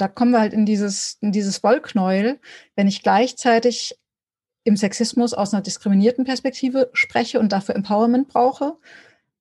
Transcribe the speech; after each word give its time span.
da 0.00 0.08
kommen 0.08 0.32
wir 0.32 0.40
halt 0.40 0.52
in 0.52 0.66
dieses, 0.66 1.18
in 1.20 1.32
dieses 1.32 1.62
Wollknäuel, 1.62 2.40
wenn 2.76 2.86
ich 2.88 3.02
gleichzeitig 3.02 3.98
im 4.64 4.76
Sexismus 4.76 5.34
aus 5.34 5.52
einer 5.52 5.62
diskriminierten 5.62 6.24
Perspektive 6.24 6.90
spreche 6.92 7.40
und 7.40 7.52
dafür 7.52 7.74
Empowerment 7.74 8.28
brauche 8.28 8.76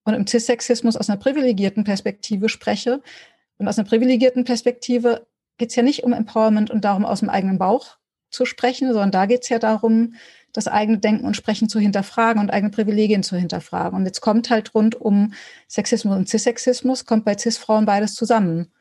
und 0.03 0.13
im 0.13 0.25
Cis-Sexismus 0.27 0.95
aus 0.95 1.09
einer 1.09 1.19
privilegierten 1.19 1.83
Perspektive 1.83 2.49
spreche. 2.49 3.01
Und 3.57 3.67
aus 3.67 3.77
einer 3.77 3.87
privilegierten 3.87 4.45
Perspektive 4.45 5.27
geht 5.57 5.69
es 5.69 5.75
ja 5.75 5.83
nicht 5.83 6.03
um 6.03 6.13
Empowerment 6.13 6.71
und 6.71 6.85
darum, 6.85 7.05
aus 7.05 7.19
dem 7.19 7.29
eigenen 7.29 7.57
Bauch 7.57 7.97
zu 8.29 8.45
sprechen, 8.45 8.87
sondern 8.87 9.11
da 9.11 9.25
geht 9.25 9.43
es 9.43 9.49
ja 9.49 9.59
darum, 9.59 10.15
das 10.53 10.67
eigene 10.67 10.99
Denken 10.99 11.25
und 11.25 11.35
Sprechen 11.35 11.69
zu 11.69 11.79
hinterfragen 11.79 12.41
und 12.41 12.51
eigene 12.51 12.71
Privilegien 12.71 13.23
zu 13.23 13.35
hinterfragen. 13.35 13.97
Und 13.97 14.05
jetzt 14.05 14.21
kommt 14.21 14.49
halt 14.49 14.73
rund 14.73 14.95
um 14.99 15.33
Sexismus 15.67 16.15
und 16.15 16.29
Cis-Sexismus, 16.29 17.05
kommt 17.05 17.25
bei 17.25 17.37
Cis-Frauen 17.37 17.85
beides 17.85 18.15
zusammen. 18.15 18.71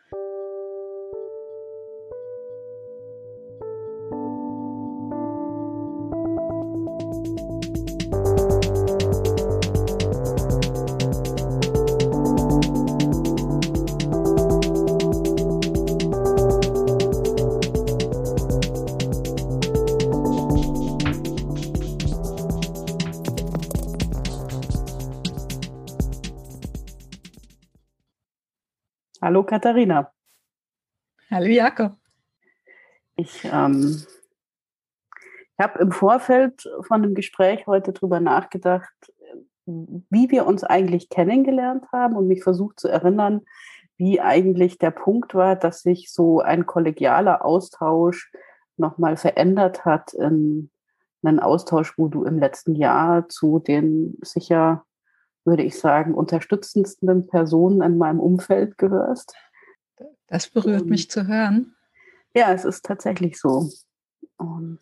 Katharina. 29.49 30.13
Hallo 31.31 31.47
Jakob. 31.47 31.97
Ich, 33.17 33.45
ähm, 33.51 34.05
habe 35.59 35.79
im 35.79 35.91
Vorfeld 35.91 36.69
von 36.87 37.03
dem 37.03 37.15
Gespräch 37.15 37.67
heute 37.67 37.95
darüber 37.95 38.21
nachgedacht, 38.21 38.93
wie 39.65 40.31
wir 40.31 40.47
uns 40.47 40.65
eigentlich 40.65 41.09
kennengelernt 41.09 41.87
haben 41.93 42.15
und 42.17 42.29
mich 42.29 42.43
versucht 42.43 42.79
zu 42.79 42.89
erinnern, 42.89 43.41
wie 43.97 44.21
eigentlich 44.21 44.77
der 44.77 44.91
Punkt 44.91 45.35
war, 45.35 45.57
dass 45.57 45.81
sich 45.81 46.13
so 46.13 46.41
ein 46.41 46.67
kollegialer 46.67 47.43
Austausch 47.43 48.31
nochmal 48.77 49.17
verändert 49.17 49.87
hat 49.87 50.13
in 50.13 50.71
einen 51.23 51.41
Austausch, 51.41 51.97
wo 51.97 52.09
du 52.09 52.25
im 52.25 52.39
letzten 52.39 52.75
Jahr 52.75 53.31
zu 53.31 53.59
den 53.59 54.19
sicher 54.23 54.85
würde 55.49 55.63
ich 55.63 55.79
sagen, 55.79 56.15
unterstützendsten 56.15 57.27
Personen 57.27 57.83
in 57.83 57.99
meinem 57.99 58.21
Umfeld 58.21 58.79
gehörst. 58.79 59.35
Das 60.29 60.49
berührt 60.49 60.83
Und, 60.83 60.91
mich 60.91 61.11
zu 61.11 61.27
hören. 61.27 61.75
Ja, 62.35 62.53
es 62.53 62.65
ist 62.65 62.85
tatsächlich 62.85 63.41
so. 63.41 63.69
Und 64.37 64.81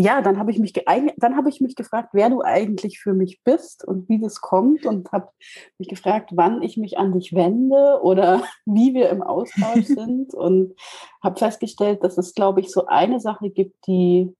ja, 0.00 0.22
dann 0.22 0.38
habe 0.38 0.52
ich 0.52 0.60
mich 0.60 0.72
dann 0.74 1.36
habe 1.36 1.48
ich 1.48 1.60
mich 1.60 1.74
gefragt, 1.74 2.10
wer 2.12 2.30
du 2.30 2.40
eigentlich 2.40 3.00
für 3.00 3.14
mich 3.14 3.42
bist 3.42 3.84
und 3.84 4.08
wie 4.08 4.20
das 4.20 4.40
kommt 4.40 4.86
und 4.86 5.10
habe 5.10 5.30
mich 5.78 5.88
gefragt, 5.88 6.30
wann 6.34 6.62
ich 6.62 6.76
mich 6.76 6.98
an 6.98 7.12
dich 7.12 7.34
wende 7.34 7.98
oder 8.02 8.44
wie 8.64 8.94
wir 8.94 9.08
im 9.08 9.22
Austausch 9.22 9.86
sind 9.86 10.34
und 10.34 10.76
habe 11.20 11.36
festgestellt, 11.36 12.04
dass 12.04 12.16
es 12.16 12.32
glaube 12.34 12.60
ich 12.60 12.70
so 12.70 12.86
eine 12.86 13.18
Sache 13.18 13.50
gibt, 13.50 13.88
die 13.88 14.32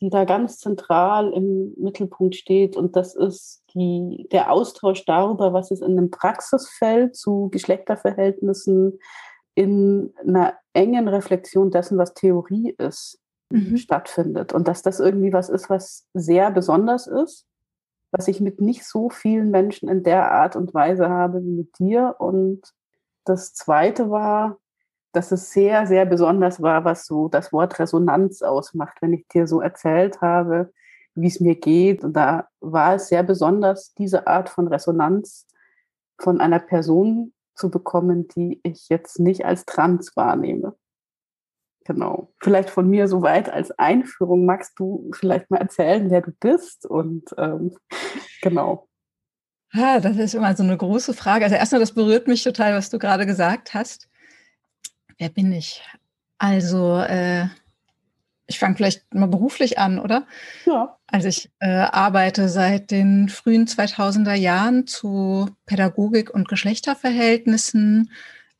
die 0.00 0.08
da 0.08 0.24
ganz 0.24 0.58
zentral 0.58 1.32
im 1.32 1.74
Mittelpunkt 1.76 2.34
steht. 2.34 2.76
Und 2.76 2.96
das 2.96 3.14
ist 3.14 3.62
die, 3.74 4.26
der 4.32 4.50
Austausch 4.50 5.04
darüber, 5.04 5.52
was 5.52 5.70
es 5.70 5.80
in 5.80 5.98
einem 5.98 6.10
Praxisfeld 6.10 7.14
zu 7.14 7.48
Geschlechterverhältnissen 7.50 8.98
in 9.54 10.14
einer 10.26 10.54
engen 10.72 11.08
Reflexion 11.08 11.70
dessen, 11.70 11.98
was 11.98 12.14
Theorie 12.14 12.74
ist, 12.78 13.20
mhm. 13.50 13.76
stattfindet. 13.76 14.54
Und 14.54 14.68
dass 14.68 14.82
das 14.82 15.00
irgendwie 15.00 15.32
was 15.32 15.50
ist, 15.50 15.68
was 15.68 16.06
sehr 16.14 16.50
besonders 16.50 17.06
ist, 17.06 17.46
was 18.10 18.26
ich 18.26 18.40
mit 18.40 18.60
nicht 18.60 18.84
so 18.84 19.10
vielen 19.10 19.50
Menschen 19.50 19.88
in 19.88 20.02
der 20.02 20.32
Art 20.32 20.56
und 20.56 20.72
Weise 20.72 21.08
habe 21.10 21.42
wie 21.44 21.50
mit 21.50 21.78
dir. 21.78 22.16
Und 22.18 22.62
das 23.24 23.52
Zweite 23.52 24.10
war, 24.10 24.58
dass 25.12 25.32
es 25.32 25.50
sehr, 25.50 25.86
sehr 25.86 26.06
besonders 26.06 26.62
war, 26.62 26.84
was 26.84 27.06
so 27.06 27.28
das 27.28 27.52
Wort 27.52 27.78
Resonanz 27.78 28.42
ausmacht, 28.42 28.98
wenn 29.00 29.12
ich 29.12 29.26
dir 29.28 29.46
so 29.46 29.60
erzählt 29.60 30.20
habe, 30.20 30.72
wie 31.14 31.26
es 31.26 31.40
mir 31.40 31.56
geht. 31.56 32.04
Und 32.04 32.14
da 32.14 32.48
war 32.60 32.94
es 32.94 33.08
sehr 33.08 33.22
besonders, 33.22 33.94
diese 33.94 34.26
Art 34.26 34.48
von 34.48 34.68
Resonanz 34.68 35.46
von 36.18 36.40
einer 36.40 36.60
Person 36.60 37.32
zu 37.54 37.70
bekommen, 37.70 38.28
die 38.28 38.60
ich 38.62 38.88
jetzt 38.88 39.18
nicht 39.18 39.44
als 39.44 39.64
trans 39.64 40.16
wahrnehme. 40.16 40.74
Genau. 41.84 42.32
Vielleicht 42.40 42.70
von 42.70 42.88
mir 42.88 43.08
soweit 43.08 43.50
als 43.50 43.72
Einführung. 43.72 44.44
Magst 44.44 44.78
du 44.78 45.10
vielleicht 45.14 45.50
mal 45.50 45.58
erzählen, 45.58 46.10
wer 46.10 46.20
du 46.20 46.30
bist? 46.30 46.86
Und 46.86 47.24
ähm, 47.36 47.76
genau. 48.42 48.86
Ah, 49.72 50.00
das 50.00 50.16
ist 50.16 50.34
immer 50.34 50.54
so 50.56 50.62
eine 50.62 50.76
große 50.76 51.14
Frage. 51.14 51.44
Also 51.44 51.56
erstmal, 51.56 51.80
das 51.80 51.92
berührt 51.92 52.26
mich 52.26 52.42
total, 52.42 52.74
was 52.74 52.90
du 52.90 52.98
gerade 52.98 53.24
gesagt 53.24 53.72
hast. 53.72 54.09
Wer 55.20 55.28
bin 55.28 55.52
ich? 55.52 55.82
Also, 56.38 56.98
äh, 56.98 57.44
ich 58.46 58.58
fange 58.58 58.74
vielleicht 58.74 59.12
mal 59.12 59.26
beruflich 59.26 59.78
an, 59.78 59.98
oder? 59.98 60.26
Ja. 60.64 60.96
Also 61.06 61.28
ich 61.28 61.50
äh, 61.58 61.68
arbeite 61.68 62.48
seit 62.48 62.90
den 62.90 63.28
frühen 63.28 63.66
2000er 63.66 64.32
Jahren 64.32 64.86
zu 64.86 65.50
Pädagogik 65.66 66.30
und 66.30 66.48
Geschlechterverhältnissen, 66.48 68.10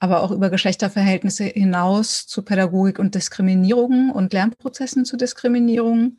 aber 0.01 0.23
auch 0.23 0.33
über 0.33 0.51
Geschlechterverhältnisse 0.51 1.45
hinaus 1.45 2.27
zu 2.27 2.43
Pädagogik 2.43 2.99
und 2.99 3.15
Diskriminierung 3.15 4.11
und 4.11 4.35
Lernprozessen 4.35 5.07
zu 5.07 5.17
Diskriminierung. 5.17 6.19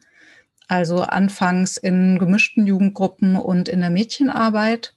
Also 0.68 1.04
anfangs 1.04 1.78
in 1.78 2.18
gemischten 2.18 2.66
Jugendgruppen 2.66 3.36
und 3.36 3.70
in 3.70 3.82
der 3.82 3.92
Mädchenarbeit 3.92 4.96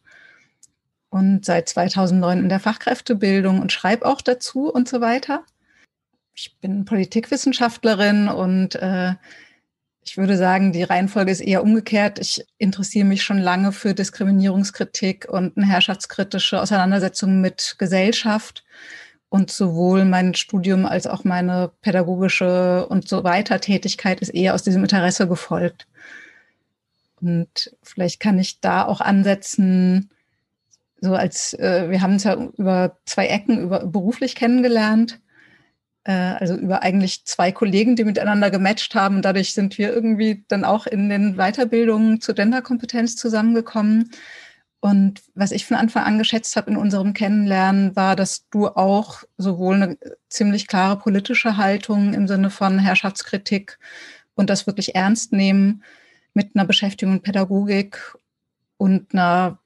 und 1.15 1.45
seit 1.45 1.69
2009 1.69 2.41
in 2.41 2.49
der 2.49 2.59
Fachkräftebildung 2.59 3.61
und 3.61 3.71
schreibe 3.71 4.05
auch 4.05 4.21
dazu 4.21 4.69
und 4.69 4.89
so 4.89 5.01
weiter. 5.01 5.45
Ich 6.35 6.57
bin 6.61 6.85
Politikwissenschaftlerin 6.85 8.27
und 8.27 8.75
äh, 8.75 9.15
ich 10.05 10.17
würde 10.17 10.37
sagen, 10.37 10.73
die 10.73 10.83
Reihenfolge 10.83 11.31
ist 11.31 11.41
eher 11.41 11.63
umgekehrt. 11.63 12.19
Ich 12.19 12.45
interessiere 12.59 13.07
mich 13.07 13.23
schon 13.23 13.39
lange 13.39 13.71
für 13.71 13.95
Diskriminierungskritik 13.95 15.29
und 15.29 15.57
eine 15.57 15.67
herrschaftskritische 15.67 16.61
Auseinandersetzung 16.61 17.41
mit 17.41 17.77
Gesellschaft. 17.79 18.65
Und 19.29 19.53
sowohl 19.53 20.05
mein 20.05 20.35
Studium 20.35 20.85
als 20.85 21.07
auch 21.07 21.23
meine 21.23 21.71
pädagogische 21.81 22.89
und 22.89 23.09
so 23.09 23.23
weiter 23.23 23.61
Tätigkeit 23.61 24.21
ist 24.21 24.31
eher 24.31 24.55
aus 24.55 24.65
diesem 24.65 24.83
Interesse 24.83 25.29
gefolgt. 25.29 25.87
Und 27.21 27.73
vielleicht 27.85 28.19
kann 28.19 28.37
ich 28.41 28.59
da 28.59 28.85
auch 28.85 29.01
ansetzen, 29.01 30.11
so 31.05 31.15
als 31.15 31.55
äh, 31.55 31.91
wir 31.91 32.01
haben 32.01 32.15
uns 32.15 32.25
ja 32.25 32.35
über 32.35 32.99
zwei 33.05 33.27
Ecken 33.27 33.61
über 33.61 33.87
beruflich 33.87 34.35
kennengelernt, 34.35 35.21
äh, 36.05 36.13
also 36.13 36.57
über 36.57 36.83
eigentlich 36.83 37.25
zwei 37.25 37.53
Kollegen, 37.53 37.97
die 37.97 38.05
miteinander 38.05 38.51
gematcht 38.51 38.95
haben. 38.95 39.17
Und 39.17 39.25
dadurch 39.25 39.55
sind 39.55 39.79
wir 39.79 39.93
irgendwie 39.93 40.45
dann 40.49 40.65
auch 40.65 40.87
in 40.87 41.09
den 41.09 41.37
Weiterbildungen 41.37 42.21
zur 42.21 42.35
Genderkompetenz 42.35 43.17
zusammengekommen. 43.17 44.11
Und 44.81 45.23
was 45.35 45.53
ich 45.53 45.65
von 45.65 45.79
Anfang 45.79 46.05
an 46.05 46.19
geschätzt 46.19 46.57
habe 46.57 46.71
in 46.71 46.77
unserem 46.77 47.15
Kennenlernen, 47.15 47.97
war, 47.97 48.17
dass 48.17 48.49
du 48.51 48.69
auch 48.69 49.23
sowohl 49.39 49.77
eine 49.77 49.99
ziemlich 50.29 50.67
klare 50.67 50.99
politische 50.99 51.57
Haltung 51.57 52.13
im 52.13 52.29
Sinne 52.29 52.51
von 52.51 52.79
Herrschaftskritik 52.79 53.79
und 54.35 54.51
das 54.51 54.67
wirklich 54.67 54.95
ernst 54.95 55.33
nehmen 55.33 55.83
mit 56.35 56.51
einer 56.55 56.67
Beschäftigung 56.67 57.15
mit 57.15 57.23
Pädagogik 57.23 58.15
und 58.77 59.15
einer 59.15 59.59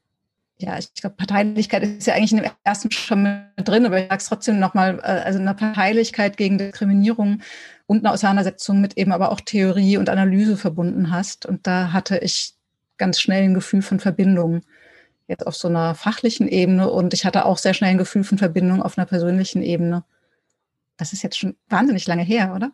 ja, 0.60 0.76
ich 0.76 0.92
glaube, 0.94 1.16
Parteilichkeit 1.16 1.84
ist 1.84 2.06
ja 2.06 2.14
eigentlich 2.14 2.32
in 2.32 2.38
dem 2.38 2.50
ersten 2.64 2.90
schon 2.90 3.22
mit 3.56 3.68
drin, 3.68 3.86
aber 3.86 3.98
ich 3.98 4.08
sage 4.08 4.16
es 4.16 4.26
trotzdem 4.26 4.58
nochmal, 4.58 4.98
äh, 4.98 5.22
also 5.24 5.38
eine 5.38 5.54
Parteilichkeit 5.54 6.36
gegen 6.36 6.58
Diskriminierung 6.58 7.42
und 7.86 7.98
eine 7.98 8.12
Auseinandersetzung 8.12 8.80
mit 8.80 8.98
eben 8.98 9.12
aber 9.12 9.30
auch 9.30 9.40
Theorie 9.40 9.96
und 9.98 10.08
Analyse 10.08 10.56
verbunden 10.56 11.12
hast. 11.12 11.46
Und 11.46 11.66
da 11.66 11.92
hatte 11.92 12.18
ich 12.18 12.54
ganz 12.96 13.20
schnell 13.20 13.44
ein 13.44 13.54
Gefühl 13.54 13.82
von 13.82 14.00
Verbindung 14.00 14.62
jetzt 15.28 15.46
auf 15.46 15.54
so 15.54 15.68
einer 15.68 15.94
fachlichen 15.94 16.48
Ebene 16.48 16.90
und 16.90 17.14
ich 17.14 17.24
hatte 17.24 17.44
auch 17.44 17.58
sehr 17.58 17.74
schnell 17.74 17.90
ein 17.90 17.98
Gefühl 17.98 18.24
von 18.24 18.38
Verbindung 18.38 18.82
auf 18.82 18.98
einer 18.98 19.06
persönlichen 19.06 19.62
Ebene. 19.62 20.04
Das 20.96 21.12
ist 21.12 21.22
jetzt 21.22 21.38
schon 21.38 21.54
wahnsinnig 21.68 22.06
lange 22.06 22.24
her, 22.24 22.54
oder? 22.56 22.72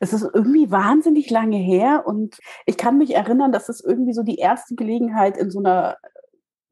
Es 0.00 0.12
ist 0.12 0.26
irgendwie 0.34 0.70
wahnsinnig 0.70 1.30
lange 1.30 1.58
her 1.58 2.02
und 2.04 2.38
ich 2.66 2.76
kann 2.76 2.98
mich 2.98 3.14
erinnern, 3.14 3.52
dass 3.52 3.68
es 3.68 3.80
irgendwie 3.80 4.14
so 4.14 4.22
die 4.22 4.36
erste 4.36 4.74
Gelegenheit 4.74 5.36
in 5.36 5.50
so 5.50 5.60
einer 5.60 5.96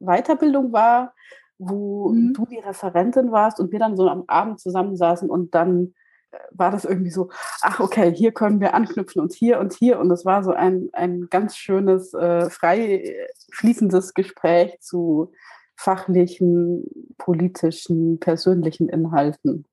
Weiterbildung 0.00 0.72
war, 0.72 1.14
wo 1.58 2.08
mhm. 2.08 2.32
du 2.34 2.46
die 2.46 2.58
Referentin 2.58 3.32
warst 3.32 3.60
und 3.60 3.70
wir 3.72 3.78
dann 3.78 3.96
so 3.96 4.08
am 4.08 4.24
Abend 4.26 4.60
zusammensaßen 4.60 5.28
und 5.30 5.54
dann 5.54 5.94
äh, 6.30 6.38
war 6.52 6.70
das 6.70 6.84
irgendwie 6.84 7.10
so, 7.10 7.30
ach 7.60 7.80
okay, 7.80 8.12
hier 8.14 8.32
können 8.32 8.60
wir 8.60 8.74
anknüpfen 8.74 9.20
und 9.20 9.32
hier 9.32 9.60
und 9.60 9.74
hier. 9.74 9.98
Und 10.00 10.08
das 10.08 10.24
war 10.24 10.42
so 10.42 10.52
ein, 10.52 10.88
ein 10.92 11.28
ganz 11.30 11.56
schönes, 11.56 12.14
äh, 12.14 12.48
frei 12.50 13.14
fließendes 13.52 14.14
Gespräch 14.14 14.78
zu 14.80 15.32
fachlichen, 15.76 16.84
politischen, 17.18 18.18
persönlichen 18.20 18.88
Inhalten. 18.88 19.66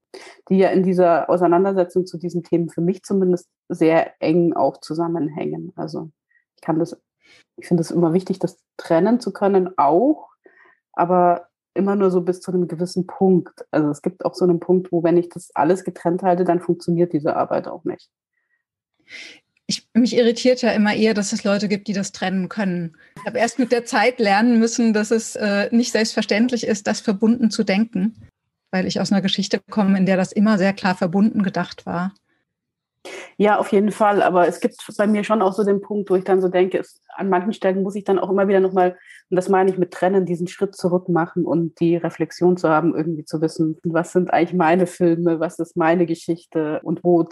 die 0.50 0.57
ja 0.57 0.69
in 0.69 0.83
dieser 0.83 1.29
Auseinandersetzung 1.29 2.06
zu 2.06 2.18
diesen 2.18 2.44
Themen 2.44 2.69
für 2.69 2.81
mich 2.81 3.03
zumindest 3.03 3.50
sehr 3.69 4.13
eng 4.21 4.53
auch 4.53 4.79
zusammenhängen. 4.79 5.74
Also 5.75 6.09
ich 6.56 6.62
kann 6.62 6.79
das, 6.79 7.00
ich 7.57 7.68
finde 7.68 7.81
es 7.81 7.91
immer 7.91 8.13
wichtig, 8.13 8.39
das 8.39 8.59
trennen 8.77 9.19
zu 9.19 9.31
können, 9.31 9.69
auch, 9.77 10.29
aber 10.94 11.47
immer 11.74 11.95
nur 11.95 12.09
so 12.12 12.21
bis 12.21 12.41
zu 12.41 12.51
einem 12.51 12.68
gewissen 12.68 13.07
Punkt. 13.07 13.65
Also 13.71 13.89
es 13.89 14.01
gibt 14.01 14.25
auch 14.25 14.33
so 14.33 14.45
einen 14.45 14.59
Punkt, 14.59 14.91
wo 14.91 15.03
wenn 15.03 15.18
ich 15.18 15.29
das 15.29 15.51
alles 15.53 15.83
getrennt 15.83 16.24
halte, 16.24 16.44
dann 16.44 16.59
funktioniert 16.59 17.13
diese 17.13 17.35
Arbeit 17.35 17.68
auch 17.68 17.83
nicht. 17.83 18.09
Ich, 19.68 19.88
mich 19.94 20.15
irritiert 20.15 20.62
ja 20.62 20.71
immer 20.71 20.95
eher, 20.95 21.13
dass 21.13 21.33
es 21.33 21.44
Leute 21.44 21.68
gibt, 21.68 21.88
die 21.88 21.94
das 21.94 22.13
trennen 22.13 22.50
können. 22.50 22.95
Ich 23.18 23.25
habe 23.25 23.38
erst 23.38 23.59
mit 23.59 23.71
der 23.71 23.85
Zeit 23.85 24.19
lernen 24.19 24.59
müssen, 24.59 24.94
dass 24.94 25.12
es 25.12 25.35
äh, 25.35 25.69
nicht 25.71 25.91
selbstverständlich 25.91 26.65
ist, 26.65 26.88
das 26.88 27.01
verbunden 27.01 27.51
zu 27.51 27.63
denken 27.63 28.15
weil 28.71 28.85
ich 28.85 29.00
aus 29.00 29.12
einer 29.12 29.21
Geschichte 29.21 29.59
komme, 29.69 29.97
in 29.97 30.06
der 30.06 30.18
das 30.18 30.31
immer 30.31 30.57
sehr 30.57 30.74
klar 30.74 30.95
verbunden 30.95 31.44
gedacht 31.44 31.85
war. 31.85 32.13
Ja, 33.38 33.59
auf 33.59 33.71
jeden 33.71 33.92
Fall. 33.92 34.21
Aber 34.21 34.48
es 34.48 34.59
gibt 34.59 34.75
bei 34.98 35.07
mir 35.07 35.24
schon 35.24 35.42
auch 35.42 35.54
so 35.54 35.63
den 35.63 35.81
Punkt, 35.81 36.09
wo 36.09 36.15
ich 36.15 36.24
dann 36.24 36.42
so 36.42 36.48
denke, 36.48 36.80
es, 36.80 37.01
an 37.15 37.30
manchen 37.30 37.54
Stellen 37.54 37.83
muss 37.83 37.95
ich 37.95 38.04
dann 38.04 38.19
auch 38.19 38.30
immer 38.30 38.48
wieder 38.48 38.59
nochmal, 38.59 38.98
und 39.30 39.36
das 39.36 39.50
meine 39.50 39.69
ich 39.69 39.77
mit 39.77 39.92
Trennen, 39.92 40.25
diesen 40.25 40.48
Schritt 40.48 40.75
zurück 40.75 41.09
machen 41.09 41.45
und 41.45 41.80
die 41.80 41.98
Reflexion 41.98 42.57
zu 42.57 42.69
haben, 42.69 42.95
irgendwie 42.95 43.25
zu 43.25 43.42
wissen, 43.42 43.77
was 43.83 44.12
sind 44.12 44.31
eigentlich 44.31 44.54
meine 44.54 44.88
Filme, 44.88 45.39
was 45.39 45.59
ist 45.59 45.75
meine 45.75 46.06
Geschichte 46.06 46.80
und 46.83 47.04
wo 47.04 47.24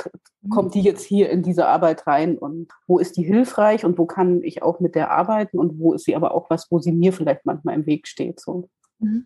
mhm. 0.42 0.50
kommt 0.50 0.74
die 0.74 0.82
jetzt 0.82 1.04
hier 1.04 1.30
in 1.30 1.44
diese 1.44 1.68
Arbeit 1.68 2.06
rein 2.08 2.38
und 2.38 2.72
wo 2.88 3.00
ist 3.00 3.18
die 3.18 3.24
hilfreich 3.24 3.86
und 3.86 3.98
wo 3.98 4.06
kann 4.06 4.44
ich 4.44 4.62
auch 4.62 4.80
mit 4.80 4.96
der 4.96 5.12
arbeiten 5.12 5.58
und 5.58 5.80
wo 5.80 5.94
ist 5.94 6.06
sie 6.06 6.16
aber 6.16 6.34
auch 6.34 6.50
was, 6.50 6.70
wo 6.72 6.80
sie 6.80 6.92
mir 6.92 7.14
vielleicht 7.14 7.46
manchmal 7.46 7.76
im 7.76 7.86
Weg 7.86 8.08
steht. 8.08 8.40
So. 8.40 8.70
Mhm. 9.00 9.26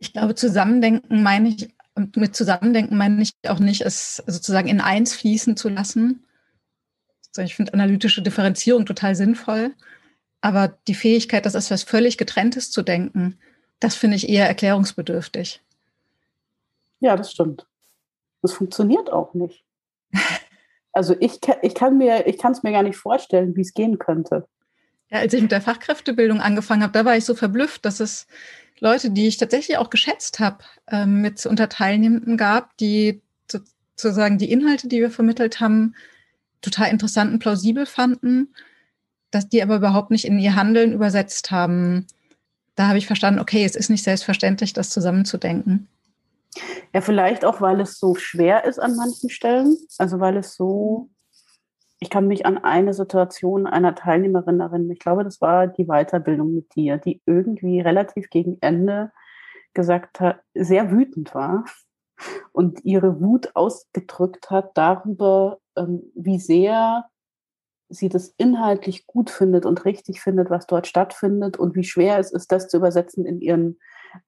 Ich 0.00 0.12
glaube, 0.12 0.34
Zusammendenken 0.34 1.22
meine 1.22 1.48
ich, 1.48 1.68
mit 1.98 2.36
Zusammendenken 2.36 2.96
meine 2.96 3.22
ich 3.22 3.32
auch 3.48 3.58
nicht, 3.58 3.82
es 3.82 4.22
sozusagen 4.26 4.68
in 4.68 4.80
eins 4.80 5.14
fließen 5.14 5.56
zu 5.56 5.68
lassen. 5.68 6.24
Ich 7.36 7.54
finde 7.54 7.74
analytische 7.74 8.22
Differenzierung 8.22 8.86
total 8.86 9.14
sinnvoll. 9.14 9.74
Aber 10.40 10.76
die 10.86 10.94
Fähigkeit, 10.94 11.46
das 11.46 11.54
ist 11.54 11.70
was 11.70 11.82
völlig 11.82 12.16
getrenntes 12.16 12.70
zu 12.70 12.82
denken, 12.82 13.38
das 13.80 13.94
finde 13.94 14.16
ich 14.16 14.28
eher 14.28 14.46
erklärungsbedürftig. 14.46 15.60
Ja, 17.00 17.16
das 17.16 17.32
stimmt. 17.32 17.66
Das 18.42 18.52
funktioniert 18.52 19.12
auch 19.12 19.34
nicht. 19.34 19.64
Also 20.90 21.14
ich, 21.20 21.38
ich 21.62 21.74
kann 21.76 21.96
mir, 21.96 22.26
ich 22.26 22.38
kann 22.38 22.50
es 22.50 22.64
mir 22.64 22.72
gar 22.72 22.82
nicht 22.82 22.96
vorstellen, 22.96 23.54
wie 23.54 23.60
es 23.60 23.72
gehen 23.72 24.00
könnte. 24.00 24.48
Ja, 25.10 25.18
als 25.18 25.32
ich 25.32 25.40
mit 25.40 25.52
der 25.52 25.60
Fachkräftebildung 25.60 26.40
angefangen 26.40 26.82
habe, 26.82 26.92
da 26.92 27.04
war 27.04 27.16
ich 27.16 27.24
so 27.24 27.36
verblüfft, 27.36 27.84
dass 27.84 28.00
es 28.00 28.26
Leute, 28.80 29.10
die 29.10 29.26
ich 29.26 29.36
tatsächlich 29.36 29.78
auch 29.78 29.90
geschätzt 29.90 30.40
habe, 30.40 30.58
ähm, 30.88 31.20
mit 31.20 31.44
unter 31.46 31.68
Teilnehmenden 31.68 32.36
gab, 32.36 32.76
die 32.78 33.20
sozusagen 33.96 34.38
die 34.38 34.50
Inhalte, 34.50 34.88
die 34.88 35.00
wir 35.00 35.10
vermittelt 35.10 35.60
haben, 35.60 35.94
total 36.60 36.90
interessant 36.90 37.32
und 37.32 37.38
plausibel 37.40 37.86
fanden, 37.86 38.54
dass 39.30 39.48
die 39.48 39.62
aber 39.62 39.76
überhaupt 39.76 40.10
nicht 40.10 40.24
in 40.24 40.38
ihr 40.38 40.54
Handeln 40.54 40.92
übersetzt 40.92 41.50
haben. 41.50 42.06
Da 42.74 42.88
habe 42.88 42.98
ich 42.98 43.06
verstanden, 43.06 43.40
okay, 43.40 43.64
es 43.64 43.76
ist 43.76 43.90
nicht 43.90 44.04
selbstverständlich, 44.04 44.72
das 44.72 44.90
zusammenzudenken. 44.90 45.88
Ja, 46.94 47.00
vielleicht 47.00 47.44
auch, 47.44 47.60
weil 47.60 47.80
es 47.80 47.98
so 47.98 48.14
schwer 48.14 48.64
ist 48.64 48.78
an 48.78 48.96
manchen 48.96 49.30
Stellen. 49.30 49.76
Also 49.98 50.20
weil 50.20 50.36
es 50.36 50.54
so 50.54 51.10
ich 52.00 52.10
kann 52.10 52.28
mich 52.28 52.46
an 52.46 52.58
eine 52.58 52.94
Situation 52.94 53.66
einer 53.66 53.94
Teilnehmerin 53.94 54.60
erinnern. 54.60 54.90
Ich 54.90 55.00
glaube, 55.00 55.24
das 55.24 55.40
war 55.40 55.66
die 55.66 55.86
Weiterbildung 55.86 56.54
mit 56.54 56.74
dir, 56.74 56.96
die 56.98 57.20
irgendwie 57.26 57.80
relativ 57.80 58.30
gegen 58.30 58.58
Ende 58.60 59.10
gesagt 59.74 60.20
hat, 60.20 60.40
sehr 60.54 60.90
wütend 60.90 61.34
war 61.34 61.64
und 62.52 62.84
ihre 62.84 63.20
Wut 63.20 63.50
ausgedrückt 63.54 64.50
hat 64.50 64.70
darüber, 64.74 65.58
ähm, 65.76 66.02
wie 66.14 66.38
sehr 66.38 67.04
sie 67.88 68.08
das 68.08 68.34
inhaltlich 68.36 69.06
gut 69.06 69.30
findet 69.30 69.64
und 69.64 69.84
richtig 69.84 70.20
findet, 70.20 70.50
was 70.50 70.66
dort 70.66 70.86
stattfindet 70.86 71.56
und 71.56 71.74
wie 71.74 71.84
schwer 71.84 72.18
es 72.18 72.32
ist, 72.32 72.52
das 72.52 72.68
zu 72.68 72.76
übersetzen 72.76 73.24
in 73.24 73.40
ihren 73.40 73.78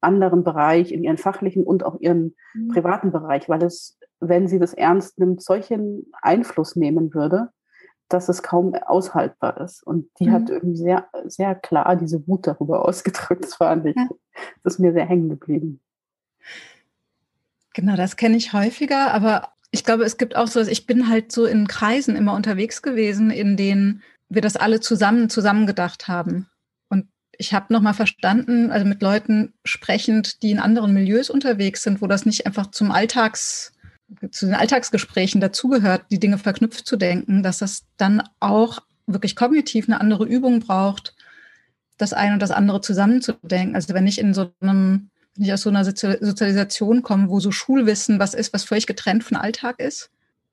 anderen 0.00 0.44
Bereich, 0.44 0.92
in 0.92 1.04
ihren 1.04 1.18
fachlichen 1.18 1.64
und 1.64 1.84
auch 1.84 2.00
ihren 2.00 2.34
mhm. 2.54 2.68
privaten 2.68 3.12
Bereich, 3.12 3.48
weil 3.48 3.62
es, 3.62 3.98
wenn 4.18 4.48
sie 4.48 4.58
das 4.58 4.72
ernst 4.72 5.18
nimmt, 5.18 5.42
solchen 5.42 6.10
Einfluss 6.22 6.76
nehmen 6.76 7.12
würde, 7.12 7.50
dass 8.12 8.28
es 8.28 8.42
kaum 8.42 8.74
aushaltbar 8.74 9.60
ist. 9.60 9.82
Und 9.82 10.10
die 10.18 10.28
mhm. 10.28 10.32
hat 10.32 10.50
irgendwie 10.50 10.76
sehr, 10.76 11.06
sehr 11.26 11.54
klar 11.54 11.96
diese 11.96 12.26
Wut 12.26 12.46
darüber 12.46 12.84
ausgedrückt. 12.88 13.44
Das 13.44 13.54
fand 13.54 13.86
ich, 13.86 13.96
ja. 13.96 14.08
das 14.62 14.74
ist 14.74 14.78
mir 14.78 14.92
sehr 14.92 15.06
hängen 15.06 15.28
geblieben. 15.28 15.80
Genau, 17.74 17.96
das 17.96 18.16
kenne 18.16 18.36
ich 18.36 18.52
häufiger, 18.52 19.14
aber 19.14 19.52
ich 19.70 19.84
glaube, 19.84 20.04
es 20.04 20.18
gibt 20.18 20.34
auch 20.36 20.48
so, 20.48 20.60
ich 20.60 20.86
bin 20.86 21.08
halt 21.08 21.30
so 21.30 21.46
in 21.46 21.68
Kreisen 21.68 22.16
immer 22.16 22.34
unterwegs 22.34 22.82
gewesen, 22.82 23.30
in 23.30 23.56
denen 23.56 24.02
wir 24.28 24.42
das 24.42 24.56
alle 24.56 24.80
zusammen 24.80 25.30
zusammengedacht 25.30 26.08
haben. 26.08 26.48
Und 26.88 27.06
ich 27.38 27.54
habe 27.54 27.72
nochmal 27.72 27.94
verstanden, 27.94 28.72
also 28.72 28.84
mit 28.86 29.02
Leuten 29.02 29.52
sprechend, 29.64 30.42
die 30.42 30.50
in 30.50 30.58
anderen 30.58 30.92
Milieus 30.92 31.30
unterwegs 31.30 31.84
sind, 31.84 32.02
wo 32.02 32.08
das 32.08 32.26
nicht 32.26 32.46
einfach 32.46 32.70
zum 32.72 32.90
Alltags 32.90 33.72
zu 34.30 34.46
den 34.46 34.54
Alltagsgesprächen 34.54 35.40
dazugehört, 35.40 36.04
die 36.10 36.18
Dinge 36.18 36.38
verknüpft 36.38 36.86
zu 36.86 36.96
denken, 36.96 37.42
dass 37.42 37.58
das 37.58 37.84
dann 37.96 38.22
auch 38.40 38.80
wirklich 39.06 39.36
kognitiv 39.36 39.88
eine 39.88 40.00
andere 40.00 40.24
Übung 40.24 40.60
braucht, 40.60 41.14
das 41.98 42.12
eine 42.12 42.34
und 42.34 42.40
das 42.40 42.50
andere 42.50 42.80
zusammenzudenken. 42.80 43.74
Also 43.74 43.94
wenn 43.94 44.06
ich 44.06 44.18
in 44.18 44.34
so 44.34 44.52
einem, 44.60 45.10
wenn 45.34 45.44
ich 45.44 45.52
aus 45.52 45.62
so 45.62 45.70
einer 45.70 45.84
Sozialisation 45.84 47.02
komme, 47.02 47.28
wo 47.28 47.40
so 47.40 47.52
Schulwissen 47.52 48.18
was 48.18 48.34
ist, 48.34 48.52
was 48.52 48.64
völlig 48.64 48.86
getrennt 48.86 49.24
von 49.24 49.36
Alltag 49.36 49.80
ist, 49.80 50.10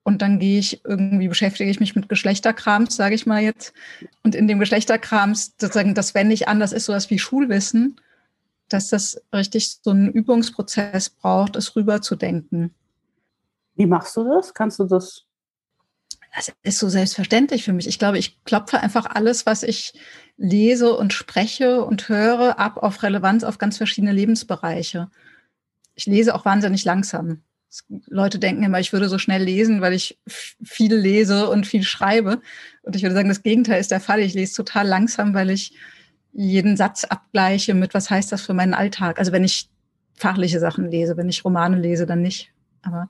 und 0.08 0.22
dann 0.22 0.38
gehe 0.38 0.58
ich 0.58 0.82
irgendwie, 0.86 1.28
beschäftige 1.28 1.70
ich 1.70 1.80
mich 1.80 1.94
mit 1.94 2.08
Geschlechterkrams, 2.08 2.96
sage 2.96 3.14
ich 3.14 3.26
mal 3.26 3.42
jetzt. 3.42 3.74
Und 4.22 4.34
in 4.34 4.48
dem 4.48 4.58
Geschlechterkrams 4.58 5.52
sozusagen 5.60 5.94
das 5.94 6.14
wenn 6.14 6.30
ich 6.30 6.48
an, 6.48 6.60
das 6.60 6.72
ist 6.72 6.86
sowas 6.86 7.10
wie 7.10 7.18
Schulwissen, 7.18 8.00
dass 8.70 8.88
das 8.88 9.20
richtig 9.34 9.68
so 9.82 9.90
einen 9.90 10.10
Übungsprozess 10.10 11.10
braucht, 11.10 11.56
es 11.56 11.76
rüberzudenken. 11.76 12.74
Wie 13.78 13.86
machst 13.86 14.16
du 14.16 14.24
das? 14.24 14.52
Kannst 14.54 14.80
du 14.80 14.84
das? 14.84 15.24
Das 16.34 16.52
ist 16.62 16.78
so 16.80 16.88
selbstverständlich 16.88 17.64
für 17.64 17.72
mich. 17.72 17.86
Ich 17.86 17.98
glaube, 17.98 18.18
ich 18.18 18.42
klopfe 18.44 18.80
einfach 18.80 19.06
alles, 19.06 19.46
was 19.46 19.62
ich 19.62 19.94
lese 20.36 20.94
und 20.94 21.12
spreche 21.12 21.84
und 21.84 22.08
höre, 22.08 22.58
ab 22.58 22.76
auf 22.78 23.02
Relevanz 23.02 23.44
auf 23.44 23.58
ganz 23.58 23.76
verschiedene 23.76 24.12
Lebensbereiche. 24.12 25.10
Ich 25.94 26.06
lese 26.06 26.34
auch 26.34 26.44
wahnsinnig 26.44 26.84
langsam. 26.84 27.42
Leute 28.06 28.40
denken 28.40 28.64
immer, 28.64 28.80
ich 28.80 28.92
würde 28.92 29.08
so 29.08 29.18
schnell 29.18 29.44
lesen, 29.44 29.80
weil 29.80 29.92
ich 29.92 30.18
viel 30.26 30.94
lese 30.94 31.48
und 31.48 31.66
viel 31.66 31.84
schreibe. 31.84 32.40
Und 32.82 32.96
ich 32.96 33.02
würde 33.02 33.14
sagen, 33.14 33.28
das 33.28 33.44
Gegenteil 33.44 33.80
ist 33.80 33.92
der 33.92 34.00
Fall. 34.00 34.20
Ich 34.20 34.34
lese 34.34 34.54
total 34.54 34.88
langsam, 34.88 35.34
weil 35.34 35.50
ich 35.50 35.72
jeden 36.32 36.76
Satz 36.76 37.04
abgleiche 37.04 37.74
mit, 37.74 37.94
was 37.94 38.10
heißt 38.10 38.32
das 38.32 38.42
für 38.42 38.54
meinen 38.54 38.74
Alltag. 38.74 39.20
Also 39.20 39.30
wenn 39.30 39.44
ich 39.44 39.70
fachliche 40.14 40.58
Sachen 40.58 40.90
lese, 40.90 41.16
wenn 41.16 41.28
ich 41.28 41.44
Romane 41.44 41.78
lese, 41.78 42.06
dann 42.06 42.22
nicht. 42.22 42.52
Aber 42.82 43.08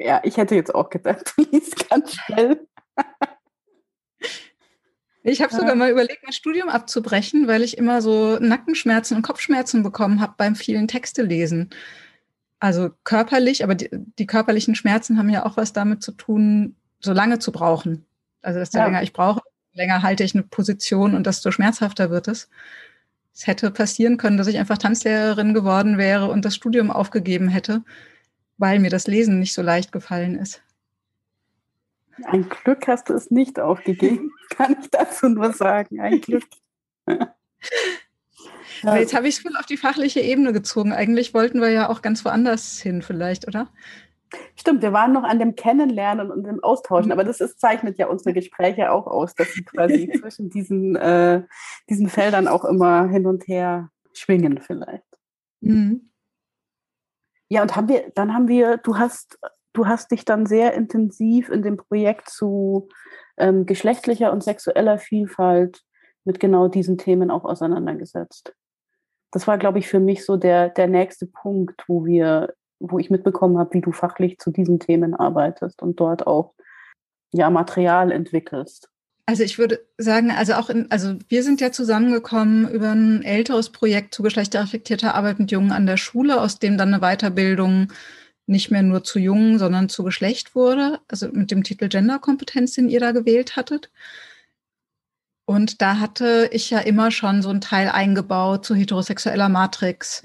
ja, 0.00 0.20
ich 0.24 0.36
hätte 0.38 0.54
jetzt 0.54 0.74
auch 0.74 0.90
gedacht, 0.90 1.34
du 1.36 1.44
liest 1.50 1.88
ganz 1.88 2.14
schnell. 2.14 2.66
Ich 5.22 5.42
habe 5.42 5.54
sogar 5.54 5.74
mal 5.74 5.90
überlegt, 5.90 6.22
mein 6.22 6.32
Studium 6.32 6.70
abzubrechen, 6.70 7.46
weil 7.46 7.62
ich 7.62 7.76
immer 7.76 8.00
so 8.00 8.38
Nackenschmerzen 8.38 9.16
und 9.16 9.22
Kopfschmerzen 9.22 9.82
bekommen 9.82 10.20
habe 10.20 10.34
beim 10.38 10.56
vielen 10.56 10.88
Texte 10.88 11.22
lesen. 11.22 11.68
Also 12.58 12.90
körperlich, 13.04 13.62
aber 13.62 13.74
die, 13.74 13.90
die, 13.92 14.26
körperlichen 14.26 14.74
Schmerzen 14.74 15.18
haben 15.18 15.28
ja 15.28 15.44
auch 15.44 15.58
was 15.58 15.74
damit 15.74 16.02
zu 16.02 16.12
tun, 16.12 16.74
so 17.00 17.12
lange 17.12 17.38
zu 17.38 17.52
brauchen. 17.52 18.06
Also 18.40 18.58
desto 18.58 18.78
ja. 18.78 18.86
länger 18.86 19.02
ich 19.02 19.12
brauche, 19.12 19.42
länger 19.74 20.02
halte 20.02 20.24
ich 20.24 20.34
eine 20.34 20.44
Position 20.44 21.14
und 21.14 21.26
desto 21.26 21.50
schmerzhafter 21.50 22.10
wird 22.10 22.28
es. 22.28 22.48
Es 23.34 23.46
hätte 23.46 23.70
passieren 23.70 24.16
können, 24.16 24.38
dass 24.38 24.46
ich 24.46 24.58
einfach 24.58 24.78
Tanzlehrerin 24.78 25.52
geworden 25.52 25.98
wäre 25.98 26.30
und 26.30 26.46
das 26.46 26.54
Studium 26.54 26.90
aufgegeben 26.90 27.48
hätte 27.48 27.82
weil 28.60 28.78
mir 28.78 28.90
das 28.90 29.06
Lesen 29.06 29.40
nicht 29.40 29.54
so 29.54 29.62
leicht 29.62 29.90
gefallen 29.90 30.36
ist. 30.36 30.62
Ein 32.24 32.46
Glück 32.48 32.86
hast 32.86 33.08
du 33.08 33.14
es 33.14 33.30
nicht 33.30 33.58
aufgegeben, 33.58 34.30
kann 34.50 34.76
ich 34.78 34.90
dazu 34.90 35.28
nur 35.28 35.52
sagen. 35.54 35.98
Ein 36.00 36.20
Glück. 36.20 36.44
Aber 38.82 38.98
jetzt 38.98 39.14
habe 39.14 39.28
ich 39.28 39.36
es 39.36 39.42
voll 39.42 39.56
auf 39.56 39.66
die 39.66 39.76
fachliche 39.76 40.20
Ebene 40.20 40.52
gezogen. 40.52 40.92
Eigentlich 40.92 41.34
wollten 41.34 41.60
wir 41.60 41.70
ja 41.70 41.88
auch 41.88 42.02
ganz 42.02 42.24
woanders 42.24 42.80
hin, 42.80 43.02
vielleicht, 43.02 43.46
oder? 43.48 43.68
Stimmt, 44.56 44.82
wir 44.82 44.92
waren 44.92 45.12
noch 45.12 45.24
an 45.24 45.38
dem 45.38 45.56
Kennenlernen 45.56 46.30
und 46.30 46.44
dem 46.44 46.62
Austauschen, 46.62 47.06
mhm. 47.06 47.12
aber 47.12 47.24
das 47.24 47.40
ist, 47.40 47.60
zeichnet 47.60 47.98
ja 47.98 48.06
unsere 48.06 48.32
Gespräche 48.32 48.92
auch 48.92 49.06
aus, 49.06 49.34
dass 49.34 49.52
sie 49.52 49.64
quasi 49.64 50.10
zwischen 50.20 50.50
diesen, 50.50 50.96
äh, 50.96 51.42
diesen 51.88 52.08
Feldern 52.08 52.46
auch 52.46 52.64
immer 52.64 53.08
hin 53.08 53.26
und 53.26 53.48
her 53.48 53.90
schwingen, 54.12 54.60
vielleicht. 54.60 55.04
Mhm. 55.60 56.09
Ja, 57.50 57.62
und 57.62 57.76
haben 57.76 57.88
wir, 57.88 58.10
dann 58.14 58.32
haben 58.32 58.48
wir, 58.48 58.78
du 58.78 58.96
hast, 58.96 59.38
du 59.72 59.86
hast 59.86 60.10
dich 60.10 60.24
dann 60.24 60.46
sehr 60.46 60.74
intensiv 60.74 61.48
in 61.48 61.62
dem 61.62 61.76
Projekt 61.76 62.30
zu 62.30 62.88
ähm, 63.36 63.66
geschlechtlicher 63.66 64.32
und 64.32 64.42
sexueller 64.42 64.98
Vielfalt 64.98 65.82
mit 66.24 66.40
genau 66.40 66.68
diesen 66.68 66.96
Themen 66.96 67.30
auch 67.30 67.44
auseinandergesetzt. 67.44 68.54
Das 69.32 69.46
war, 69.46 69.58
glaube 69.58 69.78
ich, 69.78 69.88
für 69.88 70.00
mich 70.00 70.24
so 70.24 70.36
der, 70.36 70.70
der 70.70 70.86
nächste 70.86 71.26
Punkt, 71.26 71.84
wo 71.86 72.04
wir 72.04 72.54
wo 72.80 72.98
ich 72.98 73.10
mitbekommen 73.10 73.58
habe, 73.58 73.74
wie 73.74 73.82
du 73.82 73.92
fachlich 73.92 74.38
zu 74.38 74.50
diesen 74.50 74.80
Themen 74.80 75.14
arbeitest 75.14 75.82
und 75.82 76.00
dort 76.00 76.26
auch 76.26 76.54
ja 77.32 77.50
Material 77.50 78.10
entwickelst. 78.10 78.90
Also 79.30 79.44
ich 79.44 79.58
würde 79.58 79.86
sagen, 79.96 80.32
also 80.32 80.54
auch 80.54 80.70
in, 80.70 80.90
also 80.90 81.16
wir 81.28 81.44
sind 81.44 81.60
ja 81.60 81.70
zusammengekommen 81.70 82.68
über 82.68 82.90
ein 82.90 83.22
älteres 83.22 83.70
Projekt 83.70 84.12
zu 84.12 84.24
geschlechterreflektierter 84.24 85.14
Arbeit 85.14 85.38
mit 85.38 85.52
Jungen 85.52 85.70
an 85.70 85.86
der 85.86 85.98
Schule, 85.98 86.40
aus 86.40 86.58
dem 86.58 86.76
dann 86.76 86.92
eine 86.92 87.00
Weiterbildung 87.00 87.92
nicht 88.46 88.72
mehr 88.72 88.82
nur 88.82 89.04
zu 89.04 89.20
Jungen, 89.20 89.60
sondern 89.60 89.88
zu 89.88 90.02
Geschlecht 90.02 90.56
wurde, 90.56 90.98
also 91.06 91.28
mit 91.28 91.52
dem 91.52 91.62
Titel 91.62 91.88
Genderkompetenz, 91.88 92.72
den 92.72 92.88
ihr 92.88 92.98
da 92.98 93.12
gewählt 93.12 93.54
hattet. 93.54 93.92
Und 95.44 95.80
da 95.80 96.00
hatte 96.00 96.48
ich 96.50 96.68
ja 96.70 96.80
immer 96.80 97.12
schon 97.12 97.40
so 97.40 97.50
einen 97.50 97.60
Teil 97.60 97.88
eingebaut 97.88 98.66
zu 98.66 98.74
heterosexueller 98.74 99.48
Matrix, 99.48 100.24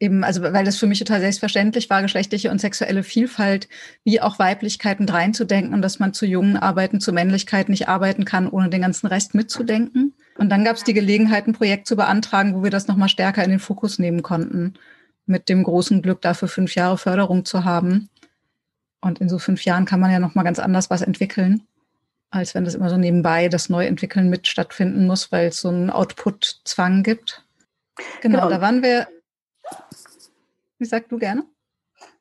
eben, 0.00 0.24
also 0.24 0.42
weil 0.42 0.64
das 0.64 0.78
für 0.78 0.86
mich 0.86 0.98
total 0.98 1.20
selbstverständlich 1.20 1.90
war, 1.90 2.02
geschlechtliche 2.02 2.50
und 2.50 2.60
sexuelle 2.60 3.02
Vielfalt 3.02 3.68
wie 4.04 4.20
auch 4.20 4.38
Weiblichkeit 4.38 5.00
mit 5.00 5.12
reinzudenken 5.12 5.74
und 5.74 5.82
dass 5.82 5.98
man 5.98 6.14
zu 6.14 6.26
jungen 6.26 6.56
Arbeiten, 6.56 7.00
zu 7.00 7.12
Männlichkeit 7.12 7.68
nicht 7.68 7.88
arbeiten 7.88 8.24
kann, 8.24 8.48
ohne 8.48 8.68
den 8.68 8.82
ganzen 8.82 9.06
Rest 9.06 9.34
mitzudenken. 9.34 10.14
Und 10.36 10.50
dann 10.50 10.64
gab 10.64 10.76
es 10.76 10.84
die 10.84 10.94
Gelegenheit, 10.94 11.46
ein 11.46 11.52
Projekt 11.52 11.86
zu 11.88 11.96
beantragen, 11.96 12.54
wo 12.54 12.62
wir 12.62 12.70
das 12.70 12.86
nochmal 12.86 13.08
stärker 13.08 13.42
in 13.42 13.50
den 13.50 13.58
Fokus 13.58 13.98
nehmen 13.98 14.22
konnten, 14.22 14.74
mit 15.26 15.48
dem 15.48 15.64
großen 15.64 16.00
Glück, 16.00 16.22
dafür 16.22 16.48
fünf 16.48 16.74
Jahre 16.76 16.96
Förderung 16.96 17.44
zu 17.44 17.64
haben. 17.64 18.08
Und 19.00 19.20
in 19.20 19.28
so 19.28 19.38
fünf 19.38 19.64
Jahren 19.64 19.84
kann 19.84 20.00
man 20.00 20.12
ja 20.12 20.20
nochmal 20.20 20.44
ganz 20.44 20.60
anders 20.60 20.90
was 20.90 21.02
entwickeln, 21.02 21.62
als 22.30 22.54
wenn 22.54 22.64
das 22.64 22.76
immer 22.76 22.88
so 22.88 22.96
nebenbei 22.96 23.48
das 23.48 23.68
Neuentwickeln 23.68 24.30
mit 24.30 24.46
stattfinden 24.46 25.06
muss, 25.06 25.32
weil 25.32 25.48
es 25.48 25.60
so 25.60 25.68
einen 25.68 25.90
Output-Zwang 25.90 27.02
gibt. 27.02 27.44
Genau, 28.20 28.38
genau, 28.38 28.50
da 28.50 28.60
waren 28.60 28.82
wir 28.82 29.08
wie 30.78 30.84
sagst 30.84 31.12
du 31.12 31.18
gerne? 31.18 31.44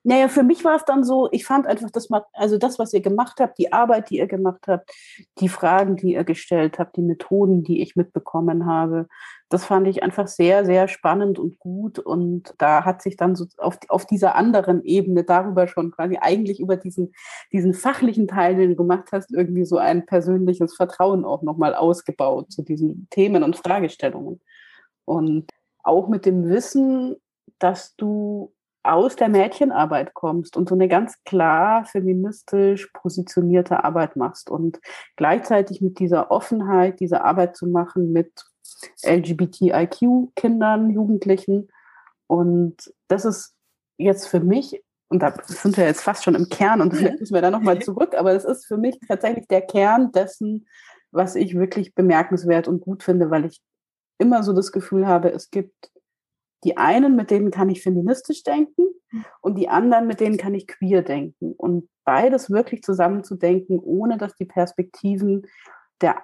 Naja, 0.03 0.29
für 0.29 0.43
mich 0.43 0.63
war 0.63 0.77
es 0.77 0.85
dann 0.85 1.03
so, 1.03 1.27
ich 1.31 1.45
fand 1.45 1.67
einfach, 1.67 1.91
das, 1.91 2.07
also 2.33 2.57
das, 2.57 2.79
was 2.79 2.93
ihr 2.93 3.01
gemacht 3.01 3.39
habt, 3.39 3.57
die 3.57 3.73
Arbeit, 3.73 4.09
die 4.09 4.17
ihr 4.17 4.27
gemacht 4.27 4.61
habt, 4.67 4.91
die 5.39 5.49
Fragen, 5.49 5.97
die 5.97 6.13
ihr 6.13 6.23
gestellt 6.23 6.79
habt, 6.79 6.95
die 6.95 7.01
Methoden, 7.01 7.63
die 7.63 7.81
ich 7.81 7.95
mitbekommen 7.95 8.65
habe, 8.65 9.07
das 9.49 9.65
fand 9.65 9.87
ich 9.87 10.03
einfach 10.03 10.27
sehr, 10.27 10.65
sehr 10.65 10.87
spannend 10.87 11.39
und 11.39 11.59
gut. 11.59 11.99
Und 11.99 12.53
da 12.57 12.85
hat 12.85 13.01
sich 13.01 13.17
dann 13.17 13.35
so 13.35 13.45
auf, 13.57 13.77
auf 13.89 14.05
dieser 14.05 14.35
anderen 14.35 14.83
Ebene 14.83 15.23
darüber 15.23 15.67
schon 15.67 15.91
quasi 15.91 16.17
eigentlich 16.21 16.59
über 16.61 16.77
diesen, 16.77 17.13
diesen 17.51 17.73
fachlichen 17.73 18.27
Teil, 18.27 18.55
den 18.55 18.69
du 18.71 18.75
gemacht 18.75 19.09
hast, 19.11 19.33
irgendwie 19.33 19.65
so 19.65 19.77
ein 19.77 20.05
persönliches 20.05 20.75
Vertrauen 20.75 21.25
auch 21.25 21.41
nochmal 21.41 21.75
ausgebaut 21.75 22.51
zu 22.51 22.61
diesen 22.61 23.07
Themen 23.09 23.43
und 23.43 23.57
Fragestellungen. 23.57 24.41
Und 25.05 25.49
auch 25.83 26.07
mit 26.07 26.25
dem 26.25 26.47
Wissen, 26.49 27.17
dass 27.59 27.95
du 27.95 28.53
aus 28.83 29.15
der 29.15 29.29
Mädchenarbeit 29.29 30.13
kommst 30.13 30.55
und 30.55 30.69
so 30.69 30.75
eine 30.75 30.87
ganz 30.87 31.21
klar 31.25 31.85
feministisch 31.85 32.87
positionierte 32.93 33.83
Arbeit 33.83 34.15
machst 34.15 34.49
und 34.49 34.79
gleichzeitig 35.17 35.81
mit 35.81 35.99
dieser 35.99 36.31
Offenheit 36.31 36.99
diese 36.99 37.23
Arbeit 37.23 37.57
zu 37.57 37.67
machen 37.67 38.13
mit 38.13 38.31
LGBTIQ-Kindern, 39.03 40.89
Jugendlichen. 40.89 41.69
Und 42.27 42.93
das 43.07 43.25
ist 43.25 43.55
jetzt 43.97 44.27
für 44.27 44.39
mich, 44.39 44.81
und 45.09 45.21
da 45.21 45.33
sind 45.45 45.77
wir 45.77 45.85
jetzt 45.85 46.01
fast 46.01 46.23
schon 46.23 46.35
im 46.35 46.49
Kern 46.49 46.81
und 46.81 46.95
vielleicht 46.95 47.19
müssen 47.19 47.33
wir 47.33 47.41
da 47.41 47.51
nochmal 47.51 47.79
zurück, 47.81 48.15
aber 48.17 48.33
es 48.33 48.45
ist 48.45 48.65
für 48.65 48.77
mich 48.77 48.97
tatsächlich 49.07 49.47
der 49.47 49.61
Kern 49.61 50.11
dessen, 50.11 50.67
was 51.11 51.35
ich 51.35 51.55
wirklich 51.55 51.95
bemerkenswert 51.95 52.67
und 52.67 52.81
gut 52.81 53.03
finde, 53.03 53.29
weil 53.29 53.45
ich 53.45 53.61
immer 54.17 54.43
so 54.43 54.53
das 54.53 54.71
Gefühl 54.71 55.07
habe, 55.07 55.31
es 55.31 55.51
gibt 55.51 55.91
die 56.63 56.77
einen, 56.77 57.15
mit 57.15 57.31
denen 57.31 57.51
kann 57.51 57.69
ich 57.69 57.83
feministisch 57.83 58.43
denken 58.43 58.87
hm. 59.09 59.25
und 59.41 59.55
die 59.55 59.69
anderen, 59.69 60.07
mit 60.07 60.19
denen 60.19 60.37
kann 60.37 60.53
ich 60.53 60.67
queer 60.67 61.01
denken. 61.01 61.53
Und 61.53 61.89
beides 62.03 62.49
wirklich 62.49 62.81
zusammenzudenken, 62.83 63.79
ohne 63.79 64.17
dass 64.17 64.35
die 64.35 64.45
Perspektiven 64.45 65.45
der 66.01 66.21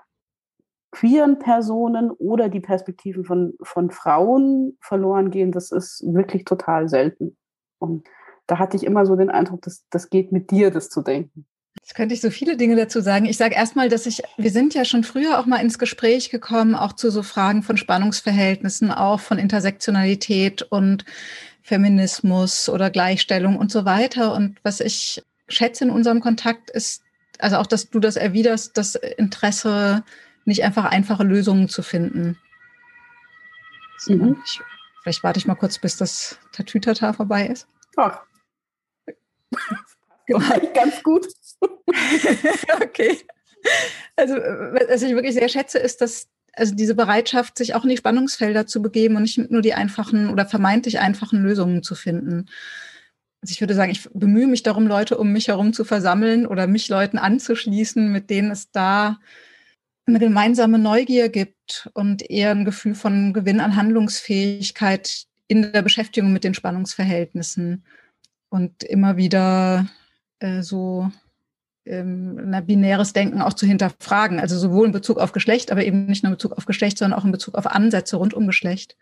queeren 0.92 1.40
Personen 1.40 2.12
oder 2.12 2.50
die 2.50 2.60
Perspektiven 2.60 3.26
von, 3.26 3.54
von 3.64 3.90
Frauen 3.90 4.78
verloren 4.80 5.32
gehen, 5.32 5.52
das 5.52 5.72
ist 5.72 6.04
wirklich 6.06 6.46
total 6.46 6.88
selten. 6.88 7.36
Und 7.80 8.08
da 8.46 8.60
hatte 8.60 8.78
ich 8.78 8.84
immer 8.84 9.06
so 9.06 9.16
den 9.16 9.32
Eindruck, 9.32 9.64
dass 9.64 9.86
das 9.90 10.10
geht 10.10 10.32
mit 10.32 10.52
dir, 10.52 10.70
das 10.70 10.90
zu 10.90 11.02
denken. 11.02 11.48
Jetzt 11.84 11.96
könnte 11.96 12.16
ich 12.16 12.22
so 12.22 12.30
viele 12.30 12.56
Dinge 12.56 12.78
dazu 12.78 13.02
sagen. 13.02 13.26
Ich 13.26 13.36
sage 13.36 13.56
erstmal, 13.56 13.90
dass 13.90 14.06
ich, 14.06 14.22
wir 14.38 14.52
sind 14.52 14.74
ja 14.74 14.86
schon 14.86 15.04
früher 15.04 15.38
auch 15.38 15.46
mal 15.46 15.58
ins 15.58 15.78
Gespräch 15.78 16.30
gekommen, 16.30 16.76
auch 16.76 16.94
zu 16.94 17.12
so 17.12 17.24
Fragen 17.24 17.62
von 17.62 17.76
Spannungsverhältnissen, 17.76 18.90
auch 18.90 19.20
von 19.20 19.38
Intersektionalität 19.38 20.62
und 20.62 21.04
Feminismus 21.62 22.70
oder 22.70 22.90
Gleichstellung 22.90 23.58
und 23.58 23.70
so 23.70 23.84
weiter. 23.84 24.34
Und 24.34 24.60
was 24.64 24.80
ich 24.80 25.24
schätze 25.50 25.84
in 25.84 25.90
unserem 25.90 26.22
Kontakt 26.22 26.70
ist, 26.70 27.04
also 27.40 27.58
auch, 27.58 27.68
dass 27.68 27.90
du 27.90 28.00
das 28.00 28.16
erwiderst, 28.16 28.78
das 28.78 28.96
Interesse, 28.96 30.06
nicht 30.46 30.64
einfach 30.64 30.86
einfache 30.86 31.24
Lösungen 31.24 31.68
zu 31.68 31.84
finden. 31.84 32.38
Mhm. 34.08 34.38
Ich, 34.46 34.62
vielleicht 35.02 35.24
warte 35.24 35.38
ich 35.38 35.48
mal 35.48 35.56
kurz, 35.56 35.80
bis 35.80 35.98
das 35.98 36.40
Tatütata 36.54 37.12
vorbei 37.12 37.48
ist. 37.48 37.68
Ach. 37.98 38.22
Ganz 40.28 41.04
gut. 41.04 41.28
okay. 42.82 43.18
Also, 44.16 44.36
was 44.36 45.02
ich 45.02 45.14
wirklich 45.14 45.34
sehr 45.34 45.50
schätze, 45.50 45.80
ist, 45.80 46.02
dass 46.02 46.28
also 46.56 46.76
diese 46.76 46.96
Bereitschaft, 46.96 47.58
sich 47.58 47.74
auch 47.74 47.84
in 47.84 47.90
die 47.90 47.98
Spannungsfelder 47.98 48.68
zu 48.68 48.82
begeben 48.82 49.16
und 49.16 49.24
nicht 49.24 49.50
nur 49.50 49.62
die 49.62 49.74
einfachen 49.74 50.30
oder 50.30 50.46
vermeintlich 50.46 51.00
einfachen 51.00 51.42
Lösungen 51.42 51.82
zu 51.82 51.96
finden. 51.96 52.46
Also 53.42 53.52
ich 53.52 53.60
würde 53.60 53.74
sagen, 53.74 53.92
ich 53.92 54.08
bemühe 54.14 54.48
mich 54.48 54.64
darum, 54.64 54.88
Leute 54.88 55.18
um 55.18 55.32
mich 55.32 55.48
herum 55.48 55.74
zu 55.74 55.84
versammeln 55.84 56.46
oder 56.46 56.68
mich 56.68 56.88
Leuten 56.90 57.18
anzuschließen, 57.18 58.12
mit 58.12 58.30
denen 58.30 58.52
es 58.52 58.72
da 58.72 59.20
eine 60.06 60.20
gemeinsame 60.20 60.80
Neugier 60.80 61.30
gibt 61.30 61.90
und 61.94 62.30
eher 62.30 62.52
ein 62.52 62.66
Gefühl 62.66 62.94
von 62.94 63.34
Gewinn 63.34 63.60
an 63.60 63.76
Handlungsfähigkeit 63.76 65.26
in 65.48 65.72
der 65.74 65.82
Beschäftigung 65.82 66.32
mit 66.32 66.44
den 66.44 66.54
Spannungsverhältnissen 66.54 67.84
und 68.50 68.84
immer 68.84 69.18
wieder 69.18 69.88
äh, 70.40 70.62
so 70.62 71.12
ähm, 71.86 72.54
ein 72.54 72.66
binäres 72.66 73.14
Denken 73.14 73.42
auch 73.42 73.54
zu 73.54 73.66
hinterfragen. 73.66 74.40
Also 74.40 74.58
sowohl 74.58 74.88
in 74.88 74.92
Bezug 74.92 75.18
auf 75.18 75.32
Geschlecht, 75.32 75.72
aber 75.72 75.84
eben 75.84 76.06
nicht 76.06 76.24
nur 76.24 76.30
in 76.30 76.38
Bezug 76.38 76.54
auf 76.54 76.66
Geschlecht, 76.66 76.98
sondern 76.98 77.20
auch 77.20 77.26
in 77.26 77.32
Bezug 77.32 77.56
auf 77.56 77.68
Ansätze 77.68 78.18
rund 78.18 78.34
um 78.34 78.48
Geschlecht. 78.48 78.98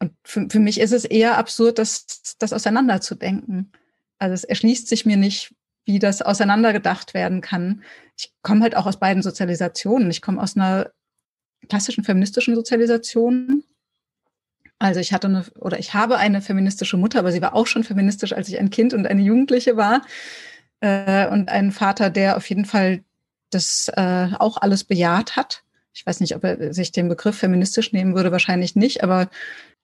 Und 0.00 0.12
für, 0.24 0.48
für 0.50 0.58
mich 0.58 0.80
ist 0.80 0.92
es 0.92 1.04
eher 1.04 1.38
absurd, 1.38 1.78
das, 1.78 2.36
das 2.38 2.52
auseinanderzudenken. 2.52 3.72
Also 4.18 4.34
es 4.34 4.44
erschließt 4.44 4.88
sich 4.88 5.06
mir 5.06 5.16
nicht, 5.16 5.54
wie 5.86 5.98
das 5.98 6.22
auseinandergedacht 6.22 7.14
werden 7.14 7.40
kann. 7.40 7.82
Ich 8.16 8.32
komme 8.42 8.62
halt 8.62 8.76
auch 8.76 8.86
aus 8.86 8.98
beiden 8.98 9.22
Sozialisationen. 9.22 10.10
Ich 10.10 10.22
komme 10.22 10.42
aus 10.42 10.56
einer 10.56 10.90
klassischen 11.68 12.04
feministischen 12.04 12.54
Sozialisation. 12.54 13.64
Also 14.78 15.00
ich 15.00 15.12
hatte 15.12 15.28
eine, 15.28 15.44
oder 15.58 15.78
ich 15.78 15.94
habe 15.94 16.16
eine 16.18 16.40
feministische 16.40 16.96
Mutter, 16.96 17.18
aber 17.18 17.32
sie 17.32 17.42
war 17.42 17.54
auch 17.54 17.66
schon 17.66 17.84
feministisch, 17.84 18.32
als 18.32 18.48
ich 18.48 18.58
ein 18.58 18.70
Kind 18.70 18.92
und 18.94 19.06
eine 19.06 19.22
Jugendliche 19.22 19.76
war 19.76 20.02
äh, 20.84 21.26
und 21.28 21.48
einen 21.48 21.72
Vater, 21.72 22.10
der 22.10 22.36
auf 22.36 22.48
jeden 22.50 22.66
Fall 22.66 23.02
das 23.50 23.90
äh, 23.96 24.28
auch 24.38 24.58
alles 24.58 24.84
bejaht 24.84 25.34
hat. 25.34 25.62
Ich 25.94 26.04
weiß 26.04 26.20
nicht, 26.20 26.36
ob 26.36 26.44
er 26.44 26.74
sich 26.74 26.92
den 26.92 27.08
Begriff 27.08 27.38
feministisch 27.38 27.92
nehmen 27.92 28.14
würde, 28.14 28.32
wahrscheinlich 28.32 28.76
nicht, 28.76 29.02
aber 29.02 29.30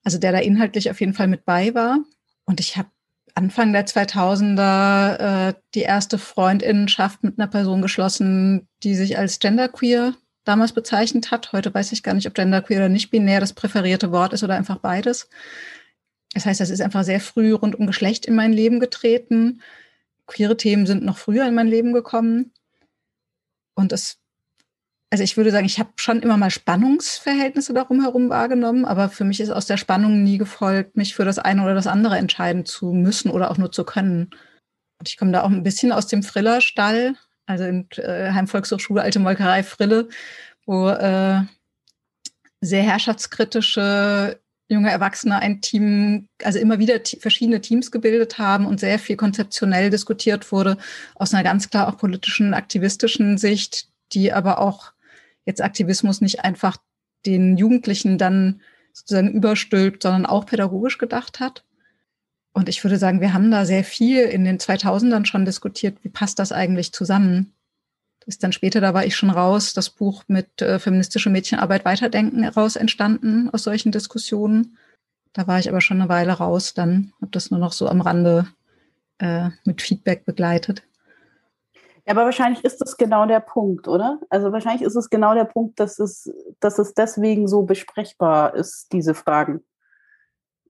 also 0.04 0.18
der 0.18 0.32
da 0.32 0.38
inhaltlich 0.38 0.90
auf 0.90 1.00
jeden 1.00 1.14
Fall 1.14 1.28
mit 1.28 1.44
bei 1.44 1.74
war. 1.74 1.98
Und 2.44 2.60
ich 2.60 2.76
habe 2.76 2.88
Anfang 3.34 3.72
der 3.72 3.86
2000er 3.86 5.48
äh, 5.48 5.54
die 5.74 5.82
erste 5.82 6.18
Freundinnenschaft 6.18 7.22
mit 7.22 7.38
einer 7.38 7.48
Person 7.48 7.80
geschlossen, 7.80 8.68
die 8.82 8.94
sich 8.94 9.16
als 9.16 9.38
genderqueer 9.38 10.14
damals 10.44 10.72
bezeichnet 10.72 11.30
hat. 11.30 11.52
Heute 11.52 11.72
weiß 11.72 11.92
ich 11.92 12.02
gar 12.02 12.14
nicht, 12.14 12.26
ob 12.26 12.34
genderqueer 12.34 12.78
oder 12.78 12.88
nicht 12.88 13.10
binär 13.10 13.40
das 13.40 13.52
präferierte 13.54 14.10
Wort 14.10 14.32
ist 14.32 14.42
oder 14.42 14.56
einfach 14.56 14.78
beides. 14.78 15.28
Das 16.34 16.44
heißt, 16.44 16.60
das 16.60 16.70
ist 16.70 16.82
einfach 16.82 17.04
sehr 17.04 17.20
früh 17.20 17.52
rund 17.52 17.76
um 17.76 17.86
Geschlecht 17.86 18.26
in 18.26 18.34
mein 18.34 18.52
Leben 18.52 18.80
getreten 18.80 19.60
queere 20.30 20.56
Themen 20.56 20.86
sind 20.86 21.04
noch 21.04 21.18
früher 21.18 21.46
in 21.46 21.54
mein 21.54 21.68
Leben 21.68 21.92
gekommen. 21.92 22.52
Und 23.74 23.92
es, 23.92 24.18
also 25.10 25.24
ich 25.24 25.36
würde 25.36 25.50
sagen, 25.50 25.66
ich 25.66 25.78
habe 25.78 25.90
schon 25.96 26.22
immer 26.22 26.36
mal 26.36 26.50
Spannungsverhältnisse 26.50 27.74
darum 27.74 28.00
herum 28.00 28.30
wahrgenommen, 28.30 28.84
aber 28.84 29.08
für 29.08 29.24
mich 29.24 29.40
ist 29.40 29.50
aus 29.50 29.66
der 29.66 29.76
Spannung 29.76 30.22
nie 30.22 30.38
gefolgt, 30.38 30.96
mich 30.96 31.14
für 31.14 31.24
das 31.24 31.38
eine 31.38 31.62
oder 31.62 31.74
das 31.74 31.86
andere 31.86 32.16
entscheiden 32.16 32.64
zu 32.64 32.92
müssen 32.92 33.30
oder 33.30 33.50
auch 33.50 33.58
nur 33.58 33.72
zu 33.72 33.84
können. 33.84 34.30
Und 34.98 35.08
ich 35.08 35.16
komme 35.16 35.32
da 35.32 35.42
auch 35.42 35.50
ein 35.50 35.62
bisschen 35.62 35.92
aus 35.92 36.06
dem 36.06 36.22
Friller-Stall, 36.22 37.14
also 37.46 37.64
in 37.64 37.88
äh, 37.96 38.32
Heimvolkshochschule 38.32 39.02
Alte 39.02 39.18
Molkerei 39.18 39.62
Frille, 39.62 40.08
wo 40.66 40.88
äh, 40.88 41.40
sehr 42.60 42.82
herrschaftskritische 42.82 44.40
junge 44.70 44.90
Erwachsene 44.90 45.40
ein 45.40 45.60
Team, 45.60 46.28
also 46.42 46.58
immer 46.58 46.78
wieder 46.78 47.00
verschiedene 47.18 47.60
Teams 47.60 47.90
gebildet 47.90 48.38
haben 48.38 48.66
und 48.66 48.78
sehr 48.78 48.98
viel 48.98 49.16
konzeptionell 49.16 49.90
diskutiert 49.90 50.52
wurde, 50.52 50.78
aus 51.16 51.34
einer 51.34 51.42
ganz 51.42 51.70
klar 51.70 51.88
auch 51.88 51.98
politischen, 51.98 52.54
aktivistischen 52.54 53.36
Sicht, 53.36 53.88
die 54.12 54.32
aber 54.32 54.60
auch 54.60 54.92
jetzt 55.44 55.62
Aktivismus 55.62 56.20
nicht 56.20 56.44
einfach 56.44 56.76
den 57.26 57.56
Jugendlichen 57.56 58.16
dann 58.16 58.60
sozusagen 58.92 59.32
überstülpt, 59.32 60.04
sondern 60.04 60.26
auch 60.26 60.46
pädagogisch 60.46 60.98
gedacht 60.98 61.40
hat. 61.40 61.64
Und 62.52 62.68
ich 62.68 62.82
würde 62.84 62.96
sagen, 62.96 63.20
wir 63.20 63.32
haben 63.32 63.50
da 63.50 63.64
sehr 63.64 63.84
viel 63.84 64.22
in 64.22 64.44
den 64.44 64.58
2000ern 64.58 65.24
schon 65.24 65.44
diskutiert, 65.44 65.98
wie 66.02 66.08
passt 66.08 66.38
das 66.38 66.52
eigentlich 66.52 66.92
zusammen? 66.92 67.54
Das 68.20 68.34
ist 68.34 68.42
dann 68.42 68.52
später, 68.52 68.80
da 68.80 68.94
war 68.94 69.04
ich 69.04 69.16
schon 69.16 69.30
raus, 69.30 69.72
das 69.72 69.90
Buch 69.90 70.24
mit 70.28 70.60
äh, 70.62 70.78
feministische 70.78 71.30
Mädchenarbeit 71.30 71.84
weiterdenken 71.84 72.44
raus 72.44 72.76
entstanden 72.76 73.50
aus 73.50 73.62
solchen 73.64 73.92
Diskussionen. 73.92 74.76
Da 75.32 75.46
war 75.46 75.58
ich 75.58 75.68
aber 75.68 75.80
schon 75.80 76.00
eine 76.00 76.08
Weile 76.08 76.32
raus, 76.32 76.74
dann 76.74 77.12
habe 77.20 77.30
das 77.30 77.50
nur 77.50 77.60
noch 77.60 77.72
so 77.72 77.88
am 77.88 78.00
Rande 78.00 78.46
äh, 79.18 79.50
mit 79.64 79.80
Feedback 79.80 80.24
begleitet. 80.24 80.82
Ja, 82.06 82.14
aber 82.14 82.24
wahrscheinlich 82.24 82.64
ist 82.64 82.80
das 82.80 82.96
genau 82.96 83.26
der 83.26 83.40
Punkt, 83.40 83.86
oder? 83.86 84.20
Also 84.30 84.52
wahrscheinlich 84.52 84.82
ist 84.82 84.96
es 84.96 85.10
genau 85.10 85.34
der 85.34 85.44
Punkt, 85.44 85.78
dass 85.78 85.98
es, 85.98 86.32
dass 86.58 86.78
es 86.78 86.94
deswegen 86.94 87.46
so 87.46 87.62
besprechbar 87.62 88.54
ist, 88.54 88.92
diese 88.92 89.14
Fragen 89.14 89.62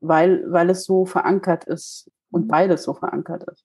weil, 0.00 0.50
weil 0.50 0.70
es 0.70 0.84
so 0.84 1.04
verankert 1.04 1.64
ist 1.64 2.10
und 2.30 2.44
mhm. 2.44 2.48
beides 2.48 2.82
so 2.82 2.94
verankert 2.94 3.44
ist. 3.44 3.64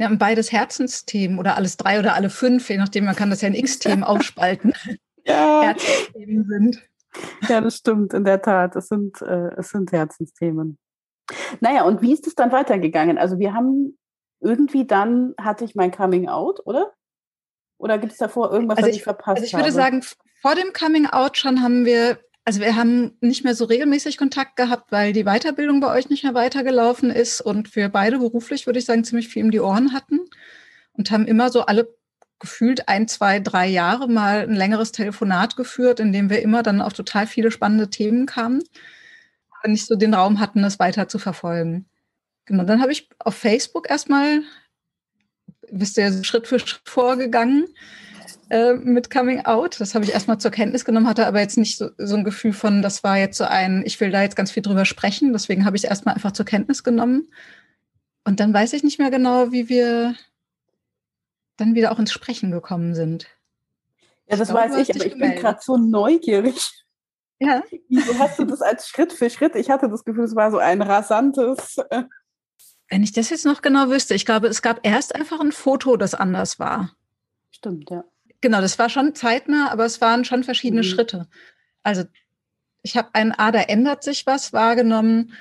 Ja, 0.00 0.08
beides 0.14 0.50
Herzensthemen 0.50 1.38
oder 1.38 1.56
alles 1.56 1.76
drei 1.76 1.98
oder 1.98 2.14
alle 2.14 2.30
fünf, 2.30 2.70
je 2.70 2.78
nachdem, 2.78 3.04
man 3.04 3.14
kann 3.14 3.28
das 3.28 3.42
ja 3.42 3.48
in 3.48 3.54
X-Themen 3.54 4.02
aufspalten. 4.04 4.72
ja. 5.26 5.60
Herzensthemen 5.62 6.44
sind. 6.46 6.88
Ja, 7.48 7.60
das 7.60 7.76
stimmt, 7.76 8.14
in 8.14 8.24
der 8.24 8.40
Tat. 8.40 8.76
Es 8.76 8.88
sind, 8.88 9.20
äh, 9.20 9.50
es 9.58 9.68
sind 9.68 9.92
Herzensthemen. 9.92 10.78
Naja, 11.60 11.82
und 11.84 12.00
wie 12.00 12.14
ist 12.14 12.26
es 12.26 12.34
dann 12.34 12.50
weitergegangen? 12.50 13.18
Also 13.18 13.38
wir 13.38 13.52
haben 13.52 13.98
irgendwie 14.40 14.86
dann, 14.86 15.34
hatte 15.38 15.66
ich 15.66 15.74
mein 15.74 15.90
Coming 15.90 16.30
Out, 16.30 16.60
oder? 16.64 16.94
Oder 17.76 17.98
gibt 17.98 18.12
es 18.12 18.18
davor 18.18 18.50
irgendwas, 18.50 18.78
also 18.78 18.88
was 18.88 18.94
ich, 18.94 19.00
ich 19.00 19.04
verpasst 19.04 19.26
habe? 19.26 19.40
Also 19.40 19.46
ich 19.48 19.54
würde 19.54 19.72
sagen, 19.72 20.02
vor 20.40 20.54
dem 20.54 20.72
Coming 20.72 21.08
Out 21.08 21.36
schon 21.36 21.62
haben 21.62 21.84
wir 21.84 22.18
also 22.50 22.62
wir 22.62 22.74
haben 22.74 23.16
nicht 23.20 23.44
mehr 23.44 23.54
so 23.54 23.64
regelmäßig 23.64 24.18
Kontakt 24.18 24.56
gehabt, 24.56 24.90
weil 24.90 25.12
die 25.12 25.22
Weiterbildung 25.22 25.78
bei 25.78 25.96
euch 25.96 26.10
nicht 26.10 26.24
mehr 26.24 26.34
weitergelaufen 26.34 27.08
ist 27.08 27.40
und 27.40 27.76
wir 27.76 27.88
beide 27.90 28.18
beruflich, 28.18 28.66
würde 28.66 28.80
ich 28.80 28.86
sagen, 28.86 29.04
ziemlich 29.04 29.28
viel 29.28 29.44
um 29.44 29.52
die 29.52 29.60
Ohren 29.60 29.92
hatten 29.92 30.18
und 30.90 31.12
haben 31.12 31.28
immer 31.28 31.50
so 31.50 31.60
alle 31.66 31.94
gefühlt 32.40 32.88
ein, 32.88 33.06
zwei, 33.06 33.38
drei 33.38 33.68
Jahre 33.68 34.08
mal 34.08 34.40
ein 34.40 34.56
längeres 34.56 34.90
Telefonat 34.90 35.54
geführt, 35.54 36.00
in 36.00 36.12
dem 36.12 36.28
wir 36.28 36.42
immer 36.42 36.64
dann 36.64 36.80
auf 36.82 36.92
total 36.92 37.28
viele 37.28 37.52
spannende 37.52 37.88
Themen 37.88 38.26
kamen, 38.26 38.64
aber 39.60 39.68
nicht 39.68 39.86
so 39.86 39.94
den 39.94 40.12
Raum 40.12 40.40
hatten, 40.40 40.60
das 40.60 40.80
weiter 40.80 41.06
zu 41.06 41.20
verfolgen. 41.20 41.88
Genau, 42.46 42.64
dann 42.64 42.82
habe 42.82 42.90
ich 42.90 43.08
auf 43.20 43.36
Facebook 43.36 43.88
erstmal, 43.88 44.42
bist 45.70 45.96
du 45.96 46.00
ja 46.00 46.24
Schritt 46.24 46.48
für 46.48 46.58
Schritt 46.58 46.88
vorgegangen, 46.88 47.68
äh, 48.50 48.74
mit 48.74 49.10
Coming 49.10 49.44
Out. 49.46 49.80
Das 49.80 49.94
habe 49.94 50.04
ich 50.04 50.12
erstmal 50.12 50.38
zur 50.38 50.50
Kenntnis 50.50 50.84
genommen, 50.84 51.08
hatte 51.08 51.26
aber 51.26 51.40
jetzt 51.40 51.56
nicht 51.56 51.78
so, 51.78 51.90
so 51.98 52.16
ein 52.16 52.24
Gefühl 52.24 52.52
von, 52.52 52.82
das 52.82 53.02
war 53.04 53.16
jetzt 53.16 53.38
so 53.38 53.44
ein, 53.44 53.82
ich 53.86 54.00
will 54.00 54.10
da 54.10 54.22
jetzt 54.22 54.36
ganz 54.36 54.50
viel 54.50 54.62
drüber 54.62 54.84
sprechen. 54.84 55.32
Deswegen 55.32 55.64
habe 55.64 55.76
ich 55.76 55.84
es 55.84 55.88
erstmal 55.88 56.14
einfach 56.14 56.32
zur 56.32 56.44
Kenntnis 56.44 56.84
genommen. 56.84 57.32
Und 58.24 58.40
dann 58.40 58.52
weiß 58.52 58.72
ich 58.74 58.82
nicht 58.82 58.98
mehr 58.98 59.10
genau, 59.10 59.52
wie 59.52 59.68
wir 59.68 60.14
dann 61.56 61.74
wieder 61.74 61.92
auch 61.92 61.98
ins 61.98 62.12
Sprechen 62.12 62.50
gekommen 62.50 62.94
sind. 62.94 63.26
Ja, 64.28 64.36
das 64.36 64.48
ich 64.48 64.54
weiß 64.54 64.76
ich, 64.78 64.94
aber 64.94 65.06
ich 65.06 65.12
gemeldet. 65.12 65.36
bin 65.36 65.42
gerade 65.42 65.60
so 65.62 65.76
neugierig. 65.76 66.84
Ja. 67.38 67.62
Wieso 67.88 68.18
hast 68.18 68.38
du 68.38 68.44
das 68.44 68.62
als 68.62 68.88
Schritt 68.88 69.12
für 69.12 69.30
Schritt? 69.30 69.54
Ich 69.56 69.70
hatte 69.70 69.88
das 69.88 70.04
Gefühl, 70.04 70.24
es 70.24 70.34
war 70.34 70.50
so 70.50 70.58
ein 70.58 70.82
rasantes. 70.82 71.78
Äh 71.90 72.04
Wenn 72.88 73.02
ich 73.02 73.12
das 73.12 73.30
jetzt 73.30 73.46
noch 73.46 73.62
genau 73.62 73.88
wüsste, 73.88 74.14
ich 74.14 74.26
glaube, 74.26 74.48
es 74.48 74.60
gab 74.60 74.80
erst 74.84 75.14
einfach 75.14 75.40
ein 75.40 75.52
Foto, 75.52 75.96
das 75.96 76.14
anders 76.14 76.58
war. 76.58 76.90
Stimmt, 77.50 77.90
ja. 77.90 78.04
Genau, 78.40 78.60
das 78.60 78.78
war 78.78 78.88
schon 78.88 79.14
zeitnah, 79.14 79.70
aber 79.70 79.84
es 79.84 80.00
waren 80.00 80.24
schon 80.24 80.44
verschiedene 80.44 80.82
mhm. 80.82 80.86
Schritte. 80.86 81.28
Also 81.82 82.04
ich 82.82 82.96
habe 82.96 83.10
ein 83.12 83.32
A, 83.32 83.50
da 83.52 83.60
ändert 83.60 84.02
sich 84.02 84.26
was 84.26 84.52
wahrgenommen, 84.52 85.32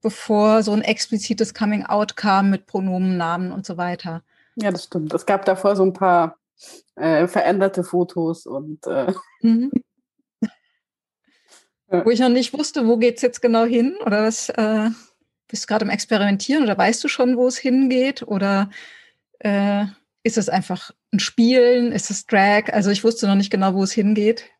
bevor 0.00 0.62
so 0.62 0.72
ein 0.72 0.82
explizites 0.82 1.54
Coming 1.54 1.84
Out 1.84 2.16
kam 2.16 2.50
mit 2.50 2.66
Pronomen, 2.66 3.16
Namen 3.16 3.50
und 3.50 3.66
so 3.66 3.76
weiter. 3.76 4.22
Ja, 4.56 4.70
das 4.70 4.84
stimmt. 4.84 5.12
Es 5.12 5.26
gab 5.26 5.44
davor 5.44 5.74
so 5.74 5.84
ein 5.84 5.92
paar 5.92 6.38
äh, 6.96 7.26
veränderte 7.26 7.84
Fotos 7.84 8.46
und 8.46 8.86
äh 8.86 9.12
mhm. 9.42 9.70
wo 11.88 12.10
ich 12.10 12.20
noch 12.20 12.28
nicht 12.28 12.52
wusste, 12.52 12.86
wo 12.86 12.96
geht 12.96 13.16
es 13.16 13.22
jetzt 13.22 13.40
genau 13.40 13.64
hin 13.64 13.96
oder 14.04 14.22
was 14.22 14.48
äh, 14.50 14.90
bist 15.48 15.64
du 15.64 15.66
gerade 15.66 15.84
im 15.84 15.90
Experimentieren 15.90 16.62
oder 16.62 16.76
weißt 16.76 17.02
du 17.02 17.08
schon, 17.08 17.36
wo 17.36 17.46
es 17.46 17.56
hingeht 17.56 18.22
oder 18.22 18.70
äh, 19.38 19.86
ist 20.22 20.38
es 20.38 20.48
einfach 20.48 20.92
ein 21.12 21.20
Spielen? 21.20 21.92
Ist 21.92 22.10
es 22.10 22.26
Drag? 22.26 22.72
Also 22.72 22.90
ich 22.90 23.04
wusste 23.04 23.26
noch 23.26 23.34
nicht 23.34 23.50
genau, 23.50 23.74
wo 23.74 23.82
es 23.82 23.92
hingeht, 23.92 24.50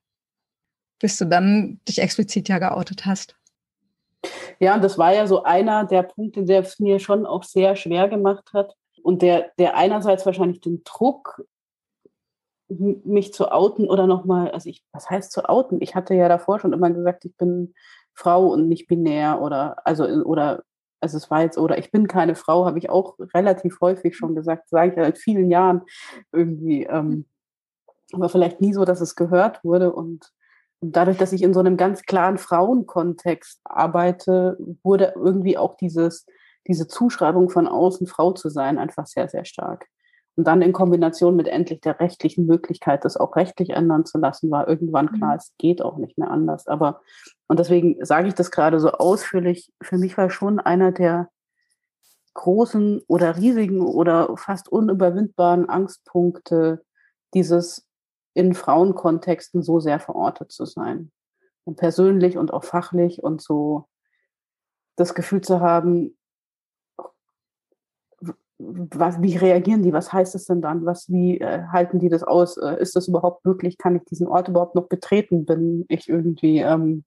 bis 1.01 1.19
du 1.19 1.27
dann 1.27 1.81
dich 1.87 1.99
explizit 1.99 2.49
ja 2.49 2.59
geoutet 2.59 3.07
hast. 3.07 3.37
Ja, 4.59 4.79
das 4.79 4.99
war 4.99 5.15
ja 5.15 5.27
so 5.27 5.45
einer 5.45 5.85
der 5.85 6.03
Punkte, 6.03 6.45
der 6.45 6.61
es 6.61 6.81
mir 6.81 6.99
schon 6.99 7.27
auch 7.27 7.45
sehr 7.45 7.77
schwer 7.77 8.09
gemacht 8.09 8.51
hat. 8.53 8.75
Und 9.03 9.23
der, 9.23 9.53
der 9.59 9.77
einerseits 9.77 10.27
wahrscheinlich 10.27 10.61
den 10.61 10.83
Druck, 10.85 11.45
mich 12.69 13.33
zu 13.33 13.51
outen 13.51 13.89
oder 13.89 14.07
nochmal, 14.07 14.51
also 14.51 14.69
ich, 14.69 14.85
was 14.93 15.09
heißt 15.09 15.33
zu 15.33 15.49
outen? 15.49 15.81
Ich 15.81 15.95
hatte 15.95 16.15
ja 16.15 16.29
davor 16.29 16.61
schon 16.61 16.73
immer 16.73 16.91
gesagt, 16.91 17.25
ich 17.25 17.35
bin 17.37 17.75
Frau 18.13 18.49
und 18.49 18.69
nicht 18.69 18.89
binär 18.89 19.41
oder, 19.41 19.77
also, 19.87 20.05
oder 20.05 20.63
also 21.01 21.17
es 21.17 21.31
war 21.31 21.43
jetzt, 21.43 21.59
oder 21.59 21.79
ich 21.79 21.91
bin 21.91 22.09
keine 22.09 22.35
Frau, 22.35 22.67
habe 22.67 22.79
ich 22.79 22.91
auch 22.91 23.19
relativ 23.35 23.81
häufig 23.81 24.17
schon 24.17 24.35
gesagt, 24.35 24.69
sage 24.69 24.91
ich 24.91 24.97
ja 24.97 25.05
seit 25.05 25.19
vielen 25.19 25.51
Jahren 25.51 25.83
irgendwie, 26.33 26.85
ähm, 26.85 27.27
aber 28.13 28.29
vielleicht 28.29 28.61
nie 28.61 28.73
so, 28.73 28.85
dass 28.85 29.01
es 29.01 29.17
gehört 29.17 29.63
wurde 29.65 29.93
und, 29.93 30.33
und 30.81 30.97
dadurch, 30.97 31.19
dass 31.19 31.33
ich 31.33 31.43
in 31.43 31.55
so 31.55 31.61
einem 31.61 31.77
ganz 31.77 32.03
klaren 32.03 32.39
Frauenkontext 32.39 33.61
arbeite, 33.65 34.57
wurde 34.83 35.13
irgendwie 35.17 35.59
auch 35.59 35.77
dieses, 35.77 36.27
diese 36.67 36.89
Zuschreibung 36.89 37.51
von 37.51 37.69
außen, 37.69 38.07
Frau 38.07 38.33
zu 38.33 38.49
sein, 38.49 38.79
einfach 38.79 39.07
sehr, 39.07 39.29
sehr 39.29 39.45
stark. 39.45 39.87
Und 40.39 40.45
dann 40.45 40.63
in 40.63 40.73
Kombination 40.73 41.35
mit 41.35 41.49
endlich 41.49 41.81
der 41.81 41.99
rechtlichen 41.99 42.47
Möglichkeit, 42.47 43.05
das 43.05 43.17
auch 43.17 43.35
rechtlich 43.35 43.71
ändern 43.71 44.07
zu 44.07 44.19
lassen, 44.19 44.53
war 44.53 44.69
irgendwann 44.69 45.11
klar, 45.11 45.33
mhm. 45.33 45.37
es 45.37 45.53
geht 45.59 45.83
auch 45.83 45.97
nicht 45.97 46.17
mehr 46.17 46.31
anders. 46.31 46.69
Aber, 46.69 47.01
und 47.49 47.59
deswegen 47.59 47.97
sage 48.05 48.29
ich 48.29 48.35
das 48.35 48.53
gerade 48.53 48.79
so 48.79 48.93
ausführlich, 48.93 49.73
für 49.83 49.99
mich 49.99 50.17
war 50.17 50.31
schon 50.31 50.61
einer 50.61 50.93
der 50.93 51.29
großen 52.35 53.03
oder 53.09 53.37
riesigen 53.37 53.81
oder 53.81 54.37
fast 54.37 54.69
unüberwindbaren 54.69 55.69
Angstpunkte, 55.69 56.85
dieses 57.35 57.89
in 58.33 58.55
Frauenkontexten 58.55 59.65
so 59.65 59.81
sehr 59.81 59.99
verortet 59.99 60.53
zu 60.53 60.67
sein. 60.67 61.11
Und 61.65 61.79
persönlich 61.79 62.39
und 62.39 62.53
auch 62.53 62.63
fachlich 62.63 63.25
und 63.25 63.43
so 63.43 63.89
das 64.95 65.15
Gefühl 65.15 65.41
zu 65.41 65.59
haben, 65.59 66.17
was, 68.59 69.23
wie 69.23 69.37
reagieren 69.37 69.83
die? 69.83 69.93
Was 69.93 70.13
heißt 70.13 70.35
es 70.35 70.47
denn 70.47 70.61
dann? 70.61 70.85
Was, 70.85 71.09
wie 71.11 71.41
äh, 71.41 71.65
halten 71.69 72.01
die 72.01 72.09
das 72.09 72.25
aus? 72.25 72.57
Äh, 72.57 72.81
ist 72.81 72.97
das 72.97 73.07
überhaupt 73.07 73.45
möglich? 73.45 73.79
Kann 73.79 73.97
ich 73.97 74.05
diesen 74.05 74.27
Ort 74.27 74.49
überhaupt 74.49 74.75
noch 74.75 74.89
betreten? 74.89 75.47
Bin 75.47 75.85
ich 75.89 76.09
irgendwie, 76.09 76.59
ähm, 76.59 77.05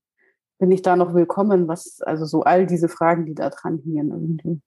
bin 0.59 0.71
ich 0.71 0.81
da 0.81 0.95
noch 0.95 1.13
willkommen? 1.13 1.67
Was, 1.67 2.01
also 2.01 2.25
so 2.25 2.43
all 2.43 2.65
diese 2.65 2.87
Fragen, 2.87 3.25
die 3.25 3.35
da 3.35 3.49
dran 3.49 3.79
hingen 3.79 4.11
irgendwie. 4.11 4.61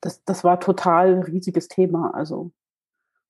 Das, 0.00 0.24
das 0.24 0.42
war 0.42 0.58
total 0.58 1.20
riesiges 1.20 1.68
Thema. 1.68 2.14
Also, 2.14 2.52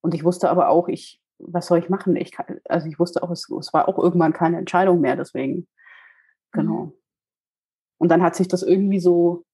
und 0.01 0.15
ich 0.15 0.25
wusste 0.25 0.49
aber 0.49 0.69
auch, 0.69 0.88
ich, 0.88 1.21
was 1.38 1.67
soll 1.67 1.81
ich 1.81 1.88
machen? 1.88 2.15
Ich 2.15 2.31
kann, 2.31 2.61
also 2.69 2.87
ich 2.87 3.01
wusste 3.01 3.23
auch, 3.25 3.31
es, 3.31 3.51
es 3.51 3.75
war 3.75 3.88
auch 3.88 3.99
irgendwann 3.99 4.33
keine 4.33 4.59
Entscheidung 4.59 5.01
mehr, 5.01 5.17
deswegen. 5.17 5.67
Genau. 6.53 6.85
Mhm. 6.85 6.93
Und 7.99 8.09
dann 8.09 8.23
hat 8.23 8.37
sich 8.37 8.49
das 8.49 8.62
irgendwie 8.62 9.01
so 9.01 9.45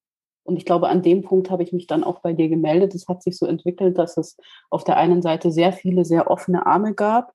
und 0.48 0.56
ich 0.56 0.64
glaube, 0.64 0.88
an 0.88 1.02
dem 1.02 1.20
Punkt 1.20 1.50
habe 1.50 1.62
ich 1.62 1.74
mich 1.74 1.86
dann 1.86 2.02
auch 2.02 2.20
bei 2.20 2.32
dir 2.32 2.48
gemeldet. 2.48 2.94
Es 2.94 3.06
hat 3.06 3.22
sich 3.22 3.36
so 3.36 3.44
entwickelt, 3.44 3.98
dass 3.98 4.16
es 4.16 4.38
auf 4.70 4.82
der 4.82 4.96
einen 4.96 5.20
Seite 5.20 5.52
sehr 5.52 5.74
viele, 5.74 6.06
sehr 6.06 6.30
offene 6.30 6.64
Arme 6.64 6.94
gab 6.94 7.34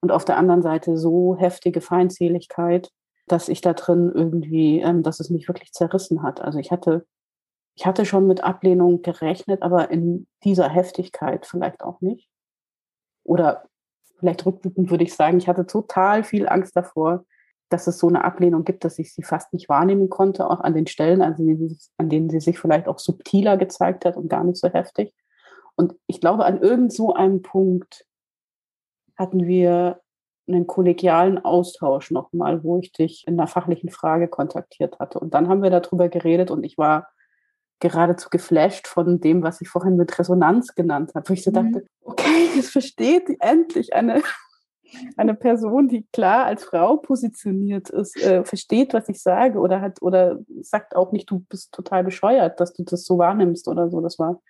und 0.00 0.12
auf 0.12 0.24
der 0.24 0.36
anderen 0.36 0.62
Seite 0.62 0.96
so 0.96 1.34
heftige 1.36 1.80
Feindseligkeit, 1.80 2.92
dass 3.26 3.48
ich 3.48 3.60
da 3.60 3.72
drin 3.72 4.12
irgendwie, 4.14 4.80
ähm, 4.80 5.02
dass 5.02 5.18
es 5.18 5.30
mich 5.30 5.48
wirklich 5.48 5.72
zerrissen 5.72 6.22
hat. 6.22 6.40
Also 6.42 6.60
ich 6.60 6.70
hatte, 6.70 7.04
ich 7.74 7.86
hatte 7.86 8.06
schon 8.06 8.28
mit 8.28 8.44
Ablehnung 8.44 9.02
gerechnet, 9.02 9.62
aber 9.62 9.90
in 9.90 10.28
dieser 10.44 10.68
Heftigkeit 10.68 11.46
vielleicht 11.46 11.82
auch 11.82 12.00
nicht. 12.02 12.28
Oder 13.24 13.64
vielleicht 14.20 14.46
rückblickend 14.46 14.92
würde 14.92 15.02
ich 15.02 15.14
sagen, 15.14 15.38
ich 15.38 15.48
hatte 15.48 15.66
total 15.66 16.22
viel 16.22 16.48
Angst 16.48 16.76
davor, 16.76 17.24
dass 17.74 17.88
es 17.88 17.98
so 17.98 18.06
eine 18.06 18.22
Ablehnung 18.22 18.62
gibt, 18.64 18.84
dass 18.84 19.00
ich 19.00 19.12
sie 19.12 19.24
fast 19.24 19.52
nicht 19.52 19.68
wahrnehmen 19.68 20.08
konnte, 20.08 20.48
auch 20.48 20.60
an 20.60 20.74
den 20.74 20.86
Stellen, 20.86 21.22
an 21.22 21.34
denen, 21.34 21.76
an 21.98 22.08
denen 22.08 22.30
sie 22.30 22.38
sich 22.38 22.56
vielleicht 22.56 22.86
auch 22.86 23.00
subtiler 23.00 23.56
gezeigt 23.56 24.04
hat 24.04 24.16
und 24.16 24.28
gar 24.28 24.44
nicht 24.44 24.58
so 24.58 24.68
heftig. 24.68 25.12
Und 25.74 25.96
ich 26.06 26.20
glaube, 26.20 26.44
an 26.44 26.62
irgend 26.62 26.92
so 26.92 27.14
einem 27.14 27.42
Punkt 27.42 28.06
hatten 29.16 29.48
wir 29.48 30.00
einen 30.46 30.68
kollegialen 30.68 31.44
Austausch 31.44 32.12
nochmal, 32.12 32.62
wo 32.62 32.78
ich 32.78 32.92
dich 32.92 33.26
in 33.26 33.40
einer 33.40 33.48
fachlichen 33.48 33.88
Frage 33.90 34.28
kontaktiert 34.28 35.00
hatte. 35.00 35.18
Und 35.18 35.34
dann 35.34 35.48
haben 35.48 35.62
wir 35.62 35.70
darüber 35.70 36.08
geredet 36.08 36.52
und 36.52 36.62
ich 36.62 36.78
war 36.78 37.08
geradezu 37.80 38.28
geflasht 38.30 38.86
von 38.86 39.20
dem, 39.20 39.42
was 39.42 39.60
ich 39.60 39.68
vorhin 39.68 39.96
mit 39.96 40.16
Resonanz 40.16 40.76
genannt 40.76 41.10
habe, 41.16 41.28
wo 41.28 41.32
ich 41.32 41.42
so 41.42 41.50
mhm. 41.50 41.54
dachte, 41.54 41.86
okay, 42.02 42.50
jetzt 42.54 42.70
versteht 42.70 43.28
endlich 43.40 43.94
eine 43.94 44.22
eine 45.16 45.34
Person, 45.34 45.88
die 45.88 46.06
klar 46.12 46.46
als 46.46 46.64
Frau 46.64 46.96
positioniert 46.96 47.90
ist, 47.90 48.16
äh, 48.22 48.44
versteht, 48.44 48.94
was 48.94 49.08
ich 49.08 49.22
sage 49.22 49.58
oder 49.58 49.80
hat 49.80 50.02
oder 50.02 50.38
sagt 50.60 50.96
auch 50.96 51.12
nicht, 51.12 51.30
du 51.30 51.40
bist 51.48 51.72
total 51.72 52.04
bescheuert, 52.04 52.60
dass 52.60 52.72
du 52.72 52.84
das 52.84 53.04
so 53.04 53.18
wahrnimmst 53.18 53.68
oder 53.68 53.90
so. 53.90 54.00
Das 54.00 54.18
war, 54.18 54.40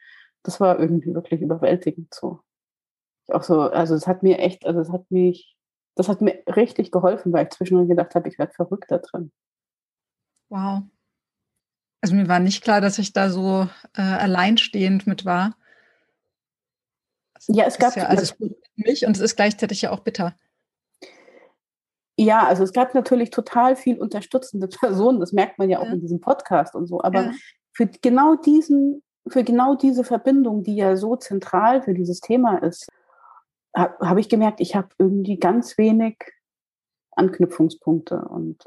das 0.43 0.61
war 0.61 0.79
irgendwie 0.79 1.15
wirklich 1.15 1.41
überwältigend 1.41 2.13
so. 2.13 2.41
Auch 3.29 3.43
so, 3.43 3.63
also 3.63 3.95
es 3.95 4.07
hat 4.07 4.23
mir 4.23 4.39
echt, 4.39 4.67
also 4.67 4.81
es 4.81 4.91
hat 4.91 5.11
mich, 5.11 5.57
das 5.95 6.09
hat 6.09 6.21
mir 6.21 6.43
richtig 6.57 6.91
geholfen, 6.91 7.33
weil 7.33 7.45
ich 7.45 7.51
zwischendurch 7.51 7.89
gedacht 7.89 8.15
habe, 8.15 8.29
ich 8.29 8.39
werde 8.39 8.53
verrückt 8.53 8.91
da 8.91 8.99
drin. 8.99 9.33
Wow. 10.51 10.83
Also 12.03 12.15
mir 12.15 12.29
war 12.29 12.39
nicht 12.39 12.63
klar, 12.63 12.83
dass 12.83 12.99
ich 12.99 13.15
da 13.15 13.31
so 13.31 13.67
äh, 13.95 14.03
alleinstehend 14.03 15.07
mit 15.07 15.25
war. 15.25 15.57
Ja, 17.49 17.65
es 17.65 17.79
gab 17.79 17.97
ja, 17.97 18.07
also 18.07 18.23
es 18.23 18.31
ist 18.33 18.57
mich 18.77 19.07
und 19.07 19.17
es 19.17 19.21
ist 19.21 19.37
gleichzeitig 19.37 19.83
ja 19.83 19.91
auch 19.91 20.01
bitter. 20.01 20.35
Ja, 22.17 22.47
also 22.47 22.63
es 22.63 22.73
gab 22.73 22.95
natürlich 22.95 23.31
total 23.31 23.77
viel 23.77 23.99
unterstützende 23.99 24.69
Personen, 24.81 25.21
das 25.21 25.33
merkt 25.33 25.59
man 25.59 25.69
ja 25.69 25.79
auch 25.81 25.87
ja. 25.87 25.93
in 25.93 26.01
diesem 26.01 26.21
Podcast 26.21 26.75
und 26.75 26.87
so. 26.87 27.03
Aber 27.03 27.23
ja. 27.23 27.33
für 27.73 27.87
genau 27.87 28.37
diesen, 28.37 29.03
für 29.29 29.45
genau 29.45 29.75
diese 29.75 30.05
Verbindung, 30.05 30.63
die 30.63 30.77
ja 30.77 30.97
so 30.97 31.17
zentral 31.17 31.83
für 31.83 31.95
dieses 31.95 32.21
Thema 32.21 32.59
ist, 32.59 32.89
habe 33.77 34.09
hab 34.09 34.19
ich 34.19 34.29
gemerkt, 34.29 34.61
ich 34.61 34.77
habe 34.77 34.89
irgendwie 34.99 35.39
ganz 35.39 35.77
wenig 35.79 36.17
Anknüpfungspunkte 37.17 38.25
und 38.29 38.63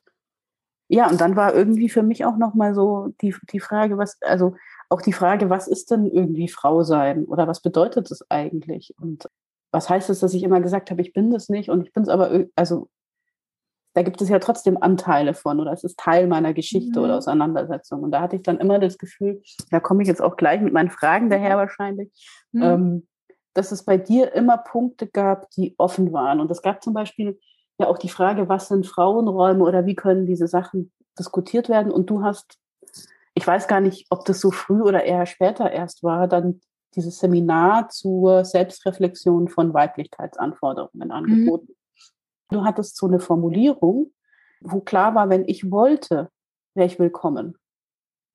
ja, 0.90 1.10
und 1.10 1.20
dann 1.20 1.36
war 1.36 1.54
irgendwie 1.54 1.90
für 1.90 2.04
mich 2.04 2.26
auch 2.26 2.38
nochmal 2.38 2.74
so 2.74 3.14
die, 3.22 3.36
die 3.52 3.60
Frage, 3.60 3.98
was, 3.98 4.18
also 4.22 4.56
auch 4.90 5.02
die 5.02 5.14
Frage, 5.14 5.50
was 5.50 5.68
ist 5.68 5.92
denn 5.92 6.06
irgendwie 6.06 6.48
Frau 6.48 6.84
sein 6.84 7.26
oder 7.26 7.48
was 7.48 7.62
bedeutet 7.62 8.10
es 8.10 8.30
eigentlich? 8.30 8.96
Und 9.00 9.28
was 9.72 9.90
heißt 9.90 10.10
es, 10.10 10.20
dass 10.20 10.34
ich 10.34 10.44
immer 10.44 10.62
gesagt 10.62 10.90
habe, 10.90 11.02
ich 11.02 11.12
bin 11.12 11.30
das 11.32 11.50
nicht 11.50 11.70
und 11.70 11.86
ich 11.86 11.92
bin 11.92 12.04
es 12.04 12.10
aber, 12.10 12.46
also 12.56 12.90
da 13.94 14.04
gibt 14.04 14.22
es 14.22 14.30
ja 14.30 14.40
trotzdem 14.40 14.78
Anteile 14.82 15.34
von 15.34 15.60
oder 15.60 15.72
es 15.74 15.84
ist 15.84 16.00
Teil 16.00 16.28
meiner 16.28 16.54
Geschichte 16.54 17.00
mhm. 17.00 17.06
oder 17.06 17.18
Auseinandersetzung. 17.18 18.04
Und 18.04 18.12
da 18.12 18.22
hatte 18.22 18.36
ich 18.36 18.44
dann 18.44 18.60
immer 18.60 18.80
das 18.80 18.98
Gefühl, 18.98 19.42
da 19.72 19.80
komme 19.80 20.04
ich 20.04 20.08
jetzt 20.08 20.22
auch 20.22 20.38
gleich 20.38 20.62
mit 20.62 20.72
meinen 20.72 20.92
Fragen 20.92 21.30
daher 21.30 21.58
wahrscheinlich, 21.58 22.12
mhm. 22.52 22.64
ähm, 22.64 23.08
dass 23.56 23.72
es 23.72 23.84
bei 23.84 23.98
dir 23.98 24.34
immer 24.34 24.58
Punkte 24.58 25.08
gab, 25.08 25.50
die 25.52 25.74
offen 25.80 26.14
waren. 26.14 26.40
Und 26.40 26.52
es 26.52 26.62
gab 26.62 26.84
zum 26.84 26.94
Beispiel 26.94 27.40
ja 27.80 27.88
auch 27.88 27.98
die 27.98 28.10
Frage, 28.10 28.50
was 28.50 28.68
sind 28.68 28.88
Frauenräume 28.88 29.64
oder 29.64 29.86
wie 29.86 29.96
können 29.96 30.26
diese 30.26 30.48
Sachen 30.48 30.92
diskutiert 31.18 31.70
werden? 31.70 31.92
Und 31.92 32.10
du 32.10 32.24
hast, 32.24 32.58
ich 33.36 33.46
weiß 33.46 33.68
gar 33.68 33.82
nicht, 33.82 34.08
ob 34.10 34.26
das 34.26 34.40
so 34.40 34.52
früh 34.52 34.82
oder 34.82 35.04
eher 35.04 35.26
später 35.26 35.72
erst 35.72 36.04
war, 36.04 36.28
dann 36.28 36.62
dieses 36.96 37.20
Seminar 37.20 37.90
zur 37.90 38.44
Selbstreflexion 38.46 39.50
von 39.50 39.74
Weiblichkeitsanforderungen 39.74 41.12
angeboten. 41.12 41.68
Mhm. 41.70 42.56
Du 42.56 42.64
hattest 42.64 42.98
so 42.98 43.08
eine 43.08 43.20
Formulierung, 43.20 44.14
wo 44.62 44.80
klar 44.80 45.14
war, 45.14 45.30
wenn 45.30 45.48
ich 45.48 45.70
wollte, 45.70 46.30
wäre 46.74 46.88
ich 46.88 46.98
willkommen. 46.98 47.58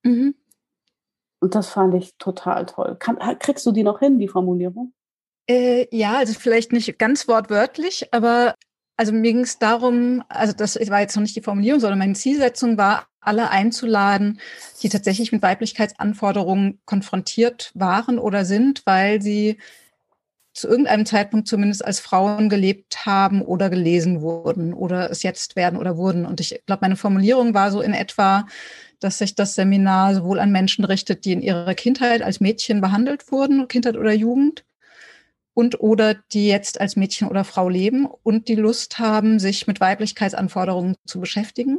Mhm. 0.05 0.35
Und 1.41 1.55
das 1.57 1.71
fand 1.71 1.95
ich 1.95 2.17
total 2.19 2.67
toll. 2.67 2.97
Kann, 3.01 3.19
kriegst 3.41 3.67
du 3.67 3.73
die 3.73 3.83
noch 3.83 3.99
hin, 3.99 4.21
die 4.21 4.29
Formulierung? 4.29 4.93
Äh, 5.49 5.89
ja, 5.91 6.19
also 6.19 6.39
vielleicht 6.39 6.73
nicht 6.73 6.99
ganz 7.01 7.27
wortwörtlich, 7.27 8.15
aber 8.15 8.55
also 9.03 9.13
mir 9.13 9.33
ging 9.33 9.41
es 9.41 9.59
darum, 9.59 10.23
also 10.29 10.53
das 10.53 10.77
war 10.77 11.01
jetzt 11.01 11.17
noch 11.17 11.23
nicht 11.23 11.35
die 11.35 11.43
Formulierung, 11.43 11.81
sondern 11.81 11.99
meine 11.99 12.13
Zielsetzung 12.13 12.79
war, 12.79 13.09
alle 13.21 13.51
einzuladen, 13.51 14.39
die 14.81 14.89
tatsächlich 14.91 15.33
mit 15.33 15.43
Weiblichkeitsanforderungen 15.43 16.79
konfrontiert 16.85 17.73
waren 17.75 18.21
oder 18.21 18.45
sind, 18.45 18.83
weil 18.87 19.21
sie 19.21 19.59
zu 20.55 20.69
irgendeinem 20.69 21.05
Zeitpunkt 21.05 21.49
zumindest 21.49 21.85
als 21.85 21.99
Frauen 21.99 22.49
gelebt 22.49 23.05
haben 23.05 23.43
oder 23.43 23.71
gelesen 23.71 24.21
wurden 24.21 24.73
oder 24.73 25.11
es 25.11 25.25
jetzt 25.25 25.57
werden 25.57 25.81
oder 25.81 25.97
wurden. 25.97 26.25
Und 26.25 26.39
ich 26.39 26.63
glaube, 26.65 26.83
meine 26.83 26.95
Formulierung 26.95 27.55
war 27.55 27.73
so 27.73 27.81
in 27.81 27.95
etwa, 27.95 28.47
dass 29.01 29.19
sich 29.19 29.35
das 29.35 29.55
Seminar 29.55 30.15
sowohl 30.15 30.39
an 30.39 30.53
Menschen 30.53 30.85
richtet, 30.85 31.25
die 31.25 31.33
in 31.33 31.43
ihrer 31.43 31.75
Kindheit 31.75 32.23
als 32.23 32.39
Mädchen 32.39 32.81
behandelt 32.81 33.33
wurden, 33.33 33.67
Kindheit 33.67 33.97
oder 33.97 34.13
Jugend, 34.13 34.63
und 35.55 35.81
oder 35.81 36.15
die 36.15 36.49
jetzt 36.49 36.81
als 36.81 36.97
Mädchen 36.97 37.29
oder 37.29 37.45
Frau 37.45 37.69
leben 37.69 38.07
und 38.07 38.49
die 38.49 38.55
Lust 38.55 38.99
haben, 38.99 39.39
sich 39.39 39.67
mit 39.67 39.81
Weiblichkeitsanforderungen 39.81 40.97
zu 41.07 41.21
beschäftigen. 41.21 41.79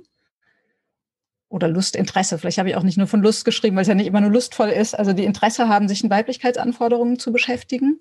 Oder 1.49 1.67
Lust, 1.67 1.95
Interesse. 1.95 2.37
Vielleicht 2.37 2.57
habe 2.57 2.69
ich 2.69 2.75
auch 2.75 2.83
nicht 2.83 2.97
nur 2.97 3.07
von 3.07 3.21
Lust 3.21 3.45
geschrieben, 3.45 3.75
weil 3.75 3.83
es 3.83 3.87
ja 3.87 3.95
nicht 3.95 4.07
immer 4.07 4.21
nur 4.21 4.31
lustvoll 4.31 4.69
ist. 4.69 4.97
Also 4.97 5.13
die 5.13 5.25
Interesse 5.25 5.69
haben, 5.69 5.87
sich 5.87 6.03
mit 6.03 6.11
Weiblichkeitsanforderungen 6.11 7.19
zu 7.19 7.31
beschäftigen. 7.31 7.99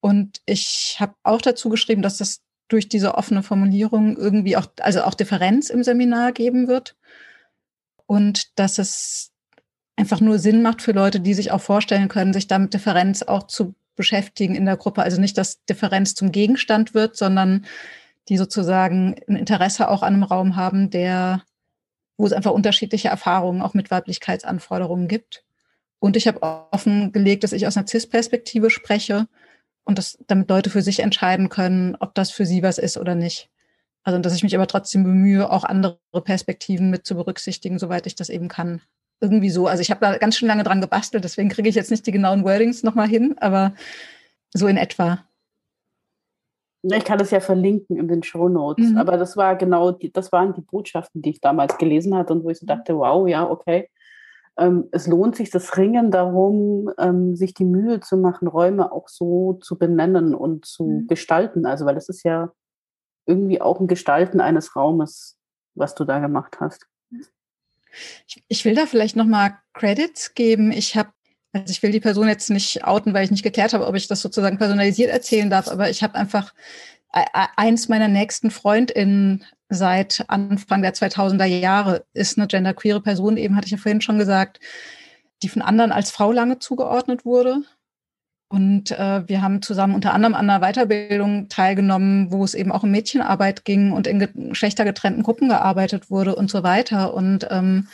Und 0.00 0.40
ich 0.46 0.96
habe 1.00 1.14
auch 1.24 1.40
dazu 1.40 1.70
geschrieben, 1.70 2.02
dass 2.02 2.18
das 2.18 2.40
durch 2.68 2.88
diese 2.88 3.14
offene 3.14 3.42
Formulierung 3.42 4.16
irgendwie 4.16 4.56
auch, 4.56 4.66
also 4.80 5.02
auch 5.02 5.14
Differenz 5.14 5.70
im 5.70 5.82
Seminar 5.82 6.32
geben 6.32 6.68
wird. 6.68 6.96
Und 8.06 8.58
dass 8.58 8.78
es 8.78 9.32
einfach 9.96 10.20
nur 10.20 10.38
Sinn 10.38 10.62
macht 10.62 10.80
für 10.80 10.92
Leute, 10.92 11.20
die 11.20 11.34
sich 11.34 11.50
auch 11.50 11.60
vorstellen 11.60 12.08
können, 12.08 12.32
sich 12.32 12.46
damit 12.46 12.74
Differenz 12.74 13.22
auch 13.22 13.48
zu 13.48 13.74
beschäftigen 13.98 14.54
in 14.54 14.64
der 14.64 14.78
Gruppe. 14.78 15.02
Also 15.02 15.20
nicht, 15.20 15.36
dass 15.36 15.62
Differenz 15.66 16.14
zum 16.14 16.32
Gegenstand 16.32 16.94
wird, 16.94 17.16
sondern 17.16 17.66
die 18.30 18.38
sozusagen 18.38 19.16
ein 19.28 19.36
Interesse 19.36 19.90
auch 19.90 20.02
an 20.02 20.14
einem 20.14 20.22
Raum 20.22 20.56
haben, 20.56 20.88
der, 20.88 21.42
wo 22.16 22.24
es 22.24 22.32
einfach 22.32 22.52
unterschiedliche 22.52 23.08
Erfahrungen 23.08 23.60
auch 23.60 23.74
mit 23.74 23.90
Weiblichkeitsanforderungen 23.90 25.08
gibt. 25.08 25.44
Und 25.98 26.16
ich 26.16 26.26
habe 26.26 26.42
offengelegt, 26.72 27.44
dass 27.44 27.52
ich 27.52 27.66
aus 27.66 27.76
einer 27.76 27.86
CIS-Perspektive 27.86 28.70
spreche 28.70 29.28
und 29.84 29.98
dass 29.98 30.18
damit 30.26 30.48
Leute 30.48 30.70
für 30.70 30.82
sich 30.82 31.00
entscheiden 31.00 31.50
können, 31.50 31.96
ob 32.00 32.14
das 32.14 32.30
für 32.30 32.46
sie 32.46 32.62
was 32.62 32.78
ist 32.78 32.96
oder 32.96 33.14
nicht. 33.14 33.50
Also 34.04 34.18
dass 34.20 34.34
ich 34.34 34.42
mich 34.42 34.54
aber 34.54 34.66
trotzdem 34.66 35.02
bemühe, 35.02 35.50
auch 35.50 35.64
andere 35.64 35.98
Perspektiven 36.22 36.88
mit 36.88 37.04
zu 37.04 37.16
berücksichtigen, 37.16 37.78
soweit 37.78 38.06
ich 38.06 38.14
das 38.14 38.30
eben 38.30 38.48
kann 38.48 38.80
irgendwie 39.20 39.50
so. 39.50 39.66
Also 39.66 39.80
ich 39.80 39.90
habe 39.90 40.00
da 40.00 40.16
ganz 40.18 40.36
schön 40.36 40.48
lange 40.48 40.64
dran 40.64 40.80
gebastelt, 40.80 41.24
deswegen 41.24 41.48
kriege 41.48 41.68
ich 41.68 41.74
jetzt 41.74 41.90
nicht 41.90 42.06
die 42.06 42.12
genauen 42.12 42.44
Wordings 42.44 42.82
nochmal 42.82 43.08
hin, 43.08 43.36
aber 43.38 43.74
so 44.54 44.66
in 44.66 44.76
etwa. 44.76 45.24
Ich 46.82 47.04
kann 47.04 47.18
das 47.18 47.32
ja 47.32 47.40
verlinken 47.40 47.96
in 47.96 48.06
den 48.06 48.22
Show 48.22 48.48
Notes, 48.48 48.90
mhm. 48.90 48.98
aber 48.98 49.16
das 49.16 49.36
war 49.36 49.56
genau, 49.56 49.90
die, 49.90 50.12
das 50.12 50.30
waren 50.30 50.54
die 50.54 50.60
Botschaften, 50.60 51.22
die 51.22 51.30
ich 51.30 51.40
damals 51.40 51.76
gelesen 51.76 52.14
hatte 52.14 52.32
und 52.32 52.44
wo 52.44 52.50
ich 52.50 52.58
so 52.58 52.66
dachte, 52.66 52.96
wow, 52.96 53.26
ja, 53.28 53.48
okay. 53.48 53.90
Ähm, 54.56 54.88
es 54.92 55.06
lohnt 55.06 55.36
sich 55.36 55.50
das 55.50 55.76
Ringen 55.76 56.10
darum, 56.10 56.90
ähm, 56.98 57.34
sich 57.34 57.54
die 57.54 57.64
Mühe 57.64 58.00
zu 58.00 58.16
machen, 58.16 58.48
Räume 58.48 58.92
auch 58.92 59.08
so 59.08 59.54
zu 59.54 59.76
benennen 59.78 60.34
und 60.34 60.66
zu 60.66 60.84
mhm. 60.84 61.06
gestalten. 61.08 61.66
Also, 61.66 61.84
weil 61.84 61.94
das 61.94 62.08
ist 62.08 62.24
ja 62.24 62.52
irgendwie 63.26 63.60
auch 63.60 63.80
ein 63.80 63.86
Gestalten 63.88 64.40
eines 64.40 64.74
Raumes, 64.74 65.36
was 65.74 65.94
du 65.94 66.04
da 66.04 66.18
gemacht 66.18 66.58
hast. 66.60 66.86
Ich, 68.26 68.42
ich 68.48 68.64
will 68.64 68.74
da 68.74 68.86
vielleicht 68.86 69.16
nochmal 69.16 69.58
Credits 69.74 70.34
geben. 70.34 70.72
Ich 70.72 70.96
habe, 70.96 71.10
also 71.52 71.70
ich 71.70 71.82
will 71.82 71.90
die 71.90 72.00
Person 72.00 72.28
jetzt 72.28 72.50
nicht 72.50 72.84
outen, 72.84 73.14
weil 73.14 73.24
ich 73.24 73.30
nicht 73.30 73.42
geklärt 73.42 73.72
habe, 73.72 73.86
ob 73.86 73.94
ich 73.94 74.08
das 74.08 74.20
sozusagen 74.20 74.58
personalisiert 74.58 75.10
erzählen 75.10 75.50
darf, 75.50 75.68
aber 75.68 75.90
ich 75.90 76.02
habe 76.02 76.14
einfach 76.14 76.54
e, 77.14 77.20
e, 77.20 77.46
eins 77.56 77.88
meiner 77.88 78.08
nächsten 78.08 78.50
FreundInnen 78.50 79.44
seit 79.68 80.24
Anfang 80.28 80.82
der 80.82 80.94
2000er 80.94 81.44
Jahre 81.44 82.06
ist 82.14 82.38
eine 82.38 82.46
genderqueere 82.46 83.02
Person, 83.02 83.36
eben 83.36 83.56
hatte 83.56 83.66
ich 83.66 83.72
ja 83.72 83.78
vorhin 83.78 84.00
schon 84.00 84.18
gesagt, 84.18 84.60
die 85.42 85.48
von 85.48 85.62
anderen 85.62 85.92
als 85.92 86.10
Frau 86.10 86.32
lange 86.32 86.58
zugeordnet 86.58 87.24
wurde 87.24 87.62
und 88.48 88.92
äh, 88.92 89.28
wir 89.28 89.42
haben 89.42 89.60
zusammen 89.60 89.94
unter 89.94 90.14
anderem 90.14 90.34
an 90.34 90.48
einer 90.48 90.60
Weiterbildung 90.60 91.48
teilgenommen, 91.48 92.32
wo 92.32 92.42
es 92.44 92.54
eben 92.54 92.72
auch 92.72 92.82
um 92.82 92.90
Mädchenarbeit 92.90 93.66
ging 93.66 93.92
und 93.92 94.06
in 94.06 94.26
geschlechtergetrennten 94.48 95.22
Gruppen 95.22 95.48
gearbeitet 95.50 96.10
wurde 96.10 96.34
und 96.34 96.50
so 96.50 96.62
weiter. 96.62 97.12
Und 97.12 97.46
ähm, 97.50 97.88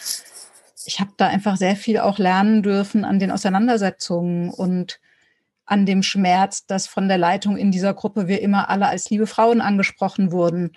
ich 0.87 1.01
habe 1.01 1.11
da 1.17 1.27
einfach 1.27 1.57
sehr 1.57 1.75
viel 1.75 1.99
auch 1.99 2.19
lernen 2.19 2.63
dürfen 2.63 3.05
an 3.05 3.19
den 3.19 3.33
Auseinandersetzungen 3.33 4.51
und 4.51 5.01
an 5.67 5.87
dem 5.87 6.05
Schmerz, 6.05 6.67
dass 6.67 6.87
von 6.87 7.09
der 7.09 7.19
Leitung 7.19 7.57
in 7.57 7.73
dieser 7.73 7.95
Gruppe 7.95 8.29
wir 8.29 8.41
immer 8.41 8.69
alle 8.69 8.87
als 8.87 9.11
liebe 9.11 9.27
Frauen 9.27 9.61
angesprochen 9.61 10.31
wurden, 10.31 10.73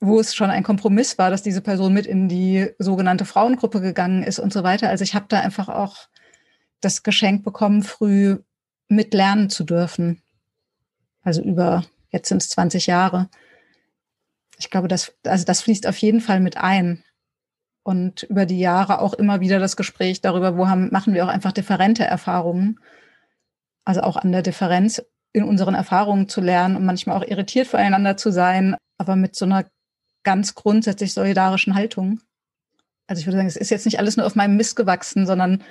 wo 0.00 0.18
es 0.18 0.34
schon 0.34 0.50
ein 0.50 0.64
Kompromiss 0.64 1.16
war, 1.16 1.30
dass 1.30 1.42
diese 1.42 1.60
Person 1.60 1.94
mit 1.94 2.06
in 2.06 2.28
die 2.28 2.70
sogenannte 2.80 3.24
Frauengruppe 3.24 3.80
gegangen 3.80 4.24
ist 4.24 4.40
und 4.40 4.52
so 4.52 4.64
weiter. 4.64 4.88
Also 4.88 5.04
ich 5.04 5.14
habe 5.14 5.26
da 5.28 5.38
einfach 5.40 5.68
auch 5.68 6.08
das 6.80 7.04
Geschenk 7.04 7.44
bekommen, 7.44 7.82
früh 7.82 8.38
mitlernen 8.88 9.50
zu 9.50 9.64
dürfen. 9.64 10.22
Also 11.22 11.42
über, 11.42 11.84
jetzt 12.10 12.28
sind 12.28 12.42
es 12.42 12.48
20 12.50 12.86
Jahre. 12.86 13.28
Ich 14.58 14.70
glaube, 14.70 14.88
das, 14.88 15.14
also 15.24 15.44
das 15.44 15.62
fließt 15.62 15.86
auf 15.86 15.96
jeden 15.98 16.20
Fall 16.20 16.40
mit 16.40 16.56
ein. 16.56 17.02
Und 17.82 18.22
über 18.24 18.46
die 18.46 18.58
Jahre 18.58 19.00
auch 19.00 19.12
immer 19.12 19.40
wieder 19.40 19.58
das 19.58 19.76
Gespräch 19.76 20.20
darüber, 20.20 20.56
wo 20.56 20.68
haben, 20.68 20.90
machen 20.90 21.12
wir 21.12 21.24
auch 21.24 21.28
einfach 21.28 21.52
differente 21.52 22.04
Erfahrungen. 22.04 22.80
Also 23.84 24.00
auch 24.00 24.16
an 24.16 24.32
der 24.32 24.42
Differenz 24.42 25.02
in 25.34 25.44
unseren 25.44 25.74
Erfahrungen 25.74 26.28
zu 26.28 26.40
lernen 26.40 26.76
und 26.76 26.86
manchmal 26.86 27.16
auch 27.16 27.26
irritiert 27.26 27.66
voreinander 27.66 28.16
zu 28.16 28.30
sein, 28.30 28.76
aber 28.98 29.16
mit 29.16 29.34
so 29.34 29.44
einer 29.44 29.66
ganz 30.22 30.54
grundsätzlich 30.54 31.12
solidarischen 31.12 31.74
Haltung. 31.74 32.20
Also 33.06 33.20
ich 33.20 33.26
würde 33.26 33.36
sagen, 33.36 33.48
es 33.48 33.56
ist 33.56 33.70
jetzt 33.70 33.84
nicht 33.84 33.98
alles 33.98 34.16
nur 34.16 34.24
auf 34.26 34.34
meinem 34.34 34.56
Mist 34.56 34.76
gewachsen, 34.76 35.26
sondern 35.26 35.62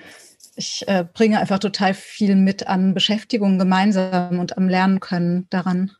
ich 0.55 0.83
äh, 0.87 1.05
bringe 1.11 1.39
einfach 1.39 1.59
total 1.59 1.93
viel 1.93 2.35
mit 2.35 2.67
an 2.67 2.93
Beschäftigung 2.93 3.57
gemeinsam 3.57 4.39
und 4.39 4.57
am 4.57 4.67
Lernen 4.67 4.99
können 4.99 5.47
daran. 5.49 5.91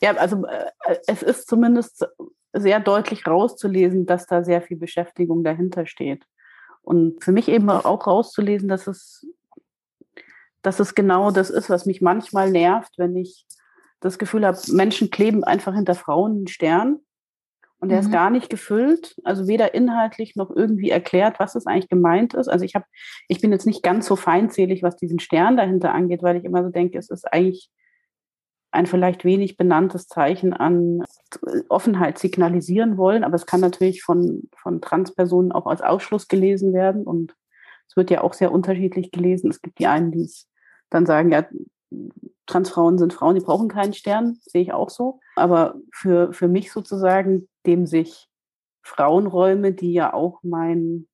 Ja, 0.00 0.12
also 0.16 0.46
äh, 0.46 0.96
es 1.06 1.22
ist 1.22 1.48
zumindest 1.48 2.06
sehr 2.52 2.80
deutlich 2.80 3.26
rauszulesen, 3.26 4.06
dass 4.06 4.26
da 4.26 4.42
sehr 4.42 4.62
viel 4.62 4.76
Beschäftigung 4.76 5.44
dahinter 5.44 5.86
steht. 5.86 6.24
Und 6.82 7.22
für 7.22 7.32
mich 7.32 7.48
eben 7.48 7.68
auch 7.68 8.06
rauszulesen, 8.06 8.68
dass 8.68 8.86
es, 8.86 9.26
dass 10.62 10.80
es 10.80 10.94
genau 10.94 11.30
das 11.30 11.50
ist, 11.50 11.68
was 11.68 11.86
mich 11.86 12.00
manchmal 12.00 12.50
nervt, 12.50 12.94
wenn 12.96 13.14
ich 13.16 13.46
das 14.00 14.18
Gefühl 14.18 14.46
habe, 14.46 14.58
Menschen 14.68 15.10
kleben 15.10 15.44
einfach 15.44 15.74
hinter 15.74 15.94
Frauen 15.94 16.38
einen 16.38 16.48
Stern 16.48 17.00
und 17.80 17.90
der 17.90 17.98
mhm. 18.00 18.06
ist 18.06 18.12
gar 18.12 18.30
nicht 18.30 18.50
gefüllt, 18.50 19.16
also 19.24 19.46
weder 19.46 19.74
inhaltlich 19.74 20.34
noch 20.36 20.50
irgendwie 20.50 20.90
erklärt, 20.90 21.38
was 21.38 21.54
es 21.54 21.66
eigentlich 21.66 21.88
gemeint 21.88 22.34
ist. 22.34 22.48
Also 22.48 22.64
ich 22.64 22.74
habe, 22.74 22.86
ich 23.28 23.40
bin 23.40 23.52
jetzt 23.52 23.66
nicht 23.66 23.82
ganz 23.82 24.06
so 24.06 24.16
feindselig, 24.16 24.82
was 24.82 24.96
diesen 24.96 25.20
Stern 25.20 25.56
dahinter 25.56 25.94
angeht, 25.94 26.22
weil 26.22 26.36
ich 26.36 26.44
immer 26.44 26.64
so 26.64 26.70
denke, 26.70 26.98
es 26.98 27.08
ist 27.10 27.32
eigentlich 27.32 27.70
ein 28.70 28.86
vielleicht 28.86 29.24
wenig 29.24 29.56
benanntes 29.56 30.08
Zeichen 30.08 30.52
an 30.52 31.02
Offenheit 31.68 32.18
signalisieren 32.18 32.96
wollen, 32.96 33.24
aber 33.24 33.34
es 33.34 33.46
kann 33.46 33.60
natürlich 33.60 34.02
von, 34.02 34.42
von 34.56 34.80
Transpersonen 34.80 35.52
auch 35.52 35.66
als 35.66 35.80
Ausschluss 35.80 36.28
gelesen 36.28 36.74
werden 36.74 37.04
und 37.04 37.34
es 37.88 37.96
wird 37.96 38.10
ja 38.10 38.22
auch 38.22 38.34
sehr 38.34 38.52
unterschiedlich 38.52 39.10
gelesen. 39.10 39.50
Es 39.50 39.62
gibt 39.62 39.78
die 39.78 39.86
einen, 39.86 40.12
die 40.12 40.22
es 40.22 40.48
dann 40.90 41.06
sagen, 41.06 41.32
ja, 41.32 41.46
Transfrauen 42.46 42.98
sind 42.98 43.12
Frauen, 43.12 43.34
die 43.34 43.44
brauchen 43.44 43.68
keinen 43.68 43.92
Stern, 43.92 44.38
sehe 44.42 44.62
ich 44.62 44.72
auch 44.72 44.90
so. 44.90 45.20
Aber 45.36 45.76
für, 45.92 46.32
für 46.32 46.48
mich 46.48 46.72
sozusagen, 46.72 47.48
dem 47.68 47.86
sich 47.86 48.28
Frauenräume, 48.82 49.72
die 49.72 49.92
ja 49.92 50.12
auch 50.12 50.40
mein, 50.42 51.06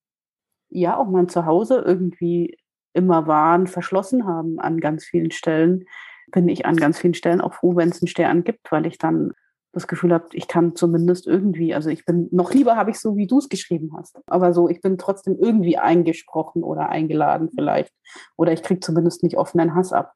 ja, 0.70 0.96
auch 0.96 1.08
mein 1.08 1.28
Zuhause 1.28 1.82
irgendwie 1.84 2.56
immer 2.94 3.26
waren, 3.26 3.66
verschlossen 3.66 4.26
haben 4.26 4.60
an 4.60 4.80
ganz 4.80 5.04
vielen 5.04 5.32
Stellen, 5.32 5.84
bin 6.30 6.48
ich 6.48 6.64
an 6.64 6.76
ganz 6.76 6.98
vielen 6.98 7.14
Stellen 7.14 7.40
auch 7.40 7.54
froh, 7.54 7.76
wenn 7.76 7.90
es 7.90 8.00
einen 8.00 8.08
Stern 8.08 8.44
gibt, 8.44 8.70
weil 8.72 8.86
ich 8.86 8.96
dann 8.96 9.32
das 9.72 9.88
Gefühl 9.88 10.12
habe, 10.12 10.28
ich 10.32 10.46
kann 10.46 10.76
zumindest 10.76 11.26
irgendwie, 11.26 11.74
also 11.74 11.90
ich 11.90 12.04
bin, 12.04 12.28
noch 12.30 12.54
lieber 12.54 12.76
habe 12.76 12.92
ich 12.92 13.00
so, 13.00 13.16
wie 13.16 13.26
du 13.26 13.38
es 13.38 13.48
geschrieben 13.48 13.90
hast. 13.96 14.16
Aber 14.26 14.54
so, 14.54 14.68
ich 14.68 14.80
bin 14.80 14.98
trotzdem 14.98 15.36
irgendwie 15.36 15.76
eingesprochen 15.76 16.62
oder 16.62 16.88
eingeladen 16.88 17.50
vielleicht. 17.52 17.92
Oder 18.36 18.52
ich 18.52 18.62
kriege 18.62 18.80
zumindest 18.80 19.24
nicht 19.24 19.36
offenen 19.36 19.74
Hass 19.74 19.92
ab. 19.92 20.14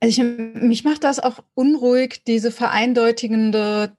Also 0.00 0.22
ich, 0.22 0.54
mich 0.54 0.84
macht 0.84 1.04
das 1.04 1.20
auch 1.20 1.40
unruhig, 1.54 2.22
diese 2.24 2.50
vereindeutigende 2.50 3.92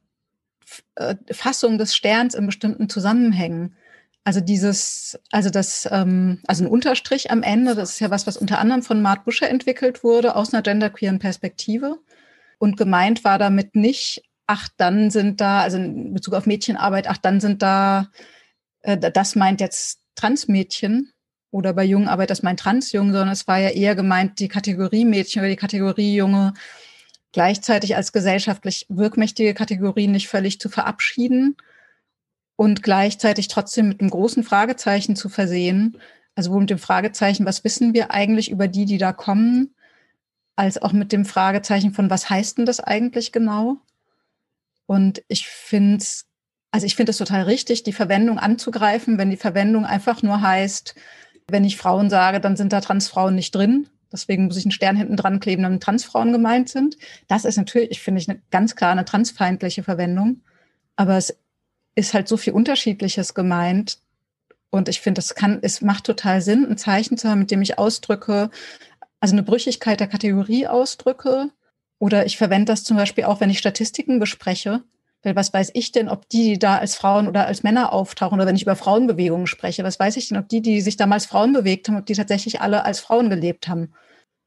Fassung 1.31 1.77
des 1.77 1.95
Sterns 1.95 2.35
in 2.35 2.45
bestimmten 2.45 2.89
Zusammenhängen. 2.89 3.75
Also 4.23 4.41
dieses, 4.41 5.19
also 5.31 5.49
das, 5.49 5.87
ähm, 5.91 6.41
also 6.45 6.63
ein 6.63 6.69
Unterstrich 6.69 7.31
am 7.31 7.41
Ende, 7.41 7.75
das 7.75 7.91
ist 7.91 7.99
ja 7.99 8.09
was, 8.09 8.27
was 8.27 8.37
unter 8.37 8.59
anderem 8.59 8.83
von 8.83 9.01
Mart 9.01 9.25
Buscher 9.25 9.49
entwickelt 9.49 10.03
wurde, 10.03 10.35
aus 10.35 10.53
einer 10.53 10.61
genderqueeren 10.61 11.19
Perspektive. 11.19 11.97
Und 12.57 12.77
gemeint 12.77 13.23
war 13.23 13.39
damit 13.39 13.75
nicht, 13.75 14.23
ach, 14.45 14.67
dann 14.77 15.09
sind 15.09 15.41
da, 15.41 15.61
also 15.61 15.77
in 15.77 16.13
Bezug 16.13 16.33
auf 16.33 16.45
Mädchenarbeit, 16.45 17.07
ach, 17.07 17.17
dann 17.17 17.39
sind 17.39 17.61
da, 17.61 18.09
äh, 18.81 18.97
das 18.97 19.35
meint 19.35 19.61
jetzt 19.61 20.01
Transmädchen, 20.15 21.13
oder 21.51 21.73
bei 21.73 21.83
Jungenarbeit, 21.83 22.29
das 22.29 22.43
meint 22.43 22.59
Transjung, 22.59 23.11
sondern 23.11 23.29
es 23.29 23.47
war 23.47 23.57
ja 23.57 23.69
eher 23.69 23.95
gemeint, 23.95 24.39
die 24.39 24.47
Kategorie 24.47 25.05
Mädchen 25.05 25.41
oder 25.41 25.49
die 25.49 25.55
Kategorie 25.55 26.15
Junge 26.15 26.53
gleichzeitig 27.31 27.95
als 27.95 28.11
gesellschaftlich 28.11 28.85
wirkmächtige 28.89 29.53
Kategorie 29.53 30.07
nicht 30.07 30.27
völlig 30.27 30.59
zu 30.59 30.69
verabschieden 30.69 31.57
und 32.55 32.83
gleichzeitig 32.83 33.47
trotzdem 33.47 33.87
mit 33.87 34.01
einem 34.01 34.09
großen 34.09 34.43
Fragezeichen 34.43 35.15
zu 35.15 35.29
versehen. 35.29 35.97
Also 36.35 36.57
mit 36.57 36.69
dem 36.69 36.79
Fragezeichen, 36.79 37.45
was 37.45 37.63
wissen 37.63 37.93
wir 37.93 38.11
eigentlich 38.11 38.51
über 38.51 38.67
die, 38.67 38.85
die 38.85 38.97
da 38.97 39.13
kommen, 39.13 39.75
als 40.55 40.81
auch 40.81 40.91
mit 40.91 41.11
dem 41.11 41.25
Fragezeichen 41.25 41.93
von, 41.93 42.09
was 42.09 42.29
heißt 42.29 42.57
denn 42.57 42.65
das 42.65 42.79
eigentlich 42.79 43.31
genau? 43.31 43.77
Und 44.85 45.23
ich 45.27 45.47
finde 45.47 45.97
es, 45.97 46.25
also 46.71 46.85
ich 46.85 46.95
finde 46.95 47.11
es 47.11 47.17
total 47.17 47.43
richtig, 47.43 47.83
die 47.83 47.93
Verwendung 47.93 48.39
anzugreifen, 48.39 49.17
wenn 49.17 49.29
die 49.29 49.37
Verwendung 49.37 49.85
einfach 49.85 50.21
nur 50.21 50.41
heißt, 50.41 50.95
wenn 51.47 51.63
ich 51.63 51.77
Frauen 51.77 52.09
sage, 52.09 52.39
dann 52.39 52.57
sind 52.57 52.73
da 52.73 52.81
Transfrauen 52.81 53.35
nicht 53.35 53.55
drin. 53.55 53.87
Deswegen 54.11 54.45
muss 54.45 54.57
ich 54.57 54.65
einen 54.65 54.71
Stern 54.71 54.95
hinten 54.95 55.15
dran 55.15 55.39
kleben, 55.39 55.63
damit 55.63 55.83
Transfrauen 55.83 56.31
gemeint 56.31 56.69
sind. 56.69 56.97
Das 57.27 57.45
ist 57.45 57.57
natürlich, 57.57 58.01
finde 58.01 58.21
ich, 58.21 58.29
eine 58.29 58.41
ganz 58.51 58.75
klar 58.75 58.91
eine 58.91 59.05
transfeindliche 59.05 59.83
Verwendung. 59.83 60.41
Aber 60.95 61.15
es 61.17 61.37
ist 61.95 62.13
halt 62.13 62.27
so 62.27 62.37
viel 62.37 62.53
Unterschiedliches 62.53 63.33
gemeint. 63.33 63.99
Und 64.71 64.89
ich 64.89 65.01
finde, 65.01 65.19
es 65.19 65.35
kann, 65.35 65.59
es 65.61 65.81
macht 65.81 66.05
total 66.05 66.41
Sinn, 66.41 66.65
ein 66.65 66.77
Zeichen 66.77 67.17
zu 67.17 67.29
haben, 67.29 67.39
mit 67.39 67.51
dem 67.51 67.61
ich 67.61 67.77
ausdrücke, 67.77 68.49
also 69.19 69.35
eine 69.35 69.43
Brüchigkeit 69.43 69.99
der 69.99 70.07
Kategorie 70.07 70.67
ausdrücke. 70.67 71.49
Oder 71.99 72.25
ich 72.25 72.37
verwende 72.37 72.71
das 72.71 72.83
zum 72.83 72.97
Beispiel 72.97 73.25
auch, 73.25 73.41
wenn 73.41 73.49
ich 73.49 73.59
Statistiken 73.59 74.19
bespreche. 74.19 74.83
Weil 75.23 75.35
was 75.35 75.53
weiß 75.53 75.71
ich 75.73 75.91
denn, 75.91 76.07
ob 76.07 76.29
die, 76.29 76.51
die 76.51 76.59
da 76.59 76.77
als 76.77 76.95
Frauen 76.95 77.27
oder 77.27 77.45
als 77.45 77.63
Männer 77.63 77.91
auftauchen 77.91 78.37
oder 78.37 78.47
wenn 78.47 78.55
ich 78.55 78.61
über 78.61 78.75
Frauenbewegungen 78.75 79.47
spreche, 79.47 79.83
was 79.83 79.99
weiß 79.99 80.15
ich 80.17 80.29
denn, 80.29 80.37
ob 80.37 80.47
die, 80.47 80.61
die 80.61 80.79
sich 80.81 80.95
damals 80.95 81.25
Frauen 81.25 81.51
bewegt 81.51 81.87
haben, 81.89 81.97
ob 81.97 82.05
die 82.05 82.13
tatsächlich 82.13 82.61
alle 82.61 82.85
als 82.85 82.99
Frauen 82.99 83.29
gelebt 83.29 83.67
haben? 83.67 83.93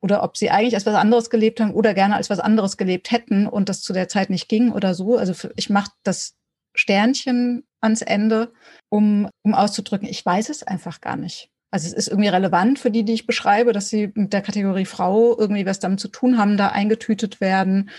Oder 0.01 0.25
ob 0.25 0.37
sie 0.37 0.51
eigentlich 0.51 0.75
als 0.75 0.87
was 0.87 0.97
anderes 0.97 1.31
gelebt 1.31 1.61
haben 1.61 1.75
oder 1.75 1.95
gerne 1.95 2.17
als 2.17 2.29
was 2.29 2.41
anderes 2.41 2.77
gelebt 2.77 3.13
hätten 3.13 3.47
und 3.47 3.69
das 3.69 3.83
zu 3.83 3.93
der 3.93 4.09
Zeit 4.09 4.31
nicht 4.31 4.49
ging 4.49 4.73
oder 4.73 4.95
so. 4.95 5.17
Also 5.17 5.49
ich 5.55 5.71
mache 5.71 5.93
das 6.03 6.35
Sternchen 6.75 7.65
ans 7.81 8.03
Ende, 8.03 8.53
um, 8.89 9.29
um 9.45 9.55
auszudrücken, 9.55 10.09
ich 10.09 10.25
weiß 10.25 10.49
es 10.49 10.63
einfach 10.63 11.01
gar 11.01 11.17
nicht. 11.17 11.51
Also 11.71 11.87
es 11.87 11.95
ist 11.95 12.09
irgendwie 12.09 12.29
relevant 12.29 12.79
für 12.79 12.91
die, 12.91 13.05
die 13.05 13.15
ich 13.15 13.27
beschreibe, 13.27 13.73
dass 13.73 13.89
sie 13.89 14.13
mit 14.15 14.33
der 14.33 14.43
Kategorie 14.43 14.85
Frau 14.85 15.39
irgendwie 15.39 15.65
was 15.67 15.79
damit 15.79 16.01
zu 16.01 16.09
tun 16.09 16.37
haben, 16.37 16.57
da 16.57 16.69
eingetütet 16.69 17.41
werden 17.41 17.91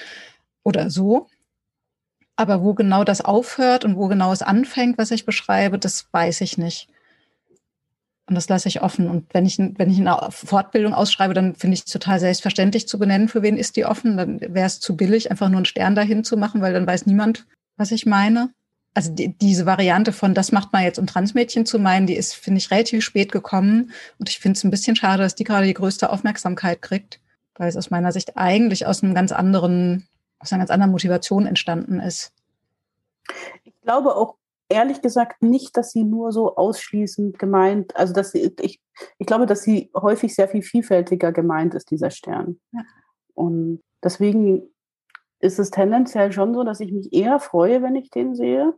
oder 0.64 0.90
so. 0.90 1.28
Aber 2.36 2.64
wo 2.64 2.74
genau 2.74 3.04
das 3.04 3.22
aufhört 3.22 3.86
und 3.86 3.96
wo 3.96 4.08
genau 4.08 4.32
es 4.32 4.42
anfängt, 4.42 4.98
was 4.98 5.12
ich 5.12 5.26
beschreibe, 5.26 5.78
das 5.78 6.08
weiß 6.12 6.42
ich 6.42 6.58
nicht. 6.58 6.90
Und 8.26 8.36
das 8.36 8.48
lasse 8.48 8.70
ich 8.70 8.82
offen. 8.82 9.10
Und 9.10 9.34
wenn 9.34 9.46
ich, 9.46 9.60
wenn 9.60 9.90
ich 9.90 10.00
eine 10.00 10.18
Fortbildung 10.32 10.94
ausschreibe, 10.94 11.34
dann 11.34 11.56
finde 11.56 11.76
ich 11.76 11.82
es 11.82 11.92
total 11.92 12.20
selbstverständlich 12.20 12.88
zu 12.88 12.98
benennen, 12.98 13.28
für 13.28 13.42
wen 13.42 13.58
ist 13.58 13.76
die 13.76 13.86
offen. 13.86 14.18
Dann 14.18 14.40
wäre 14.40 14.66
es 14.66 14.80
zu 14.80 14.96
billig, 14.96 15.30
einfach 15.30 15.50
nur 15.50 15.58
einen 15.58 15.66
Stern 15.66 15.94
dahin 15.94 16.24
zu 16.24 16.38
machen, 16.38 16.62
weil 16.62 16.74
dann 16.74 16.88
weiß 16.88 17.06
niemand, 17.06 17.46
was 17.76 17.92
ich 17.92 18.06
meine. 18.06 18.50
Also 18.94 19.12
die, 19.12 19.38
diese 19.38 19.66
Variante 19.66 20.14
von, 20.14 20.34
das 20.34 20.52
macht 20.52 20.72
man 20.72 20.84
jetzt, 20.84 21.00
um 21.00 21.08
Transmädchen 21.08 21.66
zu 21.66 21.80
meinen, 21.80 22.08
die 22.08 22.16
ist, 22.16 22.34
finde 22.34 22.60
ich, 22.60 22.72
relativ 22.72 23.04
spät 23.04 23.32
gekommen. 23.32 23.92
Und 24.20 24.30
ich 24.30 24.40
finde 24.40 24.58
es 24.58 24.64
ein 24.64 24.72
bisschen 24.72 24.96
schade, 24.96 25.24
dass 25.24 25.36
die 25.36 25.44
gerade 25.44 25.66
die 25.66 25.74
größte 25.74 26.10
Aufmerksamkeit 26.10 26.82
kriegt, 26.82 27.20
weil 27.56 27.68
es 27.68 27.76
aus 27.76 27.90
meiner 27.90 28.12
Sicht 28.12 28.38
eigentlich 28.38 28.86
aus 28.86 29.04
einem 29.04 29.16
ganz 29.16 29.32
anderen 29.32 30.08
aus 30.44 30.52
einer 30.52 30.60
ganz 30.60 30.72
anderen 30.72 30.92
Motivation 30.92 31.46
entstanden 31.48 32.00
ist. 32.00 32.34
Ich 33.64 33.74
glaube 33.82 34.16
auch 34.16 34.36
ehrlich 34.70 35.02
gesagt 35.02 35.42
nicht, 35.42 35.78
dass 35.78 35.92
sie 35.92 36.04
nur 36.04 36.32
so 36.32 36.56
ausschließend 36.56 37.40
gemeint, 37.40 37.96
also 37.96 38.14
dass 38.14 38.32
sie, 38.32 38.54
ich, 38.60 38.82
ich 39.18 39.28
glaube, 39.28 39.46
dass 39.46 39.64
sie 39.64 39.90
häufig 39.96 40.36
sehr 40.36 40.50
viel 40.50 40.62
vielfältiger 40.62 41.32
gemeint 41.32 41.74
ist, 41.76 41.92
dieser 41.92 42.12
Stern. 42.12 42.60
Ja. 42.72 42.82
Und 43.34 43.82
deswegen 44.04 44.64
ist 45.40 45.60
es 45.60 45.72
tendenziell 45.72 46.32
schon 46.32 46.54
so, 46.54 46.64
dass 46.64 46.80
ich 46.80 46.92
mich 46.92 47.14
eher 47.14 47.40
freue, 47.40 47.82
wenn 47.82 47.96
ich 47.96 48.10
den 48.10 48.36
sehe 48.36 48.74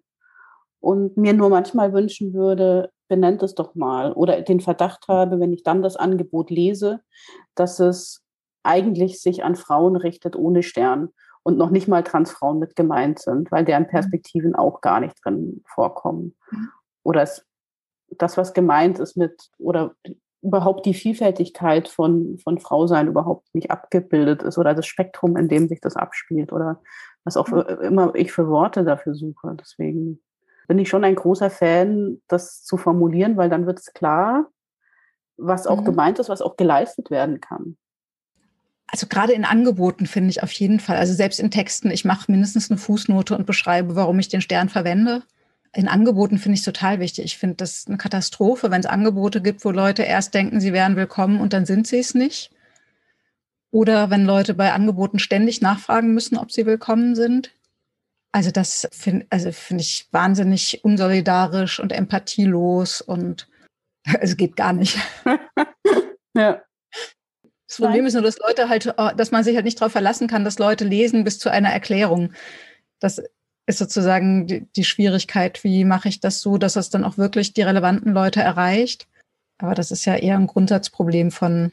und 0.80 1.18
mir 1.18 1.34
nur 1.34 1.50
manchmal 1.50 1.94
wünschen 1.94 2.34
würde, 2.34 2.92
benennt 3.08 3.42
es 3.44 3.56
doch 3.56 3.76
mal 3.76 4.14
oder 4.14 4.42
den 4.42 4.60
Verdacht 4.60 5.08
habe, 5.08 5.40
wenn 5.40 5.54
ich 5.54 5.64
dann 5.64 5.82
das 5.82 5.96
Angebot 5.96 6.50
lese, 6.50 7.02
dass 7.56 7.80
es 7.80 8.24
eigentlich 8.64 9.22
sich 9.22 9.44
an 9.44 9.56
Frauen 9.56 9.96
richtet 9.96 10.36
ohne 10.36 10.64
Stern 10.64 11.10
und 11.46 11.60
noch 11.60 11.70
nicht 11.70 11.88
mal 11.88 12.04
Transfrauen 12.04 12.58
mit 12.58 12.76
gemeint 12.76 13.20
sind, 13.20 13.52
weil 13.52 13.64
deren 13.64 13.84
mhm. 13.84 13.90
Perspektiven 13.90 14.56
auch 14.56 14.82
gar 14.82 15.00
nicht 15.00 15.16
drin 15.24 15.62
vorkommen. 15.68 16.36
Mhm. 16.50 16.70
Oder 17.04 17.22
es, 17.22 17.46
das, 18.10 18.36
was 18.36 18.56
gemeint 18.56 18.98
ist 18.98 19.16
mit, 19.16 19.52
oder 19.60 19.94
überhaupt 20.42 20.88
die 20.88 20.96
Vielfältigkeit 20.96 21.88
von, 21.88 22.40
von 22.40 22.58
Frausein 22.58 23.08
überhaupt 23.08 23.54
nicht 23.54 23.70
abgebildet 23.70 24.42
ist 24.42 24.58
oder 24.58 24.74
das 24.74 24.88
Spektrum, 24.88 25.38
in 25.38 25.48
dem 25.48 25.68
sich 25.68 25.80
das 25.82 25.96
abspielt 25.96 26.52
oder 26.52 26.82
was 27.24 27.38
auch 27.38 27.48
mhm. 27.48 27.62
immer 27.84 28.16
ich 28.16 28.32
für 28.32 28.48
Worte 28.48 28.84
dafür 28.84 29.14
suche. 29.14 29.56
Deswegen 29.60 30.24
bin 30.68 30.80
ich 30.80 30.90
schon 30.90 31.04
ein 31.04 31.16
großer 31.16 31.52
Fan, 31.52 32.24
das 32.28 32.64
zu 32.64 32.76
formulieren, 32.76 33.38
weil 33.38 33.52
dann 33.52 33.68
wird 33.68 33.80
es 33.80 33.94
klar, 33.94 34.48
was 35.38 35.68
auch 35.68 35.82
mhm. 35.82 35.86
gemeint 35.86 36.18
ist, 36.18 36.30
was 36.30 36.42
auch 36.42 36.58
geleistet 36.58 37.12
werden 37.12 37.40
kann. 37.40 37.78
Also 38.88 39.08
gerade 39.08 39.34
in 39.34 39.46
Angeboten 39.46 40.06
finde 40.06 40.30
ich 40.30 40.44
auf 40.44 40.52
jeden 40.52 40.80
Fall, 40.80 40.98
also 40.98 41.14
selbst 41.14 41.40
in 41.40 41.52
Texten, 41.52 41.90
ich 41.92 42.06
mache 42.06 42.32
mindestens 42.32 42.70
eine 42.70 42.78
Fußnote 42.78 43.36
und 43.36 43.46
beschreibe, 43.46 43.96
warum 43.96 44.20
ich 44.20 44.30
den 44.30 44.42
Stern 44.42 44.70
verwende. 44.70 45.24
In 45.74 45.88
Angeboten 45.88 46.38
finde 46.38 46.58
ich 46.58 46.64
total 46.64 47.00
wichtig. 47.00 47.26
Ich 47.26 47.38
finde 47.38 47.56
das 47.58 47.86
eine 47.88 47.98
Katastrophe, 47.98 48.72
wenn 48.72 48.80
es 48.80 48.86
Angebote 48.86 49.42
gibt, 49.42 49.66
wo 49.66 49.72
Leute 49.72 50.04
erst 50.04 50.34
denken, 50.34 50.62
sie 50.62 50.72
wären 50.72 50.96
willkommen 50.96 51.42
und 51.42 51.52
dann 51.52 51.66
sind 51.66 51.88
sie 51.88 52.00
es 52.00 52.14
nicht. 52.14 52.52
Oder 53.72 54.10
wenn 54.10 54.24
Leute 54.24 54.54
bei 54.54 54.72
Angeboten 54.72 55.20
ständig 55.20 55.62
nachfragen 55.62 56.14
müssen, 56.14 56.38
ob 56.38 56.52
sie 56.52 56.66
willkommen 56.66 57.14
sind. 57.16 57.52
Also 58.32 58.52
das 58.52 58.88
finde 58.92 59.26
also 59.30 59.52
find 59.52 59.82
ich 59.82 60.08
wahnsinnig 60.12 60.84
unsolidarisch 60.84 61.80
und 61.82 61.92
empathielos 61.92 63.02
und 63.02 63.50
es 64.22 64.38
geht 64.38 64.56
gar 64.56 64.72
nicht. 64.72 64.98
ja. 66.36 66.62
Das 67.68 67.78
Problem 67.78 68.06
ist 68.06 68.14
nur, 68.14 68.22
dass 68.22 68.38
Leute 68.38 68.70
halt, 68.70 68.94
äh, 68.98 69.16
dass 69.16 69.32
man 69.32 69.44
sich 69.44 69.56
halt 69.56 69.66
nicht 69.66 69.80
darauf 69.80 69.92
verlassen 69.92 70.28
kann, 70.28 70.46
dass 70.46 70.60
Leute 70.60 70.86
lesen 70.86 71.24
bis 71.24 71.40
zu 71.40 71.50
einer 71.50 71.70
Erklärung. 71.70 72.32
Das 73.00 73.22
ist 73.66 73.80
sozusagen 73.80 74.48
die, 74.48 74.68
die 74.76 74.84
Schwierigkeit. 74.84 75.64
Wie 75.64 75.86
mache 75.86 76.10
ich 76.10 76.20
das 76.20 76.42
so, 76.42 76.58
dass 76.58 76.76
es 76.76 76.90
dann 76.90 77.04
auch 77.04 77.18
wirklich 77.18 77.54
die 77.54 77.64
relevanten 77.64 78.14
Leute 78.14 78.42
erreicht? 78.42 79.08
Aber 79.58 79.74
das 79.74 79.92
ist 79.92 80.06
ja 80.06 80.16
eher 80.16 80.38
ein 80.38 80.48
Grundsatzproblem 80.48 81.32
von, 81.32 81.72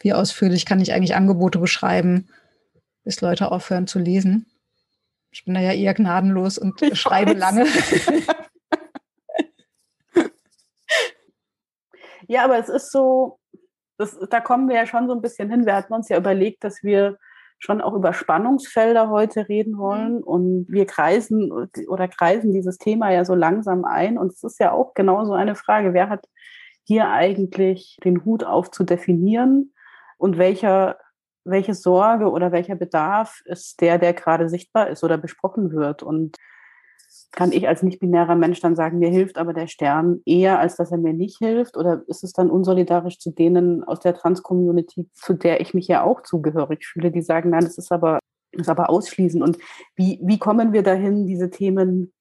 wie 0.00 0.12
ausführlich 0.12 0.66
kann 0.66 0.80
ich 0.80 0.92
eigentlich 0.92 1.14
Angebote 1.14 1.58
beschreiben, 1.58 2.28
bis 3.04 3.20
Leute 3.20 3.52
aufhören 3.52 3.86
zu 3.86 3.98
lesen. 3.98 4.46
Ich 5.30 5.44
bin 5.44 5.54
da 5.54 5.60
ja 5.60 5.72
eher 5.72 5.94
gnadenlos 5.94 6.58
und 6.58 6.82
ich 6.82 7.00
schreibe 7.00 7.32
weiß. 7.32 7.38
lange. 7.38 7.66
ja, 12.26 12.44
aber 12.44 12.58
es 12.58 12.68
ist 12.68 12.90
so, 12.90 13.39
das, 14.00 14.18
da 14.30 14.40
kommen 14.40 14.68
wir 14.68 14.76
ja 14.76 14.86
schon 14.86 15.06
so 15.06 15.14
ein 15.14 15.20
bisschen 15.20 15.50
hin. 15.50 15.66
Wir 15.66 15.76
hatten 15.76 15.92
uns 15.92 16.08
ja 16.08 16.16
überlegt, 16.16 16.64
dass 16.64 16.82
wir 16.82 17.18
schon 17.58 17.82
auch 17.82 17.92
über 17.92 18.14
Spannungsfelder 18.14 19.10
heute 19.10 19.48
reden 19.48 19.76
wollen 19.76 20.16
mhm. 20.16 20.22
und 20.22 20.66
wir 20.68 20.86
kreisen 20.86 21.52
oder 21.88 22.08
kreisen 22.08 22.52
dieses 22.52 22.78
Thema 22.78 23.12
ja 23.12 23.26
so 23.26 23.34
langsam 23.34 23.84
ein 23.84 24.16
und 24.16 24.32
es 24.32 24.42
ist 24.42 24.58
ja 24.58 24.72
auch 24.72 24.94
genauso 24.94 25.34
eine 25.34 25.54
Frage, 25.54 25.92
wer 25.92 26.08
hat 26.08 26.26
hier 26.84 27.10
eigentlich 27.10 27.98
den 28.02 28.24
Hut 28.24 28.44
auf 28.44 28.70
zu 28.70 28.84
definieren 28.84 29.74
und 30.16 30.38
welcher 30.38 30.96
welche 31.44 31.74
Sorge 31.74 32.30
oder 32.30 32.52
welcher 32.52 32.76
Bedarf 32.76 33.42
ist 33.44 33.80
der, 33.80 33.98
der 33.98 34.14
gerade 34.14 34.48
sichtbar 34.48 34.88
ist 34.88 35.04
oder 35.04 35.18
besprochen 35.18 35.72
wird 35.72 36.02
und 36.02 36.36
kann 37.32 37.52
ich 37.52 37.68
als 37.68 37.82
nicht-binärer 37.82 38.34
Mensch 38.34 38.60
dann 38.60 38.74
sagen, 38.74 38.98
mir 38.98 39.10
hilft 39.10 39.38
aber 39.38 39.52
der 39.52 39.68
Stern 39.68 40.20
eher, 40.26 40.58
als 40.58 40.76
dass 40.76 40.90
er 40.90 40.98
mir 40.98 41.12
nicht 41.12 41.38
hilft? 41.38 41.76
Oder 41.76 42.02
ist 42.08 42.24
es 42.24 42.32
dann 42.32 42.50
unsolidarisch 42.50 43.18
zu 43.18 43.30
denen 43.30 43.84
aus 43.84 44.00
der 44.00 44.14
Trans-Community, 44.14 45.08
zu 45.12 45.34
der 45.34 45.60
ich 45.60 45.72
mich 45.72 45.86
ja 45.86 46.02
auch 46.02 46.22
zugehörig 46.22 46.84
fühle, 46.84 47.10
die 47.10 47.22
sagen, 47.22 47.50
nein, 47.50 47.64
das 47.64 47.78
ist 47.78 47.92
aber, 47.92 48.18
das 48.52 48.62
ist 48.62 48.68
aber 48.68 48.90
ausschließend. 48.90 49.42
Und 49.42 49.58
wie, 49.94 50.18
wie 50.22 50.38
kommen 50.38 50.72
wir 50.72 50.82
dahin, 50.82 51.26
diese 51.26 51.50
Themen 51.50 52.12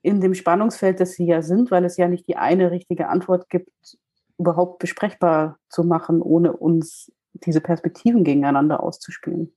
in 0.00 0.20
dem 0.20 0.34
Spannungsfeld, 0.34 1.00
das 1.00 1.12
sie 1.12 1.26
ja 1.26 1.42
sind, 1.42 1.70
weil 1.70 1.84
es 1.84 1.98
ja 1.98 2.08
nicht 2.08 2.26
die 2.28 2.36
eine 2.36 2.70
richtige 2.70 3.08
Antwort 3.08 3.50
gibt, 3.50 3.98
überhaupt 4.38 4.78
besprechbar 4.78 5.58
zu 5.68 5.84
machen, 5.84 6.22
ohne 6.22 6.52
uns 6.54 7.12
diese 7.34 7.60
Perspektiven 7.60 8.24
gegeneinander 8.24 8.82
auszuspielen? 8.82 9.52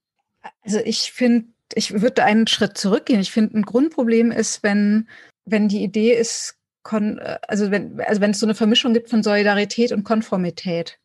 Also 0.64 0.80
ich 0.80 1.14
finde, 1.14 1.48
ich 1.76 2.02
würde 2.02 2.24
einen 2.24 2.48
Schritt 2.48 2.78
zurückgehen. 2.78 3.20
Ich 3.20 3.32
finde, 3.32 3.58
ein 3.58 3.64
Grundproblem 3.64 4.32
ist, 4.32 4.64
wenn, 4.64 5.08
wenn 5.46 5.68
die 5.68 5.84
Idee 5.84 6.14
ist, 6.14 6.56
also 6.84 7.72
wenn, 7.72 8.00
also 8.02 8.22
wenn 8.22 8.32
es 8.32 8.40
so 8.40 8.46
eine 8.46 8.56
Vermischung 8.56 8.94
gibt 8.94 9.10
von 9.10 9.24
Solidarität 9.24 9.92
und 9.92 10.04
Konformität. 10.04 11.00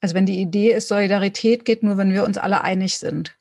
Also 0.00 0.14
wenn 0.14 0.26
die 0.26 0.40
Idee 0.40 0.72
ist, 0.72 0.88
Solidarität 0.88 1.64
geht 1.64 1.82
nur, 1.82 1.96
wenn 1.96 2.12
wir 2.12 2.24
uns 2.24 2.36
alle 2.36 2.62
einig 2.62 2.98
sind. 2.98 3.36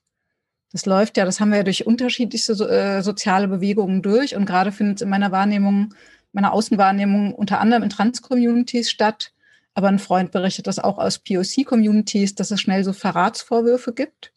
Das 0.72 0.86
läuft 0.86 1.18
ja, 1.18 1.26
das 1.26 1.40
haben 1.40 1.50
wir 1.50 1.58
ja 1.58 1.64
durch 1.64 1.86
unterschiedlichste 1.86 2.54
äh, 2.70 3.02
soziale 3.02 3.48
Bewegungen 3.48 4.02
durch 4.02 4.36
und 4.36 4.46
gerade 4.46 4.72
findet 4.72 4.98
es 4.98 5.02
in 5.02 5.10
meiner 5.10 5.32
Wahrnehmung, 5.32 5.94
meiner 6.32 6.54
Außenwahrnehmung 6.54 7.34
unter 7.34 7.60
anderem 7.60 7.84
in 7.84 7.90
Trans-Communities 7.90 8.90
statt. 8.90 9.34
Aber 9.74 9.88
ein 9.88 10.00
Freund 10.00 10.32
berichtet 10.32 10.68
das 10.68 10.80
auch 10.80 10.98
aus 10.98 11.20
POC-Communities, 11.20 12.36
dass 12.36 12.52
es 12.52 12.62
schnell 12.62 12.84
so 12.84 12.94
Verratsvorwürfe 12.94 13.94
gibt. 13.94 14.32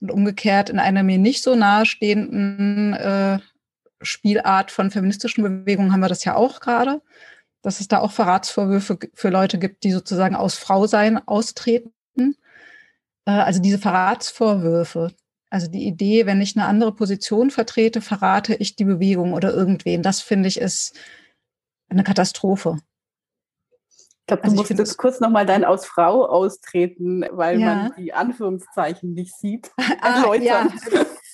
Und 0.00 0.10
umgekehrt 0.10 0.70
in 0.70 0.78
einer 0.78 1.02
mir 1.02 1.18
nicht 1.18 1.42
so 1.42 1.54
nahestehenden 1.54 2.94
äh, 2.94 3.38
Spielart 4.02 4.70
von 4.70 4.90
feministischen 4.90 5.42
Bewegungen 5.42 5.92
haben 5.92 6.00
wir 6.00 6.08
das 6.08 6.24
ja 6.24 6.34
auch 6.36 6.60
gerade, 6.60 7.02
dass 7.62 7.80
es 7.80 7.88
da 7.88 8.00
auch 8.00 8.12
Verratsvorwürfe 8.12 8.98
für 9.12 9.28
Leute 9.28 9.58
gibt, 9.58 9.84
die 9.84 9.92
sozusagen 9.92 10.34
aus 10.34 10.54
Frausein 10.54 11.18
austreten. 11.28 11.92
Äh, 13.26 13.32
also 13.32 13.60
diese 13.60 13.78
Verratsvorwürfe, 13.78 15.12
also 15.50 15.68
die 15.68 15.86
Idee, 15.86 16.24
wenn 16.26 16.40
ich 16.40 16.56
eine 16.56 16.66
andere 16.66 16.94
Position 16.94 17.50
vertrete, 17.50 18.00
verrate 18.00 18.54
ich 18.54 18.76
die 18.76 18.84
Bewegung 18.84 19.34
oder 19.34 19.52
irgendwen. 19.52 20.02
Das 20.02 20.20
finde 20.20 20.48
ich 20.48 20.58
ist 20.60 20.96
eine 21.88 22.04
Katastrophe 22.04 22.78
glaube, 24.30 24.42
du 24.42 24.60
also 24.60 24.74
musst 24.74 24.98
kurz 24.98 25.20
nochmal 25.20 25.46
dein 25.46 25.64
aus 25.64 25.86
Frau 25.86 26.26
austreten, 26.26 27.24
weil 27.30 27.60
ja. 27.60 27.66
man 27.66 27.92
die 27.98 28.12
Anführungszeichen 28.12 29.12
nicht 29.14 29.36
sieht. 29.36 29.70
ah, 30.00 30.34
ja. 30.40 30.68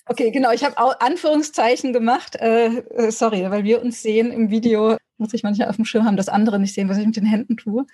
Okay, 0.08 0.30
genau. 0.30 0.52
Ich 0.52 0.64
habe 0.64 1.00
Anführungszeichen 1.00 1.92
gemacht. 1.92 2.36
Äh, 2.36 2.66
äh, 2.66 3.10
sorry, 3.10 3.50
weil 3.50 3.64
wir 3.64 3.82
uns 3.82 4.02
sehen 4.02 4.32
im 4.32 4.50
Video, 4.50 4.96
muss 5.18 5.34
ich 5.34 5.42
manchmal 5.42 5.68
auf 5.68 5.76
dem 5.76 5.84
Schirm 5.84 6.04
haben, 6.04 6.16
dass 6.16 6.28
andere 6.28 6.58
nicht 6.58 6.74
sehen, 6.74 6.88
was 6.88 6.98
ich 6.98 7.06
mit 7.06 7.16
den 7.16 7.26
Händen 7.26 7.56
tue. 7.56 7.86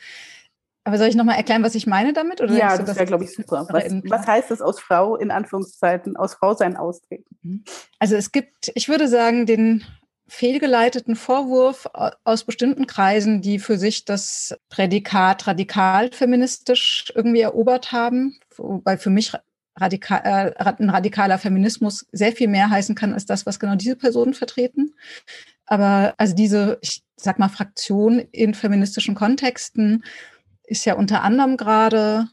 Aber 0.84 0.98
soll 0.98 1.06
ich 1.06 1.14
nochmal 1.14 1.36
erklären, 1.36 1.62
was 1.62 1.76
ich 1.76 1.86
meine 1.86 2.12
damit? 2.12 2.40
Oder 2.40 2.54
ja, 2.54 2.76
das 2.76 2.96
wäre, 2.96 3.06
glaube 3.06 3.24
ich, 3.24 3.32
super. 3.32 3.66
Was, 3.70 3.84
was, 4.04 4.26
heißt 4.26 4.50
es 4.50 4.60
aus 4.60 4.80
Frau, 4.80 5.16
in 5.16 5.30
Anführungszeichen, 5.30 6.16
aus 6.16 6.34
Frau 6.34 6.54
sein 6.54 6.76
austreten? 6.76 7.36
Mhm. 7.42 7.64
Also 8.00 8.16
es 8.16 8.32
gibt, 8.32 8.72
ich 8.74 8.88
würde 8.88 9.06
sagen, 9.06 9.46
den 9.46 9.84
fehlgeleiteten 10.32 11.14
Vorwurf 11.14 11.86
aus 12.24 12.44
bestimmten 12.44 12.86
Kreisen, 12.86 13.42
die 13.42 13.58
für 13.58 13.76
sich 13.76 14.06
das 14.06 14.56
Prädikat 14.70 15.46
radikal 15.46 16.10
feministisch 16.10 17.12
irgendwie 17.14 17.42
erobert 17.42 17.92
haben, 17.92 18.38
wobei 18.56 18.96
für 18.96 19.10
mich 19.10 19.34
radikal, 19.76 20.54
äh, 20.56 20.72
ein 20.78 20.88
radikaler 20.88 21.36
Feminismus 21.36 22.06
sehr 22.12 22.32
viel 22.32 22.48
mehr 22.48 22.70
heißen 22.70 22.94
kann 22.94 23.12
als 23.12 23.26
das, 23.26 23.44
was 23.44 23.60
genau 23.60 23.74
diese 23.74 23.94
Personen 23.94 24.32
vertreten. 24.32 24.94
Aber 25.66 26.14
also 26.16 26.34
diese, 26.34 26.78
ich 26.80 27.02
sag 27.16 27.38
mal, 27.38 27.50
Fraktion 27.50 28.18
in 28.18 28.54
feministischen 28.54 29.14
Kontexten 29.14 30.02
ist 30.64 30.86
ja 30.86 30.94
unter 30.94 31.22
anderem 31.22 31.58
gerade, 31.58 32.26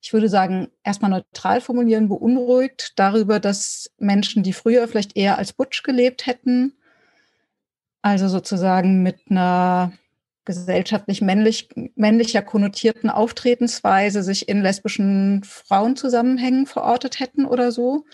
ich 0.00 0.14
würde 0.14 0.30
sagen, 0.30 0.68
erstmal 0.82 1.10
neutral 1.10 1.60
formulieren, 1.60 2.08
beunruhigt 2.08 2.94
darüber, 2.96 3.38
dass 3.38 3.90
Menschen, 3.98 4.42
die 4.42 4.54
früher 4.54 4.88
vielleicht 4.88 5.14
eher 5.14 5.36
als 5.36 5.52
Butch 5.52 5.82
gelebt 5.82 6.24
hätten, 6.24 6.74
also 8.04 8.28
sozusagen 8.28 9.02
mit 9.02 9.18
einer 9.30 9.92
gesellschaftlich 10.44 11.22
männlich, 11.22 11.70
männlicher 11.94 12.42
konnotierten 12.42 13.08
Auftretensweise 13.08 14.22
sich 14.22 14.46
in 14.46 14.60
lesbischen 14.60 15.42
Frauenzusammenhängen 15.42 16.66
verortet 16.66 17.18
hätten 17.18 17.46
oder 17.46 17.72
so. 17.72 18.04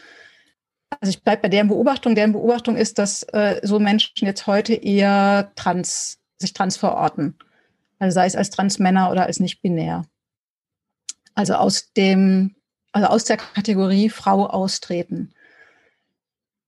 Also 1.00 1.10
ich 1.10 1.24
bleibe 1.24 1.42
bei 1.42 1.48
deren 1.48 1.66
Beobachtung. 1.66 2.14
Deren 2.14 2.30
Beobachtung 2.30 2.76
ist, 2.76 3.00
dass 3.00 3.24
äh, 3.32 3.60
so 3.64 3.80
Menschen 3.80 4.26
jetzt 4.26 4.46
heute 4.46 4.74
eher 4.74 5.50
trans, 5.56 6.20
sich 6.38 6.52
trans 6.52 6.76
verorten. 6.76 7.36
Also 7.98 8.14
sei 8.14 8.26
es 8.26 8.36
als 8.36 8.50
Transmänner 8.50 9.10
oder 9.10 9.26
als 9.26 9.40
nicht 9.40 9.60
binär. 9.60 10.04
Also 11.34 11.54
aus 11.54 11.92
dem, 11.94 12.54
also 12.92 13.08
aus 13.08 13.24
der 13.24 13.38
Kategorie 13.38 14.08
Frau 14.08 14.46
austreten. 14.46 15.34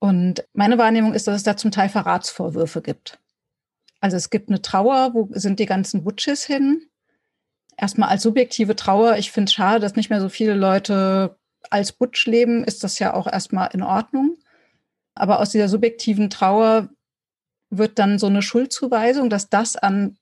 Und 0.02 0.44
meine 0.52 0.78
Wahrnehmung 0.78 1.14
ist, 1.14 1.28
dass 1.28 1.36
es 1.36 1.42
da 1.44 1.56
zum 1.56 1.70
Teil 1.70 1.88
Verratsvorwürfe 1.88 2.82
gibt. 2.82 3.20
Also 4.00 4.16
es 4.16 4.30
gibt 4.30 4.48
eine 4.48 4.60
Trauer, 4.60 5.14
wo 5.14 5.28
sind 5.30 5.60
die 5.60 5.66
ganzen 5.66 6.02
Butches 6.02 6.44
hin? 6.44 6.88
Erstmal 7.76 8.08
als 8.08 8.24
subjektive 8.24 8.74
Trauer. 8.74 9.18
Ich 9.18 9.30
finde 9.30 9.48
es 9.48 9.52
schade, 9.52 9.78
dass 9.78 9.94
nicht 9.94 10.10
mehr 10.10 10.20
so 10.20 10.28
viele 10.28 10.54
Leute 10.54 11.38
als 11.70 11.92
Butch 11.92 12.26
leben, 12.26 12.64
ist 12.64 12.82
das 12.82 12.98
ja 12.98 13.14
auch 13.14 13.28
erstmal 13.28 13.68
in 13.74 13.84
Ordnung. 13.84 14.38
Aber 15.14 15.38
aus 15.38 15.50
dieser 15.50 15.68
subjektiven 15.68 16.30
Trauer 16.30 16.88
wird 17.70 18.00
dann 18.00 18.18
so 18.18 18.26
eine 18.26 18.42
Schuldzuweisung, 18.42 19.30
dass 19.30 19.50
das 19.50 19.76
an 19.76 20.18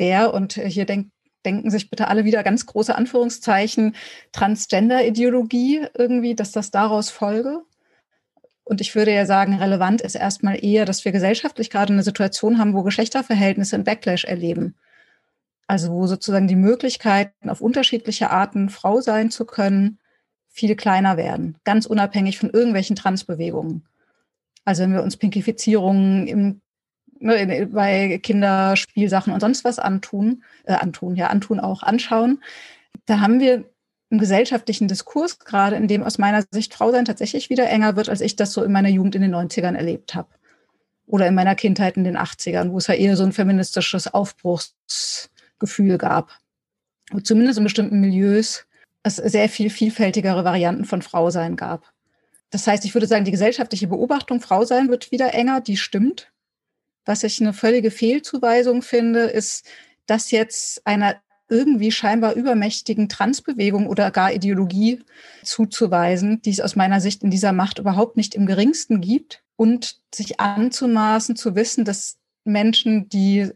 der, 0.00 0.34
und 0.34 0.54
hier 0.54 0.84
denk, 0.84 1.12
denken 1.44 1.70
sich 1.70 1.90
bitte 1.90 2.08
alle 2.08 2.24
wieder 2.24 2.42
ganz 2.42 2.66
große 2.66 2.96
Anführungszeichen, 2.96 3.94
Transgender-Ideologie 4.32 5.86
irgendwie, 5.94 6.34
dass 6.34 6.50
das 6.50 6.72
daraus 6.72 7.10
folge. 7.10 7.62
Und 8.68 8.80
ich 8.80 8.96
würde 8.96 9.14
ja 9.14 9.26
sagen, 9.26 9.54
relevant 9.54 10.00
ist 10.00 10.16
erstmal 10.16 10.62
eher, 10.62 10.84
dass 10.86 11.04
wir 11.04 11.12
gesellschaftlich 11.12 11.70
gerade 11.70 11.92
eine 11.92 12.02
Situation 12.02 12.58
haben, 12.58 12.74
wo 12.74 12.82
Geschlechterverhältnisse 12.82 13.76
einen 13.76 13.84
Backlash 13.84 14.24
erleben. 14.24 14.74
Also 15.68 15.92
wo 15.92 16.08
sozusagen 16.08 16.48
die 16.48 16.56
Möglichkeiten, 16.56 17.48
auf 17.48 17.60
unterschiedliche 17.60 18.30
Arten 18.30 18.68
Frau 18.68 19.00
sein 19.00 19.30
zu 19.30 19.44
können, 19.44 20.00
viel 20.48 20.74
kleiner 20.74 21.16
werden, 21.16 21.56
ganz 21.62 21.86
unabhängig 21.86 22.38
von 22.38 22.50
irgendwelchen 22.50 22.96
Transbewegungen. 22.96 23.86
Also 24.64 24.82
wenn 24.82 24.94
wir 24.94 25.04
uns 25.04 25.16
Pinkifizierungen 25.16 26.26
im, 26.26 26.60
ne, 27.20 27.68
bei 27.70 28.18
Kinderspielsachen 28.18 29.32
und 29.32 29.40
sonst 29.40 29.64
was 29.64 29.78
antun, 29.78 30.42
äh, 30.64 30.72
antun, 30.72 31.14
ja, 31.14 31.28
antun 31.28 31.60
auch, 31.60 31.84
anschauen, 31.84 32.42
da 33.04 33.20
haben 33.20 33.38
wir 33.38 33.70
einen 34.10 34.20
gesellschaftlichen 34.20 34.88
Diskurs 34.88 35.38
gerade, 35.38 35.76
in 35.76 35.88
dem 35.88 36.02
aus 36.02 36.18
meiner 36.18 36.44
Sicht 36.50 36.74
Frau 36.74 36.92
sein 36.92 37.04
tatsächlich 37.04 37.50
wieder 37.50 37.68
enger 37.68 37.96
wird, 37.96 38.08
als 38.08 38.20
ich 38.20 38.36
das 38.36 38.52
so 38.52 38.62
in 38.62 38.72
meiner 38.72 38.88
Jugend 38.88 39.14
in 39.14 39.22
den 39.22 39.34
90ern 39.34 39.74
erlebt 39.74 40.14
habe. 40.14 40.28
Oder 41.06 41.26
in 41.26 41.34
meiner 41.34 41.54
Kindheit 41.54 41.96
in 41.96 42.04
den 42.04 42.16
80ern, 42.16 42.70
wo 42.70 42.78
es 42.78 42.86
ja 42.86 42.94
eher 42.94 43.16
so 43.16 43.24
ein 43.24 43.32
feministisches 43.32 44.12
Aufbruchsgefühl 44.12 45.98
gab. 45.98 46.30
Und 47.12 47.26
zumindest 47.26 47.58
in 47.58 47.64
bestimmten 47.64 48.00
Milieus 48.00 48.66
es 49.02 49.16
sehr 49.16 49.48
viel 49.48 49.70
vielfältigere 49.70 50.44
Varianten 50.44 50.84
von 50.84 51.00
Frau 51.00 51.30
sein 51.30 51.56
gab. 51.56 51.92
Das 52.50 52.66
heißt, 52.66 52.84
ich 52.84 52.94
würde 52.94 53.06
sagen, 53.06 53.24
die 53.24 53.30
gesellschaftliche 53.30 53.86
Beobachtung 53.86 54.40
Frau 54.40 54.64
sein 54.64 54.88
wird 54.88 55.12
wieder 55.12 55.32
enger, 55.32 55.60
die 55.60 55.76
stimmt. 55.76 56.32
Was 57.04 57.22
ich 57.22 57.40
eine 57.40 57.52
völlige 57.52 57.92
Fehlzuweisung 57.92 58.82
finde, 58.82 59.20
ist, 59.20 59.64
dass 60.06 60.32
jetzt 60.32 60.84
einer 60.86 61.16
irgendwie 61.48 61.92
scheinbar 61.92 62.34
übermächtigen 62.34 63.08
Transbewegung 63.08 63.86
oder 63.86 64.10
gar 64.10 64.32
Ideologie 64.32 65.02
zuzuweisen, 65.42 66.42
die 66.42 66.50
es 66.50 66.60
aus 66.60 66.76
meiner 66.76 67.00
Sicht 67.00 67.22
in 67.22 67.30
dieser 67.30 67.52
Macht 67.52 67.78
überhaupt 67.78 68.16
nicht 68.16 68.34
im 68.34 68.46
geringsten 68.46 69.00
gibt 69.00 69.42
und 69.56 70.00
sich 70.14 70.40
anzumaßen 70.40 71.36
zu 71.36 71.54
wissen, 71.54 71.84
dass 71.84 72.18
Menschen, 72.44 73.08
die 73.08 73.50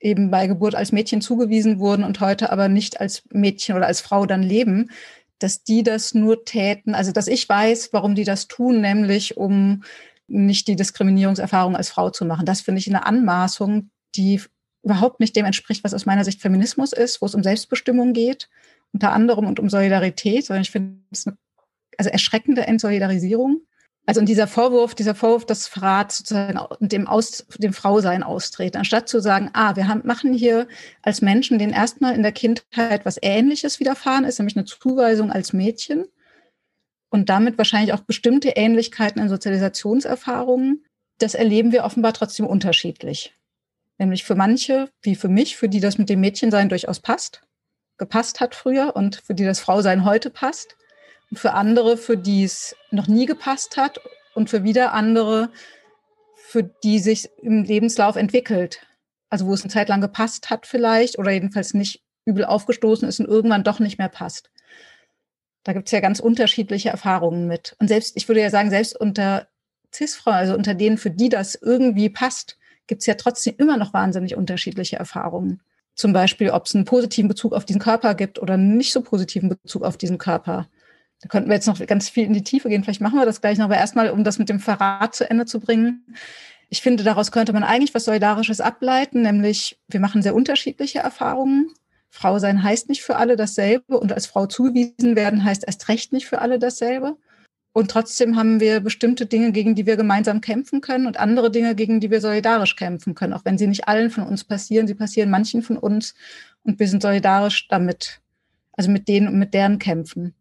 eben 0.00 0.30
bei 0.30 0.46
Geburt 0.46 0.74
als 0.74 0.92
Mädchen 0.92 1.20
zugewiesen 1.20 1.78
wurden 1.78 2.04
und 2.04 2.20
heute 2.20 2.52
aber 2.52 2.68
nicht 2.68 3.00
als 3.00 3.22
Mädchen 3.30 3.74
oder 3.74 3.86
als 3.86 4.00
Frau 4.00 4.26
dann 4.26 4.42
leben, 4.42 4.90
dass 5.38 5.64
die 5.64 5.82
das 5.82 6.14
nur 6.14 6.44
täten, 6.44 6.94
also 6.94 7.10
dass 7.10 7.26
ich 7.26 7.48
weiß, 7.48 7.92
warum 7.92 8.14
die 8.14 8.24
das 8.24 8.46
tun, 8.46 8.80
nämlich 8.80 9.36
um 9.36 9.82
nicht 10.26 10.68
die 10.68 10.76
Diskriminierungserfahrung 10.76 11.76
als 11.76 11.88
Frau 11.90 12.10
zu 12.10 12.24
machen. 12.24 12.46
Das 12.46 12.60
finde 12.60 12.78
ich 12.78 12.88
eine 12.88 13.06
Anmaßung, 13.06 13.90
die 14.14 14.40
überhaupt 14.84 15.20
nicht 15.20 15.34
dem 15.36 15.46
entspricht, 15.46 15.82
was 15.84 15.94
aus 15.94 16.06
meiner 16.06 16.24
Sicht 16.24 16.40
Feminismus 16.40 16.92
ist, 16.92 17.20
wo 17.20 17.26
es 17.26 17.34
um 17.34 17.42
Selbstbestimmung 17.42 18.12
geht, 18.12 18.48
unter 18.92 19.12
anderem 19.12 19.46
und 19.46 19.58
um 19.58 19.68
Solidarität, 19.68 20.46
sondern 20.46 20.62
ich 20.62 20.70
finde 20.70 21.00
es 21.10 21.26
eine 21.26 21.36
also 21.98 22.10
erschreckende 22.10 22.66
Entsolidarisierung. 22.66 23.62
Also 24.06 24.20
in 24.20 24.26
dieser 24.26 24.46
Vorwurf, 24.46 24.94
dieser 24.94 25.14
Vorwurf, 25.14 25.46
dass 25.46 25.66
Verrat 25.66 26.12
sozusagen 26.12 26.58
dem, 26.80 27.06
Aus, 27.06 27.46
dem 27.56 27.72
Frausein 27.72 28.22
austreten, 28.22 28.76
anstatt 28.76 29.08
zu 29.08 29.20
sagen, 29.20 29.48
ah, 29.54 29.76
wir 29.76 29.88
haben, 29.88 30.02
machen 30.04 30.34
hier 30.34 30.68
als 31.02 31.22
Menschen, 31.22 31.58
denen 31.58 31.72
erstmal 31.72 32.14
in 32.14 32.22
der 32.22 32.32
Kindheit 32.32 33.06
was 33.06 33.18
Ähnliches 33.22 33.80
widerfahren 33.80 34.24
ist, 34.24 34.38
nämlich 34.38 34.56
eine 34.56 34.66
Zuweisung 34.66 35.32
als 35.32 35.54
Mädchen 35.54 36.04
und 37.08 37.30
damit 37.30 37.56
wahrscheinlich 37.56 37.94
auch 37.94 38.00
bestimmte 38.00 38.50
Ähnlichkeiten 38.50 39.22
in 39.22 39.30
Sozialisationserfahrungen, 39.30 40.84
das 41.18 41.34
erleben 41.34 41.72
wir 41.72 41.84
offenbar 41.84 42.12
trotzdem 42.12 42.46
unterschiedlich. 42.46 43.34
Nämlich 43.98 44.24
für 44.24 44.34
manche, 44.34 44.90
wie 45.02 45.14
für 45.14 45.28
mich, 45.28 45.56
für 45.56 45.68
die 45.68 45.80
das 45.80 45.98
mit 45.98 46.08
dem 46.08 46.20
Mädchensein 46.20 46.68
durchaus 46.68 47.00
passt, 47.00 47.42
gepasst 47.96 48.40
hat 48.40 48.54
früher 48.54 48.96
und 48.96 49.16
für 49.16 49.34
die 49.34 49.44
das 49.44 49.60
Frausein 49.60 50.04
heute 50.04 50.30
passt. 50.30 50.76
Und 51.30 51.38
für 51.38 51.52
andere, 51.52 51.96
für 51.96 52.16
die 52.16 52.44
es 52.44 52.76
noch 52.90 53.06
nie 53.06 53.26
gepasst 53.26 53.76
hat 53.76 54.00
und 54.34 54.50
für 54.50 54.64
wieder 54.64 54.92
andere, 54.92 55.50
für 56.36 56.62
die 56.62 56.98
sich 56.98 57.30
im 57.42 57.64
Lebenslauf 57.64 58.16
entwickelt. 58.16 58.86
Also 59.30 59.46
wo 59.46 59.54
es 59.54 59.62
eine 59.62 59.72
Zeit 59.72 59.88
lang 59.88 60.00
gepasst 60.00 60.50
hat 60.50 60.66
vielleicht 60.66 61.18
oder 61.18 61.30
jedenfalls 61.30 61.74
nicht 61.74 62.04
übel 62.24 62.44
aufgestoßen 62.44 63.08
ist 63.08 63.20
und 63.20 63.26
irgendwann 63.26 63.64
doch 63.64 63.80
nicht 63.80 63.98
mehr 63.98 64.08
passt. 64.08 64.50
Da 65.64 65.72
gibt 65.72 65.88
es 65.88 65.92
ja 65.92 66.00
ganz 66.00 66.20
unterschiedliche 66.20 66.90
Erfahrungen 66.90 67.46
mit. 67.46 67.74
Und 67.78 67.88
selbst, 67.88 68.16
ich 68.16 68.28
würde 68.28 68.42
ja 68.42 68.50
sagen, 68.50 68.70
selbst 68.70 68.98
unter 68.98 69.48
CIS-Frauen, 69.92 70.34
also 70.34 70.54
unter 70.54 70.74
denen, 70.74 70.98
für 70.98 71.10
die 71.10 71.30
das 71.30 71.54
irgendwie 71.54 72.10
passt, 72.10 72.58
gibt 72.86 73.02
es 73.02 73.06
ja 73.06 73.14
trotzdem 73.14 73.54
immer 73.58 73.76
noch 73.76 73.92
wahnsinnig 73.92 74.36
unterschiedliche 74.36 74.96
Erfahrungen. 74.96 75.60
Zum 75.94 76.12
Beispiel, 76.12 76.50
ob 76.50 76.66
es 76.66 76.74
einen 76.74 76.84
positiven 76.84 77.28
Bezug 77.28 77.52
auf 77.52 77.64
diesen 77.64 77.80
Körper 77.80 78.14
gibt 78.14 78.40
oder 78.40 78.54
einen 78.54 78.76
nicht 78.76 78.92
so 78.92 79.00
positiven 79.00 79.48
Bezug 79.48 79.82
auf 79.82 79.96
diesen 79.96 80.18
Körper. 80.18 80.68
Da 81.20 81.28
könnten 81.28 81.48
wir 81.48 81.54
jetzt 81.54 81.68
noch 81.68 81.84
ganz 81.86 82.08
viel 82.08 82.24
in 82.24 82.32
die 82.32 82.44
Tiefe 82.44 82.68
gehen. 82.68 82.82
Vielleicht 82.82 83.00
machen 83.00 83.18
wir 83.18 83.26
das 83.26 83.40
gleich 83.40 83.58
noch, 83.58 83.66
aber 83.66 83.76
erstmal, 83.76 84.10
um 84.10 84.24
das 84.24 84.38
mit 84.38 84.48
dem 84.48 84.60
Verrat 84.60 85.14
zu 85.14 85.28
Ende 85.28 85.46
zu 85.46 85.60
bringen. 85.60 86.04
Ich 86.68 86.82
finde, 86.82 87.04
daraus 87.04 87.30
könnte 87.30 87.52
man 87.52 87.62
eigentlich 87.62 87.94
was 87.94 88.04
Solidarisches 88.04 88.60
ableiten, 88.60 89.22
nämlich 89.22 89.78
wir 89.88 90.00
machen 90.00 90.22
sehr 90.22 90.34
unterschiedliche 90.34 90.98
Erfahrungen. 90.98 91.70
Frau 92.10 92.38
sein 92.38 92.62
heißt 92.62 92.88
nicht 92.88 93.02
für 93.02 93.16
alle 93.16 93.36
dasselbe 93.36 93.98
und 93.98 94.12
als 94.12 94.26
Frau 94.26 94.46
zugewiesen 94.46 95.16
werden 95.16 95.44
heißt 95.44 95.64
erst 95.66 95.88
recht 95.88 96.12
nicht 96.12 96.26
für 96.26 96.40
alle 96.40 96.58
dasselbe. 96.58 97.16
Und 97.74 97.90
trotzdem 97.90 98.36
haben 98.36 98.60
wir 98.60 98.78
bestimmte 98.78 99.26
Dinge, 99.26 99.50
gegen 99.50 99.74
die 99.74 99.84
wir 99.84 99.96
gemeinsam 99.96 100.40
kämpfen 100.40 100.80
können 100.80 101.08
und 101.08 101.18
andere 101.18 101.50
Dinge, 101.50 101.74
gegen 101.74 101.98
die 101.98 102.08
wir 102.08 102.20
solidarisch 102.20 102.76
kämpfen 102.76 103.16
können, 103.16 103.32
auch 103.32 103.44
wenn 103.44 103.58
sie 103.58 103.66
nicht 103.66 103.88
allen 103.88 104.10
von 104.10 104.22
uns 104.28 104.44
passieren. 104.44 104.86
Sie 104.86 104.94
passieren 104.94 105.28
manchen 105.28 105.60
von 105.60 105.76
uns 105.76 106.14
und 106.62 106.78
wir 106.78 106.86
sind 106.86 107.02
solidarisch 107.02 107.66
damit, 107.66 108.20
also 108.74 108.92
mit 108.92 109.08
denen 109.08 109.26
und 109.26 109.40
mit 109.40 109.54
deren 109.54 109.80
Kämpfen. 109.80 110.34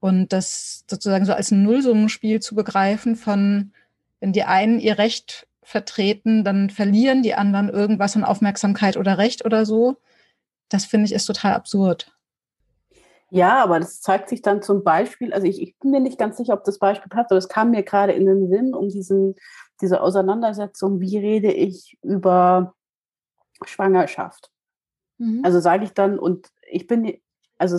Und 0.00 0.32
das 0.32 0.84
sozusagen 0.90 1.24
so 1.24 1.34
als 1.34 1.52
ein 1.52 1.62
Nullsummenspiel 1.62 2.40
zu 2.40 2.56
begreifen 2.56 3.14
von, 3.14 3.72
wenn 4.18 4.32
die 4.32 4.42
einen 4.42 4.80
ihr 4.80 4.98
Recht 4.98 5.46
vertreten, 5.62 6.42
dann 6.42 6.68
verlieren 6.68 7.22
die 7.22 7.34
anderen 7.34 7.68
irgendwas 7.68 8.16
an 8.16 8.24
Aufmerksamkeit 8.24 8.96
oder 8.96 9.18
Recht 9.18 9.44
oder 9.44 9.64
so. 9.64 9.98
Das 10.68 10.84
finde 10.84 11.06
ich 11.06 11.12
ist 11.12 11.26
total 11.26 11.54
absurd. 11.54 12.10
Ja, 13.30 13.62
aber 13.62 13.78
das 13.78 14.00
zeigt 14.00 14.28
sich 14.28 14.42
dann 14.42 14.62
zum 14.62 14.82
Beispiel, 14.82 15.32
also 15.32 15.46
ich, 15.46 15.62
ich 15.62 15.78
bin 15.78 15.90
mir 15.90 16.00
nicht 16.00 16.18
ganz 16.18 16.36
sicher, 16.36 16.54
ob 16.54 16.64
das 16.64 16.78
Beispiel 16.78 17.08
passt, 17.08 17.30
aber 17.30 17.38
es 17.38 17.48
kam 17.48 17.70
mir 17.70 17.82
gerade 17.82 18.12
in 18.12 18.26
den 18.26 18.48
Sinn 18.48 18.74
um 18.74 18.88
diesen, 18.88 19.36
diese 19.80 20.02
Auseinandersetzung, 20.02 21.00
wie 21.00 21.18
rede 21.18 21.52
ich 21.52 21.96
über 22.02 22.74
Schwangerschaft. 23.64 24.50
Mhm. 25.18 25.42
Also 25.44 25.60
sage 25.60 25.84
ich 25.84 25.92
dann, 25.92 26.18
und 26.18 26.48
ich 26.68 26.86
bin, 26.86 27.20
also 27.58 27.78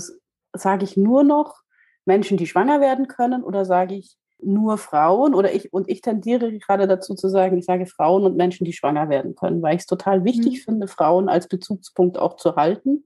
sage 0.53 0.85
ich 0.85 0.95
nur 0.95 1.23
noch 1.23 1.61
Menschen, 2.05 2.37
die 2.37 2.47
schwanger 2.47 2.79
werden 2.79 3.07
können, 3.07 3.43
oder 3.43 3.65
sage 3.65 3.95
ich 3.95 4.17
nur 4.43 4.77
Frauen 4.77 5.35
oder 5.35 5.53
ich 5.53 5.71
und 5.71 5.87
ich 5.87 6.01
tendiere 6.01 6.57
gerade 6.57 6.87
dazu 6.87 7.13
zu 7.13 7.29
sagen, 7.29 7.57
ich 7.57 7.65
sage 7.65 7.85
Frauen 7.85 8.23
und 8.23 8.35
Menschen, 8.35 8.65
die 8.65 8.73
schwanger 8.73 9.07
werden 9.09 9.35
können, 9.35 9.61
weil 9.61 9.75
ich 9.75 9.81
es 9.81 9.87
total 9.87 10.23
wichtig 10.23 10.59
mhm. 10.59 10.63
finde, 10.63 10.87
Frauen 10.87 11.29
als 11.29 11.47
Bezugspunkt 11.47 12.17
auch 12.17 12.37
zu 12.37 12.55
halten, 12.55 13.05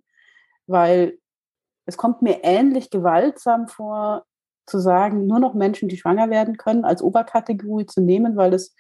weil 0.66 1.18
es 1.86 1.98
kommt 1.98 2.22
mir 2.22 2.44
ähnlich 2.44 2.90
gewaltsam 2.90 3.68
vor, 3.68 4.26
zu 4.66 4.80
sagen, 4.80 5.28
nur 5.28 5.40
noch 5.40 5.54
Menschen, 5.54 5.90
die 5.90 5.98
schwanger 5.98 6.30
werden 6.30 6.58
können, 6.58 6.86
als 6.86 7.02
Oberkategorie 7.02 7.86
zu 7.86 8.02
nehmen, 8.02 8.36
weil 8.36 8.54
es 8.54 8.76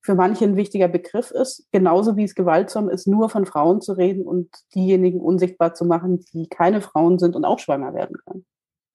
für 0.00 0.14
manche 0.14 0.44
ein 0.44 0.56
wichtiger 0.56 0.88
Begriff 0.88 1.30
ist, 1.30 1.66
genauso 1.70 2.16
wie 2.16 2.24
es 2.24 2.34
gewaltsam 2.34 2.88
ist, 2.88 3.06
nur 3.06 3.28
von 3.28 3.46
Frauen 3.46 3.80
zu 3.80 3.92
reden 3.92 4.26
und 4.26 4.48
diejenigen 4.74 5.20
unsichtbar 5.20 5.74
zu 5.74 5.84
machen, 5.84 6.24
die 6.32 6.48
keine 6.48 6.80
Frauen 6.80 7.18
sind 7.18 7.36
und 7.36 7.44
auch 7.44 7.58
schwanger 7.58 7.94
werden 7.94 8.16
können. 8.24 8.46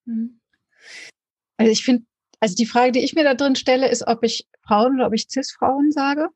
Mhm. 0.05 0.41
Also 1.57 1.71
ich 1.71 1.83
finde, 1.83 2.05
also 2.39 2.55
die 2.55 2.65
Frage, 2.65 2.91
die 2.93 3.03
ich 3.03 3.13
mir 3.13 3.23
da 3.23 3.35
drin 3.35 3.55
stelle, 3.55 3.89
ist, 3.89 4.07
ob 4.07 4.23
ich 4.23 4.47
Frauen 4.65 4.95
oder 4.95 5.07
ob 5.07 5.13
ich 5.13 5.27
Cis-Frauen 5.29 5.91
sage, 5.91 6.29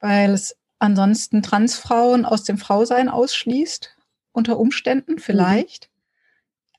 weil 0.00 0.32
es 0.32 0.56
ansonsten 0.78 1.42
Transfrauen 1.42 2.24
aus 2.24 2.44
dem 2.44 2.58
Frausein 2.58 3.08
ausschließt, 3.08 3.96
unter 4.32 4.58
Umständen 4.58 5.12
mhm. 5.12 5.18
vielleicht. 5.18 5.88
Mhm. 5.88 5.93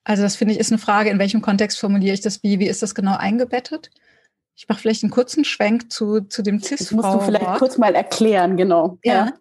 Also 0.06 0.22
das 0.22 0.36
finde 0.36 0.54
ich 0.54 0.60
ist 0.60 0.72
eine 0.72 0.78
Frage, 0.78 1.10
in 1.10 1.20
welchem 1.20 1.42
Kontext 1.42 1.80
formuliere 1.80 2.14
ich 2.14 2.22
das 2.22 2.44
wie? 2.44 2.60
Wie 2.60 2.68
ist 2.68 2.82
das 2.84 2.96
genau 2.96 3.18
eingebettet? 3.18 3.90
Ich 4.56 4.70
mache 4.70 4.80
vielleicht 4.80 5.04
einen 5.04 5.12
kurzen 5.12 5.44
Schwenk 5.44 5.92
zu, 5.92 6.22
zu 6.22 6.44
dem 6.44 6.62
cis 6.62 6.80
Das 6.80 6.92
musst 6.92 7.14
du 7.14 7.20
vielleicht 7.20 7.58
kurz 7.58 7.78
mal 7.78 7.94
erklären, 7.94 8.56
genau. 8.56 9.00
Ja. 9.04 9.14
ja. 9.14 9.34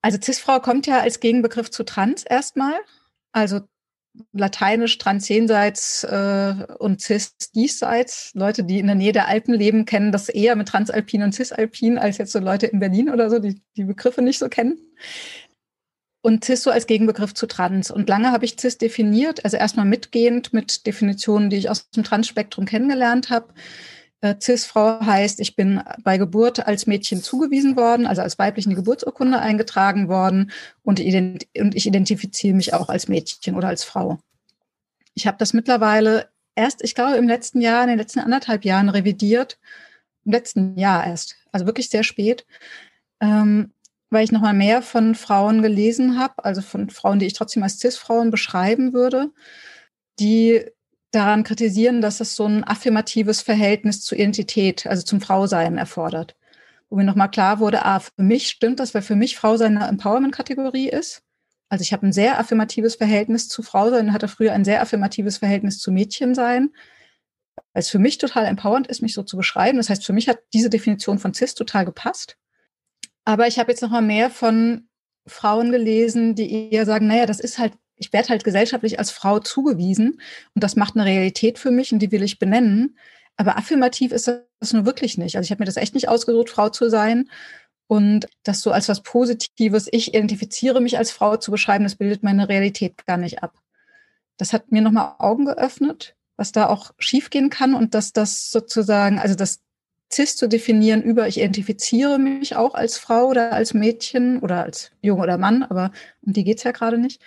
Also 0.00 0.18
Cis-Frau 0.20 0.60
kommt 0.60 0.86
ja 0.86 1.00
als 1.00 1.20
Gegenbegriff 1.20 1.70
zu 1.70 1.84
Trans 1.84 2.24
erstmal. 2.24 2.74
Also 3.30 3.60
lateinisch 4.32 4.98
trans 4.98 5.28
jenseits 5.28 6.02
äh, 6.02 6.54
und 6.78 7.02
cis 7.02 7.36
diesseits. 7.54 8.32
Leute, 8.34 8.64
die 8.64 8.80
in 8.80 8.86
der 8.86 8.96
Nähe 8.96 9.12
der 9.12 9.28
Alpen 9.28 9.54
leben, 9.54 9.84
kennen 9.84 10.10
das 10.10 10.28
eher 10.28 10.56
mit 10.56 10.68
Transalpin 10.68 11.22
und 11.22 11.34
Cisalpin 11.34 11.98
als 11.98 12.18
jetzt 12.18 12.32
so 12.32 12.40
Leute 12.40 12.66
in 12.66 12.80
Berlin 12.80 13.10
oder 13.10 13.30
so, 13.30 13.38
die 13.38 13.62
die 13.76 13.84
Begriffe 13.84 14.22
nicht 14.22 14.38
so 14.38 14.48
kennen 14.48 14.78
und 16.20 16.44
CIS 16.44 16.62
so 16.62 16.70
als 16.70 16.86
Gegenbegriff 16.86 17.34
zu 17.34 17.46
Trans. 17.46 17.90
Und 17.90 18.08
lange 18.08 18.32
habe 18.32 18.44
ich 18.44 18.56
CIS 18.58 18.78
definiert, 18.78 19.44
also 19.44 19.56
erstmal 19.56 19.86
mitgehend 19.86 20.52
mit 20.52 20.86
Definitionen, 20.86 21.50
die 21.50 21.56
ich 21.56 21.70
aus 21.70 21.90
dem 21.90 22.04
Transspektrum 22.04 22.64
kennengelernt 22.64 23.30
habe. 23.30 23.52
Äh, 24.20 24.34
CIS-Frau 24.40 25.00
heißt, 25.00 25.38
ich 25.40 25.54
bin 25.54 25.80
bei 26.02 26.18
Geburt 26.18 26.66
als 26.66 26.86
Mädchen 26.86 27.22
zugewiesen 27.22 27.76
worden, 27.76 28.06
also 28.06 28.22
als 28.22 28.38
weiblich 28.38 28.66
in 28.66 28.70
die 28.70 28.76
Geburtsurkunde 28.76 29.38
eingetragen 29.38 30.08
worden 30.08 30.50
und, 30.82 31.00
und 31.00 31.74
ich 31.76 31.86
identifiziere 31.86 32.56
mich 32.56 32.74
auch 32.74 32.88
als 32.88 33.06
Mädchen 33.06 33.54
oder 33.54 33.68
als 33.68 33.84
Frau. 33.84 34.18
Ich 35.14 35.26
habe 35.26 35.38
das 35.38 35.52
mittlerweile 35.52 36.28
erst, 36.56 36.82
ich 36.82 36.94
glaube, 36.94 37.16
im 37.16 37.28
letzten 37.28 37.60
Jahr, 37.60 37.84
in 37.84 37.88
den 37.90 37.98
letzten 37.98 38.20
anderthalb 38.20 38.64
Jahren 38.64 38.88
revidiert. 38.88 39.58
Im 40.24 40.32
letzten 40.32 40.76
Jahr 40.76 41.06
erst, 41.06 41.36
also 41.52 41.66
wirklich 41.66 41.88
sehr 41.88 42.02
spät. 42.02 42.44
Ähm, 43.20 43.72
weil 44.10 44.24
ich 44.24 44.32
nochmal 44.32 44.54
mehr 44.54 44.82
von 44.82 45.14
Frauen 45.14 45.62
gelesen 45.62 46.18
habe, 46.18 46.44
also 46.44 46.62
von 46.62 46.90
Frauen, 46.90 47.18
die 47.18 47.26
ich 47.26 47.34
trotzdem 47.34 47.62
als 47.62 47.78
CIS-Frauen 47.78 48.30
beschreiben 48.30 48.92
würde, 48.92 49.30
die 50.18 50.64
daran 51.10 51.44
kritisieren, 51.44 52.00
dass 52.00 52.20
es 52.20 52.36
so 52.36 52.46
ein 52.46 52.64
affirmatives 52.64 53.40
Verhältnis 53.40 54.02
zur 54.02 54.18
Identität, 54.18 54.86
also 54.86 55.02
zum 55.02 55.20
Frausein 55.20 55.78
erfordert. 55.78 56.36
Wo 56.90 56.96
mir 56.96 57.04
nochmal 57.04 57.30
klar 57.30 57.60
wurde, 57.60 57.84
ah, 57.84 58.00
für 58.00 58.22
mich 58.22 58.48
stimmt 58.48 58.80
das, 58.80 58.94
weil 58.94 59.02
für 59.02 59.16
mich 59.16 59.36
Frausein 59.36 59.76
eine 59.76 59.88
Empowerment-Kategorie 59.88 60.88
ist. 60.88 61.22
Also 61.68 61.82
ich 61.82 61.92
habe 61.92 62.06
ein 62.06 62.12
sehr 62.12 62.38
affirmatives 62.38 62.96
Verhältnis 62.96 63.48
zu 63.48 63.62
Frausein, 63.62 64.12
hatte 64.12 64.28
früher 64.28 64.52
ein 64.52 64.64
sehr 64.64 64.80
affirmatives 64.80 65.38
Verhältnis 65.38 65.78
zu 65.78 65.92
Mädchensein, 65.92 66.70
weil 67.72 67.80
es 67.80 67.90
für 67.90 67.98
mich 67.98 68.18
total 68.18 68.46
empowernd 68.46 68.86
ist, 68.86 69.02
mich 69.02 69.12
so 69.14 69.22
zu 69.22 69.36
beschreiben. 69.36 69.76
Das 69.76 69.90
heißt, 69.90 70.04
für 70.04 70.14
mich 70.14 70.28
hat 70.28 70.38
diese 70.54 70.70
Definition 70.70 71.18
von 71.18 71.34
CIS 71.34 71.54
total 71.54 71.84
gepasst. 71.84 72.38
Aber 73.28 73.46
ich 73.46 73.58
habe 73.58 73.70
jetzt 73.70 73.82
noch 73.82 73.90
mal 73.90 74.00
mehr 74.00 74.30
von 74.30 74.88
Frauen 75.26 75.70
gelesen, 75.70 76.34
die 76.34 76.72
eher 76.72 76.86
sagen, 76.86 77.08
naja, 77.08 77.26
das 77.26 77.40
ist 77.40 77.58
halt, 77.58 77.74
ich 77.96 78.10
werde 78.14 78.30
halt 78.30 78.42
gesellschaftlich 78.42 78.98
als 78.98 79.10
Frau 79.10 79.38
zugewiesen 79.38 80.18
und 80.54 80.64
das 80.64 80.76
macht 80.76 80.96
eine 80.96 81.04
Realität 81.04 81.58
für 81.58 81.70
mich 81.70 81.92
und 81.92 81.98
die 81.98 82.10
will 82.10 82.22
ich 82.22 82.38
benennen. 82.38 82.96
Aber 83.36 83.58
affirmativ 83.58 84.12
ist 84.12 84.28
das 84.28 84.72
nur 84.72 84.86
wirklich 84.86 85.18
nicht. 85.18 85.36
Also 85.36 85.44
ich 85.44 85.50
habe 85.50 85.60
mir 85.60 85.66
das 85.66 85.76
echt 85.76 85.92
nicht 85.92 86.08
ausgesucht, 86.08 86.48
Frau 86.48 86.70
zu 86.70 86.88
sein. 86.88 87.28
Und 87.86 88.28
das 88.44 88.62
so 88.62 88.70
als 88.70 88.88
was 88.88 89.02
Positives, 89.02 89.88
ich 89.92 90.14
identifiziere 90.14 90.80
mich 90.80 90.96
als 90.96 91.10
Frau 91.10 91.36
zu 91.36 91.50
beschreiben, 91.50 91.84
das 91.84 91.96
bildet 91.96 92.22
meine 92.22 92.48
Realität 92.48 93.04
gar 93.04 93.18
nicht 93.18 93.42
ab. 93.42 93.58
Das 94.38 94.54
hat 94.54 94.72
mir 94.72 94.80
nochmal 94.80 95.16
Augen 95.18 95.44
geöffnet, 95.44 96.16
was 96.38 96.52
da 96.52 96.66
auch 96.66 96.92
schiefgehen 96.98 97.50
kann 97.50 97.74
und 97.74 97.92
dass 97.92 98.14
das 98.14 98.50
sozusagen, 98.50 99.18
also 99.18 99.34
das 99.34 99.60
CIS 100.10 100.36
zu 100.36 100.48
definieren 100.48 101.02
über, 101.02 101.28
ich 101.28 101.38
identifiziere 101.38 102.18
mich 102.18 102.56
auch 102.56 102.74
als 102.74 102.98
Frau 102.98 103.26
oder 103.26 103.52
als 103.52 103.74
Mädchen 103.74 104.40
oder 104.40 104.64
als 104.64 104.90
Junge 105.02 105.22
oder 105.22 105.38
Mann, 105.38 105.62
aber 105.62 105.92
um 106.22 106.32
die 106.32 106.44
geht's 106.44 106.62
ja 106.62 106.72
gerade 106.72 106.98
nicht, 106.98 107.20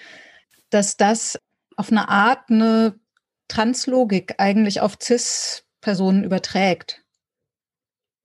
dass 0.69 0.97
das 0.97 1.39
auf 1.75 1.91
eine 1.91 2.09
Art 2.09 2.49
eine 2.49 2.99
Translogik 3.47 4.35
eigentlich 4.37 4.81
auf 4.81 4.97
CIS-Personen 4.99 6.23
überträgt. 6.23 7.03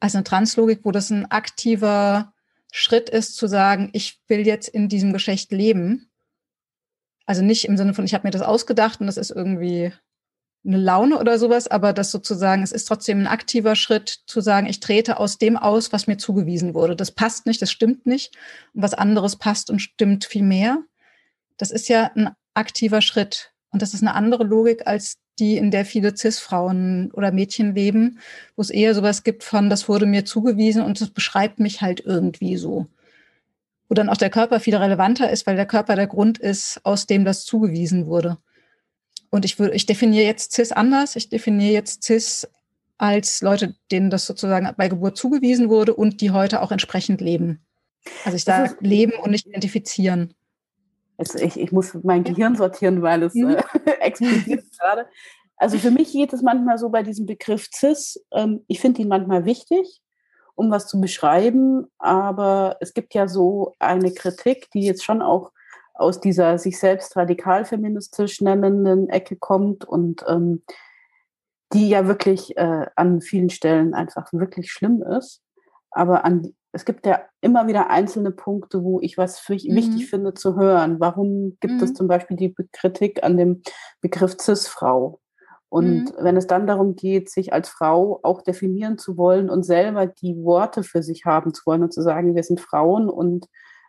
Also 0.01 0.19
eine 0.19 0.25
Translogik, 0.25 0.81
wo 0.85 0.91
das 0.91 1.11
ein 1.11 1.31
aktiver 1.31 2.33
Schritt 2.73 3.09
ist, 3.09 3.37
zu 3.37 3.47
sagen, 3.47 3.91
ich 3.93 4.21
will 4.29 4.47
jetzt 4.47 4.69
in 4.69 4.89
diesem 4.89 5.13
Geschlecht 5.13 5.53
leben. 5.53 6.11
Also 7.25 7.43
nicht 7.43 7.65
im 7.65 7.77
Sinne 7.77 7.95
von, 7.95 8.05
ich 8.05 8.15
habe 8.15 8.27
mir 8.27 8.31
das 8.31 8.43
ausgedacht 8.43 9.01
und 9.01 9.07
das 9.07 9.17
ist 9.17 9.31
irgendwie 9.31 9.93
eine 10.67 10.79
Laune 10.79 11.19
oder 11.19 11.39
sowas, 11.39 11.69
aber 11.69 11.93
das 11.93 12.11
sozusagen, 12.11 12.63
es 12.63 12.73
ist 12.73 12.87
trotzdem 12.87 13.21
ein 13.21 13.27
aktiver 13.27 13.77
Schritt 13.77 14.21
zu 14.27 14.41
sagen, 14.41 14.67
ich 14.67 14.81
trete 14.81 15.19
aus 15.19 15.39
dem 15.39 15.57
aus, 15.57 15.93
was 15.93 16.07
mir 16.07 16.17
zugewiesen 16.17 16.75
wurde. 16.75 16.97
Das 16.97 17.13
passt 17.13 17.47
nicht, 17.47 17.63
das 17.63 17.71
stimmt 17.71 18.07
nicht. 18.07 18.35
Und 18.75 18.83
was 18.83 18.95
anderes 18.95 19.37
passt 19.37 19.71
und 19.71 19.81
stimmt 19.81 20.25
viel 20.25 20.43
mehr. 20.43 20.79
Das 21.57 21.71
ist 21.71 21.89
ja 21.89 22.11
ein 22.15 22.31
aktiver 22.55 23.01
Schritt. 23.01 23.53
Und 23.71 23.83
das 23.83 23.95
ist 23.95 24.03
eine 24.03 24.15
andere 24.15 24.45
Logik 24.45 24.87
als 24.87 25.19
die, 25.39 25.57
in 25.57 25.71
der 25.71 25.85
viele 25.85 26.17
CIS-Frauen 26.17 27.11
oder 27.13 27.31
Mädchen 27.31 27.75
leben, 27.75 28.19
wo 28.57 28.63
es 28.63 28.71
eher 28.71 28.95
sowas 28.95 29.23
gibt 29.23 29.45
von, 29.45 29.69
das 29.69 29.89
wurde 29.89 30.07
mir 30.07 30.25
zugewiesen 30.25 30.83
und 30.83 31.01
das 31.01 31.11
beschreibt 31.11 31.61
mich 31.61 31.83
halt 31.83 32.01
irgendwie 32.01 32.57
so. 32.57 32.87
Wo 33.89 33.95
dann 33.95 34.09
auch 34.09 34.17
der 34.17 34.31
Körper 34.31 34.61
viel 34.61 34.75
relevanter 34.75 35.31
ist, 35.31 35.47
weil 35.47 35.57
der 35.57 35.67
Körper 35.67 35.95
der 35.95 36.07
Grund 36.07 36.39
ist, 36.39 36.81
aus 36.85 37.07
dem 37.07 37.25
das 37.25 37.45
zugewiesen 37.45 38.07
wurde. 38.07 38.39
Und 39.37 39.45
ich 39.45 39.59
würde, 39.59 39.75
ich 39.75 39.85
definiere 39.85 40.25
jetzt 40.25 40.53
CIS 40.53 40.73
anders. 40.73 41.15
Ich 41.15 41.29
definiere 41.29 41.75
jetzt 41.75 42.05
CIS 42.05 42.49
als 42.97 43.43
Leute, 43.43 43.75
denen 43.93 44.09
das 44.09 44.25
sozusagen 44.25 44.67
bei 44.79 44.89
Geburt 44.89 45.19
zugewiesen 45.19 45.69
wurde 45.69 45.95
und 45.95 46.23
die 46.23 46.31
heute 46.31 46.63
auch 46.63 46.73
entsprechend 46.73 47.21
leben. 47.21 47.61
Also 48.25 48.37
ich 48.37 48.45
sage 48.45 48.79
leben 48.81 49.13
und 49.23 49.33
nicht 49.33 49.47
identifizieren. 49.47 50.33
Also 51.19 51.39
ich, 51.39 51.61
ich 51.61 51.71
muss 51.71 51.93
mein 52.03 52.25
Gehirn 52.25 52.57
sortieren, 52.57 53.03
weil 53.03 53.25
es 53.25 53.35
mhm. 53.35 53.51
äh, 53.51 53.63
explodiert 54.01 54.65
gerade. 54.81 55.07
Also 55.59 55.77
für 55.77 55.91
mich 55.91 56.13
geht 56.13 56.33
es 56.33 56.41
manchmal 56.41 56.79
so 56.79 56.89
bei 56.89 57.03
diesem 57.03 57.27
Begriff 57.27 57.69
CIS, 57.71 58.25
ähm, 58.33 58.65
ich 58.69 58.81
finde 58.81 59.03
ihn 59.03 59.09
manchmal 59.09 59.45
wichtig, 59.45 60.01
um 60.55 60.71
was 60.71 60.87
zu 60.87 60.99
beschreiben, 60.99 61.89
aber 61.99 62.79
es 62.81 62.95
gibt 62.95 63.13
ja 63.13 63.29
so 63.29 63.75
eine 63.81 64.15
Kritik, 64.15 64.71
die 64.71 64.87
jetzt 64.87 65.05
schon 65.05 65.21
auch 65.21 65.53
aus 65.97 66.21
dieser 66.21 66.59
sich 66.59 66.79
selbst 66.79 67.17
radikal 67.17 67.65
feministisch 67.65 68.41
nennenden 68.41 69.09
Ecke 69.09 69.37
kommt 69.37 69.85
und 69.85 70.25
ähm, 70.29 70.63
die 71.73 71.89
ja 71.89 72.07
wirklich 72.07 72.57
äh, 72.57 72.87
an 72.95 73.21
vielen 73.21 73.51
Stellen 73.51 73.95
einfach 73.95 74.33
wirklich 74.33 74.71
schlimm 74.71 75.03
ist. 75.03 75.43
Aber 75.91 76.25
an, 76.25 76.55
es 76.73 76.85
gibt 76.85 77.07
ja 77.07 77.21
immer 77.41 77.67
wieder 77.67 77.91
einzelne 77.91 78.31
Punkte, 78.31 78.83
wo 78.83 79.01
ich 79.01 79.17
was 79.17 79.39
für 79.39 79.55
mhm. 79.55 79.75
wichtig 79.75 80.09
finde 80.09 80.35
zu 80.35 80.57
hören. 80.57 81.01
Warum 81.01 81.57
gibt 81.61 81.75
mhm. 81.75 81.83
es 81.83 81.95
zum 81.95 82.07
Beispiel 82.07 82.37
die 82.37 82.55
Kritik 82.73 83.25
an 83.25 83.37
dem 83.37 83.63
Begriff 84.01 84.37
Cis-Frau? 84.39 85.21
Und 85.69 86.05
mhm. 86.05 86.13
wenn 86.21 86.37
es 86.37 86.47
dann 86.47 86.67
darum 86.67 86.95
geht, 86.95 87.31
sich 87.31 87.53
als 87.53 87.69
Frau 87.69 88.21
auch 88.23 88.43
definieren 88.43 88.99
zu 88.99 89.17
wollen 89.17 89.51
und 89.51 89.65
selber 89.65 90.07
die 90.07 90.37
Worte 90.37 90.83
für 90.83 91.03
sich 91.03 91.25
haben 91.25 91.53
zu 91.53 91.63
wollen 91.67 91.83
und 91.83 91.93
zu 91.93 92.03
sagen, 92.03 92.35
wir 92.35 92.43
sind 92.45 92.61
Frauen 92.61 93.09
und 93.09 93.47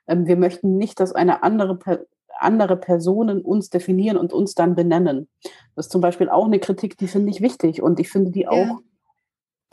wir 0.07 0.37
möchten 0.37 0.77
nicht, 0.77 0.99
dass 0.99 1.13
eine 1.13 1.43
andere, 1.43 2.07
andere 2.39 2.77
Personen 2.77 3.41
uns 3.41 3.69
definieren 3.69 4.17
und 4.17 4.33
uns 4.33 4.55
dann 4.55 4.75
benennen. 4.75 5.27
Das 5.75 5.87
ist 5.87 5.91
zum 5.91 6.01
Beispiel 6.01 6.29
auch 6.29 6.45
eine 6.45 6.59
Kritik, 6.59 6.97
die 6.97 7.07
finde 7.07 7.29
ich 7.29 7.41
wichtig 7.41 7.81
und 7.81 7.99
ich 7.99 8.09
finde 8.09 8.31
die 8.31 8.47
auch 8.47 8.55
ja 8.55 8.79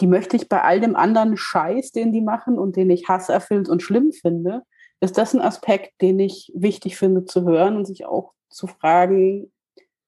die 0.01 0.07
möchte 0.07 0.37
ich 0.37 0.49
bei 0.49 0.63
all 0.63 0.81
dem 0.81 0.97
anderen 0.97 1.37
Scheiß, 1.37 1.93
den 1.93 2.13
die 2.13 2.21
machen 2.21 2.59
und 2.59 2.77
den 2.77 2.91
ich 2.91 3.09
hasserfüllt 3.09 3.69
und 3.69 3.83
schlimm 3.83 4.13
finde, 4.13 4.63
ist 5.01 5.19
das 5.19 5.35
ein 5.35 5.41
Aspekt, 5.41 6.01
den 6.01 6.19
ich 6.19 6.51
wichtig 6.55 6.97
finde 6.97 7.25
zu 7.25 7.45
hören 7.45 7.77
und 7.77 7.85
sich 7.85 8.07
auch 8.07 8.33
zu 8.49 8.67
fragen, 8.67 9.53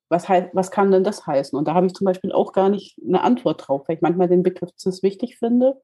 was, 0.09 0.29
heißt, 0.29 0.51
was 0.53 0.71
kann 0.71 0.91
denn 0.91 1.05
das 1.05 1.27
heißen? 1.27 1.59
Und 1.59 1.69
da 1.69 1.75
habe 1.75 1.87
ich 1.87 1.95
zum 1.95 2.05
Beispiel 2.05 2.33
auch 2.33 2.53
gar 2.53 2.69
nicht 2.69 2.99
eine 3.05 3.23
Antwort 3.23 3.67
drauf, 3.67 3.83
weil 3.87 3.97
ich 3.97 4.03
manchmal 4.03 4.29
den 4.29 4.43
Begriff 4.43 4.71
cis 4.79 5.03
wichtig 5.03 5.39
finde 5.39 5.81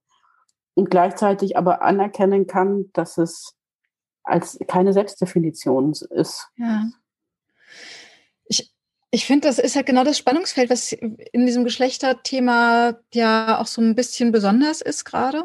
und 0.74 0.90
gleichzeitig 0.90 1.56
aber 1.56 1.82
anerkennen 1.82 2.46
kann, 2.46 2.90
dass 2.92 3.18
es 3.18 3.56
als 4.24 4.58
keine 4.68 4.92
Selbstdefinition 4.92 5.92
ist. 6.10 6.48
Ja. 6.56 6.88
Ich 9.14 9.26
finde, 9.26 9.46
das 9.46 9.58
ist 9.58 9.76
halt 9.76 9.84
genau 9.84 10.04
das 10.04 10.16
Spannungsfeld, 10.16 10.70
was 10.70 10.92
in 10.92 11.44
diesem 11.44 11.64
Geschlechterthema 11.64 12.96
ja 13.12 13.60
auch 13.60 13.66
so 13.66 13.82
ein 13.82 13.94
bisschen 13.94 14.32
besonders 14.32 14.80
ist 14.80 15.04
gerade. 15.04 15.44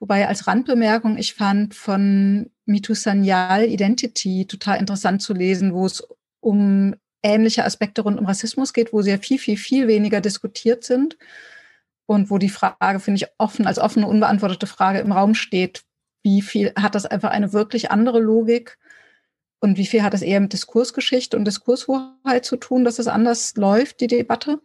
Wobei 0.00 0.26
als 0.26 0.46
Randbemerkung, 0.46 1.18
ich 1.18 1.34
fand 1.34 1.74
von 1.74 2.50
Mitu 2.64 2.94
Sanyal 2.94 3.64
Identity 3.64 4.46
total 4.46 4.78
interessant 4.78 5.20
zu 5.20 5.34
lesen, 5.34 5.74
wo 5.74 5.84
es 5.84 6.02
um 6.40 6.94
ähnliche 7.22 7.66
Aspekte 7.66 8.00
rund 8.00 8.18
um 8.18 8.24
Rassismus 8.24 8.72
geht, 8.72 8.94
wo 8.94 9.02
sie 9.02 9.10
ja 9.10 9.18
viel, 9.18 9.38
viel, 9.38 9.58
viel 9.58 9.86
weniger 9.86 10.22
diskutiert 10.22 10.82
sind 10.82 11.18
und 12.06 12.30
wo 12.30 12.38
die 12.38 12.48
Frage, 12.48 13.00
finde 13.00 13.22
ich, 13.22 13.28
offen, 13.36 13.66
als 13.66 13.78
offene, 13.78 14.06
unbeantwortete 14.06 14.66
Frage 14.66 15.00
im 15.00 15.12
Raum 15.12 15.34
steht, 15.34 15.84
wie 16.28 16.42
viel 16.42 16.72
hat 16.76 16.94
das 16.94 17.06
einfach 17.06 17.30
eine 17.30 17.52
wirklich 17.52 17.90
andere 17.90 18.20
Logik? 18.20 18.78
Und 19.60 19.76
wie 19.76 19.86
viel 19.86 20.02
hat 20.02 20.14
es 20.14 20.22
eher 20.22 20.40
mit 20.40 20.52
Diskursgeschichte 20.52 21.36
und 21.36 21.44
Diskurshoheit 21.44 22.44
zu 22.44 22.56
tun, 22.56 22.84
dass 22.84 22.98
es 22.98 23.08
anders 23.08 23.56
läuft, 23.56 24.00
die 24.00 24.06
Debatte? 24.06 24.60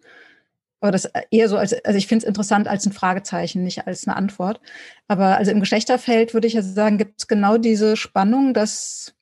Aber 0.82 0.92
das 0.92 1.10
eher 1.32 1.48
so 1.48 1.58
als, 1.58 1.74
also 1.86 1.98
ich 1.98 2.08
finde 2.08 2.24
es 2.24 2.28
interessant 2.28 2.68
als 2.68 2.86
ein 2.86 2.92
Fragezeichen, 2.92 3.64
nicht 3.64 3.88
als 3.88 4.06
eine 4.06 4.18
Antwort. 4.18 4.60
Aber 5.08 5.38
also 5.38 5.52
im 5.52 5.62
Geschlechterfeld 5.62 6.34
würde 6.34 6.48
ich 6.48 6.54
ja 6.54 6.62
sagen, 6.62 6.98
gibt 6.98 7.22
es 7.22 7.28
genau 7.28 7.58
diese 7.58 7.96
Spannung, 7.96 8.54
dass 8.54 9.16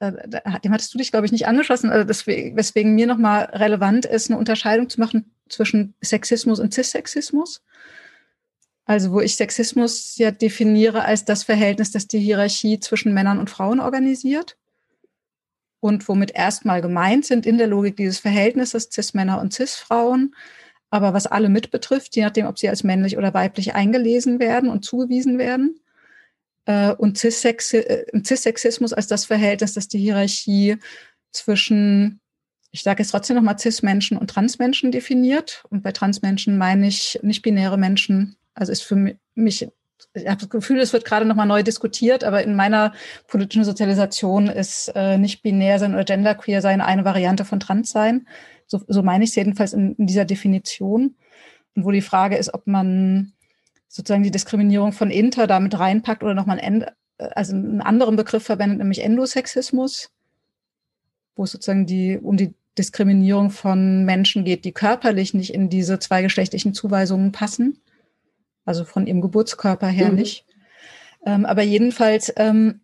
äh, 0.00 0.12
dem 0.62 0.72
hattest 0.72 0.92
du 0.92 0.98
dich, 0.98 1.10
glaube 1.10 1.24
ich, 1.24 1.32
nicht 1.32 1.48
angeschlossen, 1.48 1.90
also 1.90 2.04
deswegen, 2.04 2.56
weswegen 2.56 2.94
mir 2.94 3.06
nochmal 3.06 3.44
relevant 3.44 4.04
ist, 4.04 4.30
eine 4.30 4.38
Unterscheidung 4.38 4.90
zu 4.90 5.00
machen 5.00 5.32
zwischen 5.48 5.94
Sexismus 6.04 6.60
und 6.60 6.74
Cissexismus. 6.74 7.62
Also 8.86 9.12
wo 9.12 9.20
ich 9.20 9.36
Sexismus 9.36 10.16
ja 10.16 10.30
definiere 10.30 11.04
als 11.04 11.24
das 11.24 11.42
Verhältnis, 11.42 11.90
das 11.90 12.06
die 12.06 12.20
Hierarchie 12.20 12.78
zwischen 12.78 13.12
Männern 13.12 13.38
und 13.38 13.50
Frauen 13.50 13.80
organisiert 13.80 14.56
und 15.80 16.08
womit 16.08 16.30
erstmal 16.30 16.80
gemeint 16.80 17.26
sind 17.26 17.46
in 17.46 17.58
der 17.58 17.66
Logik 17.66 17.96
dieses 17.96 18.20
Verhältnisses 18.20 18.88
Cis-Männer 18.92 19.40
und 19.40 19.52
Cis-Frauen, 19.52 20.34
aber 20.90 21.14
was 21.14 21.26
alle 21.26 21.48
mit 21.48 21.72
betrifft, 21.72 22.14
je 22.16 22.22
nachdem, 22.22 22.46
ob 22.46 22.58
sie 22.58 22.68
als 22.68 22.84
männlich 22.84 23.18
oder 23.18 23.34
weiblich 23.34 23.74
eingelesen 23.74 24.38
werden 24.38 24.70
und 24.70 24.84
zugewiesen 24.84 25.36
werden. 25.36 25.80
Äh, 26.64 26.92
und 26.92 27.22
äh, 27.24 27.34
Cis-Sexismus 28.24 28.92
als 28.92 29.08
das 29.08 29.24
Verhältnis, 29.24 29.74
das 29.74 29.88
die 29.88 29.98
Hierarchie 29.98 30.76
zwischen, 31.32 32.20
ich 32.70 32.82
sage 32.82 33.02
jetzt 33.02 33.10
trotzdem 33.10 33.36
nochmal 33.36 33.58
Cis-Menschen 33.58 34.16
und 34.16 34.30
Transmenschen 34.30 34.92
definiert. 34.92 35.64
Und 35.70 35.82
bei 35.82 35.92
Transmenschen 35.92 36.56
meine 36.56 36.86
ich 36.86 37.18
nicht-binäre 37.22 37.78
Menschen. 37.78 38.36
Also 38.56 38.72
ist 38.72 38.82
für 38.82 39.16
mich 39.34 39.68
ich 40.14 40.26
habe 40.26 40.40
das 40.40 40.50
Gefühl, 40.50 40.80
es 40.80 40.92
wird 40.92 41.04
gerade 41.04 41.26
nochmal 41.26 41.46
neu 41.46 41.62
diskutiert, 41.62 42.24
aber 42.24 42.42
in 42.42 42.54
meiner 42.54 42.92
politischen 43.26 43.64
Sozialisation 43.64 44.48
ist 44.48 44.92
äh, 44.94 45.18
nicht 45.18 45.42
binär 45.42 45.78
sein 45.78 45.94
oder 45.94 46.04
genderqueer 46.04 46.62
sein 46.62 46.80
eine 46.80 47.04
Variante 47.04 47.44
von 47.44 47.60
trans 47.60 47.90
sein. 47.90 48.26
So, 48.66 48.80
so 48.88 49.02
meine 49.02 49.24
ich 49.24 49.30
es 49.30 49.36
jedenfalls 49.36 49.72
in, 49.72 49.94
in, 49.94 50.06
dieser 50.06 50.24
Definition. 50.24 51.16
Und 51.74 51.84
wo 51.84 51.90
die 51.90 52.02
Frage 52.02 52.36
ist, 52.36 52.52
ob 52.52 52.66
man 52.66 53.32
sozusagen 53.88 54.22
die 54.22 54.30
Diskriminierung 54.30 54.92
von 54.92 55.10
Inter 55.10 55.46
damit 55.46 55.78
reinpackt 55.78 56.22
oder 56.22 56.34
nochmal 56.34 56.60
einen, 56.60 56.82
äh, 56.82 57.28
also 57.34 57.54
einen 57.54 57.80
anderen 57.80 58.16
Begriff 58.16 58.44
verwendet, 58.44 58.78
nämlich 58.78 59.02
Endosexismus, 59.02 60.10
wo 61.36 61.44
es 61.44 61.52
sozusagen 61.52 61.86
die, 61.86 62.18
um 62.18 62.36
die 62.36 62.54
Diskriminierung 62.78 63.50
von 63.50 64.04
Menschen 64.04 64.44
geht, 64.44 64.64
die 64.64 64.72
körperlich 64.72 65.32
nicht 65.32 65.54
in 65.54 65.70
diese 65.70 65.98
zweigeschlechtlichen 65.98 66.74
Zuweisungen 66.74 67.32
passen 67.32 67.80
also 68.66 68.84
von 68.84 69.06
ihrem 69.06 69.22
Geburtskörper 69.22 69.86
her 69.86 70.10
mhm. 70.10 70.16
nicht. 70.16 70.44
Ähm, 71.24 71.46
aber 71.46 71.62
jedenfalls, 71.62 72.32
ähm, 72.36 72.80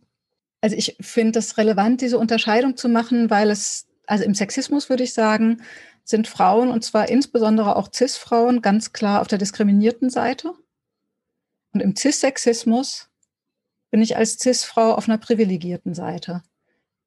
also 0.63 0.77
ich 0.77 0.97
finde 1.01 1.41
es 1.41 1.59
relevant, 1.59 2.01
diese 2.01 2.19
Unterscheidung 2.19 2.77
zu 2.77 2.89
machen, 2.89 3.29
weil 3.29 3.51
es, 3.51 3.87
also 4.07 4.25
im 4.25 4.35
Sexismus 4.35 4.89
würde 4.89 5.03
ich 5.03 5.13
sagen, 5.13 5.61
sind 6.05 6.29
Frauen 6.29 6.71
und 6.71 6.83
zwar 6.85 7.09
insbesondere 7.09 7.77
auch 7.77 7.93
CIS-Frauen 7.93 8.63
ganz 8.63 8.93
klar 8.93 9.21
auf 9.21 9.29
der 9.29 9.39
diskriminierten 9.39 10.09
Seite. 10.09 10.53
Und 11.73 11.81
im 11.81 11.95
CIS-Sexismus 11.95 13.09
bin 13.91 14.03
ich 14.03 14.17
als 14.17 14.39
CIS-Frau 14.39 14.95
auf 14.95 15.09
einer 15.09 15.19
privilegierten 15.19 15.95
Seite. 15.95 16.43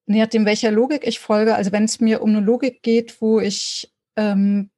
Je 0.08 0.20
nachdem, 0.20 0.46
welcher 0.46 0.72
Logik 0.72 1.06
ich 1.06 1.20
folge, 1.20 1.56
also 1.56 1.72
wenn 1.72 1.86
es 1.86 2.00
mir 2.00 2.22
um 2.22 2.30
eine 2.30 2.40
Logik 2.40 2.84
geht, 2.84 3.22
wo 3.22 3.40
ich 3.40 3.92
ähm, 4.16 4.70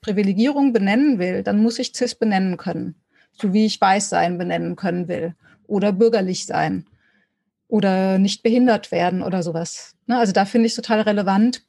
Privilegierung 0.00 0.72
benennen 0.72 1.18
will, 1.18 1.42
dann 1.42 1.60
muss 1.62 1.78
ich 1.78 1.94
CIS 1.94 2.14
benennen 2.14 2.56
können 2.56 2.94
so 3.40 3.52
wie 3.52 3.66
ich 3.66 3.80
Weißsein 3.80 4.38
benennen 4.38 4.76
können 4.76 5.08
will. 5.08 5.34
oder 5.66 5.92
bürgerlich 5.92 6.46
sein 6.46 6.86
oder 7.68 8.18
nicht 8.18 8.42
behindert 8.42 8.90
werden 8.90 9.22
oder 9.22 9.42
sowas. 9.42 9.94
Ne? 10.06 10.18
Also 10.18 10.32
da 10.32 10.46
finde 10.46 10.66
ich 10.66 10.74
total 10.74 11.02
relevant, 11.02 11.62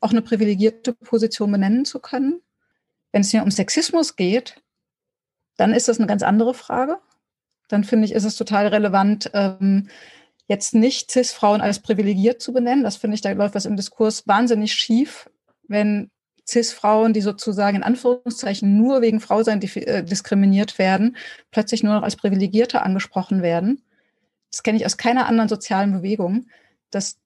auch 0.00 0.10
eine 0.10 0.22
privilegierte 0.22 0.92
Position 0.92 1.50
benennen 1.50 1.84
zu 1.84 1.98
können. 1.98 2.42
Wenn 3.10 3.22
es 3.22 3.30
hier 3.30 3.42
um 3.42 3.50
Sexismus 3.50 4.16
geht, 4.16 4.62
dann 5.56 5.72
ist 5.72 5.88
das 5.88 5.98
eine 5.98 6.06
ganz 6.06 6.22
andere 6.22 6.54
Frage. 6.54 6.98
Dann 7.68 7.84
finde 7.84 8.04
ich, 8.04 8.12
ist 8.12 8.24
es 8.24 8.36
total 8.36 8.68
relevant, 8.68 9.30
ähm, 9.34 9.88
jetzt 10.46 10.74
nicht 10.74 11.10
CIS-Frauen 11.10 11.60
als 11.60 11.80
privilegiert 11.80 12.40
zu 12.40 12.52
benennen. 12.52 12.84
Das 12.84 12.96
finde 12.96 13.14
ich, 13.14 13.20
da 13.20 13.32
läuft 13.32 13.54
was 13.54 13.66
im 13.66 13.76
Diskurs 13.76 14.26
wahnsinnig 14.26 14.72
schief, 14.72 15.28
wenn 15.66 16.10
CIS-Frauen, 16.48 17.12
die 17.12 17.20
sozusagen 17.20 17.76
in 17.76 17.82
Anführungszeichen 17.82 18.78
nur 18.78 19.02
wegen 19.02 19.20
Frausein 19.20 19.60
äh, 19.60 20.02
diskriminiert 20.02 20.78
werden, 20.78 21.16
plötzlich 21.50 21.82
nur 21.82 21.94
noch 21.94 22.02
als 22.02 22.16
Privilegierte 22.16 22.82
angesprochen 22.82 23.42
werden. 23.42 23.82
Das 24.50 24.62
kenne 24.62 24.78
ich 24.78 24.86
aus 24.86 24.96
keiner 24.96 25.26
anderen 25.26 25.48
sozialen 25.48 25.92
Bewegung, 25.92 26.46
dass 26.90 27.18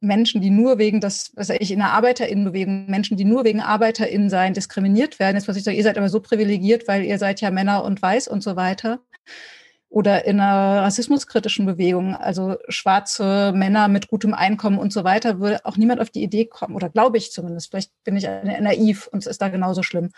Menschen, 0.00 0.40
die 0.40 0.50
nur 0.50 0.78
wegen 0.78 1.00
das, 1.00 1.32
was 1.36 1.48
ich 1.50 1.70
in 1.70 1.78
der 1.78 1.92
Arbeiterinnenbewegung, 1.92 2.86
Menschen, 2.86 3.16
die 3.16 3.24
nur 3.24 3.44
wegen 3.44 3.60
Arbeiterinnen 3.60 4.28
sein, 4.28 4.52
diskriminiert 4.52 5.18
werden. 5.18 5.36
Jetzt 5.36 5.46
muss 5.46 5.56
ich 5.56 5.64
sagen, 5.64 5.76
ihr 5.76 5.82
seid 5.82 5.96
aber 5.96 6.08
so 6.08 6.20
privilegiert, 6.20 6.86
weil 6.88 7.04
ihr 7.04 7.18
seid 7.18 7.40
ja 7.40 7.50
Männer 7.50 7.84
und 7.84 8.02
weiß 8.02 8.28
und 8.28 8.42
so 8.42 8.56
weiter. 8.56 9.00
Oder 9.88 10.24
in 10.24 10.40
einer 10.40 10.82
rassismuskritischen 10.82 11.64
Bewegung, 11.64 12.14
also 12.14 12.56
schwarze 12.68 13.52
Männer 13.54 13.88
mit 13.88 14.08
gutem 14.08 14.34
Einkommen 14.34 14.78
und 14.78 14.92
so 14.92 15.04
weiter, 15.04 15.40
würde 15.40 15.64
auch 15.64 15.76
niemand 15.76 16.00
auf 16.00 16.10
die 16.10 16.22
Idee 16.22 16.44
kommen, 16.44 16.74
oder 16.74 16.88
glaube 16.88 17.18
ich 17.18 17.32
zumindest, 17.32 17.70
vielleicht 17.70 17.92
bin 18.04 18.16
ich 18.16 18.24
naiv 18.24 19.06
und 19.06 19.20
es 19.20 19.26
ist 19.26 19.40
da 19.40 19.48
genauso 19.48 19.82
schlimm. 19.82 20.10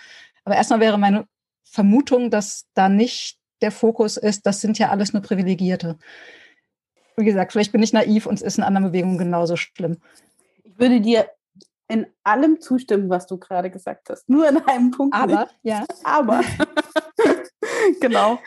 Aber 0.44 0.56
erstmal 0.56 0.80
wäre 0.80 0.98
meine 0.98 1.26
Vermutung, 1.64 2.30
dass 2.30 2.66
da 2.74 2.88
nicht 2.88 3.38
der 3.60 3.70
Fokus 3.70 4.16
ist, 4.16 4.46
das 4.46 4.60
sind 4.60 4.78
ja 4.78 4.88
alles 4.88 5.12
nur 5.12 5.22
Privilegierte 5.22 5.98
wie 7.18 7.24
gesagt, 7.24 7.52
vielleicht 7.52 7.72
bin 7.72 7.82
ich 7.82 7.92
naiv 7.92 8.26
und 8.26 8.34
es 8.34 8.42
ist 8.42 8.58
in 8.58 8.64
anderen 8.64 8.88
Bewegungen 8.88 9.18
genauso 9.18 9.56
schlimm. 9.56 9.98
Ich 10.62 10.78
würde 10.78 11.00
dir 11.00 11.28
in 11.88 12.06
allem 12.22 12.60
zustimmen, 12.60 13.10
was 13.10 13.26
du 13.26 13.38
gerade 13.38 13.70
gesagt 13.70 14.08
hast. 14.10 14.28
Nur 14.28 14.48
in 14.48 14.58
einem 14.58 14.90
Punkt. 14.90 15.16
Aber, 15.16 15.40
nicht. 15.40 15.54
ja. 15.62 15.84
Aber. 16.04 16.42
genau. 18.00 18.38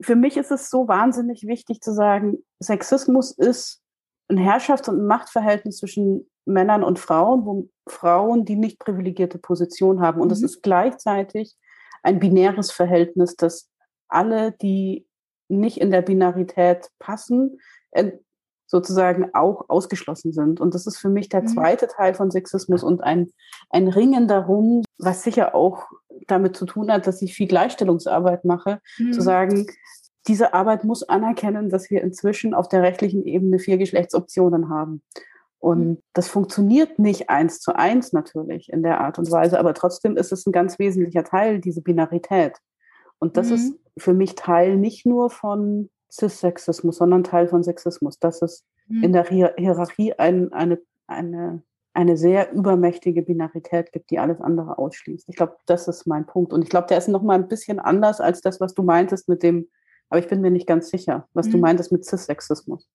Für 0.00 0.16
mich 0.16 0.36
ist 0.36 0.50
es 0.50 0.70
so 0.70 0.88
wahnsinnig 0.88 1.46
wichtig 1.46 1.80
zu 1.80 1.92
sagen, 1.92 2.38
Sexismus 2.58 3.32
ist 3.32 3.82
ein 4.28 4.38
Herrschafts- 4.38 4.88
und 4.88 5.00
ein 5.00 5.06
Machtverhältnis 5.06 5.78
zwischen 5.78 6.30
Männern 6.46 6.82
und 6.82 6.98
Frauen, 6.98 7.44
wo 7.44 7.68
Frauen 7.86 8.44
die 8.44 8.56
nicht 8.56 8.78
privilegierte 8.78 9.38
Position 9.38 10.00
haben. 10.00 10.20
Und 10.20 10.32
es 10.32 10.40
mhm. 10.40 10.46
ist 10.46 10.62
gleichzeitig 10.62 11.56
ein 12.02 12.18
binäres 12.18 12.70
Verhältnis, 12.72 13.36
dass 13.36 13.70
alle, 14.08 14.52
die 14.52 15.06
nicht 15.48 15.80
in 15.80 15.90
der 15.90 16.02
Binarität 16.02 16.88
passen, 16.98 17.58
sozusagen 18.70 19.34
auch 19.34 19.64
ausgeschlossen 19.68 20.32
sind. 20.32 20.60
Und 20.60 20.74
das 20.74 20.86
ist 20.86 20.96
für 20.96 21.08
mich 21.08 21.28
der 21.28 21.42
mhm. 21.42 21.48
zweite 21.48 21.88
Teil 21.88 22.14
von 22.14 22.30
Sexismus 22.30 22.84
und 22.84 23.02
ein, 23.02 23.32
ein 23.68 23.88
Ringen 23.88 24.28
darum, 24.28 24.84
was 24.96 25.24
sicher 25.24 25.56
auch 25.56 25.88
damit 26.28 26.56
zu 26.56 26.66
tun 26.66 26.92
hat, 26.92 27.08
dass 27.08 27.20
ich 27.20 27.34
viel 27.34 27.48
Gleichstellungsarbeit 27.48 28.44
mache, 28.44 28.80
mhm. 28.96 29.12
zu 29.12 29.22
sagen, 29.22 29.66
diese 30.28 30.54
Arbeit 30.54 30.84
muss 30.84 31.02
anerkennen, 31.02 31.68
dass 31.68 31.90
wir 31.90 32.00
inzwischen 32.00 32.54
auf 32.54 32.68
der 32.68 32.82
rechtlichen 32.82 33.24
Ebene 33.24 33.58
vier 33.58 33.76
Geschlechtsoptionen 33.76 34.68
haben. 34.68 35.02
Und 35.58 35.88
mhm. 35.88 35.98
das 36.12 36.28
funktioniert 36.28 37.00
nicht 37.00 37.28
eins 37.28 37.58
zu 37.58 37.74
eins 37.74 38.12
natürlich 38.12 38.72
in 38.72 38.84
der 38.84 39.00
Art 39.00 39.18
und 39.18 39.32
Weise, 39.32 39.58
aber 39.58 39.74
trotzdem 39.74 40.16
ist 40.16 40.30
es 40.30 40.46
ein 40.46 40.52
ganz 40.52 40.78
wesentlicher 40.78 41.24
Teil, 41.24 41.60
diese 41.60 41.82
Binarität. 41.82 42.56
Und 43.18 43.36
das 43.36 43.48
mhm. 43.48 43.54
ist 43.54 43.74
für 43.98 44.14
mich 44.14 44.36
Teil 44.36 44.76
nicht 44.76 45.06
nur 45.06 45.28
von 45.28 45.90
Cis-Sexismus, 46.10 46.96
sondern 46.96 47.24
Teil 47.24 47.48
von 47.48 47.62
Sexismus, 47.62 48.18
dass 48.18 48.42
es 48.42 48.64
mhm. 48.88 49.04
in 49.04 49.12
der 49.12 49.24
Hierarchie 49.24 50.14
ein, 50.14 50.52
eine, 50.52 50.80
eine, 51.06 51.62
eine 51.92 52.16
sehr 52.16 52.52
übermächtige 52.52 53.22
Binarität 53.22 53.92
gibt, 53.92 54.10
die 54.10 54.18
alles 54.18 54.40
andere 54.40 54.78
ausschließt. 54.78 55.28
Ich 55.28 55.36
glaube, 55.36 55.56
das 55.66 55.88
ist 55.88 56.06
mein 56.06 56.26
Punkt. 56.26 56.52
Und 56.52 56.62
ich 56.62 56.68
glaube, 56.68 56.88
der 56.88 56.98
ist 56.98 57.08
noch 57.08 57.22
mal 57.22 57.34
ein 57.34 57.48
bisschen 57.48 57.78
anders 57.78 58.20
als 58.20 58.40
das, 58.40 58.60
was 58.60 58.74
du 58.74 58.82
meintest 58.82 59.28
mit 59.28 59.42
dem, 59.42 59.68
aber 60.08 60.18
ich 60.18 60.28
bin 60.28 60.40
mir 60.40 60.50
nicht 60.50 60.66
ganz 60.66 60.90
sicher, 60.90 61.28
was 61.34 61.46
mhm. 61.46 61.52
du 61.52 61.58
meintest 61.58 61.92
mit 61.92 62.04
Cis-Sexismus. 62.04 62.88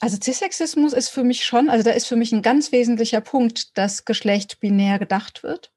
Also 0.00 0.16
Cis-Sexismus 0.22 0.92
ist 0.92 1.08
für 1.08 1.24
mich 1.24 1.44
schon, 1.44 1.68
also 1.68 1.84
da 1.84 1.90
ist 1.90 2.06
für 2.06 2.16
mich 2.16 2.32
ein 2.32 2.42
ganz 2.42 2.70
wesentlicher 2.70 3.20
Punkt, 3.20 3.76
dass 3.76 4.04
Geschlecht 4.04 4.60
binär 4.60 4.98
gedacht 4.98 5.42
wird. 5.42 5.72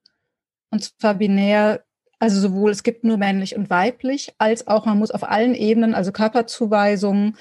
Und 0.70 0.84
zwar 0.84 1.16
binär 1.16 1.84
also 2.22 2.40
sowohl 2.40 2.70
es 2.70 2.84
gibt 2.84 3.04
nur 3.04 3.18
männlich 3.18 3.56
und 3.56 3.72
weiblich, 3.72 4.32
als 4.38 4.68
auch 4.68 4.86
man 4.86 5.00
muss 5.00 5.10
auf 5.10 5.24
allen 5.24 5.56
Ebenen, 5.56 5.96
also 5.96 6.12
Körperzuweisung, 6.12 7.36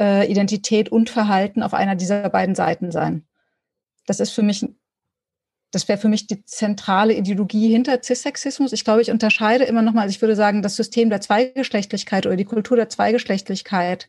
äh, 0.00 0.26
Identität 0.30 0.88
und 0.88 1.10
Verhalten 1.10 1.62
auf 1.62 1.74
einer 1.74 1.96
dieser 1.96 2.30
beiden 2.30 2.54
Seiten 2.54 2.90
sein. 2.90 3.26
Das 4.06 4.18
ist 4.18 4.30
für 4.30 4.42
mich, 4.42 4.66
das 5.70 5.86
wäre 5.86 5.98
für 5.98 6.08
mich 6.08 6.26
die 6.26 6.42
zentrale 6.46 7.12
Ideologie 7.12 7.68
hinter 7.68 8.00
Cissexismus. 8.02 8.72
Ich 8.72 8.84
glaube, 8.84 9.02
ich 9.02 9.10
unterscheide 9.10 9.64
immer 9.64 9.82
nochmal, 9.82 10.04
also 10.04 10.14
ich 10.14 10.22
würde 10.22 10.34
sagen, 10.34 10.62
das 10.62 10.76
System 10.76 11.10
der 11.10 11.20
Zweigeschlechtlichkeit 11.20 12.24
oder 12.24 12.36
die 12.36 12.46
Kultur 12.46 12.78
der 12.78 12.88
Zweigeschlechtlichkeit, 12.88 14.08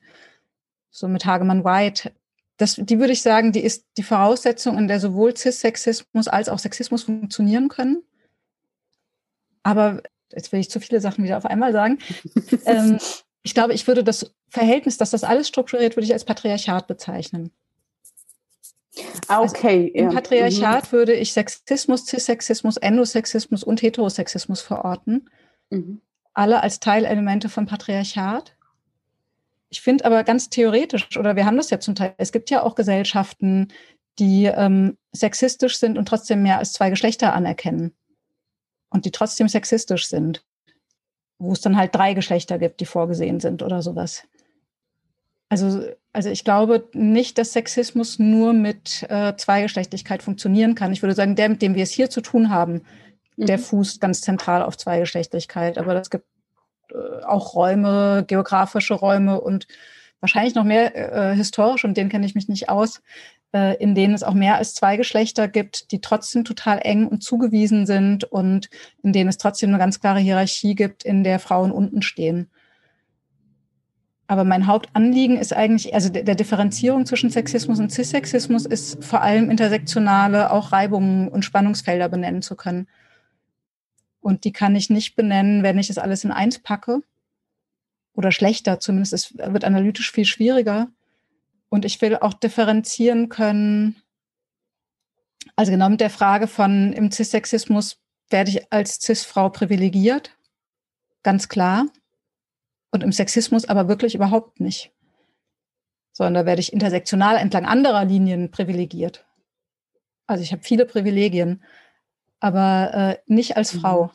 so 0.90 1.10
mit 1.10 1.26
Hagemann 1.26 1.66
White, 1.66 2.14
das, 2.56 2.76
die 2.76 2.98
würde 2.98 3.12
ich 3.12 3.22
sagen, 3.22 3.52
die 3.52 3.60
ist 3.60 3.84
die 3.98 4.04
Voraussetzung, 4.04 4.78
in 4.78 4.88
der 4.88 5.02
sowohl 5.02 5.36
Cis-Sexismus 5.36 6.30
als 6.30 6.48
auch 6.48 6.60
Sexismus 6.60 7.04
funktionieren 7.04 7.68
können. 7.68 8.04
Aber 9.68 10.02
jetzt 10.32 10.54
will 10.54 10.62
ich 10.62 10.70
zu 10.70 10.80
viele 10.80 11.02
Sachen 11.02 11.26
wieder 11.26 11.36
auf 11.36 11.46
einmal 11.46 11.74
sagen. 11.74 12.00
ähm, 12.66 13.00
ich 13.44 13.54
glaube, 13.54 13.74
ich 13.74 13.86
würde 13.86 14.02
das 14.02 14.34
Verhältnis, 14.48 14.98
dass 14.98 15.10
das 15.10 15.26
alles 15.26 15.50
strukturiert, 15.50 15.98
würde 15.98 16.06
ich 16.06 16.14
als 16.14 16.24
Patriarchat 16.24 16.88
bezeichnen. 16.88 17.52
Ah, 19.28 19.42
okay. 19.42 19.92
Also 19.94 20.06
Im 20.06 20.16
Patriarchat 20.16 20.86
mhm. 20.88 20.92
würde 20.96 21.14
ich 21.16 21.34
Sexismus, 21.34 22.06
Cissexismus, 22.06 22.78
Endosexismus 22.78 23.62
und 23.66 23.82
Heterosexismus 23.82 24.62
verorten. 24.62 25.30
Mhm. 25.70 26.00
Alle 26.34 26.64
als 26.64 26.80
Teilelemente 26.80 27.50
von 27.50 27.66
Patriarchat. 27.66 28.56
Ich 29.68 29.82
finde 29.82 30.06
aber 30.06 30.24
ganz 30.24 30.50
theoretisch, 30.50 31.18
oder 31.18 31.36
wir 31.36 31.46
haben 31.46 31.58
das 31.58 31.72
ja 31.72 31.82
zum 31.82 31.94
Teil, 31.94 32.14
es 32.18 32.32
gibt 32.32 32.50
ja 32.52 32.64
auch 32.64 32.76
Gesellschaften, 32.76 33.68
die 34.18 34.46
ähm, 34.46 34.98
sexistisch 35.12 35.78
sind 35.78 35.98
und 35.98 36.08
trotzdem 36.08 36.42
mehr 36.42 36.58
als 36.58 36.72
zwei 36.72 36.90
Geschlechter 36.90 37.34
anerkennen 37.34 37.94
und 38.90 39.06
die 39.06 39.12
trotzdem 39.12 39.48
sexistisch 39.48 40.08
sind, 40.08 40.44
wo 41.40 41.52
es 41.52 41.62
dann 41.62 41.78
halt 41.78 41.94
drei 41.96 42.14
Geschlechter 42.14 42.58
gibt, 42.58 42.80
die 42.80 42.86
vorgesehen 42.86 43.40
sind 43.40 43.62
oder 43.64 43.82
sowas. 43.82 44.24
Also, 45.50 45.86
also 46.12 46.30
ich 46.30 46.44
glaube 46.44 46.90
nicht, 46.94 47.38
dass 47.38 47.54
Sexismus 47.54 48.20
nur 48.20 48.54
mit 48.54 49.06
äh, 49.10 49.36
Zweigeschlechtlichkeit 49.38 50.22
funktionieren 50.22 50.76
kann. 50.76 50.92
Ich 50.92 51.02
würde 51.02 51.16
sagen, 51.16 51.36
der, 51.36 51.50
mit 51.50 51.62
dem 51.62 51.76
wir 51.76 51.84
es 51.84 51.92
hier 51.92 52.10
zu 52.10 52.22
tun 52.22 52.50
haben, 52.50 52.82
mhm. 53.38 53.46
der 53.46 53.60
fußt 53.60 54.02
ganz 54.02 54.22
zentral 54.22 54.62
auf 54.62 54.78
Zweigeschlechtlichkeit. 54.78 55.78
Aber 55.78 55.96
es 55.96 56.10
gibt 56.10 56.26
äh, 56.92 57.24
auch 57.24 57.54
Räume, 57.56 58.26
geografische 58.28 58.94
Räume 58.94 59.40
und 59.40 59.68
wahrscheinlich 60.20 60.56
noch 60.56 60.64
mehr 60.64 60.96
äh, 60.96 61.36
historisch, 61.36 61.86
und 61.86 61.96
den 61.96 62.10
kenne 62.10 62.26
ich 62.26 62.36
mich 62.36 62.50
nicht 62.50 62.70
aus, 62.70 62.98
äh, 62.98 63.02
in 63.54 63.96
denen 63.96 64.14
es 64.14 64.24
auch 64.24 64.34
mehr 64.34 64.56
als 64.56 64.74
zwei 64.74 64.98
Geschlechter 64.98 65.48
gibt, 65.48 65.92
die 65.92 66.02
trotzdem 66.02 66.44
total 66.44 66.80
eng 66.84 67.08
und 67.08 67.24
zugewiesen 67.24 67.86
sind 67.86 68.24
und 68.26 68.70
in 69.04 69.14
denen 69.14 69.30
es 69.30 69.38
trotzdem 69.38 69.70
eine 69.70 69.78
ganz 69.78 70.00
klare 70.00 70.20
Hierarchie 70.20 70.76
gibt, 70.76 71.04
in 71.04 71.24
der 71.24 71.40
Frauen 71.40 71.72
unten 71.72 72.02
stehen. 72.02 72.50
Aber 74.28 74.44
mein 74.44 74.68
Hauptanliegen 74.68 75.38
ist 75.38 75.54
eigentlich, 75.54 75.94
also 75.94 76.10
der, 76.10 76.36
Differenzierung 76.36 77.06
zwischen 77.06 77.30
Sexismus 77.30 77.80
und 77.80 77.92
Cissexismus 77.92 78.66
ist 78.66 79.02
vor 79.04 79.22
allem 79.22 79.50
intersektionale, 79.50 80.52
auch 80.52 80.74
Reibungen 80.74 81.30
und 81.30 81.46
Spannungsfelder 81.46 82.10
benennen 82.10 82.42
zu 82.42 82.58
können. 82.58 82.88
Und 84.20 84.44
die 84.44 84.52
kann 84.52 84.76
ich 84.76 84.90
nicht 84.90 85.16
benennen, 85.16 85.64
wenn 85.64 85.80
ich 85.80 85.90
es 85.90 85.98
alles 85.98 86.26
in 86.26 86.32
eins 86.32 86.60
packe. 86.60 87.02
Oder 88.14 88.34
schlechter, 88.34 88.82
zumindest 88.82 89.14
es 89.14 89.38
wird 89.38 89.64
analytisch 89.64 90.12
viel 90.12 90.26
schwieriger. 90.26 90.90
Und 91.70 91.86
ich 91.86 92.02
will 92.02 92.18
auch 92.18 92.34
differenzieren 92.34 93.30
können. 93.30 94.02
Also 95.56 95.72
genau 95.72 95.90
mit 95.90 96.02
der 96.02 96.10
Frage 96.10 96.48
von 96.48 96.94
im 96.94 97.12
Cis-Sexismus 97.12 98.02
werde 98.30 98.52
ich 98.52 98.72
als 98.72 99.02
Cis-Frau 99.02 99.50
privilegiert, 99.50 100.38
ganz 101.24 101.50
klar. 101.50 101.88
Und 102.92 103.04
im 103.04 103.12
Sexismus 103.12 103.66
aber 103.66 103.88
wirklich 103.88 104.16
überhaupt 104.16 104.60
nicht. 104.60 104.92
Sondern 106.14 106.34
da 106.34 106.46
werde 106.46 106.62
ich 106.62 106.74
intersektional 106.74 107.38
entlang 107.38 107.66
anderer 107.66 108.06
Linien 108.06 108.50
privilegiert. 108.50 109.26
Also 110.26 110.44
ich 110.44 110.52
habe 110.52 110.64
viele 110.64 110.86
Privilegien, 110.86 111.64
aber 112.40 112.94
äh, 112.94 113.18
nicht 113.26 113.58
als 113.58 113.74
mhm. 113.74 113.80
Frau. 113.80 114.12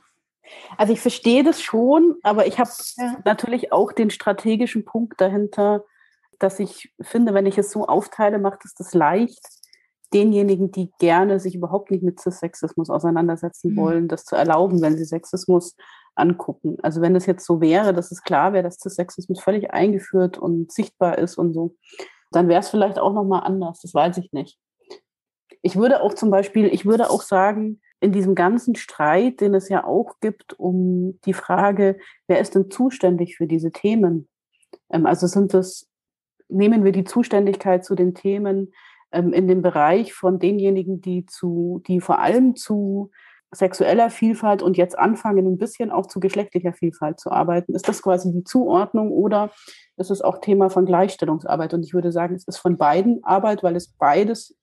Also 0.77 0.93
ich 0.93 1.01
verstehe 1.01 1.45
das 1.45 1.63
schon, 1.63 2.17
aber 2.23 2.47
ich 2.47 2.59
habe 2.59 2.71
ja. 2.97 3.17
natürlich 3.25 3.73
auch 3.73 3.93
den 3.93 4.11
strategischen 4.11 4.85
Punkt 4.85 5.21
dahinter, 5.21 5.85
dass 6.43 6.59
ich 6.59 6.93
finde, 7.01 7.35
wenn 7.35 7.47
ich 7.47 7.59
es 7.59 7.71
so 7.71 7.87
aufteile, 7.87 8.39
macht 8.39 8.65
es 8.65 8.75
das 8.75 8.95
leicht, 8.95 9.41
denjenigen, 10.13 10.71
die 10.71 10.91
gerne 10.99 11.41
sich 11.41 11.55
überhaupt 11.55 11.91
nicht 11.91 12.03
mit 12.03 12.21
Cis-Sexismus 12.21 12.91
auseinandersetzen 12.91 13.73
mhm. 13.73 13.77
wollen, 13.77 14.09
das 14.09 14.25
zu 14.25 14.37
erlauben, 14.37 14.83
wenn 14.83 14.97
sie 14.97 15.05
Sexismus 15.05 15.77
angucken. 16.15 16.77
Also 16.83 17.01
wenn 17.01 17.17
es 17.17 17.27
jetzt 17.27 17.47
so 17.47 17.61
wäre, 17.61 17.95
dass 17.95 18.13
es 18.13 18.23
klar 18.23 18.53
wäre, 18.53 18.65
dass 18.65 18.79
Cis-Sexismus 18.79 19.41
völlig 19.41 19.71
eingeführt 19.73 20.39
und 20.39 20.71
sichtbar 20.71 21.19
ist 21.19 21.39
und 21.39 21.55
so, 21.55 21.77
dann 22.31 22.49
wäre 22.49 22.61
es 22.61 22.69
vielleicht 22.69 22.99
auch 22.99 23.13
nochmal 23.13 23.43
anders. 23.45 23.81
Das 23.81 23.95
weiß 23.95 24.19
ich 24.19 24.33
nicht. 24.33 24.59
Ich 25.63 25.77
würde 25.77 26.03
auch 26.03 26.15
zum 26.15 26.31
Beispiel, 26.31 26.67
ich 26.67 26.85
würde 26.85 27.09
auch 27.11 27.23
sagen, 27.23 27.81
in 28.01 28.13
diesem 28.13 28.35
ganzen 28.35 28.75
Streit, 28.75 29.41
den 29.41 29.55
es 29.55 29.69
ja 29.69 29.85
auch 29.85 30.19
gibt 30.21 30.59
um 30.59 31.21
die 31.25 31.35
Frage, 31.35 31.99
wer 32.27 32.41
ist 32.41 32.55
denn 32.57 32.71
zuständig 32.71 33.37
für 33.37 33.47
diese 33.47 33.71
Themen? 33.71 34.29
Ähm, 34.91 35.07
also 35.07 35.27
sind 35.27 35.55
es, 35.55 35.89
nehmen 36.53 36.85
wir 36.85 36.93
die 36.93 37.05
Zuständigkeit 37.05 37.85
zu 37.85 37.95
den 37.95 38.15
Themen 38.15 38.73
ähm, 39.13 39.33
in 39.33 39.49
dem 39.49 39.63
Bereich 39.63 40.13
von 40.13 40.39
denjenigen, 40.39 41.01
die 41.01 41.27
zu, 41.27 41.83
die 41.87 42.01
vor 42.01 42.19
allem 42.19 42.57
zu 42.57 43.11
sexueller 43.55 44.09
Vielfalt 44.09 44.63
und 44.63 44.79
jetzt 44.79 44.99
anfangen, 44.99 45.47
ein 45.47 45.59
bisschen 45.59 45.91
auch 45.91 46.07
zu 46.07 46.21
geschlechtlicher 46.21 46.73
Vielfalt 46.73 47.21
zu 47.21 47.31
arbeiten. 47.31 47.75
Ist 47.75 47.87
das 47.87 48.03
quasi 48.03 48.33
die 48.33 48.45
Zuordnung 48.45 49.13
oder 49.13 49.51
ist 49.99 50.11
es 50.11 50.23
auch 50.23 50.39
Thema 50.39 50.71
von 50.71 50.87
Gleichstellungsarbeit? 50.87 51.75
Und 51.75 51.85
ich 51.85 51.93
würde 51.93 52.13
sagen, 52.13 52.35
es 52.35 52.49
ist 52.49 52.59
von 52.59 52.79
beiden 52.79 53.23
Arbeit, 53.25 53.63
weil 53.63 53.77
es 53.77 53.89
beides 53.89 54.57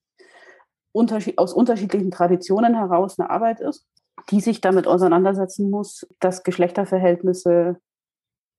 aus 1.36 1.54
unterschiedlichen 1.54 2.10
Traditionen 2.10 2.76
heraus 2.76 3.20
eine 3.20 3.30
Arbeit 3.30 3.60
ist, 3.60 3.86
die 4.32 4.42
sich 4.42 4.60
damit 4.60 4.88
auseinandersetzen 4.88 5.70
muss, 5.70 6.08
dass 6.20 6.42
Geschlechterverhältnisse 6.42 7.78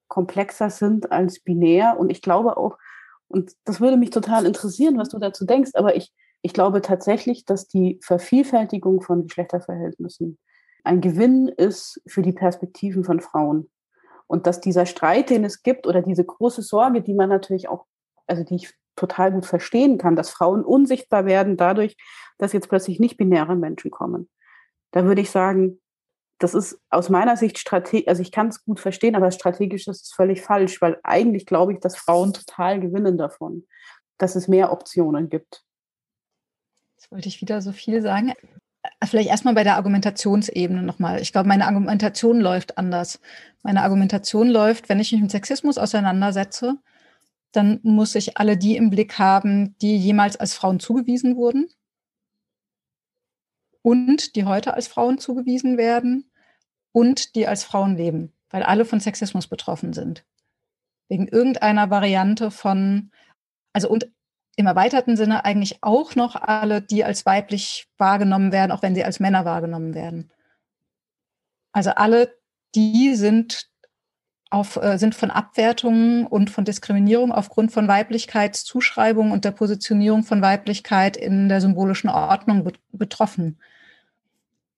komplexer 0.07 0.70
sind 0.70 1.11
als 1.11 1.41
binär. 1.41 1.97
Und 1.99 2.11
ich 2.11 2.22
glaube 2.22 2.57
auch, 2.57 2.78
und 3.31 3.53
das 3.64 3.81
würde 3.81 3.97
mich 3.97 4.11
total 4.11 4.45
interessieren, 4.45 4.99
was 4.99 5.09
du 5.09 5.18
dazu 5.18 5.47
denkst, 5.47 5.70
aber 5.74 5.95
ich, 5.95 6.12
ich 6.43 6.53
glaube 6.53 6.83
tatsächlich, 6.83 7.45
dass 7.45 7.68
die 7.68 8.01
Vervielfältigung 8.03 9.03
von 9.03 9.22
Geschlechterverhältnissen 9.22 10.39
ein 10.83 11.01
Gewinn 11.01 11.49
ist 11.49 12.01
für 12.07 12.22
die 12.22 12.33
Perspektiven 12.33 13.05
von 13.05 13.20
Frauen. 13.20 13.70
Und 14.26 14.47
dass 14.47 14.61
dieser 14.61 14.87
Streit, 14.87 15.31
den 15.31 15.45
es 15.45 15.62
gibt, 15.62 15.87
oder 15.87 16.03
diese 16.03 16.24
große 16.24 16.62
Sorge, 16.62 17.03
die 17.03 17.14
man 17.14 17.28
natürlich 17.28 17.68
auch, 17.68 17.87
also 18.26 18.43
die 18.43 18.57
ich 18.57 18.74
total 18.97 19.33
gut 19.33 19.47
verstehen 19.47 19.99
kann, 19.99 20.16
dass 20.16 20.31
Frauen 20.31 20.64
unsichtbar 20.64 21.24
werden 21.24 21.57
dadurch, 21.57 21.97
dass 22.39 22.53
jetzt 22.53 22.68
plötzlich 22.68 23.01
nicht 23.01 23.16
binäre 23.16 23.57
Menschen 23.57 23.91
kommen. 23.91 24.28
Da 24.91 25.05
würde 25.05 25.20
ich 25.20 25.31
sagen, 25.31 25.80
das 26.41 26.55
ist 26.55 26.80
aus 26.88 27.11
meiner 27.11 27.36
Sicht 27.36 27.59
strategisch, 27.59 28.09
also 28.09 28.22
ich 28.22 28.32
kann 28.32 28.49
es 28.49 28.64
gut 28.64 28.80
verstehen, 28.80 29.14
aber 29.14 29.30
strategisch 29.30 29.86
ist 29.86 30.07
es 30.07 30.12
völlig 30.12 30.41
falsch, 30.41 30.80
weil 30.80 30.99
eigentlich 31.03 31.45
glaube 31.45 31.74
ich, 31.74 31.80
dass 31.80 31.97
Frauen 31.97 32.32
total 32.32 32.80
gewinnen 32.80 33.18
davon, 33.18 33.66
dass 34.16 34.36
es 34.36 34.49
mehr 34.49 34.72
Optionen 34.72 35.28
gibt. 35.28 35.62
Jetzt 36.97 37.12
wollte 37.12 37.28
ich 37.28 37.43
wieder 37.43 37.61
so 37.61 37.72
viel 37.72 38.01
sagen. 38.01 38.32
Vielleicht 39.05 39.28
erstmal 39.28 39.55
bei 39.55 39.64
der 39.64 39.76
Argumentationsebene 39.76 40.82
nochmal. 40.82 41.20
Ich 41.20 41.32
glaube, 41.32 41.47
meine 41.47 41.66
Argumentation 41.66 42.41
läuft 42.41 42.78
anders. 42.78 43.20
Meine 43.62 43.82
Argumentation 43.82 44.49
läuft, 44.49 44.88
wenn 44.88 44.99
ich 44.99 45.12
mich 45.12 45.20
mit 45.20 45.30
Sexismus 45.30 45.76
auseinandersetze, 45.76 46.76
dann 47.53 47.80
muss 47.82 48.14
ich 48.14 48.38
alle 48.38 48.57
die 48.57 48.76
im 48.76 48.88
Blick 48.88 49.18
haben, 49.18 49.76
die 49.82 49.99
jemals 49.99 50.38
als 50.38 50.55
Frauen 50.55 50.80
zugewiesen 50.80 51.36
wurden 51.36 51.68
und 53.82 54.36
die 54.36 54.47
heute 54.47 54.72
als 54.72 54.88
Frauen 54.88 55.18
zugewiesen 55.18 55.76
werden 55.76 56.30
und 56.93 57.34
die 57.34 57.47
als 57.47 57.64
Frauen 57.64 57.97
leben, 57.97 58.32
weil 58.51 58.62
alle 58.62 58.84
von 58.84 59.01
Sexismus 59.01 59.47
betroffen 59.47 59.93
sind. 59.93 60.24
Wegen 61.09 61.28
irgendeiner 61.28 61.91
Variante 61.91 62.51
von, 62.51 63.11
also 63.72 63.88
und 63.88 64.09
im 64.57 64.66
erweiterten 64.66 65.16
Sinne 65.16 65.45
eigentlich 65.45 65.78
auch 65.82 66.14
noch 66.14 66.36
alle, 66.36 66.82
die 66.82 67.05
als 67.05 67.24
weiblich 67.24 67.88
wahrgenommen 67.97 68.53
werden, 68.53 68.72
auch 68.72 68.82
wenn 68.82 68.95
sie 68.95 69.05
als 69.05 69.20
Männer 69.20 69.45
wahrgenommen 69.45 69.95
werden. 69.95 70.30
Also 71.72 71.91
alle, 71.91 72.36
die 72.74 73.14
sind 73.14 73.70
auf, 74.51 74.76
äh, 74.76 74.99
sind 74.99 75.14
von 75.14 75.30
Abwertungen 75.30 76.26
und 76.26 76.51
von 76.51 76.64
Diskriminierung 76.64 77.32
aufgrund 77.32 77.70
von 77.72 77.86
Weiblichkeitszuschreibung 77.86 79.30
und 79.30 79.45
der 79.45 79.53
Positionierung 79.53 80.24
von 80.24 80.43
Weiblichkeit 80.43 81.16
in 81.16 81.49
der 81.49 81.61
symbolischen 81.61 82.11
Ordnung 82.11 82.64
be 82.64 82.72
betroffen. 82.93 83.59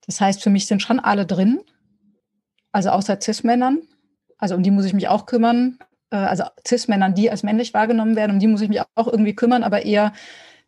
Das 0.06 0.20
heißt, 0.20 0.42
für 0.42 0.50
mich 0.50 0.66
sind 0.66 0.82
schon 0.82 1.00
alle 1.00 1.24
drin, 1.24 1.60
also 2.73 2.91
außer 2.91 3.18
Cis-Männern. 3.20 3.83
Also 4.39 4.57
um 4.57 4.62
die 4.62 4.70
muss 4.70 4.85
ich 4.85 4.95
mich 4.95 5.09
auch 5.09 5.27
kümmern 5.27 5.79
äh, 6.12 6.16
also 6.16 6.45
Cis-Männern, 6.66 7.14
die 7.14 7.31
als 7.31 7.43
männlich 7.43 7.75
wahrgenommen 7.75 8.14
werden, 8.14 8.33
um 8.33 8.39
die 8.39 8.47
muss 8.47 8.61
ich 8.61 8.68
mich 8.68 8.81
auch 8.95 9.09
irgendwie 9.09 9.35
kümmern, 9.35 9.64
aber 9.64 9.85
eher, 9.85 10.12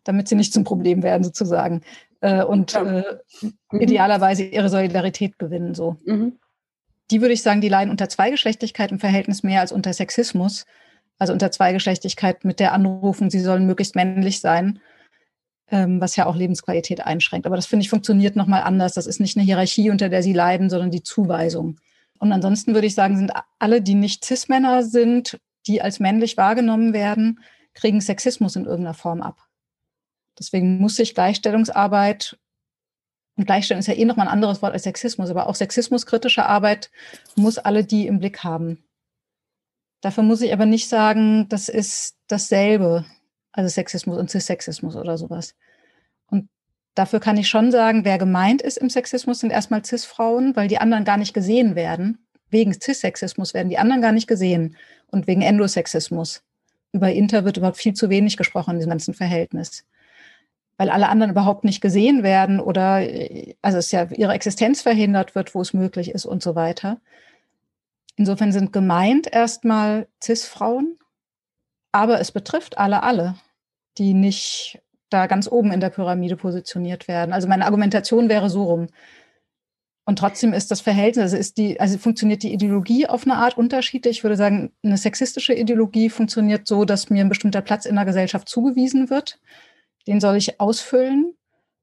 damit 0.02 0.28
sie 0.28 0.34
nicht 0.34 0.52
zum 0.52 0.64
Problem 0.64 1.02
werden 1.02 1.22
sozusagen 1.22 1.82
äh, 2.20 2.42
und 2.42 2.72
ja. 2.72 3.00
äh, 3.00 3.18
mhm. 3.42 3.80
idealerweise 3.80 4.44
ihre 4.44 4.68
Solidarität 4.68 5.38
gewinnen. 5.38 5.74
So. 5.74 5.96
Mhm. 6.04 6.38
Die 7.10 7.20
würde 7.20 7.34
ich 7.34 7.42
sagen, 7.42 7.60
die 7.60 7.68
leiden 7.68 7.90
unter 7.90 8.08
Zweigeschlechtlichkeit 8.08 8.90
im 8.90 8.98
Verhältnis 8.98 9.42
mehr 9.42 9.60
als 9.60 9.72
unter 9.72 9.92
Sexismus. 9.92 10.64
Also 11.18 11.32
unter 11.32 11.52
Zweigeschlechtlichkeit 11.52 12.44
mit 12.44 12.58
der 12.58 12.72
Anrufung, 12.72 13.30
sie 13.30 13.38
sollen 13.38 13.66
möglichst 13.66 13.94
männlich 13.94 14.40
sein, 14.40 14.80
ähm, 15.70 16.00
was 16.00 16.16
ja 16.16 16.26
auch 16.26 16.34
Lebensqualität 16.34 17.06
einschränkt. 17.06 17.46
Aber 17.46 17.54
das 17.54 17.66
finde 17.66 17.84
ich 17.84 17.90
funktioniert 17.90 18.34
nochmal 18.34 18.62
anders. 18.62 18.94
Das 18.94 19.06
ist 19.06 19.20
nicht 19.20 19.36
eine 19.36 19.46
Hierarchie, 19.46 19.90
unter 19.90 20.08
der 20.08 20.24
sie 20.24 20.32
leiden, 20.32 20.70
sondern 20.70 20.90
die 20.90 21.04
Zuweisung. 21.04 21.78
Und 22.24 22.32
ansonsten 22.32 22.72
würde 22.72 22.86
ich 22.86 22.94
sagen, 22.94 23.18
sind 23.18 23.32
alle, 23.58 23.82
die 23.82 23.94
nicht 23.94 24.24
Cis-Männer 24.24 24.82
sind, 24.82 25.38
die 25.66 25.82
als 25.82 26.00
männlich 26.00 26.38
wahrgenommen 26.38 26.94
werden, 26.94 27.40
kriegen 27.74 28.00
Sexismus 28.00 28.56
in 28.56 28.64
irgendeiner 28.64 28.94
Form 28.94 29.20
ab. 29.20 29.46
Deswegen 30.38 30.78
muss 30.78 30.96
sich 30.96 31.14
Gleichstellungsarbeit, 31.14 32.38
und 33.36 33.44
Gleichstellung 33.44 33.80
ist 33.80 33.88
ja 33.88 33.94
eh 33.94 34.06
nochmal 34.06 34.28
ein 34.28 34.32
anderes 34.32 34.62
Wort 34.62 34.72
als 34.72 34.84
Sexismus, 34.84 35.28
aber 35.28 35.48
auch 35.48 35.54
sexismuskritische 35.54 36.46
Arbeit 36.46 36.90
muss 37.36 37.58
alle 37.58 37.84
die 37.84 38.06
im 38.06 38.20
Blick 38.20 38.42
haben. 38.42 38.82
Dafür 40.00 40.22
muss 40.22 40.40
ich 40.40 40.54
aber 40.54 40.64
nicht 40.64 40.88
sagen, 40.88 41.46
das 41.50 41.68
ist 41.68 42.16
dasselbe, 42.26 43.04
also 43.52 43.68
Sexismus 43.68 44.16
und 44.16 44.30
Cis-Sexismus 44.30 44.96
oder 44.96 45.18
sowas. 45.18 45.54
Dafür 46.94 47.18
kann 47.18 47.36
ich 47.36 47.48
schon 47.48 47.72
sagen, 47.72 48.04
wer 48.04 48.18
gemeint 48.18 48.62
ist 48.62 48.78
im 48.78 48.88
Sexismus, 48.88 49.40
sind 49.40 49.50
erstmal 49.50 49.84
Cis-Frauen, 49.84 50.54
weil 50.54 50.68
die 50.68 50.78
anderen 50.78 51.04
gar 51.04 51.16
nicht 51.16 51.34
gesehen 51.34 51.74
werden. 51.74 52.24
Wegen 52.50 52.72
Cis-Sexismus 52.72 53.52
werden 53.52 53.68
die 53.68 53.78
anderen 53.78 54.00
gar 54.00 54.12
nicht 54.12 54.28
gesehen 54.28 54.76
und 55.08 55.26
wegen 55.26 55.42
Endosexismus. 55.42 56.44
Über 56.92 57.10
Inter 57.10 57.44
wird 57.44 57.56
überhaupt 57.56 57.78
viel 57.78 57.94
zu 57.94 58.10
wenig 58.10 58.36
gesprochen 58.36 58.72
in 58.72 58.76
diesem 58.76 58.90
ganzen 58.90 59.14
Verhältnis. 59.14 59.84
Weil 60.76 60.90
alle 60.90 61.08
anderen 61.08 61.32
überhaupt 61.32 61.64
nicht 61.64 61.80
gesehen 61.80 62.22
werden 62.22 62.60
oder, 62.60 63.04
also 63.62 63.78
es 63.78 63.90
ja 63.90 64.04
ihre 64.12 64.32
Existenz 64.32 64.82
verhindert 64.82 65.34
wird, 65.34 65.54
wo 65.56 65.60
es 65.60 65.72
möglich 65.72 66.10
ist 66.10 66.26
und 66.26 66.42
so 66.42 66.54
weiter. 66.54 67.00
Insofern 68.16 68.52
sind 68.52 68.72
gemeint 68.72 69.32
erstmal 69.32 70.06
Cis-Frauen, 70.22 70.96
aber 71.90 72.20
es 72.20 72.30
betrifft 72.30 72.78
alle, 72.78 73.02
alle, 73.02 73.34
die 73.98 74.14
nicht 74.14 74.80
da 75.14 75.26
ganz 75.26 75.48
oben 75.50 75.72
in 75.72 75.80
der 75.80 75.90
Pyramide 75.90 76.36
positioniert 76.36 77.08
werden. 77.08 77.32
Also 77.32 77.48
meine 77.48 77.64
Argumentation 77.64 78.28
wäre 78.28 78.50
so 78.50 78.64
rum. 78.64 78.88
Und 80.06 80.18
trotzdem 80.18 80.52
ist 80.52 80.70
das 80.70 80.82
Verhältnis, 80.82 81.22
also 81.22 81.36
ist 81.36 81.56
die, 81.56 81.80
also 81.80 81.96
funktioniert 81.96 82.42
die 82.42 82.52
Ideologie 82.52 83.06
auf 83.06 83.24
eine 83.24 83.36
Art 83.36 83.56
unterschiedlich. 83.56 84.18
Ich 84.18 84.24
würde 84.24 84.36
sagen, 84.36 84.70
eine 84.82 84.98
sexistische 84.98 85.54
Ideologie 85.54 86.10
funktioniert 86.10 86.66
so, 86.66 86.84
dass 86.84 87.08
mir 87.08 87.22
ein 87.22 87.30
bestimmter 87.30 87.62
Platz 87.62 87.86
in 87.86 87.94
der 87.94 88.04
Gesellschaft 88.04 88.48
zugewiesen 88.48 89.08
wird. 89.08 89.40
Den 90.06 90.20
soll 90.20 90.36
ich 90.36 90.60
ausfüllen. 90.60 91.34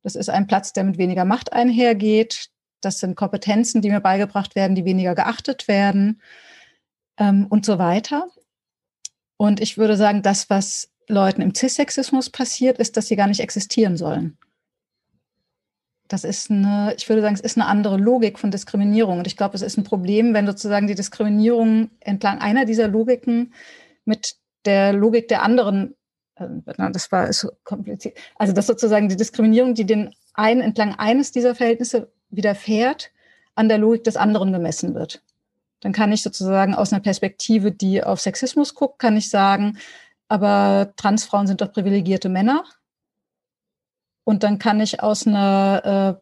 Das 0.04 0.16
ist 0.16 0.30
ein 0.30 0.46
Platz, 0.46 0.74
der 0.74 0.84
mit 0.84 1.00
weniger 1.00 1.26
Macht 1.26 1.54
einhergeht. 1.54 2.50
Das 2.82 3.00
sind 3.00 3.16
Kompetenzen, 3.16 3.82
die 3.82 3.90
mir 3.90 4.02
beigebracht 4.02 4.56
werden, 4.56 4.76
die 4.76 4.86
weniger 4.86 5.16
geachtet 5.16 5.68
werden 5.68 6.22
ähm, 7.18 7.48
und 7.50 7.66
so 7.66 7.80
weiter. 7.80 8.28
Und 9.38 9.60
ich 9.60 9.80
würde 9.80 9.98
sagen, 9.98 10.22
das, 10.22 10.52
was 10.52 10.91
Leuten 11.12 11.42
im 11.42 11.54
Cis-Sexismus 11.54 12.30
passiert, 12.30 12.80
ist, 12.80 12.98
dass 12.98 13.08
sie 13.08 13.16
gar 13.16 13.28
nicht 13.28 13.42
existieren 13.42 13.98
sollen. 13.98 14.38
Das 16.08 16.24
ist 16.26 16.52
eine, 16.52 16.94
ich 16.98 17.08
würde 17.08 17.22
sagen, 17.22 17.36
es 17.36 17.42
ist 17.42 17.58
eine 17.58 17.68
andere 17.68 17.98
Logik 17.98 18.38
von 18.38 18.52
Diskriminierung. 18.52 19.20
Und 19.20 19.28
ich 19.28 19.38
glaube, 19.38 19.56
es 19.56 19.62
ist 19.62 19.78
ein 19.78 19.86
Problem, 19.86 20.34
wenn 20.34 20.46
sozusagen 20.46 20.88
die 20.88 20.96
Diskriminierung 20.96 21.90
entlang 22.02 22.40
einer 22.40 22.66
dieser 22.66 22.88
Logiken 22.88 23.54
mit 24.04 24.36
der 24.66 24.92
Logik 24.92 25.30
der 25.30 25.44
anderen, 25.44 25.96
äh, 26.36 26.48
das 26.92 27.12
war 27.12 27.32
so 27.32 27.52
kompliziert, 27.64 28.18
also 28.36 28.52
dass 28.54 28.68
sozusagen 28.68 29.08
die 29.08 29.16
Diskriminierung, 29.16 29.74
die 29.74 29.86
den 29.86 30.14
einen 30.34 30.62
entlang 30.62 30.96
eines 30.96 31.32
dieser 31.32 31.56
Verhältnisse 31.56 32.12
widerfährt, 32.30 33.12
an 33.56 33.70
der 33.70 33.78
Logik 33.78 34.04
des 34.04 34.18
anderen 34.18 34.52
gemessen 34.52 34.94
wird. 34.94 35.22
Dann 35.82 35.94
kann 35.94 36.12
ich 36.12 36.24
sozusagen 36.24 36.76
aus 36.76 36.94
einer 36.94 37.02
Perspektive, 37.02 37.72
die 37.72 38.04
auf 38.04 38.22
Sexismus 38.22 38.76
guckt, 38.76 39.00
kann 39.00 39.18
ich 39.18 39.30
sagen, 39.30 39.78
aber 40.32 40.94
Transfrauen 40.96 41.46
sind 41.46 41.60
doch 41.60 41.74
privilegierte 41.74 42.30
Männer. 42.30 42.64
Und 44.24 44.44
dann 44.44 44.60
kann 44.60 44.80
ich 44.80 45.04
aus 45.04 45.28
einer, 45.28 46.22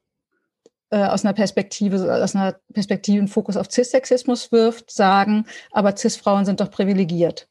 äh, 0.92 0.98
äh, 0.98 1.06
aus 1.06 1.24
einer 1.24 1.36
Perspektive, 1.36 2.12
aus 2.24 2.36
einer 2.36 2.54
Perspektive, 2.74 3.28
Fokus 3.28 3.56
auf 3.56 3.72
Cis-Sexismus 3.72 4.52
wirft, 4.52 4.90
sagen, 4.90 5.46
aber 5.72 5.96
Cis-Frauen 5.96 6.46
sind 6.46 6.60
doch 6.60 6.72
privilegiert, 6.72 7.48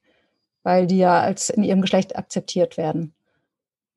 weil 0.65 0.89
die 0.89 0.99
ja 0.99 1.21
als 1.21 1.49
in 1.49 1.63
ihrem 1.63 1.81
Geschlecht 1.81 2.17
akzeptiert 2.17 2.77
werden. 2.77 3.15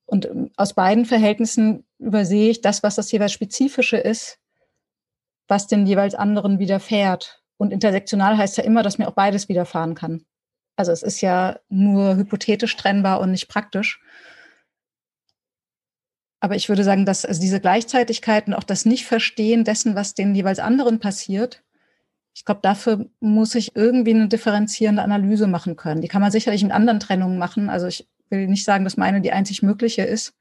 Und 0.05 0.27
ähm, 0.27 0.51
aus 0.55 0.73
beiden 0.73 1.05
Verhältnissen 1.05 1.83
übersehe 1.97 2.51
ich 2.51 2.61
das, 2.61 2.83
was 2.83 2.93
das 2.93 3.11
jeweils 3.11 3.31
Spezifische 3.31 3.97
ist, 3.97 4.37
was 5.47 5.65
den 5.65 5.87
jeweils 5.87 6.13
anderen 6.13 6.59
widerfährt 6.59 7.41
Und 7.57 7.73
intersektional 7.73 8.37
heißt 8.37 8.57
ja 8.57 8.63
immer, 8.63 8.83
dass 8.83 8.99
mir 8.99 9.07
auch 9.07 9.15
beides 9.15 9.49
widerfahren 9.49 9.95
kann. 9.95 10.25
Also 10.75 10.91
es 10.91 11.03
ist 11.03 11.21
ja 11.21 11.59
nur 11.69 12.15
hypothetisch 12.15 12.75
trennbar 12.77 13.19
und 13.19 13.31
nicht 13.31 13.47
praktisch. 13.47 14.01
Aber 16.39 16.55
ich 16.55 16.69
würde 16.69 16.83
sagen, 16.83 17.05
dass 17.05 17.23
also 17.23 17.39
diese 17.39 17.59
Gleichzeitigkeit 17.59 18.47
und 18.47 18.55
auch 18.55 18.63
das 18.63 18.85
Nicht-Verstehen 18.85 19.63
dessen, 19.63 19.95
was 19.95 20.15
den 20.15 20.33
jeweils 20.33 20.59
anderen 20.59 20.99
passiert, 20.99 21.63
ich 22.33 22.45
glaube, 22.45 22.61
dafür 22.63 23.09
muss 23.19 23.55
ich 23.55 23.75
irgendwie 23.75 24.13
eine 24.13 24.27
differenzierende 24.27 25.03
Analyse 25.03 25.47
machen 25.47 25.75
können. 25.75 26.01
Die 26.01 26.07
kann 26.07 26.21
man 26.21 26.31
sicherlich 26.31 26.63
mit 26.63 26.71
anderen 26.71 26.99
Trennungen 26.99 27.37
machen. 27.37 27.69
Also 27.69 27.87
ich 27.87 28.07
will 28.29 28.47
nicht 28.47 28.63
sagen, 28.63 28.85
dass 28.85 28.97
meine 28.97 29.21
die 29.21 29.33
einzig 29.33 29.61
mögliche 29.61 30.03
ist. 30.03 30.33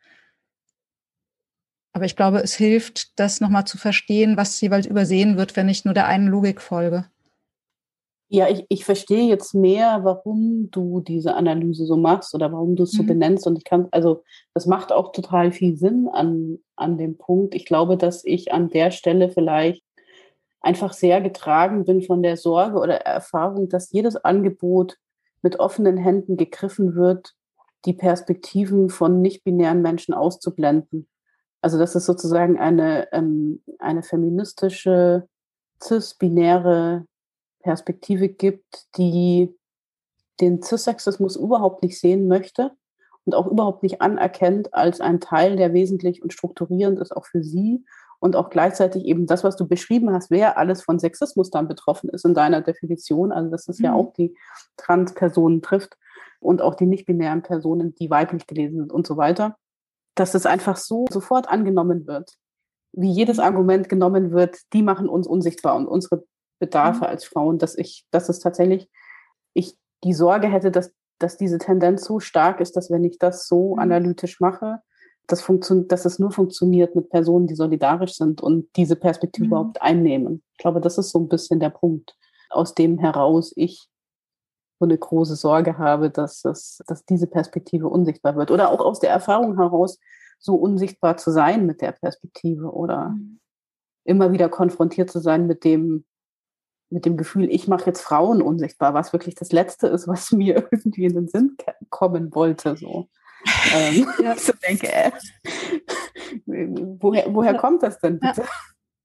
Aber 1.92 2.04
ich 2.04 2.14
glaube, 2.14 2.38
es 2.38 2.54
hilft, 2.54 3.18
das 3.18 3.40
nochmal 3.40 3.66
zu 3.66 3.76
verstehen, 3.76 4.36
was 4.36 4.60
jeweils 4.60 4.86
übersehen 4.86 5.36
wird, 5.36 5.56
wenn 5.56 5.68
ich 5.68 5.84
nur 5.84 5.94
der 5.94 6.06
einen 6.06 6.28
Logik 6.28 6.60
folge. 6.60 7.09
Ja, 8.32 8.48
ich, 8.48 8.64
ich 8.68 8.84
verstehe 8.84 9.28
jetzt 9.28 9.54
mehr, 9.54 10.04
warum 10.04 10.70
du 10.70 11.00
diese 11.00 11.34
Analyse 11.34 11.84
so 11.84 11.96
machst 11.96 12.32
oder 12.32 12.52
warum 12.52 12.76
du 12.76 12.84
es 12.84 12.92
so 12.92 13.02
mhm. 13.02 13.08
benennst. 13.08 13.44
Und 13.44 13.58
ich 13.58 13.64
kann, 13.64 13.88
also 13.90 14.22
das 14.54 14.66
macht 14.66 14.92
auch 14.92 15.10
total 15.10 15.50
viel 15.50 15.76
Sinn 15.76 16.08
an, 16.08 16.60
an 16.76 16.96
dem 16.96 17.18
Punkt. 17.18 17.56
Ich 17.56 17.64
glaube, 17.66 17.96
dass 17.96 18.24
ich 18.24 18.52
an 18.52 18.70
der 18.70 18.92
Stelle 18.92 19.30
vielleicht 19.30 19.82
einfach 20.60 20.92
sehr 20.92 21.20
getragen 21.20 21.84
bin 21.84 22.02
von 22.02 22.22
der 22.22 22.36
Sorge 22.36 22.78
oder 22.78 23.00
Erfahrung, 23.00 23.68
dass 23.68 23.90
jedes 23.90 24.14
Angebot 24.16 24.96
mit 25.42 25.58
offenen 25.58 25.96
Händen 25.96 26.36
gegriffen 26.36 26.94
wird, 26.94 27.34
die 27.84 27.94
Perspektiven 27.94 28.90
von 28.90 29.20
nicht-binären 29.22 29.82
Menschen 29.82 30.14
auszublenden. 30.14 31.08
Also 31.62 31.78
dass 31.78 31.96
es 31.96 32.06
sozusagen 32.06 32.60
eine, 32.60 33.12
ähm, 33.12 33.62
eine 33.80 34.04
feministische, 34.04 35.26
cis-binäre 35.82 37.06
Perspektive 37.60 38.28
gibt, 38.28 38.86
die 38.96 39.54
den 40.40 40.62
Cis-Sexismus 40.62 41.36
überhaupt 41.36 41.82
nicht 41.82 41.98
sehen 41.98 42.28
möchte 42.28 42.72
und 43.24 43.34
auch 43.34 43.46
überhaupt 43.46 43.82
nicht 43.82 44.00
anerkennt 44.00 44.72
als 44.74 45.00
ein 45.00 45.20
Teil, 45.20 45.56
der 45.56 45.72
wesentlich 45.72 46.22
und 46.22 46.32
strukturierend 46.32 46.98
ist, 46.98 47.14
auch 47.16 47.26
für 47.26 47.42
sie. 47.42 47.84
Und 48.18 48.36
auch 48.36 48.50
gleichzeitig 48.50 49.06
eben 49.06 49.26
das, 49.26 49.44
was 49.44 49.56
du 49.56 49.66
beschrieben 49.66 50.12
hast, 50.12 50.30
wer 50.30 50.58
alles 50.58 50.82
von 50.82 50.98
Sexismus 50.98 51.48
dann 51.48 51.68
betroffen 51.68 52.10
ist 52.10 52.26
in 52.26 52.34
deiner 52.34 52.60
Definition. 52.60 53.32
Also 53.32 53.50
dass 53.50 53.66
es 53.68 53.78
mhm. 53.78 53.84
ja 53.84 53.94
auch 53.94 54.12
die 54.12 54.36
Trans-Personen 54.76 55.62
trifft 55.62 55.96
und 56.38 56.60
auch 56.60 56.74
die 56.74 56.86
nicht-binären 56.86 57.42
Personen, 57.42 57.94
die 57.94 58.10
weiblich 58.10 58.46
gelesen 58.46 58.78
sind 58.78 58.92
und 58.92 59.06
so 59.06 59.16
weiter. 59.16 59.56
Dass 60.16 60.34
es 60.34 60.44
einfach 60.44 60.76
so 60.76 61.06
sofort 61.10 61.48
angenommen 61.48 62.06
wird, 62.06 62.34
wie 62.92 63.10
jedes 63.10 63.38
Argument 63.38 63.88
genommen 63.88 64.32
wird, 64.32 64.58
die 64.72 64.82
machen 64.82 65.08
uns 65.08 65.26
unsichtbar 65.26 65.76
und 65.76 65.86
unsere 65.86 66.24
Bedarfe 66.60 67.00
mhm. 67.00 67.10
als 67.10 67.24
Frauen, 67.24 67.58
dass 67.58 67.76
ich, 67.76 68.06
dass 68.12 68.28
es 68.28 68.38
tatsächlich, 68.38 68.88
ich 69.52 69.76
die 70.04 70.14
Sorge 70.14 70.46
hätte, 70.46 70.70
dass, 70.70 70.92
dass 71.18 71.36
diese 71.36 71.58
Tendenz 71.58 72.04
so 72.04 72.20
stark 72.20 72.60
ist, 72.60 72.76
dass 72.76 72.90
wenn 72.90 73.02
ich 73.02 73.18
das 73.18 73.48
so 73.48 73.74
mhm. 73.74 73.80
analytisch 73.80 74.38
mache, 74.38 74.80
das 75.26 75.46
dass 75.88 76.04
es 76.04 76.18
nur 76.18 76.30
funktioniert 76.32 76.94
mit 76.94 77.10
Personen, 77.10 77.46
die 77.46 77.54
solidarisch 77.54 78.14
sind 78.14 78.40
und 78.40 78.68
diese 78.76 78.96
Perspektive 78.96 79.46
mhm. 79.46 79.50
überhaupt 79.50 79.82
einnehmen. 79.82 80.42
Ich 80.52 80.58
glaube, 80.58 80.80
das 80.80 80.98
ist 80.98 81.10
so 81.10 81.18
ein 81.18 81.28
bisschen 81.28 81.60
der 81.60 81.70
Punkt, 81.70 82.16
aus 82.50 82.74
dem 82.74 82.98
heraus 82.98 83.52
ich 83.56 83.88
so 84.80 84.86
eine 84.86 84.98
große 84.98 85.36
Sorge 85.36 85.78
habe, 85.78 86.10
dass, 86.10 86.44
es, 86.44 86.82
dass 86.86 87.04
diese 87.04 87.26
Perspektive 87.26 87.88
unsichtbar 87.88 88.34
wird. 88.36 88.50
Oder 88.50 88.70
auch 88.70 88.80
aus 88.80 88.98
der 88.98 89.10
Erfahrung 89.10 89.56
heraus, 89.56 89.98
so 90.38 90.54
unsichtbar 90.54 91.18
zu 91.18 91.30
sein 91.30 91.66
mit 91.66 91.82
der 91.82 91.92
Perspektive 91.92 92.72
oder 92.72 93.10
mhm. 93.10 93.40
immer 94.04 94.32
wieder 94.32 94.48
konfrontiert 94.48 95.10
zu 95.10 95.20
sein 95.20 95.46
mit 95.46 95.64
dem, 95.64 96.06
mit 96.90 97.06
dem 97.06 97.16
Gefühl, 97.16 97.48
ich 97.50 97.68
mache 97.68 97.86
jetzt 97.86 98.02
Frauen 98.02 98.42
unsichtbar, 98.42 98.94
was 98.94 99.12
wirklich 99.12 99.36
das 99.36 99.52
Letzte 99.52 99.86
ist, 99.86 100.08
was 100.08 100.32
mir 100.32 100.68
irgendwie 100.70 101.04
in 101.04 101.14
den 101.14 101.28
Sinn 101.28 101.56
kommen 101.88 102.34
wollte. 102.34 102.76
So. 102.76 103.08
ähm, 103.74 104.06
ja. 104.22 104.36
so 104.36 104.52
denke, 104.66 104.88
äh, 104.88 105.10
woher, 106.46 107.32
woher 107.32 107.54
kommt 107.54 107.82
das 107.82 108.00
denn 108.00 108.18
bitte? 108.18 108.42
Ja. 108.42 108.48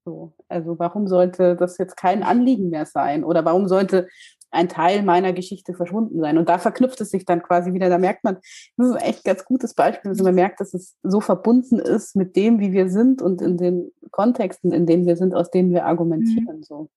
So, 0.04 0.34
also 0.48 0.78
warum 0.78 1.08
sollte 1.08 1.56
das 1.56 1.78
jetzt 1.78 1.96
kein 1.96 2.22
Anliegen 2.22 2.70
mehr 2.70 2.86
sein? 2.86 3.24
Oder 3.24 3.44
warum 3.44 3.66
sollte 3.66 4.06
ein 4.52 4.68
Teil 4.68 5.02
meiner 5.02 5.32
Geschichte 5.32 5.74
verschwunden 5.74 6.20
sein? 6.20 6.38
Und 6.38 6.48
da 6.48 6.58
verknüpft 6.58 7.00
es 7.00 7.10
sich 7.10 7.24
dann 7.24 7.42
quasi 7.42 7.72
wieder. 7.72 7.88
Da 7.88 7.98
merkt 7.98 8.22
man, 8.22 8.38
das 8.76 8.90
ist 8.90 9.02
echt 9.02 9.26
ein 9.26 9.34
ganz 9.34 9.44
gutes 9.44 9.74
Beispiel, 9.74 10.12
dass 10.12 10.22
man 10.22 10.34
merkt, 10.34 10.60
dass 10.60 10.74
es 10.74 10.94
so 11.02 11.20
verbunden 11.20 11.80
ist 11.80 12.14
mit 12.14 12.36
dem, 12.36 12.60
wie 12.60 12.70
wir 12.70 12.88
sind 12.88 13.20
und 13.20 13.42
in 13.42 13.56
den 13.56 13.90
Kontexten, 14.12 14.70
in 14.70 14.86
denen 14.86 15.06
wir 15.06 15.16
sind, 15.16 15.34
aus 15.34 15.50
denen 15.50 15.72
wir 15.72 15.86
argumentieren. 15.86 16.58
Mhm. 16.58 16.62
So. 16.62 16.88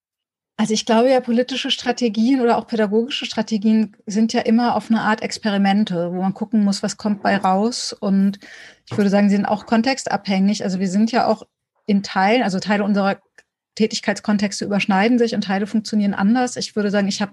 Also 0.60 0.74
ich 0.74 0.86
glaube 0.86 1.10
ja, 1.10 1.22
politische 1.22 1.72
Strategien 1.72 2.42
oder 2.42 2.58
auch 2.58 2.68
pädagogische 2.68 3.26
Strategien 3.26 3.96
sind 4.06 4.34
ja 4.34 4.42
immer 4.42 4.76
auf 4.76 4.90
eine 4.92 5.00
Art 5.00 5.22
Experimente, 5.22 6.12
wo 6.12 6.22
man 6.22 6.34
gucken 6.34 6.66
muss, 6.66 6.84
was 6.84 6.98
kommt 6.98 7.24
bei 7.24 7.38
raus. 7.38 7.94
Und 7.94 8.40
ich 8.86 8.98
würde 8.98 9.10
sagen, 9.10 9.30
sie 9.30 9.38
sind 9.38 9.46
auch 9.46 9.66
kontextabhängig. 9.66 10.66
Also 10.66 10.82
wir 10.82 10.90
sind 10.90 11.14
ja 11.14 11.28
auch 11.28 11.44
in 11.86 12.04
Teilen, 12.04 12.44
also 12.44 12.60
Teile 12.60 12.84
unserer 12.84 13.22
Tätigkeitskontexte 13.76 14.66
überschneiden 14.66 15.18
sich 15.18 15.34
und 15.34 15.46
Teile 15.46 15.66
funktionieren 15.66 16.14
anders. 16.14 16.58
Ich 16.58 16.76
würde 16.76 16.92
sagen, 16.92 17.08
ich 17.08 17.22
habe 17.22 17.32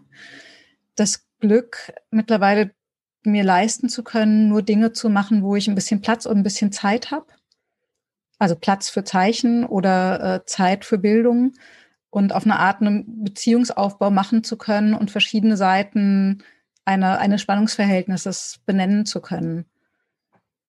das 0.95 1.27
Glück, 1.41 1.95
mittlerweile 2.12 2.70
mir 3.24 3.43
leisten 3.43 3.89
zu 3.89 4.05
können, 4.05 4.49
nur 4.49 4.62
Dinge 4.62 4.93
zu 4.93 5.11
machen, 5.11 5.43
wo 5.43 5.57
ich 5.57 5.66
ein 5.66 5.74
bisschen 5.74 6.01
Platz 6.01 6.27
und 6.27 6.37
ein 6.37 6.45
bisschen 6.45 6.70
Zeit 6.70 7.11
habe. 7.11 7.27
Also 8.39 8.55
Platz 8.55 8.89
für 8.89 9.03
Zeichen 9.03 9.64
oder 9.64 10.37
äh, 10.37 10.45
Zeit 10.45 10.85
für 10.85 10.99
Bildung 10.99 11.55
und 12.11 12.32
auf 12.32 12.44
eine 12.44 12.59
Art 12.59 12.80
einen 12.80 13.24
Beziehungsaufbau 13.24 14.11
machen 14.11 14.44
zu 14.44 14.57
können 14.57 14.94
und 14.94 15.11
verschiedene 15.11 15.57
Seiten 15.57 16.42
einer, 16.84 17.18
eines 17.18 17.40
Spannungsverhältnisses 17.42 18.61
benennen 18.64 19.07
zu 19.07 19.20
können. 19.20 19.66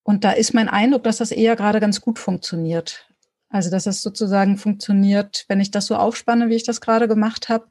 Und 0.04 0.24
da 0.24 0.32
ist 0.32 0.54
mein 0.54 0.70
Eindruck, 0.70 1.04
dass 1.04 1.18
das 1.18 1.32
eher 1.32 1.56
gerade 1.56 1.80
ganz 1.80 2.02
gut 2.02 2.18
funktioniert. 2.18 3.08
Also, 3.50 3.70
dass 3.70 3.86
es 3.86 4.02
sozusagen 4.02 4.58
funktioniert, 4.58 5.46
wenn 5.48 5.60
ich 5.60 5.72
das 5.72 5.86
so 5.86 5.96
aufspanne, 5.96 6.50
wie 6.50 6.56
ich 6.56 6.64
das 6.64 6.82
gerade 6.82 7.08
gemacht 7.08 7.50
habe, 7.50 7.68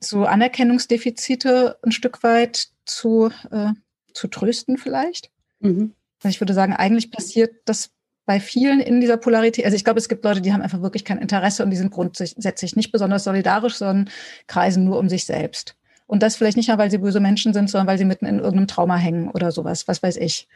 so 0.00 0.24
Anerkennungsdefizite 0.24 1.78
ein 1.82 1.92
Stück 1.92 2.22
weit 2.22 2.68
zu, 2.84 3.30
äh, 3.50 3.72
zu 4.12 4.28
trösten 4.28 4.76
vielleicht. 4.76 5.30
Mhm. 5.60 5.94
Also 6.22 6.34
ich 6.34 6.40
würde 6.40 6.54
sagen, 6.54 6.74
eigentlich 6.74 7.10
passiert 7.10 7.54
das 7.64 7.90
bei 8.26 8.40
vielen 8.40 8.80
in 8.80 9.00
dieser 9.00 9.16
Polarität, 9.16 9.64
also 9.64 9.76
ich 9.76 9.84
glaube, 9.84 10.00
es 10.00 10.08
gibt 10.08 10.24
Leute, 10.24 10.42
die 10.42 10.52
haben 10.52 10.60
einfach 10.60 10.82
wirklich 10.82 11.04
kein 11.04 11.18
Interesse 11.18 11.62
und 11.62 11.70
die 11.70 11.76
sind 11.76 11.92
grundsätzlich 11.92 12.76
nicht 12.76 12.90
besonders 12.90 13.24
solidarisch, 13.24 13.76
sondern 13.76 14.10
kreisen 14.48 14.84
nur 14.84 14.98
um 14.98 15.08
sich 15.08 15.24
selbst. 15.24 15.76
Und 16.08 16.22
das 16.22 16.36
vielleicht 16.36 16.56
nicht 16.56 16.68
nur, 16.68 16.78
weil 16.78 16.90
sie 16.90 16.98
böse 16.98 17.20
Menschen 17.20 17.54
sind, 17.54 17.70
sondern 17.70 17.86
weil 17.86 17.98
sie 17.98 18.04
mitten 18.04 18.26
in 18.26 18.38
irgendeinem 18.38 18.66
Trauma 18.66 18.96
hängen 18.96 19.30
oder 19.30 19.52
sowas, 19.52 19.88
was 19.88 20.02
weiß 20.02 20.16
ich. 20.16 20.48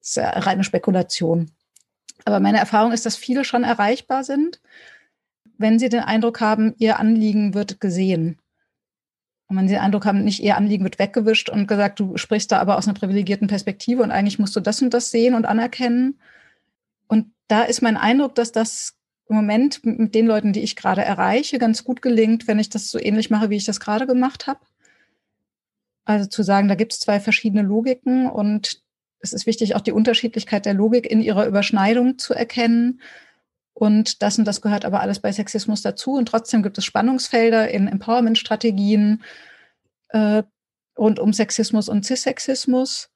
Das 0.00 0.08
ist 0.08 0.16
ja 0.16 0.30
reine 0.30 0.64
Spekulation. 0.64 1.50
Aber 2.24 2.40
meine 2.40 2.58
Erfahrung 2.58 2.92
ist, 2.92 3.06
dass 3.06 3.16
viele 3.16 3.44
schon 3.44 3.64
erreichbar 3.64 4.24
sind, 4.24 4.60
wenn 5.58 5.78
sie 5.78 5.88
den 5.88 6.00
Eindruck 6.00 6.40
haben, 6.40 6.74
ihr 6.78 6.98
Anliegen 6.98 7.54
wird 7.54 7.80
gesehen. 7.80 8.38
Und 9.46 9.56
wenn 9.56 9.68
sie 9.68 9.74
den 9.74 9.82
Eindruck 9.82 10.06
haben, 10.06 10.24
nicht 10.24 10.42
ihr 10.42 10.56
Anliegen 10.56 10.84
wird 10.84 10.98
weggewischt 10.98 11.50
und 11.50 11.68
gesagt, 11.68 12.00
du 12.00 12.16
sprichst 12.16 12.50
da 12.50 12.58
aber 12.58 12.78
aus 12.78 12.88
einer 12.88 12.98
privilegierten 12.98 13.48
Perspektive 13.48 14.02
und 14.02 14.10
eigentlich 14.10 14.38
musst 14.38 14.56
du 14.56 14.60
das 14.60 14.82
und 14.82 14.92
das 14.94 15.10
sehen 15.10 15.34
und 15.34 15.46
anerkennen, 15.46 16.18
da 17.48 17.62
ist 17.62 17.82
mein 17.82 17.96
Eindruck, 17.96 18.34
dass 18.34 18.52
das 18.52 18.94
im 19.28 19.36
Moment 19.36 19.84
mit 19.84 20.14
den 20.14 20.26
Leuten, 20.26 20.52
die 20.52 20.62
ich 20.62 20.76
gerade 20.76 21.02
erreiche, 21.02 21.58
ganz 21.58 21.84
gut 21.84 22.02
gelingt, 22.02 22.46
wenn 22.46 22.58
ich 22.58 22.68
das 22.68 22.90
so 22.90 22.98
ähnlich 22.98 23.30
mache, 23.30 23.50
wie 23.50 23.56
ich 23.56 23.64
das 23.64 23.80
gerade 23.80 24.06
gemacht 24.06 24.46
habe. 24.46 24.60
Also 26.04 26.28
zu 26.28 26.42
sagen, 26.42 26.68
da 26.68 26.74
gibt 26.74 26.92
es 26.92 27.00
zwei 27.00 27.20
verschiedene 27.20 27.62
Logiken 27.62 28.28
und 28.28 28.82
es 29.20 29.32
ist 29.32 29.46
wichtig, 29.46 29.76
auch 29.76 29.80
die 29.80 29.92
Unterschiedlichkeit 29.92 30.66
der 30.66 30.74
Logik 30.74 31.08
in 31.08 31.22
ihrer 31.22 31.46
Überschneidung 31.46 32.18
zu 32.18 32.34
erkennen. 32.34 33.00
Und 33.72 34.20
das 34.20 34.36
und 34.36 34.44
das 34.44 34.60
gehört 34.60 34.84
aber 34.84 35.00
alles 35.00 35.20
bei 35.20 35.30
Sexismus 35.30 35.80
dazu. 35.80 36.14
Und 36.14 36.26
trotzdem 36.26 36.62
gibt 36.62 36.76
es 36.76 36.84
Spannungsfelder 36.84 37.70
in 37.70 37.86
Empowerment-Strategien 37.86 39.22
äh, 40.08 40.42
rund 40.98 41.20
um 41.20 41.32
Sexismus 41.32 41.88
und 41.88 42.04
Cissexismus. 42.04 43.11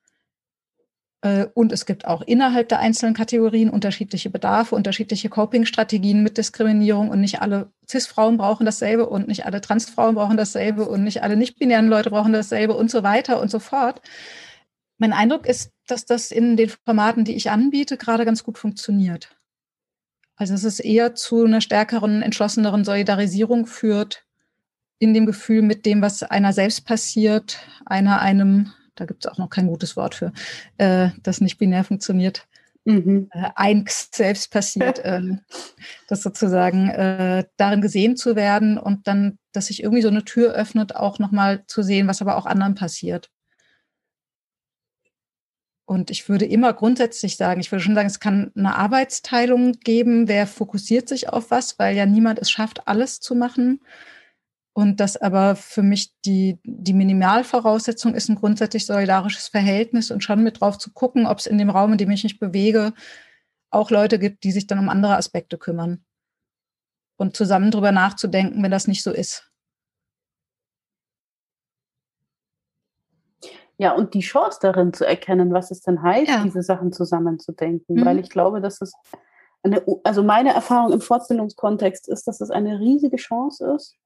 Äh, 1.27 1.49
und 1.55 1.73
es 1.73 1.87
gibt 1.87 2.07
auch 2.07 2.23
innerhalb 2.23 2.69
der 2.69 2.79
einzelnen 2.79 3.15
Kategorien 3.15 3.69
unterschiedliche 3.69 4.31
Bedarfe, 4.31 4.75
unterschiedliche 4.77 5.29
Coping-Strategien 5.29 6.23
mit 6.23 6.39
Diskriminierung 6.39 7.09
und 7.11 7.21
nicht 7.21 7.43
alle 7.43 7.73
CIS-Frauen 7.91 8.37
brauchen 8.37 8.65
dasselbe 8.65 9.09
und 9.09 9.27
nicht 9.27 9.45
alle 9.45 9.61
Trans-Frauen 9.61 10.15
brauchen 10.15 10.37
dasselbe 10.37 10.89
und 10.89 11.03
nicht 11.03 11.23
alle 11.23 11.37
nicht-binären 11.37 11.89
Leute 11.89 12.11
brauchen 12.11 12.33
dasselbe 12.33 12.75
und 12.75 12.91
so 12.91 13.03
weiter 13.03 13.41
und 13.41 13.51
so 13.51 13.59
fort. 13.59 14.01
Mein 14.99 15.13
Eindruck 15.13 15.47
ist, 15.47 15.73
dass 15.89 16.07
das 16.07 16.31
in 16.31 16.57
den 16.57 16.71
Formaten, 16.85 17.25
die 17.25 17.35
ich 17.35 17.51
anbiete, 17.51 17.97
gerade 17.97 18.25
ganz 18.25 18.45
gut 18.45 18.57
funktioniert. 18.57 19.37
Also 20.37 20.55
dass 20.55 20.65
es 20.65 20.81
eher 20.81 21.15
zu 21.15 21.45
einer 21.45 21.61
stärkeren, 21.61 22.23
entschlosseneren 22.23 22.85
Solidarisierung 22.85 23.67
führt 23.67 24.25
in 24.99 25.13
dem 25.13 25.27
Gefühl 25.27 25.63
mit 25.63 25.87
dem, 25.87 26.03
was 26.03 26.23
einer 26.23 26.53
selbst 26.53 26.87
passiert, 26.87 27.59
einer 27.85 28.21
einem 28.21 28.73
da 28.97 29.05
gibt 29.05 29.25
es 29.25 29.31
auch 29.31 29.39
noch 29.39 29.51
kein 29.51 29.69
gutes 29.69 29.97
Wort 29.97 30.15
für, 30.15 30.33
äh, 30.79 31.11
das 31.23 31.41
nicht 31.41 31.59
binär 31.59 31.85
funktioniert, 31.85 32.47
mhm. 32.85 33.29
äh, 33.33 33.51
eins 33.55 34.09
selbst 34.13 34.51
passiert, 34.51 34.99
äh, 35.01 35.21
das 36.09 36.23
sozusagen 36.23 36.89
äh, 36.89 37.45
darin 37.57 37.81
gesehen 37.81 38.17
zu 38.17 38.37
werden 38.37 38.79
und 38.79 39.07
dann, 39.07 39.39
dass 39.53 39.67
sich 39.67 39.83
irgendwie 39.83 40.03
so 40.03 40.09
eine 40.09 40.25
Tür 40.25 40.53
öffnet, 40.53 40.97
auch 40.97 41.19
nochmal 41.19 41.65
zu 41.67 41.83
sehen, 41.83 42.09
was 42.09 42.23
aber 42.23 42.37
auch 42.37 42.47
anderen 42.47 42.75
passiert. 42.75 43.31
Und 45.89 46.11
ich 46.11 46.29
würde 46.29 46.45
immer 46.45 46.73
grundsätzlich 46.73 47.37
sagen, 47.37 47.61
ich 47.61 47.71
würde 47.71 47.83
schon 47.83 47.95
sagen, 47.95 48.09
es 48.09 48.19
kann 48.19 48.51
eine 48.57 48.75
Arbeitsteilung 48.75 49.73
geben, 49.73 50.27
wer 50.27 50.49
fokussiert 50.49 51.09
sich 51.09 51.29
auf 51.29 51.53
was, 51.53 51.79
weil 51.79 51.97
ja 51.97 52.07
niemand 52.07 52.41
es 52.41 52.51
schafft, 52.51 52.89
alles 52.89 53.21
zu 53.21 53.37
machen. 53.37 53.81
Und 54.77 55.01
das 55.01 55.17
aber 55.17 55.57
für 55.57 55.83
mich 55.83 56.13
die, 56.27 56.59
die 56.63 56.93
Minimalvoraussetzung 56.93 58.15
ist 58.15 58.29
ein 58.29 58.37
grundsätzlich 58.37 58.85
solidarisches 58.85 59.49
Verhältnis 59.49 60.11
und 60.11 60.23
schon 60.23 60.43
mit 60.43 60.61
drauf 60.61 60.77
zu 60.77 60.93
gucken, 60.93 61.27
ob 61.27 61.39
es 61.39 61.47
in 61.47 61.57
dem 61.57 61.71
Raum, 61.71 61.93
in 61.93 61.99
dem 61.99 62.11
ich 62.11 62.25
mich 62.25 62.39
bewege, 62.39 62.93
auch 63.71 63.91
Leute 63.91 64.19
gibt, 64.19 64.45
die 64.45 64.53
sich 64.53 64.67
dann 64.67 64.79
um 64.79 64.91
andere 64.91 65.17
Aspekte 65.17 65.57
kümmern. 65.57 66.05
Und 67.17 67.35
zusammen 67.39 67.71
drüber 67.71 67.91
nachzudenken, 67.91 68.63
wenn 68.63 68.71
das 68.71 68.87
nicht 68.87 69.03
so 69.03 69.13
ist. 69.13 69.51
Ja, 73.79 73.93
und 73.93 74.13
die 74.13 74.21
Chance 74.21 74.59
darin 74.61 74.93
zu 74.93 75.07
erkennen, 75.07 75.55
was 75.55 75.71
es 75.71 75.81
denn 75.81 76.03
heißt, 76.03 76.29
ja. 76.29 76.43
diese 76.43 76.63
Sachen 76.63 76.93
zusammenzudenken. 76.93 77.97
Mhm. 77.97 78.05
Weil 78.05 78.19
ich 78.19 78.29
glaube, 78.29 78.61
dass 78.61 78.83
es 78.83 78.93
eine, 79.63 79.83
also 80.05 80.23
meine 80.23 80.53
Erfahrung 80.53 80.93
im 80.93 81.01
Fortbildungskontext 81.01 82.09
ist, 82.09 82.29
dass 82.29 82.43
es 82.43 82.51
eine 82.51 82.79
riesige 82.79 83.17
Chance 83.17 83.75
ist, 83.75 83.97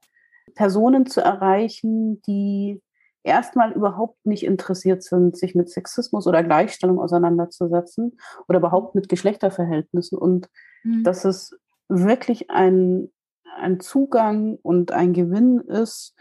Personen 0.55 1.07
zu 1.07 1.21
erreichen, 1.21 2.21
die 2.23 2.83
erstmal 3.23 3.73
überhaupt 3.73 4.25
nicht 4.25 4.45
interessiert 4.45 5.03
sind, 5.03 5.37
sich 5.37 5.55
mit 5.55 5.69
Sexismus 5.69 6.27
oder 6.27 6.43
Gleichstellung 6.43 6.99
auseinanderzusetzen 6.99 8.19
oder 8.49 8.59
überhaupt 8.59 8.95
mit 8.95 9.09
Geschlechterverhältnissen. 9.09 10.17
Und 10.17 10.49
mhm. 10.85 11.05
dass 11.05 11.25
es 11.25 11.59
wirklich 11.89 12.51
ein, 12.51 13.11
ein 13.57 13.81
Zugang 13.81 14.59
und 14.63 14.93
ein 14.93 15.13
Gewinn 15.13 15.61
ist, 15.61 16.15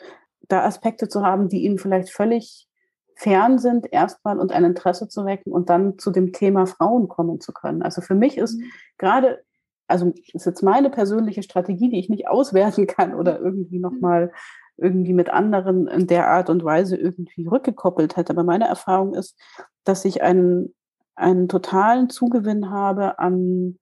da 0.47 0.65
Aspekte 0.65 1.07
zu 1.07 1.23
haben, 1.23 1.47
die 1.47 1.63
ihnen 1.63 1.77
vielleicht 1.77 2.09
völlig 2.09 2.67
fern 3.15 3.59
sind, 3.59 3.91
erstmal 3.91 4.39
und 4.39 4.51
ein 4.51 4.63
Interesse 4.63 5.09
zu 5.09 5.25
wecken 5.25 5.51
und 5.51 5.69
dann 5.69 5.99
zu 5.99 6.09
dem 6.09 6.31
Thema 6.31 6.65
Frauen 6.65 7.07
kommen 7.07 7.41
zu 7.41 7.51
können. 7.51 7.81
Also 7.81 8.01
für 8.01 8.15
mich 8.15 8.37
ist 8.37 8.57
mhm. 8.57 8.71
gerade, 8.97 9.43
also 9.89 10.13
ist 10.33 10.45
jetzt 10.45 10.63
meine 10.63 10.89
persönliche 10.89 11.43
Strategie, 11.43 11.89
die 11.89 11.99
ich 11.99 12.09
nicht 12.09 12.27
auswerten 12.27 12.87
kann 12.87 13.15
oder 13.15 13.39
irgendwie 13.39 13.77
mhm. 13.77 13.81
nochmal 13.81 14.31
irgendwie 14.77 15.13
mit 15.13 15.29
anderen 15.29 15.87
in 15.87 16.07
der 16.07 16.27
Art 16.27 16.49
und 16.49 16.63
Weise 16.63 16.95
irgendwie 16.95 17.47
rückgekoppelt 17.47 18.15
hätte. 18.15 18.31
Aber 18.31 18.43
meine 18.43 18.67
Erfahrung 18.67 19.13
ist, 19.13 19.37
dass 19.83 20.05
ich 20.05 20.21
einen, 20.21 20.73
einen 21.15 21.49
totalen 21.49 22.09
Zugewinn 22.09 22.69
habe 22.69 23.19
an 23.19 23.77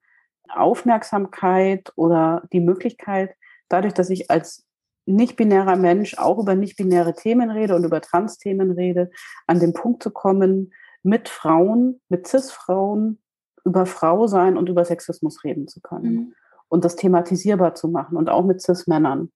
Aufmerksamkeit 0.49 1.91
oder 1.95 2.43
die 2.51 2.61
Möglichkeit, 2.61 3.35
dadurch, 3.69 3.93
dass 3.93 4.09
ich 4.09 4.31
als 4.31 4.65
nicht-binärer 5.05 5.75
Mensch 5.75 6.17
auch 6.17 6.39
über 6.39 6.55
nicht-binäre 6.55 7.13
Themen 7.13 7.51
rede 7.51 7.75
und 7.75 7.83
über 7.83 8.01
Trans-Themen 8.01 8.71
rede, 8.71 9.11
an 9.45 9.59
den 9.59 9.73
Punkt 9.73 10.03
zu 10.03 10.11
kommen, 10.11 10.73
mit 11.03 11.29
Frauen, 11.29 12.01
mit 12.09 12.27
Cis-Frauen 12.27 13.19
über 13.67 13.85
Frau 13.85 14.27
sein 14.27 14.57
und 14.57 14.69
über 14.69 14.85
Sexismus 14.85 15.43
reden 15.43 15.67
zu 15.67 15.81
können 15.81 16.13
mhm. 16.13 16.33
und 16.69 16.85
das 16.85 16.95
thematisierbar 16.95 17.75
zu 17.75 17.87
machen 17.87 18.17
und 18.17 18.29
auch 18.29 18.43
mit 18.43 18.61
Cis-Männern. 18.61 19.31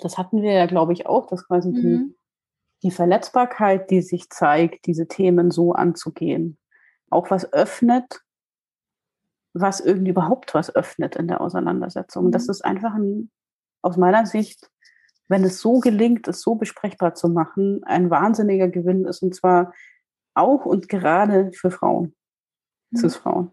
Das 0.00 0.18
hatten 0.18 0.42
wir 0.42 0.52
ja, 0.52 0.66
glaube 0.66 0.92
ich, 0.92 1.06
auch, 1.06 1.26
dass 1.26 1.46
quasi 1.46 1.70
mhm. 1.70 1.74
die, 1.74 2.16
die 2.84 2.90
Verletzbarkeit, 2.90 3.90
die 3.90 4.02
sich 4.02 4.30
zeigt, 4.30 4.86
diese 4.86 5.08
Themen 5.08 5.50
so 5.50 5.72
anzugehen, 5.72 6.58
auch 7.10 7.30
was 7.30 7.52
öffnet, 7.52 8.20
was 9.52 9.80
irgendwie 9.80 10.10
überhaupt 10.10 10.54
was 10.54 10.74
öffnet 10.74 11.16
in 11.16 11.28
der 11.28 11.40
Auseinandersetzung. 11.40 12.26
Mhm. 12.26 12.30
Das 12.32 12.48
ist 12.48 12.64
einfach 12.64 12.94
ein, 12.94 13.30
aus 13.82 13.96
meiner 13.96 14.26
Sicht 14.26 14.68
wenn 15.28 15.44
es 15.44 15.60
so 15.60 15.80
gelingt, 15.80 16.28
es 16.28 16.40
so 16.42 16.54
besprechbar 16.54 17.14
zu 17.14 17.28
machen, 17.28 17.82
ein 17.84 18.10
wahnsinniger 18.10 18.68
Gewinn 18.68 19.04
ist 19.04 19.22
und 19.22 19.34
zwar 19.34 19.72
auch 20.34 20.66
und 20.66 20.88
gerade 20.88 21.50
für 21.52 21.70
Frauen. 21.70 22.14
Cis-Frauen. 22.96 23.50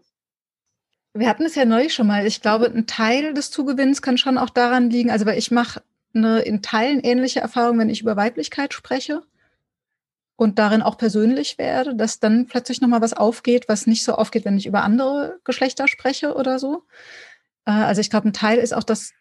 Wir 1.14 1.28
hatten 1.28 1.44
es 1.44 1.54
ja 1.54 1.64
neulich 1.64 1.94
schon 1.94 2.06
mal. 2.06 2.26
Ich 2.26 2.40
glaube, 2.40 2.66
ein 2.66 2.86
Teil 2.86 3.34
des 3.34 3.50
Zugewinns 3.50 4.00
kann 4.00 4.16
schon 4.16 4.38
auch 4.38 4.50
daran 4.50 4.90
liegen, 4.90 5.10
also 5.10 5.26
weil 5.26 5.38
ich 5.38 5.50
mache 5.50 5.82
eine 6.14 6.40
in 6.40 6.62
Teilen 6.62 7.00
ähnliche 7.00 7.40
Erfahrung, 7.40 7.78
wenn 7.78 7.90
ich 7.90 8.00
über 8.00 8.16
Weiblichkeit 8.16 8.72
spreche 8.72 9.22
und 10.36 10.58
darin 10.58 10.82
auch 10.82 10.96
persönlich 10.96 11.58
werde, 11.58 11.94
dass 11.94 12.18
dann 12.18 12.46
plötzlich 12.46 12.80
nochmal 12.80 13.02
was 13.02 13.12
aufgeht, 13.12 13.68
was 13.68 13.86
nicht 13.86 14.04
so 14.04 14.14
aufgeht, 14.14 14.44
wenn 14.44 14.56
ich 14.56 14.66
über 14.66 14.82
andere 14.82 15.38
Geschlechter 15.44 15.86
spreche 15.86 16.34
oder 16.34 16.58
so. 16.58 16.84
Äh, 17.66 17.72
also 17.72 18.00
ich 18.00 18.10
glaube, 18.10 18.28
ein 18.28 18.32
Teil 18.32 18.58
ist 18.58 18.74
auch 18.74 18.84
das 18.84 19.12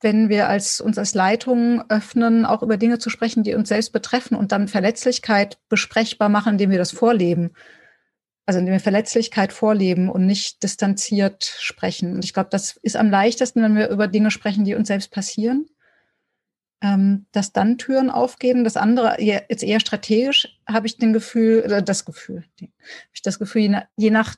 wenn 0.00 0.28
wir 0.28 0.48
als, 0.48 0.80
uns 0.80 0.98
als 0.98 1.14
Leitung 1.14 1.82
öffnen, 1.88 2.44
auch 2.44 2.62
über 2.62 2.76
Dinge 2.76 2.98
zu 2.98 3.10
sprechen, 3.10 3.42
die 3.42 3.54
uns 3.54 3.68
selbst 3.68 3.92
betreffen 3.92 4.36
und 4.36 4.52
dann 4.52 4.68
Verletzlichkeit 4.68 5.58
besprechbar 5.68 6.28
machen, 6.28 6.52
indem 6.52 6.70
wir 6.70 6.78
das 6.78 6.90
vorleben. 6.90 7.52
Also 8.46 8.60
indem 8.60 8.72
wir 8.72 8.80
Verletzlichkeit 8.80 9.52
vorleben 9.52 10.08
und 10.08 10.24
nicht 10.24 10.62
distanziert 10.62 11.44
sprechen. 11.58 12.14
Und 12.14 12.24
ich 12.24 12.32
glaube, 12.32 12.48
das 12.50 12.76
ist 12.82 12.96
am 12.96 13.10
leichtesten, 13.10 13.62
wenn 13.62 13.76
wir 13.76 13.88
über 13.88 14.06
Dinge 14.06 14.30
sprechen, 14.30 14.64
die 14.64 14.74
uns 14.74 14.88
selbst 14.88 15.10
passieren. 15.10 15.68
Ähm, 16.82 17.26
dass 17.32 17.52
dann 17.52 17.78
Türen 17.78 18.10
aufgehen. 18.10 18.62
Das 18.62 18.76
andere, 18.76 19.20
jetzt 19.20 19.62
eher 19.62 19.80
strategisch, 19.80 20.58
habe 20.68 20.86
ich 20.86 20.98
den 20.98 21.14
Gefühl, 21.14 21.62
oder 21.64 21.80
das 21.80 22.04
Gefühl, 22.04 22.44
habe 22.60 22.70
ich 23.14 23.22
das 23.22 23.38
Gefühl, 23.38 23.82
je 23.96 24.10
nach 24.10 24.36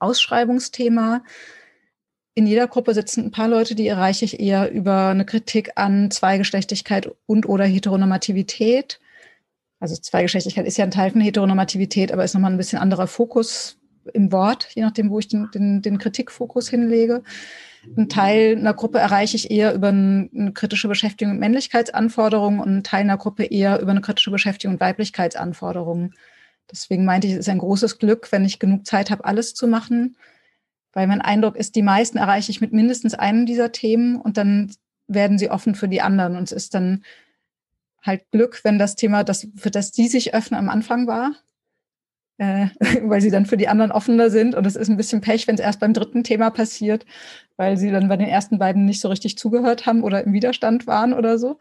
Ausschreibungsthema, 0.00 1.22
in 2.34 2.46
jeder 2.46 2.66
Gruppe 2.66 2.94
sitzen 2.94 3.26
ein 3.26 3.30
paar 3.30 3.48
Leute, 3.48 3.76
die 3.76 3.86
erreiche 3.86 4.24
ich 4.24 4.40
eher 4.40 4.70
über 4.72 5.08
eine 5.08 5.24
Kritik 5.24 5.72
an 5.76 6.10
Zweigeschlechtigkeit 6.10 7.08
und 7.26 7.48
oder 7.48 7.64
Heteronormativität. 7.64 8.98
Also 9.84 9.96
Zweigeschlechtigkeit 9.96 10.66
ist 10.66 10.78
ja 10.78 10.84
ein 10.84 10.90
Teil 10.90 11.10
von 11.10 11.20
Heteronormativität, 11.20 12.10
aber 12.10 12.24
ist 12.24 12.32
nochmal 12.32 12.50
ein 12.50 12.56
bisschen 12.56 12.78
anderer 12.78 13.06
Fokus 13.06 13.76
im 14.14 14.32
Wort, 14.32 14.68
je 14.74 14.80
nachdem, 14.80 15.10
wo 15.10 15.18
ich 15.18 15.28
den, 15.28 15.50
den, 15.52 15.82
den 15.82 15.98
Kritikfokus 15.98 16.70
hinlege. 16.70 17.22
Ein 17.94 18.08
Teil 18.08 18.56
einer 18.56 18.72
Gruppe 18.72 18.98
erreiche 18.98 19.36
ich 19.36 19.50
eher 19.50 19.74
über 19.74 19.88
eine 19.88 20.52
kritische 20.54 20.88
Beschäftigung 20.88 21.34
mit 21.34 21.40
Männlichkeitsanforderungen 21.40 22.60
und 22.60 22.78
ein 22.78 22.82
Teil 22.82 23.02
einer 23.02 23.18
Gruppe 23.18 23.44
eher 23.44 23.78
über 23.78 23.90
eine 23.90 24.00
kritische 24.00 24.30
Beschäftigung 24.30 24.74
mit 24.74 24.80
Weiblichkeitsanforderungen. 24.80 26.14
Deswegen 26.70 27.04
meinte 27.04 27.26
ich, 27.26 27.34
es 27.34 27.40
ist 27.40 27.48
ein 27.50 27.58
großes 27.58 27.98
Glück, 27.98 28.32
wenn 28.32 28.46
ich 28.46 28.58
genug 28.58 28.86
Zeit 28.86 29.10
habe, 29.10 29.26
alles 29.26 29.52
zu 29.52 29.68
machen 29.68 30.16
weil 30.94 31.08
mein 31.08 31.20
Eindruck 31.20 31.56
ist, 31.56 31.74
die 31.74 31.82
meisten 31.82 32.18
erreiche 32.18 32.50
ich 32.50 32.60
mit 32.60 32.72
mindestens 32.72 33.14
einem 33.14 33.46
dieser 33.46 33.72
Themen 33.72 34.20
und 34.20 34.36
dann 34.36 34.72
werden 35.08 35.38
sie 35.38 35.50
offen 35.50 35.74
für 35.74 35.88
die 35.88 36.00
anderen. 36.00 36.36
Und 36.36 36.44
es 36.44 36.52
ist 36.52 36.74
dann 36.74 37.04
halt 38.04 38.30
Glück, 38.30 38.60
wenn 38.64 38.78
das 38.78 38.96
Thema, 38.96 39.24
das, 39.24 39.48
für 39.56 39.70
das 39.70 39.90
die 39.90 40.08
sich 40.08 40.34
öffnen, 40.34 40.58
am 40.58 40.68
Anfang 40.68 41.06
war, 41.06 41.34
äh, 42.38 42.68
weil 43.02 43.20
sie 43.20 43.30
dann 43.30 43.46
für 43.46 43.56
die 43.56 43.68
anderen 43.68 43.92
offener 43.92 44.30
sind. 44.30 44.54
Und 44.54 44.66
es 44.66 44.76
ist 44.76 44.88
ein 44.88 44.96
bisschen 44.96 45.20
Pech, 45.20 45.48
wenn 45.48 45.54
es 45.54 45.60
erst 45.60 45.80
beim 45.80 45.94
dritten 45.94 46.24
Thema 46.24 46.50
passiert, 46.50 47.06
weil 47.56 47.76
sie 47.76 47.90
dann 47.90 48.08
bei 48.08 48.16
den 48.16 48.28
ersten 48.28 48.58
beiden 48.58 48.84
nicht 48.84 49.00
so 49.00 49.08
richtig 49.08 49.38
zugehört 49.38 49.86
haben 49.86 50.02
oder 50.02 50.24
im 50.24 50.32
Widerstand 50.32 50.86
waren 50.86 51.12
oder 51.12 51.38
so. 51.38 51.58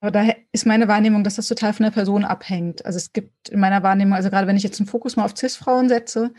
Aber 0.00 0.10
da 0.10 0.32
ist 0.52 0.66
meine 0.66 0.88
Wahrnehmung, 0.88 1.24
dass 1.24 1.36
das 1.36 1.48
total 1.48 1.74
von 1.74 1.84
der 1.84 1.90
Person 1.90 2.24
abhängt. 2.24 2.86
Also 2.86 2.96
es 2.96 3.12
gibt 3.12 3.50
in 3.50 3.60
meiner 3.60 3.82
Wahrnehmung, 3.82 4.14
also 4.14 4.30
gerade 4.30 4.46
wenn 4.46 4.56
ich 4.56 4.62
jetzt 4.62 4.80
einen 4.80 4.86
Fokus 4.86 5.16
mal 5.16 5.24
auf 5.24 5.36
CIS-Frauen 5.36 5.88
setze, 5.90 6.32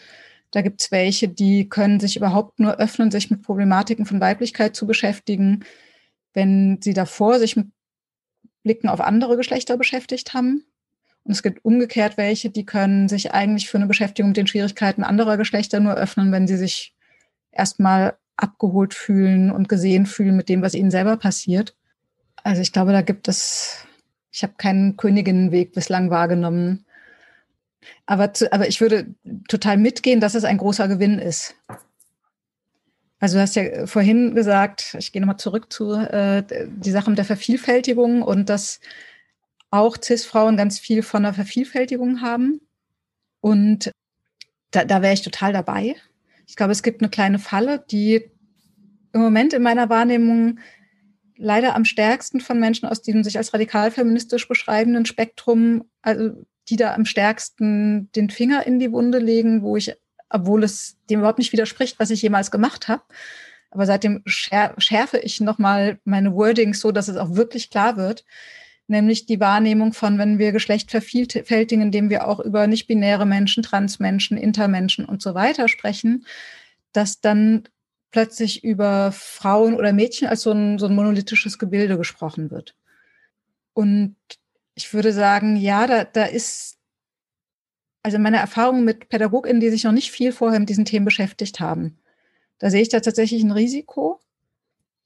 da 0.51 0.61
gibt 0.61 0.81
es 0.81 0.91
welche, 0.91 1.29
die 1.29 1.69
können 1.69 1.99
sich 1.99 2.17
überhaupt 2.17 2.59
nur 2.59 2.77
öffnen, 2.77 3.11
sich 3.11 3.29
mit 3.31 3.43
Problematiken 3.43 4.05
von 4.05 4.19
Weiblichkeit 4.19 4.75
zu 4.75 4.87
beschäftigen, 4.87 5.63
wenn 6.33 6.79
sie 6.81 6.93
davor 6.93 7.39
sich 7.39 7.55
mit 7.55 7.67
Blicken 8.63 8.89
auf 8.89 9.01
andere 9.01 9.37
Geschlechter 9.37 9.77
beschäftigt 9.77 10.33
haben. 10.33 10.63
Und 11.23 11.33
es 11.33 11.43
gibt 11.43 11.63
umgekehrt 11.63 12.17
welche, 12.17 12.49
die 12.49 12.65
können 12.65 13.07
sich 13.07 13.31
eigentlich 13.33 13.69
für 13.69 13.77
eine 13.77 13.87
Beschäftigung 13.87 14.29
mit 14.29 14.37
den 14.37 14.47
Schwierigkeiten 14.47 15.03
anderer 15.03 15.37
Geschlechter 15.37 15.79
nur 15.79 15.93
öffnen, 15.93 16.31
wenn 16.31 16.47
sie 16.47 16.57
sich 16.57 16.95
erstmal 17.51 18.17
abgeholt 18.37 18.93
fühlen 18.93 19.51
und 19.51 19.69
gesehen 19.69 20.05
fühlen 20.05 20.35
mit 20.35 20.49
dem, 20.49 20.61
was 20.61 20.73
ihnen 20.73 20.91
selber 20.91 21.17
passiert. 21.17 21.75
Also 22.43 22.61
ich 22.61 22.71
glaube, 22.71 22.91
da 22.91 23.01
gibt 23.01 23.27
es, 23.27 23.85
ich 24.31 24.41
habe 24.41 24.53
keinen 24.57 24.97
Königinnenweg 24.97 25.73
bislang 25.73 26.09
wahrgenommen, 26.09 26.85
aber, 28.05 28.33
zu, 28.33 28.51
aber 28.51 28.67
ich 28.67 28.81
würde 28.81 29.13
total 29.47 29.77
mitgehen, 29.77 30.19
dass 30.19 30.35
es 30.35 30.43
ein 30.43 30.57
großer 30.57 30.87
Gewinn 30.87 31.19
ist. 31.19 31.55
Also 33.21 33.37
du 33.37 33.41
hast 33.41 33.55
ja 33.55 33.85
vorhin 33.85 34.33
gesagt, 34.33 34.95
ich 34.97 35.11
gehe 35.11 35.21
nochmal 35.21 35.37
zurück 35.37 35.71
zu 35.71 35.93
äh, 35.93 36.43
die 36.67 36.89
Sachen 36.89 37.15
der 37.15 37.23
Vervielfältigung 37.23 38.23
und 38.23 38.49
dass 38.49 38.79
auch 39.69 39.95
CIS-Frauen 40.01 40.57
ganz 40.57 40.79
viel 40.79 41.03
von 41.03 41.21
der 41.23 41.35
Vervielfältigung 41.35 42.21
haben. 42.21 42.61
Und 43.39 43.91
da, 44.71 44.85
da 44.85 45.03
wäre 45.03 45.13
ich 45.13 45.21
total 45.21 45.53
dabei. 45.53 45.95
Ich 46.47 46.55
glaube, 46.55 46.71
es 46.71 46.81
gibt 46.81 47.01
eine 47.01 47.11
kleine 47.11 47.37
Falle, 47.37 47.85
die 47.91 48.31
im 49.13 49.21
Moment 49.21 49.53
in 49.53 49.61
meiner 49.61 49.87
Wahrnehmung 49.89 50.59
leider 51.37 51.75
am 51.75 51.85
stärksten 51.85 52.41
von 52.41 52.59
Menschen 52.59 52.89
aus 52.89 53.03
diesem 53.03 53.23
sich 53.23 53.37
als 53.37 53.53
radikal 53.53 53.91
feministisch 53.91 54.47
beschreibenden 54.47 55.05
Spektrum 55.05 55.85
also 56.01 56.31
die 56.69 56.75
da 56.75 56.93
am 56.93 57.05
stärksten 57.05 58.11
den 58.13 58.29
Finger 58.29 58.65
in 58.65 58.79
die 58.79 58.91
Wunde 58.91 59.19
legen, 59.19 59.61
wo 59.61 59.75
ich 59.77 59.93
obwohl 60.31 60.63
es 60.63 60.97
dem 61.09 61.19
überhaupt 61.19 61.39
nicht 61.39 61.53
widerspricht, 61.53 61.99
was 61.99 62.09
ich 62.09 62.21
jemals 62.21 62.51
gemacht 62.51 62.87
habe. 62.87 63.03
Aber 63.69 63.85
seitdem 63.85 64.21
schärfe 64.25 65.17
ich 65.19 65.39
nochmal 65.39 65.99
meine 66.03 66.33
Wordings 66.33 66.81
so, 66.81 66.91
dass 66.91 67.07
es 67.07 67.17
auch 67.17 67.35
wirklich 67.35 67.69
klar 67.69 67.95
wird. 67.95 68.25
Nämlich 68.87 69.25
die 69.25 69.39
Wahrnehmung 69.39 69.93
von, 69.93 70.17
wenn 70.17 70.37
wir 70.37 70.51
Geschlecht 70.51 70.91
vervielfältigen, 70.91 71.81
indem 71.81 72.09
wir 72.09 72.27
auch 72.27 72.41
über 72.41 72.67
nicht-binäre 72.67 73.25
Menschen, 73.25 73.63
Transmenschen, 73.63 74.37
Intermenschen 74.37 75.05
und 75.05 75.21
so 75.21 75.33
weiter 75.33 75.69
sprechen, 75.69 76.25
dass 76.91 77.21
dann 77.21 77.63
plötzlich 78.11 78.65
über 78.65 79.13
Frauen 79.13 79.75
oder 79.75 79.93
Mädchen 79.93 80.27
als 80.27 80.41
so 80.41 80.51
ein, 80.51 80.77
so 80.77 80.87
ein 80.87 80.95
monolithisches 80.95 81.57
Gebilde 81.57 81.97
gesprochen 81.97 82.51
wird. 82.51 82.75
Und 83.73 84.17
ich 84.75 84.93
würde 84.93 85.13
sagen, 85.13 85.55
ja, 85.55 85.87
da, 85.87 86.03
da 86.03 86.25
ist, 86.25 86.77
also 88.03 88.19
meine 88.19 88.37
Erfahrung 88.37 88.83
mit 88.83 89.09
PädagogInnen, 89.09 89.59
die 89.59 89.69
sich 89.69 89.83
noch 89.83 89.91
nicht 89.91 90.11
viel 90.11 90.31
vorher 90.31 90.59
mit 90.59 90.69
diesen 90.69 90.85
Themen 90.85 91.05
beschäftigt 91.05 91.59
haben, 91.59 91.97
da 92.59 92.69
sehe 92.69 92.81
ich 92.81 92.89
da 92.89 92.99
tatsächlich 92.99 93.43
ein 93.43 93.51
Risiko. 93.51 94.19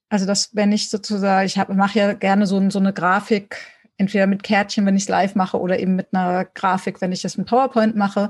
Also, 0.10 0.26
dass 0.26 0.56
wenn 0.56 0.72
ich 0.72 0.89
sozusagen, 0.89 1.46
ich 1.46 1.58
mache 1.70 2.00
ja 2.00 2.14
gerne 2.14 2.48
so, 2.48 2.70
so 2.70 2.80
eine 2.80 2.93
Grafik, 2.93 3.58
entweder 3.98 4.28
mit 4.28 4.43
Kärtchen, 4.43 4.86
wenn 4.86 4.96
ich 4.96 5.04
es 5.04 5.10
live 5.10 5.36
mache, 5.36 5.60
oder 5.60 5.80
eben 5.80 5.96
mit 5.96 6.08
einer 6.12 6.46
Grafik, 6.46 7.02
wenn 7.02 7.12
ich 7.12 7.22
das 7.22 7.38
mit 7.38 7.48
PowerPoint 7.48 7.96
mache, 7.96 8.30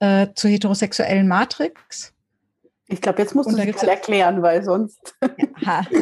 äh, 0.00 0.28
zur 0.34 0.50
heterosexuellen 0.50 1.28
Matrix. 1.28 2.12
Ich 2.92 3.00
glaube, 3.00 3.22
jetzt 3.22 3.34
musst 3.34 3.50
du 3.50 3.56
es 3.56 3.82
erklären, 3.82 4.42
weil 4.42 4.62
sonst. 4.62 5.14
Ja. 5.60 5.84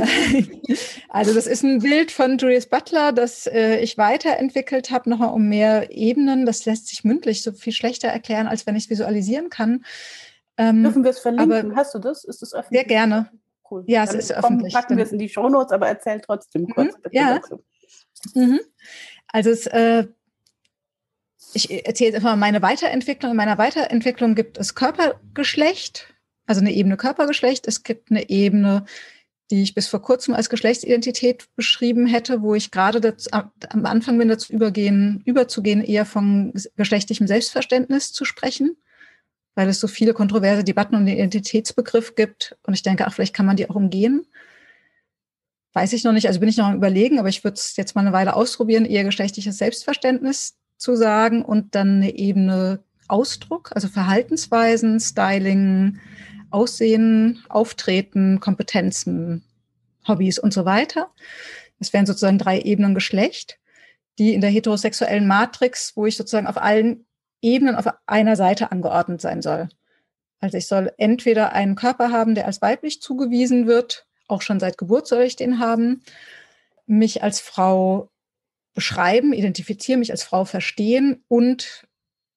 Also 1.09 1.35
das 1.35 1.47
ist 1.47 1.65
ein 1.65 1.81
Bild 1.81 2.13
von 2.13 2.39
Julius 2.39 2.67
Butler, 2.67 3.13
das 3.13 3.47
äh, 3.49 3.79
ich 3.81 3.99
weiterentwickelt 3.99 4.91
habe, 4.91 5.11
nochmal 5.11 5.33
um 5.33 5.49
mehr 5.49 5.91
Ebenen. 5.91 6.47
Das 6.47 6.65
lässt 6.67 6.87
sich 6.87 7.03
mündlich 7.03 7.43
so 7.43 7.53
viel 7.53 7.73
schlechter 7.73 8.09
erklären, 8.09 8.47
als 8.47 8.65
wenn 8.67 8.77
ich 8.77 8.85
es 8.85 8.91
visualisieren 8.91 9.51
kann. 9.51 9.85
Ähm, 10.57 10.85
Dürfen 10.85 11.03
wir 11.03 11.11
es 11.11 11.19
verlinken? 11.19 11.75
Hast 11.75 11.95
du 11.95 11.99
das? 11.99 12.25
Ist 12.25 12.43
es 12.43 12.55
öffentlich? 12.55 12.81
Sehr 12.81 12.89
gerne. 12.89 13.31
Cool. 13.69 13.85
Ja, 13.87 14.05
es 14.05 14.15
ist 14.15 14.33
öffentlich. 14.33 14.73
Packen 14.73 14.97
wir 14.97 15.05
es 15.05 15.13
in 15.13 15.19
die 15.19 15.29
Shownotes, 15.29 15.73
aber 15.73 15.89
erzähl 15.89 16.21
trotzdem 16.21 16.63
mhm. 16.63 16.75
kurz. 16.75 16.95
Mhm, 16.95 17.11
ja. 17.11 17.41
Mhm. 18.35 18.61
Also 19.29 19.51
es, 19.51 19.67
äh, 19.67 20.07
ich 21.55 21.87
erzähle 21.87 22.11
jetzt 22.11 22.17
einfach 22.17 22.31
mal 22.31 22.37
meine 22.37 22.63
Weiterentwicklung. 22.63 23.33
In 23.33 23.37
meiner 23.37 23.59
Weiterentwicklung 23.59 24.37
gibt 24.37 24.59
es 24.59 24.77
Körpergeschlecht, 24.77 26.15
also 26.51 26.61
eine 26.61 26.73
Ebene 26.73 26.97
Körpergeschlecht. 26.97 27.67
Es 27.67 27.83
gibt 27.83 28.11
eine 28.11 28.29
Ebene, 28.29 28.85
die 29.51 29.63
ich 29.63 29.75
bis 29.75 29.89
vor 29.89 30.03
kurzem 30.03 30.35
als 30.35 30.51
Geschlechtsidentität 30.51 31.47
beschrieben 31.57 32.07
hätte, 32.07 32.43
wo 32.43 32.55
ich 32.55 32.71
gerade 32.71 33.17
am 33.31 33.87
Anfang 33.87 34.19
bin, 34.19 34.29
dazu 34.29 34.53
übergehen, 34.53 35.23
überzugehen, 35.25 35.83
eher 35.83 36.05
von 36.05 36.53
geschlechtlichem 36.77 37.27
Selbstverständnis 37.27 38.13
zu 38.13 38.25
sprechen 38.25 38.77
weil 39.55 39.69
es 39.69 39.81
so 39.81 39.89
viele 39.89 40.15
kontroverse 40.15 40.65
Debatten 40.65 40.95
um 40.95 41.05
den 41.05 41.17
Identitätsbegriff 41.17 42.15
gibt. 42.15 42.57
Und 42.63 42.75
ich 42.75 42.83
denke, 42.83 43.07
ach, 43.07 43.13
vielleicht 43.13 43.35
kann 43.35 43.47
man 43.47 43.57
die 43.57 43.69
auch 43.69 43.75
umgehen. 43.75 44.27
Weiß 45.73 45.93
ich 45.93 46.03
noch 46.03 46.13
nicht, 46.13 46.27
also 46.27 46.41
bin 46.41 46.49
ich 46.49 46.57
noch 46.57 46.67
am 46.67 46.77
Überlegen, 46.77 47.19
aber 47.19 47.29
ich 47.29 47.45
würde 47.45 47.57
es 47.57 47.77
jetzt 47.77 47.95
mal 47.95 48.01
eine 48.01 48.13
Weile 48.13 48.35
ausprobieren, 48.35 48.85
eher 48.85 49.05
geschlechtliches 49.05 49.59
Selbstverständnis 49.59 50.57
zu 50.79 50.97
sagen 50.97 51.45
und 51.45 51.75
dann 51.75 51.97
eine 51.97 52.17
Ebene 52.17 52.83
Ausdruck, 53.07 53.71
also 53.75 53.89
Verhaltensweisen, 53.89 54.99
Styling, 54.99 55.99
Aussehen, 56.51 57.43
Auftreten, 57.49 58.41
Kompetenzen, 58.41 59.45
Hobbys 60.07 60.39
und 60.39 60.53
so 60.53 60.65
weiter. 60.65 61.11
Das 61.79 61.93
wären 61.93 62.07
sozusagen 62.07 62.39
drei 62.39 62.61
Ebenen 62.61 62.95
Geschlecht, 62.95 63.59
die 64.19 64.35
in 64.35 64.41
der 64.41 64.51
heterosexuellen 64.51 65.27
Matrix, 65.27 65.97
wo 65.97 66.07
ich 66.07 66.17
sozusagen 66.17 66.47
auf 66.47 66.59
allen 66.59 67.07
Ebenen 67.43 67.77
auf 67.77 67.87
einer 68.07 68.37
Seite 68.37 68.71
angeordnet 68.71 69.21
sein 69.21 69.43
soll. 69.43 69.69
Also 70.41 70.57
ich 70.57 70.67
soll 70.67 70.93
entweder 70.97 71.53
einen 71.53 71.75
Körper 71.75 72.11
haben, 72.11 72.35
der 72.35 72.47
als 72.47 72.63
weiblich 72.63 73.01
zugewiesen 73.01 73.67
wird, 73.67 74.07
auch 74.27 74.43
schon 74.43 74.61
seit 74.61 74.79
Geburt 74.79 75.07
soll 75.07 75.23
ich 75.23 75.37
den 75.37 75.59
haben, 75.59 76.03
mich 76.87 77.23
als 77.23 77.41
Frau 77.41 78.11
beschreiben, 78.75 79.33
identifizieren, 79.33 80.01
mich 80.01 80.13
als 80.13 80.23
Frau 80.23 80.45
verstehen 80.45 81.25
und 81.29 81.87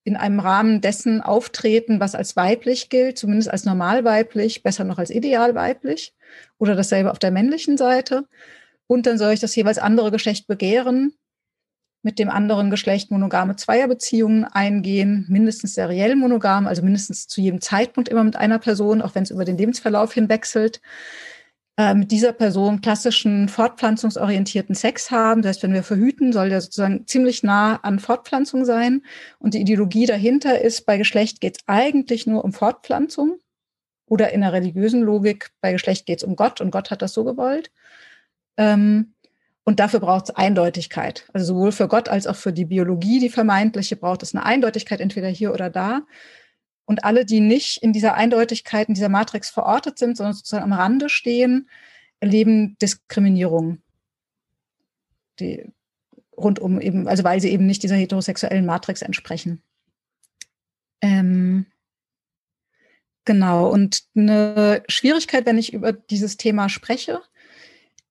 in 0.03 0.17
einem 0.17 0.39
Rahmen 0.39 0.81
dessen 0.81 1.21
auftreten, 1.21 1.99
was 1.99 2.15
als 2.15 2.35
weiblich 2.35 2.89
gilt, 2.89 3.17
zumindest 3.17 3.49
als 3.49 3.65
normal 3.65 4.03
weiblich, 4.03 4.63
besser 4.63 4.83
noch 4.83 4.97
als 4.97 5.09
ideal 5.09 5.55
weiblich 5.55 6.13
oder 6.57 6.75
dasselbe 6.75 7.11
auf 7.11 7.19
der 7.19 7.31
männlichen 7.31 7.77
Seite. 7.77 8.25
Und 8.87 9.05
dann 9.05 9.17
soll 9.17 9.33
ich 9.33 9.39
das 9.39 9.55
jeweils 9.55 9.77
andere 9.77 10.11
Geschlecht 10.11 10.47
begehren, 10.47 11.13
mit 12.03 12.19
dem 12.19 12.29
anderen 12.29 12.69
Geschlecht 12.69 13.11
monogame 13.11 13.55
Zweierbeziehungen 13.55 14.43
eingehen, 14.43 15.25
mindestens 15.29 15.73
seriell 15.73 16.17
monogam, 16.17 16.67
also 16.67 16.81
mindestens 16.81 17.27
zu 17.27 17.39
jedem 17.39 17.61
Zeitpunkt 17.61 18.09
immer 18.09 18.25
mit 18.25 18.35
einer 18.35 18.59
Person, 18.59 19.01
auch 19.01 19.15
wenn 19.15 19.23
es 19.23 19.31
über 19.31 19.45
den 19.45 19.57
Lebensverlauf 19.57 20.13
hinwechselt. 20.13 20.77
Äh, 20.77 20.79
mit 21.95 22.11
dieser 22.11 22.33
Person 22.33 22.81
klassischen 22.81 23.49
fortpflanzungsorientierten 23.49 24.75
Sex 24.75 25.09
haben. 25.09 25.41
Das 25.41 25.49
heißt, 25.49 25.63
wenn 25.63 25.73
wir 25.73 25.81
verhüten, 25.81 26.31
soll 26.31 26.49
der 26.49 26.61
sozusagen 26.61 27.07
ziemlich 27.07 27.41
nah 27.41 27.77
an 27.77 27.97
Fortpflanzung 27.97 28.63
sein. 28.63 29.01
Und 29.39 29.55
die 29.55 29.61
Ideologie 29.61 30.05
dahinter 30.05 30.61
ist, 30.61 30.85
bei 30.85 30.97
Geschlecht 30.97 31.41
geht 31.41 31.57
es 31.57 31.63
eigentlich 31.65 32.27
nur 32.27 32.45
um 32.45 32.53
Fortpflanzung. 32.53 33.39
Oder 34.05 34.31
in 34.31 34.41
der 34.41 34.53
religiösen 34.53 35.01
Logik, 35.01 35.49
bei 35.61 35.71
Geschlecht 35.71 36.05
geht 36.05 36.19
es 36.19 36.23
um 36.23 36.35
Gott 36.35 36.61
und 36.61 36.69
Gott 36.69 36.91
hat 36.91 37.01
das 37.01 37.13
so 37.13 37.23
gewollt. 37.23 37.71
Ähm, 38.57 39.13
und 39.63 39.79
dafür 39.79 39.99
braucht 39.99 40.25
es 40.25 40.35
Eindeutigkeit. 40.35 41.25
Also 41.33 41.55
sowohl 41.55 41.71
für 41.71 41.87
Gott 41.87 42.09
als 42.09 42.27
auch 42.27 42.35
für 42.35 42.53
die 42.53 42.65
Biologie, 42.65 43.19
die 43.19 43.29
vermeintliche, 43.29 43.95
braucht 43.95 44.21
es 44.21 44.35
eine 44.35 44.45
Eindeutigkeit, 44.45 44.99
entweder 44.99 45.29
hier 45.29 45.53
oder 45.53 45.69
da. 45.69 46.01
Und 46.85 47.05
alle, 47.05 47.25
die 47.25 47.39
nicht 47.39 47.77
in 47.77 47.93
dieser 47.93 48.15
Eindeutigkeit, 48.15 48.87
in 48.89 48.93
dieser 48.93 49.09
Matrix 49.09 49.49
verortet 49.49 49.97
sind, 49.97 50.17
sondern 50.17 50.33
sozusagen 50.33 50.63
am 50.63 50.73
Rande 50.73 51.09
stehen, 51.09 51.69
erleben 52.19 52.77
Diskriminierung. 52.81 53.81
Die 55.39 55.65
rundum 56.37 56.81
eben, 56.81 57.07
also 57.07 57.23
weil 57.23 57.39
sie 57.39 57.49
eben 57.49 57.65
nicht 57.65 57.83
dieser 57.83 57.95
heterosexuellen 57.95 58.65
Matrix 58.65 59.01
entsprechen. 59.01 59.61
Ähm, 61.01 61.65
genau. 63.25 63.69
Und 63.69 64.03
eine 64.15 64.83
Schwierigkeit, 64.87 65.45
wenn 65.45 65.57
ich 65.57 65.73
über 65.73 65.93
dieses 65.93 66.37
Thema 66.37 66.69
spreche, 66.69 67.21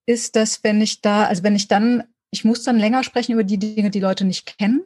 ist, 0.06 0.36
dass 0.36 0.64
wenn 0.64 0.80
ich 0.80 1.00
da, 1.00 1.24
also 1.24 1.42
wenn 1.42 1.56
ich 1.56 1.68
dann, 1.68 2.04
ich 2.30 2.44
muss 2.44 2.62
dann 2.64 2.78
länger 2.78 3.04
sprechen 3.04 3.32
über 3.32 3.44
die 3.44 3.58
Dinge, 3.58 3.90
die 3.90 4.00
Leute 4.00 4.24
nicht 4.24 4.58
kennen. 4.58 4.82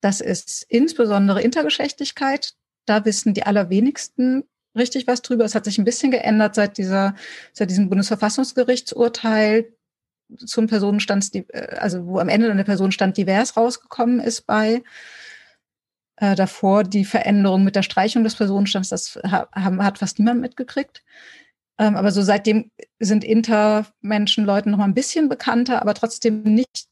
Das 0.00 0.20
ist 0.20 0.64
insbesondere 0.68 1.42
Intergeschlechtlichkeit. 1.42 2.54
Da 2.86 3.04
wissen 3.04 3.34
die 3.34 3.44
allerwenigsten 3.44 4.44
richtig 4.76 5.06
was 5.06 5.22
drüber. 5.22 5.44
Es 5.44 5.54
hat 5.54 5.64
sich 5.64 5.78
ein 5.78 5.84
bisschen 5.84 6.10
geändert 6.10 6.54
seit 6.54 6.78
dieser, 6.78 7.14
seit 7.52 7.70
diesem 7.70 7.88
Bundesverfassungsgerichtsurteil 7.88 9.72
zum 10.44 10.66
Personenstand, 10.66 11.30
also 11.78 12.06
wo 12.06 12.18
am 12.18 12.28
Ende 12.28 12.48
dann 12.48 12.56
der 12.56 12.64
Personenstand 12.64 13.16
divers 13.16 13.56
rausgekommen 13.56 14.20
ist 14.20 14.42
bei 14.42 14.82
äh, 16.16 16.34
davor 16.34 16.82
die 16.84 17.04
Veränderung 17.04 17.64
mit 17.64 17.76
der 17.76 17.82
Streichung 17.82 18.24
des 18.24 18.34
Personenstands, 18.34 18.88
das 18.88 19.18
haben, 19.24 19.82
hat 19.84 19.98
fast 19.98 20.18
niemand 20.18 20.40
mitgekriegt. 20.40 21.04
Ähm, 21.78 21.96
aber 21.96 22.10
so 22.10 22.22
seitdem 22.22 22.70
sind 22.98 23.22
Intermenschen 23.22 24.44
Leuten 24.44 24.70
noch 24.70 24.78
mal 24.78 24.84
ein 24.84 24.94
bisschen 24.94 25.28
bekannter, 25.28 25.82
aber 25.82 25.94
trotzdem 25.94 26.42
nicht, 26.42 26.86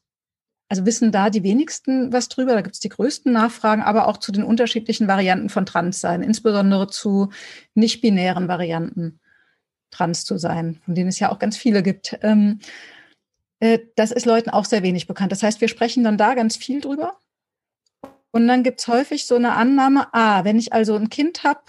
also 0.67 0.85
wissen 0.85 1.11
da 1.11 1.29
die 1.29 1.43
wenigsten 1.43 2.11
was 2.11 2.27
drüber. 2.27 2.53
Da 2.53 2.61
gibt 2.61 2.75
es 2.75 2.79
die 2.79 2.89
größten 2.89 3.31
Nachfragen, 3.31 3.83
aber 3.83 4.07
auch 4.07 4.17
zu 4.17 4.31
den 4.31 4.43
unterschiedlichen 4.43 5.07
Varianten 5.07 5.49
von 5.49 5.65
Transsein, 5.65 6.23
insbesondere 6.23 6.87
zu 6.87 7.29
nicht-binären 7.75 8.47
Varianten 8.47 9.19
trans 9.91 10.25
zu 10.25 10.37
sein, 10.37 10.79
von 10.83 10.95
denen 10.95 11.09
es 11.09 11.19
ja 11.19 11.31
auch 11.31 11.39
ganz 11.39 11.57
viele 11.57 11.83
gibt. 11.83 12.17
Ähm, 12.21 12.59
äh, 13.59 13.79
das 13.95 14.11
ist 14.11 14.25
Leuten 14.25 14.49
auch 14.49 14.65
sehr 14.65 14.83
wenig 14.83 15.07
bekannt. 15.07 15.31
Das 15.31 15.43
heißt, 15.43 15.61
wir 15.61 15.67
sprechen 15.67 16.03
dann 16.03 16.17
da 16.17 16.33
ganz 16.33 16.57
viel 16.57 16.81
drüber. 16.81 17.17
Und 18.31 18.47
dann 18.47 18.63
gibt 18.63 18.81
es 18.81 18.87
häufig 18.87 19.25
so 19.25 19.35
eine 19.35 19.53
Annahme, 19.53 20.13
ah, 20.13 20.43
wenn 20.43 20.59
ich 20.59 20.73
also 20.73 20.95
ein 20.95 21.09
Kind 21.09 21.43
habe, 21.45 21.61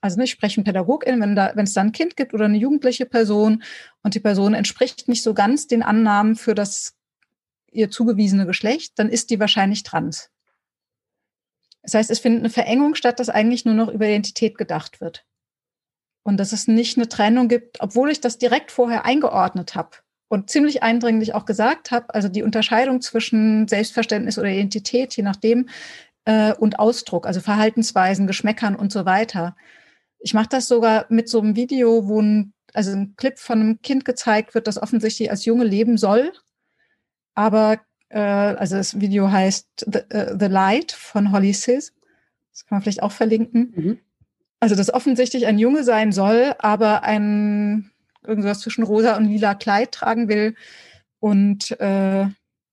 also 0.00 0.18
ne, 0.18 0.24
ich 0.24 0.30
spreche 0.30 0.60
mit 0.60 0.66
Pädagogin, 0.66 1.20
wenn 1.20 1.34
da, 1.34 1.48
es 1.48 1.72
da 1.72 1.80
ein 1.80 1.90
Kind 1.90 2.16
gibt 2.16 2.34
oder 2.34 2.44
eine 2.44 2.58
jugendliche 2.58 3.06
Person 3.06 3.64
und 4.04 4.14
die 4.14 4.20
Person 4.20 4.54
entspricht 4.54 5.08
nicht 5.08 5.24
so 5.24 5.34
ganz 5.34 5.66
den 5.66 5.82
Annahmen 5.82 6.36
für 6.36 6.54
das 6.54 6.95
ihr 7.76 7.90
zugewiesene 7.90 8.46
Geschlecht, 8.46 8.98
dann 8.98 9.08
ist 9.08 9.30
die 9.30 9.40
wahrscheinlich 9.40 9.82
trans. 9.82 10.30
Das 11.82 11.94
heißt, 11.94 12.10
es 12.10 12.18
findet 12.18 12.40
eine 12.40 12.50
Verengung 12.50 12.96
statt, 12.96 13.20
dass 13.20 13.28
eigentlich 13.28 13.64
nur 13.64 13.74
noch 13.74 13.88
über 13.88 14.06
Identität 14.06 14.58
gedacht 14.58 15.00
wird. 15.00 15.24
Und 16.24 16.38
dass 16.38 16.52
es 16.52 16.66
nicht 16.66 16.96
eine 16.96 17.08
Trennung 17.08 17.46
gibt, 17.46 17.80
obwohl 17.80 18.10
ich 18.10 18.20
das 18.20 18.38
direkt 18.38 18.72
vorher 18.72 19.04
eingeordnet 19.04 19.76
habe 19.76 19.98
und 20.28 20.50
ziemlich 20.50 20.82
eindringlich 20.82 21.34
auch 21.34 21.44
gesagt 21.44 21.92
habe, 21.92 22.12
also 22.12 22.28
die 22.28 22.42
Unterscheidung 22.42 23.00
zwischen 23.00 23.68
Selbstverständnis 23.68 24.36
oder 24.36 24.48
Identität, 24.48 25.16
je 25.16 25.22
nachdem, 25.22 25.68
äh, 26.24 26.52
und 26.54 26.80
Ausdruck, 26.80 27.26
also 27.26 27.40
Verhaltensweisen, 27.40 28.26
Geschmäckern 28.26 28.74
und 28.74 28.92
so 28.92 29.04
weiter. 29.04 29.56
Ich 30.18 30.34
mache 30.34 30.48
das 30.48 30.66
sogar 30.66 31.06
mit 31.08 31.28
so 31.28 31.40
einem 31.40 31.54
Video, 31.54 32.08
wo 32.08 32.20
ein, 32.20 32.52
also 32.74 32.90
ein 32.90 33.14
Clip 33.16 33.38
von 33.38 33.60
einem 33.60 33.82
Kind 33.82 34.04
gezeigt 34.04 34.54
wird, 34.54 34.66
das 34.66 34.82
offensichtlich 34.82 35.30
als 35.30 35.44
Junge 35.44 35.64
leben 35.64 35.96
soll. 35.96 36.32
Aber, 37.36 37.78
äh, 38.08 38.18
also 38.18 38.76
das 38.76 39.00
Video 39.00 39.30
heißt 39.30 39.86
The, 39.86 40.00
uh, 40.12 40.36
The 40.38 40.46
Light 40.46 40.90
von 40.90 41.30
Holly 41.30 41.52
Sis. 41.52 41.92
Das 42.50 42.66
kann 42.66 42.76
man 42.76 42.82
vielleicht 42.82 43.02
auch 43.02 43.12
verlinken. 43.12 43.72
Mhm. 43.76 43.98
Also, 44.58 44.74
dass 44.74 44.92
offensichtlich 44.92 45.46
ein 45.46 45.58
Junge 45.58 45.84
sein 45.84 46.10
soll, 46.10 46.54
aber 46.58 47.04
ein 47.04 47.92
irgendwas 48.26 48.60
zwischen 48.60 48.82
rosa 48.82 49.16
und 49.16 49.26
lila 49.26 49.54
Kleid 49.54 49.92
tragen 49.92 50.28
will 50.28 50.56
und 51.20 51.78
äh, 51.80 52.26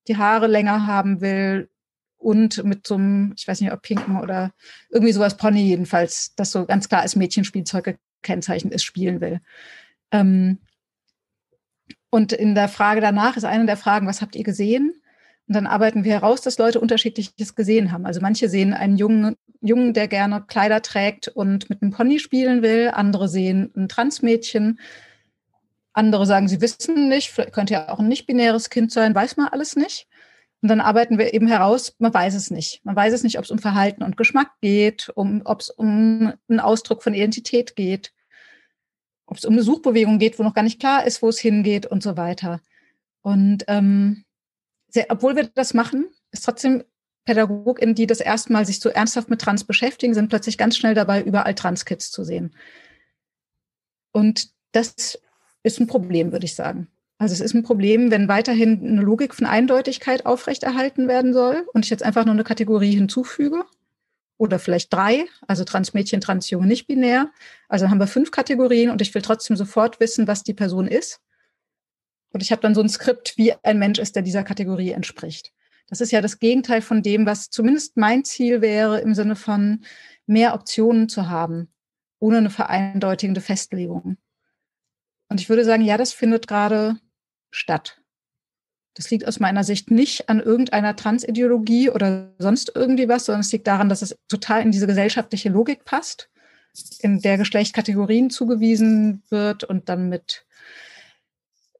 die 0.07 0.18
Haare 0.18 0.48
länger 0.48 0.88
haben 0.88 1.22
will 1.22 1.69
und 2.18 2.64
mit 2.64 2.88
so 2.88 2.95
einem, 2.95 3.34
ich 3.38 3.48
weiß 3.48 3.61
nicht, 3.61 3.72
ob 3.72 3.81
pinken 3.81 4.19
oder 4.19 4.53
irgendwie 4.90 5.14
sowas 5.14 5.38
Pony 5.38 5.61
jedenfalls, 5.61 6.34
das 6.35 6.52
so 6.52 6.65
ganz 6.65 6.88
klar 6.90 7.02
als 7.02 7.15
Mädchenspielzeug 7.15 7.98
gekennzeichnet 8.22 8.73
ist, 8.73 8.84
spielen 8.84 9.22
will. 9.22 9.41
Ähm, 10.11 10.60
und 12.14 12.31
in 12.31 12.53
der 12.53 12.68
Frage 12.68 13.02
danach 13.02 13.38
ist 13.38 13.44
eine 13.44 13.65
der 13.65 13.76
Fragen, 13.76 14.06
was 14.06 14.22
habt 14.22 14.35
ihr 14.35 14.44
gesehen? 14.44 14.94
Und 15.48 15.56
dann 15.56 15.65
arbeiten 15.65 16.03
wir 16.03 16.11
heraus, 16.11 16.41
dass 16.41 16.60
Leute 16.60 16.80
unterschiedliches 16.80 17.56
gesehen 17.56 17.91
haben. 17.91 18.06
Also 18.06 18.22
manche 18.22 18.49
sehen 18.49 18.76
einen 18.76 18.98
Jungen, 18.98 19.35
Jungen, 19.61 19.95
der 19.95 20.07
gerne 20.07 20.44
Kleider 20.45 20.84
trägt 20.84 21.27
und 21.30 21.72
mit 21.72 21.81
einem 21.81 21.90
Pony 21.90 22.19
spielen 22.19 22.61
will. 22.61 22.91
Andere 22.94 23.27
sehen 23.27 23.72
ein 23.76 23.90
Transmädchen. 23.90 24.80
Andere 25.94 26.27
sagen, 26.27 26.48
sie 26.48 26.61
wissen 26.61 27.10
nicht, 27.10 27.35
könnte 27.52 27.73
ja 27.73 27.90
auch 27.90 27.98
ein 27.98 28.10
nicht-binäres 28.10 28.69
Kind 28.69 28.91
sein, 28.91 29.15
weiß 29.15 29.35
man 29.38 29.48
alles 29.48 29.76
nicht. 29.76 30.07
Und 30.61 30.69
dann 30.69 30.81
arbeiten 30.81 31.18
wir 31.18 31.34
eben 31.34 31.48
heraus, 31.48 31.95
man 31.98 32.14
weiß 32.14 32.35
es 32.35 32.52
nicht. 32.52 32.85
Man 32.85 32.95
weiß 32.95 33.11
es 33.15 33.23
nicht, 33.23 33.40
ob 33.40 33.45
es 33.45 33.49
um 33.49 33.57
Verhalten 33.57 34.03
und 34.03 34.18
Geschmack 34.18 34.52
geht, 34.61 35.10
um, 35.15 35.41
ob 35.45 35.61
es 35.61 35.72
um 35.72 36.31
einen 36.48 36.60
Ausdruck 36.60 37.02
von 37.02 37.15
Identität 37.15 37.76
geht, 37.76 38.14
ob 39.34 39.38
es 39.38 39.45
um 39.45 39.53
eine 39.53 39.64
Suchbewegung 39.64 40.19
geht, 40.19 40.38
wo 40.38 40.43
noch 40.43 40.53
gar 40.53 40.61
nicht 40.61 40.80
klar 40.80 41.07
ist, 41.07 41.23
wo 41.23 41.30
es 41.30 41.39
hingeht 41.39 41.88
und 41.88 42.03
so 42.03 42.18
weiter. 42.18 42.61
Und 43.23 43.64
ähm, 43.68 44.26
sehr, 44.89 45.07
obwohl 45.10 45.35
wir 45.35 45.49
das 45.55 45.73
machen, 45.73 46.05
ist 46.30 46.45
trotzdem 46.45 46.84
PädagogInnen, 47.26 47.95
die 47.95 48.05
das 48.05 48.19
erstmal 48.19 48.64
sich 48.68 48.80
so 48.80 48.89
ernsthaft 48.89 49.31
mit 49.31 49.41
Trans 49.41 49.64
beschäftigen, 49.64 50.14
sind 50.14 50.30
plötzlich 50.30 50.60
ganz 50.60 50.77
schnell 50.77 50.93
dabei, 50.93 51.23
überall 51.23 51.55
Trans-Kids 51.55 52.11
zu 52.11 52.23
sehen. 52.23 52.55
Und 54.11 54.51
das 54.72 55.18
ist 55.64 55.80
ein 55.80 55.88
Problem, 55.88 56.31
würde 56.31 56.45
ich 56.45 56.53
sagen. 56.53 56.89
Also 57.18 57.34
es 57.34 57.41
ist 57.41 57.55
ein 57.55 57.64
Problem, 57.64 58.11
wenn 58.11 58.27
weiterhin 58.27 58.85
eine 58.85 59.01
Logik 59.01 59.34
von 59.34 59.47
Eindeutigkeit 59.47 60.27
aufrechterhalten 60.27 61.07
werden 61.07 61.34
soll 61.34 61.68
und 61.73 61.85
ich 61.85 61.89
jetzt 61.89 62.03
einfach 62.03 62.26
nur 62.26 62.35
eine 62.35 62.43
Kategorie 62.43 62.93
hinzufüge 62.93 63.65
oder 64.38 64.60
vielleicht 64.60 64.91
drei, 64.91 65.26
also 65.47 65.64
Transmädchen, 65.64 66.22
Transjunge, 66.22 66.68
nicht 66.68 66.88
binär. 66.88 67.31
Also 67.69 67.89
haben 67.89 67.99
wir 67.99 68.07
fünf 68.07 68.31
Kategorien 68.31 68.89
und 68.89 69.01
ich 69.01 69.14
will 69.14 69.22
trotzdem 69.22 69.55
sofort 69.55 69.99
wissen, 69.99 70.27
was 70.27 70.43
die 70.43 70.53
Person 70.53 70.88
ist. 70.88 71.22
Und 72.31 72.41
ich 72.41 72.51
habe 72.51 72.61
dann 72.61 72.76
so 72.76 72.81
ein 72.81 72.89
Skript, 72.89 73.38
wie 73.38 73.53
ein 73.64 73.80
Mensch 73.80 73.99
ist, 73.99 74.15
der 74.15 74.23
dieser 74.23 74.43
Kategorie 74.43 74.91
entspricht. 74.91 75.53
Das 75.88 76.01
ist 76.01 76.11
ja 76.11 76.22
das 76.22 76.39
Gegenteil 76.39 76.81
von 76.81 77.03
dem, 77.03 77.26
was 77.26 77.49
zumindest 77.49 77.97
mein 77.97 78.23
Ziel 78.23 78.61
wäre, 78.61 78.99
im 79.01 79.14
Sinne 79.14 79.35
von 79.35 79.85
mehr 80.26 80.55
Optionen 80.55 81.10
zu 81.10 81.30
haben, 81.30 81.72
ohne 82.19 82.38
eine 82.38 82.49
vereindeutigende 82.49 83.41
Festlegung. 83.41 84.18
Und 85.30 85.41
ich 85.41 85.49
würde 85.49 85.65
sagen, 85.65 85.84
ja, 85.84 85.97
das 85.97 86.14
findet 86.14 86.47
gerade 86.47 86.97
statt. 87.51 88.03
Das 88.94 89.10
liegt 89.10 89.28
aus 89.28 89.40
meiner 89.40 89.64
Sicht 89.64 89.90
nicht 89.90 90.30
an 90.30 90.40
irgendeiner 90.40 90.95
Transideologie 90.95 91.90
oder 91.90 92.32
sonst 92.38 92.72
irgendwie 92.76 93.10
was, 93.10 93.26
sondern 93.26 93.41
es 93.41 93.52
liegt 93.52 93.68
daran, 93.68 93.90
dass 93.90 94.02
es 94.02 94.15
total 94.28 94.61
in 94.61 94.72
diese 94.72 94.88
gesellschaftliche 94.88 95.49
Logik 95.49 95.84
passt, 95.84 96.30
in 96.99 97.20
der 97.20 97.38
Geschlecht 97.38 97.74
Kategorien 97.74 98.30
zugewiesen 98.30 99.24
wird 99.30 99.64
und 99.64 99.90
dann 99.90 100.10
mit 100.10 100.45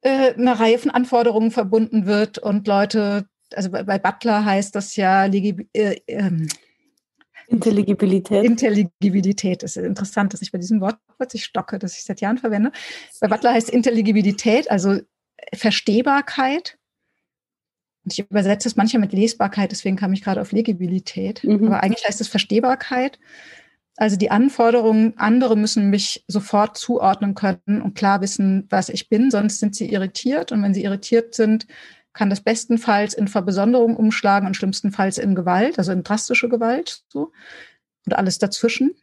äh, 0.02 0.34
einer 0.34 0.58
Reihe 0.58 0.78
von 0.78 0.90
Anforderungen 0.90 1.50
verbunden 1.50 2.06
wird 2.06 2.38
und 2.38 2.66
Leute, 2.66 3.26
also 3.54 3.70
bei, 3.70 3.84
bei 3.84 3.98
Butler 3.98 4.44
heißt 4.44 4.74
das 4.74 4.96
ja 4.96 5.24
Legi 5.26 5.68
äh, 5.72 5.96
ähm, 6.08 6.48
Intelligibilität. 7.46 8.44
Intelligibilität. 8.44 9.62
Es 9.62 9.76
ist 9.76 9.84
interessant, 9.84 10.32
dass 10.32 10.42
ich 10.42 10.50
bei 10.50 10.58
diesem 10.58 10.80
Wort 10.80 10.98
plötzlich 11.18 11.44
stocke, 11.44 11.78
das 11.78 11.96
ich 11.96 12.04
seit 12.04 12.20
Jahren 12.20 12.38
verwende. 12.38 12.72
Bei 13.20 13.28
Butler 13.28 13.52
heißt 13.52 13.70
Intelligibilität, 13.70 14.70
also 14.70 15.00
Verstehbarkeit. 15.52 16.78
Und 18.04 18.12
ich 18.12 18.18
übersetze 18.18 18.68
es 18.68 18.76
manchmal 18.76 19.00
mit 19.00 19.12
Lesbarkeit, 19.12 19.70
deswegen 19.70 19.96
kam 19.96 20.12
ich 20.12 20.22
gerade 20.22 20.40
auf 20.40 20.52
Legibilität. 20.52 21.42
Mhm. 21.42 21.66
Aber 21.66 21.82
eigentlich 21.82 22.06
heißt 22.06 22.20
es 22.20 22.28
Verstehbarkeit. 22.28 23.18
Also 23.96 24.16
die 24.16 24.30
Anforderungen, 24.30 25.14
andere 25.16 25.56
müssen 25.56 25.88
mich 25.88 26.24
sofort 26.26 26.76
zuordnen 26.76 27.34
können 27.34 27.80
und 27.82 27.94
klar 27.94 28.20
wissen, 28.20 28.66
was 28.68 28.88
ich 28.88 29.08
bin, 29.08 29.30
sonst 29.30 29.60
sind 29.60 29.74
sie 29.76 29.90
irritiert. 29.90 30.52
Und 30.52 30.62
wenn 30.62 30.74
sie 30.74 30.84
irritiert 30.84 31.34
sind, 31.34 31.66
kann 32.12 32.30
das 32.30 32.40
bestenfalls 32.40 33.14
in 33.14 33.28
Verbesonderung 33.28 33.96
umschlagen 33.96 34.46
und 34.46 34.54
schlimmstenfalls 34.54 35.18
in 35.18 35.34
Gewalt, 35.34 35.78
also 35.78 35.92
in 35.92 36.02
drastische 36.02 36.48
Gewalt, 36.48 37.02
so. 37.08 37.32
Und 38.06 38.14
alles 38.16 38.38
dazwischen. 38.38 38.94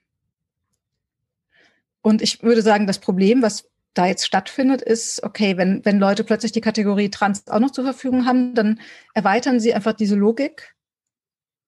Und 2.02 2.22
ich 2.22 2.44
würde 2.44 2.62
sagen, 2.62 2.88
das 2.88 3.00
Problem, 3.00 3.42
was 3.42 3.71
da 3.94 4.06
jetzt 4.06 4.26
stattfindet, 4.26 4.82
ist, 4.82 5.22
okay, 5.24 5.58
wenn, 5.58 5.84
wenn 5.84 6.00
Leute 6.00 6.24
plötzlich 6.24 6.52
die 6.52 6.62
Kategorie 6.62 7.10
Trans 7.10 7.48
auch 7.48 7.60
noch 7.60 7.72
zur 7.72 7.84
Verfügung 7.84 8.26
haben, 8.26 8.56
dann 8.56 8.80
erweitern 9.14 9.60
sie 9.60 9.74
einfach 9.74 9.94
diese 9.94 10.16
Logik. 10.16 10.76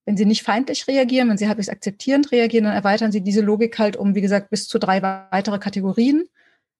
Wenn 0.05 0.17
sie 0.17 0.25
nicht 0.25 0.43
feindlich 0.43 0.87
reagieren, 0.87 1.29
wenn 1.29 1.37
sie 1.37 1.47
halbwegs 1.47 1.69
akzeptierend 1.69 2.31
reagieren, 2.31 2.65
dann 2.65 2.73
erweitern 2.73 3.11
sie 3.11 3.21
diese 3.21 3.41
Logik 3.41 3.77
halt 3.79 3.95
um, 3.95 4.15
wie 4.15 4.21
gesagt, 4.21 4.49
bis 4.49 4.67
zu 4.67 4.79
drei 4.79 5.01
weitere 5.01 5.59
Kategorien, 5.59 6.27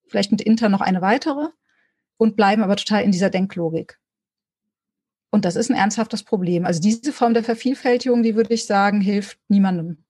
vielleicht 0.07 0.31
mit 0.31 0.41
Inter 0.41 0.69
noch 0.69 0.81
eine 0.81 1.01
weitere 1.01 1.47
und 2.17 2.35
bleiben 2.35 2.63
aber 2.63 2.75
total 2.75 3.03
in 3.03 3.11
dieser 3.11 3.29
Denklogik. 3.29 3.99
Und 5.29 5.45
das 5.45 5.55
ist 5.55 5.69
ein 5.69 5.75
ernsthaftes 5.75 6.23
Problem. 6.23 6.65
Also 6.65 6.79
diese 6.79 7.11
Form 7.11 7.33
der 7.33 7.43
Vervielfältigung, 7.43 8.23
die 8.23 8.35
würde 8.35 8.53
ich 8.53 8.65
sagen, 8.65 9.01
hilft 9.01 9.39
niemandem. 9.47 10.03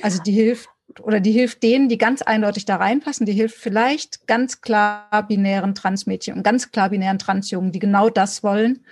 Also 0.00 0.22
die 0.22 0.32
hilft 0.32 0.70
oder 1.00 1.20
die 1.20 1.32
hilft 1.32 1.62
denen, 1.62 1.88
die 1.88 1.98
ganz 1.98 2.22
eindeutig 2.22 2.64
da 2.64 2.76
reinpassen, 2.76 3.26
die 3.26 3.32
hilft 3.32 3.56
vielleicht 3.56 4.26
ganz 4.26 4.60
klar 4.60 5.26
binären 5.26 5.74
Transmädchen 5.74 6.36
und 6.36 6.42
ganz 6.42 6.70
klar 6.70 6.90
binären 6.90 7.18
Transjungen, 7.18 7.72
die 7.72 7.78
genau 7.78 8.10
das 8.10 8.42
wollen. 8.42 8.84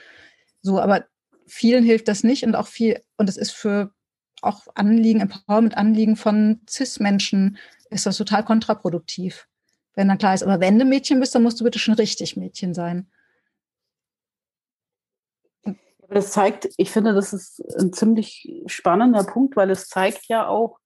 So, 0.63 0.81
aber 0.81 1.05
vielen 1.47 1.85
hilft 1.85 2.09
das 2.09 2.25
nicht 2.25 2.45
und 2.45 2.55
auch 2.55 2.67
viel, 2.67 3.01
und 3.17 3.29
es 3.29 3.37
ist 3.37 3.53
für 3.53 3.93
auch 4.43 4.67
Anliegen, 4.75 5.21
Empowerment-Anliegen 5.21 6.17
von 6.17 6.61
CIS-Menschen 6.69 7.59
ist 7.91 8.07
das 8.07 8.17
total 8.17 8.45
kontraproduktiv. 8.45 9.47
Wenn 9.95 10.09
dann 10.09 10.19
klar 10.19 10.35
ist, 10.35 10.43
aber 10.43 10.61
wenn 10.61 10.79
du 10.79 10.85
Mädchen 10.85 11.21
bist, 11.21 11.35
dann 11.35 11.43
musst 11.43 11.61
du 11.61 11.65
bitte 11.65 11.79
schon 11.79 11.95
richtig 11.95 12.37
Mädchen 12.37 12.73
sein. 12.75 13.11
Das 16.09 16.33
zeigt, 16.33 16.69
ich 16.77 16.91
finde, 16.91 17.15
das 17.15 17.33
ist 17.33 17.61
ein 17.79 17.93
ziemlich 17.93 18.63
spannender 18.67 19.23
Punkt, 19.23 19.57
weil 19.57 19.71
es 19.71 19.89
zeigt 19.89 20.27
ja 20.27 20.49
auch, 20.49 20.80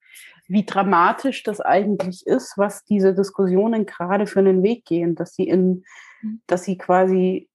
wie 0.47 0.65
dramatisch 0.65 1.43
das 1.43 1.61
eigentlich 1.61 2.27
ist, 2.27 2.55
was 2.57 2.85
diese 2.85 3.15
Diskussionen 3.15 3.87
gerade 3.87 4.27
für 4.27 4.41
einen 4.41 4.62
Weg 4.62 4.85
gehen, 4.85 5.15
dass 5.15 5.35
sie 5.35 5.49
in, 5.49 5.85
mhm. 6.23 6.41
dass 6.47 6.65
sie 6.65 6.77
quasi 6.77 7.49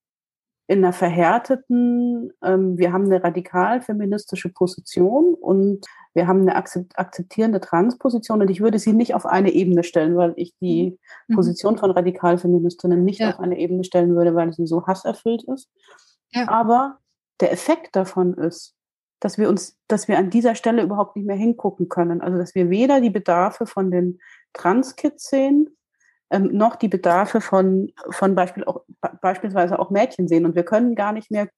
in 0.70 0.84
einer 0.84 0.94
verhärteten, 0.94 2.32
ähm, 2.44 2.78
wir 2.78 2.94
haben 2.94 3.06
eine 3.06 3.24
radikal 3.24 3.82
feministische 3.82 4.49
Position 4.49 5.34
und 5.34 5.88
wir 6.14 6.28
haben 6.28 6.41
eine 6.41 6.56
akzeptierende 6.56 7.60
Transposition 7.60 8.41
und 8.41 8.52
ich 8.52 8.61
würde 8.61 8.78
sie 8.78 8.94
nicht 8.94 9.16
auf 9.16 9.26
eine 9.26 9.52
Ebene 9.52 9.84
stellen, 9.84 10.16
weil 10.16 10.34
ich 10.36 10.53
die 10.61 10.95
mhm. 11.28 11.36
Position 11.36 11.78
von 11.78 11.90
Radikalfeministinnen 11.90 13.03
nicht 13.03 13.20
ja. 13.20 13.32
auf 13.32 13.40
eine 13.40 13.57
Ebene 13.57 13.84
stellen 13.84 14.16
würde, 14.16 14.36
weil 14.36 14.53
sie 14.53 14.68
so 14.68 14.86
hasserfüllt 14.86 15.44
ist. 15.44 15.70
Ja. 16.32 16.48
Aber 16.48 16.99
der 17.40 17.52
Effekt 17.52 17.95
davon 17.95 18.36
ist, 18.36 18.76
dass 19.20 19.38
wir 19.38 19.50
uns, 19.50 19.78
dass 19.88 20.08
wir 20.08 20.18
an 20.18 20.30
dieser 20.30 20.56
Stelle 20.56 20.82
überhaupt 20.82 21.16
nicht 21.16 21.26
mehr 21.26 21.36
hingucken 21.36 21.90
können. 21.90 22.22
Also 22.22 22.38
dass 22.38 22.56
wir 22.56 22.70
weder 22.70 23.02
die 23.02 23.10
Bedarfe 23.10 23.66
von 23.66 23.91
den 23.91 24.20
Trans-Kids 24.54 25.30
sehen, 25.30 25.76
ähm, 26.32 26.50
noch 26.54 26.76
die 26.76 26.88
Bedarfe 26.88 27.41
von, 27.41 27.91
von 28.12 28.36
Beispiel 28.36 28.64
auch, 28.64 28.82
beispielsweise 29.22 29.80
auch 29.80 29.90
Mädchen 29.90 30.28
sehen. 30.28 30.46
Und 30.46 30.56
wir 30.56 30.64
können 30.64 30.96
gar 30.96 31.12
nicht 31.12 31.32
mehr, 31.32 31.50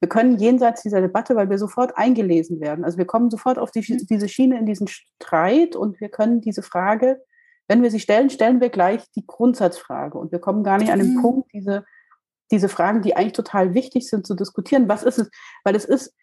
wir 0.00 0.08
können 0.08 0.38
jenseits 0.38 0.82
dieser 0.82 1.00
Debatte, 1.00 1.36
weil 1.36 1.50
wir 1.50 1.58
sofort 1.58 1.96
eingelesen 1.96 2.60
werden. 2.60 2.84
Also 2.84 2.98
wir 2.98 3.06
kommen 3.06 3.30
sofort 3.30 3.58
auf 3.58 3.70
die, 3.70 3.80
diese 3.80 4.28
Schiene 4.28 4.58
in 4.58 4.66
diesen 4.66 4.88
Streit 4.88 5.76
und 5.76 6.00
wir 6.00 6.08
können 6.08 6.40
diese 6.40 6.62
Frage, 6.62 7.20
wenn 7.68 7.82
wir 7.82 7.90
sie 7.90 8.00
stellen, 8.00 8.30
stellen 8.30 8.60
wir 8.60 8.70
gleich 8.70 9.02
die 9.16 9.26
Grundsatzfrage. 9.26 10.18
Und 10.18 10.32
wir 10.32 10.40
kommen 10.40 10.64
gar 10.64 10.78
nicht 10.78 10.92
an 10.92 10.98
den 10.98 11.16
mhm. 11.16 11.22
Punkt, 11.22 11.52
diese, 11.52 11.84
diese 12.50 12.68
Fragen, 12.68 13.02
die 13.02 13.16
eigentlich 13.16 13.32
total 13.32 13.74
wichtig 13.74 14.08
sind, 14.08 14.26
zu 14.26 14.34
diskutieren. 14.34 14.88
Was 14.88 15.02
ist 15.02 15.18
es? 15.18 15.30
Weil 15.64 15.74
es 15.74 15.84
ist, 15.84 16.14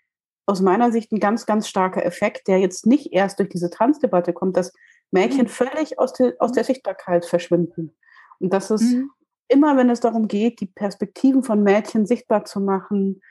aus 0.50 0.62
meiner 0.62 0.92
Sicht 0.92 1.12
ein 1.12 1.20
ganz, 1.20 1.46
ganz 1.46 1.68
starker 1.68 2.04
Effekt, 2.04 2.48
der 2.48 2.58
jetzt 2.58 2.88
nicht 2.88 3.14
erst 3.14 3.38
durch 3.38 3.50
diese 3.50 3.70
Transdebatte 3.70 4.34
kommt, 4.34 4.58
dass 4.58 4.74
Mädchen 5.12 5.44
mhm. 5.44 5.50
völlig 5.50 6.00
aus, 6.00 6.14
der, 6.14 6.34
aus 6.40 6.52
der 6.52 6.64
Sichtbarkeit 6.64 7.24
verschwinden. 7.26 7.96
Und 8.40 8.52
dass 8.52 8.72
es 8.72 8.82
mhm. 8.82 9.12
immer, 9.48 9.78
wenn 9.78 9.92
es 9.92 10.00
darum 10.00 10.28
geht, 10.28 10.60
die 10.60 10.66
Perspektiven 10.66 11.44
von 11.44 11.62
Mädchen 11.62 12.08
sichtbar 12.08 12.46
zu 12.46 12.62
machen, 12.62 13.22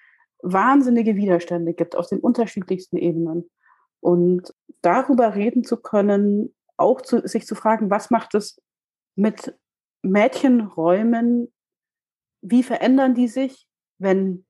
wahnsinnige 0.43 1.17
Widerstände 1.17 1.75
gibt 1.75 1.97
aus 1.97 2.09
den 2.09 2.21
unterschiedlichsten 2.21 2.97
Ebenen. 2.97 3.51
Und 3.99 4.55
darüber 4.81 5.35
reden 5.35 5.65
zu 5.65 5.77
können, 5.77 6.55
auch 6.77 7.01
zu, 7.01 7.27
sich 7.27 7.49
zu 7.49 7.57
fragen, 7.57 7.91
was 7.91 8.11
macht 8.11 8.37
es 8.37 8.63
mit 9.17 9.59
Mädchenräumen, 10.03 11.53
wie 12.43 12.63
verändern 12.63 13.17
die 13.17 13.27
sich, 13.27 13.67
wenn 13.99 14.47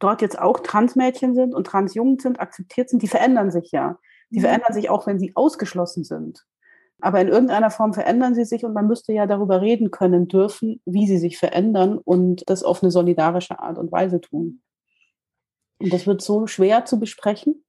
dort 0.00 0.22
jetzt 0.22 0.38
auch 0.38 0.60
Transmädchen 0.60 1.34
sind 1.34 1.54
und 1.54 1.66
Transjungen 1.66 2.18
sind, 2.18 2.40
akzeptiert 2.40 2.90
sind, 2.90 3.02
die 3.02 3.08
verändern 3.08 3.50
sich 3.50 3.70
ja. 3.70 3.98
Die 4.30 4.38
mhm. 4.38 4.42
verändern 4.42 4.72
sich 4.72 4.90
auch, 4.90 5.06
wenn 5.06 5.18
sie 5.18 5.36
ausgeschlossen 5.36 6.04
sind. 6.04 6.44
Aber 7.00 7.20
in 7.20 7.28
irgendeiner 7.28 7.70
Form 7.70 7.94
verändern 7.94 8.34
sie 8.34 8.44
sich 8.44 8.64
und 8.64 8.74
man 8.74 8.86
müsste 8.86 9.12
ja 9.12 9.26
darüber 9.26 9.60
reden 9.60 9.90
können 9.90 10.28
dürfen, 10.28 10.82
wie 10.84 11.06
sie 11.06 11.18
sich 11.18 11.38
verändern 11.38 11.98
und 11.98 12.48
das 12.48 12.62
auf 12.62 12.82
eine 12.82 12.90
solidarische 12.90 13.58
Art 13.58 13.78
und 13.78 13.90
Weise 13.90 14.20
tun. 14.20 14.62
Und 15.78 15.92
das 15.92 16.06
wird 16.06 16.20
so 16.20 16.46
schwer 16.46 16.84
zu 16.84 17.00
besprechen. 17.00 17.64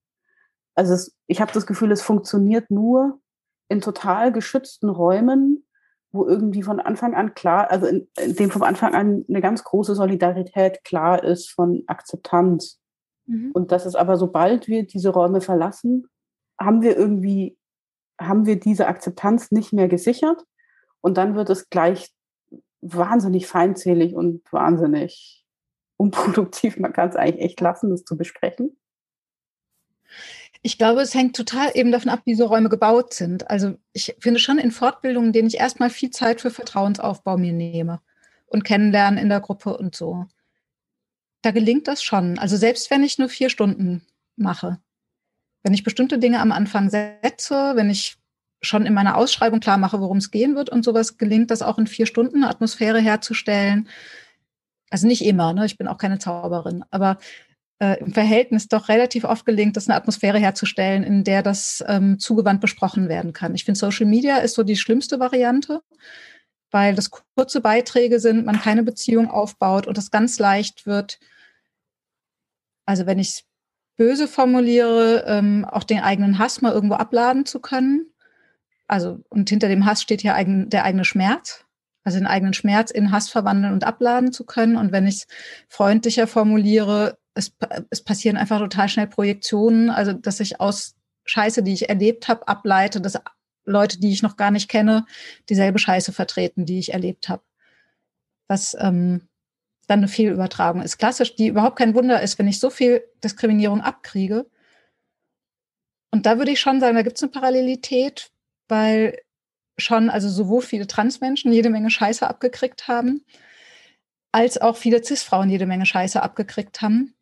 Also 0.75 0.93
es, 0.93 1.15
ich 1.27 1.39
habe 1.39 1.53
das 1.53 1.65
Gefühl, 1.65 1.91
es 1.91 2.01
funktioniert 2.01 2.69
nur 2.69 3.19
in 3.69 3.79
total 3.79 4.33
geschützten 4.33 4.89
Räumen, 4.89 5.65
wo 6.11 6.25
irgendwie 6.25 6.63
von 6.63 6.79
Anfang 6.79 7.13
an 7.15 7.33
klar, 7.33 7.71
also 7.71 7.87
in, 7.87 8.07
in 8.19 8.35
dem 8.35 8.51
von 8.51 8.63
Anfang 8.63 8.93
an 8.93 9.25
eine 9.27 9.41
ganz 9.41 9.63
große 9.63 9.95
Solidarität 9.95 10.83
klar 10.83 11.23
ist 11.23 11.49
von 11.49 11.83
Akzeptanz. 11.87 12.79
Mhm. 13.25 13.51
Und 13.53 13.71
das 13.71 13.85
ist 13.85 13.95
aber, 13.95 14.17
sobald 14.17 14.67
wir 14.67 14.85
diese 14.85 15.09
Räume 15.09 15.41
verlassen, 15.41 16.07
haben 16.59 16.81
wir 16.81 16.97
irgendwie 16.97 17.57
haben 18.19 18.45
wir 18.45 18.59
diese 18.59 18.87
Akzeptanz 18.87 19.51
nicht 19.51 19.73
mehr 19.73 19.87
gesichert 19.87 20.43
und 21.01 21.17
dann 21.17 21.35
wird 21.35 21.49
es 21.49 21.69
gleich 21.69 22.13
wahnsinnig 22.81 23.47
feindselig 23.47 24.13
und 24.13 24.43
wahnsinnig 24.51 25.45
unproduktiv. 25.97 26.77
Man 26.77 26.93
kann 26.93 27.09
es 27.09 27.15
eigentlich 27.15 27.45
echt 27.45 27.61
lassen, 27.61 27.89
das 27.89 28.03
zu 28.03 28.17
besprechen. 28.17 28.77
Ich 30.63 30.77
glaube, 30.77 31.01
es 31.01 31.15
hängt 31.15 31.35
total 31.35 31.71
eben 31.73 31.91
davon 31.91 32.09
ab, 32.09 32.21
wie 32.25 32.35
so 32.35 32.45
Räume 32.45 32.69
gebaut 32.69 33.13
sind. 33.13 33.49
Also 33.49 33.77
ich 33.93 34.15
finde 34.19 34.39
schon 34.39 34.59
in 34.59 34.71
Fortbildungen, 34.71 35.33
denen 35.33 35.47
ich 35.47 35.57
erstmal 35.57 35.89
viel 35.89 36.11
Zeit 36.11 36.41
für 36.41 36.51
Vertrauensaufbau 36.51 37.37
mir 37.37 37.53
nehme 37.53 37.99
und 38.45 38.63
kennenlernen 38.63 39.19
in 39.19 39.29
der 39.29 39.39
Gruppe 39.39 39.75
und 39.75 39.95
so. 39.95 40.27
Da 41.41 41.51
gelingt 41.51 41.87
das 41.87 42.03
schon. 42.03 42.37
Also 42.37 42.57
selbst 42.57 42.91
wenn 42.91 43.03
ich 43.03 43.17
nur 43.17 43.29
vier 43.29 43.49
Stunden 43.49 44.05
mache, 44.35 44.79
wenn 45.63 45.73
ich 45.73 45.83
bestimmte 45.83 46.19
Dinge 46.19 46.39
am 46.39 46.51
Anfang 46.51 46.89
setze, 46.89 47.75
wenn 47.75 47.89
ich 47.89 48.17
schon 48.61 48.85
in 48.85 48.93
meiner 48.93 49.17
Ausschreibung 49.17 49.59
klar 49.59 49.77
mache, 49.77 49.99
worum 49.99 50.17
es 50.17 50.29
gehen 50.29 50.55
wird 50.55 50.69
und 50.69 50.83
sowas, 50.83 51.17
gelingt 51.17 51.49
das 51.49 51.63
auch 51.63 51.79
in 51.79 51.87
vier 51.87 52.05
Stunden 52.05 52.43
Atmosphäre 52.43 52.99
herzustellen. 52.99 53.87
Also 54.91 55.07
nicht 55.07 55.25
immer, 55.25 55.53
ne? 55.53 55.65
ich 55.65 55.77
bin 55.77 55.87
auch 55.87 55.97
keine 55.97 56.19
Zauberin, 56.19 56.83
aber 56.91 57.17
äh, 57.81 57.99
im 57.99 58.13
Verhältnis 58.13 58.67
doch 58.67 58.89
relativ 58.89 59.23
oft 59.23 59.43
gelingt 59.43 59.75
es, 59.75 59.89
eine 59.89 59.97
Atmosphäre 59.97 60.37
herzustellen, 60.37 61.03
in 61.03 61.23
der 61.23 61.41
das 61.41 61.83
ähm, 61.87 62.19
zugewandt 62.19 62.61
besprochen 62.61 63.09
werden 63.09 63.33
kann. 63.33 63.55
Ich 63.55 63.65
finde, 63.65 63.79
Social 63.79 64.05
Media 64.05 64.37
ist 64.37 64.53
so 64.53 64.61
die 64.61 64.77
schlimmste 64.77 65.19
Variante, 65.19 65.81
weil 66.69 66.93
das 66.93 67.09
kurze 67.09 67.59
Beiträge 67.59 68.19
sind, 68.19 68.45
man 68.45 68.61
keine 68.61 68.83
Beziehung 68.83 69.31
aufbaut 69.31 69.87
und 69.87 69.97
das 69.97 70.11
ganz 70.11 70.37
leicht 70.37 70.85
wird. 70.85 71.19
Also 72.85 73.07
wenn 73.07 73.17
ich 73.17 73.45
böse 73.97 74.27
formuliere, 74.27 75.25
ähm, 75.27 75.65
auch 75.65 75.83
den 75.83 76.01
eigenen 76.01 76.37
Hass 76.37 76.61
mal 76.61 76.73
irgendwo 76.73 76.95
abladen 76.95 77.47
zu 77.47 77.59
können. 77.59 78.05
Also, 78.87 79.21
und 79.29 79.49
hinter 79.49 79.69
dem 79.69 79.85
Hass 79.85 80.03
steht 80.03 80.21
ja 80.21 80.35
eigen, 80.35 80.69
der 80.69 80.83
eigene 80.83 81.05
Schmerz. 81.05 81.65
Also 82.03 82.19
den 82.19 82.27
eigenen 82.27 82.53
Schmerz 82.53 82.91
in 82.91 83.11
Hass 83.11 83.29
verwandeln 83.29 83.73
und 83.73 83.85
abladen 83.85 84.31
zu 84.31 84.43
können. 84.45 84.75
Und 84.75 84.91
wenn 84.91 85.07
ich 85.07 85.15
es 85.15 85.27
freundlicher 85.67 86.27
formuliere, 86.27 87.17
es, 87.33 87.55
es 87.89 88.03
passieren 88.03 88.37
einfach 88.37 88.59
total 88.59 88.89
schnell 88.89 89.07
Projektionen, 89.07 89.89
also 89.89 90.13
dass 90.13 90.39
ich 90.39 90.59
aus 90.59 90.95
Scheiße, 91.25 91.63
die 91.63 91.73
ich 91.73 91.89
erlebt 91.89 92.27
habe, 92.27 92.47
ableite, 92.47 92.99
dass 92.99 93.19
Leute, 93.63 93.99
die 93.99 94.11
ich 94.11 94.23
noch 94.23 94.37
gar 94.37 94.51
nicht 94.51 94.69
kenne, 94.69 95.05
dieselbe 95.49 95.79
Scheiße 95.79 96.11
vertreten, 96.11 96.65
die 96.65 96.79
ich 96.79 96.93
erlebt 96.93 97.29
habe. 97.29 97.43
Was 98.47 98.75
ähm, 98.79 99.29
dann 99.87 99.99
eine 99.99 100.07
Fehlübertragung 100.07 100.81
ist. 100.81 100.97
Klassisch, 100.97 101.35
die 101.35 101.47
überhaupt 101.47 101.77
kein 101.77 101.95
Wunder 101.95 102.21
ist, 102.21 102.39
wenn 102.39 102.47
ich 102.47 102.59
so 102.59 102.69
viel 102.69 103.03
Diskriminierung 103.23 103.81
abkriege. 103.81 104.49
Und 106.11 106.25
da 106.25 106.37
würde 106.37 106.51
ich 106.51 106.59
schon 106.59 106.79
sagen, 106.79 106.95
da 106.95 107.03
gibt 107.03 107.17
es 107.17 107.23
eine 107.23 107.31
Parallelität, 107.31 108.31
weil 108.67 109.19
schon 109.77 110.09
also 110.09 110.29
sowohl 110.29 110.61
viele 110.61 110.87
Transmenschen 110.87 111.51
jede 111.51 111.69
Menge 111.69 111.89
Scheiße 111.89 112.27
abgekriegt 112.27 112.87
haben, 112.87 113.25
als 114.31 114.59
auch 114.59 114.77
viele 114.77 115.03
Cis-Frauen 115.03 115.49
jede 115.49 115.65
Menge 115.65 115.85
Scheiße 115.85 116.21
abgekriegt 116.21 116.81
haben. 116.81 117.13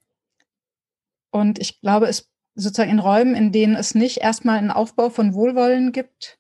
Und 1.31 1.59
ich 1.59 1.81
glaube, 1.81 2.07
es 2.07 2.29
sozusagen 2.55 2.91
in 2.91 2.99
Räumen, 2.99 3.35
in 3.35 3.51
denen 3.51 3.75
es 3.75 3.95
nicht 3.95 4.17
erstmal 4.17 4.57
einen 4.57 4.71
Aufbau 4.71 5.09
von 5.09 5.33
Wohlwollen 5.33 5.91
gibt 5.91 6.39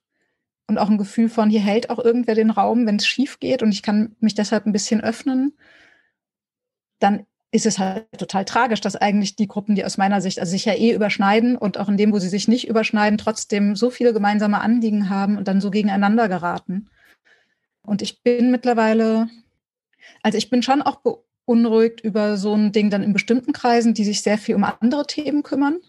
und 0.67 0.77
auch 0.77 0.89
ein 0.89 0.97
Gefühl 0.97 1.29
von, 1.29 1.49
hier 1.49 1.61
hält 1.61 1.89
auch 1.89 1.99
irgendwer 1.99 2.35
den 2.35 2.49
Raum, 2.49 2.85
wenn 2.85 2.97
es 2.97 3.07
schief 3.07 3.39
geht 3.39 3.63
und 3.63 3.71
ich 3.71 3.83
kann 3.83 4.15
mich 4.19 4.35
deshalb 4.35 4.65
ein 4.65 4.73
bisschen 4.73 5.01
öffnen, 5.01 5.57
dann 6.99 7.25
ist 7.51 7.65
es 7.65 7.79
halt 7.79 8.05
total 8.17 8.45
tragisch, 8.45 8.81
dass 8.81 8.95
eigentlich 8.95 9.35
die 9.35 9.47
Gruppen, 9.47 9.73
die 9.73 9.83
aus 9.83 9.97
meiner 9.97 10.21
Sicht 10.21 10.39
also 10.39 10.51
sich 10.51 10.65
ja 10.65 10.73
eh 10.73 10.93
überschneiden 10.93 11.57
und 11.57 11.79
auch 11.79 11.89
in 11.89 11.97
dem, 11.97 12.13
wo 12.13 12.19
sie 12.19 12.29
sich 12.29 12.47
nicht 12.47 12.67
überschneiden, 12.67 13.17
trotzdem 13.17 13.75
so 13.75 13.89
viele 13.89 14.13
gemeinsame 14.13 14.61
Anliegen 14.61 15.09
haben 15.09 15.37
und 15.37 15.47
dann 15.47 15.61
so 15.61 15.71
gegeneinander 15.71 16.27
geraten. 16.27 16.89
Und 17.81 18.03
ich 18.03 18.21
bin 18.21 18.51
mittlerweile, 18.51 19.29
also 20.21 20.37
ich 20.37 20.51
bin 20.51 20.61
schon 20.61 20.83
auch 20.83 21.01
beunruhigt 21.49 22.01
über 22.01 22.37
so 22.37 22.53
ein 22.53 22.71
Ding 22.71 22.89
dann 22.89 23.03
in 23.03 23.13
bestimmten 23.13 23.53
Kreisen, 23.53 23.93
die 23.93 24.05
sich 24.05 24.21
sehr 24.21 24.37
viel 24.37 24.55
um 24.55 24.63
andere 24.63 25.07
Themen 25.07 25.43
kümmern. 25.43 25.79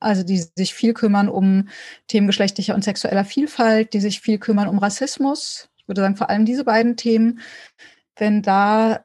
Also 0.00 0.22
die 0.22 0.38
sich 0.56 0.74
viel 0.74 0.94
kümmern 0.94 1.28
um 1.28 1.68
Themen 2.08 2.26
geschlechtlicher 2.26 2.74
und 2.74 2.82
sexueller 2.82 3.24
Vielfalt, 3.24 3.92
die 3.92 4.00
sich 4.00 4.20
viel 4.20 4.38
kümmern 4.38 4.68
um 4.68 4.78
Rassismus. 4.78 5.68
Ich 5.76 5.86
würde 5.86 6.00
sagen, 6.00 6.16
vor 6.16 6.30
allem 6.30 6.44
diese 6.44 6.64
beiden 6.64 6.96
Themen. 6.96 7.40
Wenn 8.16 8.42
da 8.42 9.04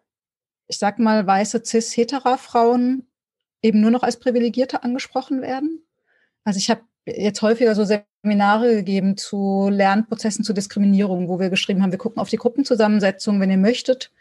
ich 0.68 0.78
sag 0.78 1.00
mal, 1.00 1.26
weiße 1.26 1.64
cis-hetera-Frauen 1.64 3.08
eben 3.62 3.82
nur 3.82 3.92
noch 3.92 4.04
als 4.04 4.20
Privilegierte 4.20 4.84
angesprochen 4.84 5.42
werden. 5.42 5.86
Also 6.44 6.58
ich 6.58 6.70
habe 6.70 6.82
jetzt 7.06 7.42
häufiger 7.42 7.74
so 7.74 7.86
Seminare 7.86 8.76
gegeben 8.76 9.18
zu 9.18 9.70
Lernprozessen 9.72 10.44
zu 10.44 10.54
Diskriminierung, 10.54 11.30
wo 11.30 11.40
wir 11.40 11.50
geschrieben 11.50 11.82
haben, 11.82 11.92
wir 11.92 11.98
gucken 11.98 12.20
auf 12.20 12.30
die 12.30 12.38
Gruppenzusammensetzung, 12.38 13.40
wenn 13.40 13.50
ihr 13.50 13.58
möchtet. 13.58 14.12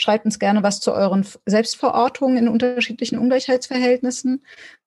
Schreibt 0.00 0.24
uns 0.24 0.38
gerne 0.38 0.62
was 0.62 0.80
zu 0.80 0.92
euren 0.92 1.26
Selbstverortungen 1.44 2.38
in 2.38 2.48
unterschiedlichen 2.48 3.18
Ungleichheitsverhältnissen 3.18 4.42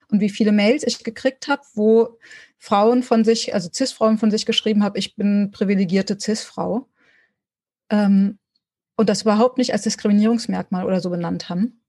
und 0.09 0.21
wie 0.21 0.29
viele 0.29 0.51
Mails 0.51 0.83
ich 0.87 1.03
gekriegt 1.03 1.47
habe, 1.47 1.61
wo 1.75 2.17
Frauen 2.57 3.03
von 3.03 3.23
sich, 3.23 3.53
also 3.53 3.69
Cis-Frauen 3.71 4.17
von 4.17 4.31
sich 4.31 4.47
geschrieben 4.47 4.83
haben, 4.83 4.95
ich 4.97 5.15
bin 5.15 5.51
privilegierte 5.51 6.17
Cis-Frau. 6.19 6.89
Ähm, 7.91 8.39
und 8.95 9.07
das 9.07 9.21
überhaupt 9.21 9.59
nicht 9.59 9.73
als 9.73 9.83
Diskriminierungsmerkmal 9.83 10.83
oder 10.83 10.99
so 10.99 11.11
benannt 11.11 11.47
haben. 11.47 11.83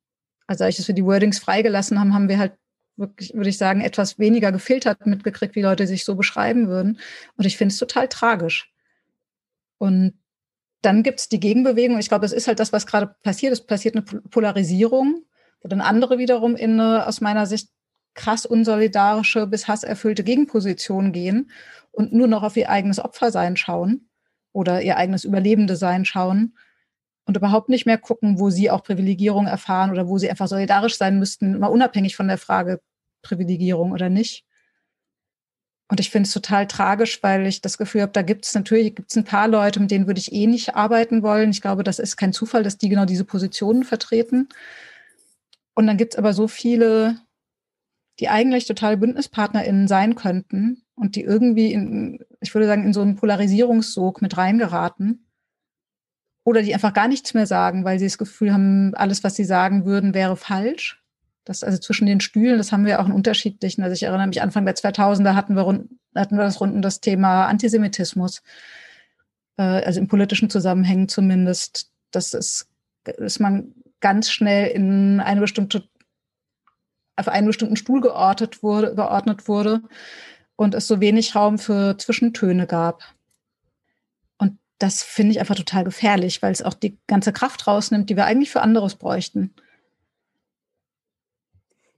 Also 0.46 0.64
als 0.64 0.86
wir 0.86 0.94
die 0.94 1.04
Wordings 1.04 1.38
freigelassen 1.38 1.98
haben, 1.98 2.12
haben 2.12 2.28
wir 2.28 2.38
halt 2.38 2.52
wirklich, 2.96 3.32
würde 3.32 3.48
ich 3.48 3.56
sagen, 3.56 3.80
etwas 3.80 4.18
weniger 4.18 4.52
gefiltert 4.52 5.06
mitgekriegt, 5.06 5.54
wie 5.54 5.62
Leute 5.62 5.86
sich 5.86 6.04
so 6.04 6.14
beschreiben 6.14 6.68
würden. 6.68 6.98
Und 7.36 7.46
ich 7.46 7.56
finde 7.56 7.72
es 7.72 7.78
total 7.78 8.08
tragisch. 8.08 8.70
Und 9.78 10.14
dann 10.84 11.02
gibt 11.02 11.20
es 11.20 11.28
die 11.28 11.40
Gegenbewegung. 11.40 11.98
Ich 11.98 12.08
glaube, 12.08 12.22
das 12.22 12.32
ist 12.32 12.46
halt 12.46 12.60
das, 12.60 12.72
was 12.72 12.86
gerade 12.86 13.14
passiert. 13.22 13.52
Es 13.52 13.64
passiert 13.66 13.96
eine 13.96 14.04
Polarisierung, 14.04 15.24
wo 15.60 15.68
dann 15.68 15.80
andere 15.80 16.18
wiederum 16.18 16.56
in 16.56 16.78
eine 16.78 17.06
aus 17.06 17.20
meiner 17.20 17.46
Sicht 17.46 17.70
krass 18.14 18.46
unsolidarische 18.46 19.46
bis 19.46 19.66
hasserfüllte 19.66 20.22
Gegenposition 20.24 21.12
gehen 21.12 21.50
und 21.90 22.12
nur 22.12 22.28
noch 22.28 22.42
auf 22.42 22.56
ihr 22.56 22.70
eigenes 22.70 23.00
Opfersein 23.00 23.56
schauen 23.56 24.08
oder 24.52 24.82
ihr 24.82 24.96
eigenes 24.96 25.24
Überlebende 25.24 25.76
sein 25.76 26.04
schauen 26.04 26.56
und 27.26 27.36
überhaupt 27.36 27.68
nicht 27.68 27.86
mehr 27.86 27.98
gucken, 27.98 28.38
wo 28.38 28.50
sie 28.50 28.70
auch 28.70 28.82
Privilegierung 28.82 29.46
erfahren 29.46 29.90
oder 29.90 30.06
wo 30.06 30.18
sie 30.18 30.30
einfach 30.30 30.48
solidarisch 30.48 30.96
sein 30.96 31.18
müssten, 31.18 31.58
mal 31.58 31.68
unabhängig 31.68 32.14
von 32.14 32.28
der 32.28 32.38
Frage 32.38 32.80
Privilegierung 33.22 33.92
oder 33.92 34.10
nicht. 34.10 34.44
Und 35.88 36.00
ich 36.00 36.10
finde 36.10 36.26
es 36.26 36.32
total 36.32 36.66
tragisch, 36.66 37.22
weil 37.22 37.46
ich 37.46 37.60
das 37.60 37.76
Gefühl 37.76 38.02
habe, 38.02 38.12
da 38.12 38.22
gibt 38.22 38.46
es 38.46 38.54
natürlich 38.54 38.94
gibt's 38.94 39.16
ein 39.16 39.24
paar 39.24 39.48
Leute, 39.48 39.80
mit 39.80 39.90
denen 39.90 40.06
würde 40.06 40.20
ich 40.20 40.32
eh 40.32 40.46
nicht 40.46 40.74
arbeiten 40.74 41.22
wollen. 41.22 41.50
Ich 41.50 41.60
glaube, 41.60 41.84
das 41.84 41.98
ist 41.98 42.16
kein 42.16 42.32
Zufall, 42.32 42.62
dass 42.62 42.78
die 42.78 42.88
genau 42.88 43.04
diese 43.04 43.24
Positionen 43.24 43.84
vertreten. 43.84 44.48
Und 45.74 45.86
dann 45.86 45.96
gibt 45.96 46.14
es 46.14 46.18
aber 46.18 46.32
so 46.32 46.48
viele, 46.48 47.18
die 48.18 48.28
eigentlich 48.28 48.66
total 48.66 48.96
BündnispartnerInnen 48.96 49.86
sein 49.86 50.14
könnten 50.14 50.82
und 50.94 51.16
die 51.16 51.22
irgendwie 51.22 51.72
in, 51.72 52.24
ich 52.40 52.54
würde 52.54 52.66
sagen, 52.66 52.84
in 52.84 52.92
so 52.92 53.02
einen 53.02 53.16
Polarisierungssog 53.16 54.22
mit 54.22 54.36
reingeraten 54.36 55.26
oder 56.44 56.62
die 56.62 56.72
einfach 56.72 56.92
gar 56.92 57.08
nichts 57.08 57.34
mehr 57.34 57.46
sagen, 57.46 57.84
weil 57.84 57.98
sie 57.98 58.06
das 58.06 58.18
Gefühl 58.18 58.52
haben, 58.52 58.94
alles, 58.94 59.24
was 59.24 59.34
sie 59.34 59.44
sagen 59.44 59.84
würden, 59.84 60.14
wäre 60.14 60.36
falsch. 60.36 61.03
Das 61.44 61.62
also 61.62 61.78
zwischen 61.78 62.06
den 62.06 62.20
Stühlen, 62.20 62.58
das 62.58 62.72
haben 62.72 62.86
wir 62.86 63.00
auch 63.00 63.06
in 63.06 63.12
unterschiedlichen. 63.12 63.82
Also 63.82 63.94
ich 63.94 64.04
erinnere 64.04 64.26
mich, 64.26 64.42
Anfang 64.42 64.64
der 64.64 64.74
2000er 64.74 65.34
hatten 65.34 65.56
wir, 65.56 65.66
hatten 66.14 66.36
wir 66.36 66.44
das 66.44 66.60
rund 66.60 66.74
um 66.74 66.82
das 66.82 67.00
Thema 67.00 67.46
Antisemitismus, 67.46 68.42
äh, 69.58 69.62
also 69.62 70.00
in 70.00 70.08
politischen 70.08 70.50
Zusammenhängen 70.50 71.08
zumindest. 71.08 71.90
Das 72.10 72.32
ist, 72.32 72.68
dass 73.04 73.40
man 73.40 73.74
ganz 74.00 74.30
schnell 74.30 74.68
in 74.68 75.20
eine 75.20 75.40
bestimmte, 75.40 75.84
auf 77.16 77.28
einen 77.28 77.46
bestimmten 77.46 77.76
Stuhl 77.76 78.00
geordnet 78.00 78.62
wurde, 78.62 78.94
geordnet 78.94 79.48
wurde 79.48 79.82
und 80.56 80.74
es 80.74 80.86
so 80.86 81.00
wenig 81.00 81.34
Raum 81.34 81.58
für 81.58 81.98
Zwischentöne 81.98 82.66
gab 82.66 83.02
das 84.78 85.02
finde 85.02 85.32
ich 85.32 85.40
einfach 85.40 85.54
total 85.54 85.84
gefährlich, 85.84 86.42
weil 86.42 86.52
es 86.52 86.62
auch 86.62 86.74
die 86.74 86.98
ganze 87.06 87.32
Kraft 87.32 87.66
rausnimmt, 87.66 88.10
die 88.10 88.16
wir 88.16 88.26
eigentlich 88.26 88.50
für 88.50 88.62
anderes 88.62 88.96
bräuchten. 88.96 89.54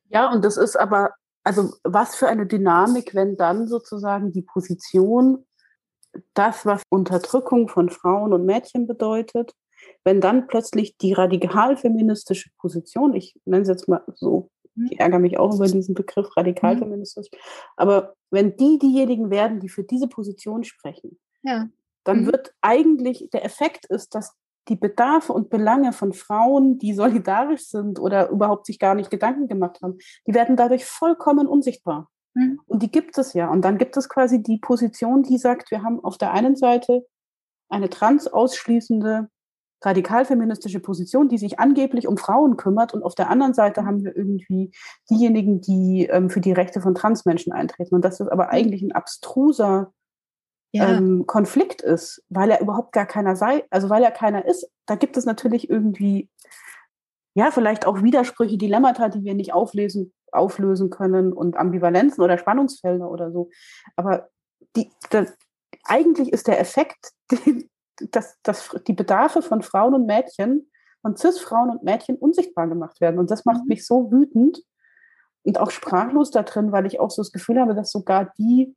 Ja, 0.09 0.33
und 0.33 0.45
das 0.45 0.57
ist 0.57 0.77
aber, 0.77 1.11
also 1.45 1.75
was 1.85 2.17
für 2.17 2.29
eine 2.29 2.47
Dynamik, 2.47 3.15
wenn 3.15 3.37
dann 3.37 3.67
sozusagen 3.67 4.33
die 4.33 4.43
Position, 4.43 5.47
das, 6.35 6.65
was 6.65 6.83
Unterdrückung 6.89 7.69
von 7.69 7.91
Frauen 7.91 8.33
und 8.33 8.47
Mädchen 8.47 8.87
bedeutet, 8.87 9.53
wenn 10.05 10.21
dann 10.21 10.47
plötzlich 10.47 10.97
die 10.97 11.13
radikal 11.13 11.77
feministische 11.77 12.51
Position, 12.59 13.15
ich 13.15 13.39
nenne 13.45 13.63
es 13.63 13.69
jetzt 13.69 13.89
mal 13.89 14.03
so, 14.15 14.51
mhm. 14.75 14.89
ich 14.91 15.01
ärgere 15.01 15.19
mich 15.19 15.39
auch 15.39 15.55
über 15.55 15.67
diesen 15.67 15.95
Begriff 15.95 16.37
radikal 16.37 16.79
feministisch, 16.79 17.29
mhm. 17.33 17.39
aber 17.77 18.15
wenn 18.31 18.57
die 18.57 18.79
diejenigen 18.79 19.31
werden, 19.31 19.61
die 19.61 19.69
für 19.69 19.85
diese 19.85 20.09
Position 20.09 20.65
sprechen, 20.65 21.19
ja. 21.43 21.69
dann 22.05 22.23
mhm. 22.23 22.27
wird 22.27 22.55
eigentlich 22.61 23.29
der 23.33 23.45
Effekt 23.45 23.87
ist, 23.87 24.15
dass 24.15 24.35
die 24.69 24.77
Bedarfe 24.77 25.33
und 25.33 25.51
Belange 25.51 25.93
von 25.93 26.13
Frauen, 26.13 26.79
die 26.79 26.93
solidarisch 26.95 27.69
sind 27.69 27.99
oder 27.99 28.31
überhaupt 28.31 28.67
sich 28.67 28.79
gar 28.79 28.95
nicht 28.95 29.11
Gedanken 29.11 29.49
gemacht 29.49 29.81
haben, 29.83 29.99
die 30.27 30.35
werden 30.35 30.57
dadurch 30.57 30.85
vollkommen 30.85 31.47
unsichtbar. 31.47 32.09
Mhm. 32.35 32.61
Und 32.67 32.83
die 32.83 32.91
gibt 32.91 33.17
es 33.19 33.33
ja. 33.33 33.51
Und 33.51 33.63
dann 33.63 33.79
gibt 33.79 33.97
es 33.97 34.09
quasi 34.09 34.43
die 34.43 34.59
Position, 34.59 35.23
die 35.23 35.39
sagt, 35.39 35.71
wir 35.71 35.83
haben 35.83 36.03
auf 36.05 36.19
der 36.19 36.33
einen 36.33 36.57
Seite 36.57 37.07
eine 37.69 37.89
transausschließende 37.89 39.29
radikalfeministische 39.83 40.81
Position, 40.81 41.29
die 41.29 41.39
sich 41.39 41.59
angeblich 41.59 42.09
um 42.09 42.17
Frauen 42.17 42.57
kümmert. 42.57 42.95
Und 42.95 43.03
auf 43.03 43.15
der 43.15 43.31
anderen 43.31 43.55
Seite 43.55 43.85
haben 43.85 44.05
wir 44.05 44.17
irgendwie 44.17 44.73
diejenigen, 45.11 45.61
die 45.61 46.07
ähm, 46.11 46.31
für 46.31 46.41
die 46.41 46.53
Rechte 46.53 46.81
von 46.81 46.95
Transmenschen 46.95 47.53
eintreten. 47.53 47.95
Und 47.95 48.05
das 48.05 48.21
ist 48.21 48.29
aber 48.29 48.51
eigentlich 48.51 48.83
ein 48.83 48.93
abstruser 48.93 49.93
ja. 50.77 50.97
ähm, 50.97 51.27
Konflikt 51.27 51.83
ist, 51.83 52.23
weil 52.29 52.51
er 52.51 52.61
überhaupt 52.61 52.93
gar 52.93 53.07
keiner 53.07 53.37
sei, 53.37 53.65
also 53.71 53.91
weil 53.91 54.03
er 54.03 54.11
keiner 54.11 54.45
ist. 54.45 54.71
Da 54.87 54.95
gibt 54.95 55.17
es 55.17 55.25
natürlich 55.25 55.69
irgendwie, 55.71 56.31
ja, 57.35 57.51
vielleicht 57.51 57.87
auch 57.87 58.03
Widersprüche, 58.03 58.59
Dilemmata, 58.59 59.09
die 59.09 59.25
wir 59.25 59.35
nicht 59.35 59.53
auflesen, 59.53 60.13
auflösen 60.33 60.91
können 60.91 61.33
und 61.33 61.57
Ambivalenzen 61.57 62.23
oder 62.23 62.39
Spannungsfelder 62.39 63.11
oder 63.11 63.31
so. 63.31 63.51
Aber 63.97 64.29
die, 64.77 64.91
das, 65.11 65.33
eigentlich 65.85 66.33
ist 66.33 66.49
der 66.49 66.61
Effekt, 66.61 67.13
die, 67.31 67.69
dass, 68.11 68.37
dass 68.43 68.77
die 68.87 68.93
Bedarfe 68.93 69.43
von 69.43 69.63
Frauen 69.63 69.95
und 69.95 70.07
Mädchen, 70.07 70.71
von 71.03 71.17
CIS-Frauen 71.17 71.71
und 71.71 71.85
Mädchen 71.85 72.17
unsichtbar 72.17 72.69
gemacht 72.69 73.01
werden. 73.01 73.19
Und 73.19 73.31
das 73.31 73.45
macht 73.45 73.63
mhm. 73.63 73.69
mich 73.69 73.87
so 73.87 74.11
wütend 74.11 74.63
und 75.45 75.59
auch 75.61 75.71
sprachlos 75.71 76.31
da 76.31 76.43
drin, 76.43 76.73
weil 76.73 76.87
ich 76.87 76.99
auch 76.99 77.11
so 77.11 77.23
das 77.23 77.33
Gefühl 77.33 77.61
habe, 77.61 77.75
dass 77.75 77.91
sogar 77.93 78.33
die 78.37 78.75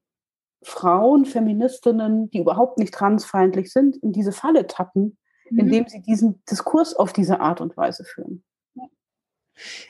Frauen, 0.62 1.26
Feministinnen, 1.26 2.30
die 2.32 2.40
überhaupt 2.40 2.78
nicht 2.78 2.94
transfeindlich 2.94 3.72
sind, 3.72 3.96
in 3.98 4.12
diese 4.12 4.32
Falle 4.32 4.68
tappen, 4.68 5.18
mhm. 5.50 5.60
indem 5.60 5.88
sie 5.88 6.02
diesen 6.02 6.44
Diskurs 6.50 6.94
auf 6.94 7.14
diese 7.14 7.40
Art 7.40 7.62
und 7.62 7.78
Weise 7.78 8.04
führen. 8.04 8.44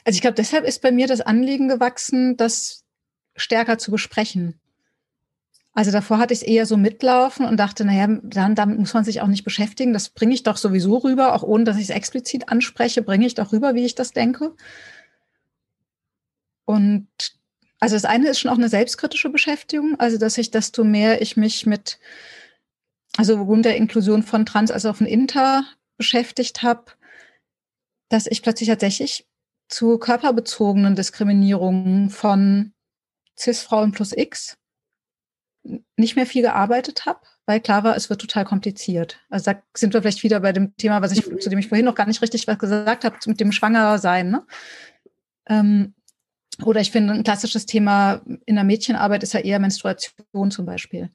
Also 0.03 0.15
ich 0.15 0.21
glaube, 0.21 0.35
deshalb 0.35 0.65
ist 0.65 0.81
bei 0.81 0.91
mir 0.91 1.07
das 1.07 1.21
Anliegen 1.21 1.67
gewachsen, 1.67 2.37
das 2.37 2.83
stärker 3.35 3.77
zu 3.77 3.91
besprechen. 3.91 4.59
Also 5.73 5.91
davor 5.91 6.17
hatte 6.17 6.33
ich 6.33 6.41
es 6.41 6.47
eher 6.47 6.65
so 6.65 6.77
mitlaufen 6.77 7.45
und 7.45 7.57
dachte, 7.57 7.85
naja, 7.85 8.07
dann, 8.23 8.55
damit 8.55 8.79
muss 8.79 8.93
man 8.93 9.03
sich 9.03 9.21
auch 9.21 9.27
nicht 9.27 9.43
beschäftigen. 9.43 9.93
Das 9.93 10.09
bringe 10.09 10.33
ich 10.33 10.43
doch 10.43 10.57
sowieso 10.57 10.97
rüber, 10.97 11.33
auch 11.33 11.43
ohne 11.43 11.63
dass 11.63 11.77
ich 11.77 11.83
es 11.83 11.89
explizit 11.89 12.49
anspreche, 12.49 13.01
bringe 13.01 13.25
ich 13.25 13.35
doch 13.35 13.53
rüber, 13.53 13.75
wie 13.75 13.85
ich 13.85 13.95
das 13.95 14.11
denke. 14.11 14.55
Und 16.65 17.07
also 17.79 17.95
das 17.95 18.05
eine 18.05 18.29
ist 18.29 18.39
schon 18.39 18.51
auch 18.51 18.57
eine 18.57 18.69
selbstkritische 18.69 19.29
Beschäftigung, 19.29 19.99
also 19.99 20.17
dass 20.17 20.37
ich, 20.37 20.51
desto 20.51 20.83
mehr 20.83 21.21
ich 21.21 21.37
mich 21.37 21.65
mit, 21.65 21.99
also 23.17 23.41
rund 23.41 23.65
der 23.65 23.77
Inklusion 23.77 24.23
von 24.23 24.45
Trans 24.45 24.71
als 24.71 24.85
auch 24.85 24.97
von 24.97 25.07
Inter 25.07 25.63
beschäftigt 25.97 26.61
habe, 26.61 26.91
dass 28.09 28.27
ich 28.27 28.41
plötzlich 28.41 28.69
tatsächlich 28.69 29.27
zu 29.69 29.97
körperbezogenen 29.97 30.95
Diskriminierungen 30.95 32.09
von 32.09 32.73
Cis-Frauen 33.37 33.91
plus 33.91 34.11
X 34.15 34.57
nicht 35.95 36.15
mehr 36.15 36.25
viel 36.25 36.41
gearbeitet 36.41 37.05
habe, 37.05 37.19
weil 37.45 37.59
klar 37.59 37.83
war, 37.83 37.95
es 37.95 38.09
wird 38.09 38.21
total 38.21 38.45
kompliziert. 38.45 39.19
Also 39.29 39.51
da 39.51 39.61
sind 39.75 39.93
wir 39.93 40.01
vielleicht 40.01 40.23
wieder 40.23 40.39
bei 40.39 40.51
dem 40.51 40.75
Thema, 40.77 41.01
was 41.01 41.11
ich, 41.11 41.25
mhm. 41.27 41.39
zu 41.39 41.49
dem 41.49 41.59
ich 41.59 41.67
vorhin 41.67 41.85
noch 41.85 41.95
gar 41.95 42.07
nicht 42.07 42.21
richtig 42.21 42.47
was 42.47 42.57
gesagt 42.57 43.03
habe, 43.03 43.17
mit 43.25 43.39
dem 43.39 43.51
Schwangersein. 43.51 44.31
Ne? 44.31 44.45
Ähm, 45.47 45.93
oder 46.63 46.81
ich 46.81 46.91
finde, 46.91 47.13
ein 47.13 47.23
klassisches 47.23 47.65
Thema 47.65 48.21
in 48.45 48.55
der 48.55 48.63
Mädchenarbeit 48.63 49.23
ist 49.23 49.33
ja 49.33 49.39
eher 49.39 49.59
Menstruation 49.59 50.51
zum 50.51 50.65
Beispiel. 50.65 51.09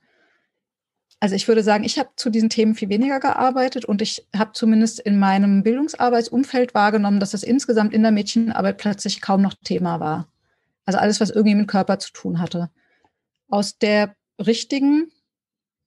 Also 1.21 1.37
ich 1.37 1.49
würde 1.49 1.63
sagen, 1.63 1.85
ich 1.85 1.99
habe 1.99 2.11
zu 2.17 2.29
diesen 2.29 2.51
Themen 2.51 2.75
viel 2.75 2.91
weniger 2.91 3.19
gearbeitet 3.19 3.85
und 3.85 4.03
ich 4.03 4.27
habe 4.37 4.53
zumindest 4.53 5.01
in 5.01 5.19
meinem 5.19 5.63
Bildungsarbeitsumfeld 5.63 6.75
wahrgenommen, 6.75 7.21
dass 7.21 7.31
das 7.31 7.43
insgesamt 7.43 7.95
in 7.95 8.03
der 8.03 8.13
Mädchenarbeit 8.13 8.79
plötzlich 8.79 9.21
kaum 9.21 9.41
noch 9.41 9.55
Thema 9.65 10.01
war. 10.01 10.29
Also 10.85 10.99
alles, 10.99 11.21
was 11.21 11.31
irgendwie 11.31 11.55
mit 11.55 11.69
Körper 11.69 11.99
zu 11.99 12.13
tun 12.13 12.41
hatte. 12.41 12.71
Aus 13.49 13.79
der 13.79 14.15
richtigen 14.45 15.11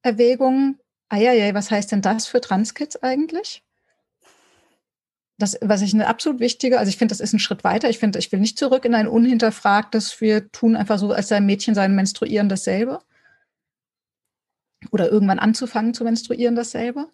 Erwägung, 0.02 0.80
ah 1.10 1.18
ja, 1.18 1.34
ja, 1.34 1.54
was 1.54 1.70
heißt 1.70 1.92
denn 1.92 2.02
das 2.02 2.26
für 2.26 2.42
Transkids 2.42 2.96
eigentlich? 3.04 3.64
Das, 5.38 5.58
was 5.62 5.82
ich 5.82 5.94
eine 5.94 6.08
absolut 6.08 6.40
wichtige, 6.40 6.80
also 6.80 6.90
ich 6.90 6.98
finde, 6.98 7.12
das 7.12 7.20
ist 7.20 7.34
ein 7.34 7.40
Schritt 7.40 7.64
weiter. 7.64 7.90
Ich 7.90 8.00
finde, 8.00 8.18
ich 8.20 8.32
will 8.32 8.40
nicht 8.40 8.58
zurück 8.58 8.86
in 8.86 8.96
ein 8.96 9.08
unhinterfragtes, 9.08 10.20
wir 10.20 10.52
tun 10.52 10.76
einfach 10.76 10.98
so, 10.98 11.12
als 11.12 11.28
sei 11.28 11.38
ein 11.38 11.46
Mädchen 11.46 11.76
sein 11.76 11.96
Menstruieren 11.96 12.50
dasselbe. 12.50 13.00
Oder 14.92 15.12
irgendwann 15.12 15.40
anzufangen 15.40 15.94
zu 15.94 16.04
menstruieren 16.04 16.56
dasselbe. 16.56 17.08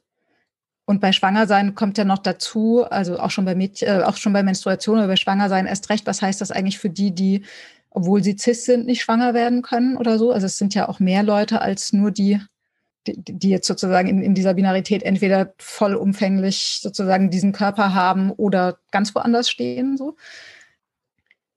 Und 0.86 1.00
bei 1.00 1.14
Schwangersein 1.14 1.76
kommt 1.76 1.98
ja 1.98 2.04
noch 2.04 2.18
dazu, 2.18 2.84
also 2.84 3.18
auch 3.20 3.32
schon 3.32 3.46
bei 3.46 3.56
Mädchen, 3.56 3.88
äh, 3.88 4.04
auch 4.04 4.18
schon 4.18 4.34
bei 4.34 4.44
Menstruation 4.44 4.98
oder 4.98 5.08
bei 5.08 5.16
Schwangersein 5.16 5.66
erst 5.66 5.90
recht, 5.90 6.06
was 6.06 6.22
heißt 6.22 6.42
das 6.42 6.52
eigentlich 6.52 6.78
für 6.78 6.90
die, 6.90 7.16
die, 7.16 7.46
obwohl 7.90 8.22
sie 8.24 8.38
cis 8.38 8.66
sind, 8.66 8.86
nicht 8.86 9.02
schwanger 9.02 9.34
werden 9.34 9.62
können 9.62 9.98
oder 9.98 10.18
so? 10.18 10.32
Also 10.34 10.46
es 10.46 10.58
sind 10.58 10.74
ja 10.76 10.90
auch 10.90 11.00
mehr 11.00 11.24
Leute 11.24 11.62
als 11.62 11.94
nur 11.94 12.12
die, 12.12 12.42
die, 13.08 13.16
die 13.18 13.50
jetzt 13.50 13.68
sozusagen 13.68 14.08
in, 14.08 14.22
in 14.22 14.34
dieser 14.34 14.54
Binarität 14.54 15.04
entweder 15.04 15.54
vollumfänglich 15.58 16.80
sozusagen 16.82 17.30
diesen 17.30 17.52
Körper 17.52 17.94
haben 17.94 18.32
oder 18.32 18.80
ganz 18.92 19.14
woanders 19.16 19.50
stehen. 19.50 19.98
So. 19.98 20.16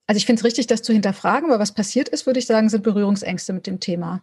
Also 0.06 0.18
ich 0.18 0.26
finde 0.26 0.40
es 0.40 0.44
richtig, 0.44 0.66
das 0.66 0.82
zu 0.82 0.92
hinterfragen, 0.92 1.50
aber 1.50 1.58
was 1.58 1.74
passiert 1.74 2.08
ist, 2.08 2.26
würde 2.26 2.38
ich 2.38 2.46
sagen, 2.46 2.68
sind 2.68 2.82
Berührungsängste 2.82 3.52
mit 3.52 3.66
dem 3.66 3.80
Thema. 3.80 4.22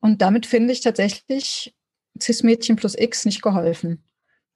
Und 0.00 0.22
damit 0.22 0.46
finde 0.46 0.72
ich 0.72 0.80
tatsächlich 0.80 1.74
Cis-Mädchen 2.20 2.76
plus 2.76 2.96
X 2.98 3.24
nicht 3.24 3.42
geholfen. 3.42 4.02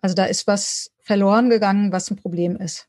Also 0.00 0.14
da 0.14 0.24
ist 0.24 0.46
was 0.46 0.92
verloren 1.00 1.50
gegangen, 1.50 1.92
was 1.92 2.10
ein 2.10 2.16
Problem 2.16 2.56
ist. 2.56 2.88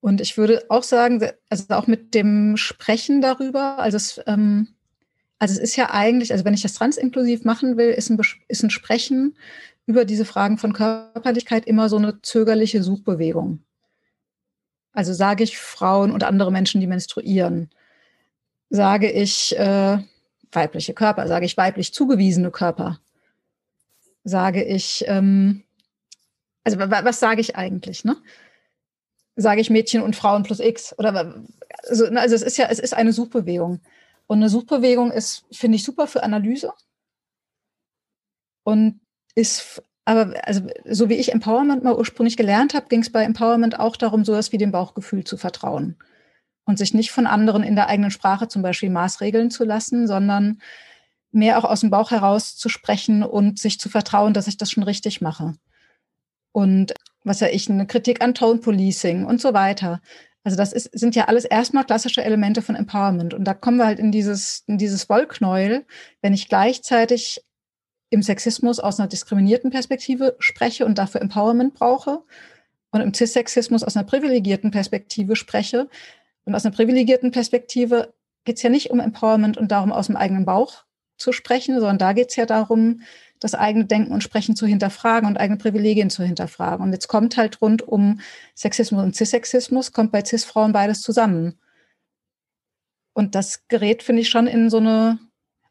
Und 0.00 0.20
ich 0.20 0.36
würde 0.36 0.66
auch 0.68 0.82
sagen, 0.82 1.26
also 1.48 1.64
auch 1.74 1.86
mit 1.86 2.14
dem 2.14 2.56
Sprechen 2.56 3.22
darüber, 3.22 3.78
also 3.78 3.96
es, 3.96 4.20
ähm, 4.26 4.73
also 5.44 5.60
es 5.60 5.60
ist 5.60 5.76
ja 5.76 5.90
eigentlich, 5.90 6.32
also 6.32 6.46
wenn 6.46 6.54
ich 6.54 6.62
das 6.62 6.72
transinklusiv 6.72 7.44
machen 7.44 7.76
will, 7.76 7.90
ist 7.90 8.08
ein, 8.08 8.18
ist 8.48 8.62
ein 8.62 8.70
Sprechen 8.70 9.36
über 9.84 10.06
diese 10.06 10.24
Fragen 10.24 10.56
von 10.56 10.72
Körperlichkeit 10.72 11.66
immer 11.66 11.90
so 11.90 11.98
eine 11.98 12.22
zögerliche 12.22 12.82
Suchbewegung. 12.82 13.62
Also 14.94 15.12
sage 15.12 15.44
ich 15.44 15.58
Frauen 15.58 16.12
und 16.12 16.24
andere 16.24 16.50
Menschen, 16.50 16.80
die 16.80 16.86
menstruieren, 16.86 17.68
sage 18.70 19.12
ich 19.12 19.54
äh, 19.58 19.98
weibliche 20.50 20.94
Körper, 20.94 21.28
sage 21.28 21.44
ich 21.44 21.58
weiblich 21.58 21.92
zugewiesene 21.92 22.50
Körper, 22.50 22.98
sage 24.22 24.64
ich, 24.64 25.04
ähm, 25.08 25.62
also 26.64 26.78
was 26.78 27.20
sage 27.20 27.42
ich 27.42 27.54
eigentlich, 27.54 28.02
ne? 28.02 28.16
Sage 29.36 29.60
ich 29.60 29.68
Mädchen 29.68 30.00
und 30.00 30.16
Frauen 30.16 30.42
plus 30.42 30.60
X 30.60 30.98
oder 30.98 31.44
also, 31.82 32.06
also 32.06 32.34
es 32.34 32.42
ist 32.42 32.56
ja, 32.56 32.68
es 32.70 32.78
ist 32.78 32.94
eine 32.94 33.12
Suchbewegung. 33.12 33.82
Und 34.26 34.38
eine 34.38 34.48
Suchbewegung 34.48 35.12
ist, 35.12 35.44
finde 35.52 35.76
ich, 35.76 35.84
super 35.84 36.06
für 36.06 36.22
Analyse. 36.22 36.72
Und 38.64 39.00
ist, 39.34 39.82
aber 40.04 40.34
also 40.44 40.66
so 40.84 41.08
wie 41.08 41.14
ich 41.14 41.32
Empowerment 41.32 41.84
mal 41.84 41.96
ursprünglich 41.96 42.36
gelernt 42.36 42.74
habe, 42.74 42.88
ging 42.88 43.00
es 43.00 43.10
bei 43.10 43.22
Empowerment 43.24 43.78
auch 43.78 43.96
darum, 43.96 44.24
sowas 44.24 44.52
wie 44.52 44.58
dem 44.58 44.72
Bauchgefühl 44.72 45.24
zu 45.24 45.36
vertrauen. 45.36 45.96
Und 46.66 46.78
sich 46.78 46.94
nicht 46.94 47.10
von 47.10 47.26
anderen 47.26 47.62
in 47.62 47.74
der 47.74 47.88
eigenen 47.88 48.10
Sprache 48.10 48.48
zum 48.48 48.62
Beispiel 48.62 48.88
maßregeln 48.88 49.50
zu 49.50 49.64
lassen, 49.64 50.06
sondern 50.06 50.60
mehr 51.30 51.58
auch 51.58 51.64
aus 51.64 51.80
dem 51.80 51.90
Bauch 51.90 52.10
heraus 52.10 52.56
zu 52.56 52.68
sprechen 52.70 53.22
und 53.22 53.58
sich 53.58 53.78
zu 53.78 53.90
vertrauen, 53.90 54.32
dass 54.32 54.46
ich 54.46 54.56
das 54.56 54.70
schon 54.70 54.84
richtig 54.84 55.20
mache. 55.20 55.54
Und 56.52 56.94
was 57.24 57.40
ja 57.40 57.48
ich, 57.48 57.68
eine 57.68 57.86
Kritik 57.86 58.22
an 58.22 58.34
Tone 58.34 58.60
Policing 58.60 59.24
und 59.24 59.40
so 59.40 59.52
weiter. 59.52 60.00
Also 60.44 60.58
das 60.58 60.72
ist, 60.74 60.90
sind 60.96 61.16
ja 61.16 61.24
alles 61.24 61.46
erstmal 61.46 61.84
klassische 61.84 62.22
Elemente 62.22 62.60
von 62.60 62.76
Empowerment. 62.76 63.32
Und 63.32 63.44
da 63.44 63.54
kommen 63.54 63.78
wir 63.78 63.86
halt 63.86 63.98
in 63.98 64.12
dieses, 64.12 64.62
in 64.66 64.76
dieses 64.76 65.08
Wollknäuel, 65.08 65.86
wenn 66.20 66.34
ich 66.34 66.48
gleichzeitig 66.48 67.42
im 68.10 68.22
Sexismus 68.22 68.78
aus 68.78 69.00
einer 69.00 69.08
diskriminierten 69.08 69.70
Perspektive 69.70 70.36
spreche 70.38 70.84
und 70.84 70.98
dafür 70.98 71.22
Empowerment 71.22 71.74
brauche 71.74 72.22
und 72.90 73.00
im 73.00 73.12
Cis-Sexismus 73.12 73.82
aus 73.82 73.96
einer 73.96 74.06
privilegierten 74.06 74.70
Perspektive 74.70 75.34
spreche. 75.34 75.88
Und 76.44 76.54
aus 76.54 76.64
einer 76.64 76.74
privilegierten 76.74 77.30
Perspektive 77.30 78.14
geht 78.44 78.58
es 78.58 78.62
ja 78.62 78.70
nicht 78.70 78.90
um 78.90 79.00
Empowerment 79.00 79.56
und 79.56 79.72
darum, 79.72 79.92
aus 79.92 80.06
dem 80.06 80.16
eigenen 80.16 80.44
Bauch 80.44 80.84
zu 81.16 81.32
sprechen, 81.32 81.74
sondern 81.76 81.98
da 81.98 82.12
geht 82.12 82.30
es 82.30 82.36
ja 82.36 82.44
darum, 82.44 83.00
das 83.44 83.54
eigene 83.54 83.84
Denken 83.84 84.12
und 84.12 84.22
Sprechen 84.22 84.56
zu 84.56 84.66
hinterfragen 84.66 85.28
und 85.28 85.36
eigene 85.36 85.58
Privilegien 85.58 86.08
zu 86.08 86.24
hinterfragen. 86.24 86.82
Und 86.82 86.92
jetzt 86.92 87.08
kommt 87.08 87.36
halt 87.36 87.60
rund 87.60 87.82
um 87.86 88.20
Sexismus 88.56 89.02
und 89.02 89.14
Cissexismus, 89.14 89.92
kommt 89.92 90.12
bei 90.12 90.24
Cis-Frauen 90.24 90.72
beides 90.72 91.02
zusammen. 91.02 91.58
Und 93.12 93.34
das 93.34 93.68
gerät, 93.68 94.02
finde 94.02 94.22
ich, 94.22 94.30
schon 94.30 94.46
in 94.46 94.70
so 94.70 94.78
eine, 94.78 95.18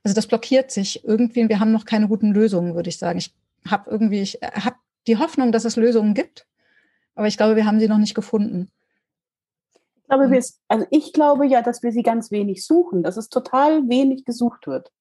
also 0.04 0.14
das 0.14 0.28
blockiert 0.28 0.70
sich 0.70 1.04
irgendwie. 1.04 1.50
Wir 1.50 1.60
haben 1.60 1.72
noch 1.72 1.86
keine 1.86 2.08
guten 2.08 2.32
Lösungen, 2.32 2.76
würde 2.76 2.90
ich 2.90 3.00
sagen. 3.00 3.18
Ich 3.18 3.34
habe 3.68 3.90
irgendwie, 3.90 4.22
ich 4.22 4.40
habe 4.42 4.76
die 5.08 5.18
Hoffnung, 5.18 5.52
dass 5.52 5.66
es 5.66 5.76
Lösungen 5.76 6.14
gibt, 6.14 6.46
aber 7.16 7.26
ich 7.26 7.38
glaube, 7.38 7.56
wir 7.56 7.66
haben 7.66 7.80
sie 7.80 7.88
noch 7.88 7.98
nicht 7.98 8.14
gefunden. 8.14 8.72
Ich 9.96 10.04
glaube, 10.08 10.30
wir, 10.30 10.44
also 10.68 10.86
ich 10.92 11.12
glaube 11.12 11.48
ja, 11.48 11.64
dass 11.64 11.82
wir 11.82 11.92
sie 11.92 12.04
ganz 12.04 12.30
wenig 12.30 12.64
suchen, 12.64 13.02
dass 13.02 13.18
es 13.18 13.30
total 13.30 13.90
wenig 13.90 14.26
gesucht 14.26 14.68
wird. 14.68 14.92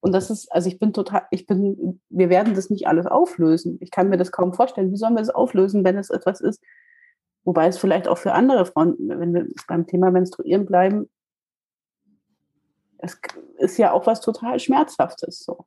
Und 0.00 0.12
das 0.12 0.30
ist, 0.30 0.50
also 0.52 0.68
ich 0.68 0.78
bin 0.78 0.92
total, 0.92 1.22
ich 1.30 1.46
bin, 1.46 2.00
wir 2.08 2.28
werden 2.28 2.54
das 2.54 2.70
nicht 2.70 2.86
alles 2.86 3.06
auflösen. 3.06 3.78
Ich 3.80 3.90
kann 3.90 4.08
mir 4.08 4.16
das 4.16 4.30
kaum 4.30 4.54
vorstellen. 4.54 4.92
Wie 4.92 4.96
sollen 4.96 5.14
wir 5.14 5.20
das 5.20 5.30
auflösen, 5.30 5.84
wenn 5.84 5.98
es 5.98 6.10
etwas 6.10 6.40
ist, 6.40 6.62
wobei 7.44 7.66
es 7.66 7.78
vielleicht 7.78 8.06
auch 8.06 8.18
für 8.18 8.32
andere 8.32 8.66
Frauen, 8.66 8.96
wenn 8.98 9.34
wir 9.34 9.46
beim 9.66 9.86
Thema 9.86 10.10
Menstruieren 10.10 10.66
bleiben, 10.66 11.08
es 12.98 13.18
ist 13.58 13.78
ja 13.78 13.92
auch 13.92 14.06
was 14.06 14.20
total 14.20 14.58
Schmerzhaftes 14.58 15.44
so. 15.44 15.66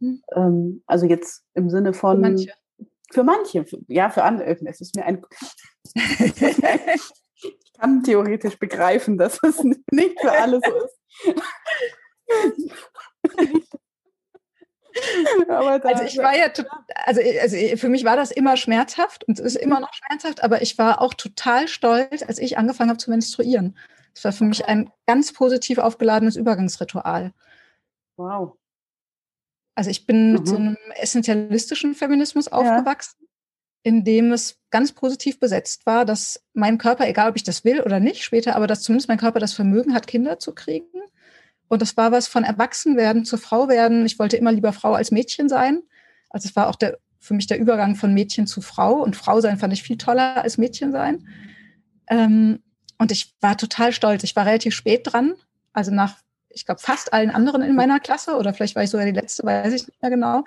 Hm. 0.00 0.22
Ähm, 0.34 0.82
also 0.86 1.06
jetzt 1.06 1.44
im 1.54 1.70
Sinne 1.70 1.92
von 1.92 2.16
für 2.16 2.22
manche, 2.22 2.52
für 3.10 3.24
manche 3.24 3.64
ja, 3.88 4.10
für 4.10 4.24
andere. 4.24 4.56
Es 4.66 4.80
ist 4.80 4.96
mir 4.96 5.04
ein 5.04 5.22
ich 5.94 7.72
kann 7.78 8.02
theoretisch 8.02 8.58
begreifen, 8.58 9.18
dass 9.18 9.38
es 9.42 9.62
nicht 9.62 10.20
für 10.20 10.32
alle 10.32 10.60
so 10.64 10.74
ist. 10.84 10.98
also 15.48 16.04
ich 16.04 16.18
war 16.18 16.36
ja, 16.36 16.46
also, 17.04 17.20
also 17.40 17.56
für 17.76 17.88
mich 17.88 18.04
war 18.04 18.16
das 18.16 18.30
immer 18.30 18.56
schmerzhaft 18.56 19.24
und 19.24 19.38
es 19.38 19.44
ist 19.44 19.56
immer 19.56 19.80
noch 19.80 19.92
schmerzhaft, 19.94 20.42
aber 20.42 20.62
ich 20.62 20.78
war 20.78 21.00
auch 21.00 21.14
total 21.14 21.68
stolz, 21.68 22.22
als 22.22 22.38
ich 22.38 22.58
angefangen 22.58 22.90
habe 22.90 22.98
zu 22.98 23.10
menstruieren. 23.10 23.76
Es 24.14 24.24
war 24.24 24.32
für 24.32 24.44
mich 24.44 24.66
ein 24.66 24.90
ganz 25.06 25.32
positiv 25.32 25.78
aufgeladenes 25.78 26.36
Übergangsritual. 26.36 27.32
Wow. 28.16 28.56
Also 29.74 29.90
ich 29.90 30.06
bin 30.06 30.28
mhm. 30.28 30.32
mit 30.32 30.48
so 30.48 30.58
mhm. 30.58 30.66
einem 30.66 30.76
essentialistischen 30.96 31.94
Feminismus 31.94 32.48
aufgewachsen, 32.48 33.16
ja. 33.20 33.26
in 33.84 34.04
dem 34.04 34.32
es 34.32 34.58
ganz 34.70 34.92
positiv 34.92 35.38
besetzt 35.38 35.86
war, 35.86 36.04
dass 36.04 36.44
mein 36.52 36.78
Körper, 36.78 37.08
egal 37.08 37.30
ob 37.30 37.36
ich 37.36 37.44
das 37.44 37.64
will 37.64 37.80
oder 37.80 38.00
nicht 38.00 38.24
später, 38.24 38.56
aber 38.56 38.66
dass 38.66 38.82
zumindest 38.82 39.08
mein 39.08 39.18
Körper 39.18 39.38
das 39.38 39.52
Vermögen 39.52 39.94
hat, 39.94 40.06
Kinder 40.06 40.38
zu 40.38 40.54
kriegen 40.54 41.00
und 41.70 41.80
das 41.80 41.96
war 41.96 42.10
was 42.10 42.26
von 42.26 42.42
Erwachsenwerden 42.42 43.24
zu 43.24 43.38
Frau 43.38 43.68
werden. 43.68 44.04
Ich 44.04 44.18
wollte 44.18 44.36
immer 44.36 44.50
lieber 44.50 44.72
Frau 44.72 44.94
als 44.94 45.12
Mädchen 45.12 45.48
sein. 45.48 45.80
Also 46.28 46.48
es 46.48 46.56
war 46.56 46.66
auch 46.66 46.74
der, 46.74 46.98
für 47.20 47.32
mich 47.32 47.46
der 47.46 47.60
Übergang 47.60 47.94
von 47.94 48.12
Mädchen 48.12 48.48
zu 48.48 48.60
Frau. 48.60 48.94
Und 48.94 49.14
Frau 49.14 49.40
sein 49.40 49.56
fand 49.56 49.72
ich 49.72 49.84
viel 49.84 49.96
toller 49.96 50.42
als 50.42 50.58
Mädchen 50.58 50.90
sein. 50.90 51.28
Ähm, 52.08 52.60
und 52.98 53.12
ich 53.12 53.36
war 53.40 53.56
total 53.56 53.92
stolz. 53.92 54.24
Ich 54.24 54.34
war 54.34 54.46
relativ 54.46 54.74
spät 54.74 55.02
dran. 55.04 55.34
Also 55.72 55.92
nach, 55.92 56.16
ich 56.48 56.66
glaube, 56.66 56.80
fast 56.80 57.12
allen 57.12 57.30
anderen 57.30 57.62
in 57.62 57.76
meiner 57.76 58.00
Klasse. 58.00 58.34
Oder 58.34 58.52
vielleicht 58.52 58.74
war 58.74 58.82
ich 58.82 58.90
sogar 58.90 59.06
die 59.06 59.12
letzte, 59.12 59.44
weiß 59.44 59.72
ich 59.72 59.86
nicht 59.86 60.02
mehr 60.02 60.10
genau. 60.10 60.42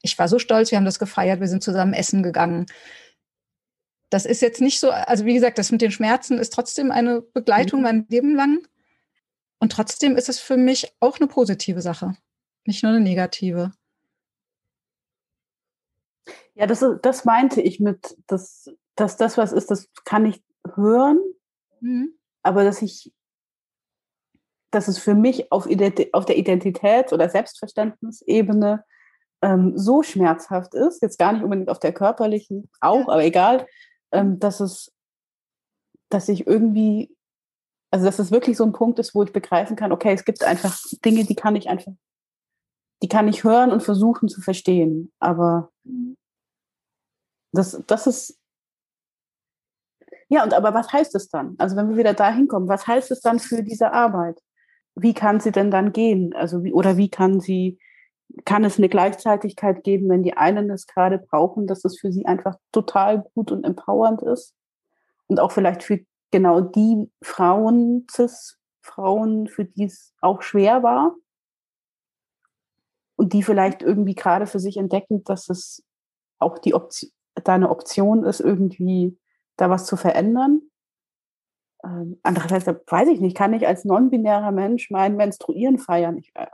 Ich 0.00 0.18
war 0.18 0.26
so 0.26 0.38
stolz. 0.38 0.70
Wir 0.70 0.78
haben 0.78 0.86
das 0.86 0.98
gefeiert. 0.98 1.40
Wir 1.40 1.48
sind 1.48 1.62
zusammen 1.62 1.92
essen 1.92 2.22
gegangen. 2.22 2.64
Das 4.08 4.24
ist 4.24 4.40
jetzt 4.40 4.62
nicht 4.62 4.80
so, 4.80 4.90
also 4.90 5.26
wie 5.26 5.34
gesagt, 5.34 5.58
das 5.58 5.70
mit 5.70 5.82
den 5.82 5.90
Schmerzen 5.90 6.38
ist 6.38 6.54
trotzdem 6.54 6.90
eine 6.90 7.20
Begleitung 7.20 7.80
mhm. 7.80 7.84
mein 7.84 8.06
Leben 8.08 8.34
lang. 8.34 8.66
Und 9.62 9.70
trotzdem 9.70 10.16
ist 10.16 10.28
es 10.28 10.40
für 10.40 10.56
mich 10.56 10.92
auch 10.98 11.20
eine 11.20 11.28
positive 11.28 11.82
Sache, 11.82 12.16
nicht 12.64 12.82
nur 12.82 12.90
eine 12.90 13.00
negative. 13.00 13.70
Ja, 16.54 16.66
das, 16.66 16.84
das 17.00 17.24
meinte 17.24 17.60
ich 17.60 17.78
mit, 17.78 18.16
dass, 18.26 18.68
dass 18.96 19.16
das 19.18 19.38
was 19.38 19.52
ist, 19.52 19.70
das 19.70 19.88
kann 20.04 20.26
ich 20.26 20.42
hören, 20.74 21.20
mhm. 21.78 22.18
aber 22.42 22.64
dass 22.64 22.82
ich, 22.82 23.14
dass 24.72 24.88
es 24.88 24.98
für 24.98 25.14
mich 25.14 25.52
auf, 25.52 25.70
Ident 25.70 26.12
auf 26.12 26.24
der 26.24 26.38
Identität- 26.38 27.12
oder 27.12 27.28
Selbstverständnisebene 27.28 28.84
ähm, 29.42 29.78
so 29.78 30.02
schmerzhaft 30.02 30.74
ist, 30.74 31.02
jetzt 31.02 31.20
gar 31.20 31.34
nicht 31.34 31.44
unbedingt 31.44 31.70
auf 31.70 31.78
der 31.78 31.92
körperlichen, 31.92 32.68
auch, 32.80 33.06
aber 33.06 33.22
egal, 33.22 33.68
ähm, 34.10 34.40
dass 34.40 34.58
es, 34.58 34.92
dass 36.08 36.28
ich 36.28 36.48
irgendwie 36.48 37.16
also 37.92 38.06
dass 38.06 38.18
es 38.18 38.32
wirklich 38.32 38.56
so 38.56 38.64
ein 38.64 38.72
Punkt 38.72 38.98
ist, 38.98 39.14
wo 39.14 39.22
ich 39.22 39.32
begreifen 39.32 39.76
kann, 39.76 39.92
okay, 39.92 40.14
es 40.14 40.24
gibt 40.24 40.42
einfach 40.42 40.76
Dinge, 41.04 41.24
die 41.24 41.34
kann 41.34 41.54
ich 41.56 41.68
einfach, 41.68 41.92
die 43.02 43.08
kann 43.08 43.28
ich 43.28 43.44
hören 43.44 43.70
und 43.70 43.82
versuchen 43.82 44.28
zu 44.28 44.40
verstehen. 44.40 45.12
Aber 45.18 45.70
das, 47.52 47.82
das 47.86 48.06
ist, 48.06 48.40
ja, 50.30 50.42
und 50.42 50.54
aber 50.54 50.72
was 50.72 50.90
heißt 50.90 51.14
es 51.14 51.28
dann? 51.28 51.54
Also 51.58 51.76
wenn 51.76 51.90
wir 51.90 51.98
wieder 51.98 52.14
da 52.14 52.32
hinkommen, 52.32 52.66
was 52.66 52.86
heißt 52.86 53.10
es 53.10 53.20
dann 53.20 53.38
für 53.38 53.62
diese 53.62 53.92
Arbeit? 53.92 54.40
Wie 54.94 55.12
kann 55.12 55.40
sie 55.40 55.52
denn 55.52 55.70
dann 55.70 55.92
gehen? 55.92 56.32
Also 56.32 56.64
wie, 56.64 56.72
oder 56.72 56.96
wie 56.96 57.10
kann 57.10 57.40
sie, 57.40 57.78
kann 58.46 58.64
es 58.64 58.78
eine 58.78 58.88
Gleichzeitigkeit 58.88 59.84
geben, 59.84 60.08
wenn 60.08 60.22
die 60.22 60.34
einen 60.34 60.70
es 60.70 60.86
gerade 60.86 61.18
brauchen, 61.18 61.66
dass 61.66 61.84
es 61.84 62.00
für 62.00 62.10
sie 62.10 62.24
einfach 62.24 62.56
total 62.72 63.24
gut 63.34 63.52
und 63.52 63.64
empowernd 63.64 64.22
ist? 64.22 64.54
Und 65.26 65.40
auch 65.40 65.52
vielleicht 65.52 65.82
für 65.82 66.00
genau 66.32 66.60
die 66.60 67.08
Frauen, 67.22 68.06
CIS-Frauen, 68.10 69.46
für 69.46 69.64
die 69.64 69.84
es 69.84 70.12
auch 70.20 70.42
schwer 70.42 70.82
war 70.82 71.14
und 73.16 73.32
die 73.32 73.44
vielleicht 73.44 73.82
irgendwie 73.82 74.16
gerade 74.16 74.46
für 74.46 74.58
sich 74.58 74.76
entdecken, 74.76 75.22
dass 75.24 75.48
es 75.48 75.84
auch 76.40 76.58
die 76.58 76.74
Option, 76.74 77.12
da 77.44 77.54
eine 77.54 77.70
Option 77.70 78.24
ist, 78.24 78.40
irgendwie 78.40 79.16
da 79.56 79.70
was 79.70 79.86
zu 79.86 79.96
verändern. 79.96 80.62
Ähm, 81.84 82.18
andererseits 82.22 82.66
weiß 82.66 83.08
ich 83.08 83.20
nicht, 83.20 83.36
kann 83.36 83.54
ich 83.54 83.66
als 83.66 83.84
non-binärer 83.84 84.50
Mensch 84.52 84.90
mein 84.90 85.16
Menstruieren 85.16 85.78
feiern? 85.78 86.18
Ich, 86.18 86.32
äh, 86.34 86.46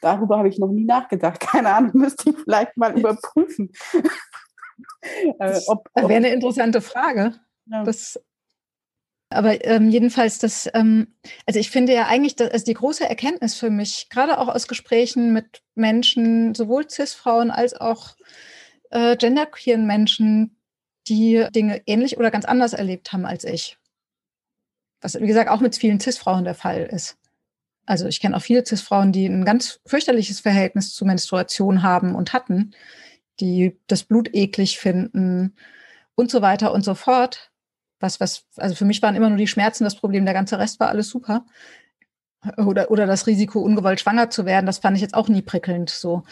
darüber 0.00 0.38
habe 0.38 0.48
ich 0.48 0.58
noch 0.58 0.70
nie 0.70 0.84
nachgedacht. 0.84 1.40
Keine 1.40 1.74
Ahnung, 1.74 1.92
müsste 1.94 2.30
ich 2.30 2.36
vielleicht 2.36 2.76
mal 2.76 2.98
überprüfen. 2.98 3.72
äh, 5.00 5.60
ob, 5.66 5.88
ob, 5.92 6.08
wäre 6.08 6.14
eine 6.14 6.32
interessante 6.32 6.80
Frage. 6.80 7.34
Ja. 7.66 7.84
Das 7.84 8.20
aber 9.28 9.64
ähm, 9.64 9.90
jedenfalls, 9.90 10.38
das, 10.38 10.68
ähm, 10.72 11.08
also 11.46 11.58
ich 11.58 11.70
finde 11.70 11.92
ja 11.92 12.06
eigentlich, 12.06 12.36
dass, 12.36 12.50
also 12.50 12.64
die 12.64 12.74
große 12.74 13.08
Erkenntnis 13.08 13.56
für 13.56 13.70
mich, 13.70 14.08
gerade 14.08 14.38
auch 14.38 14.48
aus 14.48 14.68
Gesprächen 14.68 15.32
mit 15.32 15.62
Menschen, 15.74 16.54
sowohl 16.54 16.88
CIS-Frauen 16.88 17.50
als 17.50 17.74
auch 17.74 18.16
äh, 18.90 19.16
genderqueeren 19.16 19.86
Menschen, 19.86 20.56
die 21.08 21.44
Dinge 21.54 21.82
ähnlich 21.86 22.18
oder 22.18 22.30
ganz 22.30 22.44
anders 22.44 22.72
erlebt 22.72 23.12
haben 23.12 23.26
als 23.26 23.44
ich. 23.44 23.78
Was, 25.00 25.20
wie 25.20 25.26
gesagt, 25.26 25.50
auch 25.50 25.60
mit 25.60 25.76
vielen 25.76 26.00
CIS-Frauen 26.00 26.44
der 26.44 26.54
Fall 26.54 26.84
ist. 26.84 27.18
Also 27.84 28.06
ich 28.06 28.20
kenne 28.20 28.36
auch 28.36 28.42
viele 28.42 28.64
CIS-Frauen, 28.64 29.12
die 29.12 29.26
ein 29.26 29.44
ganz 29.44 29.80
fürchterliches 29.86 30.40
Verhältnis 30.40 30.94
zu 30.94 31.04
Menstruation 31.04 31.82
haben 31.82 32.14
und 32.14 32.32
hatten, 32.32 32.74
die 33.40 33.78
das 33.88 34.04
Blut 34.04 34.34
eklig 34.34 34.78
finden 34.78 35.56
und 36.14 36.30
so 36.30 36.42
weiter 36.42 36.72
und 36.72 36.84
so 36.84 36.94
fort 36.94 37.50
was, 38.00 38.20
was, 38.20 38.44
also 38.56 38.74
für 38.74 38.84
mich 38.84 39.02
waren 39.02 39.16
immer 39.16 39.28
nur 39.28 39.38
die 39.38 39.46
Schmerzen 39.46 39.84
das 39.84 39.96
Problem, 39.96 40.24
der 40.24 40.34
ganze 40.34 40.58
Rest 40.58 40.80
war 40.80 40.88
alles 40.88 41.08
super. 41.08 41.44
Oder, 42.58 42.90
oder 42.90 43.06
das 43.06 43.26
Risiko, 43.26 43.60
ungewollt 43.60 44.00
schwanger 44.00 44.30
zu 44.30 44.46
werden, 44.46 44.66
das 44.66 44.78
fand 44.78 44.96
ich 44.96 45.02
jetzt 45.02 45.14
auch 45.14 45.28
nie 45.28 45.42
prickelnd 45.42 45.90
so. 45.90 46.22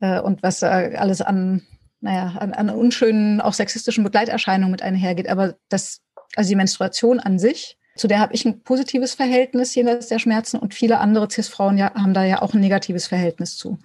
Äh, 0.00 0.20
und 0.20 0.42
was 0.42 0.62
alles 0.62 1.22
an, 1.22 1.66
naja, 2.00 2.36
an, 2.38 2.52
an 2.52 2.70
unschönen, 2.70 3.40
auch 3.40 3.54
sexistischen 3.54 4.04
Begleiterscheinungen 4.04 4.70
mit 4.70 4.82
einhergeht. 4.82 5.28
Aber 5.28 5.54
das, 5.68 6.02
also 6.36 6.48
die 6.48 6.56
Menstruation 6.56 7.20
an 7.20 7.38
sich, 7.38 7.78
zu 7.96 8.06
der 8.06 8.20
habe 8.20 8.34
ich 8.34 8.44
ein 8.44 8.62
positives 8.62 9.14
Verhältnis 9.14 9.74
jenseits 9.74 10.08
der 10.08 10.18
Schmerzen 10.18 10.58
und 10.58 10.74
viele 10.74 11.00
andere 11.00 11.28
CIS-Frauen 11.30 11.78
ja, 11.78 11.92
haben 11.94 12.14
da 12.14 12.24
ja 12.24 12.42
auch 12.42 12.54
ein 12.54 12.60
negatives 12.60 13.08
Verhältnis 13.08 13.56
zu. 13.56 13.78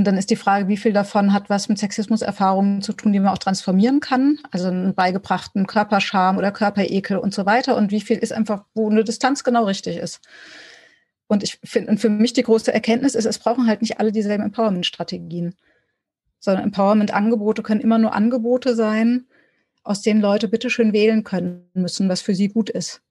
Und 0.00 0.06
dann 0.06 0.16
ist 0.16 0.30
die 0.30 0.36
Frage, 0.36 0.66
wie 0.66 0.78
viel 0.78 0.94
davon 0.94 1.34
hat 1.34 1.50
was 1.50 1.68
mit 1.68 1.78
Sexismuserfahrungen 1.78 2.80
zu 2.80 2.94
tun, 2.94 3.12
die 3.12 3.20
man 3.20 3.34
auch 3.34 3.38
transformieren 3.38 4.00
kann, 4.00 4.38
also 4.50 4.68
einen 4.68 4.94
beigebrachten 4.94 5.66
Körperscham 5.66 6.38
oder 6.38 6.52
Körperekel 6.52 7.18
und 7.18 7.34
so 7.34 7.44
weiter. 7.44 7.76
Und 7.76 7.90
wie 7.90 8.00
viel 8.00 8.16
ist 8.16 8.32
einfach, 8.32 8.64
wo 8.72 8.88
eine 8.88 9.04
Distanz 9.04 9.44
genau 9.44 9.64
richtig 9.64 9.98
ist. 9.98 10.22
Und 11.26 11.42
ich 11.42 11.58
finde, 11.64 11.98
für 11.98 12.08
mich 12.08 12.32
die 12.32 12.44
große 12.44 12.72
Erkenntnis 12.72 13.14
ist, 13.14 13.26
es 13.26 13.38
brauchen 13.38 13.66
halt 13.66 13.82
nicht 13.82 14.00
alle 14.00 14.10
dieselben 14.10 14.44
Empowerment-Strategien, 14.44 15.54
sondern 16.38 16.64
Empowerment-Angebote 16.64 17.62
können 17.62 17.82
immer 17.82 17.98
nur 17.98 18.14
Angebote 18.14 18.74
sein, 18.74 19.26
aus 19.82 20.00
denen 20.00 20.22
Leute 20.22 20.48
bitteschön 20.48 20.94
wählen 20.94 21.24
können 21.24 21.68
müssen, 21.74 22.08
was 22.08 22.22
für 22.22 22.34
sie 22.34 22.48
gut 22.48 22.70
ist 22.70 23.02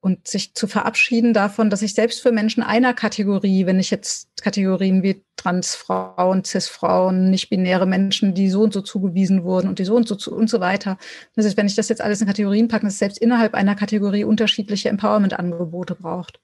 und 0.00 0.28
sich 0.28 0.54
zu 0.54 0.68
verabschieden 0.68 1.34
davon, 1.34 1.70
dass 1.70 1.82
ich 1.82 1.94
selbst 1.94 2.20
für 2.20 2.30
Menschen 2.30 2.62
einer 2.62 2.94
Kategorie, 2.94 3.66
wenn 3.66 3.80
ich 3.80 3.90
jetzt 3.90 4.28
Kategorien 4.40 5.02
wie 5.02 5.24
Transfrauen, 5.36 6.44
Cis-Frauen, 6.44 7.30
nicht-binäre 7.30 7.86
Menschen, 7.86 8.32
die 8.32 8.48
so 8.48 8.62
und 8.62 8.72
so 8.72 8.80
zugewiesen 8.80 9.42
wurden 9.42 9.68
und 9.68 9.80
die 9.80 9.84
so 9.84 9.96
und 9.96 10.06
so 10.06 10.14
zu, 10.14 10.32
und 10.32 10.48
so 10.48 10.60
weiter. 10.60 10.98
Das 11.34 11.46
heißt, 11.46 11.56
wenn 11.56 11.66
ich 11.66 11.74
das 11.74 11.88
jetzt 11.88 12.00
alles 12.00 12.20
in 12.20 12.28
Kategorien 12.28 12.68
packe, 12.68 12.86
dass 12.86 12.94
es 12.94 12.98
selbst 13.00 13.18
innerhalb 13.18 13.54
einer 13.54 13.74
Kategorie 13.74 14.24
unterschiedliche 14.24 14.88
Empowerment-Angebote 14.88 15.96
braucht. 15.96 16.40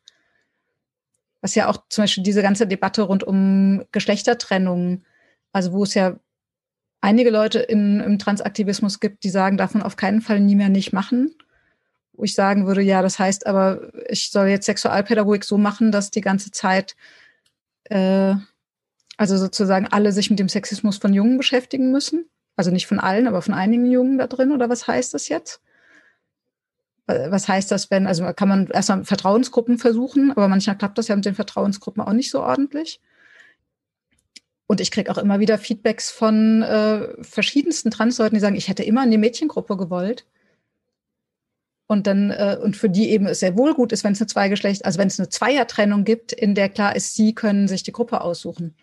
Was 1.41 1.55
ja 1.55 1.69
auch 1.69 1.77
zum 1.89 2.03
Beispiel 2.03 2.25
diese 2.25 2.43
ganze 2.43 2.67
Debatte 2.67 3.03
rund 3.03 3.23
um 3.23 3.85
Geschlechtertrennung, 3.93 5.05
also 5.53 5.73
wo 5.73 5.85
es 5.85 5.95
ja 5.95 6.19
einige 7.01 7.31
Leute 7.31 7.61
in, 7.61 8.01
im 8.01 8.19
Transaktivismus 8.19 8.99
gibt, 8.99 9.23
die 9.23 9.31
sagen, 9.31 9.59
davon 9.59 9.83
auf 9.83 9.95
keinen 9.95 10.23
Fall 10.23 10.41
nie 10.41 10.57
mehr 10.57 10.71
nicht 10.71 10.93
machen 10.93 11.37
wo 12.17 12.25
ich 12.25 12.35
sagen 12.35 12.67
würde, 12.67 12.83
ja, 12.83 13.03
das 13.03 13.19
heißt 13.19 13.47
aber, 13.47 13.93
ich 14.09 14.31
soll 14.31 14.49
jetzt 14.49 14.67
Sexualpädagogik 14.67 15.45
so 15.45 15.59
machen, 15.59 15.93
dass 15.93 16.11
die 16.11 16.21
ganze 16.21 16.51
Zeit, 16.51 16.97
äh, 17.85 18.35
also 19.17 19.37
sozusagen 19.37 19.87
alle 19.87 20.13
sich 20.13 20.31
mit 20.31 20.39
dem 20.39 20.49
Sexismus 20.49 20.99
von 20.99 21.13
Jungen 21.13 21.37
beschäftigen 21.37 21.91
müssen. 21.91 22.27
Also 22.57 22.71
nicht 22.71 22.87
von 22.87 23.01
allen, 23.01 23.27
aber 23.27 23.43
von 23.43 23.55
einigen 23.55 23.87
Jungen 23.87 24.19
da 24.19 24.27
drin, 24.27 24.53
oder 24.53 24.69
was 24.69 24.87
heißt 24.87 25.13
das 25.13 25.29
jetzt? 25.29 25.61
Was 27.07 27.49
heißt 27.49 27.71
das, 27.71 27.91
wenn, 27.91 28.07
also 28.07 28.33
kann 28.33 28.49
man 28.49 28.67
erstmal 28.69 29.05
Vertrauensgruppen 29.05 29.79
versuchen, 29.79 30.31
aber 30.31 30.49
manchmal 30.49 30.79
klappt 30.79 30.97
das 30.97 31.09
ja 31.09 31.17
mit 31.17 31.27
den 31.27 31.35
Vertrauensgruppen 31.35 32.03
auch 32.03 32.13
nicht 32.13 32.31
so 32.31 32.41
ordentlich. 32.41 33.01
Und 34.67 34.81
ich 34.81 34.91
kriege 34.91 35.11
auch 35.11 35.19
immer 35.19 35.41
wieder 35.41 35.59
Feedbacks 35.59 36.11
von 36.11 36.63
äh, 36.63 37.23
verschiedensten 37.23 37.91
Transleuten, 37.91 38.37
die 38.37 38.41
sagen, 38.41 38.57
ich 38.57 38.69
hätte 38.69 38.85
immer 38.85 39.05
in 39.05 39.11
die 39.11 39.19
Mädchengruppe 39.19 39.77
gewollt. 39.77 40.25
Und 41.87 42.07
dann, 42.07 42.31
äh, 42.31 42.57
und 42.63 42.77
für 42.77 42.89
die 42.89 43.11
eben 43.11 43.27
es 43.27 43.41
sehr 43.41 43.57
wohl 43.59 43.75
gut 43.75 43.93
ist, 43.93 44.05
wenn 44.05 44.13
es 44.13 44.21
eine 44.21 44.27
Zweigeschlecht, 44.27 44.85
also 44.85 44.99
wenn 44.99 45.09
es 45.09 45.19
eine 45.19 45.29
Zweiertrennung 45.29 46.05
gibt, 46.05 46.33
in 46.33 46.55
der 46.55 46.69
klar 46.71 46.97
ist, 46.97 47.15
sie 47.15 47.35
können 47.35 47.69
sich 47.69 47.83
die 47.83 47.93
Gruppe 47.93 48.23
aussuchen. 48.23 48.75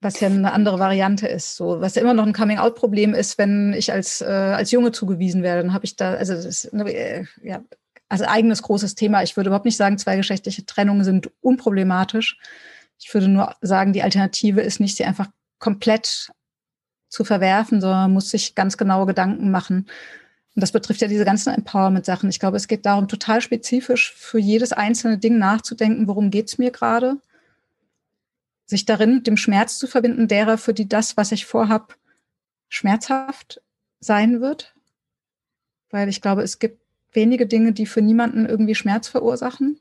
Was 0.00 0.18
ja 0.18 0.28
eine 0.28 0.52
andere 0.52 0.78
Variante 0.78 1.28
ist. 1.28 1.56
So, 1.56 1.80
was 1.80 1.94
ja 1.94 2.02
immer 2.02 2.14
noch 2.14 2.26
ein 2.26 2.32
Coming-out-Problem 2.32 3.14
ist, 3.14 3.38
wenn 3.38 3.74
ich 3.74 3.92
als, 3.92 4.22
äh, 4.22 4.24
als 4.24 4.70
Junge 4.70 4.92
zugewiesen 4.92 5.42
werde, 5.42 5.62
dann 5.62 5.74
habe 5.74 5.84
ich 5.84 5.94
da, 5.94 6.14
also 6.14 6.34
das 6.34 6.68
eine, 6.72 6.90
äh, 6.90 7.24
ja, 7.42 7.62
also 8.08 8.24
eigenes 8.24 8.62
großes 8.62 8.96
Thema. 8.96 9.22
Ich 9.22 9.36
würde 9.36 9.48
überhaupt 9.48 9.66
nicht 9.66 9.76
sagen, 9.76 9.98
zweigeschlechtliche 9.98 10.66
Trennungen 10.66 11.04
sind 11.04 11.30
unproblematisch. 11.42 12.38
Ich 12.98 13.14
würde 13.14 13.28
nur 13.28 13.54
sagen, 13.60 13.92
die 13.92 14.02
Alternative 14.02 14.62
ist 14.62 14.80
nicht, 14.80 14.96
sie 14.96 15.04
einfach 15.04 15.28
komplett 15.58 16.32
zu 17.08 17.24
verwerfen, 17.24 17.80
sondern 17.80 18.00
man 18.02 18.12
muss 18.12 18.30
sich 18.30 18.54
ganz 18.54 18.76
genaue 18.76 19.06
Gedanken 19.06 19.50
machen, 19.50 19.86
und 20.56 20.62
das 20.62 20.72
betrifft 20.72 21.00
ja 21.00 21.08
diese 21.08 21.24
ganzen 21.24 21.54
Empowerment-Sachen. 21.54 22.28
Ich 22.28 22.40
glaube, 22.40 22.56
es 22.56 22.66
geht 22.66 22.84
darum, 22.84 23.06
total 23.06 23.40
spezifisch 23.40 24.12
für 24.12 24.38
jedes 24.38 24.72
einzelne 24.72 25.18
Ding 25.18 25.38
nachzudenken, 25.38 26.08
worum 26.08 26.30
geht 26.30 26.48
es 26.48 26.58
mir 26.58 26.70
gerade. 26.70 27.16
Sich 28.66 28.84
darin 28.84 29.22
dem 29.22 29.36
Schmerz 29.36 29.78
zu 29.78 29.86
verbinden, 29.86 30.26
derer, 30.26 30.58
für 30.58 30.74
die 30.74 30.88
das, 30.88 31.16
was 31.16 31.32
ich 31.32 31.46
vorhab, 31.46 31.96
schmerzhaft 32.68 33.62
sein 34.00 34.40
wird. 34.40 34.74
Weil 35.90 36.08
ich 36.08 36.20
glaube, 36.20 36.42
es 36.42 36.58
gibt 36.58 36.80
wenige 37.12 37.46
Dinge, 37.46 37.72
die 37.72 37.86
für 37.86 38.02
niemanden 38.02 38.46
irgendwie 38.46 38.74
Schmerz 38.74 39.08
verursachen. 39.08 39.78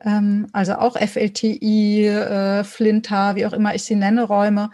Ähm, 0.00 0.48
also 0.52 0.74
auch 0.74 0.96
FLTI, 0.96 2.06
äh, 2.06 2.64
Flinter, 2.64 3.34
wie 3.34 3.46
auch 3.46 3.52
immer 3.52 3.74
ich 3.74 3.84
sie 3.84 3.96
nenne, 3.96 4.24
Räume, 4.24 4.70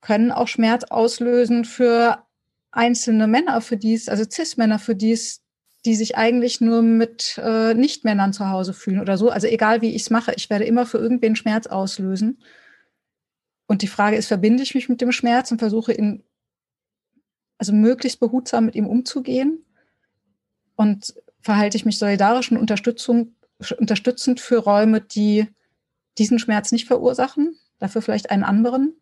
können 0.00 0.32
auch 0.32 0.48
Schmerz 0.48 0.84
auslösen 0.84 1.64
für 1.64 2.25
einzelne 2.70 3.26
Männer, 3.26 3.60
für 3.60 3.76
die 3.76 3.94
es, 3.94 4.08
also 4.08 4.24
Cis-Männer, 4.24 4.78
für 4.78 4.94
die 4.94 5.12
es, 5.12 5.42
die 5.84 5.94
sich 5.94 6.16
eigentlich 6.16 6.60
nur 6.60 6.82
mit 6.82 7.38
äh, 7.42 7.74
Nicht-Männern 7.74 8.32
zu 8.32 8.48
Hause 8.48 8.74
fühlen 8.74 9.00
oder 9.00 9.16
so. 9.16 9.30
Also 9.30 9.46
egal 9.46 9.82
wie 9.82 9.94
ich 9.94 10.02
es 10.02 10.10
mache, 10.10 10.32
ich 10.36 10.50
werde 10.50 10.64
immer 10.64 10.84
für 10.84 10.98
irgendwen 10.98 11.36
Schmerz 11.36 11.66
auslösen. 11.66 12.42
Und 13.66 13.82
die 13.82 13.88
Frage 13.88 14.16
ist, 14.16 14.26
verbinde 14.26 14.62
ich 14.62 14.74
mich 14.74 14.88
mit 14.88 15.00
dem 15.00 15.12
Schmerz 15.12 15.50
und 15.50 15.58
versuche 15.58 15.92
ihn, 15.92 16.22
also 17.58 17.72
möglichst 17.72 18.20
behutsam 18.20 18.66
mit 18.66 18.74
ihm 18.74 18.86
umzugehen? 18.86 19.64
Und 20.74 21.14
verhalte 21.40 21.76
ich 21.76 21.84
mich 21.86 21.98
solidarisch 21.98 22.52
und 22.52 22.58
unterstützend 22.58 24.40
für 24.40 24.58
Räume, 24.58 25.00
die 25.00 25.48
diesen 26.18 26.38
Schmerz 26.38 26.72
nicht 26.72 26.86
verursachen, 26.86 27.56
dafür 27.78 28.02
vielleicht 28.02 28.30
einen 28.30 28.44
anderen? 28.44 28.94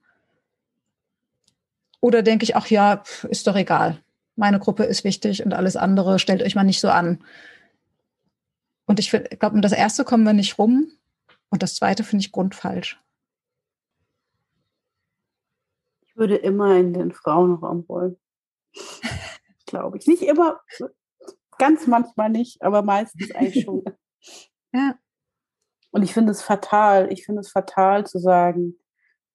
Oder 2.05 2.23
denke 2.23 2.45
ich, 2.45 2.55
ach 2.55 2.67
ja, 2.67 3.03
ist 3.31 3.47
doch 3.47 3.57
egal. 3.57 3.99
Meine 4.37 4.59
Gruppe 4.59 4.85
ist 4.85 5.05
wichtig 5.05 5.43
und 5.43 5.55
alles 5.55 5.75
andere 5.75 6.19
stellt 6.19 6.43
euch 6.43 6.55
mal 6.55 6.63
nicht 6.63 6.79
so 6.81 6.91
an. 6.91 7.25
Und 8.85 9.01
ich 9.01 9.11
glaube, 9.11 9.55
um 9.55 9.63
das 9.63 9.73
erste 9.73 10.05
kommen 10.05 10.25
wir 10.25 10.35
nicht 10.35 10.59
rum. 10.59 10.93
Und 11.49 11.63
das 11.63 11.77
zweite 11.77 12.05
finde 12.05 12.23
ich 12.23 12.31
grundfalsch. 12.31 13.01
Ich 16.03 16.15
würde 16.15 16.37
immer 16.37 16.77
in 16.77 16.93
den 16.93 17.11
Frauenraum 17.11 17.89
wollen. 17.89 18.19
glaube 19.65 19.97
ich. 19.97 20.07
Nicht 20.07 20.25
immer, 20.25 20.61
ganz 21.57 21.87
manchmal 21.87 22.29
nicht, 22.29 22.61
aber 22.61 22.83
meistens 22.83 23.35
eigentlich 23.35 23.65
schon. 23.65 23.83
ja. 24.75 24.99
Und 25.91 26.03
ich 26.03 26.13
finde 26.13 26.33
es 26.33 26.43
fatal. 26.43 27.11
Ich 27.11 27.25
finde 27.25 27.41
es 27.41 27.51
fatal 27.51 28.05
zu 28.05 28.19
sagen, 28.19 28.75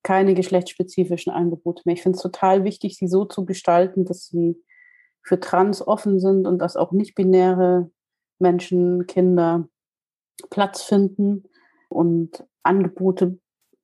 keine 0.04 0.34
geschlechtsspezifischen 0.34 1.32
Angebote 1.32 1.84
mehr. 1.86 1.94
Ich 1.94 2.02
finde 2.02 2.18
es 2.18 2.24
total 2.24 2.64
wichtig, 2.64 2.98
sie 2.98 3.08
so 3.08 3.26
zu 3.26 3.46
gestalten, 3.46 4.06
dass 4.06 4.28
sie 4.28 4.62
für 5.22 5.40
Trans 5.40 5.86
offen 5.86 6.20
sind 6.20 6.48
und 6.48 6.60
dass 6.60 6.78
auch 6.78 6.92
nicht-binäre 6.92 7.92
Menschen, 8.40 9.06
Kinder 9.08 9.68
Platz 10.50 10.84
finden 10.84 11.44
und 11.90 12.46
Angebote 12.64 13.38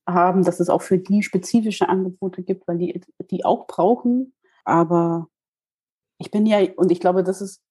haben, 0.08 0.44
dass 0.44 0.60
es 0.60 0.70
auch 0.70 0.82
für 0.82 0.98
die 0.98 1.24
spezifische 1.24 1.90
Angebote 1.90 2.44
gibt, 2.44 2.68
weil 2.68 2.78
die 2.78 3.02
die 3.32 3.44
auch 3.44 3.68
brauchen. 3.68 4.34
Aber 4.64 5.28
ich 6.18 6.32
bin 6.32 6.46
ja, 6.46 6.60
und 6.78 6.92
ich 6.92 7.00
glaube, 7.00 7.24
das 7.24 7.42
ist, 7.42 7.62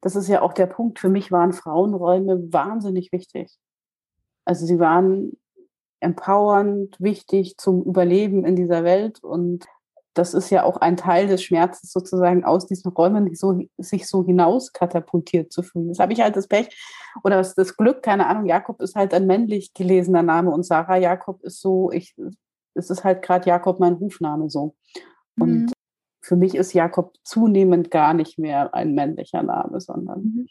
das 0.00 0.16
ist 0.16 0.28
ja 0.28 0.42
auch 0.42 0.52
der 0.52 0.66
Punkt. 0.66 0.98
Für 0.98 1.08
mich 1.08 1.30
waren 1.30 1.52
Frauenräume 1.52 2.52
wahnsinnig 2.52 3.12
wichtig. 3.12 3.58
Also 4.44 4.66
sie 4.66 4.78
waren 4.78 5.36
empowernd, 6.02 6.96
wichtig 7.00 7.56
zum 7.58 7.82
Überleben 7.82 8.44
in 8.44 8.56
dieser 8.56 8.84
Welt. 8.84 9.22
Und 9.22 9.66
das 10.14 10.34
ist 10.34 10.50
ja 10.50 10.64
auch 10.64 10.76
ein 10.78 10.96
Teil 10.96 11.26
des 11.26 11.42
Schmerzes, 11.42 11.90
sozusagen 11.92 12.44
aus 12.44 12.66
diesen 12.66 12.90
Räumen 12.90 13.34
so, 13.34 13.60
sich 13.78 14.06
so 14.06 14.24
hinaus 14.24 14.72
katapultiert 14.72 15.52
zu 15.52 15.62
fühlen. 15.62 15.88
Das 15.88 15.98
habe 15.98 16.12
ich 16.12 16.20
halt 16.20 16.36
das 16.36 16.48
Pech 16.48 16.68
oder 17.24 17.36
das, 17.36 17.54
das 17.54 17.76
Glück, 17.76 18.02
keine 18.02 18.26
Ahnung, 18.26 18.46
Jakob 18.46 18.80
ist 18.82 18.94
halt 18.94 19.14
ein 19.14 19.26
männlich 19.26 19.72
gelesener 19.74 20.22
Name 20.22 20.50
und 20.50 20.64
Sarah 20.64 20.98
Jakob 20.98 21.42
ist 21.42 21.60
so, 21.60 21.90
ich, 21.90 22.14
es 22.74 22.90
ist 22.90 23.04
halt 23.04 23.22
gerade 23.22 23.48
Jakob 23.48 23.80
mein 23.80 23.94
Rufname 23.94 24.50
so. 24.50 24.74
Und 25.38 25.66
mhm. 25.66 25.72
für 26.20 26.36
mich 26.36 26.54
ist 26.54 26.74
Jakob 26.74 27.14
zunehmend 27.24 27.90
gar 27.90 28.12
nicht 28.12 28.38
mehr 28.38 28.74
ein 28.74 28.94
männlicher 28.94 29.42
Name, 29.42 29.80
sondern 29.80 30.20
mhm. 30.20 30.48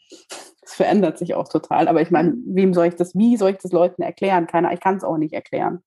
Es 0.62 0.74
verändert 0.74 1.18
sich 1.18 1.34
auch 1.34 1.48
total. 1.48 1.88
Aber 1.88 2.00
ich 2.00 2.10
meine, 2.10 2.34
wem 2.46 2.72
soll 2.72 2.86
ich 2.86 2.94
das, 2.94 3.14
wie 3.16 3.36
soll 3.36 3.50
ich 3.50 3.58
das 3.58 3.72
Leuten 3.72 4.02
erklären? 4.02 4.46
Keiner, 4.46 4.72
ich 4.72 4.80
kann 4.80 4.96
es 4.96 5.04
auch 5.04 5.18
nicht 5.18 5.34
erklären. 5.34 5.82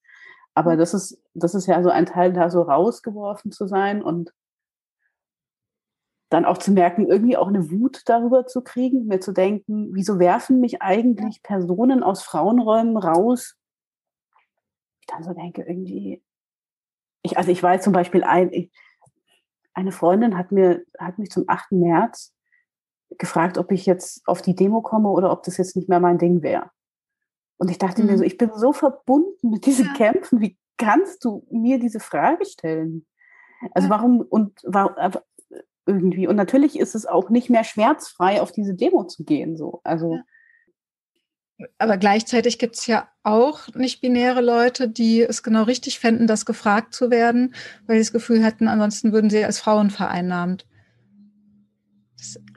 Aber 0.53 0.77
das 0.77 0.93
ist, 0.93 1.21
das 1.33 1.55
ist 1.55 1.67
ja 1.67 1.81
so 1.81 1.89
ein 1.89 2.05
Teil, 2.05 2.33
da 2.33 2.49
so 2.49 2.61
rausgeworfen 2.61 3.51
zu 3.51 3.67
sein 3.67 4.01
und 4.03 4.33
dann 6.29 6.45
auch 6.45 6.57
zu 6.57 6.71
merken, 6.71 7.07
irgendwie 7.07 7.37
auch 7.37 7.47
eine 7.47 7.71
Wut 7.71 8.01
darüber 8.05 8.45
zu 8.45 8.61
kriegen, 8.61 9.05
mir 9.05 9.19
zu 9.21 9.31
denken, 9.31 9.89
wieso 9.93 10.19
werfen 10.19 10.59
mich 10.59 10.81
eigentlich 10.81 11.41
Personen 11.43 12.03
aus 12.03 12.23
Frauenräumen 12.23 12.97
raus? 12.97 13.55
Ich 14.99 15.07
dann 15.07 15.23
so 15.23 15.33
denke, 15.33 15.63
irgendwie, 15.63 16.21
ich, 17.21 17.37
also 17.37 17.51
ich 17.51 17.61
weiß 17.63 17.83
zum 17.83 17.93
Beispiel, 17.93 18.23
ein, 18.23 18.51
ich, 18.51 18.71
eine 19.73 19.91
Freundin 19.91 20.37
hat 20.37 20.51
mir, 20.51 20.83
hat 20.99 21.19
mich 21.19 21.29
zum 21.29 21.45
8. 21.47 21.71
März 21.71 22.34
gefragt, 23.17 23.57
ob 23.57 23.71
ich 23.71 23.85
jetzt 23.85 24.27
auf 24.27 24.41
die 24.41 24.55
Demo 24.55 24.81
komme 24.81 25.09
oder 25.09 25.31
ob 25.31 25.43
das 25.43 25.57
jetzt 25.57 25.75
nicht 25.75 25.89
mehr 25.89 25.99
mein 25.99 26.17
Ding 26.17 26.41
wäre. 26.41 26.71
Und 27.57 27.71
ich 27.71 27.77
dachte 27.77 28.01
mhm. 28.03 28.09
mir 28.09 28.17
so, 28.17 28.23
ich 28.23 28.37
bin 28.37 28.51
so 28.55 28.73
verbunden 28.73 29.49
mit 29.49 29.65
diesen 29.65 29.87
ja. 29.87 29.93
Kämpfen, 29.93 30.41
wie 30.41 30.57
kannst 30.77 31.23
du 31.23 31.45
mir 31.49 31.79
diese 31.79 31.99
Frage 31.99 32.45
stellen? 32.45 33.05
Also 33.71 33.89
warum 33.89 34.21
und 34.21 34.59
warum 34.63 34.93
irgendwie 35.87 36.27
und 36.27 36.35
natürlich 36.35 36.77
ist 36.79 36.95
es 36.95 37.05
auch 37.05 37.29
nicht 37.29 37.49
mehr 37.49 37.63
schmerzfrei 37.63 38.41
auf 38.41 38.51
diese 38.51 38.73
Demo 38.73 39.05
zu 39.05 39.23
gehen 39.23 39.55
so. 39.55 39.81
Also 39.83 40.15
ja. 40.15 40.23
Aber 41.77 41.95
gleichzeitig 41.95 42.59
gibt 42.59 42.75
es 42.75 42.85
ja 42.85 43.07
auch 43.23 43.69
nicht-binäre 43.73 44.41
Leute, 44.41 44.89
die 44.89 45.21
es 45.21 45.41
genau 45.41 45.63
richtig 45.63 45.99
fänden, 45.99 46.27
das 46.27 46.45
gefragt 46.45 46.93
zu 46.93 47.09
werden, 47.09 47.55
weil 47.87 47.95
sie 47.95 48.01
das 48.01 48.11
Gefühl 48.11 48.43
hätten, 48.43 48.67
ansonsten 48.67 49.13
würden 49.13 49.29
sie 49.29 49.45
als 49.45 49.59
Frauen 49.59 49.89
vereinnahmt 49.89 50.65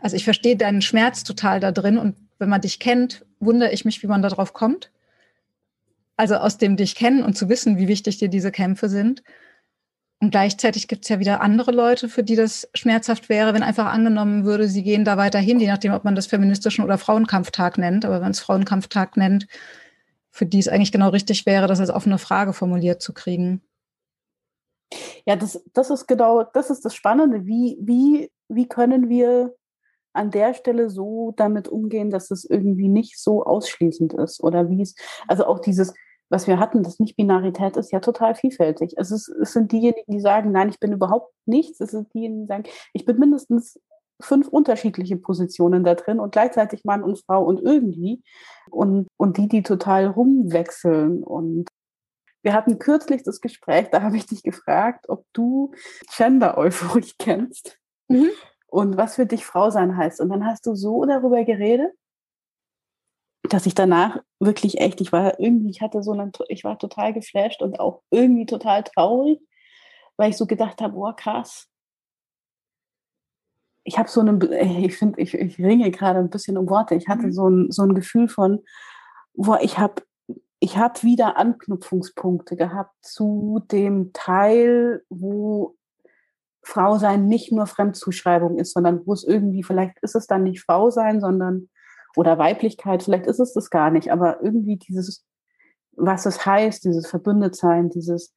also 0.00 0.16
ich 0.16 0.24
verstehe 0.24 0.56
deinen 0.56 0.82
Schmerz 0.82 1.24
total 1.24 1.60
da 1.60 1.72
drin 1.72 1.98
und 1.98 2.16
wenn 2.38 2.48
man 2.48 2.60
dich 2.60 2.78
kennt, 2.78 3.24
wundere 3.40 3.72
ich 3.72 3.84
mich, 3.84 4.02
wie 4.02 4.06
man 4.06 4.22
darauf 4.22 4.52
kommt. 4.52 4.90
Also 6.16 6.36
aus 6.36 6.58
dem 6.58 6.76
dich 6.76 6.94
kennen 6.94 7.22
und 7.22 7.36
zu 7.36 7.48
wissen, 7.48 7.78
wie 7.78 7.88
wichtig 7.88 8.18
dir 8.18 8.28
diese 8.28 8.50
Kämpfe 8.50 8.88
sind. 8.88 9.22
Und 10.20 10.30
gleichzeitig 10.30 10.88
gibt 10.88 11.04
es 11.04 11.08
ja 11.08 11.20
wieder 11.20 11.40
andere 11.40 11.70
Leute, 11.70 12.08
für 12.08 12.24
die 12.24 12.34
das 12.34 12.68
schmerzhaft 12.74 13.28
wäre, 13.28 13.54
wenn 13.54 13.62
einfach 13.62 13.86
angenommen 13.86 14.44
würde, 14.44 14.68
sie 14.68 14.82
gehen 14.82 15.04
da 15.04 15.16
weiterhin, 15.16 15.60
je 15.60 15.68
nachdem, 15.68 15.92
ob 15.92 16.04
man 16.04 16.16
das 16.16 16.26
feministischen 16.26 16.84
oder 16.84 16.98
Frauenkampftag 16.98 17.78
nennt. 17.78 18.04
Aber 18.04 18.14
wenn 18.14 18.22
man 18.22 18.32
es 18.32 18.40
Frauenkampftag 18.40 19.16
nennt, 19.16 19.46
für 20.30 20.44
die 20.44 20.58
es 20.58 20.68
eigentlich 20.68 20.92
genau 20.92 21.10
richtig 21.10 21.46
wäre, 21.46 21.68
das 21.68 21.78
als 21.78 21.90
offene 21.90 22.18
Frage 22.18 22.52
formuliert 22.52 23.00
zu 23.00 23.12
kriegen. 23.12 23.62
Ja, 25.24 25.36
das, 25.36 25.62
das 25.72 25.90
ist 25.90 26.06
genau, 26.08 26.42
das 26.42 26.70
ist 26.70 26.84
das 26.84 26.94
Spannende. 26.94 27.46
Wie, 27.46 27.76
wie, 27.80 28.30
wie 28.48 28.66
können 28.66 29.08
wir 29.08 29.54
an 30.18 30.30
der 30.30 30.52
Stelle 30.54 30.90
so 30.90 31.32
damit 31.36 31.68
umgehen, 31.68 32.10
dass 32.10 32.30
es 32.30 32.44
irgendwie 32.44 32.88
nicht 32.88 33.18
so 33.18 33.44
ausschließend 33.44 34.14
ist? 34.14 34.42
Oder 34.42 34.68
wie 34.68 34.82
es, 34.82 34.94
also 35.26 35.46
auch 35.46 35.60
dieses, 35.60 35.94
was 36.28 36.46
wir 36.46 36.58
hatten, 36.58 36.82
das 36.82 36.98
Nicht-Binarität 36.98 37.76
ist 37.76 37.92
ja 37.92 38.00
total 38.00 38.34
vielfältig. 38.34 38.94
Es, 38.96 39.10
ist, 39.10 39.28
es 39.28 39.52
sind 39.52 39.72
diejenigen, 39.72 40.12
die 40.12 40.20
sagen, 40.20 40.52
nein, 40.52 40.68
ich 40.68 40.78
bin 40.78 40.92
überhaupt 40.92 41.32
nichts. 41.46 41.80
Es 41.80 41.92
sind 41.92 42.12
diejenigen, 42.12 42.42
die 42.42 42.48
sagen, 42.48 42.64
ich 42.92 43.04
bin 43.04 43.18
mindestens 43.18 43.80
fünf 44.20 44.48
unterschiedliche 44.48 45.16
Positionen 45.16 45.84
da 45.84 45.94
drin 45.94 46.20
und 46.20 46.32
gleichzeitig 46.32 46.84
Mann 46.84 47.02
und 47.02 47.22
Frau 47.24 47.44
und 47.44 47.60
irgendwie. 47.60 48.22
Und, 48.70 49.06
und 49.16 49.38
die, 49.38 49.48
die 49.48 49.62
total 49.62 50.06
rumwechseln. 50.06 51.22
Und 51.22 51.68
wir 52.42 52.52
hatten 52.52 52.78
kürzlich 52.78 53.22
das 53.22 53.40
Gespräch, 53.40 53.88
da 53.90 54.02
habe 54.02 54.16
ich 54.16 54.26
dich 54.26 54.42
gefragt, 54.42 55.08
ob 55.08 55.24
du 55.32 55.72
Gender-Euphorie 56.16 57.12
kennst 57.18 57.78
mhm. 58.08 58.30
Und 58.68 58.96
was 58.96 59.16
für 59.16 59.26
dich 59.26 59.44
Frau 59.44 59.70
sein 59.70 59.96
heißt. 59.96 60.20
Und 60.20 60.28
dann 60.28 60.46
hast 60.46 60.66
du 60.66 60.74
so 60.74 61.04
darüber 61.04 61.44
geredet, 61.44 61.92
dass 63.48 63.66
ich 63.66 63.74
danach 63.74 64.20
wirklich 64.40 64.78
echt, 64.78 65.00
ich 65.00 65.12
war 65.12 65.40
irgendwie, 65.40 65.70
ich 65.70 65.80
hatte 65.80 66.02
so 66.02 66.12
einen, 66.12 66.32
ich 66.48 66.64
war 66.64 66.78
total 66.78 67.12
geflasht 67.12 67.62
und 67.62 67.80
auch 67.80 68.02
irgendwie 68.10 68.46
total 68.46 68.84
traurig, 68.84 69.40
weil 70.16 70.30
ich 70.30 70.36
so 70.36 70.46
gedacht 70.46 70.80
habe, 70.80 70.94
boah, 70.94 71.16
krass. 71.16 71.66
Ich 73.84 73.98
habe 73.98 74.08
so 74.08 74.20
einen, 74.20 74.40
ich 74.82 74.96
finde, 74.96 75.20
ich, 75.20 75.32
ich 75.32 75.58
ringe 75.58 75.90
gerade 75.90 76.18
ein 76.18 76.30
bisschen 76.30 76.58
um 76.58 76.68
Worte. 76.68 76.94
Ich 76.94 77.08
hatte 77.08 77.28
mhm. 77.28 77.32
so, 77.32 77.48
ein, 77.48 77.70
so 77.70 77.82
ein 77.82 77.94
Gefühl 77.94 78.28
von, 78.28 78.62
boah, 79.34 79.60
ich 79.62 79.78
habe 79.78 80.02
ich 80.60 80.76
habe 80.76 81.02
wieder 81.02 81.36
Anknüpfungspunkte 81.36 82.56
gehabt 82.56 82.94
zu 83.00 83.64
dem 83.70 84.12
Teil, 84.12 85.04
wo 85.08 85.77
Frau 86.68 86.98
sein 86.98 87.26
nicht 87.28 87.50
nur 87.50 87.66
Fremdzuschreibung 87.66 88.58
ist, 88.58 88.74
sondern 88.74 89.06
wo 89.06 89.14
es 89.14 89.24
irgendwie, 89.24 89.62
vielleicht 89.62 89.98
ist 90.00 90.14
es 90.14 90.26
dann 90.26 90.42
nicht 90.42 90.62
Frau 90.62 90.90
sein, 90.90 91.18
sondern 91.20 91.70
oder 92.14 92.36
Weiblichkeit, 92.36 93.02
vielleicht 93.02 93.26
ist 93.26 93.40
es 93.40 93.54
das 93.54 93.70
gar 93.70 93.90
nicht, 93.90 94.12
aber 94.12 94.42
irgendwie 94.42 94.76
dieses, 94.76 95.24
was 95.92 96.26
es 96.26 96.44
heißt, 96.44 96.84
dieses 96.84 97.06
Verbündetsein, 97.06 97.88
dieses 97.88 98.34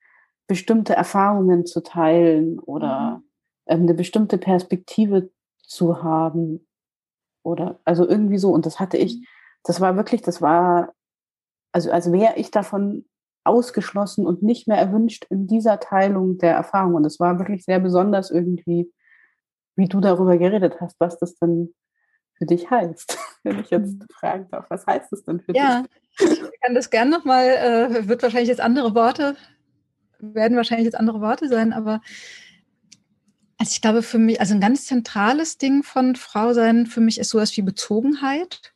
bestimmte 0.48 0.96
Erfahrungen 0.96 1.66
zu 1.66 1.84
teilen 1.84 2.60
oder 2.60 3.18
mhm. 3.18 3.24
Ähm, 3.68 3.82
eine 3.82 3.94
bestimmte 3.94 4.40
Perspektive 4.40 5.30
zu 5.62 6.02
haben 6.02 6.68
oder 7.44 7.80
also 7.86 8.08
irgendwie 8.08 8.40
so 8.40 8.50
und 8.52 8.66
das 8.66 8.80
hatte 8.80 8.98
ich, 8.98 9.18
mhm. 9.18 9.26
das 9.64 9.80
war 9.80 9.96
wirklich, 9.96 10.24
das 10.24 10.42
war 10.42 10.94
also 11.72 11.92
als 11.92 12.12
wäre 12.12 12.38
ich 12.38 12.50
davon 12.50 13.06
ausgeschlossen 13.44 14.26
und 14.26 14.44
nicht 14.44 14.68
mehr 14.68 14.78
erwünscht 14.78 15.26
in 15.30 15.48
dieser 15.48 15.80
Teilung 15.80 16.38
der 16.38 16.54
Erfahrung. 16.54 16.96
Und 16.96 17.06
es 17.06 17.20
war 17.20 17.40
wirklich 17.40 17.64
sehr 17.64 17.80
besonders 17.80 18.32
irgendwie, 18.32 18.92
wie 19.76 19.88
du 19.88 20.00
darüber 20.00 20.38
geredet 20.38 20.80
hast, 20.80 21.00
was 21.00 21.18
das 21.18 21.36
denn 21.36 21.74
für 22.38 22.46
dich 22.46 22.70
heißt. 22.70 23.18
Wenn 23.44 23.60
ich 23.60 23.70
jetzt 23.70 24.00
mhm. 24.00 24.08
fragen 24.14 24.48
darf, 24.52 24.66
was 24.70 24.86
heißt 24.86 25.12
das 25.12 25.24
denn 25.24 25.40
für 25.40 25.56
ja, 25.56 25.84
dich? 25.84 26.28
Ja, 26.28 26.34
ich 26.34 26.62
kann 26.62 26.76
das 26.76 26.90
gerne 26.90 27.12
nochmal, 27.12 27.46
äh, 27.46 28.08
wird 28.08 28.22
wahrscheinlich 28.22 28.50
jetzt 28.50 28.62
andere 28.62 28.94
Worte, 28.94 29.36
werden 30.20 30.58
wahrscheinlich 30.58 30.86
jetzt 30.86 31.00
andere 31.00 31.22
Worte 31.22 31.48
sein, 31.48 31.74
aber 31.74 32.02
also 33.58 33.72
ich 33.74 33.82
glaube 33.82 34.02
für 34.02 34.18
mich, 34.18 34.40
also 34.40 34.54
ein 34.56 34.60
ganz 34.60 34.86
zentrales 34.86 35.58
Ding 35.58 35.84
von 35.84 36.16
Frau 36.16 36.54
sein 36.54 36.88
für 36.88 37.02
mich 37.02 37.20
ist 37.20 37.30
sowas 37.30 37.56
wie 37.58 37.62
Bezogenheit 37.62 38.74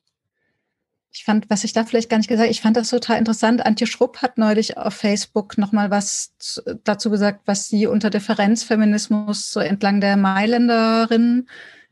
ich 1.16 1.24
fand, 1.24 1.50
was 1.50 1.64
ich 1.64 1.72
da 1.72 1.86
vielleicht 1.86 2.10
gar 2.10 2.18
nicht 2.18 2.28
gesagt 2.28 2.50
ich 2.50 2.60
fand 2.60 2.76
das 2.76 2.90
total 2.90 3.18
interessant. 3.18 3.66
Antje 3.66 3.88
Schrupp 3.88 4.22
hat 4.22 4.38
neulich 4.38 4.78
auf 4.78 4.96
Facebook 4.96 5.58
nochmal 5.58 5.90
was 5.90 6.36
dazu 6.84 7.10
gesagt, 7.10 7.44
was 7.46 7.70
sie 7.70 7.88
unter 7.88 8.10
Differenzfeminismus 8.10 9.50
so 9.50 9.62
entlang 9.62 10.02
der 10.02 10.18
Mailänderinnen, 10.18 11.48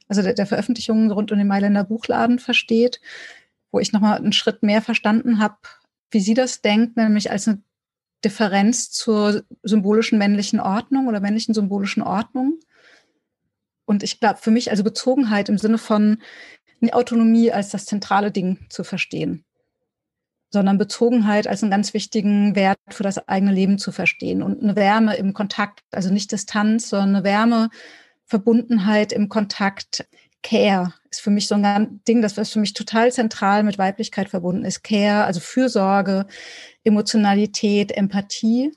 also 0.10 0.22
der, 0.22 0.34
der 0.34 0.46
Veröffentlichungen 0.46 1.10
rund 1.10 1.32
um 1.32 1.38
den 1.38 1.48
Mailänder 1.48 1.86
Buchladen 1.86 2.38
versteht, 2.38 3.00
wo 3.72 3.80
ich 3.80 3.94
nochmal 3.94 4.18
einen 4.18 4.34
Schritt 4.34 4.62
mehr 4.62 4.82
verstanden 4.82 5.40
habe, 5.40 5.56
wie 6.12 6.20
sie 6.20 6.34
das 6.34 6.62
denkt, 6.62 6.98
nämlich 6.98 7.32
als 7.32 7.48
eine 7.48 7.64
Differenz 8.26 8.92
zur 8.92 9.44
symbolischen 9.64 10.18
männlichen 10.18 10.60
Ordnung 10.60 11.08
oder 11.08 11.22
männlichen 11.22 11.54
symbolischen 11.54 12.04
Ordnung. 12.04 12.60
Und 13.86 14.04
ich 14.04 14.20
glaube, 14.20 14.40
für 14.42 14.52
mich 14.52 14.70
also 14.70 14.84
Bezogenheit 14.84 15.48
im 15.48 15.58
Sinne 15.58 15.78
von, 15.78 16.18
Autonomie 16.92 17.52
als 17.52 17.70
das 17.70 17.86
zentrale 17.86 18.32
Ding 18.32 18.58
zu 18.70 18.84
verstehen, 18.84 19.46
sondern 20.50 20.78
Bezogenheit 20.78 21.48
als 21.48 21.64
einen 21.64 21.72
ganz 21.72 21.94
wichtigen 21.94 22.56
Wert 22.56 22.78
für 22.90 23.04
das 23.04 23.28
eigene 23.28 23.54
Leben 23.54 23.78
zu 23.78 23.92
verstehen 23.92 24.44
und 24.44 24.62
eine 24.62 24.76
Wärme 24.76 25.16
im 25.16 25.34
Kontakt, 25.34 25.82
also 25.92 26.12
nicht 26.12 26.32
Distanz, 26.32 26.90
sondern 26.90 27.16
eine 27.16 27.24
Wärme, 27.24 27.70
Verbundenheit 28.26 29.14
im 29.14 29.30
Kontakt. 29.30 30.08
Care 30.42 30.94
ist 31.10 31.22
für 31.22 31.30
mich 31.30 31.48
so 31.48 31.56
ein 31.56 32.02
Ding, 32.06 32.22
das 32.22 32.36
was 32.36 32.52
für 32.52 32.60
mich 32.60 32.74
total 32.74 33.12
zentral 33.14 33.64
mit 33.64 33.78
Weiblichkeit 33.78 34.28
verbunden 34.28 34.66
ist. 34.66 34.84
Care, 34.84 35.24
also 35.24 35.40
Fürsorge, 35.40 36.26
Emotionalität, 36.84 37.92
Empathie 37.94 38.72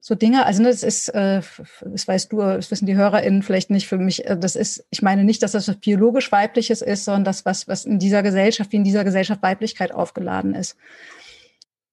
so 0.00 0.14
Dinge. 0.14 0.46
Also 0.46 0.62
das 0.64 0.82
ist, 0.82 1.10
äh, 1.10 1.42
das 1.84 2.08
weißt 2.08 2.32
du, 2.32 2.38
das 2.38 2.70
wissen 2.70 2.86
die 2.86 2.96
HörerInnen 2.96 3.42
vielleicht 3.42 3.70
nicht 3.70 3.86
für 3.86 3.98
mich. 3.98 4.26
Äh, 4.26 4.36
das 4.38 4.56
ist, 4.56 4.84
ich 4.90 5.02
meine 5.02 5.24
nicht, 5.24 5.42
dass 5.42 5.52
das 5.52 5.68
was 5.68 5.76
biologisch 5.76 6.32
weibliches 6.32 6.80
ist, 6.80 7.04
sondern 7.04 7.24
das, 7.24 7.44
was, 7.44 7.68
was 7.68 7.84
in 7.84 7.98
dieser 7.98 8.22
Gesellschaft, 8.22 8.72
wie 8.72 8.76
in 8.76 8.84
dieser 8.84 9.04
Gesellschaft 9.04 9.42
Weiblichkeit 9.42 9.92
aufgeladen 9.92 10.54
ist. 10.54 10.76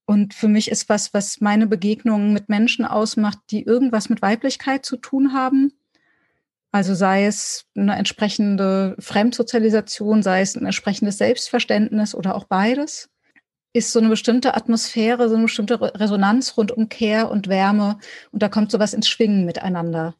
Und 0.05 0.33
für 0.33 0.47
mich 0.47 0.71
ist 0.71 0.87
was, 0.87 1.13
was 1.13 1.41
meine 1.41 1.67
Begegnungen 1.67 2.31
mit 2.31 2.47
Menschen 2.47 2.85
ausmacht, 2.85 3.39
die 3.51 3.63
irgendwas 3.63 4.07
mit 4.07 4.21
Weiblichkeit 4.21 4.85
zu 4.85 4.95
tun 4.95 5.33
haben. 5.33 5.73
Also 6.71 6.95
sei 6.95 7.25
es 7.25 7.65
eine 7.75 7.97
entsprechende 7.97 8.95
Fremdsozialisation, 8.99 10.23
sei 10.23 10.41
es 10.41 10.55
ein 10.55 10.65
entsprechendes 10.65 11.17
Selbstverständnis 11.17 12.15
oder 12.15 12.35
auch 12.35 12.45
beides 12.45 13.09
ist 13.73 13.91
so 13.91 13.99
eine 13.99 14.09
bestimmte 14.09 14.55
Atmosphäre, 14.55 15.29
so 15.29 15.35
eine 15.35 15.43
bestimmte 15.43 15.79
Resonanz 15.81 16.57
rund 16.57 16.71
um 16.71 16.89
Care 16.89 17.29
und 17.29 17.47
Wärme. 17.47 17.99
Und 18.31 18.41
da 18.41 18.49
kommt 18.49 18.71
sowas 18.71 18.93
ins 18.93 19.07
Schwingen 19.07 19.45
miteinander, 19.45 20.15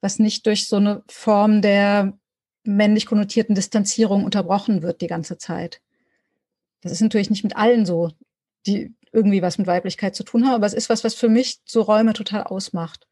was 0.00 0.18
nicht 0.18 0.46
durch 0.46 0.66
so 0.66 0.76
eine 0.76 1.02
Form 1.08 1.62
der 1.62 2.18
männlich 2.64 3.06
konnotierten 3.06 3.54
Distanzierung 3.54 4.24
unterbrochen 4.24 4.82
wird 4.82 5.00
die 5.00 5.06
ganze 5.06 5.38
Zeit. 5.38 5.80
Das 6.82 6.92
ist 6.92 7.00
natürlich 7.00 7.30
nicht 7.30 7.44
mit 7.44 7.56
allen 7.56 7.84
so, 7.84 8.10
die 8.66 8.94
irgendwie 9.12 9.42
was 9.42 9.58
mit 9.58 9.66
Weiblichkeit 9.66 10.14
zu 10.14 10.22
tun 10.22 10.46
haben, 10.46 10.54
aber 10.54 10.66
es 10.66 10.74
ist 10.74 10.88
was, 10.88 11.04
was 11.04 11.14
für 11.14 11.28
mich 11.28 11.60
so 11.64 11.82
Räume 11.82 12.12
total 12.12 12.44
ausmacht. 12.44 13.06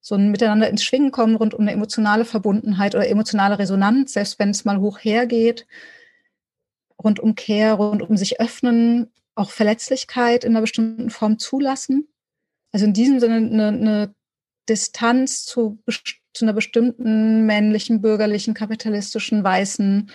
So 0.00 0.14
ein 0.14 0.30
Miteinander 0.30 0.68
ins 0.68 0.84
Schwingen 0.84 1.10
kommen 1.10 1.36
rund 1.36 1.54
um 1.54 1.62
eine 1.62 1.72
emotionale 1.72 2.24
Verbundenheit 2.24 2.94
oder 2.94 3.08
emotionale 3.08 3.58
Resonanz, 3.58 4.12
selbst 4.14 4.38
wenn 4.38 4.50
es 4.50 4.64
mal 4.64 4.80
hoch 4.80 4.98
hergeht 4.98 5.66
rund 7.02 7.20
um 7.20 7.34
Care, 7.34 7.74
rund 7.74 8.02
um 8.02 8.16
sich 8.16 8.40
öffnen, 8.40 9.10
auch 9.34 9.50
Verletzlichkeit 9.50 10.44
in 10.44 10.52
einer 10.52 10.62
bestimmten 10.62 11.10
Form 11.10 11.38
zulassen. 11.38 12.08
Also 12.72 12.86
in 12.86 12.92
diesem 12.92 13.20
Sinne 13.20 13.36
eine, 13.36 13.68
eine 13.68 14.14
Distanz 14.68 15.44
zu, 15.44 15.78
zu 16.34 16.44
einer 16.44 16.52
bestimmten 16.52 17.46
männlichen, 17.46 18.02
bürgerlichen, 18.02 18.54
kapitalistischen, 18.54 19.42
weißen, 19.42 20.10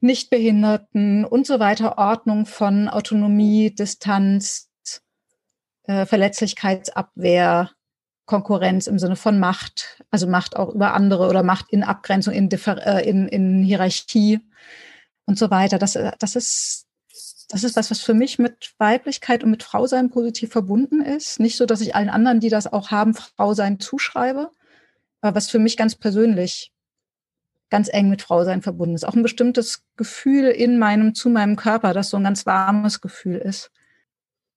Nichtbehinderten 0.00 1.24
und 1.26 1.46
so 1.46 1.60
weiter 1.60 1.98
Ordnung 1.98 2.46
von 2.46 2.88
Autonomie, 2.88 3.74
Distanz, 3.74 4.70
äh, 5.84 6.06
Verletzlichkeitsabwehr, 6.06 7.70
Konkurrenz 8.24 8.86
im 8.86 8.98
Sinne 8.98 9.16
von 9.16 9.38
Macht, 9.38 10.02
also 10.10 10.26
Macht 10.26 10.56
auch 10.56 10.72
über 10.72 10.94
andere 10.94 11.28
oder 11.28 11.42
Macht 11.42 11.66
in 11.70 11.82
Abgrenzung, 11.82 12.32
in, 12.32 12.48
Differ 12.48 12.78
äh, 12.86 13.08
in, 13.08 13.28
in 13.28 13.62
Hierarchie 13.62 14.40
und 15.30 15.38
so 15.38 15.50
weiter. 15.50 15.78
Das, 15.78 15.96
äh, 15.96 16.12
das 16.18 16.36
ist 16.36 16.86
das 17.48 17.64
ist 17.64 17.74
was, 17.74 17.90
was 17.90 18.00
für 18.00 18.14
mich 18.14 18.38
mit 18.38 18.74
Weiblichkeit 18.78 19.42
und 19.42 19.50
mit 19.50 19.64
Frausein 19.64 20.10
positiv 20.10 20.52
verbunden 20.52 21.00
ist. 21.00 21.40
Nicht 21.40 21.56
so, 21.56 21.66
dass 21.66 21.80
ich 21.80 21.96
allen 21.96 22.08
anderen, 22.08 22.38
die 22.38 22.48
das 22.48 22.72
auch 22.72 22.92
haben, 22.92 23.14
Frausein 23.14 23.80
zuschreibe, 23.80 24.50
aber 25.20 25.34
was 25.34 25.50
für 25.50 25.58
mich 25.58 25.76
ganz 25.76 25.96
persönlich 25.96 26.72
ganz 27.68 27.88
eng 27.92 28.08
mit 28.08 28.22
Frausein 28.22 28.62
verbunden 28.62 28.94
ist. 28.94 29.04
Auch 29.04 29.14
ein 29.14 29.24
bestimmtes 29.24 29.82
Gefühl 29.96 30.46
in 30.46 30.78
meinem, 30.78 31.14
zu 31.14 31.28
meinem 31.28 31.56
Körper, 31.56 31.92
das 31.92 32.10
so 32.10 32.16
ein 32.18 32.24
ganz 32.24 32.46
warmes 32.46 33.00
Gefühl 33.00 33.36
ist. 33.36 33.72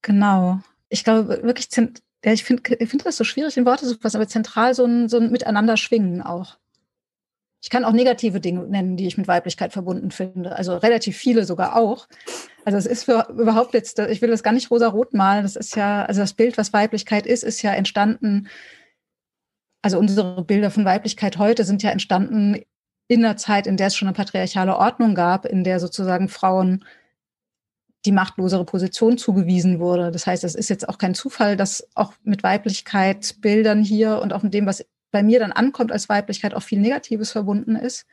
Genau. 0.03 0.59
Ich 0.89 1.03
glaube 1.03 1.41
wirklich, 1.43 1.69
ja, 1.75 2.31
ich 2.31 2.43
finde 2.43 2.75
ich 2.75 2.89
finde 2.89 3.05
das 3.05 3.17
so 3.17 3.23
schwierig 3.23 3.57
in 3.57 3.65
Worte 3.65 3.87
zu 3.87 3.97
fassen, 3.97 4.17
aber 4.17 4.27
zentral 4.27 4.75
so 4.75 4.85
ein, 4.85 5.09
so 5.09 5.17
ein 5.17 5.31
Miteinander 5.31 5.77
schwingen 5.77 6.21
auch. 6.21 6.57
Ich 7.64 7.69
kann 7.69 7.85
auch 7.85 7.94
negative 7.94 8.41
Dinge 8.41 8.68
nennen, 8.68 8.98
die 8.98 9.07
ich 9.07 9.18
mit 9.18 9.30
Weiblichkeit 9.30 9.72
verbunden 9.72 10.11
finde. 10.11 10.53
Also 10.53 10.76
relativ 10.76 11.15
viele 11.15 11.45
sogar 11.45 11.77
auch. 11.77 12.10
Also 12.65 12.77
es 12.77 12.85
ist 12.85 13.06
für 13.06 13.26
überhaupt 13.30 13.73
jetzt, 13.73 13.98
ich 13.99 14.22
will 14.22 14.30
das 14.30 14.44
gar 14.44 14.52
nicht 14.52 14.69
rosa-rot 14.69 15.14
malen. 15.14 15.44
Das 15.44 15.56
ist 15.56 15.77
ja, 15.77 16.03
also 16.03 16.19
das 16.19 16.34
Bild, 16.34 16.57
was 16.57 16.73
Weiblichkeit 16.73 17.26
ist, 17.26 17.41
ist 17.41 17.61
ja 17.61 17.72
entstanden. 17.72 18.49
Also 19.81 19.98
unsere 19.98 20.44
Bilder 20.44 20.72
von 20.72 20.84
Weiblichkeit 20.84 21.38
heute 21.38 21.64
sind 21.64 21.81
ja 21.84 21.91
entstanden 21.91 22.61
in 23.07 23.23
einer 23.23 23.38
Zeit, 23.38 23.65
in 23.65 23.77
der 23.77 23.88
es 23.88 23.95
schon 23.95 24.10
eine 24.10 24.15
patriarchale 24.15 24.76
Ordnung 24.76 25.15
gab, 25.15 25.45
in 25.45 25.64
der 25.64 25.80
sozusagen 25.80 26.27
Frauen 26.27 26.84
die 28.06 28.11
machtlosere 28.11 28.65
Position 28.65 29.18
zugewiesen 29.18 29.80
wurde. 29.80 30.11
Das 30.11 30.27
heißt, 30.27 30.44
es 30.44 30.56
ist 30.56 30.69
jetzt 30.69 30.90
auch 30.90 30.98
kein 30.98 31.15
Zufall, 31.15 31.56
dass 31.56 31.88
auch 31.95 32.11
mit 32.23 32.44
Weiblichkeitsbildern 32.44 33.84
hier 33.84 34.19
und 34.22 34.34
auch 34.34 34.44
mit 34.44 34.53
dem, 34.53 34.65
was 34.65 34.85
bei 35.14 35.23
mir 35.23 35.40
dann 35.40 35.53
ankommt 35.53 35.94
als 35.94 36.10
Weiblichkeit, 36.10 36.53
auch 36.53 36.64
viel 36.64 36.80
Negatives 36.80 37.31
verbunden 37.31 37.77
ist. 37.77 38.06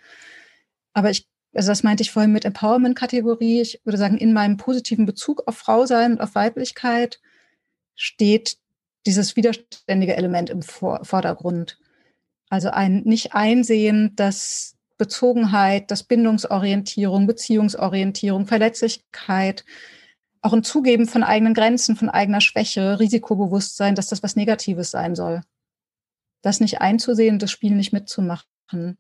Aber 0.92 1.10
ich, 1.10 1.26
also 1.52 1.70
das 1.70 1.82
meinte 1.82 2.02
ich 2.02 2.12
vorhin 2.12 2.30
mit 2.30 2.44
Empowerment-Kategorie. 2.44 3.62
Ich 3.62 3.80
würde 3.84 3.98
sagen, 3.98 4.18
in 4.18 4.32
meinem 4.32 4.56
positiven 4.56 5.06
Bezug 5.06 5.42
auf 5.46 5.56
Frau 5.56 5.86
sein 5.86 6.12
und 6.12 6.20
auf 6.20 6.36
Weiblichkeit 6.36 7.20
steht 7.96 8.58
dieses 9.06 9.34
widerständige 9.34 10.16
Element 10.16 10.50
im 10.50 10.62
Vordergrund. 10.62 11.78
Also 12.50 12.68
ein 12.70 13.02
nicht 13.04 13.34
einsehen, 13.34 14.14
dass 14.14 14.76
Bezogenheit, 14.98 15.90
dass 15.90 16.02
Bindungsorientierung, 16.02 17.26
Beziehungsorientierung, 17.26 18.46
Verletzlichkeit, 18.46 19.64
auch 20.42 20.52
ein 20.52 20.62
Zugeben 20.62 21.06
von 21.06 21.22
eigenen 21.22 21.54
Grenzen, 21.54 21.96
von 21.96 22.10
eigener 22.10 22.42
Schwäche, 22.42 23.00
Risikobewusstsein, 23.00 23.94
dass 23.94 24.08
das 24.08 24.22
was 24.22 24.36
Negatives 24.36 24.90
sein 24.90 25.14
soll. 25.14 25.40
Das 26.42 26.60
nicht 26.60 26.80
einzusehen, 26.80 27.38
das 27.38 27.50
Spiel 27.50 27.74
nicht 27.74 27.92
mitzumachen 27.92 28.98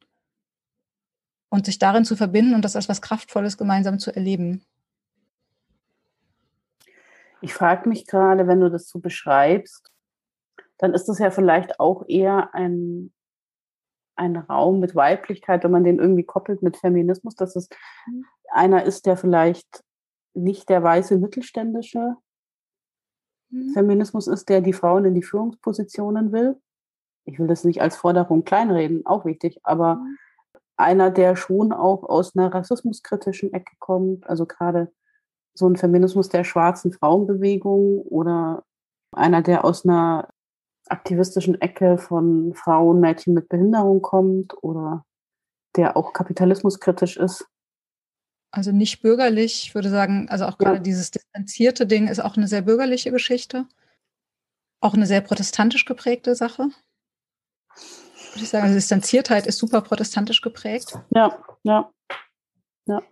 und 1.48 1.66
sich 1.66 1.78
darin 1.78 2.04
zu 2.04 2.16
verbinden 2.16 2.54
und 2.54 2.64
das 2.64 2.76
als 2.76 2.88
was 2.88 3.02
Kraftvolles 3.02 3.58
gemeinsam 3.58 3.98
zu 3.98 4.14
erleben. 4.14 4.64
Ich 7.42 7.54
frage 7.54 7.88
mich 7.88 8.06
gerade, 8.06 8.46
wenn 8.46 8.60
du 8.60 8.70
das 8.70 8.88
so 8.88 8.98
beschreibst, 8.98 9.90
dann 10.78 10.94
ist 10.94 11.06
das 11.06 11.18
ja 11.18 11.30
vielleicht 11.30 11.80
auch 11.80 12.04
eher 12.08 12.54
ein, 12.54 13.12
ein 14.16 14.36
Raum 14.36 14.80
mit 14.80 14.94
Weiblichkeit, 14.94 15.64
wenn 15.64 15.70
man 15.70 15.84
den 15.84 15.98
irgendwie 15.98 16.24
koppelt 16.24 16.62
mit 16.62 16.76
Feminismus, 16.76 17.34
dass 17.34 17.56
es 17.56 17.68
mhm. 18.06 18.24
einer 18.50 18.84
ist, 18.84 19.06
der 19.06 19.16
vielleicht 19.16 19.82
nicht 20.34 20.68
der 20.68 20.82
weiße 20.82 21.18
mittelständische 21.18 22.16
mhm. 23.50 23.72
Feminismus 23.72 24.26
ist, 24.26 24.48
der 24.48 24.60
die 24.60 24.72
Frauen 24.72 25.04
in 25.06 25.14
die 25.14 25.22
Führungspositionen 25.22 26.32
will. 26.32 26.60
Ich 27.24 27.38
will 27.38 27.46
das 27.46 27.64
nicht 27.64 27.80
als 27.82 27.96
Forderung 27.96 28.44
kleinreden, 28.44 29.06
auch 29.06 29.24
wichtig, 29.24 29.60
aber 29.62 29.96
mhm. 29.96 30.16
einer, 30.76 31.10
der 31.10 31.36
schon 31.36 31.72
auch 31.72 32.02
aus 32.04 32.36
einer 32.36 32.52
rassismuskritischen 32.52 33.52
Ecke 33.52 33.74
kommt, 33.78 34.28
also 34.28 34.46
gerade 34.46 34.92
so 35.54 35.68
ein 35.68 35.76
Feminismus 35.76 36.28
der 36.28 36.44
schwarzen 36.44 36.92
Frauenbewegung 36.92 38.00
oder 38.02 38.64
einer, 39.12 39.42
der 39.42 39.64
aus 39.64 39.84
einer 39.84 40.28
aktivistischen 40.88 41.60
Ecke 41.60 41.98
von 41.98 42.54
Frauen, 42.54 43.00
Mädchen 43.00 43.34
mit 43.34 43.48
Behinderung 43.48 44.02
kommt 44.02 44.54
oder 44.62 45.04
der 45.76 45.96
auch 45.96 46.12
kapitalismuskritisch 46.12 47.16
ist. 47.16 47.46
Also 48.52 48.72
nicht 48.72 49.00
bürgerlich, 49.00 49.66
ich 49.66 49.74
würde 49.74 49.90
sagen, 49.90 50.28
also 50.28 50.46
auch 50.46 50.58
gerade 50.58 50.78
ja. 50.78 50.82
dieses 50.82 51.12
distanzierte 51.12 51.86
Ding 51.86 52.08
ist 52.08 52.18
auch 52.18 52.36
eine 52.36 52.48
sehr 52.48 52.62
bürgerliche 52.62 53.12
Geschichte. 53.12 53.66
Auch 54.80 54.94
eine 54.94 55.06
sehr 55.06 55.20
protestantisch 55.20 55.84
geprägte 55.84 56.34
Sache. 56.34 56.68
Würde 58.32 58.44
ich 58.44 58.48
sagen, 58.48 58.64
also 58.64 58.74
Distanziertheit 58.74 59.46
ist 59.46 59.58
super 59.58 59.80
protestantisch 59.80 60.40
geprägt. 60.40 60.98
Ja, 61.10 61.38
ja, 61.62 61.90
ja. 62.86 63.02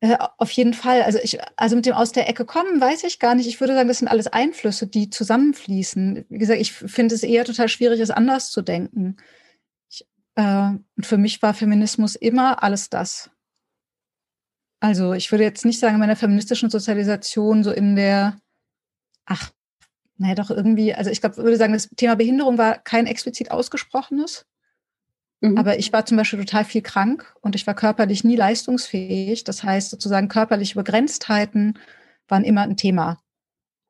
Äh, 0.00 0.18
auf 0.38 0.50
jeden 0.50 0.74
Fall. 0.74 1.02
Also 1.02 1.18
ich, 1.22 1.38
also 1.56 1.76
mit 1.76 1.86
dem 1.86 1.94
aus 1.94 2.12
der 2.12 2.28
Ecke 2.28 2.44
kommen, 2.44 2.80
weiß 2.80 3.04
ich 3.04 3.20
gar 3.20 3.34
nicht. 3.34 3.46
Ich 3.46 3.60
würde 3.60 3.74
sagen, 3.74 3.88
das 3.88 3.98
sind 3.98 4.08
alles 4.08 4.26
Einflüsse, 4.26 4.88
die 4.88 5.10
zusammenfließen. 5.10 6.26
Wie 6.28 6.38
gesagt, 6.38 6.60
ich 6.60 6.72
finde 6.72 7.14
es 7.14 7.22
eher 7.22 7.44
total 7.44 7.68
schwierig, 7.68 8.00
es 8.00 8.10
anders 8.10 8.50
zu 8.50 8.62
denken. 8.62 9.16
Ich, 9.88 10.04
äh, 10.34 10.70
und 10.96 11.06
für 11.06 11.18
mich 11.18 11.40
war 11.42 11.54
Feminismus 11.54 12.16
immer 12.16 12.62
alles 12.62 12.90
das. 12.90 13.30
Also 14.80 15.12
ich 15.12 15.30
würde 15.30 15.44
jetzt 15.44 15.64
nicht 15.64 15.78
sagen, 15.78 15.94
in 15.94 16.00
meiner 16.00 16.16
feministischen 16.16 16.68
Sozialisation 16.68 17.62
so 17.62 17.70
in 17.70 17.94
der, 17.94 18.40
ach, 19.26 19.52
naja, 20.16 20.34
doch 20.34 20.50
irgendwie, 20.50 20.92
also 20.92 21.10
ich 21.10 21.20
glaube, 21.20 21.36
würde 21.36 21.56
sagen, 21.56 21.72
das 21.72 21.88
Thema 21.90 22.16
Behinderung 22.16 22.58
war 22.58 22.78
kein 22.78 23.06
explizit 23.06 23.52
ausgesprochenes. 23.52 24.46
Mhm. 25.42 25.58
Aber 25.58 25.78
ich 25.78 25.92
war 25.92 26.06
zum 26.06 26.16
Beispiel 26.16 26.38
total 26.38 26.64
viel 26.64 26.82
krank 26.82 27.34
und 27.40 27.54
ich 27.54 27.66
war 27.66 27.74
körperlich 27.74 28.24
nie 28.24 28.36
leistungsfähig. 28.36 29.44
Das 29.44 29.62
heißt, 29.62 29.90
sozusagen 29.90 30.28
körperliche 30.28 30.76
Begrenztheiten 30.76 31.78
waren 32.28 32.44
immer 32.44 32.62
ein 32.62 32.76
Thema 32.76 33.18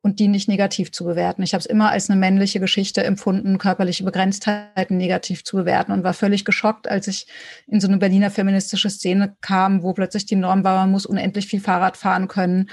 und 0.01 0.19
die 0.19 0.29
nicht 0.29 0.49
negativ 0.49 0.91
zu 0.91 1.05
bewerten. 1.05 1.43
Ich 1.43 1.53
habe 1.53 1.61
es 1.61 1.67
immer 1.67 1.91
als 1.91 2.11
eine 2.11 2.19
männliche 2.19 2.59
Geschichte 2.59 3.05
empfunden, 3.05 3.59
körperliche 3.59 4.03
Begrenztheiten 4.03 4.97
negativ 4.97 5.45
zu 5.45 5.59
bewerten 5.59 5.93
und 5.93 6.05
war 6.05 6.15
völlig 6.15 6.45
geschockt, 6.47 6.89
als 6.89 7.07
ich 7.07 7.27
in 7.67 7.81
so 7.81 7.87
eine 7.87 7.99
Berliner 7.99 8.31
feministische 8.31 8.91
Szene 8.91 9.37
kam, 9.43 9.83
wo 9.83 9.93
plötzlich 9.93 10.25
die 10.25 10.37
Norm 10.37 10.65
war, 10.65 10.81
man 10.81 10.91
muss 10.91 11.07
unendlich 11.07 11.47
viel 11.47 11.61
Fahrrad 11.61 11.99
fahren 11.99 12.29
können, 12.29 12.71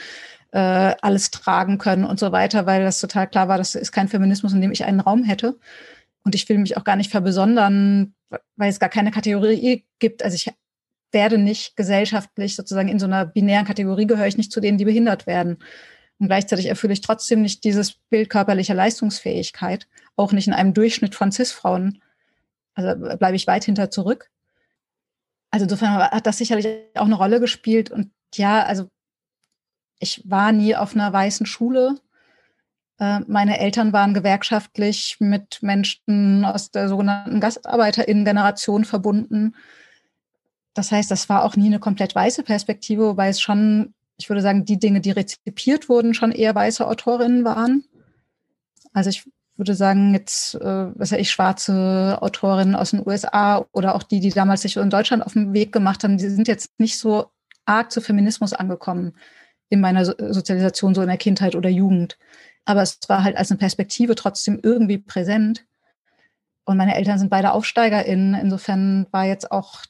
äh, 0.51 0.95
alles 1.01 1.31
tragen 1.31 1.77
können 1.77 2.05
und 2.05 2.17
so 2.17 2.31
weiter, 2.31 2.65
weil 2.65 2.81
das 2.81 2.99
total 3.01 3.27
klar 3.27 3.49
war, 3.49 3.57
das 3.57 3.75
ist 3.75 3.91
kein 3.91 4.07
Feminismus, 4.07 4.53
in 4.53 4.61
dem 4.61 4.71
ich 4.71 4.85
einen 4.85 5.01
Raum 5.01 5.23
hätte. 5.23 5.59
Und 6.23 6.33
ich 6.33 6.47
will 6.49 6.57
mich 6.57 6.77
auch 6.77 6.83
gar 6.83 6.95
nicht 6.95 7.11
verbesondern, 7.11 8.15
weil 8.55 8.69
es 8.69 8.79
gar 8.79 8.89
keine 8.89 9.11
Kategorie 9.11 9.85
gibt. 9.99 10.23
Also 10.23 10.35
ich 10.35 10.51
werde 11.11 11.37
nicht 11.37 11.75
gesellschaftlich 11.75 12.55
sozusagen 12.55 12.89
in 12.89 12.99
so 12.99 13.05
einer 13.05 13.25
binären 13.25 13.65
Kategorie 13.65 14.07
gehöre 14.07 14.27
ich 14.27 14.37
nicht 14.37 14.51
zu 14.51 14.59
denen, 14.59 14.77
die 14.77 14.85
behindert 14.85 15.27
werden. 15.27 15.57
Und 16.19 16.27
gleichzeitig 16.27 16.67
erfülle 16.67 16.93
ich 16.93 17.01
trotzdem 17.01 17.41
nicht 17.41 17.63
dieses 17.63 17.93
Bild 17.93 18.29
körperlicher 18.29 18.73
Leistungsfähigkeit, 18.73 19.87
auch 20.15 20.33
nicht 20.33 20.47
in 20.47 20.53
einem 20.53 20.73
Durchschnitt 20.73 21.15
von 21.15 21.31
CIS-Frauen. 21.31 22.01
Also 22.73 23.17
bleibe 23.17 23.35
ich 23.35 23.47
weit 23.47 23.63
hinter 23.63 23.89
zurück. 23.89 24.29
Also 25.51 25.63
insofern 25.63 25.97
hat 25.97 26.27
das 26.27 26.37
sicherlich 26.37 26.67
auch 26.95 27.05
eine 27.05 27.15
Rolle 27.15 27.39
gespielt. 27.39 27.89
Und 27.89 28.11
ja, 28.35 28.63
also 28.63 28.89
ich 29.99 30.29
war 30.29 30.51
nie 30.51 30.75
auf 30.75 30.93
einer 30.93 31.11
weißen 31.11 31.45
Schule. 31.45 31.95
Äh, 32.99 33.19
meine 33.27 33.59
Eltern 33.59 33.93
waren 33.93 34.13
gewerkschaftlich 34.13 35.17
mit 35.19 35.59
Menschen 35.61 36.45
aus 36.45 36.71
der 36.71 36.89
sogenannten 36.89 37.39
Gastarbeiterinnen-Generation 37.39 38.85
verbunden. 38.85 39.55
Das 40.73 40.91
heißt, 40.91 41.09
das 41.09 41.29
war 41.29 41.43
auch 41.43 41.55
nie 41.55 41.67
eine 41.67 41.79
komplett 41.79 42.15
weiße 42.15 42.43
Perspektive, 42.43 43.07
wobei 43.07 43.29
es 43.29 43.41
schon 43.41 43.93
ich 44.19 44.29
würde 44.29 44.41
sagen, 44.41 44.65
die 44.65 44.77
Dinge, 44.77 44.99
die 45.01 45.11
rezipiert 45.11 45.89
wurden, 45.89 46.13
schon 46.13 46.31
eher 46.31 46.53
weiße 46.53 46.85
Autorinnen 46.85 47.45
waren. 47.45 47.85
Also 48.93 49.09
ich 49.09 49.25
würde 49.55 49.75
sagen, 49.75 50.13
jetzt, 50.13 50.55
äh, 50.55 50.87
was 50.93 51.11
ja 51.11 51.17
ich, 51.17 51.31
schwarze 51.31 52.17
Autorinnen 52.21 52.75
aus 52.75 52.91
den 52.91 53.05
USA 53.05 53.65
oder 53.71 53.95
auch 53.95 54.03
die, 54.03 54.19
die 54.19 54.29
damals 54.29 54.61
sich 54.61 54.75
in 54.75 54.89
Deutschland 54.89 55.25
auf 55.25 55.33
den 55.33 55.53
Weg 55.53 55.71
gemacht 55.71 56.03
haben, 56.03 56.17
die 56.17 56.29
sind 56.29 56.47
jetzt 56.47 56.77
nicht 56.79 56.97
so 56.97 57.27
arg 57.65 57.91
zu 57.91 58.01
Feminismus 58.01 58.53
angekommen 58.53 59.13
in 59.69 59.79
meiner 59.79 60.03
so 60.03 60.13
Sozialisation, 60.17 60.95
so 60.95 61.01
in 61.01 61.07
der 61.07 61.17
Kindheit 61.17 61.55
oder 61.55 61.69
Jugend. 61.69 62.17
Aber 62.65 62.81
es 62.81 62.99
war 63.07 63.23
halt 63.23 63.37
als 63.37 63.51
eine 63.51 63.57
Perspektive 63.57 64.15
trotzdem 64.15 64.59
irgendwie 64.61 64.97
präsent. 64.97 65.65
Und 66.65 66.77
meine 66.77 66.95
Eltern 66.95 67.17
sind 67.17 67.29
beide 67.29 67.53
AufsteigerInnen. 67.53 68.35
Insofern 68.35 69.07
war 69.11 69.25
jetzt 69.25 69.51
auch 69.51 69.85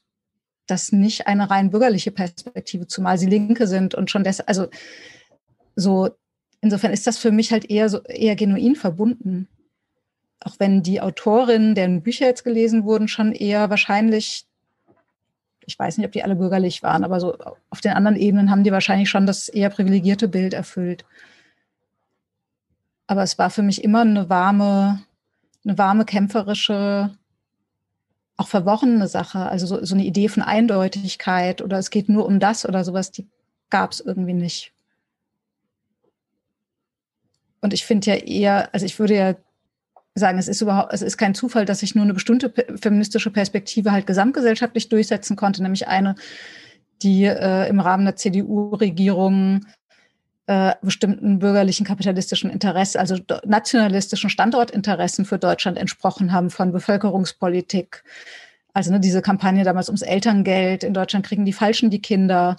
das 0.70 0.92
nicht 0.92 1.28
eine 1.28 1.50
rein 1.50 1.72
bürgerliche 1.72 2.12
Perspektive, 2.12 2.88
zumal 2.88 3.18
sie 3.18 3.26
Linke 3.26 3.68
sind 3.68 3.96
und 3.96 4.12
schon 4.12 4.24
das, 4.24 4.40
also 4.40 4.68
so, 5.76 6.10
insofern 6.62 6.92
ist 6.92 7.08
das 7.08 7.18
für 7.18 7.32
mich 7.32 7.52
halt 7.52 7.70
eher 7.70 7.90
so, 7.90 8.02
eher 8.04 8.36
genuin 8.36 8.76
verbunden. 8.76 9.48
Auch 10.42 10.56
wenn 10.60 10.84
die 10.84 11.02
Autorinnen, 11.02 11.76
deren 11.76 12.02
Bücher 12.02 12.26
jetzt 12.26 12.44
gelesen 12.44 12.86
wurden, 12.86 13.08
schon 13.08 13.34
eher 13.34 13.70
wahrscheinlich, 13.70 14.46
ich 15.66 15.78
weiß 15.78 15.98
nicht, 15.98 16.08
ob 16.08 16.12
die 16.12 16.24
alle 16.24 16.36
bürgerlich 16.36 16.82
waren, 16.82 17.04
aber 17.04 17.20
so 17.20 17.38
auf 17.70 17.82
den 17.82 17.92
anderen 17.92 18.16
Ebenen 18.16 18.50
haben 18.50 18.64
die 18.64 18.72
wahrscheinlich 18.72 19.10
schon 19.10 19.26
das 19.26 19.50
eher 19.50 19.70
privilegierte 19.70 20.28
Bild 20.28 20.54
erfüllt. 20.54 21.06
Aber 23.10 23.24
es 23.24 23.40
war 23.40 23.50
für 23.50 23.64
mich 23.64 23.84
immer 23.84 24.02
eine 24.02 24.30
warme, 24.30 25.02
eine 25.66 25.80
warme, 25.80 26.06
kämpferische 26.06 27.10
auch 28.38 28.48
verworrene 28.48 29.08
Sache, 29.08 29.40
also 29.40 29.66
so, 29.66 29.84
so 29.84 29.96
eine 29.96 30.06
Idee 30.06 30.30
von 30.30 30.44
Eindeutigkeit 30.44 31.64
oder 31.64 31.80
es 31.80 31.90
geht 31.90 32.08
nur 32.08 32.28
um 32.28 32.40
das 32.40 32.70
oder 32.70 32.84
sowas, 32.84 33.10
die 33.10 33.28
gab 33.72 33.94
es 33.94 34.00
irgendwie 34.00 34.36
nicht. 34.36 34.74
Und 37.62 37.74
ich 37.74 37.84
finde 37.84 38.12
ja 38.12 38.16
eher, 38.16 38.72
also 38.76 38.86
ich 38.86 39.00
würde 39.00 39.16
ja 39.16 39.36
sagen, 40.14 40.38
es 40.38 40.48
ist 40.48 40.62
überhaupt, 40.62 40.94
es 40.94 41.02
ist 41.02 41.18
kein 41.18 41.34
Zufall, 41.34 41.66
dass 41.66 41.80
sich 41.80 41.96
nur 41.96 42.04
eine 42.04 42.14
bestimmte 42.14 42.54
feministische 42.80 43.32
Perspektive 43.32 43.92
halt 43.92 44.06
gesamtgesellschaftlich 44.06 44.88
durchsetzen 44.88 45.36
konnte, 45.36 45.64
nämlich 45.64 45.88
eine, 45.88 46.14
die 47.02 47.24
äh, 47.26 47.68
im 47.68 47.80
Rahmen 47.80 48.06
der 48.06 48.18
CDU-Regierung 48.18 49.66
äh, 50.50 50.74
bestimmten 50.82 51.38
bürgerlichen 51.38 51.86
kapitalistischen 51.86 52.50
Interessen, 52.50 52.98
also 52.98 53.18
nationalistischen 53.46 54.32
Standortinteressen 54.32 55.24
für 55.24 55.38
Deutschland 55.38 55.78
entsprochen 55.78 56.34
haben 56.34 56.50
von 56.50 56.72
Bevölkerungspolitik. 56.72 58.04
Also 58.74 58.92
ne, 58.92 59.00
diese 59.00 59.22
Kampagne 59.22 59.64
damals 59.64 59.90
ums 59.90 60.02
Elterngeld. 60.02 60.84
In 60.84 60.96
Deutschland 60.96 61.24
kriegen 61.24 61.46
die 61.46 61.54
Falschen 61.54 61.92
die 61.92 62.02
Kinder. 62.02 62.58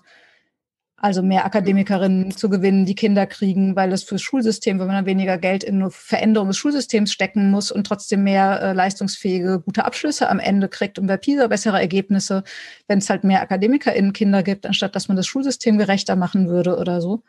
Also 0.99 1.21
mehr 1.23 1.45
Akademikerinnen 1.45 2.31
zu 2.31 2.49
gewinnen, 2.49 2.85
die 2.87 2.95
Kinder 2.95 3.27
kriegen, 3.27 3.75
weil 3.75 3.93
es 3.93 4.05
fürs 4.05 4.23
Schulsystem, 4.23 4.79
wenn 4.79 4.87
man 4.87 4.97
dann 4.97 5.07
weniger 5.07 5.39
Geld 5.39 5.65
in 5.65 5.77
eine 5.77 5.91
Veränderung 5.91 6.47
des 6.47 6.59
Schulsystems 6.59 7.11
stecken 7.11 7.51
muss 7.51 7.73
und 7.73 7.89
trotzdem 7.89 8.23
mehr 8.23 8.61
äh, 8.63 8.73
leistungsfähige, 8.73 9.61
gute 9.65 9.85
Abschlüsse 9.85 10.29
am 10.29 10.39
Ende 10.39 10.69
kriegt 10.69 11.01
und 11.01 11.09
bei 11.09 11.17
PISA 11.17 11.49
bessere 11.49 11.81
Ergebnisse, 11.81 12.45
wenn 12.87 12.99
es 12.99 13.11
halt 13.11 13.25
mehr 13.25 13.43
AkademikerInnen 13.43 14.13
Kinder 14.13 14.45
gibt, 14.45 14.65
anstatt 14.65 14.95
dass 14.95 15.09
man 15.09 15.17
das 15.17 15.27
Schulsystem 15.27 15.77
gerechter 15.77 16.15
machen 16.15 16.49
würde 16.49 16.77
oder 16.77 17.01
so. 17.01 17.25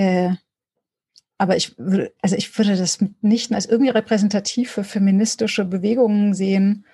Äh, 0.00 0.36
aber 1.36 1.58
ich 1.58 1.76
würde, 1.76 2.14
also 2.22 2.34
ich 2.34 2.56
würde 2.56 2.74
das 2.74 3.04
nicht 3.20 3.52
als 3.52 3.66
irgendwie 3.66 3.90
repräsentativ 3.90 4.70
für 4.70 4.82
feministische 4.82 5.66
Bewegungen 5.66 6.32
sehen, 6.32 6.86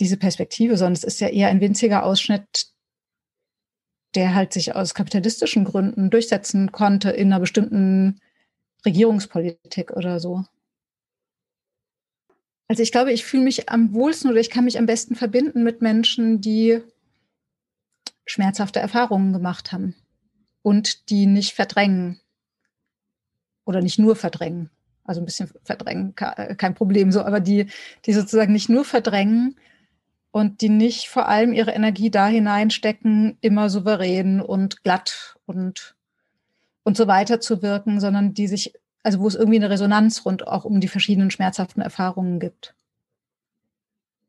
diese 0.00 0.16
Perspektive, 0.16 0.76
sondern 0.76 0.94
es 0.94 1.04
ist 1.04 1.20
ja 1.20 1.28
eher 1.28 1.48
ein 1.48 1.60
winziger 1.60 2.04
Ausschnitt, 2.04 2.72
der 4.16 4.34
halt 4.34 4.52
sich 4.52 4.74
aus 4.74 4.94
kapitalistischen 4.94 5.64
Gründen 5.64 6.10
durchsetzen 6.10 6.72
konnte 6.72 7.10
in 7.10 7.28
einer 7.32 7.38
bestimmten 7.38 8.20
Regierungspolitik 8.84 9.92
oder 9.92 10.18
so. 10.18 10.44
Also 12.66 12.82
ich 12.82 12.90
glaube, 12.90 13.12
ich 13.12 13.24
fühle 13.24 13.44
mich 13.44 13.68
am 13.68 13.94
wohlsten 13.94 14.32
oder 14.32 14.40
ich 14.40 14.50
kann 14.50 14.64
mich 14.64 14.78
am 14.78 14.86
besten 14.86 15.14
verbinden 15.14 15.62
mit 15.62 15.80
Menschen, 15.80 16.40
die 16.40 16.80
schmerzhafte 18.26 18.80
Erfahrungen 18.80 19.32
gemacht 19.32 19.70
haben 19.70 19.94
und 20.68 21.08
die 21.08 21.24
nicht 21.24 21.54
verdrängen 21.54 22.20
oder 23.64 23.80
nicht 23.80 23.98
nur 23.98 24.16
verdrängen. 24.16 24.68
Also 25.04 25.22
ein 25.22 25.24
bisschen 25.24 25.50
verdrängen, 25.64 26.14
kein 26.14 26.74
Problem 26.74 27.10
so, 27.10 27.22
aber 27.22 27.40
die, 27.40 27.68
die 28.04 28.12
sozusagen 28.12 28.52
nicht 28.52 28.68
nur 28.68 28.84
verdrängen 28.84 29.56
und 30.30 30.60
die 30.60 30.68
nicht 30.68 31.08
vor 31.08 31.26
allem 31.26 31.54
ihre 31.54 31.70
Energie 31.70 32.10
da 32.10 32.26
hineinstecken, 32.26 33.38
immer 33.40 33.70
souverän 33.70 34.42
und 34.42 34.82
glatt 34.82 35.38
und, 35.46 35.96
und 36.82 36.98
so 36.98 37.06
weiter 37.06 37.40
zu 37.40 37.62
wirken, 37.62 37.98
sondern 37.98 38.34
die 38.34 38.46
sich 38.46 38.74
also 39.02 39.20
wo 39.20 39.28
es 39.28 39.36
irgendwie 39.36 39.56
eine 39.56 39.70
Resonanz 39.70 40.26
rund 40.26 40.46
auch 40.46 40.66
um 40.66 40.80
die 40.80 40.88
verschiedenen 40.88 41.30
schmerzhaften 41.30 41.80
Erfahrungen 41.80 42.40
gibt. 42.40 42.74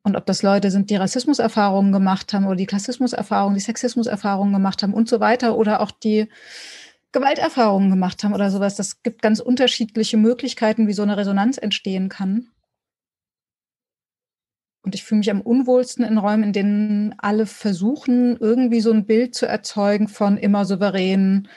Und 0.04 0.16
ob 0.16 0.26
das 0.26 0.44
Leute 0.44 0.72
sind, 0.72 0.90
die 0.90 0.96
Rassismuserfahrungen 0.96 1.92
gemacht 1.92 2.34
haben 2.34 2.46
oder 2.46 2.56
die 2.56 2.66
Klassismuserfahrungen, 2.66 3.56
die 3.56 3.62
Sexismuserfahrungen 3.64 4.54
gemacht 4.54 4.82
haben 4.82 4.94
und 4.94 5.10
so 5.10 5.20
weiter 5.20 5.58
oder 5.58 5.82
auch 5.82 5.92
die 5.92 6.30
Gewalterfahrungen 7.12 7.90
gemacht 7.90 8.24
haben 8.24 8.34
oder 8.34 8.50
sowas. 8.52 8.76
Das 8.76 9.02
gibt 9.02 9.22
ganz 9.22 9.40
unterschiedliche 9.40 10.18
Möglichkeiten, 10.18 10.88
wie 10.88 10.94
so 10.94 11.04
eine 11.04 11.18
Resonanz 11.18 11.58
entstehen 11.58 12.08
kann. 12.08 12.50
Und 14.82 14.96
ich 14.96 15.04
fühle 15.04 15.20
mich 15.20 15.30
am 15.30 15.42
unwohlsten 15.42 16.06
in 16.06 16.18
Räumen, 16.18 16.44
in 16.44 16.54
denen 16.54 17.16
alle 17.18 17.46
versuchen, 17.46 18.38
irgendwie 18.38 18.80
so 18.80 18.92
ein 18.92 19.06
Bild 19.06 19.36
zu 19.36 19.46
erzeugen 19.46 20.08
von 20.08 20.38
immer 20.38 20.66
souverän, 20.66 21.50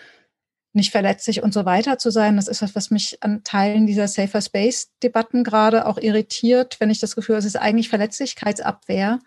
nicht 0.72 0.90
verletzlich 0.90 1.42
und 1.42 1.52
so 1.52 1.64
weiter 1.64 1.98
zu 1.98 2.10
sein. 2.10 2.36
Das 2.36 2.48
ist 2.48 2.62
was, 2.62 2.74
was 2.74 2.90
mich 2.90 3.18
an 3.22 3.44
Teilen 3.44 3.86
dieser 3.86 4.08
Safer 4.08 4.40
Space-Debatten 4.40 5.44
gerade 5.44 5.86
auch 5.86 5.98
irritiert, 5.98 6.76
wenn 6.80 6.90
ich 6.90 7.00
das 7.00 7.14
Gefühl 7.14 7.34
habe, 7.34 7.40
es 7.40 7.44
ist 7.44 7.56
eigentlich 7.56 7.88
Verletzlichkeitsabwehr. 7.88 9.18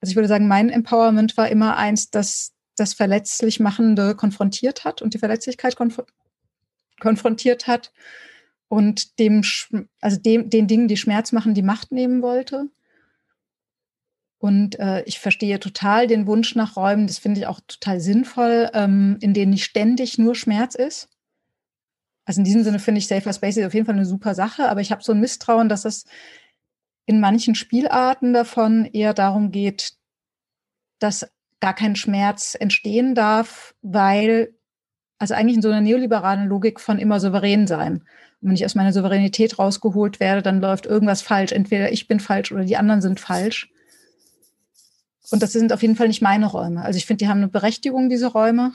Also 0.00 0.10
ich 0.10 0.16
würde 0.16 0.28
sagen, 0.28 0.48
mein 0.48 0.70
Empowerment 0.70 1.36
war 1.36 1.48
immer 1.48 1.76
eins, 1.76 2.10
das 2.10 2.54
das 2.76 2.94
verletzlich 2.94 3.60
Machende 3.60 4.14
konfrontiert 4.14 4.84
hat 4.84 5.02
und 5.02 5.14
die 5.14 5.18
Verletzlichkeit 5.18 5.76
konf 5.76 6.02
konfrontiert 7.00 7.66
hat 7.66 7.92
und 8.68 9.18
dem, 9.18 9.42
also 10.00 10.16
dem, 10.16 10.48
den 10.48 10.68
Dingen, 10.68 10.88
die 10.88 10.96
Schmerz 10.96 11.32
machen, 11.32 11.54
die 11.54 11.62
Macht 11.62 11.92
nehmen 11.92 12.22
wollte. 12.22 12.68
Und 14.44 14.78
äh, 14.78 15.02
ich 15.04 15.20
verstehe 15.20 15.58
total 15.58 16.06
den 16.06 16.26
Wunsch 16.26 16.54
nach 16.54 16.76
Räumen, 16.76 17.06
das 17.06 17.16
finde 17.16 17.40
ich 17.40 17.46
auch 17.46 17.60
total 17.66 17.98
sinnvoll, 17.98 18.68
ähm, 18.74 19.16
in 19.22 19.32
denen 19.32 19.52
nicht 19.52 19.64
ständig 19.64 20.18
nur 20.18 20.34
Schmerz 20.34 20.74
ist. 20.74 21.08
Also 22.26 22.42
in 22.42 22.44
diesem 22.44 22.62
Sinne 22.62 22.78
finde 22.78 22.98
ich 22.98 23.06
Safer 23.06 23.32
Spaces 23.32 23.64
auf 23.64 23.72
jeden 23.72 23.86
Fall 23.86 23.94
eine 23.94 24.04
super 24.04 24.34
Sache, 24.34 24.68
aber 24.68 24.82
ich 24.82 24.92
habe 24.92 25.02
so 25.02 25.12
ein 25.12 25.20
Misstrauen, 25.20 25.70
dass 25.70 25.86
es 25.86 26.04
in 27.06 27.20
manchen 27.20 27.54
Spielarten 27.54 28.34
davon 28.34 28.84
eher 28.84 29.14
darum 29.14 29.50
geht, 29.50 29.94
dass 30.98 31.26
gar 31.60 31.74
kein 31.74 31.96
Schmerz 31.96 32.54
entstehen 32.54 33.14
darf, 33.14 33.74
weil, 33.80 34.52
also 35.18 35.32
eigentlich 35.32 35.56
in 35.56 35.62
so 35.62 35.70
einer 35.70 35.80
neoliberalen 35.80 36.48
Logik 36.48 36.80
von 36.80 36.98
immer 36.98 37.18
souverän 37.18 37.66
sein. 37.66 38.02
Und 38.42 38.48
wenn 38.48 38.56
ich 38.56 38.66
aus 38.66 38.74
meiner 38.74 38.92
Souveränität 38.92 39.58
rausgeholt 39.58 40.20
werde, 40.20 40.42
dann 40.42 40.60
läuft 40.60 40.84
irgendwas 40.84 41.22
falsch. 41.22 41.52
Entweder 41.52 41.92
ich 41.92 42.08
bin 42.08 42.20
falsch 42.20 42.52
oder 42.52 42.66
die 42.66 42.76
anderen 42.76 43.00
sind 43.00 43.20
falsch. 43.20 43.70
Und 45.30 45.42
das 45.42 45.52
sind 45.52 45.72
auf 45.72 45.82
jeden 45.82 45.96
Fall 45.96 46.08
nicht 46.08 46.22
meine 46.22 46.46
Räume. 46.46 46.82
Also 46.82 46.96
ich 46.96 47.06
finde, 47.06 47.24
die 47.24 47.28
haben 47.28 47.38
eine 47.38 47.48
Berechtigung, 47.48 48.08
diese 48.08 48.26
Räume, 48.26 48.74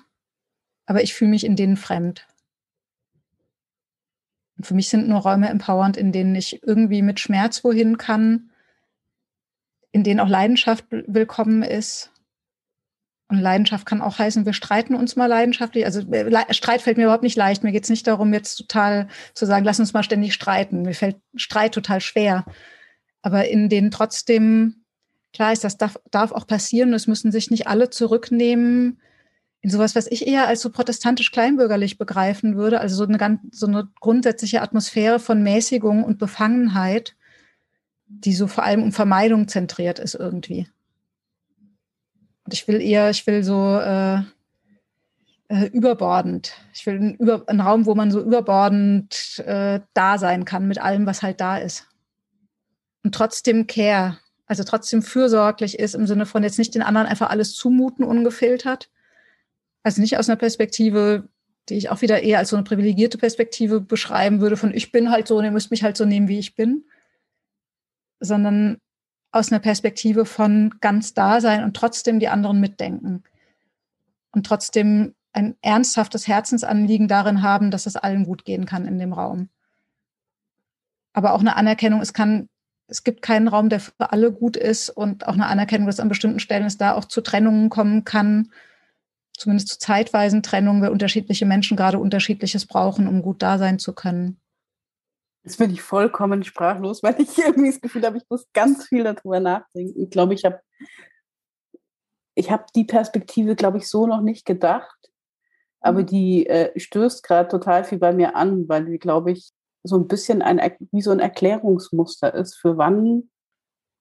aber 0.85 1.03
ich 1.03 1.13
fühle 1.13 1.31
mich 1.31 1.45
in 1.45 1.55
denen 1.55 1.77
fremd. 1.77 2.27
Und 4.57 4.65
für 4.65 4.73
mich 4.73 4.89
sind 4.89 5.07
nur 5.07 5.21
Räume 5.21 5.47
empowernd, 5.47 5.95
in 5.95 6.11
denen 6.11 6.35
ich 6.35 6.61
irgendwie 6.63 7.01
mit 7.01 7.19
Schmerz 7.19 7.63
wohin 7.63 7.97
kann, 7.97 8.49
in 9.91 10.03
denen 10.03 10.19
auch 10.19 10.27
Leidenschaft 10.27 10.85
willkommen 10.89 11.63
ist. 11.63 12.11
Und 13.29 13.37
Leidenschaft 13.37 13.85
kann 13.85 14.01
auch 14.01 14.17
heißen, 14.17 14.45
wir 14.45 14.53
streiten 14.53 14.95
uns 14.95 15.15
mal 15.15 15.27
leidenschaftlich. 15.27 15.85
Also 15.85 16.01
äh, 16.11 16.53
Streit 16.53 16.81
fällt 16.81 16.97
mir 16.97 17.03
überhaupt 17.03 17.23
nicht 17.23 17.37
leicht. 17.37 17.63
Mir 17.63 17.71
geht 17.71 17.83
es 17.83 17.89
nicht 17.89 18.07
darum, 18.07 18.33
jetzt 18.33 18.55
total 18.55 19.07
zu 19.35 19.45
sagen, 19.45 19.65
lass 19.65 19.79
uns 19.79 19.93
mal 19.93 20.03
ständig 20.03 20.33
streiten. 20.33 20.81
Mir 20.81 20.95
fällt 20.95 21.17
Streit 21.35 21.73
total 21.73 22.01
schwer. 22.01 22.43
Aber 23.21 23.47
in 23.47 23.69
denen 23.69 23.91
trotzdem 23.91 24.78
klar 25.33 25.53
ist, 25.53 25.63
das 25.63 25.77
darf, 25.77 25.99
darf 26.11 26.31
auch 26.31 26.47
passieren. 26.47 26.93
Es 26.93 27.07
müssen 27.07 27.31
sich 27.31 27.51
nicht 27.51 27.67
alle 27.67 27.89
zurücknehmen 27.89 28.99
in 29.61 29.69
sowas, 29.69 29.95
was 29.95 30.07
ich 30.07 30.25
eher 30.25 30.47
als 30.47 30.61
so 30.61 30.69
protestantisch 30.69 31.31
kleinbürgerlich 31.31 31.97
begreifen 31.97 32.55
würde. 32.55 32.79
Also 32.79 32.95
so 32.95 33.03
eine 33.03 33.17
ganz, 33.17 33.41
so 33.51 33.67
eine 33.67 33.89
grundsätzliche 33.99 34.61
Atmosphäre 34.61 35.19
von 35.19 35.43
Mäßigung 35.43 36.03
und 36.03 36.17
Befangenheit, 36.17 37.15
die 38.07 38.33
so 38.33 38.47
vor 38.47 38.63
allem 38.63 38.83
um 38.83 38.91
Vermeidung 38.91 39.47
zentriert 39.47 39.99
ist 39.99 40.15
irgendwie. 40.15 40.69
Und 42.45 42.53
ich 42.53 42.67
will 42.67 42.81
eher, 42.81 43.09
ich 43.09 43.27
will 43.27 43.43
so 43.43 43.77
äh, 43.77 44.21
äh, 45.49 45.65
überbordend. 45.65 46.53
Ich 46.73 46.85
will 46.85 46.95
einen, 46.95 47.15
über, 47.15 47.43
einen 47.47 47.61
Raum, 47.61 47.85
wo 47.85 47.95
man 47.95 48.11
so 48.11 48.21
überbordend 48.21 49.39
äh, 49.45 49.81
da 49.93 50.17
sein 50.17 50.45
kann 50.45 50.67
mit 50.67 50.79
allem, 50.79 51.05
was 51.05 51.21
halt 51.21 51.41
da 51.41 51.57
ist. 51.57 51.87
Und 53.03 53.13
trotzdem 53.13 53.67
Care 53.67 54.17
also 54.49 54.63
trotzdem 54.63 55.03
fürsorglich 55.03 55.77
ist 55.77 55.93
im 55.93 56.07
Sinne 56.07 56.25
von 56.25 56.43
jetzt 56.43 56.57
nicht 56.57 56.73
den 56.73 56.81
anderen 56.81 57.07
einfach 57.07 57.29
alles 57.29 57.53
zumuten, 57.53 58.03
ungefiltert. 58.03 58.89
Also 59.83 60.01
nicht 60.01 60.17
aus 60.17 60.27
einer 60.27 60.37
Perspektive, 60.37 61.29
die 61.69 61.75
ich 61.75 61.91
auch 61.91 62.01
wieder 62.01 62.23
eher 62.23 62.39
als 62.39 62.49
so 62.49 62.55
eine 62.55 62.63
privilegierte 62.63 63.19
Perspektive 63.19 63.79
beschreiben 63.79 64.41
würde, 64.41 64.57
von 64.57 64.73
ich 64.73 64.91
bin 64.91 65.11
halt 65.11 65.27
so 65.27 65.37
und 65.37 65.45
ihr 65.45 65.51
müsst 65.51 65.69
mich 65.69 65.83
halt 65.83 65.95
so 65.95 66.03
nehmen, 66.03 66.27
wie 66.27 66.39
ich 66.39 66.55
bin, 66.55 66.83
sondern 68.19 68.79
aus 69.31 69.51
einer 69.51 69.59
Perspektive 69.59 70.25
von 70.25 70.73
ganz 70.81 71.13
da 71.13 71.41
sein 71.41 71.63
und 71.63 71.75
trotzdem 71.75 72.19
die 72.19 72.29
anderen 72.29 72.59
mitdenken 72.59 73.23
und 74.31 74.47
trotzdem 74.47 75.13
ein 75.31 75.57
ernsthaftes 75.61 76.27
Herzensanliegen 76.27 77.07
darin 77.07 77.43
haben, 77.43 77.69
dass 77.69 77.85
es 77.85 77.95
allen 77.95 78.23
gut 78.23 78.45
gehen 78.45 78.65
kann 78.65 78.87
in 78.87 78.97
dem 78.97 79.13
Raum. 79.13 79.49
Aber 81.13 81.33
auch 81.33 81.41
eine 81.41 81.55
Anerkennung, 81.55 82.01
es 82.01 82.13
kann 82.13 82.49
es 82.89 83.03
gibt 83.03 83.21
keinen 83.21 83.47
Raum, 83.47 83.69
der 83.69 83.79
für 83.79 83.93
alle 84.11 84.31
gut 84.31 84.57
ist 84.57 84.89
und 84.89 85.27
auch 85.27 85.33
eine 85.33 85.47
Anerkennung, 85.47 85.87
dass 85.87 85.99
an 85.99 86.09
bestimmten 86.09 86.39
Stellen 86.39 86.65
es 86.65 86.77
da 86.77 86.95
auch 86.95 87.05
zu 87.05 87.21
Trennungen 87.21 87.69
kommen 87.69 88.03
kann, 88.03 88.51
zumindest 89.33 89.69
zu 89.69 89.79
zeitweisen 89.79 90.43
Trennungen, 90.43 90.81
weil 90.81 90.89
unterschiedliche 90.89 91.45
Menschen 91.45 91.77
gerade 91.77 91.99
unterschiedliches 91.99 92.65
brauchen, 92.65 93.07
um 93.07 93.21
gut 93.21 93.41
da 93.41 93.57
sein 93.57 93.79
zu 93.79 93.93
können. 93.93 94.39
Jetzt 95.43 95.57
bin 95.57 95.71
ich 95.71 95.81
vollkommen 95.81 96.43
sprachlos, 96.43 97.01
weil 97.03 97.19
ich 97.19 97.37
irgendwie 97.37 97.71
das 97.71 97.81
Gefühl 97.81 98.05
habe, 98.05 98.17
ich 98.17 98.23
muss 98.29 98.45
ganz 98.53 98.87
viel 98.87 99.03
darüber 99.03 99.39
nachdenken. 99.39 100.01
Ich 100.01 100.09
glaube, 100.09 100.33
ich 100.33 100.43
habe 100.43 100.59
ich 102.39 102.49
habe 102.49 102.65
die 102.73 102.85
Perspektive, 102.85 103.55
glaube 103.55 103.79
ich, 103.79 103.87
so 103.89 104.07
noch 104.07 104.21
nicht 104.21 104.45
gedacht. 104.45 104.97
Aber 105.81 106.01
mhm. 106.01 106.05
die 106.05 106.47
äh, 106.47 106.77
stößt 106.79 107.23
gerade 107.23 107.49
total 107.49 107.83
viel 107.83 107.99
bei 107.99 108.13
mir 108.13 108.35
an, 108.35 108.67
weil 108.69 108.85
die, 108.85 108.97
glaube 108.97 109.31
ich, 109.31 109.51
so 109.83 109.97
ein 109.97 110.07
bisschen 110.07 110.41
ein, 110.41 110.59
wie 110.91 111.01
so 111.01 111.11
ein 111.11 111.19
Erklärungsmuster 111.19 112.33
ist, 112.33 112.55
für 112.55 112.77
wann 112.77 113.29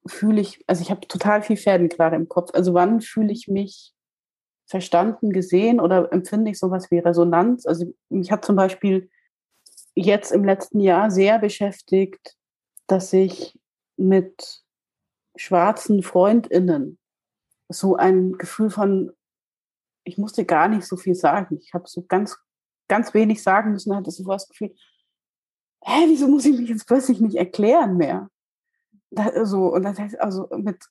fühle 0.07 0.41
ich, 0.41 0.65
also 0.67 0.83
ich 0.83 0.91
habe 0.91 1.07
total 1.07 1.43
viel 1.43 1.57
Pferden 1.57 1.89
gerade 1.89 2.17
im 2.17 2.29
Kopf, 2.29 2.51
also 2.55 2.75
wann 2.75 3.01
fühle 3.01 3.33
ich 3.33 3.49
mich 3.49 3.95
verstanden, 4.67 5.31
gesehen 5.31 5.81
oder 5.81 6.13
empfinde 6.13 6.51
ich 6.51 6.59
sowas 6.59 6.91
wie 6.91 6.99
Resonanz? 6.99 7.67
Also 7.67 7.93
mich 8.09 8.31
hat 8.31 8.45
zum 8.45 8.57
Beispiel 8.57 9.11
jetzt 9.95 10.31
im 10.31 10.45
letzten 10.45 10.81
Jahr 10.81 11.11
sehr 11.11 11.39
beschäftigt, 11.39 12.37
dass 12.87 13.13
ich 13.13 13.59
mit 13.97 14.63
schwarzen 15.37 16.03
Freundinnen 16.03 16.99
so 17.69 17.97
ein 17.97 18.33
Gefühl 18.33 18.71
von, 18.71 19.13
ich 20.05 20.19
musste 20.19 20.45
gar 20.45 20.69
nicht 20.69 20.87
so 20.87 20.97
viel 20.97 21.15
sagen. 21.15 21.59
Ich 21.61 21.75
habe 21.75 21.85
so 21.87 22.03
ganz, 22.03 22.39
ganz 22.89 23.15
wenig 23.15 23.43
sagen 23.43 23.73
müssen, 23.73 23.95
hatte 23.95 24.11
so 24.11 24.25
das 24.25 24.49
Gefühl, 24.49 24.75
hä, 25.85 26.05
wieso 26.09 26.29
muss 26.29 26.45
ich 26.45 26.59
mich 26.59 26.69
jetzt 26.69 26.87
plötzlich 26.87 27.21
nicht 27.21 27.37
erklären 27.37 27.97
mehr? 27.97 28.29
Das, 29.11 29.49
so, 29.49 29.73
und 29.73 29.83
das 29.85 29.99
heißt 29.99 30.21
also 30.21 30.49
mit 30.57 30.85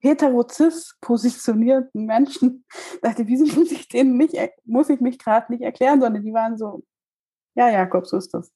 heterozis 0.00 0.96
positionierten 1.00 2.04
Menschen, 2.04 2.64
dachte, 3.02 3.26
wieso 3.26 3.46
muss 3.58 3.72
ich 3.72 3.88
denen 3.88 4.16
nicht, 4.16 4.36
muss 4.64 4.90
ich 4.90 5.00
mich 5.00 5.18
gerade 5.18 5.50
nicht 5.52 5.62
erklären, 5.62 6.00
sondern 6.00 6.22
die 6.22 6.34
waren 6.34 6.58
so, 6.58 6.82
ja, 7.54 7.70
Jakob, 7.70 8.06
so 8.06 8.16
ist 8.18 8.34
das. 8.34 8.52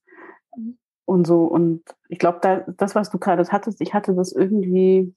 Und 1.06 1.26
so, 1.26 1.44
und 1.44 1.82
ich 2.08 2.18
glaube, 2.18 2.40
da, 2.42 2.60
das, 2.76 2.94
was 2.94 3.10
du 3.10 3.18
gerade 3.18 3.46
hattest, 3.48 3.80
ich 3.80 3.94
hatte 3.94 4.14
das 4.14 4.32
irgendwie, 4.32 5.14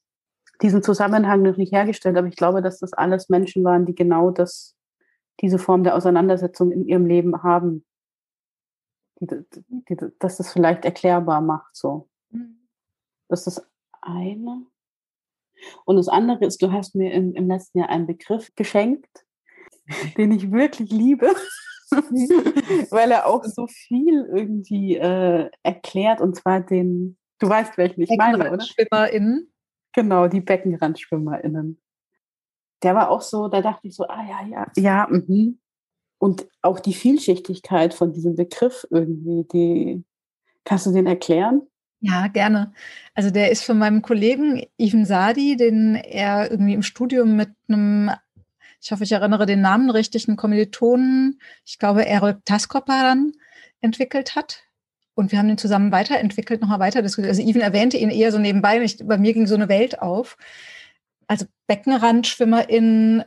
diesen 0.62 0.84
Zusammenhang 0.84 1.42
noch 1.42 1.58
nicht 1.58 1.74
hergestellt, 1.74 2.18
aber 2.18 2.28
ich 2.28 2.36
glaube, 2.36 2.62
dass 2.62 2.80
das 2.80 2.94
alles 2.94 3.30
Menschen 3.30 3.64
waren, 3.64 3.86
die 3.86 3.96
genau 3.96 4.32
das, 4.32 4.78
diese 5.42 5.58
Form 5.60 5.84
der 5.84 5.96
Auseinandersetzung 5.96 6.72
in 6.72 6.86
ihrem 6.86 7.08
Leben 7.08 7.44
haben 7.44 7.84
dass 9.22 10.38
das 10.38 10.52
vielleicht 10.52 10.86
erklärbar 10.86 11.42
macht. 11.42 11.76
So. 11.76 12.10
Mhm. 12.30 12.68
Das 13.28 13.48
ist 13.48 13.58
das 13.58 13.68
eine. 14.02 14.66
Und 15.86 15.98
das 15.98 16.08
andere 16.08 16.46
ist, 16.46 16.62
du 16.62 16.72
hast 16.72 16.96
mir 16.96 17.14
im, 17.14 17.36
im 17.36 17.48
letzten 17.48 17.80
Jahr 17.80 17.90
einen 17.90 18.08
Begriff 18.08 18.54
geschenkt, 18.56 19.26
den 20.18 20.32
ich 20.32 20.52
wirklich 20.52 20.92
liebe. 20.92 21.32
weil 22.92 23.12
er 23.12 23.28
auch 23.28 23.44
so 23.44 23.68
viel 23.68 24.26
irgendwie 24.34 24.96
äh, 24.96 25.50
erklärt 25.62 26.22
und 26.22 26.38
zwar 26.38 26.62
den, 26.62 27.18
du 27.40 27.50
weißt, 27.50 27.78
welchen 27.78 28.02
ich 28.02 28.18
meine, 28.18 28.50
oder? 28.50 28.64
SchwimmerInnen. 28.64 29.52
Genau, 29.94 30.28
die 30.28 30.40
BeckenrandschwimmerInnen. 30.40 31.82
Der 32.84 32.96
war 32.96 33.10
auch 33.10 33.22
so, 33.22 33.50
da 33.50 33.62
dachte 33.62 33.90
ich 33.90 33.96
so, 33.96 34.08
ah 34.08 34.24
ja, 34.24 34.48
ja, 34.48 34.72
ja, 34.78 35.08
mhm. 35.10 35.60
Und 36.22 36.46
auch 36.62 36.80
die 36.80 36.94
Vielschichtigkeit 36.94 37.96
von 37.96 38.14
diesem 38.14 38.36
Begriff 38.36 38.86
irgendwie, 38.92 39.44
die, 39.52 40.04
kannst 40.64 40.86
du 40.86 40.92
den 40.92 41.08
erklären? 41.08 41.64
Ja, 42.00 42.28
gerne. 42.28 42.74
Also 43.16 43.32
der 43.32 43.50
ist 43.50 43.64
von 43.64 43.80
meinem 43.80 44.04
Kollegen 44.04 44.64
Ivan 44.78 45.06
Sadi, 45.06 45.58
den 45.58 45.96
er 45.96 46.52
irgendwie 46.52 46.76
im 46.76 46.84
Studium 46.84 47.36
mit 47.36 47.50
einem, 47.68 48.12
ich 48.80 48.92
hoffe, 48.92 49.04
ich 49.04 49.12
erinnere 49.12 49.48
den 49.48 49.62
Namen 49.62 49.90
richtig, 49.90 50.28
einen 50.28 50.38
Kommilitonen, 50.38 51.42
ich 51.66 51.80
glaube, 51.80 52.06
Erol 52.06 52.40
Taskoparan 52.46 53.32
entwickelt 53.80 54.36
hat. 54.36 54.62
Und 55.16 55.32
wir 55.32 55.40
haben 55.40 55.48
den 55.48 55.58
zusammen 55.58 55.92
weiterentwickelt, 55.92 56.62
nochmal 56.62 56.80
weiter 56.80 57.02
diskutiert. 57.02 57.32
Also 57.32 57.42
Ivan 57.42 57.64
erwähnte 57.64 57.98
ihn 57.98 58.12
eher 58.12 58.32
so 58.32 58.38
nebenbei. 58.38 58.80
Ich, 58.84 59.00
bei 59.04 59.18
mir 59.18 59.34
ging 59.34 59.48
so 59.48 59.56
eine 59.56 59.70
Welt 59.70 60.04
auf. 60.04 60.38
Also 61.26 61.48
BeckenrandschwimmerInnen, 61.66 63.24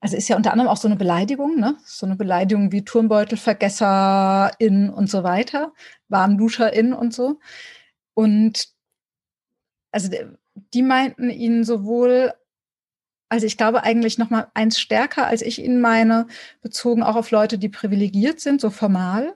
also 0.00 0.16
ist 0.16 0.28
ja 0.28 0.36
unter 0.36 0.52
anderem 0.52 0.70
auch 0.70 0.76
so 0.76 0.88
eine 0.88 0.96
Beleidigung, 0.96 1.58
ne? 1.58 1.76
So 1.84 2.06
eine 2.06 2.16
Beleidigung 2.16 2.72
wie 2.72 2.84
Turmbeutelvergesserin 2.84 4.90
und 4.90 5.10
so 5.10 5.22
weiter, 5.24 5.72
Warmduscherin 6.08 6.92
und 6.92 7.12
so. 7.12 7.40
Und 8.14 8.68
also 9.92 10.10
die 10.54 10.82
meinten 10.82 11.30
ihn 11.30 11.64
sowohl, 11.64 12.32
also 13.28 13.46
ich 13.46 13.56
glaube 13.56 13.82
eigentlich 13.82 14.18
noch 14.18 14.30
mal 14.30 14.48
eins 14.54 14.80
stärker, 14.80 15.26
als 15.26 15.42
ich 15.42 15.62
ihn 15.62 15.80
meine, 15.80 16.26
bezogen 16.62 17.02
auch 17.02 17.16
auf 17.16 17.30
Leute, 17.30 17.58
die 17.58 17.68
privilegiert 17.68 18.40
sind, 18.40 18.60
so 18.60 18.70
formal, 18.70 19.34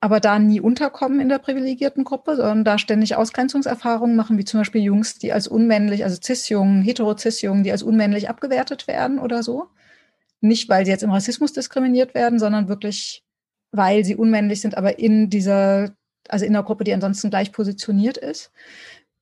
aber 0.00 0.20
da 0.20 0.38
nie 0.38 0.60
unterkommen 0.60 1.20
in 1.20 1.28
der 1.28 1.38
privilegierten 1.38 2.04
Gruppe, 2.04 2.36
sondern 2.36 2.64
da 2.64 2.78
ständig 2.78 3.16
Ausgrenzungserfahrungen 3.16 4.16
machen, 4.16 4.38
wie 4.38 4.44
zum 4.44 4.60
Beispiel 4.60 4.82
Jungs, 4.82 5.18
die 5.18 5.32
als 5.32 5.46
unmännlich, 5.46 6.04
also 6.04 6.16
Cis-Jungen, 6.20 6.82
hetero-Cis-Jungen, 6.82 7.64
die 7.64 7.72
als 7.72 7.82
unmännlich 7.82 8.28
abgewertet 8.28 8.88
werden 8.88 9.18
oder 9.18 9.42
so. 9.42 9.68
Nicht, 10.40 10.70
weil 10.70 10.86
sie 10.86 10.90
jetzt 10.90 11.02
im 11.02 11.10
Rassismus 11.10 11.52
diskriminiert 11.52 12.14
werden, 12.14 12.38
sondern 12.38 12.68
wirklich, 12.68 13.24
weil 13.72 14.04
sie 14.04 14.16
unmännlich 14.16 14.62
sind, 14.62 14.76
aber 14.76 14.98
in 14.98 15.28
dieser 15.28 15.90
also 16.30 16.44
in 16.44 16.54
einer 16.54 16.64
Gruppe, 16.64 16.84
die 16.84 16.94
ansonsten 16.94 17.30
gleich 17.30 17.52
positioniert 17.52 18.16
ist. 18.16 18.52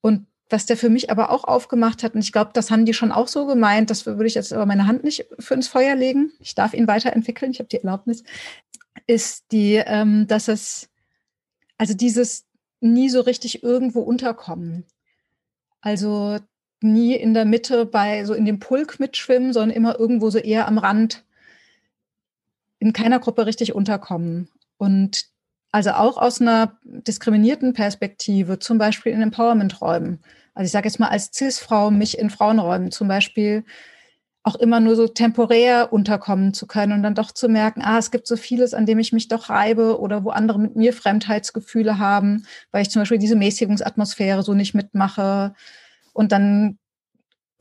Und 0.01 0.27
was 0.51 0.67
der 0.67 0.77
für 0.77 0.89
mich 0.89 1.11
aber 1.11 1.31
auch 1.31 1.45
aufgemacht 1.45 2.03
hat, 2.03 2.15
und 2.15 2.21
ich 2.21 2.33
glaube, 2.33 2.53
das 2.55 2.71
haben 2.71 2.87
die 2.87 2.95
schon 2.95 3.13
auch 3.13 3.29
so 3.29 3.47
gemeint, 3.47 3.91
das 3.91 4.07
würde 4.07 4.27
ich 4.27 4.35
jetzt 4.35 4.53
aber 4.53 4.65
meine 4.67 4.87
Hand 4.87 5.05
nicht 5.05 5.27
für 5.39 5.55
ins 5.55 5.69
Feuer 5.69 5.95
legen. 5.95 6.33
Ich 6.41 6.55
darf 6.55 6.73
ihn 6.73 6.89
weiterentwickeln, 6.89 7.51
ich 7.51 7.59
habe 7.59 7.69
die 7.69 7.79
Erlaubnis, 7.79 8.25
ist 9.07 9.53
die, 9.53 9.77
ähm, 9.77 10.27
dass 10.27 10.49
es, 10.49 10.89
also 11.77 11.95
dieses 11.95 12.47
nie 12.81 13.09
so 13.09 13.21
richtig 13.21 13.63
irgendwo 13.63 14.01
unterkommen. 14.01 14.85
Also 15.81 16.39
nie 16.81 17.15
in 17.15 17.35
der 17.35 17.45
Mitte 17.45 17.87
bei, 17.87 18.25
so 18.25 18.35
in 18.35 18.45
dem 18.45 18.59
Pulk 18.59 19.01
mitschwimmen, 19.01 19.53
sondern 19.53 19.77
immer 19.77 19.99
irgendwo 19.99 20.31
so 20.31 20.39
eher 20.39 20.69
am 20.69 20.79
Rand 20.79 21.25
in 22.79 22.93
keiner 22.93 23.19
Gruppe 23.19 23.47
richtig 23.47 23.75
unterkommen. 23.75 24.49
Und 24.77 25.27
also 25.73 25.91
auch 25.91 26.17
aus 26.17 26.41
einer 26.41 26.79
diskriminierten 26.83 27.73
Perspektive, 27.73 28.59
zum 28.59 28.79
Beispiel 28.79 29.13
in 29.13 29.23
Empowerment-Räumen. 29.23 30.21
Also 30.55 30.67
ich 30.67 30.73
sage 30.73 30.89
jetzt 30.89 30.99
mal 30.99 31.09
als 31.09 31.31
CIS-Frau, 31.33 31.91
mich 31.91 32.19
in 32.19 32.31
Frauenräumen 32.31 32.91
zum 32.91 33.09
Beispiel 33.09 33.65
auch 34.49 34.55
immer 34.55 34.81
nur 34.81 34.97
so 34.97 35.07
temporär 35.07 35.93
unterkommen 35.93 36.55
zu 36.55 36.67
können 36.67 36.93
und 36.93 37.03
dann 37.03 37.15
doch 37.15 37.33
zu 37.33 37.49
merken, 37.49 37.83
ah, 37.83 37.99
es 37.99 38.11
gibt 38.11 38.27
so 38.27 38.37
vieles, 38.37 38.75
an 38.75 38.87
dem 38.87 38.99
ich 38.99 39.13
mich 39.13 39.29
doch 39.29 39.51
reibe 39.51 40.01
oder 40.01 40.25
wo 40.25 40.31
andere 40.31 40.59
mit 40.59 40.75
mir 40.75 40.93
Fremdheitsgefühle 40.93 41.99
haben, 41.99 42.47
weil 42.73 42.83
ich 42.83 42.91
zum 42.91 43.03
Beispiel 43.03 43.19
diese 43.19 43.37
Mäßigungsatmosphäre 43.37 44.43
so 44.43 44.55
nicht 44.55 44.75
mitmache 44.75 45.55
und 46.15 46.33
dann 46.33 46.79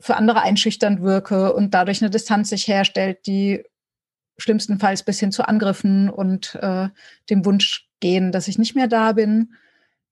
für 0.00 0.16
andere 0.16 0.42
einschüchternd 0.42 1.02
wirke 1.02 1.52
und 1.52 1.74
dadurch 1.74 2.00
eine 2.02 2.10
Distanz 2.10 2.48
sich 2.48 2.66
herstellt, 2.66 3.26
die 3.26 3.64
schlimmstenfalls 4.38 5.02
bis 5.02 5.20
hin 5.20 5.32
zu 5.32 5.46
Angriffen 5.46 6.08
und 6.08 6.54
äh, 6.54 6.88
dem 7.28 7.44
Wunsch 7.44 7.88
gehen, 8.00 8.32
dass 8.32 8.48
ich 8.48 8.58
nicht 8.58 8.74
mehr 8.74 8.88
da 8.88 9.12
bin. 9.12 9.54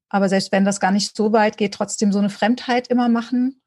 Aber 0.08 0.28
selbst 0.28 0.52
wenn 0.52 0.64
das 0.64 0.80
gar 0.80 0.90
nicht 0.90 1.16
so 1.16 1.32
weit 1.32 1.56
geht, 1.56 1.74
trotzdem 1.74 2.12
so 2.12 2.18
eine 2.18 2.30
Fremdheit 2.30 2.88
immer 2.88 3.08
machen. 3.08 3.62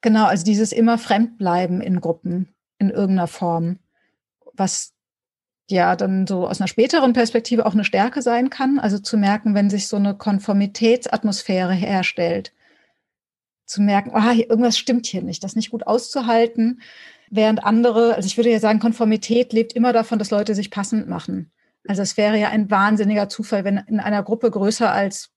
Genau, 0.00 0.24
also 0.26 0.44
dieses 0.44 0.72
immer 0.72 0.98
Fremdbleiben 0.98 1.80
in 1.80 2.00
Gruppen 2.00 2.54
in 2.78 2.90
irgendeiner 2.90 3.26
Form, 3.26 3.78
was 4.54 4.94
ja 5.68 5.94
dann 5.96 6.26
so 6.26 6.48
aus 6.48 6.60
einer 6.60 6.68
späteren 6.68 7.12
Perspektive 7.12 7.66
auch 7.66 7.74
eine 7.74 7.84
Stärke 7.84 8.22
sein 8.22 8.50
kann. 8.50 8.78
Also 8.78 8.98
zu 8.98 9.16
merken, 9.16 9.54
wenn 9.54 9.70
sich 9.70 9.88
so 9.88 9.96
eine 9.96 10.16
Konformitätsatmosphäre 10.16 11.74
herstellt, 11.74 12.52
zu 13.66 13.82
merken, 13.82 14.10
ah, 14.14 14.32
irgendwas 14.32 14.78
stimmt 14.78 15.06
hier 15.06 15.22
nicht, 15.22 15.44
das 15.44 15.54
nicht 15.54 15.70
gut 15.70 15.86
auszuhalten, 15.86 16.80
während 17.30 17.62
andere, 17.62 18.14
also 18.16 18.26
ich 18.26 18.36
würde 18.36 18.50
ja 18.50 18.58
sagen, 18.58 18.80
Konformität 18.80 19.52
lebt 19.52 19.72
immer 19.74 19.92
davon, 19.92 20.18
dass 20.18 20.32
Leute 20.32 20.56
sich 20.56 20.70
passend 20.70 21.08
machen. 21.08 21.52
Also 21.86 22.02
es 22.02 22.16
wäre 22.16 22.36
ja 22.36 22.48
ein 22.48 22.70
wahnsinniger 22.70 23.28
Zufall, 23.28 23.64
wenn 23.64 23.78
in 23.86 24.00
einer 24.00 24.22
Gruppe 24.24 24.50
größer 24.50 24.90
als 24.90 25.30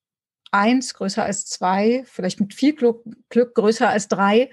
eins, 0.54 0.94
größer 0.94 1.24
als 1.24 1.46
zwei, 1.46 2.04
vielleicht 2.06 2.40
mit 2.40 2.54
viel 2.54 2.74
Glück, 2.74 3.04
Glück 3.30 3.56
größer 3.56 3.90
als 3.90 4.08
drei, 4.08 4.50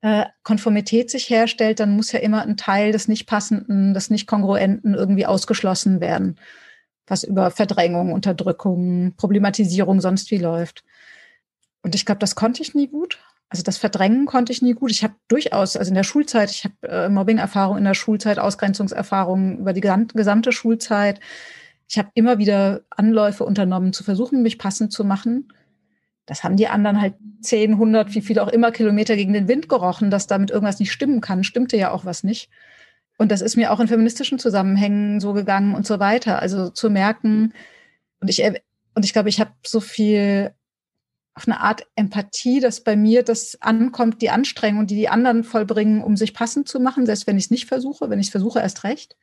äh, 0.00 0.26
Konformität 0.42 1.10
sich 1.10 1.30
herstellt, 1.30 1.80
dann 1.80 1.96
muss 1.96 2.12
ja 2.12 2.20
immer 2.20 2.42
ein 2.42 2.56
Teil 2.56 2.92
des 2.92 3.08
nicht 3.08 3.26
passenden, 3.26 3.94
des 3.94 4.10
nicht 4.10 4.26
kongruenten 4.26 4.94
irgendwie 4.94 5.26
ausgeschlossen 5.26 6.00
werden, 6.00 6.38
was 7.06 7.24
über 7.24 7.50
Verdrängung, 7.50 8.12
Unterdrückung, 8.12 9.14
Problematisierung 9.16 10.00
sonst 10.00 10.30
wie 10.30 10.38
läuft. 10.38 10.84
Und 11.82 11.94
ich 11.94 12.04
glaube, 12.04 12.18
das 12.18 12.34
konnte 12.34 12.62
ich 12.62 12.74
nie 12.74 12.88
gut. 12.88 13.18
Also 13.50 13.62
das 13.62 13.78
Verdrängen 13.78 14.26
konnte 14.26 14.52
ich 14.52 14.60
nie 14.60 14.74
gut. 14.74 14.90
Ich 14.90 15.02
habe 15.02 15.14
durchaus, 15.28 15.76
also 15.76 15.88
in 15.88 15.94
der 15.94 16.02
Schulzeit, 16.02 16.50
ich 16.50 16.64
habe 16.64 16.74
äh, 16.82 17.08
Mobbing-Erfahrung 17.08 17.78
in 17.78 17.84
der 17.84 17.94
Schulzeit, 17.94 18.38
Ausgrenzungserfahrung 18.38 19.58
über 19.58 19.72
die 19.72 19.80
gesamte 19.80 20.52
Schulzeit. 20.52 21.20
Ich 21.88 21.98
habe 21.98 22.10
immer 22.14 22.38
wieder 22.38 22.82
Anläufe 22.90 23.44
unternommen, 23.44 23.92
zu 23.92 24.04
versuchen, 24.04 24.42
mich 24.42 24.58
passend 24.58 24.92
zu 24.92 25.04
machen. 25.04 25.52
Das 26.26 26.44
haben 26.44 26.56
die 26.56 26.68
anderen 26.68 27.00
halt 27.00 27.14
10, 27.40 27.72
100, 27.72 28.14
wie 28.14 28.20
viel 28.20 28.38
auch 28.38 28.48
immer 28.48 28.70
Kilometer 28.70 29.16
gegen 29.16 29.32
den 29.32 29.48
Wind 29.48 29.68
gerochen, 29.68 30.10
dass 30.10 30.26
damit 30.26 30.50
irgendwas 30.50 30.78
nicht 30.78 30.92
stimmen 30.92 31.22
kann. 31.22 31.44
Stimmte 31.44 31.78
ja 31.78 31.90
auch 31.90 32.04
was 32.04 32.22
nicht. 32.24 32.50
Und 33.16 33.32
das 33.32 33.40
ist 33.40 33.56
mir 33.56 33.72
auch 33.72 33.80
in 33.80 33.88
feministischen 33.88 34.38
Zusammenhängen 34.38 35.20
so 35.20 35.32
gegangen 35.32 35.74
und 35.74 35.86
so 35.86 35.98
weiter. 35.98 36.40
Also 36.40 36.68
zu 36.68 36.90
merken, 36.90 37.54
und 38.20 38.28
ich, 38.28 38.42
und 38.94 39.04
ich 39.04 39.12
glaube, 39.12 39.28
ich 39.28 39.40
habe 39.40 39.52
so 39.66 39.80
viel 39.80 40.52
auf 41.34 41.46
eine 41.46 41.60
Art 41.60 41.86
Empathie, 41.94 42.60
dass 42.60 42.82
bei 42.82 42.96
mir 42.96 43.22
das 43.22 43.56
ankommt, 43.62 44.20
die 44.22 44.30
Anstrengung, 44.30 44.86
die 44.86 44.96
die 44.96 45.08
anderen 45.08 45.44
vollbringen, 45.44 46.02
um 46.02 46.16
sich 46.16 46.34
passend 46.34 46.68
zu 46.68 46.80
machen, 46.80 47.06
selbst 47.06 47.26
wenn 47.26 47.38
ich 47.38 47.44
es 47.44 47.50
nicht 47.50 47.66
versuche, 47.66 48.10
wenn 48.10 48.18
ich 48.18 48.26
es 48.26 48.32
versuche, 48.32 48.58
erst 48.58 48.84
recht. 48.84 49.16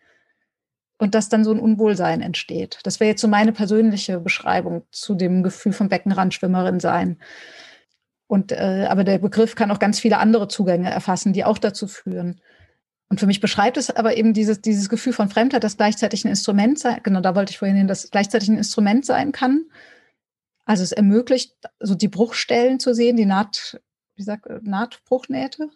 Und 0.98 1.14
dass 1.14 1.28
dann 1.28 1.44
so 1.44 1.52
ein 1.52 1.60
Unwohlsein 1.60 2.22
entsteht. 2.22 2.80
Das 2.84 3.00
wäre 3.00 3.10
jetzt 3.10 3.22
so 3.22 3.28
meine 3.28 3.52
persönliche 3.52 4.20
Beschreibung 4.20 4.84
zu 4.92 5.14
dem 5.14 5.44
Gefühl 5.44 5.74
von 5.74 5.90
Beckenrandschwimmerin 5.90 6.80
sein. 6.80 7.18
Und 8.28 8.54
äh, 8.54 8.88
aber 8.90 9.04
der 9.04 9.20
Begriff 9.20 9.56
kann 9.56 9.72
auch 9.72 9.80
ganz 9.80 10.00
viele 10.00 10.18
andere 10.20 10.48
Zugänge 10.48 10.90
erfassen, 10.90 11.34
die 11.34 11.44
auch 11.44 11.58
dazu 11.58 11.88
führen. 11.88 12.40
Und 13.10 13.20
für 13.20 13.28
mich 13.28 13.40
beschreibt 13.40 13.78
es 13.78 13.90
aber 13.92 14.18
eben 14.18 14.34
dieses, 14.34 14.62
dieses 14.62 14.90
Gefühl 14.90 15.14
von 15.14 15.30
Fremdheit, 15.30 15.64
das 15.64 15.78
gleichzeitig 15.78 16.26
ein 16.26 16.30
Instrument 16.30 16.80
sein, 16.80 17.02
genau 17.04 17.22
da 17.22 17.36
wollte 17.36 17.52
ich 17.52 17.60
vorhin 17.60 17.78
hin, 17.78 17.88
dass 17.88 18.10
gleichzeitig 18.10 18.50
ein 18.50 18.58
Instrument 18.58 19.06
sein 19.06 19.32
kann, 19.32 19.66
also 20.66 20.82
es 20.82 20.92
ermöglicht, 20.92 21.54
so 21.80 21.94
die 21.94 22.08
Bruchstellen 22.08 22.80
zu 22.80 22.96
sehen, 22.96 23.16
die 23.16 23.26
Naht, 23.26 23.80
wie 24.16 24.24
sagt, 24.24 24.48
Nahtbruchnähte, 24.64 25.70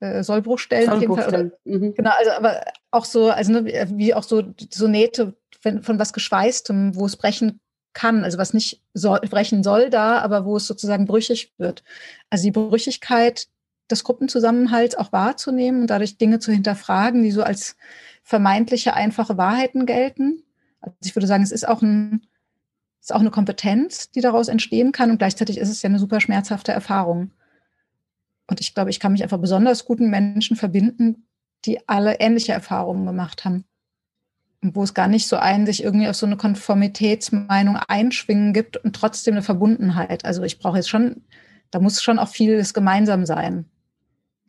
äh, 0.00 0.22
Sollbruchstellen, 0.22 0.90
Sollbruchstellen. 0.90 1.52
Mhm. 1.64 1.94
Genau, 1.94 2.10
also 2.18 2.30
aber 2.32 2.60
auch 2.90 3.04
so, 3.04 3.30
also 3.30 3.52
ne, 3.52 3.64
wie 3.94 4.14
auch 4.14 4.22
so, 4.22 4.42
so 4.70 4.88
Nähte 4.88 5.36
wenn, 5.62 5.82
von 5.82 5.98
was 5.98 6.12
Geschweißtem, 6.12 6.96
wo 6.96 7.06
es 7.06 7.16
brechen 7.16 7.60
kann, 7.92 8.24
also 8.24 8.38
was 8.38 8.54
nicht 8.54 8.82
soll, 8.94 9.20
brechen 9.20 9.62
soll 9.62 9.90
da, 9.90 10.18
aber 10.18 10.44
wo 10.44 10.56
es 10.56 10.66
sozusagen 10.66 11.06
brüchig 11.06 11.52
wird. 11.58 11.82
Also 12.30 12.44
die 12.44 12.52
Brüchigkeit 12.52 13.48
des 13.90 14.04
Gruppenzusammenhalts 14.04 14.94
auch 14.94 15.12
wahrzunehmen 15.12 15.82
und 15.82 15.86
dadurch 15.88 16.16
Dinge 16.16 16.38
zu 16.38 16.52
hinterfragen, 16.52 17.22
die 17.22 17.32
so 17.32 17.42
als 17.42 17.76
vermeintliche 18.22 18.94
einfache 18.94 19.36
Wahrheiten 19.36 19.86
gelten. 19.86 20.44
Also 20.80 20.96
ich 21.04 21.16
würde 21.16 21.26
sagen, 21.26 21.42
es 21.42 21.52
ist 21.52 21.66
auch 21.66 21.82
ein 21.82 22.26
ist 23.02 23.14
auch 23.14 23.20
eine 23.20 23.30
Kompetenz, 23.30 24.10
die 24.10 24.20
daraus 24.20 24.48
entstehen 24.48 24.92
kann 24.92 25.10
und 25.10 25.16
gleichzeitig 25.16 25.56
ist 25.56 25.70
es 25.70 25.80
ja 25.80 25.88
eine 25.88 25.98
super 25.98 26.20
schmerzhafte 26.20 26.72
Erfahrung. 26.72 27.30
Und 28.50 28.60
ich 28.60 28.74
glaube, 28.74 28.90
ich 28.90 28.98
kann 28.98 29.12
mich 29.12 29.22
einfach 29.22 29.38
besonders 29.38 29.84
guten 29.84 30.10
Menschen 30.10 30.56
verbinden, 30.56 31.28
die 31.64 31.88
alle 31.88 32.18
ähnliche 32.18 32.52
Erfahrungen 32.52 33.06
gemacht 33.06 33.44
haben. 33.44 33.64
Und 34.60 34.74
wo 34.74 34.82
es 34.82 34.92
gar 34.92 35.06
nicht 35.06 35.28
so 35.28 35.36
ein, 35.36 35.66
sich 35.66 35.84
irgendwie 35.84 36.08
auf 36.08 36.16
so 36.16 36.26
eine 36.26 36.36
Konformitätsmeinung 36.36 37.76
einschwingen 37.76 38.52
gibt 38.52 38.76
und 38.76 38.94
trotzdem 38.96 39.34
eine 39.34 39.42
Verbundenheit. 39.42 40.24
Also 40.24 40.42
ich 40.42 40.58
brauche 40.58 40.78
jetzt 40.78 40.90
schon, 40.90 41.22
da 41.70 41.78
muss 41.78 42.02
schon 42.02 42.18
auch 42.18 42.28
vieles 42.28 42.74
gemeinsam 42.74 43.24
sein. 43.24 43.66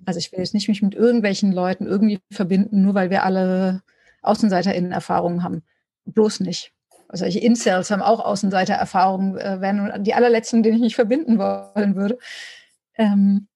Also 0.03 0.17
ich 0.17 0.31
will 0.31 0.39
jetzt 0.39 0.55
nicht 0.55 0.67
mich 0.67 0.81
mit 0.81 0.95
irgendwelchen 0.95 1.51
Leuten 1.51 1.85
irgendwie 1.85 2.19
verbinden, 2.31 2.81
nur 2.81 2.95
weil 2.95 3.11
wir 3.11 3.23
alle 3.23 3.83
AußenseiterInnen-Erfahrungen 4.23 5.43
haben. 5.43 5.61
Bloß 6.05 6.39
nicht. 6.39 6.73
Also 7.07 7.25
solche 7.25 7.39
Incels 7.39 7.91
haben 7.91 8.01
auch 8.01 8.19
Außenseitererfahrungen, 8.19 9.37
äh, 9.37 9.61
wären 9.61 10.03
die 10.03 10.15
allerletzten, 10.15 10.63
denen 10.63 10.77
ich 10.77 10.81
mich 10.81 10.95
verbinden 10.95 11.37
wollen 11.37 11.95
würde. 11.95 12.17
Ähm, 12.95 13.47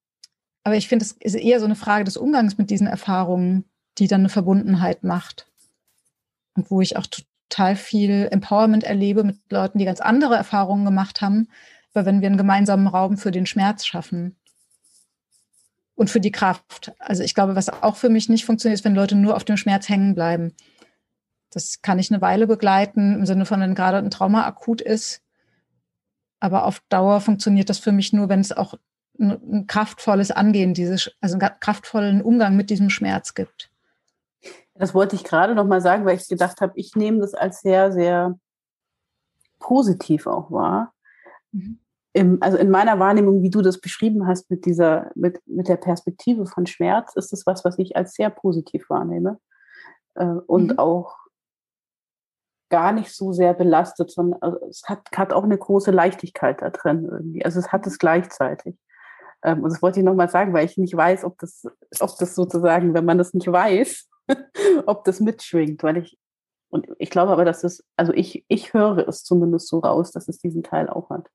aber 0.66 0.76
ich 0.76 0.88
finde, 0.88 1.06
es 1.06 1.12
ist 1.12 1.36
eher 1.36 1.60
so 1.60 1.66
eine 1.66 1.76
Frage 1.76 2.06
des 2.06 2.18
Umgangs 2.18 2.58
mit 2.58 2.72
diesen 2.72 2.88
Erfahrungen, 2.88 3.66
die 4.00 4.08
dann 4.08 4.22
eine 4.22 4.30
Verbundenheit 4.30 5.04
macht. 5.04 5.48
Und 6.56 6.72
wo 6.72 6.82
ich 6.82 6.98
auch 6.98 7.06
total 7.06 7.76
viel 7.76 8.28
Empowerment 8.32 8.84
erlebe 8.84 9.24
mit 9.24 9.40
Leuten, 9.52 9.78
die 9.78 9.86
ganz 9.86 10.02
andere 10.02 10.36
Erfahrungen 10.36 10.84
gemacht 10.84 11.22
haben, 11.22 11.50
weil 11.94 12.08
wenn 12.08 12.22
wir 12.22 12.28
einen 12.28 12.38
gemeinsamen 12.38 12.88
Raum 12.88 13.18
für 13.18 13.30
den 13.30 13.46
Schmerz 13.46 13.86
schaffen 13.86 14.36
und 15.94 16.10
für 16.10 16.20
die 16.20 16.32
Kraft. 16.32 16.94
Also 16.98 17.22
ich 17.22 17.36
glaube, 17.36 17.56
was 17.56 17.70
auch 17.70 17.96
für 17.96 18.10
mich 18.10 18.28
nicht 18.28 18.46
funktioniert, 18.46 18.80
ist, 18.80 18.86
wenn 18.86 18.96
Leute 18.96 19.16
nur 19.16 19.36
auf 19.36 19.44
dem 19.44 19.58
Schmerz 19.58 19.88
hängen 19.88 20.16
bleiben. 20.16 20.52
Das 21.52 21.84
kann 21.84 22.00
ich 22.00 22.12
eine 22.12 22.22
Weile 22.22 22.48
begleiten, 22.48 23.14
im 23.20 23.26
Sinne 23.28 23.46
von, 23.46 23.62
wenn 23.62 23.76
gerade 23.76 24.00
ein 24.00 24.10
Trauma 24.10 24.48
akut 24.48 24.82
ist. 24.82 25.22
Aber 26.40 26.66
auf 26.66 26.82
Dauer 26.90 27.22
funktioniert 27.22 27.70
das 27.70 27.78
für 27.78 27.92
mich 27.92 28.14
nur, 28.14 28.30
wenn 28.30 28.40
es 28.40 28.52
auch 28.52 28.74
ein, 29.20 29.68
kraftvolles 29.68 30.32
Angehen, 30.32 30.74
dieses, 30.74 31.12
also 31.22 31.38
einen 31.38 31.60
kraftvollen 31.60 32.22
Umgang 32.22 32.56
mit 32.56 32.70
diesem 32.70 32.90
Schmerz 32.90 33.34
gibt. 33.34 33.72
Das 34.76 34.94
wollte 34.94 35.16
ich 35.16 35.24
gerade 35.24 35.56
noch 35.56 35.66
mal 35.66 35.82
sagen, 35.82 36.06
weil 36.06 36.18
ich 36.18 36.28
gedacht 36.28 36.62
habe, 36.62 36.74
ich 36.76 36.96
nehme 36.96 37.20
das 37.20 37.34
als 37.34 37.62
sehr, 37.62 37.92
sehr 37.92 38.38
positiv 39.60 40.28
auch 40.28 40.52
wahr. 40.52 40.94
Mhm. 41.52 41.80
Im, 42.14 42.38
also 42.42 42.58
in 42.58 42.70
meiner 42.70 42.98
Wahrnehmung, 43.00 43.42
wie 43.42 43.50
du 43.50 43.62
das 43.62 43.82
beschrieben 43.82 44.26
hast 44.26 44.50
mit 44.50 44.66
dieser, 44.66 45.12
mit, 45.16 45.42
mit 45.46 45.68
der 45.68 45.76
Perspektive 45.76 46.46
von 46.46 46.66
Schmerz, 46.66 47.14
ist 47.16 47.34
es 47.34 47.46
was, 47.46 47.66
was 47.66 47.78
ich 47.78 47.98
als 47.98 48.14
sehr 48.14 48.30
positiv 48.30 48.90
wahrnehme. 48.90 49.40
Äh, 50.16 50.26
und 50.26 50.72
mhm. 50.72 50.80
auch 50.80 51.18
gar 52.70 52.92
nicht 52.92 53.14
so 53.14 53.32
sehr 53.32 53.54
belastet, 53.54 54.12
sondern 54.12 54.42
also 54.42 54.66
es 54.68 54.84
hat, 54.86 55.08
hat 55.16 55.34
auch 55.34 55.44
eine 55.44 55.58
große 55.58 55.92
Leichtigkeit 55.92 56.62
da 56.62 56.70
drin 56.70 57.08
irgendwie. 57.10 57.46
Also 57.46 57.60
es 57.60 57.72
hat 57.72 57.86
es 57.86 58.00
gleichzeitig. 58.00 58.76
Ähm, 59.46 59.64
und 59.64 59.72
das 59.72 59.82
wollte 59.82 60.00
ich 60.00 60.06
nochmal 60.06 60.30
sagen, 60.30 60.54
weil 60.54 60.66
ich 60.66 60.78
nicht 60.78 60.98
weiß, 60.98 61.24
ob 61.24 61.38
das, 61.38 61.66
ob 62.00 62.18
das 62.18 62.34
sozusagen, 62.34 62.96
wenn 62.96 63.06
man 63.06 63.20
das 63.20 63.34
nicht 63.34 63.50
weiß, 63.50 64.10
ob 64.88 65.04
das 65.06 65.20
mitschwingt, 65.20 65.84
weil 65.84 65.98
ich, 65.98 66.18
und 66.70 66.88
ich 66.98 67.12
glaube 67.12 67.32
aber, 67.32 67.46
dass 67.46 67.64
es, 67.64 67.86
also 67.96 68.12
ich, 68.12 68.44
ich 68.48 68.74
höre 68.74 69.08
es 69.08 69.24
zumindest 69.24 69.68
so 69.68 69.80
raus, 69.80 70.12
dass 70.12 70.28
es 70.28 70.40
diesen 70.40 70.64
Teil 70.64 70.90
auch 70.90 71.12
hat. 71.12 71.30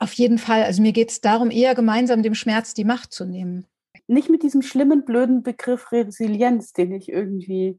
Auf 0.00 0.12
jeden 0.14 0.38
Fall. 0.38 0.62
Also 0.62 0.80
mir 0.80 0.92
geht 0.92 1.10
es 1.10 1.20
darum, 1.20 1.50
eher 1.50 1.74
gemeinsam 1.74 2.22
dem 2.22 2.34
Schmerz 2.34 2.72
die 2.72 2.84
Macht 2.84 3.12
zu 3.12 3.26
nehmen. 3.26 3.66
Nicht 4.06 4.30
mit 4.30 4.42
diesem 4.42 4.62
schlimmen, 4.62 5.04
blöden 5.04 5.42
Begriff 5.42 5.92
Resilienz, 5.92 6.72
den 6.72 6.92
ich 6.92 7.10
irgendwie, 7.10 7.78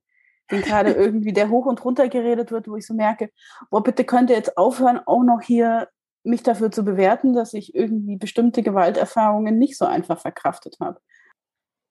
den 0.52 0.62
gerade 0.62 0.92
irgendwie, 0.94 1.34
der 1.34 1.50
hoch 1.50 1.66
und 1.66 1.84
runter 1.84 2.08
geredet 2.08 2.52
wird, 2.52 2.68
wo 2.68 2.76
ich 2.76 2.86
so 2.86 2.94
merke, 2.94 3.32
boah, 3.72 3.82
bitte 3.82 4.04
könnt 4.04 4.30
ihr 4.30 4.36
jetzt 4.36 4.58
aufhören, 4.58 5.00
auch 5.06 5.24
noch 5.24 5.42
hier 5.42 5.88
mich 6.24 6.44
dafür 6.44 6.72
zu 6.72 6.84
bewerten, 6.84 7.34
dass 7.34 7.54
ich 7.54 7.76
irgendwie 7.76 8.18
bestimmte 8.18 8.64
Gewalterfahrungen 8.64 9.60
nicht 9.60 9.78
so 9.78 9.86
einfach 9.86 10.22
verkraftet 10.22 10.78
habe. 10.80 11.02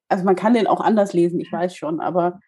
Also 0.08 0.24
man 0.24 0.36
kann 0.36 0.54
den 0.54 0.66
auch 0.66 0.80
anders 0.80 1.12
lesen, 1.12 1.40
ich 1.40 1.52
weiß 1.52 1.76
schon, 1.76 2.00
aber 2.00 2.40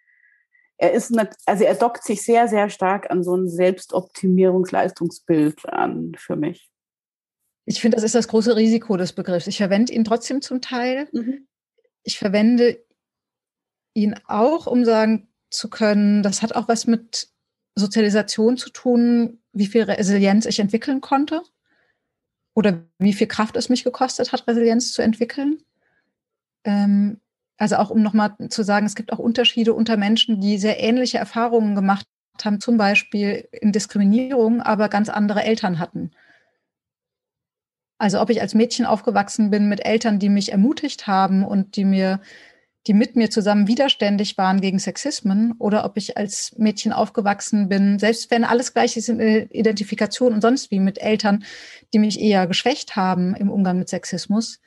er 0.77 0.93
ist, 0.93 1.11
nicht, 1.11 1.31
also 1.47 1.65
er 1.65 1.75
dockt 1.75 2.05
sich 2.05 2.23
sehr, 2.23 2.49
sehr 2.49 2.69
stark 2.69 3.11
an 3.11 3.23
so 3.23 3.35
ein 3.37 3.49
Selbstoptimierungsleistungsbild 3.49 5.69
an 5.69 6.13
für 6.17 6.37
mich. 6.37 6.69
Ich 7.67 7.81
finde, 7.81 7.97
das 7.97 8.05
ist 8.05 8.15
das 8.15 8.29
große 8.29 8.57
Risiko 8.57 8.97
des 8.97 9.13
Begriffs. 9.13 9.47
Ich 9.47 9.59
verwende 9.59 9.93
ihn 9.93 10.05
trotzdem 10.05 10.43
zum 10.43 10.61
Teil. 10.61 11.09
Mhm. 11.13 11.47
Ich 12.03 12.19
verwende 12.19 12.85
ihn 13.95 14.17
auch, 14.27 14.67
um 14.67 14.85
sagen 14.85 15.29
zu 15.51 15.71
können, 15.71 16.23
das 16.23 16.43
hat 16.43 16.55
auch 16.55 16.69
was 16.69 16.87
mit 16.87 17.29
Sozialisation 17.77 18.57
zu 18.57 18.71
tun, 18.71 19.41
wie 19.53 19.67
viel 19.67 19.85
Resilienz 19.85 20.47
ich 20.47 20.59
entwickeln 20.59 21.01
konnte 21.01 21.43
oder 22.55 22.85
wie 22.99 23.13
viel 23.13 23.27
Kraft 23.27 23.57
es 23.57 23.69
mich 23.69 23.85
gekostet 23.85 24.33
hat, 24.33 24.47
Resilienz 24.47 24.93
zu 24.93 25.03
entwickeln. 25.03 25.59
Ähm, 26.65 27.21
also 27.57 27.77
auch 27.77 27.91
um 27.91 28.03
nochmal 28.03 28.35
zu 28.49 28.63
sagen, 28.63 28.87
es 28.87 28.95
gibt 28.95 29.13
auch 29.13 29.19
Unterschiede 29.19 29.75
unter 29.75 29.97
Menschen, 29.97 30.41
die 30.41 30.59
sehr 30.59 30.81
ähnliche 30.81 31.19
Erfahrungen 31.19 31.75
gemacht 31.75 32.07
haben, 32.43 32.61
zum 32.61 32.77
Beispiel 32.77 33.49
in 33.53 33.73
Diskriminierung, 33.73 34.61
aber 34.61 34.89
ganz 34.89 35.09
andere 35.09 35.45
Eltern 35.45 35.79
hatten. 35.79 36.11
Also 37.99 38.21
ob 38.21 38.31
ich 38.31 38.41
als 38.41 38.55
Mädchen 38.55 38.87
aufgewachsen 38.87 39.51
bin 39.51 39.69
mit 39.69 39.85
Eltern, 39.85 40.19
die 40.19 40.29
mich 40.29 40.51
ermutigt 40.51 41.07
haben 41.07 41.45
und 41.45 41.77
die 41.77 41.85
mir, 41.85 42.21
die 42.87 42.95
mit 42.95 43.17
mir 43.17 43.31
zusammen 43.31 43.67
widerständig 43.67 44.37
waren 44.37 44.61
gegen 44.61 44.79
Sexismen, 44.79 45.55
oder 45.59 45.85
ob 45.85 45.97
ich 45.97 46.17
als 46.17 46.55
Mädchen 46.59 46.93
aufgewachsen 46.93 47.69
bin, 47.69 47.99
selbst 47.99 48.31
wenn 48.31 48.45
alles 48.45 48.75
gleich 48.75 48.97
ist 48.97 49.09
in 49.09 49.21
Identifikation 49.21 50.35
und 50.35 50.43
sonst 50.43 50.71
wie 50.71 50.81
mit 50.81 51.01
Eltern, 51.01 51.45
die 51.93 51.99
mich 51.99 52.21
eher 52.21 52.47
geschwächt 52.47 52.97
haben 52.97 53.35
im 53.35 53.51
Umgang 53.51 53.79
mit 53.79 53.89
Sexismus, 53.89 54.61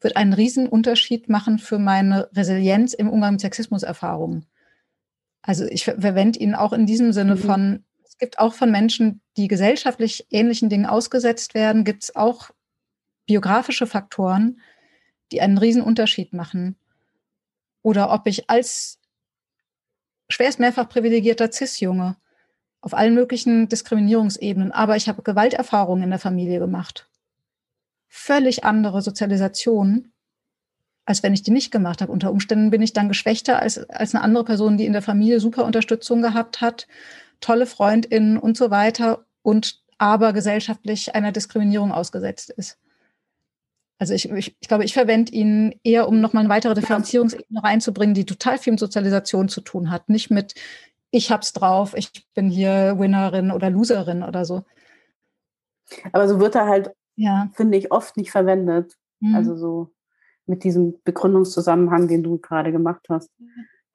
wird 0.00 0.16
einen 0.16 0.32
riesen 0.32 0.68
Unterschied 0.68 1.28
machen 1.28 1.58
für 1.58 1.78
meine 1.78 2.28
Resilienz 2.34 2.94
im 2.94 3.10
Umgang 3.10 3.32
mit 3.32 3.40
Sexismuserfahrungen. 3.40 4.46
Also 5.42 5.64
ich 5.66 5.84
verwende 5.84 6.38
ihn 6.38 6.54
auch 6.54 6.72
in 6.72 6.86
diesem 6.86 7.12
Sinne 7.12 7.34
mhm. 7.34 7.40
von, 7.40 7.84
es 8.04 8.16
gibt 8.18 8.38
auch 8.38 8.54
von 8.54 8.70
Menschen, 8.70 9.20
die 9.36 9.48
gesellschaftlich 9.48 10.26
ähnlichen 10.30 10.68
Dingen 10.68 10.86
ausgesetzt 10.86 11.54
werden, 11.54 11.84
gibt 11.84 12.04
es 12.04 12.16
auch 12.16 12.50
biografische 13.26 13.86
Faktoren, 13.86 14.60
die 15.32 15.40
einen 15.40 15.58
riesen 15.58 15.82
Unterschied 15.82 16.32
machen. 16.32 16.76
Oder 17.88 18.12
ob 18.12 18.26
ich 18.26 18.50
als 18.50 18.98
schwerst 20.28 20.60
mehrfach 20.60 20.88
privilegierter 20.88 21.50
Cis-Junge 21.50 22.16
auf 22.80 22.94
allen 22.94 23.14
möglichen 23.14 23.68
Diskriminierungsebenen, 23.68 24.72
aber 24.72 24.96
ich 24.96 25.08
habe 25.08 25.22
Gewalterfahrungen 25.22 26.04
in 26.04 26.10
der 26.10 26.18
Familie 26.18 26.58
gemacht 26.58 27.08
völlig 28.08 28.64
andere 28.64 29.02
Sozialisation, 29.02 30.12
als 31.04 31.22
wenn 31.22 31.34
ich 31.34 31.42
die 31.42 31.50
nicht 31.50 31.70
gemacht 31.70 32.02
habe. 32.02 32.12
Unter 32.12 32.32
Umständen 32.32 32.70
bin 32.70 32.82
ich 32.82 32.92
dann 32.92 33.08
geschwächter 33.08 33.60
als, 33.60 33.78
als 33.90 34.14
eine 34.14 34.24
andere 34.24 34.44
Person, 34.44 34.76
die 34.76 34.86
in 34.86 34.92
der 34.92 35.02
Familie 35.02 35.40
super 35.40 35.64
Unterstützung 35.64 36.22
gehabt 36.22 36.60
hat, 36.60 36.88
tolle 37.40 37.66
Freundinnen 37.66 38.38
und 38.38 38.56
so 38.56 38.70
weiter 38.70 39.24
und 39.42 39.80
aber 39.98 40.32
gesellschaftlich 40.32 41.14
einer 41.14 41.32
Diskriminierung 41.32 41.92
ausgesetzt 41.92 42.50
ist. 42.50 42.78
Also 43.98 44.14
ich, 44.14 44.30
ich, 44.30 44.56
ich 44.60 44.68
glaube, 44.68 44.84
ich 44.84 44.94
verwende 44.94 45.32
ihn 45.32 45.78
eher, 45.82 46.08
um 46.08 46.20
nochmal 46.20 46.44
eine 46.44 46.52
weitere 46.52 46.74
Differenzierungsebene 46.74 47.62
reinzubringen, 47.62 48.14
die 48.14 48.26
total 48.26 48.58
viel 48.58 48.72
mit 48.72 48.80
Sozialisation 48.80 49.48
zu 49.48 49.60
tun 49.60 49.90
hat. 49.90 50.08
Nicht 50.08 50.30
mit, 50.30 50.54
ich 51.10 51.32
hab's 51.32 51.52
drauf, 51.52 51.94
ich 51.96 52.26
bin 52.34 52.48
hier 52.48 52.96
Winnerin 52.98 53.50
oder 53.50 53.70
Loserin 53.70 54.22
oder 54.22 54.44
so. 54.44 54.62
Aber 56.12 56.28
so 56.28 56.38
wird 56.38 56.54
er 56.54 56.66
halt 56.66 56.92
ja. 57.18 57.50
finde 57.52 57.76
ich, 57.76 57.92
oft 57.92 58.16
nicht 58.16 58.30
verwendet. 58.30 58.96
Mhm. 59.20 59.34
Also 59.34 59.56
so 59.56 59.90
mit 60.46 60.64
diesem 60.64 60.94
Begründungszusammenhang, 61.04 62.08
den 62.08 62.22
du 62.22 62.38
gerade 62.38 62.72
gemacht 62.72 63.06
hast, 63.10 63.30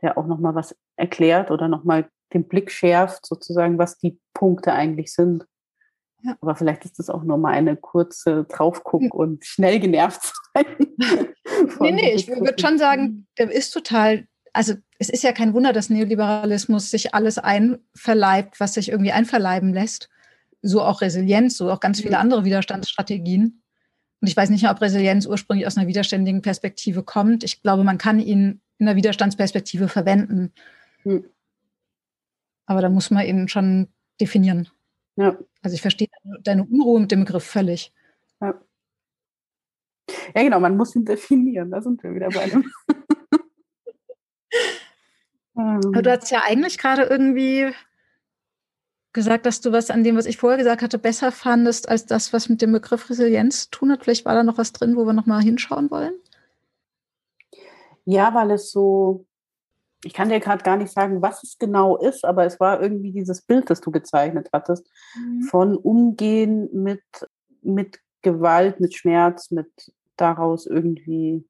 der 0.01 0.17
auch 0.17 0.27
nochmal 0.27 0.53
was 0.53 0.75
erklärt 0.97 1.49
oder 1.49 1.67
nochmal 1.67 2.09
den 2.33 2.47
Blick 2.47 2.69
schärft, 2.69 3.25
sozusagen, 3.25 3.77
was 3.77 3.97
die 3.97 4.19
Punkte 4.33 4.73
eigentlich 4.73 5.13
sind. 5.13 5.45
Ja. 6.23 6.37
Aber 6.41 6.55
vielleicht 6.55 6.85
ist 6.85 6.99
das 6.99 7.09
auch 7.09 7.23
nur 7.23 7.37
mal 7.37 7.53
eine 7.53 7.75
kurze 7.75 8.45
Draufguck 8.45 9.01
mhm. 9.01 9.11
und 9.11 9.45
schnell 9.45 9.79
genervt 9.79 10.33
sein. 10.53 10.65
nee, 11.79 11.91
nee, 11.91 12.13
ich 12.13 12.27
würde 12.27 12.55
schon 12.59 12.77
sagen, 12.77 13.27
der 13.37 13.51
ist 13.51 13.71
total, 13.71 14.25
also 14.53 14.73
es 14.99 15.09
ist 15.09 15.23
ja 15.23 15.33
kein 15.33 15.53
Wunder, 15.53 15.73
dass 15.73 15.89
Neoliberalismus 15.89 16.89
sich 16.89 17.13
alles 17.13 17.37
einverleibt, 17.37 18.59
was 18.59 18.75
sich 18.75 18.89
irgendwie 18.89 19.11
einverleiben 19.11 19.73
lässt 19.73 20.09
so 20.63 20.81
auch 20.81 21.01
Resilienz, 21.01 21.57
so 21.57 21.69
auch 21.69 21.81
ganz 21.81 22.01
viele 22.01 22.17
andere 22.17 22.45
Widerstandsstrategien. 22.45 23.61
Und 24.21 24.27
ich 24.27 24.35
weiß 24.35 24.49
nicht 24.49 24.63
mehr, 24.63 24.71
ob 24.71 24.81
Resilienz 24.81 25.27
ursprünglich 25.27 25.67
aus 25.67 25.77
einer 25.77 25.87
widerständigen 25.87 26.41
Perspektive 26.41 27.03
kommt. 27.03 27.43
Ich 27.43 27.61
glaube, 27.61 27.83
man 27.83 27.97
kann 27.97 28.19
ihn 28.19 28.61
in 28.77 28.87
einer 28.87 28.95
Widerstandsperspektive 28.95 29.89
verwenden. 29.89 30.53
Mhm. 31.03 31.25
Aber 32.65 32.81
da 32.81 32.89
muss 32.89 33.11
man 33.11 33.25
ihn 33.25 33.49
schon 33.49 33.89
definieren. 34.21 34.69
Ja. 35.15 35.37
Also 35.61 35.75
ich 35.75 35.81
verstehe 35.81 36.07
deine 36.41 36.63
Unruhe 36.63 36.99
mit 36.99 37.11
dem 37.11 37.21
Begriff 37.21 37.43
völlig. 37.43 37.93
Ja. 38.41 38.59
ja, 40.35 40.43
genau, 40.43 40.59
man 40.59 40.75
muss 40.75 40.95
ihn 40.95 41.05
definieren. 41.05 41.71
Da 41.71 41.81
sind 41.81 42.01
wir 42.03 42.13
wieder 42.15 42.29
bei 42.29 42.41
einem. 42.41 42.71
du 46.01 46.11
hast 46.11 46.31
ja 46.31 46.41
eigentlich 46.45 46.77
gerade 46.77 47.03
irgendwie 47.03 47.71
gesagt, 49.13 49.45
dass 49.45 49.61
du 49.61 49.71
was 49.71 49.91
an 49.91 50.03
dem, 50.03 50.17
was 50.17 50.25
ich 50.25 50.37
vorher 50.37 50.57
gesagt 50.57 50.81
hatte, 50.81 50.97
besser 50.97 51.31
fandest 51.31 51.87
als 51.87 52.07
das, 52.07 52.33
was 52.33 52.49
mit 52.49 52.61
dem 52.61 52.71
Begriff 52.71 53.09
Resilienz 53.09 53.65
zu 53.65 53.69
tun 53.71 53.91
hat. 53.91 54.03
Vielleicht 54.03 54.25
war 54.25 54.33
da 54.33 54.43
noch 54.43 54.57
was 54.57 54.73
drin, 54.73 54.95
wo 54.95 55.05
wir 55.05 55.13
nochmal 55.13 55.43
hinschauen 55.43 55.91
wollen? 55.91 56.13
Ja, 58.05 58.33
weil 58.33 58.51
es 58.51 58.71
so, 58.71 59.25
ich 60.03 60.13
kann 60.13 60.29
dir 60.29 60.39
gerade 60.39 60.63
gar 60.63 60.77
nicht 60.77 60.91
sagen, 60.91 61.21
was 61.21 61.43
es 61.43 61.57
genau 61.57 61.97
ist, 61.97 62.25
aber 62.25 62.45
es 62.45 62.59
war 62.59 62.81
irgendwie 62.81 63.11
dieses 63.11 63.41
Bild, 63.41 63.69
das 63.69 63.81
du 63.81 63.91
gezeichnet 63.91 64.49
hattest, 64.51 64.89
mhm. 65.15 65.43
von 65.43 65.77
Umgehen 65.77 66.69
mit, 66.73 67.03
mit 67.61 67.99
Gewalt, 68.21 68.79
mit 68.79 68.93
Schmerz, 68.95 69.51
mit 69.51 69.69
daraus 70.17 70.65
irgendwie 70.65 71.45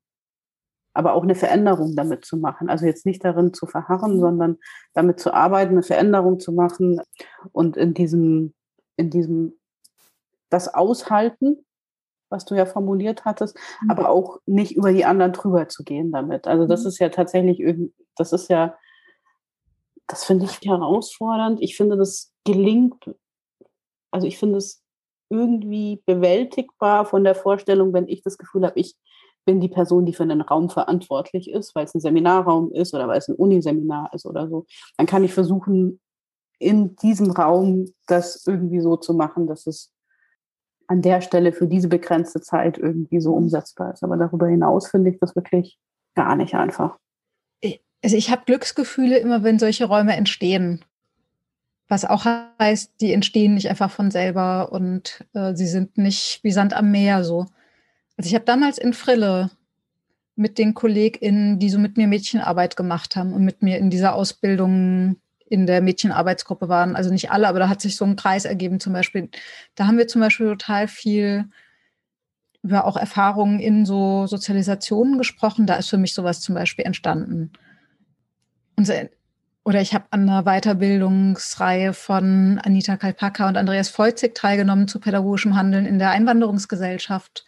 aber 0.94 1.14
auch 1.14 1.24
eine 1.24 1.36
Veränderung 1.36 1.96
damit 1.96 2.24
zu 2.24 2.38
machen. 2.38 2.70
Also 2.70 2.86
jetzt 2.86 3.06
nicht 3.06 3.24
darin 3.26 3.54
zu 3.54 3.66
verharren, 3.66 4.20
sondern 4.20 4.58
damit 4.94 5.20
zu 5.20 5.34
arbeiten, 5.34 5.72
eine 5.72 5.84
Veränderung 5.84 6.40
zu 6.40 6.52
machen 6.52 7.02
und 7.52 7.78
in 7.78 7.94
diesem, 7.94 8.54
in 8.96 9.10
diesem, 9.10 9.60
das 10.50 10.72
Aushalten, 10.74 11.66
was 12.34 12.46
du 12.46 12.56
ja 12.56 12.66
formuliert 12.66 13.24
hattest, 13.24 13.56
mhm. 13.82 13.92
aber 13.92 14.10
auch 14.10 14.40
nicht 14.46 14.76
über 14.76 14.92
die 14.92 15.06
anderen 15.06 15.32
drüber 15.32 15.70
zu 15.70 15.84
gehen 15.84 16.12
damit. 16.12 16.48
Also 16.48 16.68
das 16.68 16.82
mhm. 16.82 16.88
ist 16.88 17.00
ja 17.00 17.10
tatsächlich 17.10 17.64
das 18.18 18.34
ist 18.34 18.50
ja, 18.50 18.76
das 20.08 20.26
finde 20.26 20.46
ich 20.46 20.60
herausfordernd. 20.68 21.62
Ich 21.62 21.78
finde, 21.78 21.96
das 21.96 22.34
gelingt, 22.44 23.16
also 24.12 24.28
ich 24.28 24.38
finde 24.38 24.58
es 24.58 24.84
irgendwie 25.30 26.02
bewältigbar 26.06 27.06
von 27.06 27.24
der 27.24 27.36
Vorstellung, 27.36 27.94
wenn 27.94 28.08
ich 28.08 28.22
das 28.22 28.38
Gefühl 28.38 28.66
habe, 28.66 28.80
ich 28.80 28.96
bin 29.46 29.60
die 29.60 29.70
Person, 29.70 30.06
die 30.06 30.14
für 30.14 30.24
einen 30.24 30.42
Raum 30.42 30.70
verantwortlich 30.70 31.50
ist, 31.50 31.76
weil 31.76 31.86
es 31.86 31.94
ein 31.94 32.00
Seminarraum 32.00 32.72
ist 32.72 32.94
oder 32.94 33.08
weil 33.08 33.18
es 33.18 33.28
ein 33.28 33.36
Uniseminar 33.36 34.12
ist 34.14 34.26
oder 34.26 34.48
so, 34.48 34.66
dann 34.98 35.08
kann 35.08 35.24
ich 35.24 35.34
versuchen, 35.34 36.00
in 36.60 36.96
diesem 36.96 37.32
Raum 37.32 37.86
das 38.08 38.46
irgendwie 38.48 38.80
so 38.80 38.96
zu 38.96 39.14
machen, 39.14 39.48
dass 39.48 39.68
es 39.68 39.92
an 40.94 41.02
der 41.02 41.22
Stelle 41.22 41.52
für 41.52 41.68
diese 41.68 41.88
begrenzte 41.88 42.40
Zeit 42.40 42.78
irgendwie 42.78 43.20
so 43.20 43.34
umsetzbar 43.34 43.94
ist. 43.94 44.04
Aber 44.04 44.16
darüber 44.16 44.48
hinaus 44.48 44.88
finde 44.88 45.10
ich 45.10 45.20
das 45.20 45.36
wirklich 45.36 45.78
gar 46.16 46.36
nicht 46.36 46.54
einfach. 46.54 46.98
Also 48.04 48.18
ich 48.18 48.30
habe 48.30 48.44
Glücksgefühle 48.46 49.18
immer, 49.18 49.44
wenn 49.44 49.58
solche 49.60 49.86
Räume 49.86 50.16
entstehen. 50.16 50.84
Was 51.88 52.06
auch 52.06 52.26
heißt, 52.60 52.92
die 53.00 53.14
entstehen 53.14 53.54
nicht 53.54 53.70
einfach 53.70 53.90
von 53.90 54.12
selber 54.12 54.72
und 54.72 55.26
äh, 55.34 55.56
sie 55.56 55.68
sind 55.68 55.98
nicht 55.98 56.42
wie 56.44 56.52
Sand 56.52 56.74
am 56.74 56.92
Meer 56.92 57.24
so. 57.24 57.46
Also 58.18 58.28
ich 58.28 58.36
habe 58.36 58.46
damals 58.46 58.78
in 58.78 58.94
Frille 58.94 59.52
mit 60.36 60.58
den 60.58 60.74
KollegInnen, 60.74 61.60
die 61.60 61.70
so 61.70 61.80
mit 61.80 61.96
mir 61.96 62.08
Mädchenarbeit 62.08 62.76
gemacht 62.76 63.16
haben 63.16 63.34
und 63.34 63.46
mit 63.46 63.62
mir 63.62 63.78
in 63.78 63.90
dieser 63.90 64.16
Ausbildung 64.16 65.16
in 65.54 65.68
der 65.68 65.82
Mädchenarbeitsgruppe 65.82 66.68
waren. 66.68 66.96
Also 66.96 67.12
nicht 67.12 67.32
alle, 67.32 67.48
aber 67.48 67.60
da 67.60 67.70
hat 67.70 67.80
sich 67.80 67.96
so 67.96 68.06
ein 68.06 68.16
Kreis 68.16 68.46
ergeben 68.46 68.80
zum 68.80 68.94
Beispiel. 68.94 69.30
Da 69.76 69.86
haben 69.86 69.98
wir 69.98 70.08
zum 70.08 70.22
Beispiel 70.22 70.48
total 70.48 70.88
viel 70.88 71.46
über 72.64 72.86
auch 72.86 72.98
Erfahrungen 72.98 73.60
in 73.60 73.86
so 73.86 74.26
Sozialisationen 74.26 75.18
gesprochen. 75.18 75.68
Da 75.68 75.76
ist 75.76 75.90
für 75.90 75.98
mich 75.98 76.14
sowas 76.14 76.42
zum 76.42 76.56
Beispiel 76.56 76.86
entstanden. 76.86 77.52
Und 78.76 78.92
oder 79.64 79.80
ich 79.80 79.94
habe 79.94 80.06
an 80.10 80.28
einer 80.28 80.44
Weiterbildungsreihe 80.44 81.94
von 81.94 82.60
Anita 82.64 82.98
Kalpaka 82.98 83.48
und 83.48 83.56
Andreas 83.56 83.90
Feuzig 83.90 84.36
teilgenommen 84.36 84.88
zu 84.88 85.00
pädagogischem 85.00 85.56
Handeln 85.56 85.86
in 85.86 86.00
der 86.00 86.10
Einwanderungsgesellschaft 86.10 87.46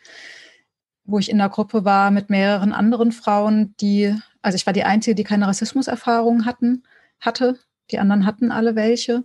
wo 1.06 1.20
ich 1.20 1.30
in 1.30 1.38
der 1.38 1.50
Gruppe 1.50 1.86
war 1.86 2.12
mit 2.12 2.30
mehreren 2.30 2.74
anderen 2.74 3.12
Frauen, 3.12 3.76
die, 3.80 4.16
also 4.42 4.56
ich 4.56 4.66
war 4.66 4.74
die 4.74 4.84
Einzige, 4.84 5.16
die 5.16 5.24
keine 5.24 5.48
Rassismuserfahrung 5.48 6.46
hatten, 6.46 6.84
hatte. 7.20 7.60
Die 7.92 8.00
anderen 8.00 8.26
hatten 8.26 8.52
alle 8.52 8.76
welche. 8.76 9.24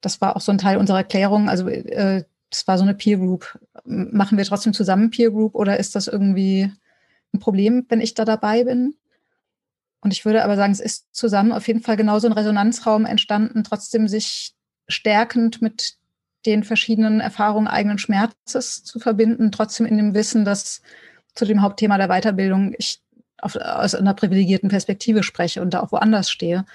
Das 0.00 0.20
war 0.20 0.36
auch 0.36 0.40
so 0.40 0.52
ein 0.52 0.58
Teil 0.58 0.76
unserer 0.76 0.98
Erklärung. 0.98 1.48
Also 1.48 1.68
äh, 1.68 2.24
das 2.50 2.66
war 2.68 2.78
so 2.78 2.84
eine 2.84 2.94
Peer 2.94 3.18
Group. 3.18 3.58
Machen 3.84 4.38
wir 4.38 4.44
trotzdem 4.44 4.72
zusammen 4.72 5.10
Peer 5.10 5.30
Group 5.30 5.54
oder 5.54 5.78
ist 5.78 5.94
das 5.94 6.06
irgendwie 6.06 6.70
ein 7.32 7.40
Problem, 7.40 7.84
wenn 7.88 8.00
ich 8.00 8.14
da 8.14 8.24
dabei 8.24 8.64
bin? 8.64 8.94
Und 10.00 10.12
ich 10.12 10.24
würde 10.24 10.44
aber 10.44 10.56
sagen, 10.56 10.72
es 10.72 10.80
ist 10.80 11.14
zusammen 11.14 11.52
auf 11.52 11.66
jeden 11.66 11.80
Fall 11.80 11.96
genauso 11.96 12.28
ein 12.28 12.32
Resonanzraum 12.32 13.06
entstanden, 13.06 13.64
trotzdem 13.64 14.06
sich 14.06 14.54
stärkend 14.86 15.62
mit 15.62 15.96
den 16.46 16.62
verschiedenen 16.62 17.20
Erfahrungen 17.20 17.66
eigenen 17.66 17.98
Schmerzes 17.98 18.84
zu 18.84 18.98
verbinden, 18.98 19.50
trotzdem 19.50 19.86
in 19.86 19.96
dem 19.96 20.14
Wissen, 20.14 20.44
dass 20.44 20.82
zu 21.34 21.46
dem 21.46 21.62
Hauptthema 21.62 21.96
der 21.96 22.08
Weiterbildung 22.08 22.74
ich 22.78 23.00
auf, 23.38 23.56
aus 23.56 23.94
einer 23.94 24.14
privilegierten 24.14 24.68
Perspektive 24.68 25.22
spreche 25.22 25.62
und 25.62 25.74
da 25.74 25.80
auch 25.80 25.90
woanders 25.90 26.30
stehe. 26.30 26.66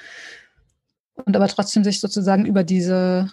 Und 1.26 1.36
aber 1.36 1.48
trotzdem 1.48 1.84
sich 1.84 2.00
sozusagen 2.00 2.46
über 2.46 2.64
diese, 2.64 3.32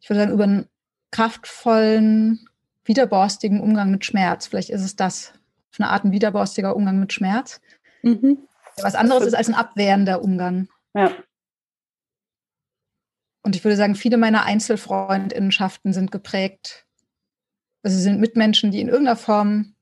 ich 0.00 0.08
würde 0.08 0.20
sagen, 0.20 0.32
über 0.32 0.44
einen 0.44 0.68
kraftvollen, 1.10 2.48
widerborstigen 2.84 3.60
Umgang 3.60 3.90
mit 3.90 4.04
Schmerz, 4.04 4.46
vielleicht 4.46 4.70
ist 4.70 4.82
es 4.82 4.96
das, 4.96 5.32
auf 5.72 5.80
eine 5.80 5.88
Art 5.88 6.04
ein 6.04 6.12
widerborstiger 6.12 6.76
Umgang 6.76 7.00
mit 7.00 7.12
Schmerz, 7.12 7.60
mhm. 8.02 8.38
was 8.76 8.94
anderes 8.94 9.24
ist 9.24 9.34
als 9.34 9.48
ein 9.48 9.54
abwehrender 9.54 10.22
Umgang. 10.22 10.68
Ja. 10.94 11.12
Und 13.42 13.56
ich 13.56 13.64
würde 13.64 13.76
sagen, 13.76 13.94
viele 13.94 14.16
meiner 14.16 14.44
Einzelfreundinnenschaften 14.44 15.92
sind 15.92 16.10
geprägt, 16.10 16.86
also 17.82 17.98
sind 17.98 18.20
Mitmenschen, 18.20 18.70
die 18.70 18.80
in 18.80 18.88
irgendeiner 18.88 19.16
Form 19.16 19.73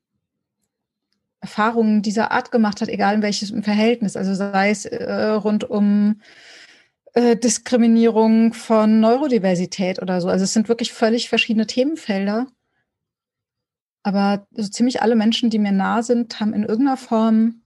Erfahrungen 1.43 2.01
dieser 2.01 2.31
Art 2.31 2.51
gemacht 2.51 2.81
hat, 2.81 2.89
egal 2.89 3.15
in 3.15 3.21
welchem 3.21 3.63
Verhältnis. 3.63 4.17
Also 4.17 4.33
sei 4.33 4.71
es 4.71 4.85
äh, 4.85 5.29
rund 5.29 5.69
um 5.69 6.21
äh, 7.13 7.35
Diskriminierung 7.35 8.53
von 8.53 8.99
Neurodiversität 8.99 10.01
oder 10.01 10.19
so. 10.21 10.29
Also 10.29 10.45
es 10.45 10.53
sind 10.53 10.69
wirklich 10.69 10.91
völlig 10.91 11.29
verschiedene 11.29 11.67
Themenfelder. 11.67 12.47
Aber 14.03 14.47
so 14.51 14.67
ziemlich 14.67 15.01
alle 15.01 15.15
Menschen, 15.15 15.49
die 15.49 15.59
mir 15.59 15.71
nah 15.71 16.01
sind, 16.01 16.39
haben 16.39 16.53
in 16.53 16.63
irgendeiner 16.63 16.97
Form 16.97 17.61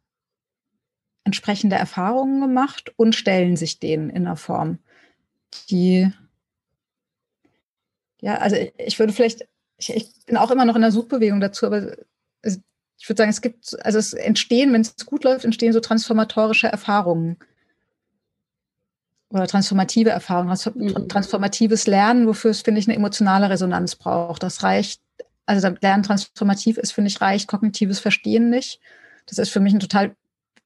entsprechende 1.24 1.76
Erfahrungen 1.76 2.42
gemacht 2.42 2.94
und 2.98 3.16
stellen 3.16 3.56
sich 3.56 3.80
denen 3.80 4.10
in 4.10 4.28
einer 4.28 4.36
Form 4.36 4.80
die, 5.70 6.12
ja, 8.22 8.36
also 8.36 8.56
ich 8.78 9.00
würde 9.00 9.14
vielleicht, 9.14 9.48
ich, 9.78 9.96
ich, 9.96 10.26
bin 10.26 10.38
auch 10.38 10.52
immer 10.52 10.66
noch 10.66 10.76
in 10.76 10.82
der 10.82 10.92
Suchbewegung 10.92 11.40
dazu, 11.40 11.66
aber 11.66 11.96
es, 12.42 12.60
ich 12.98 13.08
würde 13.08 13.18
sagen, 13.18 13.30
es 13.30 13.42
gibt, 13.42 13.86
also 13.86 14.00
es 14.00 14.14
entstehen, 14.14 14.74
wenn 14.74 14.82
es 14.82 14.96
gut 15.06 15.24
läuft, 15.24 15.46
entstehen 15.46 15.74
so 15.74 15.80
transformatorische 15.80 16.68
Erfahrungen 16.68 17.38
oder 19.30 19.48
transformative 19.48 20.10
Erfahrungen, 20.10 20.58
mhm. 20.76 21.10
transformatives 21.10 21.86
Lernen, 21.86 22.28
wofür 22.28 22.52
es, 22.52 22.62
finde 22.62 22.80
ich, 22.80 22.88
eine 22.88 22.96
emotionale 22.96 23.50
Resonanz 23.50 23.96
braucht. 23.96 24.42
Das 24.42 24.64
reicht, 24.64 25.02
also 25.46 25.70
Lernen 25.82 26.04
transformativ 26.04 26.78
ist, 26.78 26.94
finde 26.94 27.10
ich, 27.10 27.22
reicht 27.22 27.48
kognitives 27.48 28.00
Verstehen 28.00 28.50
nicht. 28.50 28.80
Das 29.26 29.38
ist 29.38 29.50
für 29.50 29.60
mich 29.60 29.74
eine 29.74 29.82
total 29.82 30.16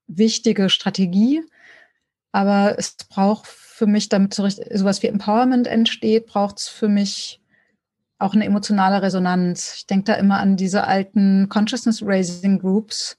wichtige 0.08 0.70
Strategie, 0.70 1.44
aber 2.32 2.76
es 2.78 2.96
braucht 3.10 3.48
für 3.48 3.88
mich, 3.88 4.10
damit 4.10 4.34
so 4.34 4.48
sowas 4.48 5.02
wie 5.02 5.08
Empowerment 5.08 5.68
entsteht, 5.68 6.28
braucht 6.28 6.60
es 6.60 6.68
für 6.68 6.88
mich 6.88 7.41
auch 8.22 8.34
eine 8.34 8.46
emotionale 8.46 9.02
Resonanz. 9.02 9.74
Ich 9.78 9.88
denke 9.88 10.06
da 10.06 10.14
immer 10.14 10.40
an 10.40 10.56
diese 10.58 10.86
alten 10.86 11.50
Consciousness 11.50 12.02
Raising 12.04 12.60
Groups, 12.60 13.18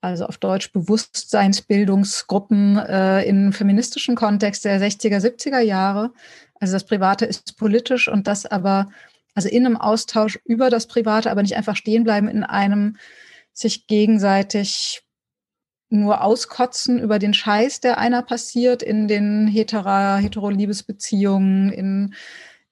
also 0.00 0.26
auf 0.26 0.38
Deutsch 0.38 0.72
Bewusstseinsbildungsgruppen 0.72 2.78
äh, 2.78 3.22
im 3.24 3.52
feministischen 3.52 4.14
Kontext 4.14 4.64
der 4.64 4.80
60er, 4.80 5.18
70er 5.18 5.60
Jahre. 5.60 6.12
Also 6.60 6.74
das 6.74 6.84
Private 6.84 7.26
ist 7.26 7.56
politisch 7.56 8.08
und 8.08 8.26
das 8.26 8.46
aber, 8.46 8.88
also 9.34 9.48
in 9.48 9.66
einem 9.66 9.76
Austausch 9.76 10.38
über 10.44 10.70
das 10.70 10.86
Private, 10.86 11.30
aber 11.30 11.42
nicht 11.42 11.56
einfach 11.56 11.76
stehen 11.76 12.04
bleiben 12.04 12.28
in 12.28 12.44
einem 12.44 12.96
sich 13.52 13.86
gegenseitig 13.86 15.02
nur 15.88 16.22
auskotzen 16.22 16.98
über 16.98 17.18
den 17.18 17.32
Scheiß, 17.32 17.80
der 17.80 17.98
einer 17.98 18.22
passiert 18.22 18.82
in 18.82 19.08
den 19.08 19.46
hetero, 19.46 20.16
hetero-Liebesbeziehungen, 20.16 21.72
in, 21.72 22.14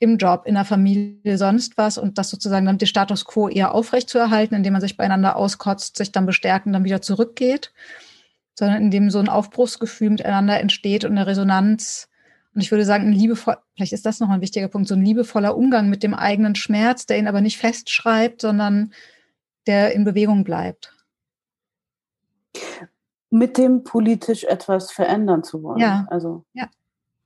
im 0.04 0.18
Job, 0.18 0.42
in 0.46 0.54
der 0.54 0.64
Familie, 0.64 1.36
sonst 1.36 1.76
was 1.76 1.98
und 1.98 2.18
das 2.18 2.30
sozusagen 2.30 2.66
dann 2.66 2.78
den 2.78 2.86
Status 2.86 3.24
quo 3.24 3.48
eher 3.48 3.74
aufrechtzuerhalten, 3.74 4.54
indem 4.54 4.72
man 4.74 4.80
sich 4.80 4.96
beieinander 4.96 5.36
auskotzt, 5.36 5.96
sich 5.96 6.12
dann 6.12 6.26
bestärken, 6.26 6.72
dann 6.72 6.84
wieder 6.84 7.02
zurückgeht, 7.02 7.72
sondern 8.56 8.80
indem 8.80 9.10
so 9.10 9.18
ein 9.18 9.28
Aufbruchsgefühl 9.28 10.10
miteinander 10.10 10.60
entsteht 10.60 11.04
und 11.04 11.12
eine 11.12 11.26
Resonanz. 11.26 12.08
Und 12.54 12.60
ich 12.60 12.70
würde 12.70 12.84
sagen, 12.84 13.08
ein 13.08 13.12
liebevoll, 13.12 13.56
vielleicht 13.74 13.92
ist 13.92 14.06
das 14.06 14.20
noch 14.20 14.28
ein 14.28 14.40
wichtiger 14.40 14.68
Punkt, 14.68 14.86
so 14.86 14.94
ein 14.94 15.04
liebevoller 15.04 15.56
Umgang 15.56 15.88
mit 15.88 16.04
dem 16.04 16.14
eigenen 16.14 16.54
Schmerz, 16.54 17.06
der 17.06 17.18
ihn 17.18 17.26
aber 17.26 17.40
nicht 17.40 17.58
festschreibt, 17.58 18.40
sondern 18.40 18.92
der 19.66 19.92
in 19.92 20.04
Bewegung 20.04 20.44
bleibt 20.44 20.94
mit 23.34 23.58
dem 23.58 23.82
politisch 23.82 24.44
etwas 24.44 24.92
verändern 24.92 25.42
zu 25.42 25.62
wollen. 25.62 25.80
Ja. 25.80 26.06
Also 26.08 26.44
ja. 26.52 26.68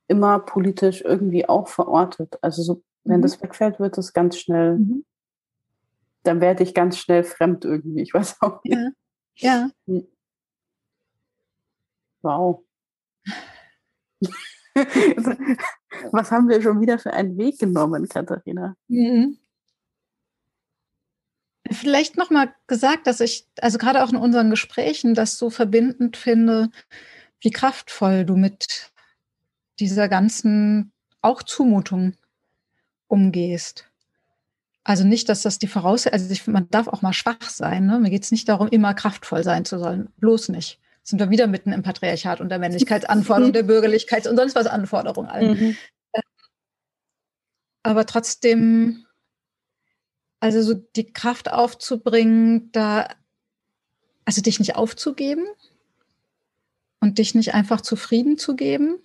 Immer 0.09 0.41
politisch 0.41 1.03
irgendwie 1.03 1.49
auch 1.49 1.69
verortet. 1.69 2.39
Also 2.43 2.63
so, 2.63 2.83
wenn 3.05 3.19
mhm. 3.19 3.23
das 3.23 3.41
wegfällt, 3.43 3.79
wird 3.79 3.97
es 3.99 4.13
ganz 4.13 4.39
schnell, 4.39 4.79
mhm. 4.79 5.05
dann 6.25 6.41
werde 6.41 6.63
ich 6.63 6.75
ganz 6.75 6.99
schnell 6.99 7.25
fremd 7.25 7.65
irgendwie. 7.65 8.03
Ich 8.03 8.13
weiß 8.15 8.37
auch 8.41 8.63
nicht. 8.65 8.77
Ja. 8.77 8.91
ja. 9.37 9.71
Hm. 9.87 10.07
Wow. 12.23 12.65
Was 16.13 16.31
haben 16.31 16.49
wir 16.49 16.61
schon 16.63 16.81
wieder 16.81 16.99
für 16.99 17.13
einen 17.13 17.37
Weg 17.39 17.59
genommen, 17.59 18.09
Katharina? 18.09 18.77
Mhm 18.89 19.39
vielleicht 21.73 22.17
nochmal 22.17 22.55
gesagt, 22.67 23.07
dass 23.07 23.21
ich, 23.21 23.47
also 23.61 23.79
gerade 23.79 24.03
auch 24.03 24.11
in 24.11 24.17
unseren 24.17 24.51
Gesprächen, 24.51 25.15
das 25.15 25.39
so 25.39 25.51
verbindend 25.51 26.17
finde, 26.17 26.71
wie 27.41 27.51
kraftvoll 27.51 28.25
du 28.25 28.37
mit 28.37 28.91
dieser 29.81 30.09
ganzen 30.09 30.93
auch 31.23 31.43
Zumutung 31.43 32.15
umgehst. 33.07 33.91
Also 34.85 35.05
nicht, 35.05 35.29
dass 35.29 35.43
das 35.43 35.59
die 35.59 35.67
Voraussetzung, 35.67 36.15
also 36.15 36.33
ich, 36.33 36.47
man 36.47 36.71
darf 36.71 36.89
auch 36.89 37.03
mal 37.03 37.13
schwach 37.13 37.43
sein. 37.43 37.87
Ne? 37.87 37.99
Mir 37.99 38.11
geht 38.11 38.25
es 38.25 38.31
nicht 38.31 38.49
darum, 38.49 38.69
immer 38.69 38.95
kraftvoll 38.95 39.45
sein 39.45 39.65
zu 39.65 39.79
sollen. 39.79 40.09
Bloß 40.17 40.49
nicht. 40.49 40.81
Sind 41.03 41.19
wir 41.19 41.31
wieder 41.31 41.47
mitten 41.47 41.73
im 41.73 41.83
Patriarchat 41.83 42.41
und 42.41 42.49
der 42.49 42.59
Männlichkeitsanforderung, 42.59 43.53
der 43.55 43.67
Bürgerlichkeits- 43.67 44.29
und 44.29 44.37
sonst 44.37 44.55
was 44.55 44.67
Anforderungen 44.67 45.29
Mhm. 45.55 45.77
Aber 47.83 48.07
trotzdem, 48.07 49.07
also 50.41 50.63
so 50.63 50.75
die 50.75 51.13
Kraft 51.13 51.51
aufzubringen, 51.51 52.71
da, 52.73 53.09
also 54.25 54.43
dich 54.43 54.59
nicht 54.59 54.77
aufzugeben 54.77 55.47
und 57.01 57.19
dich 57.19 57.35
nicht 57.35 57.55
einfach 57.55 57.81
zufrieden 57.81 58.37
zu 58.37 58.57
geben 58.57 58.99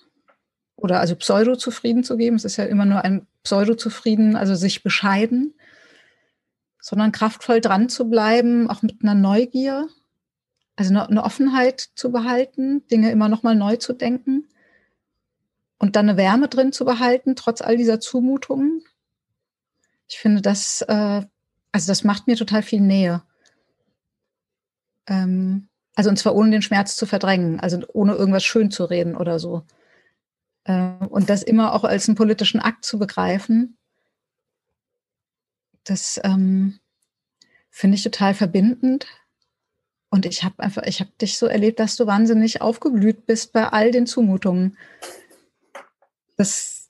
oder 0.84 1.00
also 1.00 1.16
pseudo-zufrieden 1.16 2.04
zu 2.04 2.18
geben. 2.18 2.36
Es 2.36 2.46
ist 2.46 2.58
ja 2.58 2.66
immer 2.66 2.86
nur 2.86 3.04
ein 3.04 3.26
pseudo-zufrieden, 3.44 4.36
also 4.36 4.54
sich 4.54 4.84
bescheiden 4.84 5.56
sondern 6.84 7.14
kraftvoll 7.14 7.62
dran 7.62 7.88
zu 7.88 8.10
bleiben, 8.10 8.70
auch 8.70 8.82
mit 8.82 9.02
einer 9.02 9.16
Neugier, 9.16 9.88
also 10.76 10.94
eine, 10.94 11.24
Offenheit 11.24 11.80
zu 11.96 12.12
behalten, 12.12 12.86
Dinge 12.88 13.10
immer 13.10 13.30
nochmal 13.30 13.56
neu 13.56 13.78
zu 13.78 13.94
denken 13.94 14.50
und 15.80 15.96
dann 15.96 16.10
eine 16.10 16.18
Wärme 16.18 16.50
drin 16.50 16.74
zu 16.74 16.84
behalten, 16.84 17.38
trotz 17.38 17.62
all 17.62 17.78
dieser 17.78 18.02
Zumutungen. 18.02 18.84
Ich 20.10 20.18
finde, 20.18 20.42
das, 20.42 20.82
äh, 20.82 21.22
also 21.72 21.88
das 21.88 22.04
macht 22.04 22.28
mir 22.28 22.36
total 22.36 22.64
viel 22.64 22.82
Nähe. 22.82 23.24
Ähm, 25.08 25.70
also 25.96 26.10
und 26.10 26.18
zwar 26.18 26.36
ohne 26.36 26.52
den 26.52 26.62
Schmerz 26.62 26.98
zu 26.98 27.06
verdrängen, 27.06 27.62
also 27.62 27.82
ohne 27.94 28.16
irgendwas 28.16 28.44
schön 28.44 28.72
zu 28.72 28.84
reden 28.84 29.16
oder 29.16 29.40
so. 29.40 29.64
Äh, 30.66 31.06
und 31.10 31.30
das 31.30 31.44
immer 31.44 31.74
auch 31.74 31.84
als 31.84 32.08
einen 32.08 32.16
politischen 32.16 32.60
Akt 32.60 32.86
zu 32.86 33.00
begreifen 33.00 33.78
das 35.84 36.20
ähm, 36.24 36.80
finde 37.70 37.96
ich 37.96 38.04
total 38.04 38.34
verbindend. 38.34 39.08
Und 40.10 40.26
ich 40.26 40.44
habe 40.44 40.62
einfach, 40.62 40.84
ich 40.84 41.00
habe 41.00 41.12
dich 41.20 41.38
so 41.38 41.48
erlebt, 41.48 41.80
dass 41.80 41.96
du 41.96 42.06
wahnsinnig 42.06 42.62
aufgeblüht 42.62 43.26
bist 43.26 43.52
bei 43.52 43.68
all 43.68 43.92
den 43.92 44.06
Zumutungen. 44.06 44.78
Das, 46.38 46.90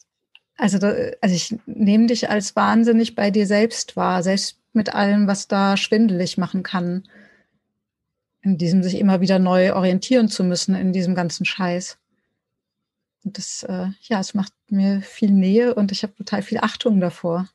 also, 0.57 0.77
also 1.21 1.35
ich 1.35 1.55
nehme 1.65 2.07
dich 2.07 2.29
als 2.29 2.55
wahnsinnig 2.55 3.15
bei 3.15 3.31
dir 3.31 3.47
selbst 3.47 3.95
wahr, 3.95 4.23
selbst 4.23 4.59
mit 4.73 4.93
allem, 4.93 5.27
was 5.27 5.47
da 5.47 5.77
schwindelig 5.77 6.37
machen 6.37 6.63
kann. 6.63 7.03
In 8.41 8.57
diesem 8.57 8.83
sich 8.83 8.95
immer 8.95 9.21
wieder 9.21 9.39
neu 9.39 9.73
orientieren 9.73 10.27
zu 10.27 10.43
müssen, 10.43 10.75
in 10.75 10.91
diesem 10.91 11.15
ganzen 11.15 11.45
Scheiß. 11.45 11.97
Und 13.23 13.37
das, 13.37 13.63
äh, 13.63 13.87
ja, 14.01 14.19
es 14.19 14.33
macht 14.33 14.53
mir 14.69 15.01
viel 15.01 15.31
Nähe 15.31 15.75
und 15.75 15.91
ich 15.91 16.03
habe 16.03 16.13
total 16.15 16.41
viel 16.41 16.59
Achtung 16.59 16.99
davor. 16.99 17.47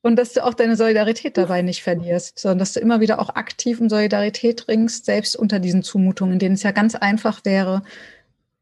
Und 0.00 0.16
dass 0.16 0.34
du 0.34 0.44
auch 0.44 0.52
deine 0.52 0.76
Solidarität 0.76 1.38
dabei 1.38 1.62
nicht 1.62 1.82
verlierst, 1.82 2.38
sondern 2.38 2.58
dass 2.58 2.74
du 2.74 2.80
immer 2.80 3.00
wieder 3.00 3.18
auch 3.20 3.30
aktiv 3.30 3.80
um 3.80 3.88
Solidarität 3.88 4.68
ringst, 4.68 5.06
selbst 5.06 5.34
unter 5.34 5.60
diesen 5.60 5.82
Zumutungen, 5.82 6.34
in 6.34 6.38
denen 6.38 6.54
es 6.56 6.62
ja 6.62 6.72
ganz 6.72 6.94
einfach 6.94 7.42
wäre, 7.46 7.82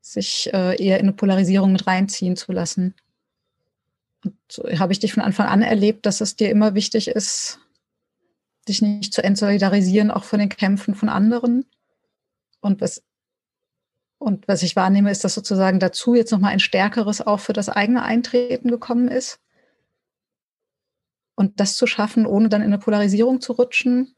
sich 0.01 0.53
äh, 0.53 0.81
eher 0.81 0.99
in 0.99 1.07
eine 1.07 1.13
Polarisierung 1.13 1.73
mit 1.73 1.87
reinziehen 1.87 2.37
zu 2.37 2.53
lassen. 2.53 2.95
Und 4.25 4.37
so 4.49 4.63
habe 4.79 4.93
ich 4.93 5.01
dich 5.01 5.13
von 5.13 5.23
Anfang 5.23 5.49
an 5.49 5.63
erlebt, 5.63 6.07
dass 6.07 6.21
es 6.21 6.37
dir 6.37 6.49
immer 6.49 6.75
wichtig 6.75 7.09
ist, 7.09 7.59
dich 8.69 8.81
nicht 8.81 9.13
zu 9.13 9.25
entsolidarisieren, 9.25 10.13
auch 10.13 10.23
von 10.23 10.39
den 10.39 10.49
Kämpfen 10.49 10.95
von 10.95 11.09
anderen. 11.09 11.67
Und 12.63 12.81
was, 12.81 13.03
und 14.19 14.47
was 14.49 14.63
ich 14.63 14.77
wahrnehme, 14.77 15.11
ist, 15.11 15.25
dass 15.25 15.35
sozusagen 15.35 15.81
dazu 15.81 16.15
jetzt 16.15 16.31
nochmal 16.31 16.53
ein 16.53 16.61
stärkeres 16.61 17.21
auch 17.21 17.41
für 17.41 17.53
das 17.53 17.69
eigene 17.69 18.03
Eintreten 18.03 18.71
gekommen 18.71 19.09
ist. 19.09 19.41
Und 21.35 21.59
das 21.61 21.77
zu 21.77 21.87
schaffen, 21.87 22.25
ohne 22.25 22.49
dann 22.49 22.63
in 22.63 22.69
eine 22.69 22.79
Polarisierung 22.79 23.41
zu 23.41 23.53
rutschen 23.53 24.15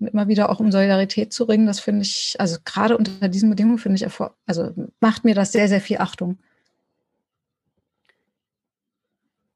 und 0.00 0.06
immer 0.06 0.26
wieder 0.26 0.48
auch 0.48 0.58
um 0.58 0.72
Solidarität 0.72 1.32
zu 1.32 1.44
ringen, 1.44 1.66
das 1.66 1.80
finde 1.80 2.02
ich, 2.02 2.34
also 2.38 2.58
gerade 2.64 2.96
unter 2.96 3.28
diesen 3.28 3.50
Bedingungen 3.50 3.78
finde 3.78 3.96
ich, 3.96 4.20
also 4.46 4.70
macht 5.00 5.24
mir 5.24 5.34
das 5.34 5.52
sehr, 5.52 5.68
sehr 5.68 5.80
viel 5.80 5.98
Achtung. 5.98 6.38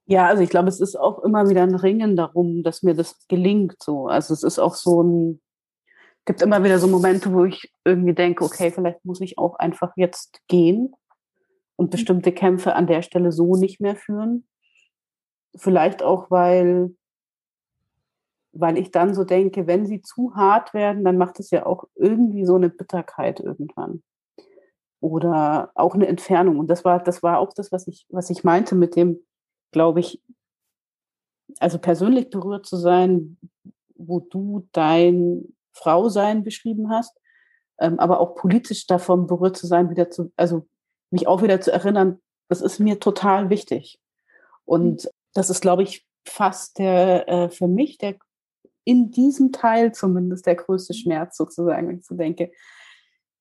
Ja, 0.04 0.26
also 0.26 0.42
ich 0.42 0.50
glaube, 0.50 0.68
es 0.68 0.78
ist 0.78 0.94
auch 0.94 1.20
immer 1.24 1.48
wieder 1.48 1.62
ein 1.62 1.74
Ringen 1.74 2.16
darum, 2.16 2.62
dass 2.62 2.82
mir 2.82 2.94
das 2.94 3.26
gelingt. 3.28 3.82
So, 3.82 4.08
also 4.08 4.34
es 4.34 4.42
ist 4.42 4.58
auch 4.58 4.74
so 4.74 5.02
ein, 5.02 5.40
gibt 6.26 6.42
immer 6.42 6.62
wieder 6.62 6.78
so 6.78 6.88
Momente, 6.88 7.32
wo 7.32 7.44
ich 7.44 7.72
irgendwie 7.84 8.14
denke, 8.14 8.44
okay, 8.44 8.70
vielleicht 8.70 9.04
muss 9.04 9.20
ich 9.20 9.38
auch 9.38 9.54
einfach 9.56 9.92
jetzt 9.96 10.40
gehen 10.48 10.92
und 11.76 11.90
bestimmte 11.90 12.32
Kämpfe 12.32 12.74
an 12.74 12.86
der 12.86 13.02
Stelle 13.02 13.32
so 13.32 13.56
nicht 13.56 13.80
mehr 13.80 13.96
führen. 13.96 14.46
Vielleicht 15.56 16.02
auch, 16.02 16.30
weil 16.30 16.94
weil 18.58 18.78
ich 18.78 18.90
dann 18.90 19.14
so 19.14 19.24
denke, 19.24 19.66
wenn 19.66 19.86
sie 19.86 20.00
zu 20.00 20.34
hart 20.34 20.74
werden, 20.74 21.04
dann 21.04 21.18
macht 21.18 21.40
es 21.40 21.50
ja 21.50 21.66
auch 21.66 21.84
irgendwie 21.94 22.44
so 22.44 22.54
eine 22.54 22.70
Bitterkeit 22.70 23.40
irgendwann. 23.40 24.02
Oder 25.00 25.70
auch 25.74 25.94
eine 25.94 26.06
Entfernung. 26.06 26.58
Und 26.58 26.68
das 26.68 26.84
war, 26.84 27.02
das 27.02 27.22
war 27.22 27.38
auch 27.38 27.52
das, 27.52 27.70
was 27.70 27.86
ich, 27.86 28.06
was 28.08 28.30
ich 28.30 28.44
meinte 28.44 28.74
mit 28.74 28.96
dem, 28.96 29.20
glaube 29.72 30.00
ich, 30.00 30.22
also 31.58 31.78
persönlich 31.78 32.30
berührt 32.30 32.66
zu 32.66 32.76
sein, 32.76 33.38
wo 33.94 34.20
du 34.20 34.66
dein 34.72 35.55
Frausein 35.76 36.42
beschrieben 36.42 36.90
hast, 36.90 37.16
ähm, 37.78 37.98
aber 37.98 38.20
auch 38.20 38.34
politisch 38.34 38.86
davon 38.86 39.26
berührt 39.26 39.56
zu 39.56 39.66
sein, 39.66 39.90
wieder 39.90 40.10
zu, 40.10 40.32
also 40.36 40.66
mich 41.10 41.26
auch 41.26 41.42
wieder 41.42 41.60
zu 41.60 41.72
erinnern, 41.72 42.20
das 42.48 42.60
ist 42.60 42.78
mir 42.78 43.00
total 43.00 43.50
wichtig. 43.50 44.00
Und 44.64 45.10
das 45.34 45.50
ist, 45.50 45.60
glaube 45.60 45.82
ich, 45.82 46.06
fast 46.26 46.78
der 46.78 47.28
äh, 47.28 47.48
für 47.50 47.68
mich 47.68 47.98
der 47.98 48.16
in 48.84 49.10
diesem 49.10 49.52
Teil 49.52 49.92
zumindest 49.92 50.46
der 50.46 50.54
größte 50.54 50.94
mhm. 50.94 50.98
Schmerz 50.98 51.36
sozusagen, 51.36 51.88
wenn 51.88 51.98
ich 51.98 52.06
so 52.06 52.14
denke, 52.14 52.52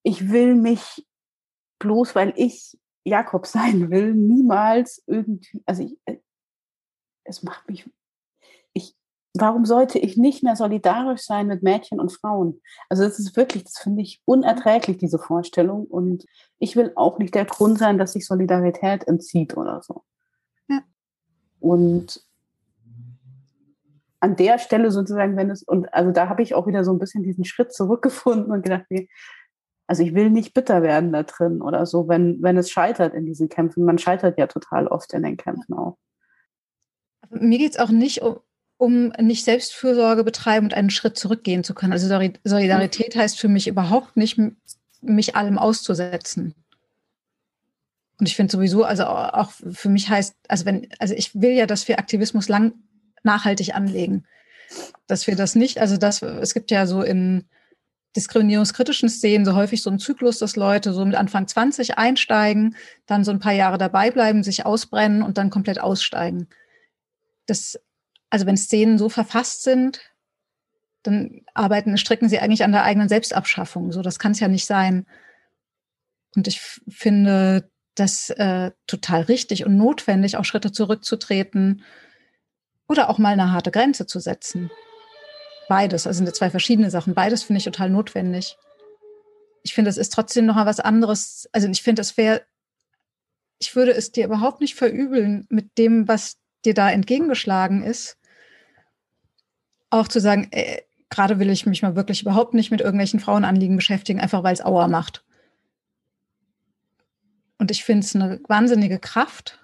ich 0.03 0.29
will 0.31 0.55
mich 0.55 1.07
bloß, 1.79 2.15
weil 2.15 2.33
ich 2.35 2.77
Jakob 3.03 3.45
sein 3.47 3.89
will, 3.91 4.13
niemals 4.13 5.03
irgendwie, 5.07 5.63
also 5.65 5.83
ich, 5.83 5.97
äh, 6.05 6.17
es 7.23 7.43
macht 7.43 7.67
mich, 7.69 7.85
ich, 7.85 7.91
warum 9.39 9.65
sollte 9.65 9.99
ich 9.99 10.17
nicht 10.17 10.43
mehr 10.43 10.55
solidarisch 10.55 11.21
sein 11.21 11.47
mit 11.47 11.63
Mädchen 11.63 11.99
und 11.99 12.11
Frauen? 12.11 12.61
Also 12.89 13.03
das 13.03 13.19
ist 13.19 13.35
wirklich, 13.35 13.63
das 13.63 13.77
finde 13.77 14.01
ich 14.01 14.21
unerträglich, 14.25 14.97
diese 14.97 15.19
Vorstellung. 15.19 15.85
Und 15.85 16.25
ich 16.59 16.75
will 16.75 16.91
auch 16.95 17.19
nicht 17.19 17.35
der 17.35 17.45
Grund 17.45 17.77
sein, 17.77 17.97
dass 17.97 18.13
sich 18.13 18.25
Solidarität 18.25 19.07
entzieht 19.07 19.57
oder 19.57 19.81
so. 19.81 20.03
Ja. 20.69 20.81
Und 21.59 22.25
an 24.19 24.35
der 24.35 24.57
Stelle 24.57 24.91
sozusagen, 24.91 25.37
wenn 25.37 25.49
es, 25.49 25.63
und 25.63 25.93
also 25.93 26.11
da 26.11 26.29
habe 26.29 26.41
ich 26.41 26.55
auch 26.55 26.67
wieder 26.67 26.83
so 26.83 26.91
ein 26.91 26.99
bisschen 26.99 27.23
diesen 27.23 27.45
Schritt 27.45 27.73
zurückgefunden 27.73 28.51
und 28.51 28.63
gedacht, 28.63 28.85
nee, 28.89 29.07
also 29.87 30.01
ich 30.01 30.15
will 30.15 30.31
nicht 30.31 30.53
bitter 30.53 30.81
werden 30.81 31.13
da 31.13 31.23
drin 31.23 31.61
oder 31.61 31.85
so, 31.85 32.07
wenn, 32.07 32.41
wenn 32.41 32.57
es 32.57 32.71
scheitert 32.71 33.13
in 33.13 33.25
diesen 33.25 33.49
Kämpfen. 33.49 33.85
Man 33.85 33.99
scheitert 33.99 34.39
ja 34.39 34.47
total 34.47 34.87
oft 34.87 35.13
in 35.13 35.21
den 35.21 35.37
Kämpfen 35.37 35.75
auch. 35.75 35.97
Mir 37.29 37.59
geht 37.59 37.73
es 37.73 37.79
auch 37.79 37.89
nicht 37.89 38.21
um, 38.21 38.39
um 38.77 39.09
nicht 39.19 39.45
Selbstfürsorge 39.45 40.23
betreiben 40.23 40.65
und 40.65 40.73
einen 40.73 40.89
Schritt 40.89 41.17
zurückgehen 41.17 41.63
zu 41.63 41.73
können. 41.73 41.93
Also 41.93 42.07
Solidarität 42.43 43.15
heißt 43.15 43.39
für 43.39 43.47
mich 43.47 43.67
überhaupt 43.67 44.17
nicht, 44.17 44.39
mich 45.01 45.35
allem 45.35 45.57
auszusetzen. 45.57 46.55
Und 48.17 48.27
ich 48.27 48.35
finde 48.35 48.51
sowieso, 48.51 48.83
also 48.83 49.05
auch 49.05 49.51
für 49.51 49.89
mich 49.89 50.09
heißt, 50.09 50.35
also 50.47 50.65
wenn, 50.65 50.87
also 50.99 51.13
ich 51.13 51.35
will 51.35 51.51
ja, 51.51 51.65
dass 51.65 51.87
wir 51.87 51.99
Aktivismus 51.99 52.47
lang 52.47 52.73
nachhaltig 53.23 53.75
anlegen. 53.75 54.25
Dass 55.07 55.27
wir 55.27 55.35
das 55.35 55.55
nicht, 55.55 55.79
also 55.79 55.97
das, 55.97 56.21
es 56.21 56.53
gibt 56.53 56.71
ja 56.71 56.87
so 56.87 57.01
in 57.01 57.45
diskriminierungskritischen 58.15 59.09
Szenen 59.09 59.45
so 59.45 59.55
häufig 59.55 59.83
so 59.83 59.89
einen 59.89 59.99
Zyklus, 59.99 60.39
dass 60.39 60.55
Leute 60.55 60.93
so 60.93 61.03
mit 61.05 61.15
Anfang 61.15 61.47
20 61.47 61.97
einsteigen, 61.97 62.75
dann 63.05 63.25
so 63.25 63.31
ein 63.31 63.39
paar 63.39 63.51
Jahre 63.51 63.77
dabei 63.77 64.11
bleiben, 64.11 64.43
sich 64.43 64.65
ausbrennen 64.65 65.21
und 65.21 65.37
dann 65.37 65.49
komplett 65.49 65.81
aussteigen. 65.81 66.47
Das, 67.45 67.77
also 68.35 68.47
wenn 68.47 68.57
Szenen 68.57 68.97
so 68.97 69.07
verfasst 69.07 69.63
sind, 69.63 70.01
dann 71.03 71.43
arbeiten, 71.53 71.97
stricken 71.97 72.27
sie 72.27 72.39
eigentlich 72.39 72.65
an 72.65 72.73
der 72.73 72.83
eigenen 72.83 73.07
Selbstabschaffung. 73.07 73.93
So, 73.93 74.01
das 74.01 74.19
kann 74.19 74.33
es 74.33 74.41
ja 74.41 74.49
nicht 74.49 74.65
sein. 74.65 75.05
Und 76.35 76.45
ich 76.45 76.59
finde 76.89 77.71
das 77.95 78.31
äh, 78.31 78.71
total 78.87 79.21
richtig 79.21 79.65
und 79.65 79.77
notwendig, 79.77 80.35
auch 80.35 80.43
Schritte 80.43 80.73
zurückzutreten 80.73 81.83
oder 82.89 83.09
auch 83.09 83.19
mal 83.19 83.31
eine 83.31 83.53
harte 83.53 83.71
Grenze 83.71 84.05
zu 84.05 84.19
setzen. 84.19 84.69
Beides, 85.69 86.05
also 86.05 86.17
sind 86.25 86.35
zwei 86.35 86.49
verschiedene 86.49 86.91
Sachen. 86.91 87.13
Beides 87.13 87.43
finde 87.43 87.59
ich 87.59 87.63
total 87.63 87.89
notwendig. 87.89 88.57
Ich 89.63 89.73
finde, 89.73 89.87
es 89.91 89.97
ist 89.97 90.11
trotzdem 90.11 90.45
noch 90.45 90.55
mal 90.55 90.65
was 90.65 90.81
anderes. 90.81 91.47
Also 91.53 91.69
ich 91.69 91.81
finde, 91.81 92.01
es 92.01 92.17
wäre, 92.17 92.41
ich 93.59 93.77
würde 93.77 93.93
es 93.93 94.11
dir 94.11 94.25
überhaupt 94.25 94.59
nicht 94.59 94.75
verübeln 94.75 95.47
mit 95.49 95.77
dem, 95.77 96.09
was 96.09 96.35
dir 96.65 96.73
da 96.73 96.91
entgegengeschlagen 96.91 97.83
ist. 97.83 98.17
Auch 99.89 100.07
zu 100.07 100.19
sagen, 100.19 100.47
äh, 100.51 100.81
gerade 101.09 101.39
will 101.39 101.49
ich 101.49 101.65
mich 101.65 101.81
mal 101.81 101.95
wirklich 101.95 102.21
überhaupt 102.21 102.53
nicht 102.53 102.71
mit 102.71 102.81
irgendwelchen 102.81 103.19
Frauenanliegen 103.19 103.75
beschäftigen, 103.75 104.19
einfach 104.19 104.43
weil 104.43 104.53
es 104.53 104.65
Auer 104.65 104.87
macht. 104.87 105.23
Und 107.57 107.71
ich 107.71 107.83
finde 107.83 108.05
es 108.05 108.15
eine 108.15 108.41
wahnsinnige 108.47 108.99
Kraft, 108.99 109.59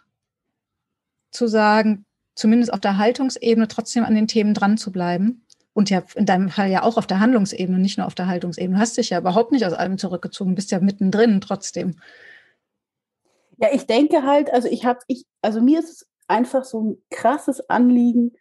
zu 1.31 1.47
sagen, 1.47 2.05
zumindest 2.35 2.73
auf 2.73 2.79
der 2.79 2.97
Haltungsebene 2.97 3.67
trotzdem 3.67 4.03
an 4.05 4.15
den 4.15 4.27
Themen 4.27 4.53
dran 4.53 4.77
zu 4.77 4.91
bleiben. 4.91 5.45
Und 5.73 5.89
ja, 5.89 6.03
in 6.15 6.25
deinem 6.25 6.49
Fall 6.49 6.69
ja 6.69 6.83
auch 6.83 6.97
auf 6.97 7.07
der 7.07 7.19
Handlungsebene, 7.19 7.79
nicht 7.79 7.97
nur 7.97 8.07
auf 8.07 8.15
der 8.15 8.27
Haltungsebene. 8.27 8.75
Du 8.75 8.81
hast 8.81 8.97
dich 8.97 9.09
ja 9.09 9.19
überhaupt 9.19 9.51
nicht 9.51 9.65
aus 9.65 9.73
allem 9.73 9.97
zurückgezogen, 9.97 10.55
bist 10.55 10.71
ja 10.71 10.79
mittendrin 10.79 11.39
trotzdem. 11.39 11.95
Ja, 13.57 13.69
ich 13.71 13.85
denke 13.85 14.23
halt, 14.23 14.51
also 14.51 14.67
ich 14.67 14.85
habe, 14.85 14.99
ich, 15.07 15.25
also 15.41 15.61
mir 15.61 15.79
ist 15.79 15.91
es 15.91 16.09
einfach 16.27 16.65
so 16.65 16.81
ein 16.81 16.97
krasses 17.09 17.69
Anliegen, 17.69 18.33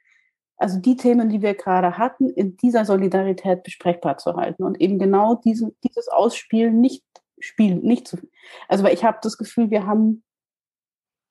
also 0.61 0.79
die 0.79 0.97
Themen, 0.97 1.31
die 1.31 1.41
wir 1.41 1.55
gerade 1.55 1.97
hatten, 1.97 2.29
in 2.29 2.57
dieser 2.59 2.85
Solidarität 2.85 3.63
besprechbar 3.63 4.19
zu 4.19 4.37
halten 4.37 4.63
und 4.63 4.79
eben 4.81 4.99
genau 4.99 5.35
diesen, 5.35 5.75
dieses 5.83 6.09
Ausspielen 6.09 6.81
nicht 6.81 7.03
spielen, 7.39 7.81
nicht 7.81 8.07
zu. 8.07 8.19
Also 8.69 8.85
weil 8.85 8.93
ich 8.93 9.03
habe 9.03 9.19
das 9.23 9.39
Gefühl, 9.39 9.71
wir 9.71 9.87
haben 9.87 10.23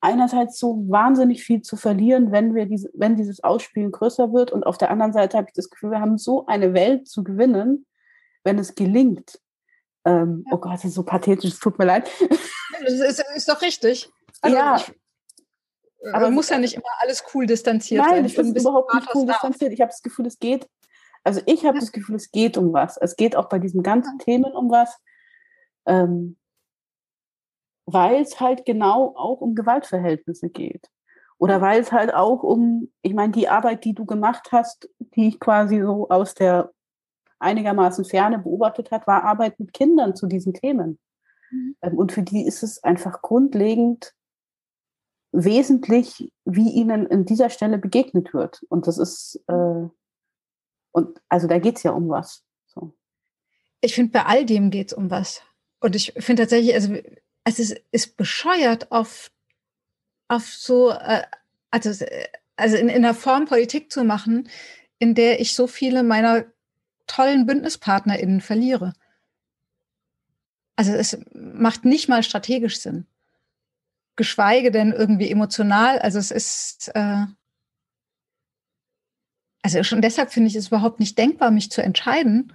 einerseits 0.00 0.58
so 0.58 0.84
wahnsinnig 0.88 1.44
viel 1.44 1.62
zu 1.62 1.76
verlieren, 1.76 2.32
wenn 2.32 2.56
wir 2.56 2.66
diese, 2.66 2.90
wenn 2.92 3.14
dieses 3.14 3.44
Ausspielen 3.44 3.92
größer 3.92 4.32
wird, 4.32 4.50
und 4.50 4.66
auf 4.66 4.78
der 4.78 4.90
anderen 4.90 5.12
Seite 5.12 5.36
habe 5.36 5.46
ich 5.48 5.54
das 5.54 5.70
Gefühl, 5.70 5.92
wir 5.92 6.00
haben 6.00 6.18
so 6.18 6.46
eine 6.46 6.74
Welt 6.74 7.06
zu 7.06 7.22
gewinnen, 7.22 7.86
wenn 8.42 8.58
es 8.58 8.74
gelingt. 8.74 9.40
Ähm, 10.04 10.42
ja. 10.46 10.56
Oh 10.56 10.58
Gott, 10.58 10.74
das 10.74 10.84
ist 10.86 10.94
so 10.94 11.04
pathetisch, 11.04 11.52
es 11.52 11.60
tut 11.60 11.78
mir 11.78 11.84
leid. 11.84 12.10
Das 12.82 12.94
ist, 12.94 13.22
ist 13.36 13.48
doch 13.48 13.60
richtig. 13.60 14.10
Also 14.40 14.56
ja. 14.56 14.76
Ich, 14.76 14.99
aber 16.12 16.30
muss 16.30 16.48
ja 16.48 16.58
nicht 16.58 16.74
immer 16.74 16.84
alles 17.00 17.24
cool 17.34 17.46
distanziert 17.46 18.00
nein, 18.00 18.08
sein. 18.08 18.18
Nein, 18.18 18.26
ich 18.26 18.36
bin 18.36 18.54
überhaupt 18.54 18.94
nicht 18.94 19.08
cool 19.14 19.26
distanziert. 19.26 19.72
Ich 19.72 19.80
habe 19.80 19.90
das 19.90 20.02
Gefühl, 20.02 20.26
es 20.26 20.38
geht, 20.38 20.68
also 21.24 21.40
ich 21.46 21.64
habe 21.64 21.76
ja. 21.76 21.80
das 21.80 21.92
Gefühl, 21.92 22.16
es 22.16 22.30
geht 22.30 22.56
um 22.56 22.72
was. 22.72 22.96
Es 22.96 23.16
geht 23.16 23.36
auch 23.36 23.48
bei 23.48 23.58
diesen 23.58 23.82
ganzen 23.82 24.18
Themen 24.18 24.52
um 24.52 24.70
was. 24.70 24.98
Ähm, 25.86 26.36
weil 27.86 28.22
es 28.22 28.40
halt 28.40 28.64
genau 28.64 29.14
auch 29.16 29.40
um 29.40 29.54
Gewaltverhältnisse 29.54 30.48
geht. 30.48 30.88
Oder 31.38 31.60
weil 31.60 31.80
es 31.80 31.90
halt 31.90 32.14
auch 32.14 32.42
um, 32.42 32.92
ich 33.02 33.14
meine, 33.14 33.32
die 33.32 33.48
Arbeit, 33.48 33.84
die 33.84 33.94
du 33.94 34.04
gemacht 34.04 34.52
hast, 34.52 34.88
die 34.98 35.28
ich 35.28 35.40
quasi 35.40 35.80
so 35.80 36.08
aus 36.08 36.34
der 36.34 36.70
einigermaßen 37.38 38.04
Ferne 38.04 38.38
beobachtet 38.38 38.90
hat, 38.90 39.06
war 39.06 39.24
Arbeit 39.24 39.58
mit 39.58 39.72
Kindern 39.72 40.14
zu 40.14 40.26
diesen 40.26 40.52
Themen. 40.52 40.98
Mhm. 41.50 41.76
Ähm, 41.82 41.98
und 41.98 42.12
für 42.12 42.22
die 42.22 42.46
ist 42.46 42.62
es 42.62 42.82
einfach 42.84 43.22
grundlegend 43.22 44.14
wesentlich, 45.32 46.32
wie 46.44 46.70
ihnen 46.70 47.06
in 47.06 47.24
dieser 47.24 47.50
Stelle 47.50 47.78
begegnet 47.78 48.34
wird. 48.34 48.62
Und 48.68 48.86
das 48.86 48.98
ist, 48.98 49.42
äh, 49.46 49.88
und 50.92 51.20
also 51.28 51.46
da 51.46 51.58
geht 51.58 51.76
es 51.76 51.82
ja 51.82 51.92
um 51.92 52.08
was. 52.08 52.44
So. 52.66 52.94
Ich 53.80 53.94
finde, 53.94 54.12
bei 54.12 54.24
all 54.26 54.44
dem 54.44 54.70
geht 54.70 54.88
es 54.88 54.92
um 54.92 55.10
was. 55.10 55.42
Und 55.80 55.96
ich 55.96 56.12
finde 56.18 56.42
tatsächlich, 56.42 56.74
also 56.74 56.96
es 57.44 57.74
ist, 57.90 58.16
bescheuert 58.16 58.90
auf, 58.92 59.30
auf 60.28 60.46
so, 60.46 60.90
äh, 60.90 61.22
also, 61.70 62.04
also 62.56 62.76
in, 62.76 62.88
in 62.88 63.04
einer 63.04 63.14
Form 63.14 63.46
Politik 63.46 63.90
zu 63.90 64.04
machen, 64.04 64.48
in 64.98 65.14
der 65.14 65.40
ich 65.40 65.54
so 65.54 65.66
viele 65.66 66.02
meiner 66.02 66.44
tollen 67.06 67.46
BündnispartnerInnen 67.46 68.40
verliere. 68.40 68.92
Also 70.76 70.92
es 70.92 71.18
macht 71.32 71.84
nicht 71.84 72.08
mal 72.08 72.22
strategisch 72.22 72.80
Sinn. 72.80 73.06
Geschweige 74.16 74.70
denn 74.70 74.92
irgendwie 74.92 75.30
emotional. 75.30 75.98
Also 75.98 76.18
es 76.18 76.30
ist, 76.30 76.90
äh, 76.94 77.24
also 79.62 79.82
schon 79.82 80.02
deshalb 80.02 80.32
finde 80.32 80.48
ich 80.48 80.56
es 80.56 80.68
überhaupt 80.68 81.00
nicht 81.00 81.16
denkbar, 81.18 81.50
mich 81.50 81.70
zu 81.70 81.82
entscheiden, 81.82 82.52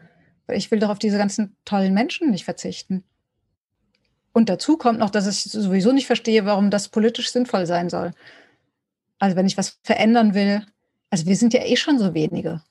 weil 0.48 0.58
ich 0.58 0.72
will 0.72 0.80
doch 0.80 0.90
auf 0.90 1.00
diese 1.00 1.18
ganzen 1.18 1.56
tollen 1.66 1.94
Menschen 1.94 2.30
nicht 2.30 2.46
verzichten. 2.46 3.04
Und 4.34 4.50
dazu 4.50 4.78
kommt 4.78 5.00
noch, 5.00 5.10
dass 5.10 5.28
ich 5.28 5.44
sowieso 5.44 5.94
nicht 5.94 6.08
verstehe, 6.08 6.46
warum 6.46 6.70
das 6.70 6.90
politisch 6.90 7.32
sinnvoll 7.32 7.66
sein 7.66 7.90
soll. 7.90 8.12
Also 9.18 9.38
wenn 9.38 9.48
ich 9.48 9.58
was 9.58 9.80
verändern 9.82 10.34
will, 10.34 10.66
also 11.10 11.26
wir 11.26 11.38
sind 11.38 11.54
ja 11.54 11.64
eh 11.64 11.78
schon 11.78 12.00
so 12.00 12.14
wenige. 12.14 12.62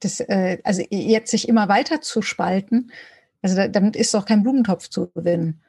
Das, 0.00 0.20
äh, 0.20 0.58
also 0.62 0.82
jetzt 0.90 1.30
sich 1.30 1.48
immer 1.48 1.68
weiter 1.68 2.02
zu 2.02 2.20
spalten, 2.20 2.90
also 3.42 3.56
da, 3.56 3.68
damit 3.68 3.96
ist 3.96 4.12
doch 4.12 4.26
kein 4.26 4.42
Blumentopf 4.42 4.88
zu 4.88 5.10
gewinnen. 5.10 5.62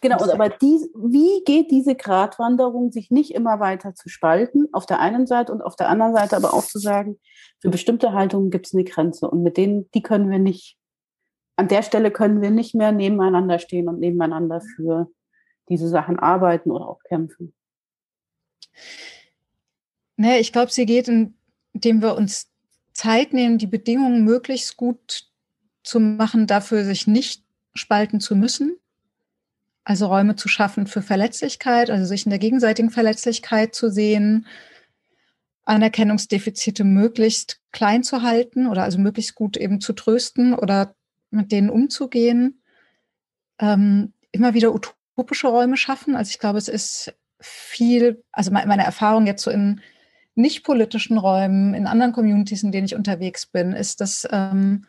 Genau, 0.00 0.22
und 0.22 0.30
aber 0.30 0.48
die, 0.48 0.78
wie 0.94 1.42
geht 1.44 1.70
diese 1.70 1.94
Gratwanderung, 1.94 2.92
sich 2.92 3.10
nicht 3.10 3.34
immer 3.34 3.60
weiter 3.60 3.94
zu 3.94 4.08
spalten, 4.08 4.68
auf 4.72 4.86
der 4.86 5.00
einen 5.00 5.26
Seite 5.26 5.52
und 5.52 5.62
auf 5.62 5.76
der 5.76 5.88
anderen 5.88 6.14
Seite 6.14 6.36
aber 6.36 6.54
auch 6.54 6.64
zu 6.64 6.78
sagen, 6.78 7.18
für 7.60 7.70
bestimmte 7.70 8.12
Haltungen 8.12 8.50
gibt 8.50 8.66
es 8.66 8.74
eine 8.74 8.84
Grenze 8.84 9.28
und 9.28 9.42
mit 9.42 9.56
denen, 9.56 9.90
die 9.92 10.02
können 10.02 10.30
wir 10.30 10.38
nicht 10.38 10.76
an 11.56 11.68
der 11.68 11.82
Stelle 11.82 12.10
können 12.10 12.42
wir 12.42 12.50
nicht 12.50 12.74
mehr 12.74 12.92
nebeneinander 12.92 13.58
stehen 13.58 13.88
und 13.88 13.98
nebeneinander 13.98 14.60
für 14.60 15.10
diese 15.68 15.88
Sachen 15.88 16.18
arbeiten 16.18 16.70
oder 16.70 16.86
auch 16.86 17.02
kämpfen. 17.04 17.54
Nee, 20.16 20.38
ich 20.38 20.52
glaube, 20.52 20.70
sie 20.70 20.86
geht, 20.86 21.08
indem 21.08 22.02
wir 22.02 22.14
uns 22.16 22.50
Zeit 22.92 23.32
nehmen, 23.32 23.58
die 23.58 23.66
Bedingungen 23.66 24.24
möglichst 24.24 24.76
gut 24.76 25.28
zu 25.82 26.00
machen, 26.00 26.46
dafür 26.46 26.84
sich 26.84 27.06
nicht 27.06 27.44
spalten 27.74 28.20
zu 28.20 28.36
müssen. 28.36 28.78
Also 29.88 30.06
Räume 30.06 30.34
zu 30.34 30.48
schaffen 30.48 30.88
für 30.88 31.00
Verletzlichkeit, 31.00 31.90
also 31.90 32.04
sich 32.06 32.26
in 32.26 32.30
der 32.30 32.40
gegenseitigen 32.40 32.90
Verletzlichkeit 32.90 33.72
zu 33.72 33.88
sehen, 33.88 34.46
Anerkennungsdefizite 35.64 36.82
möglichst 36.82 37.60
klein 37.70 38.02
zu 38.02 38.22
halten 38.22 38.66
oder 38.66 38.82
also 38.82 38.98
möglichst 38.98 39.36
gut 39.36 39.56
eben 39.56 39.80
zu 39.80 39.92
trösten 39.92 40.54
oder 40.54 40.96
mit 41.30 41.52
denen 41.52 41.70
umzugehen, 41.70 42.60
ähm, 43.60 44.12
immer 44.32 44.54
wieder 44.54 44.74
utopische 44.74 45.46
Räume 45.46 45.76
schaffen. 45.76 46.16
Also 46.16 46.30
ich 46.30 46.40
glaube, 46.40 46.58
es 46.58 46.66
ist 46.66 47.14
viel, 47.38 48.24
also 48.32 48.50
meine 48.50 48.84
Erfahrung 48.84 49.28
jetzt 49.28 49.44
so 49.44 49.52
in 49.52 49.80
nicht 50.34 50.64
politischen 50.64 51.16
Räumen, 51.16 51.74
in 51.74 51.86
anderen 51.86 52.12
Communities, 52.12 52.64
in 52.64 52.72
denen 52.72 52.86
ich 52.86 52.96
unterwegs 52.96 53.46
bin, 53.46 53.72
ist, 53.72 54.00
dass 54.00 54.26
ähm, 54.32 54.84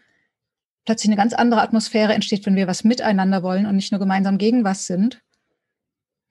plötzlich 0.88 1.10
eine 1.10 1.18
ganz 1.18 1.34
andere 1.34 1.62
Atmosphäre 1.62 2.14
entsteht, 2.14 2.46
wenn 2.46 2.56
wir 2.56 2.66
was 2.66 2.86
miteinander 2.86 3.44
wollen 3.44 3.66
und 3.66 3.76
nicht 3.76 3.92
nur 3.92 4.00
gemeinsam 4.00 4.38
gegen 4.38 4.64
was 4.64 4.86
sind. 4.86 5.22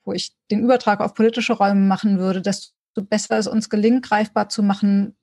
Wo 0.03 0.15
ich 0.15 0.33
den 0.51 0.65
Übertrag 0.65 1.01
auf 1.01 1.13
politische 1.13 1.53
Räume 1.53 1.83
machen 1.83 2.19
würde, 2.19 2.41
desto 2.41 2.73
besser 3.03 3.37
es 3.37 3.49
uns 3.49 3.69
gelingt, 3.69 4.09
greifbar 4.09 4.49
zu 4.49 4.63
machen, 4.63 5.15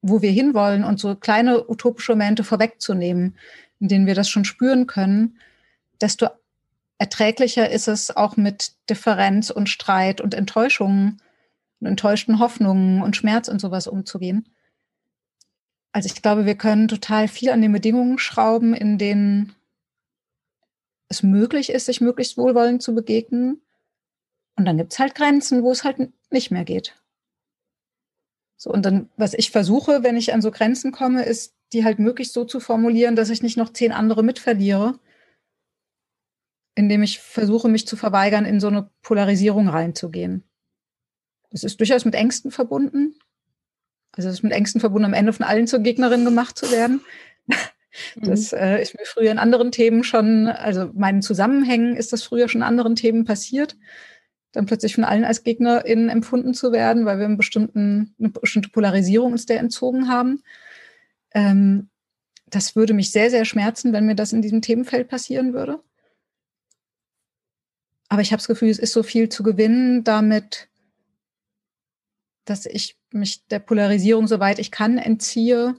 wo 0.00 0.22
wir 0.22 0.30
hinwollen 0.30 0.84
und 0.84 1.00
so 1.00 1.16
kleine 1.16 1.68
utopische 1.68 2.12
Momente 2.12 2.44
vorwegzunehmen, 2.44 3.36
in 3.80 3.88
denen 3.88 4.06
wir 4.06 4.14
das 4.14 4.28
schon 4.28 4.44
spüren 4.44 4.86
können, 4.86 5.38
desto 6.00 6.28
erträglicher 6.98 7.68
ist 7.68 7.88
es 7.88 8.16
auch 8.16 8.36
mit 8.36 8.74
Differenz 8.88 9.50
und 9.50 9.70
Streit 9.70 10.20
und 10.20 10.34
Enttäuschungen 10.34 11.20
und 11.80 11.88
enttäuschten 11.88 12.38
Hoffnungen 12.38 13.02
und 13.02 13.16
Schmerz 13.16 13.48
und 13.48 13.60
sowas 13.60 13.88
umzugehen. 13.88 14.46
Also 15.92 16.06
ich 16.06 16.20
glaube, 16.22 16.46
wir 16.46 16.56
können 16.56 16.88
total 16.88 17.28
viel 17.28 17.50
an 17.50 17.60
den 17.60 17.72
Bedingungen 17.72 18.18
schrauben, 18.18 18.74
in 18.74 18.96
denen 18.96 19.54
es 21.08 21.22
möglich 21.22 21.70
ist, 21.70 21.86
sich 21.86 22.00
möglichst 22.00 22.38
wohlwollend 22.38 22.82
zu 22.82 22.94
begegnen. 22.94 23.60
Und 24.56 24.64
dann 24.64 24.78
gibt 24.78 24.92
es 24.92 24.98
halt 24.98 25.14
Grenzen, 25.14 25.62
wo 25.62 25.70
es 25.70 25.84
halt 25.84 25.98
nicht 26.30 26.50
mehr 26.50 26.64
geht. 26.64 26.96
So, 28.56 28.70
und 28.70 28.86
dann, 28.86 29.10
was 29.16 29.34
ich 29.34 29.50
versuche, 29.50 30.02
wenn 30.02 30.16
ich 30.16 30.32
an 30.32 30.40
so 30.40 30.50
Grenzen 30.50 30.92
komme, 30.92 31.24
ist, 31.24 31.54
die 31.72 31.84
halt 31.84 31.98
möglichst 31.98 32.32
so 32.32 32.44
zu 32.44 32.60
formulieren, 32.60 33.16
dass 33.16 33.28
ich 33.28 33.42
nicht 33.42 33.56
noch 33.56 33.72
zehn 33.72 33.92
andere 33.92 34.22
mitverliere, 34.22 34.98
indem 36.74 37.02
ich 37.02 37.18
versuche, 37.18 37.68
mich 37.68 37.86
zu 37.86 37.96
verweigern, 37.96 38.44
in 38.44 38.60
so 38.60 38.68
eine 38.68 38.90
Polarisierung 39.02 39.68
reinzugehen. 39.68 40.44
Das 41.50 41.64
ist 41.64 41.80
durchaus 41.80 42.04
mit 42.04 42.14
Ängsten 42.14 42.50
verbunden. 42.50 43.14
Also 44.12 44.28
es 44.28 44.36
ist 44.36 44.42
mit 44.42 44.52
Ängsten 44.52 44.80
verbunden, 44.80 45.06
am 45.06 45.14
Ende 45.14 45.32
von 45.32 45.46
allen 45.46 45.66
zur 45.66 45.80
Gegnerin 45.80 46.24
gemacht 46.24 46.56
zu 46.58 46.70
werden. 46.70 47.00
Das 48.16 48.52
mhm. 48.52 48.58
äh, 48.58 48.80
ist 48.80 48.96
mir 48.96 49.04
früher 49.04 49.30
in 49.30 49.38
anderen 49.38 49.70
Themen 49.70 50.02
schon, 50.02 50.46
also 50.46 50.90
meinen 50.94 51.20
Zusammenhängen 51.20 51.94
ist 51.94 52.10
das 52.10 52.22
früher 52.22 52.48
schon 52.48 52.62
in 52.62 52.66
anderen 52.66 52.96
Themen 52.96 53.26
passiert, 53.26 53.76
dann 54.52 54.64
plötzlich 54.64 54.94
von 54.94 55.04
allen 55.04 55.24
als 55.24 55.44
GegnerInnen 55.44 56.08
empfunden 56.08 56.54
zu 56.54 56.72
werden, 56.72 57.04
weil 57.04 57.18
wir 57.18 57.26
einen 57.26 57.36
bestimmten, 57.36 58.14
eine 58.18 58.30
bestimmte 58.30 58.70
Polarisierung 58.70 59.32
uns 59.32 59.44
der 59.44 59.60
entzogen 59.60 60.08
haben. 60.08 60.42
Ähm, 61.34 61.90
das 62.46 62.76
würde 62.76 62.94
mich 62.94 63.10
sehr, 63.10 63.30
sehr 63.30 63.44
schmerzen, 63.44 63.92
wenn 63.92 64.06
mir 64.06 64.14
das 64.14 64.32
in 64.32 64.42
diesem 64.42 64.62
Themenfeld 64.62 65.08
passieren 65.08 65.52
würde. 65.52 65.82
Aber 68.08 68.20
ich 68.20 68.30
habe 68.32 68.40
das 68.40 68.48
Gefühl, 68.48 68.68
es 68.68 68.78
ist 68.78 68.92
so 68.92 69.02
viel 69.02 69.30
zu 69.30 69.42
gewinnen 69.42 70.04
damit, 70.04 70.68
dass 72.44 72.66
ich 72.66 72.96
mich 73.12 73.46
der 73.46 73.58
Polarisierung, 73.58 74.26
soweit 74.26 74.58
ich 74.58 74.70
kann, 74.70 74.98
entziehe, 74.98 75.76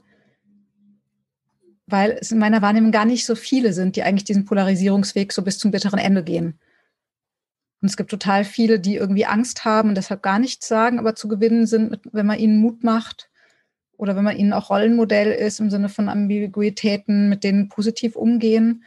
weil 1.86 2.16
es 2.20 2.32
in 2.32 2.38
meiner 2.38 2.62
Wahrnehmung 2.62 2.92
gar 2.92 3.04
nicht 3.04 3.26
so 3.26 3.34
viele 3.34 3.72
sind, 3.72 3.96
die 3.96 4.02
eigentlich 4.02 4.24
diesen 4.24 4.44
Polarisierungsweg 4.44 5.32
so 5.32 5.42
bis 5.42 5.58
zum 5.58 5.70
bitteren 5.70 5.98
Ende 5.98 6.24
gehen. 6.24 6.58
Und 7.82 7.88
es 7.90 7.98
gibt 7.98 8.10
total 8.10 8.44
viele, 8.44 8.80
die 8.80 8.96
irgendwie 8.96 9.26
Angst 9.26 9.66
haben 9.66 9.90
und 9.90 9.94
deshalb 9.96 10.22
gar 10.22 10.38
nichts 10.38 10.66
sagen, 10.66 10.98
aber 10.98 11.14
zu 11.14 11.28
gewinnen 11.28 11.66
sind, 11.66 12.00
wenn 12.12 12.24
man 12.24 12.38
ihnen 12.38 12.58
Mut 12.58 12.82
macht 12.82 13.28
oder 13.98 14.16
wenn 14.16 14.24
man 14.24 14.38
ihnen 14.38 14.54
auch 14.54 14.70
Rollenmodell 14.70 15.30
ist 15.30 15.60
im 15.60 15.70
Sinne 15.70 15.90
von 15.90 16.08
Ambiguitäten, 16.08 17.28
mit 17.28 17.44
denen 17.44 17.68
positiv 17.68 18.16
umgehen. 18.16 18.84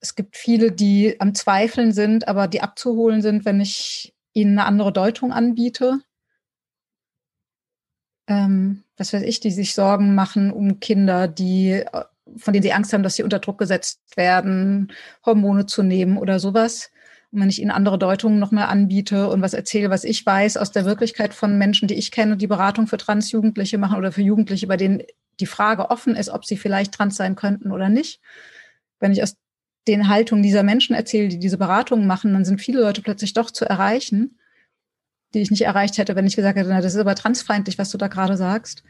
Es 0.00 0.16
gibt 0.16 0.36
viele, 0.36 0.72
die 0.72 1.20
am 1.20 1.34
Zweifeln 1.36 1.92
sind, 1.92 2.26
aber 2.26 2.48
die 2.48 2.60
abzuholen 2.60 3.22
sind, 3.22 3.44
wenn 3.44 3.60
ich 3.60 4.12
ihnen 4.32 4.58
eine 4.58 4.66
andere 4.66 4.92
Deutung 4.92 5.32
anbiete. 5.32 6.00
Ähm, 8.32 8.84
was 8.96 9.12
weiß 9.12 9.22
ich, 9.22 9.40
die 9.40 9.50
sich 9.50 9.74
Sorgen 9.74 10.14
machen 10.14 10.52
um 10.52 10.80
Kinder, 10.80 11.28
die, 11.28 11.84
von 12.36 12.52
denen 12.52 12.62
sie 12.62 12.72
Angst 12.72 12.92
haben, 12.92 13.02
dass 13.02 13.16
sie 13.16 13.22
unter 13.22 13.40
Druck 13.40 13.58
gesetzt 13.58 14.00
werden, 14.16 14.92
Hormone 15.26 15.66
zu 15.66 15.82
nehmen 15.82 16.16
oder 16.16 16.40
sowas. 16.40 16.90
Und 17.30 17.40
wenn 17.40 17.48
ich 17.48 17.60
ihnen 17.60 17.70
andere 17.70 17.98
Deutungen 17.98 18.38
nochmal 18.38 18.66
anbiete 18.66 19.28
und 19.28 19.42
was 19.42 19.54
erzähle, 19.54 19.90
was 19.90 20.04
ich 20.04 20.24
weiß 20.24 20.56
aus 20.56 20.70
der 20.70 20.84
Wirklichkeit 20.84 21.34
von 21.34 21.58
Menschen, 21.58 21.88
die 21.88 21.94
ich 21.94 22.10
kenne, 22.10 22.36
die 22.36 22.46
Beratung 22.46 22.86
für 22.86 22.98
Transjugendliche 22.98 23.78
machen 23.78 23.98
oder 23.98 24.12
für 24.12 24.22
Jugendliche, 24.22 24.66
bei 24.66 24.76
denen 24.76 25.02
die 25.40 25.46
Frage 25.46 25.90
offen 25.90 26.14
ist, 26.14 26.28
ob 26.30 26.44
sie 26.44 26.56
vielleicht 26.56 26.92
trans 26.92 27.16
sein 27.16 27.34
könnten 27.34 27.72
oder 27.72 27.88
nicht. 27.88 28.20
Wenn 29.00 29.12
ich 29.12 29.22
aus 29.22 29.36
den 29.88 30.08
Haltungen 30.08 30.42
dieser 30.42 30.62
Menschen 30.62 30.94
erzähle, 30.94 31.28
die 31.28 31.38
diese 31.38 31.58
Beratungen 31.58 32.06
machen, 32.06 32.32
dann 32.32 32.44
sind 32.44 32.60
viele 32.60 32.80
Leute 32.80 33.02
plötzlich 33.02 33.32
doch 33.32 33.50
zu 33.50 33.64
erreichen, 33.64 34.38
die 35.34 35.40
ich 35.40 35.50
nicht 35.50 35.62
erreicht 35.62 35.98
hätte, 35.98 36.16
wenn 36.16 36.26
ich 36.26 36.36
gesagt 36.36 36.56
hätte, 36.58 36.68
na, 36.68 36.80
das 36.80 36.94
ist 36.94 37.00
aber 37.00 37.14
transfeindlich, 37.14 37.78
was 37.78 37.90
du 37.90 37.98
da 37.98 38.08
gerade 38.08 38.36
sagst. 38.36 38.82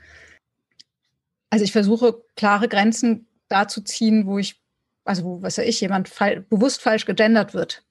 Also 1.51 1.64
ich 1.64 1.73
versuche 1.73 2.23
klare 2.36 2.69
Grenzen 2.69 3.27
da 3.48 3.69
zu 3.69 3.82
ziehen, 3.82 4.27
wo 4.27 4.39
ich, 4.39 4.60
also 5.05 5.24
wo, 5.24 5.43
was 5.43 5.59
weiß 5.59 5.66
ich, 5.66 5.81
jemand 5.81 6.09
fall, 6.09 6.40
bewusst 6.40 6.81
falsch 6.81 7.05
gegendert 7.05 7.55
wird 7.55 7.85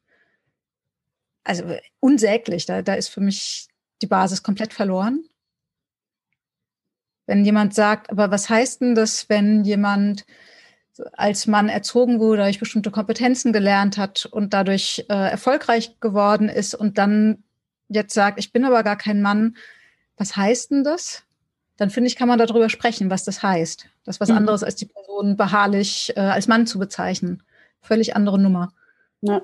also 1.44 1.76
unsäglich. 2.00 2.66
Da, 2.66 2.82
da 2.82 2.94
ist 2.94 3.10
für 3.10 3.22
mich 3.22 3.68
die 4.02 4.08
Basis 4.08 4.44
komplett 4.44 4.74
verloren. 4.74 5.24
Wenn 7.28 7.46
jemand 7.46 7.74
sagt, 7.74 8.10
aber 8.10 8.32
was 8.32 8.50
heißt 8.50 8.82
denn 8.82 8.96
das, 8.96 9.30
wenn 9.30 9.64
jemand 9.64 10.26
als 11.14 11.48
Mann 11.48 11.70
erzogen 11.70 12.20
wurde, 12.20 12.44
durch 12.44 12.60
bestimmte 12.60 12.92
Kompetenzen 12.92 13.54
gelernt 13.54 13.98
hat 13.98 14.26
und 14.26 14.54
dadurch 14.54 15.06
äh, 15.10 15.32
erfolgreich 15.32 16.00
geworden 16.00 16.50
ist 16.50 16.76
und 16.76 16.98
dann 16.98 17.44
jetzt 17.92 18.14
sagt, 18.14 18.40
ich 18.40 18.52
bin 18.52 18.66
aber 18.66 18.84
gar 18.84 18.98
kein 18.98 19.22
Mann, 19.22 19.56
was 20.18 20.36
heißt 20.36 20.72
denn 20.72 20.84
das? 20.84 21.24
Dann 21.78 21.90
finde 21.90 22.08
ich, 22.08 22.16
kann 22.16 22.28
man 22.28 22.38
darüber 22.38 22.70
sprechen, 22.70 23.10
was 23.10 23.24
das 23.24 23.42
heißt. 23.42 23.88
Das 24.06 24.18
ist 24.18 24.20
was 24.20 24.30
mhm. 24.30 24.38
anderes, 24.38 24.64
als 24.64 24.76
die 24.76 24.86
Person 24.86 25.36
beharrlich 25.38 26.14
äh, 26.16 26.20
als 26.20 26.48
Mann 26.48 26.68
zu 26.68 26.80
bezeichnen. 26.80 27.44
Völlig 27.82 28.16
andere 28.16 28.40
Nummer. 28.40 28.74
Ja. 29.22 29.42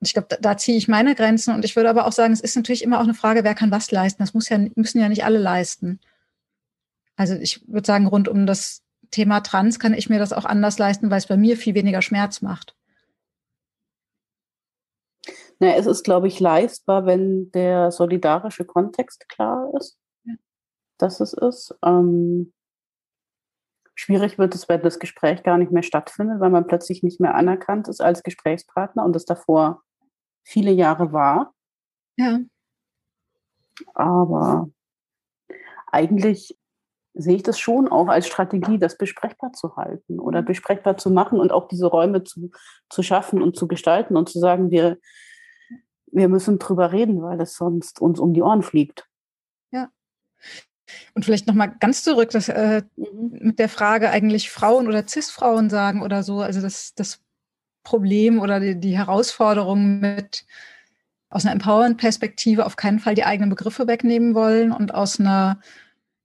Ich 0.00 0.12
glaube, 0.12 0.28
da, 0.28 0.36
da, 0.40 0.56
ziehe 0.56 0.76
ich 0.76 0.88
meine 0.88 1.14
Grenzen 1.14 1.54
und 1.54 1.64
ich 1.64 1.76
würde 1.76 1.90
aber 1.90 2.06
auch 2.06 2.12
sagen, 2.12 2.32
es 2.32 2.40
ist 2.40 2.56
natürlich 2.56 2.82
immer 2.82 2.98
auch 2.98 3.04
eine 3.04 3.14
Frage, 3.14 3.44
wer 3.44 3.54
kann 3.54 3.70
was 3.70 3.90
leisten. 3.90 4.22
Das 4.22 4.34
muss 4.34 4.48
ja, 4.48 4.58
müssen 4.74 5.00
ja 5.00 5.08
nicht 5.08 5.24
alle 5.24 5.38
leisten. 5.38 6.00
Also 7.16 7.34
ich 7.34 7.66
würde 7.66 7.86
sagen, 7.86 8.06
rund 8.06 8.28
um 8.28 8.46
das 8.46 8.82
Thema 9.10 9.40
Trans 9.40 9.78
kann 9.78 9.94
ich 9.94 10.08
mir 10.08 10.18
das 10.18 10.32
auch 10.32 10.44
anders 10.44 10.78
leisten, 10.78 11.10
weil 11.10 11.18
es 11.18 11.26
bei 11.26 11.36
mir 11.36 11.56
viel 11.56 11.74
weniger 11.74 12.02
Schmerz 12.02 12.42
macht. 12.42 12.74
Na, 15.60 15.74
es 15.74 15.86
ist, 15.86 16.04
glaube 16.04 16.28
ich, 16.28 16.38
leistbar, 16.38 17.06
wenn 17.06 17.50
der 17.52 17.90
solidarische 17.90 18.64
Kontext 18.64 19.28
klar 19.28 19.72
ist, 19.76 19.98
ja. 20.24 20.34
dass 20.98 21.20
es 21.20 21.32
ist. 21.32 21.76
Ähm, 21.84 22.52
schwierig 23.94 24.38
wird 24.38 24.54
es, 24.54 24.68
wenn 24.68 24.82
das 24.82 25.00
Gespräch 25.00 25.42
gar 25.42 25.58
nicht 25.58 25.72
mehr 25.72 25.82
stattfindet, 25.82 26.38
weil 26.38 26.50
man 26.50 26.66
plötzlich 26.66 27.02
nicht 27.02 27.18
mehr 27.18 27.34
anerkannt 27.34 27.88
ist 27.88 28.00
als 28.00 28.22
Gesprächspartner 28.22 29.04
und 29.04 29.14
das 29.14 29.24
davor 29.24 29.82
viele 30.44 30.70
Jahre 30.70 31.12
war. 31.12 31.52
Ja. 32.16 32.38
Aber 33.94 34.70
eigentlich 35.88 36.56
sehe 37.14 37.36
ich 37.36 37.42
das 37.42 37.58
schon 37.58 37.88
auch 37.88 38.06
als 38.06 38.28
Strategie, 38.28 38.78
das 38.78 38.96
besprechbar 38.96 39.52
zu 39.52 39.76
halten 39.76 40.20
oder 40.20 40.42
mhm. 40.42 40.46
besprechbar 40.46 40.96
zu 40.96 41.10
machen 41.10 41.40
und 41.40 41.50
auch 41.50 41.66
diese 41.66 41.86
Räume 41.86 42.22
zu, 42.22 42.50
zu 42.88 43.02
schaffen 43.02 43.42
und 43.42 43.56
zu 43.56 43.66
gestalten 43.66 44.16
und 44.16 44.28
zu 44.28 44.38
sagen, 44.38 44.70
wir, 44.70 44.98
wir 46.12 46.28
müssen 46.28 46.58
drüber 46.58 46.92
reden, 46.92 47.22
weil 47.22 47.40
es 47.40 47.54
sonst 47.56 48.00
uns 48.00 48.18
um 48.18 48.34
die 48.34 48.42
Ohren 48.42 48.62
fliegt. 48.62 49.08
Ja. 49.70 49.90
Und 51.14 51.24
vielleicht 51.24 51.46
nochmal 51.46 51.74
ganz 51.80 52.02
zurück, 52.02 52.30
dass, 52.30 52.48
äh, 52.48 52.82
mhm. 52.96 53.38
mit 53.40 53.58
der 53.58 53.68
Frage 53.68 54.10
eigentlich 54.10 54.50
Frauen 54.50 54.88
oder 54.88 55.06
Cis-Frauen 55.06 55.70
sagen 55.70 56.02
oder 56.02 56.22
so, 56.22 56.40
also 56.40 56.60
das, 56.60 56.94
das 56.94 57.20
Problem 57.82 58.40
oder 58.40 58.60
die, 58.60 58.78
die 58.78 58.96
Herausforderung 58.96 60.00
mit 60.00 60.46
aus 61.30 61.44
einer 61.44 61.52
Empowerment-Perspektive 61.52 62.64
auf 62.64 62.76
keinen 62.76 63.00
Fall 63.00 63.14
die 63.14 63.24
eigenen 63.24 63.50
Begriffe 63.50 63.86
wegnehmen 63.86 64.34
wollen 64.34 64.72
und 64.72 64.94
aus 64.94 65.20
einer 65.20 65.60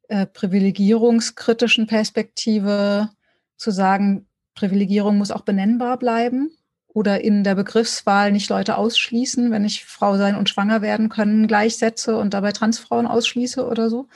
äh, 0.08 0.26
privilegierungskritischen 0.26 1.88
Perspektive 1.88 3.10
zu 3.58 3.72
sagen, 3.72 4.28
Privilegierung 4.56 5.18
muss 5.18 5.32
auch 5.32 5.42
benennbar 5.42 5.98
bleiben 5.98 6.52
oder 6.94 7.22
in 7.22 7.44
der 7.44 7.56
Begriffswahl 7.56 8.32
nicht 8.32 8.50
Leute 8.50 8.78
ausschließen, 8.78 9.52
wenn 9.52 9.66
ich 9.66 9.86
Frau 9.86 10.18
sein 10.18 10.36
und 10.36 10.50
schwanger 10.50 10.82
werden 10.82 11.10
können 11.10 11.48
gleichsetze 11.48 12.18
und 12.18 12.34
dabei 12.34 12.52
Transfrauen 12.52 13.08
ausschließe 13.08 13.66
oder 13.66 13.90
so 13.90 14.08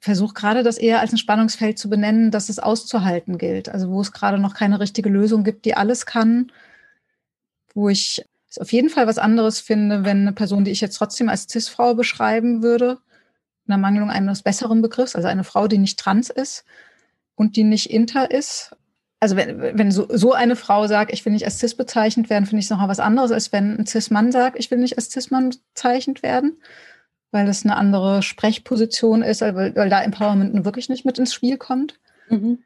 versuche 0.00 0.34
gerade 0.34 0.62
das 0.62 0.78
eher 0.78 1.00
als 1.00 1.12
ein 1.12 1.18
Spannungsfeld 1.18 1.78
zu 1.78 1.90
benennen, 1.90 2.30
dass 2.30 2.48
es 2.48 2.58
auszuhalten 2.58 3.38
gilt. 3.38 3.68
Also 3.68 3.90
wo 3.90 4.00
es 4.00 4.12
gerade 4.12 4.38
noch 4.38 4.54
keine 4.54 4.80
richtige 4.80 5.10
Lösung 5.10 5.44
gibt, 5.44 5.64
die 5.66 5.74
alles 5.74 6.06
kann, 6.06 6.50
wo 7.74 7.88
ich 7.88 8.24
es 8.48 8.58
auf 8.58 8.72
jeden 8.72 8.88
Fall 8.88 9.06
was 9.06 9.18
anderes 9.18 9.60
finde, 9.60 10.04
wenn 10.04 10.22
eine 10.22 10.32
Person, 10.32 10.64
die 10.64 10.70
ich 10.70 10.80
jetzt 10.80 10.96
trotzdem 10.96 11.28
als 11.28 11.46
Cis-Frau 11.48 11.94
beschreiben 11.94 12.62
würde, 12.62 12.98
in 13.66 13.72
der 13.72 13.78
Mangelung 13.78 14.10
eines 14.10 14.42
besseren 14.42 14.82
Begriffs, 14.82 15.14
also 15.14 15.28
eine 15.28 15.44
Frau, 15.44 15.68
die 15.68 15.78
nicht 15.78 15.98
trans 15.98 16.30
ist 16.30 16.64
und 17.36 17.56
die 17.56 17.62
nicht 17.64 17.90
inter 17.90 18.30
ist. 18.30 18.74
Also 19.20 19.36
wenn, 19.36 19.60
wenn 19.60 19.92
so, 19.92 20.06
so 20.08 20.32
eine 20.32 20.56
Frau 20.56 20.86
sagt, 20.86 21.12
ich 21.12 21.24
will 21.24 21.32
nicht 21.32 21.44
als 21.44 21.58
Cis 21.58 21.74
bezeichnet 21.74 22.30
werden, 22.30 22.46
finde 22.46 22.60
ich 22.60 22.66
es 22.66 22.70
noch 22.70 22.88
was 22.88 23.00
anderes, 23.00 23.30
als 23.30 23.52
wenn 23.52 23.78
ein 23.78 23.86
Cis-Mann 23.86 24.32
sagt, 24.32 24.58
ich 24.58 24.70
will 24.70 24.78
nicht 24.78 24.96
als 24.96 25.10
Cis-Mann 25.10 25.54
bezeichnet 25.74 26.22
werden 26.22 26.56
weil 27.30 27.46
das 27.46 27.64
eine 27.64 27.76
andere 27.76 28.22
Sprechposition 28.22 29.22
ist, 29.22 29.40
weil, 29.40 29.74
weil 29.76 29.88
da 29.88 30.02
Empowerment 30.02 30.64
wirklich 30.64 30.88
nicht 30.88 31.04
mit 31.04 31.18
ins 31.18 31.32
Spiel 31.32 31.58
kommt. 31.58 31.98
Mhm. 32.28 32.62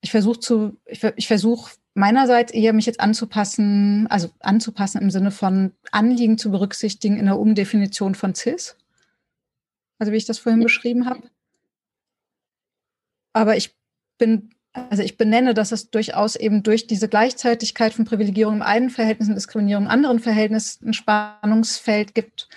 Ich 0.00 0.10
versuche 0.10 0.40
zu, 0.40 0.76
ich, 0.84 1.02
ich 1.16 1.26
versuche 1.26 1.72
meinerseits 1.94 2.52
eher 2.52 2.72
mich 2.72 2.86
jetzt 2.86 3.00
anzupassen, 3.00 4.06
also 4.08 4.30
anzupassen 4.40 5.00
im 5.00 5.10
Sinne 5.10 5.30
von 5.30 5.72
Anliegen 5.90 6.38
zu 6.38 6.50
berücksichtigen 6.50 7.18
in 7.18 7.26
der 7.26 7.38
Umdefinition 7.38 8.14
von 8.14 8.34
CIS. 8.34 8.76
Also 9.98 10.12
wie 10.12 10.16
ich 10.16 10.26
das 10.26 10.38
vorhin 10.38 10.62
beschrieben 10.62 11.06
habe. 11.06 11.28
Aber 13.32 13.56
ich 13.56 13.76
bin, 14.18 14.50
also 14.90 15.02
ich 15.02 15.16
benenne, 15.16 15.54
dass 15.54 15.72
es 15.72 15.90
durchaus 15.90 16.36
eben 16.36 16.62
durch 16.62 16.86
diese 16.86 17.08
Gleichzeitigkeit 17.08 17.92
von 17.92 18.04
Privilegierung 18.04 18.54
im 18.56 18.62
einen 18.62 18.90
Verhältnis 18.90 19.28
und 19.28 19.34
Diskriminierung 19.34 19.84
im 19.84 19.90
anderen 19.90 20.20
Verhältnis 20.20 20.80
ein 20.82 20.92
Spannungsfeld 20.92 22.14
gibt, 22.14 22.48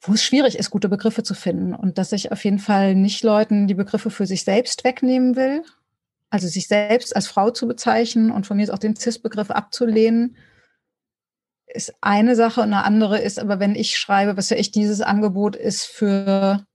wo 0.00 0.12
es 0.12 0.22
schwierig 0.22 0.58
ist, 0.58 0.70
gute 0.70 0.88
Begriffe 0.88 1.22
zu 1.22 1.34
finden. 1.34 1.74
Und 1.74 1.98
dass 1.98 2.12
ich 2.12 2.32
auf 2.32 2.44
jeden 2.44 2.58
Fall 2.58 2.94
nicht 2.94 3.24
Leuten 3.24 3.66
die 3.66 3.74
Begriffe 3.74 4.10
für 4.10 4.26
sich 4.26 4.44
selbst 4.44 4.84
wegnehmen 4.84 5.36
will, 5.36 5.62
also 6.30 6.48
sich 6.48 6.68
selbst 6.68 7.14
als 7.14 7.26
Frau 7.26 7.50
zu 7.50 7.66
bezeichnen 7.68 8.30
und 8.30 8.46
von 8.46 8.56
mir 8.56 8.64
ist 8.64 8.70
auch 8.70 8.78
den 8.78 8.96
CIS-Begriff 8.96 9.50
abzulehnen, 9.50 10.36
ist 11.66 11.94
eine 12.00 12.36
Sache. 12.36 12.60
Und 12.60 12.72
eine 12.72 12.84
andere 12.84 13.18
ist 13.18 13.38
aber, 13.38 13.60
wenn 13.60 13.74
ich 13.74 13.96
schreibe, 13.96 14.36
was 14.36 14.50
ja 14.50 14.56
echt 14.56 14.74
dieses 14.74 15.00
Angebot 15.00 15.56
ist 15.56 15.84
für 15.84 16.66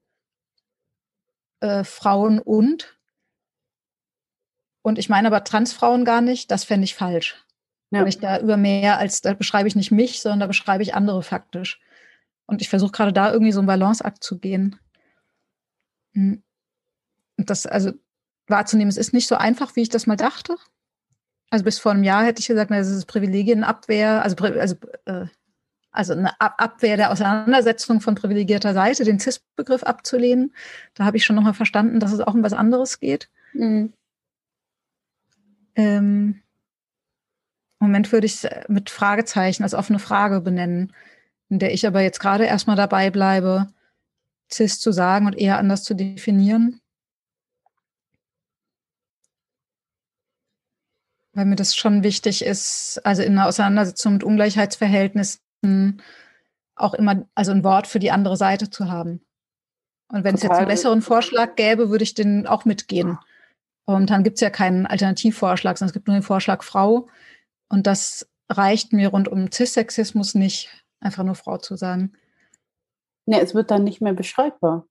äh, 1.59 1.83
Frauen 1.83 2.39
und 2.39 2.97
und 4.81 4.97
ich 4.97 5.09
meine 5.09 5.27
aber 5.27 5.43
Transfrauen 5.43 6.05
gar 6.05 6.21
nicht, 6.21 6.51
das 6.51 6.63
fände 6.63 6.85
ich 6.85 6.95
falsch. 6.95 7.43
Ja. 7.91 8.01
Wenn 8.01 8.07
ich 8.07 8.19
da 8.19 8.39
über 8.39 8.57
mehr 8.57 8.97
als, 8.97 9.21
da 9.21 9.33
beschreibe 9.33 9.67
ich 9.67 9.75
nicht 9.75 9.91
mich, 9.91 10.21
sondern 10.21 10.39
da 10.39 10.47
beschreibe 10.47 10.83
ich 10.83 10.95
andere 10.95 11.23
faktisch. 11.23 11.81
Und 12.45 12.61
ich 12.61 12.69
versuche 12.69 12.91
gerade 12.91 13.13
da 13.13 13.31
irgendwie 13.31 13.51
so 13.51 13.59
einen 13.59 13.67
Balanceakt 13.67 14.23
zu 14.23 14.39
gehen. 14.39 14.77
Hm. 16.13 16.41
Und 17.37 17.49
das 17.49 17.65
also 17.65 17.91
wahrzunehmen, 18.47 18.89
es 18.89 18.97
ist 18.97 19.13
nicht 19.13 19.27
so 19.27 19.35
einfach, 19.35 19.75
wie 19.75 19.81
ich 19.81 19.89
das 19.89 20.07
mal 20.07 20.15
dachte. 20.15 20.55
Also 21.49 21.65
bis 21.65 21.79
vor 21.79 21.91
einem 21.91 22.03
Jahr 22.03 22.23
hätte 22.23 22.39
ich 22.39 22.47
gesagt, 22.47 22.71
na, 22.71 22.77
das 22.77 22.89
ist 22.89 23.05
Privilegienabwehr, 23.05 24.23
also, 24.23 24.35
also, 24.37 24.75
äh, 25.05 25.25
also 25.91 26.13
eine 26.13 26.39
Abwehr 26.39 26.95
der 26.95 27.11
Auseinandersetzung 27.11 27.99
von 27.99 28.15
privilegierter 28.15 28.73
Seite, 28.73 29.03
den 29.03 29.19
CIS-Begriff 29.19 29.83
abzulehnen. 29.83 30.55
Da 30.93 31.03
habe 31.03 31.17
ich 31.17 31.25
schon 31.25 31.35
nochmal 31.35 31.53
verstanden, 31.53 31.99
dass 31.99 32.13
es 32.13 32.21
auch 32.21 32.33
um 32.33 32.43
was 32.43 32.53
anderes 32.53 32.99
geht. 32.99 33.29
Mhm. 33.53 33.91
Ähm, 35.81 36.41
Im 37.79 37.87
Moment 37.87 38.11
würde 38.11 38.25
ich 38.25 38.43
es 38.43 38.49
mit 38.67 38.89
Fragezeichen 38.89 39.63
als 39.63 39.73
offene 39.73 39.99
Frage 39.99 40.41
benennen 40.41 40.93
in 41.51 41.59
der 41.59 41.73
ich 41.73 41.85
aber 41.85 42.01
jetzt 42.01 42.21
gerade 42.21 42.45
erstmal 42.45 42.77
dabei 42.77 43.11
bleibe, 43.11 43.67
CIS 44.51 44.79
zu 44.79 44.93
sagen 44.93 45.25
und 45.25 45.37
eher 45.37 45.57
anders 45.57 45.83
zu 45.83 45.93
definieren. 45.93 46.79
Weil 51.33 51.45
mir 51.45 51.57
das 51.57 51.75
schon 51.75 52.03
wichtig 52.03 52.43
ist, 52.43 53.01
also 53.03 53.21
in 53.21 53.33
einer 53.33 53.47
Auseinandersetzung 53.47 54.13
mit 54.13 54.23
Ungleichheitsverhältnissen 54.23 56.01
auch 56.75 56.93
immer, 56.93 57.27
also 57.35 57.51
ein 57.51 57.65
Wort 57.65 57.85
für 57.85 57.99
die 57.99 58.11
andere 58.11 58.37
Seite 58.37 58.69
zu 58.69 58.89
haben. 58.89 59.21
Und 60.07 60.23
wenn 60.23 60.35
Total. 60.35 60.35
es 60.35 60.43
jetzt 60.43 60.51
einen 60.51 60.67
besseren 60.67 61.01
Vorschlag 61.01 61.55
gäbe, 61.55 61.89
würde 61.89 62.03
ich 62.03 62.13
den 62.13 62.47
auch 62.47 62.63
mitgehen. 62.63 63.17
Momentan 63.87 64.23
gibt 64.23 64.35
es 64.35 64.41
ja 64.41 64.49
keinen 64.49 64.85
Alternativvorschlag, 64.85 65.77
sondern 65.77 65.89
es 65.89 65.93
gibt 65.93 66.07
nur 66.07 66.17
den 66.17 66.23
Vorschlag 66.23 66.63
Frau. 66.63 67.07
Und 67.69 67.87
das 67.87 68.29
reicht 68.49 68.93
mir 68.93 69.09
rund 69.09 69.27
um 69.27 69.51
Cis-Sexismus 69.51 70.35
nicht, 70.35 70.69
einfach 70.99 71.23
nur 71.23 71.35
Frau 71.35 71.57
zu 71.57 71.75
sagen. 71.75 72.13
Ja, 73.25 73.39
es 73.39 73.55
wird 73.55 73.71
dann 73.71 73.83
nicht 73.83 74.01
mehr 74.01 74.13
beschreibbar. 74.13 74.87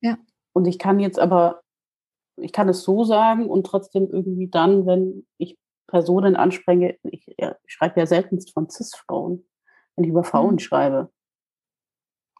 Ja. 0.00 0.18
Und 0.52 0.66
ich 0.66 0.78
kann 0.78 0.98
jetzt 1.00 1.18
aber, 1.18 1.62
ich 2.36 2.52
kann 2.52 2.68
es 2.68 2.82
so 2.82 3.04
sagen 3.04 3.46
und 3.46 3.66
trotzdem 3.66 4.08
irgendwie 4.10 4.48
dann, 4.48 4.86
wenn 4.86 5.26
ich 5.38 5.56
Personen 5.86 6.36
anspreche, 6.36 6.98
ich, 7.04 7.26
ja, 7.38 7.56
ich 7.64 7.72
schreibe 7.72 8.00
ja 8.00 8.06
seltenst 8.06 8.52
von 8.52 8.68
Cis-Frauen, 8.68 9.46
wenn 9.94 10.04
ich 10.04 10.10
über 10.10 10.24
Frauen 10.24 10.54
mhm. 10.54 10.58
schreibe. 10.58 11.10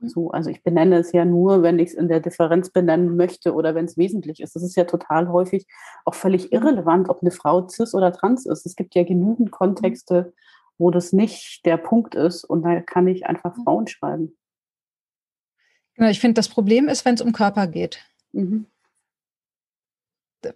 So, 0.05 0.31
also 0.31 0.51
ich 0.51 0.63
benenne 0.63 0.97
es 0.97 1.13
ja 1.13 1.25
nur, 1.25 1.63
wenn 1.63 1.79
ich 1.79 1.91
es 1.91 1.95
in 1.95 2.09
der 2.09 2.21
Differenz 2.21 2.71
benennen 2.71 3.17
möchte 3.17 3.55
oder 3.55 3.75
wenn 3.75 3.85
es 3.85 3.97
wesentlich 3.97 4.41
ist. 4.41 4.57
Das 4.57 4.63
ist 4.63 4.77
ja 4.77 4.85
total 4.85 5.29
häufig 5.29 5.67
auch 6.05 6.15
völlig 6.15 6.45
mhm. 6.45 6.59
irrelevant, 6.59 7.09
ob 7.09 7.23
eine 7.23 7.31
Frau 7.31 7.69
cis 7.69 7.95
oder 7.95 8.13
trans 8.13 8.45
ist. 8.47 8.67
Es 8.67 8.75
gibt 8.75 8.95
ja 8.95 9.05
genügend 9.05 9.49
mhm. 9.49 9.51
Kontexte, 9.51 10.33
wo 10.77 10.91
das 10.91 11.13
nicht 11.13 11.65
der 11.65 11.77
Punkt 11.77 12.15
ist 12.15 12.45
und 12.45 12.63
da 12.63 12.81
kann 12.81 13.07
ich 13.07 13.27
einfach 13.27 13.57
mhm. 13.57 13.63
Frauen 13.63 13.87
schreiben. 13.87 14.37
Genau, 15.95 16.11
ich 16.11 16.21
finde, 16.21 16.35
das 16.35 16.49
Problem 16.49 16.89
ist, 16.89 17.05
wenn 17.05 17.15
es 17.15 17.21
um 17.23 17.33
Körper 17.33 17.67
geht. 17.69 18.01
Mhm. 18.33 18.67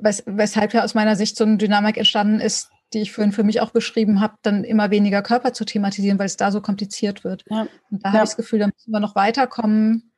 Wes 0.00 0.24
weshalb 0.26 0.74
ja 0.74 0.82
aus 0.82 0.94
meiner 0.94 1.14
Sicht 1.14 1.36
so 1.36 1.44
eine 1.44 1.58
Dynamik 1.58 1.96
entstanden 1.96 2.40
ist, 2.40 2.70
die 2.92 3.00
ich 3.02 3.12
vorhin 3.12 3.32
für 3.32 3.42
mich 3.42 3.60
auch 3.60 3.70
beschrieben 3.70 4.20
habe, 4.20 4.36
dann 4.42 4.64
immer 4.64 4.90
weniger 4.90 5.22
Körper 5.22 5.52
zu 5.52 5.64
thematisieren, 5.64 6.18
weil 6.18 6.26
es 6.26 6.36
da 6.36 6.52
so 6.52 6.60
kompliziert 6.60 7.24
wird. 7.24 7.44
Ja. 7.50 7.66
Und 7.90 8.04
da 8.04 8.08
ja. 8.08 8.12
habe 8.14 8.24
ich 8.24 8.30
das 8.30 8.36
Gefühl, 8.36 8.60
da 8.60 8.66
müssen 8.66 8.92
wir 8.92 9.00
noch 9.00 9.14
weiterkommen, 9.14 10.12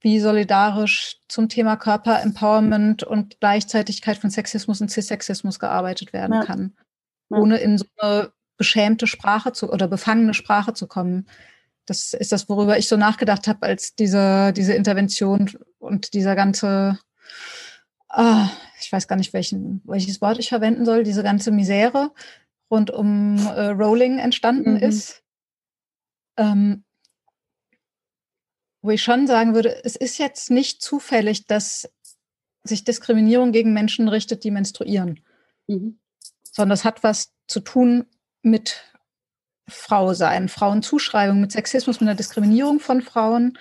wie 0.00 0.20
solidarisch 0.20 1.18
zum 1.28 1.48
Thema 1.48 1.76
Körper-Empowerment 1.76 3.02
und 3.02 3.40
Gleichzeitigkeit 3.40 4.18
von 4.18 4.30
Sexismus 4.30 4.80
und 4.80 4.90
Cis-Sexismus 4.90 5.58
gearbeitet 5.58 6.12
werden 6.12 6.34
ja. 6.34 6.44
kann. 6.44 6.76
Ohne 7.28 7.56
in 7.56 7.78
so 7.78 7.86
eine 7.98 8.30
beschämte 8.56 9.06
Sprache 9.06 9.52
zu 9.52 9.72
oder 9.72 9.88
befangene 9.88 10.34
Sprache 10.34 10.74
zu 10.74 10.86
kommen. 10.86 11.26
Das 11.86 12.12
ist 12.14 12.32
das, 12.32 12.48
worüber 12.48 12.78
ich 12.78 12.88
so 12.88 12.96
nachgedacht 12.96 13.48
habe, 13.48 13.66
als 13.66 13.94
diese, 13.94 14.52
diese 14.52 14.74
Intervention 14.74 15.50
und 15.78 16.14
dieser 16.14 16.36
ganze 16.36 16.98
ah, 18.16 18.50
ich 18.80 18.90
weiß 18.90 19.06
gar 19.08 19.16
nicht, 19.16 19.32
welchen, 19.32 19.82
welches 19.84 20.20
Wort 20.20 20.38
ich 20.38 20.48
verwenden 20.48 20.84
soll, 20.84 21.04
diese 21.04 21.22
ganze 21.22 21.50
Misere 21.50 22.10
rund 22.70 22.90
um 22.90 23.36
äh, 23.46 23.68
Rowling 23.68 24.18
entstanden 24.18 24.72
mhm. 24.72 24.82
ist. 24.82 25.22
Ähm, 26.36 26.84
wo 28.82 28.90
ich 28.90 29.02
schon 29.02 29.26
sagen 29.26 29.54
würde, 29.54 29.84
es 29.84 29.96
ist 29.96 30.18
jetzt 30.18 30.50
nicht 30.50 30.82
zufällig, 30.82 31.46
dass 31.46 31.90
sich 32.64 32.84
Diskriminierung 32.84 33.52
gegen 33.52 33.72
Menschen 33.72 34.08
richtet, 34.08 34.44
die 34.44 34.50
menstruieren, 34.50 35.20
mhm. 35.66 35.98
sondern 36.50 36.70
das 36.70 36.84
hat 36.84 37.02
was 37.02 37.32
zu 37.46 37.60
tun 37.60 38.06
mit 38.42 38.82
Frau 39.68 40.14
sein, 40.14 40.48
Frauenzuschreibung, 40.48 41.40
mit 41.40 41.52
Sexismus, 41.52 42.00
mit 42.00 42.08
der 42.08 42.14
Diskriminierung 42.14 42.78
von 42.78 43.02
Frauen, 43.02 43.58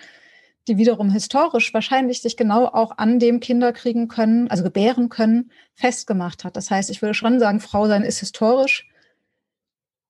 die 0.68 0.78
wiederum 0.78 1.12
historisch 1.12 1.74
wahrscheinlich 1.74 2.22
sich 2.22 2.38
genau 2.38 2.66
auch 2.66 2.98
an 2.98 3.20
dem 3.20 3.40
Kinder 3.40 3.72
kriegen 3.72 4.08
können, 4.08 4.50
also 4.50 4.64
gebären 4.64 5.10
können, 5.10 5.52
festgemacht 5.74 6.44
hat. 6.44 6.56
Das 6.56 6.72
heißt, 6.72 6.90
ich 6.90 7.02
würde 7.02 7.14
schon 7.14 7.40
sagen, 7.40 7.60
Frau 7.60 7.88
sein 7.88 8.04
ist 8.04 8.20
historisch 8.20 8.90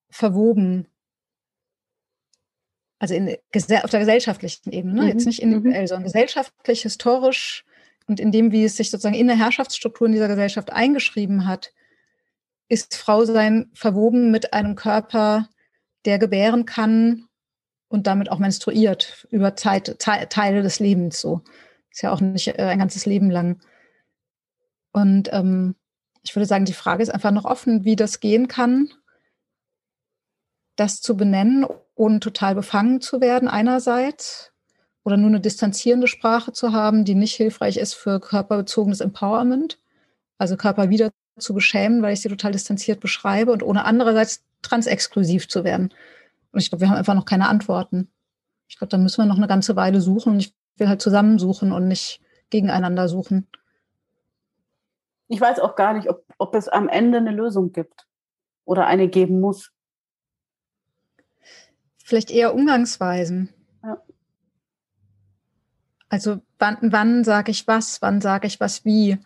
verwoben. 0.09 0.87
Also 2.99 3.13
in, 3.13 3.29
auf 3.29 3.89
der 3.89 3.99
gesellschaftlichen 3.99 4.71
Ebene, 4.71 4.95
ne? 4.95 5.01
Mhm. 5.01 5.07
jetzt 5.09 5.25
nicht 5.25 5.41
individuell, 5.41 5.83
mhm. 5.83 5.87
sondern 5.87 6.03
gesellschaftlich, 6.05 6.83
historisch 6.83 7.65
und 8.07 8.19
in 8.19 8.31
dem, 8.31 8.51
wie 8.51 8.63
es 8.63 8.77
sich 8.77 8.91
sozusagen 8.91 9.15
in 9.15 9.27
der 9.27 9.37
Herrschaftsstruktur 9.37 10.07
in 10.07 10.13
dieser 10.13 10.27
Gesellschaft 10.27 10.71
eingeschrieben 10.71 11.47
hat, 11.47 11.73
ist 12.69 12.95
Frau 12.95 13.25
sein 13.25 13.69
verwoben 13.73 14.31
mit 14.31 14.53
einem 14.53 14.75
Körper, 14.75 15.49
der 16.05 16.17
gebären 16.17 16.65
kann 16.65 17.24
und 17.95 18.07
damit 18.07 18.29
auch 18.29 18.39
menstruiert 18.39 19.27
über 19.31 19.55
Zeit, 19.55 19.97
Te 19.99 20.27
Teile 20.29 20.61
des 20.61 20.79
Lebens 20.79 21.19
so. 21.19 21.41
Ist 21.89 22.03
ja 22.03 22.11
auch 22.11 22.21
nicht 22.21 22.47
äh, 22.47 22.63
ein 22.63 22.79
ganzes 22.79 23.05
Leben 23.05 23.31
lang. 23.31 23.61
Und 24.91 25.29
ähm, 25.33 25.75
ich 26.23 26.35
würde 26.35 26.45
sagen, 26.45 26.65
die 26.65 26.73
Frage 26.73 27.01
ist 27.01 27.09
einfach 27.09 27.31
noch 27.31 27.45
offen, 27.45 27.85
wie 27.85 27.95
das 27.95 28.19
gehen 28.19 28.47
kann, 28.47 28.89
das 30.75 31.01
zu 31.01 31.15
benennen, 31.15 31.65
ohne 31.95 32.19
total 32.19 32.55
befangen 32.55 33.01
zu 33.01 33.21
werden 33.21 33.47
einerseits 33.47 34.51
oder 35.03 35.17
nur 35.17 35.29
eine 35.29 35.39
distanzierende 35.39 36.07
Sprache 36.07 36.51
zu 36.51 36.73
haben, 36.73 37.05
die 37.05 37.15
nicht 37.15 37.35
hilfreich 37.35 37.77
ist 37.77 37.93
für 37.93 38.19
körperbezogenes 38.19 39.01
Empowerment, 39.01 39.79
also 40.37 40.57
Körper 40.57 40.89
wieder 40.89 41.11
zu 41.37 41.53
beschämen, 41.53 42.01
weil 42.01 42.13
ich 42.13 42.21
sie 42.21 42.29
total 42.29 42.51
distanziert 42.51 42.99
beschreibe 42.99 43.51
und 43.51 43.63
ohne 43.63 43.85
andererseits 43.85 44.43
transexklusiv 44.63 45.47
zu 45.47 45.63
werden. 45.63 45.93
Und 46.55 46.61
ich 46.61 46.69
glaube, 46.69 46.83
wir 46.83 46.89
haben 46.89 46.95
einfach 46.95 47.15
noch 47.15 47.25
keine 47.25 47.49
Antworten. 47.49 48.09
Ich 48.69 48.77
glaube, 48.77 48.89
da 48.89 48.97
müssen 48.97 49.21
wir 49.21 49.25
noch 49.25 49.35
eine 49.35 49.49
ganze 49.49 49.75
Weile 49.75 49.99
suchen 49.99 50.31
und 50.31 50.39
ich 50.39 50.55
will 50.77 50.87
halt 50.87 51.01
zusammensuchen 51.01 51.73
und 51.73 51.89
nicht 51.89 52.21
gegeneinander 52.49 53.09
suchen. 53.09 53.45
Ich 55.27 55.41
weiß 55.41 55.59
auch 55.59 55.75
gar 55.75 55.93
nicht, 55.93 56.09
ob, 56.09 56.23
ob 56.37 56.55
es 56.55 56.69
am 56.69 56.87
Ende 56.87 57.17
eine 57.17 57.31
Lösung 57.31 57.73
gibt 57.73 58.07
oder 58.63 58.87
eine 58.87 59.09
geben 59.09 59.41
muss. 59.41 59.73
Vielleicht 62.05 62.31
eher 62.31 62.55
Umgangsweisen. 62.55 63.53
Ja. 63.83 64.01
Also 66.07 66.39
wann, 66.57 66.77
wann 66.81 67.25
sage 67.25 67.51
ich 67.51 67.67
was, 67.67 68.01
wann 68.01 68.21
sage 68.21 68.47
ich 68.47 68.61
was 68.61 68.85
wie? 68.85 69.17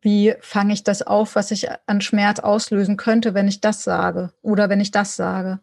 Wie 0.00 0.36
fange 0.38 0.74
ich 0.74 0.84
das 0.84 1.02
auf, 1.02 1.34
was 1.34 1.50
ich 1.50 1.66
an 1.86 2.00
Schmerz 2.00 2.38
auslösen 2.38 2.96
könnte, 2.96 3.34
wenn 3.34 3.48
ich 3.48 3.60
das 3.60 3.82
sage 3.82 4.32
oder 4.42 4.68
wenn 4.68 4.80
ich 4.80 4.92
das 4.92 5.16
sage? 5.16 5.58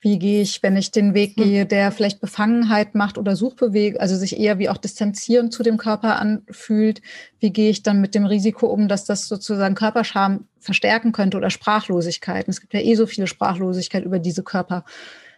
Wie 0.00 0.18
gehe 0.18 0.42
ich, 0.42 0.62
wenn 0.62 0.76
ich 0.76 0.90
den 0.90 1.14
Weg 1.14 1.36
hm. 1.36 1.44
gehe, 1.44 1.66
der 1.66 1.90
vielleicht 1.90 2.20
Befangenheit 2.20 2.94
macht 2.94 3.16
oder 3.16 3.34
Suchbewegung, 3.34 4.00
also 4.00 4.16
sich 4.16 4.38
eher 4.38 4.58
wie 4.58 4.68
auch 4.68 4.76
distanzieren 4.76 5.50
zu 5.50 5.62
dem 5.62 5.78
Körper 5.78 6.20
anfühlt? 6.20 7.00
Wie 7.40 7.52
gehe 7.52 7.70
ich 7.70 7.82
dann 7.82 8.00
mit 8.00 8.14
dem 8.14 8.26
Risiko 8.26 8.66
um, 8.66 8.88
dass 8.88 9.04
das 9.04 9.26
sozusagen 9.26 9.74
Körperscham 9.74 10.46
verstärken 10.60 11.12
könnte 11.12 11.36
oder 11.36 11.50
Sprachlosigkeit? 11.50 12.46
Es 12.48 12.60
gibt 12.60 12.74
ja 12.74 12.80
eh 12.80 12.94
so 12.94 13.06
viele 13.06 13.26
Sprachlosigkeit 13.26 14.04
über 14.04 14.18
diese 14.18 14.42
Körper. 14.42 14.84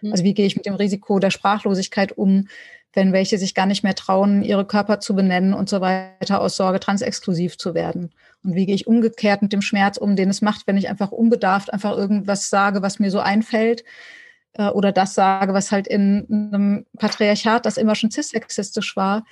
Hm. 0.01 0.11
Also 0.11 0.25
wie 0.25 0.35
gehe 0.35 0.47
ich 0.47 0.57
mit 0.57 0.67
dem 0.67 0.75
Risiko 0.75 1.21
der 1.21 1.31
Sprachlosigkeit 1.31 2.13
um, 2.13 2.49
wenn 2.95 3.13
welche 3.13 3.39
sich 3.39 3.55
gar 3.55 3.67
nicht 3.67 3.85
mehr 3.85 3.95
trauen, 3.95 4.43
ihre 4.43 4.67
Körper 4.67 4.99
zu 4.99 5.15
benennen 5.15 5.55
und 5.55 5.69
so 5.69 5.81
weiter 5.81 6.41
aus 6.41 6.57
Sorge 6.57 6.81
transexklusiv 6.81 7.59
zu 7.59 7.75
werden? 7.75 8.11
Und 8.43 8.57
wie 8.57 8.67
gehe 8.67 8.75
ich 8.75 8.89
umgekehrt 8.89 9.41
mit 9.41 9.53
dem 9.53 9.63
Schmerz 9.63 9.99
um, 9.99 10.17
den 10.17 10.31
es 10.31 10.43
macht, 10.43 10.67
wenn 10.67 10.77
ich 10.77 10.89
einfach 10.89 11.13
unbedarft 11.13 11.73
einfach 11.73 11.97
irgendwas 11.97 12.51
sage, 12.51 12.83
was 12.83 12.99
mir 12.99 13.13
so 13.13 13.21
einfällt? 13.21 13.85
Äh, 14.59 14.69
oder 14.69 14.93
das 14.93 15.15
sage, 15.15 15.55
was 15.55 15.73
halt 15.73 15.87
in 15.87 16.27
einem 16.31 16.87
Patriarchat, 16.99 17.65
das 17.65 17.79
immer 17.79 17.95
schon 17.95 18.11
cis-sexistisch 18.11 18.97
war, 18.97 19.25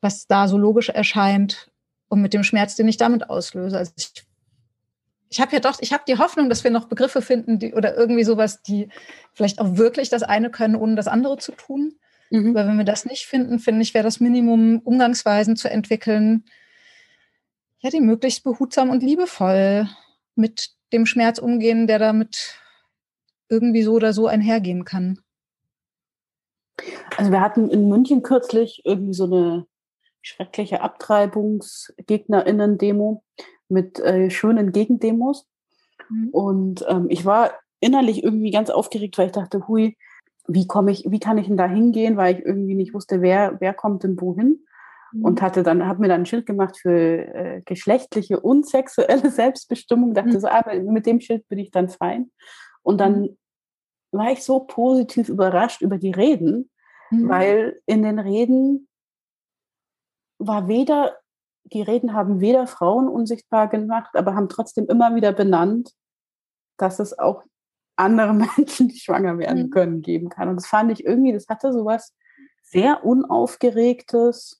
was 0.00 0.26
da 0.28 0.46
so 0.46 0.56
logisch 0.56 0.90
erscheint 0.90 1.70
und 2.08 2.22
mit 2.22 2.32
dem 2.32 2.44
Schmerz, 2.44 2.76
den 2.76 2.86
ich 2.86 2.96
damit 2.96 3.28
auslöse. 3.28 3.76
Also 3.76 3.92
ich, 3.96 4.12
ich 5.28 5.40
habe 5.40 5.52
ja 5.52 5.60
doch, 5.60 5.78
ich 5.80 5.92
habe 5.92 6.04
die 6.06 6.18
Hoffnung, 6.18 6.48
dass 6.48 6.62
wir 6.62 6.70
noch 6.70 6.86
Begriffe 6.86 7.22
finden, 7.22 7.58
die 7.58 7.74
oder 7.74 7.96
irgendwie 7.96 8.24
sowas, 8.24 8.62
die 8.62 8.88
vielleicht 9.32 9.60
auch 9.60 9.76
wirklich 9.76 10.08
das 10.08 10.22
eine 10.22 10.50
können, 10.50 10.76
ohne 10.76 10.94
das 10.94 11.08
andere 11.08 11.38
zu 11.38 11.52
tun. 11.52 11.94
Mhm. 12.30 12.50
Aber 12.50 12.68
wenn 12.68 12.78
wir 12.78 12.84
das 12.84 13.04
nicht 13.04 13.26
finden, 13.26 13.58
finde 13.58 13.82
ich, 13.82 13.94
wäre 13.94 14.04
das 14.04 14.20
Minimum, 14.20 14.80
Umgangsweisen 14.80 15.56
zu 15.56 15.70
entwickeln, 15.70 16.44
ja, 17.80 17.90
die 17.90 18.00
möglichst 18.00 18.44
behutsam 18.44 18.90
und 18.90 19.02
liebevoll 19.02 19.88
mit 20.34 20.70
dem 20.92 21.06
Schmerz 21.06 21.38
umgehen, 21.38 21.86
der 21.86 21.98
damit 21.98 22.59
irgendwie 23.50 23.82
so 23.82 23.94
oder 23.94 24.12
so 24.12 24.26
einhergehen 24.26 24.84
kann. 24.84 25.20
Also 27.16 27.32
wir 27.32 27.40
hatten 27.40 27.68
in 27.68 27.88
München 27.88 28.22
kürzlich 28.22 28.82
irgendwie 28.84 29.14
so 29.14 29.24
eine 29.24 29.66
schreckliche 30.22 30.82
Abtreibungsgegnerinnen-Demo 30.82 33.24
mit 33.68 33.98
äh, 34.00 34.30
schönen 34.30 34.72
Gegendemos. 34.72 35.46
Mhm. 36.08 36.28
Und 36.30 36.84
ähm, 36.88 37.06
ich 37.08 37.24
war 37.24 37.52
innerlich 37.80 38.22
irgendwie 38.22 38.50
ganz 38.50 38.70
aufgeregt, 38.70 39.18
weil 39.18 39.26
ich 39.26 39.32
dachte, 39.32 39.68
hui, 39.68 39.96
wie 40.46 40.66
komme 40.66 40.90
ich, 40.90 41.04
wie 41.08 41.20
kann 41.20 41.38
ich 41.38 41.46
denn 41.46 41.56
da 41.56 41.66
hingehen, 41.66 42.16
weil 42.16 42.38
ich 42.38 42.44
irgendwie 42.44 42.74
nicht 42.74 42.94
wusste, 42.94 43.22
wer, 43.22 43.56
wer 43.60 43.74
kommt 43.74 44.02
denn 44.02 44.20
wohin. 44.20 44.64
Mhm. 45.12 45.24
Und 45.24 45.42
hatte 45.42 45.62
dann, 45.62 45.86
habe 45.86 46.00
mir 46.00 46.08
dann 46.08 46.22
ein 46.22 46.26
Schild 46.26 46.46
gemacht 46.46 46.76
für 46.76 46.92
äh, 46.92 47.62
geschlechtliche 47.64 48.40
und 48.40 48.68
sexuelle 48.68 49.30
Selbstbestimmung. 49.30 50.14
Dachte 50.14 50.34
mhm. 50.34 50.40
so, 50.40 50.48
aber 50.48 50.72
ah, 50.72 50.78
mit 50.78 51.06
dem 51.06 51.20
Schild 51.20 51.48
bin 51.48 51.58
ich 51.58 51.70
dann 51.70 51.88
fein. 51.88 52.30
Und 52.82 52.98
dann 52.98 53.22
mhm 53.22 53.36
war 54.12 54.32
ich 54.32 54.44
so 54.44 54.60
positiv 54.60 55.28
überrascht 55.28 55.82
über 55.82 55.98
die 55.98 56.10
Reden, 56.10 56.70
mhm. 57.10 57.28
weil 57.28 57.82
in 57.86 58.02
den 58.02 58.18
Reden 58.18 58.88
war 60.38 60.68
weder, 60.68 61.16
die 61.64 61.82
Reden 61.82 62.14
haben 62.14 62.40
weder 62.40 62.66
Frauen 62.66 63.08
unsichtbar 63.08 63.68
gemacht, 63.68 64.10
aber 64.14 64.34
haben 64.34 64.48
trotzdem 64.48 64.86
immer 64.86 65.14
wieder 65.14 65.32
benannt, 65.32 65.92
dass 66.76 66.98
es 66.98 67.18
auch 67.18 67.44
andere 67.96 68.32
Menschen, 68.56 68.88
die 68.88 68.98
schwanger 68.98 69.38
werden 69.38 69.64
mhm. 69.64 69.70
können, 69.70 70.02
geben 70.02 70.28
kann. 70.28 70.48
Und 70.48 70.56
das 70.56 70.66
fand 70.66 70.90
ich 70.90 71.04
irgendwie, 71.04 71.32
das 71.32 71.48
hatte 71.48 71.72
sowas 71.72 72.14
sehr 72.62 73.04
unaufgeregtes, 73.04 74.56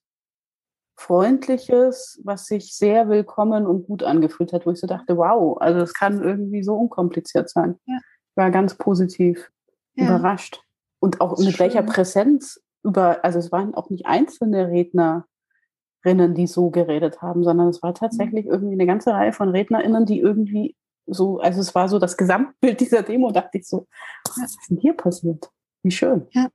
Freundliches, 0.96 2.20
was 2.24 2.44
sich 2.44 2.76
sehr 2.76 3.08
willkommen 3.08 3.66
und 3.66 3.86
gut 3.86 4.02
angefühlt 4.02 4.52
hat, 4.52 4.66
wo 4.66 4.70
ich 4.72 4.80
so 4.80 4.86
dachte, 4.86 5.16
wow, 5.16 5.56
also 5.58 5.80
es 5.80 5.94
kann 5.94 6.22
irgendwie 6.22 6.62
so 6.62 6.74
unkompliziert 6.74 7.48
sein. 7.48 7.80
Ja. 7.86 7.98
Ich 8.30 8.36
war 8.36 8.50
ganz 8.50 8.74
positiv 8.74 9.50
ja. 9.94 10.04
überrascht. 10.04 10.62
Und 10.98 11.20
auch 11.20 11.38
mit 11.38 11.48
schön. 11.50 11.58
welcher 11.58 11.82
Präsenz 11.82 12.60
über, 12.82 13.24
also 13.24 13.38
es 13.38 13.50
waren 13.52 13.74
auch 13.74 13.90
nicht 13.90 14.06
einzelne 14.06 14.68
Rednerinnen, 14.68 16.34
die 16.34 16.46
so 16.46 16.70
geredet 16.70 17.22
haben, 17.22 17.42
sondern 17.42 17.68
es 17.68 17.82
war 17.82 17.94
tatsächlich 17.94 18.46
mhm. 18.46 18.52
irgendwie 18.52 18.74
eine 18.74 18.86
ganze 18.86 19.12
Reihe 19.12 19.32
von 19.32 19.50
RednerInnen, 19.50 20.06
die 20.06 20.20
irgendwie 20.20 20.76
so, 21.06 21.40
also 21.40 21.60
es 21.60 21.74
war 21.74 21.88
so 21.88 21.98
das 21.98 22.16
Gesamtbild 22.16 22.80
dieser 22.80 23.02
Demo, 23.02 23.30
dachte 23.32 23.58
ich 23.58 23.66
so, 23.66 23.86
was 24.28 24.38
ist 24.38 24.70
denn 24.70 24.78
hier 24.78 24.94
passiert? 24.94 25.50
Wie 25.82 25.90
schön. 25.90 26.26
Ja. 26.32 26.48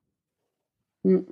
Hm. 1.03 1.27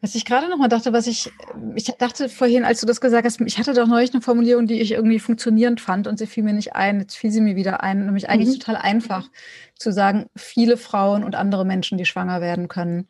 Was 0.00 0.14
ich 0.14 0.24
gerade 0.24 0.48
noch 0.48 0.58
mal 0.58 0.68
dachte, 0.68 0.92
was 0.92 1.06
ich, 1.06 1.30
ich 1.74 1.84
dachte 1.84 2.28
vorhin, 2.28 2.64
als 2.64 2.80
du 2.80 2.86
das 2.86 3.00
gesagt 3.00 3.24
hast, 3.24 3.40
ich 3.40 3.58
hatte 3.58 3.72
doch 3.72 3.86
neulich 3.86 4.12
eine 4.12 4.22
Formulierung, 4.22 4.66
die 4.66 4.80
ich 4.80 4.92
irgendwie 4.92 5.18
funktionierend 5.18 5.80
fand 5.80 6.06
und 6.06 6.18
sie 6.18 6.26
fiel 6.26 6.44
mir 6.44 6.52
nicht 6.52 6.74
ein, 6.74 7.00
jetzt 7.00 7.16
fiel 7.16 7.30
sie 7.30 7.40
mir 7.40 7.56
wieder 7.56 7.82
ein, 7.82 8.04
nämlich 8.04 8.28
eigentlich 8.28 8.56
mhm. 8.56 8.60
total 8.60 8.76
einfach 8.76 9.28
zu 9.74 9.92
sagen, 9.92 10.26
viele 10.36 10.76
Frauen 10.76 11.24
und 11.24 11.34
andere 11.34 11.64
Menschen, 11.64 11.98
die 11.98 12.04
schwanger 12.04 12.40
werden 12.40 12.68
können. 12.68 13.08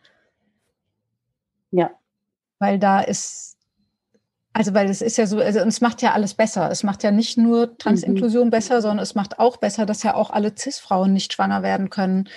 Ja. 1.70 1.90
Weil 2.58 2.78
da 2.78 3.00
ist, 3.00 3.56
also 4.52 4.72
weil 4.72 4.88
es 4.88 5.02
ist 5.02 5.18
ja 5.18 5.26
so, 5.26 5.40
also 5.40 5.58
es 5.60 5.80
macht 5.80 6.02
ja 6.02 6.12
alles 6.12 6.34
besser. 6.34 6.70
Es 6.70 6.82
macht 6.82 7.02
ja 7.02 7.10
nicht 7.10 7.36
nur 7.36 7.76
Transinklusion 7.78 8.46
mhm. 8.46 8.50
besser, 8.50 8.80
sondern 8.80 9.02
es 9.02 9.14
macht 9.14 9.38
auch 9.38 9.56
besser, 9.56 9.86
dass 9.86 10.02
ja 10.02 10.14
auch 10.14 10.30
alle 10.30 10.54
CIS-Frauen 10.56 11.12
nicht 11.12 11.32
schwanger 11.32 11.62
werden 11.62 11.90
können, 11.90 12.28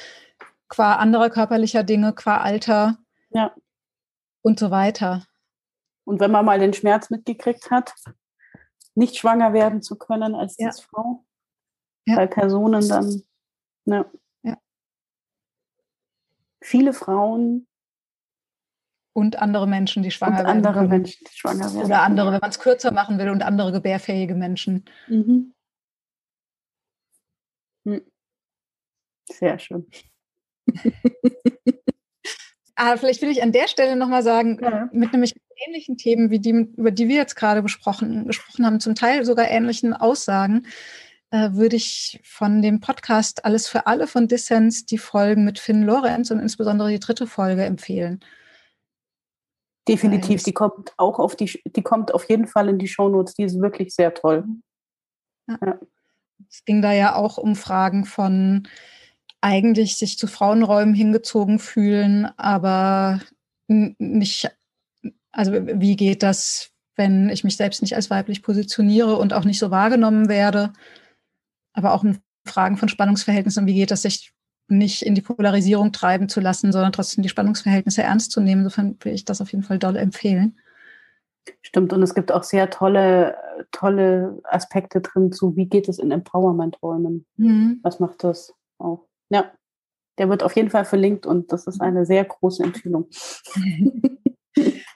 qua 0.68 0.96
anderer 0.96 1.30
körperlicher 1.30 1.84
Dinge, 1.84 2.14
qua 2.14 2.38
Alter. 2.38 2.98
Ja 3.32 3.54
und 4.42 4.60
so 4.60 4.72
weiter. 4.72 5.26
Und 6.06 6.20
wenn 6.20 6.32
man 6.32 6.46
mal 6.46 6.60
den 6.60 6.74
Schmerz 6.74 7.10
mitgekriegt 7.10 7.70
hat, 7.72 7.94
nicht 8.96 9.18
schwanger 9.18 9.54
werden 9.54 9.82
zu 9.82 9.96
können 9.96 10.36
als 10.36 10.58
ja. 10.58 10.72
Frau, 10.72 11.26
ja. 12.06 12.16
bei 12.16 12.28
Personen 12.28 12.88
dann, 12.88 13.24
ne. 13.86 14.06
ja. 14.44 14.58
Viele 16.62 16.94
Frauen 16.94 17.68
und 19.14 19.38
andere 19.38 19.68
Menschen, 19.68 20.04
die 20.04 20.12
schwanger 20.12 20.40
und 20.40 20.46
werden. 20.46 20.58
Andere 20.58 20.74
können. 20.74 20.90
Menschen, 20.90 21.26
die 21.26 21.38
schwanger 21.38 21.74
werden. 21.74 21.86
Oder 21.86 22.02
andere, 22.02 22.32
wenn 22.32 22.40
man 22.40 22.50
es 22.50 22.60
kürzer 22.60 22.92
machen 22.92 23.18
will, 23.20 23.30
und 23.30 23.44
andere 23.44 23.72
gebärfähige 23.72 24.36
Menschen. 24.36 24.86
Mhm. 25.08 25.54
Hm. 27.86 28.02
Sehr 29.26 29.60
schön. 29.60 29.88
Aber 32.80 32.98
vielleicht 32.98 33.22
will 33.22 33.30
ich 33.30 33.44
an 33.44 33.52
der 33.52 33.68
Stelle 33.68 33.98
nochmal 33.98 34.24
sagen, 34.24 34.58
ja. 34.62 34.88
mit 34.94 35.12
nämlich 35.12 35.36
ähnlichen 35.68 35.98
Themen, 35.98 36.30
wie 36.30 36.40
die, 36.40 36.52
über 36.52 36.92
die 36.92 37.10
wir 37.10 37.18
jetzt 37.18 37.36
gerade 37.36 37.62
besprochen, 37.62 38.26
gesprochen 38.26 38.66
haben, 38.66 38.80
zum 38.80 38.96
Teil 38.96 39.26
sogar 39.26 39.50
ähnlichen 39.50 39.94
Aussagen, 39.94 40.66
äh, 41.32 41.50
würde 41.52 41.76
ich 41.76 42.22
von 42.24 42.62
dem 42.62 42.80
Podcast 42.80 43.44
Alles 43.44 43.68
für 43.68 43.86
alle 43.86 44.08
von 44.08 44.30
Dissens 44.30 44.86
die 44.86 44.98
Folgen 44.98 45.44
mit 45.44 45.60
Finn 45.60 45.84
Lorenz 45.84 46.32
und 46.32 46.40
insbesondere 46.40 46.90
die 46.90 47.02
dritte 47.02 47.28
Folge 47.28 47.66
empfehlen. 47.66 48.22
Definitiv, 49.86 50.44
die 50.44 50.54
kommt 50.54 50.94
auch 50.96 51.20
auf 51.20 51.36
die, 51.36 51.62
die 51.66 51.84
kommt 51.84 52.14
auf 52.14 52.30
jeden 52.30 52.48
Fall 52.48 52.70
in 52.70 52.80
die 52.80 52.88
Shownotes, 52.88 53.34
die 53.34 53.44
ist 53.44 53.60
wirklich 53.60 53.94
sehr 53.94 54.14
toll. 54.14 54.46
Ja. 55.50 55.58
Ja. 55.66 55.80
Es 56.50 56.64
ging 56.64 56.82
da 56.82 56.94
ja 56.94 57.16
auch 57.16 57.38
um 57.38 57.58
Fragen 57.58 58.06
von 58.06 58.70
eigentlich 59.42 59.98
sich 59.98 60.18
zu 60.18 60.28
Frauenräumen 60.28 60.94
hingezogen 60.94 61.60
fühlen, 61.60 62.26
aber 62.38 63.22
nicht, 63.68 64.50
also 65.32 65.54
wie 65.54 65.96
geht 65.96 66.24
das, 66.24 66.72
wenn 66.96 67.30
ich 67.30 67.44
mich 67.44 67.56
selbst 67.56 67.82
nicht 67.82 67.96
als 67.96 68.10
weiblich 68.10 68.44
positioniere 68.44 69.16
und 69.16 69.34
auch 69.34 69.46
nicht 69.46 69.60
so 69.60 69.72
wahrgenommen 69.72 70.28
werde, 70.28 70.74
aber 71.74 71.94
auch 71.94 72.04
in 72.04 72.20
Fragen 72.46 72.78
von 72.78 72.90
Spannungsverhältnissen, 72.90 73.68
wie 73.68 73.76
geht 73.76 73.92
das, 73.92 74.02
sich 74.02 74.34
nicht 74.68 75.02
in 75.02 75.16
die 75.16 75.22
Polarisierung 75.22 75.92
treiben 75.92 76.30
zu 76.30 76.42
lassen, 76.42 76.72
sondern 76.72 76.92
trotzdem 76.92 77.24
die 77.24 77.30
Spannungsverhältnisse 77.30 78.04
ernst 78.04 78.32
zu 78.32 78.42
nehmen. 78.42 78.62
Insofern 78.62 78.98
will 79.02 79.14
ich 79.14 79.26
das 79.26 79.42
auf 79.42 79.52
jeden 79.52 79.64
Fall 79.64 79.80
doll 79.80 79.96
empfehlen. 79.96 80.60
Stimmt, 81.62 81.94
und 81.94 82.04
es 82.04 82.14
gibt 82.14 82.32
auch 82.32 82.44
sehr 82.44 82.70
tolle, 82.70 83.36
tolle 83.72 84.40
Aspekte 84.44 85.02
drin 85.02 85.32
zu, 85.32 85.56
wie 85.56 85.66
geht 85.66 85.90
es 85.90 85.98
in 85.98 86.12
Empowerment-Räumen? 86.12 87.26
Mhm. 87.38 87.80
Was 87.82 88.00
macht 88.00 88.24
das 88.24 88.54
auch? 88.78 89.09
Ja, 89.30 89.52
der 90.18 90.30
wird 90.30 90.44
auf 90.44 90.56
jeden 90.56 90.70
Fall 90.70 90.86
verlinkt 90.86 91.26
und 91.26 91.52
das 91.52 91.68
ist 91.68 91.82
eine 91.82 92.06
sehr 92.06 92.26
große 92.26 92.64
Empfehlung. 92.64 93.10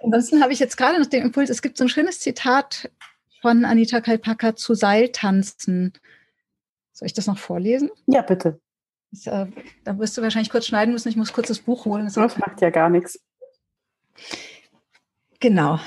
Ansonsten 0.03 0.41
habe 0.41 0.51
ich 0.51 0.59
jetzt 0.59 0.75
gerade 0.75 0.99
noch 0.99 1.05
den 1.05 1.23
Impuls, 1.23 1.49
es 1.49 1.61
gibt 1.61 1.77
so 1.77 1.85
ein 1.85 1.89
schönes 1.89 2.19
Zitat 2.19 2.91
von 3.41 3.65
Anita 3.65 4.01
Kalpaka 4.01 4.55
zu 4.55 4.73
Seiltanzen. 4.73 5.93
Soll 6.91 7.05
ich 7.07 7.13
das 7.13 7.27
noch 7.27 7.37
vorlesen? 7.37 7.89
Ja, 8.05 8.21
bitte. 8.21 8.59
Das, 9.11 9.27
äh, 9.27 9.47
da 9.83 9.97
wirst 9.99 10.17
du 10.17 10.21
wahrscheinlich 10.21 10.49
kurz 10.49 10.65
schneiden 10.65 10.93
müssen. 10.93 11.09
Ich 11.09 11.15
muss 11.15 11.33
kurz 11.33 11.47
das 11.47 11.59
Buch 11.59 11.85
holen. 11.85 12.05
Das, 12.05 12.13
das 12.15 12.37
macht 12.37 12.61
ja 12.61 12.69
gar 12.69 12.89
nichts. 12.89 13.19
Genau. 15.39 15.79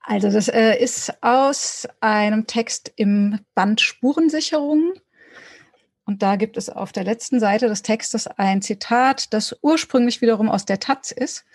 Also 0.00 0.30
das 0.30 0.48
äh, 0.48 0.76
ist 0.82 1.12
aus 1.22 1.88
einem 2.00 2.46
Text 2.46 2.92
im 2.96 3.40
Band 3.54 3.80
Spurensicherung 3.80 4.94
und 6.12 6.22
da 6.22 6.36
gibt 6.36 6.58
es 6.58 6.68
auf 6.68 6.92
der 6.92 7.04
letzten 7.04 7.40
Seite 7.40 7.68
des 7.68 7.80
Textes 7.80 8.26
ein 8.26 8.60
Zitat, 8.60 9.32
das 9.32 9.56
ursprünglich 9.62 10.20
wiederum 10.20 10.50
aus 10.50 10.66
der 10.66 10.78
Taz 10.78 11.10
ist. 11.10 11.46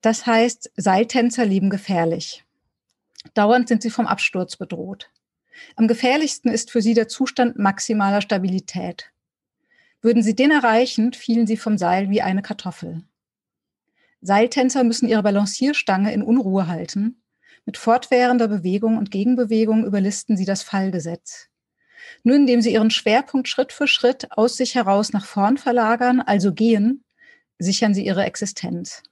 Das 0.00 0.24
heißt, 0.24 0.70
Seiltänzer 0.74 1.44
leben 1.44 1.68
gefährlich. 1.68 2.46
Dauernd 3.34 3.68
sind 3.68 3.82
sie 3.82 3.90
vom 3.90 4.06
Absturz 4.06 4.56
bedroht. 4.56 5.10
Am 5.76 5.86
gefährlichsten 5.86 6.48
ist 6.48 6.70
für 6.70 6.80
sie 6.80 6.94
der 6.94 7.08
Zustand 7.08 7.58
maximaler 7.58 8.22
Stabilität. 8.22 9.12
Würden 10.00 10.22
sie 10.22 10.34
den 10.34 10.50
erreichen, 10.50 11.12
fielen 11.12 11.46
sie 11.46 11.58
vom 11.58 11.76
Seil 11.76 12.08
wie 12.08 12.22
eine 12.22 12.40
Kartoffel. 12.40 13.02
Seiltänzer 14.22 14.82
müssen 14.82 15.10
ihre 15.10 15.22
Balancierstange 15.22 16.10
in 16.14 16.22
Unruhe 16.22 16.68
halten. 16.68 17.20
Mit 17.66 17.76
fortwährender 17.76 18.48
Bewegung 18.48 18.96
und 18.96 19.10
Gegenbewegung 19.10 19.84
überlisten 19.84 20.38
sie 20.38 20.46
das 20.46 20.62
Fallgesetz. 20.62 21.50
Nur 22.22 22.36
indem 22.36 22.60
sie 22.60 22.72
ihren 22.72 22.90
Schwerpunkt 22.90 23.48
Schritt 23.48 23.72
für 23.72 23.86
Schritt 23.86 24.32
aus 24.32 24.56
sich 24.56 24.74
heraus 24.74 25.12
nach 25.12 25.24
vorn 25.24 25.58
verlagern, 25.58 26.20
also 26.20 26.52
gehen, 26.52 27.04
sichern 27.58 27.94
sie 27.94 28.04
ihre 28.04 28.24
Existenz. 28.24 29.02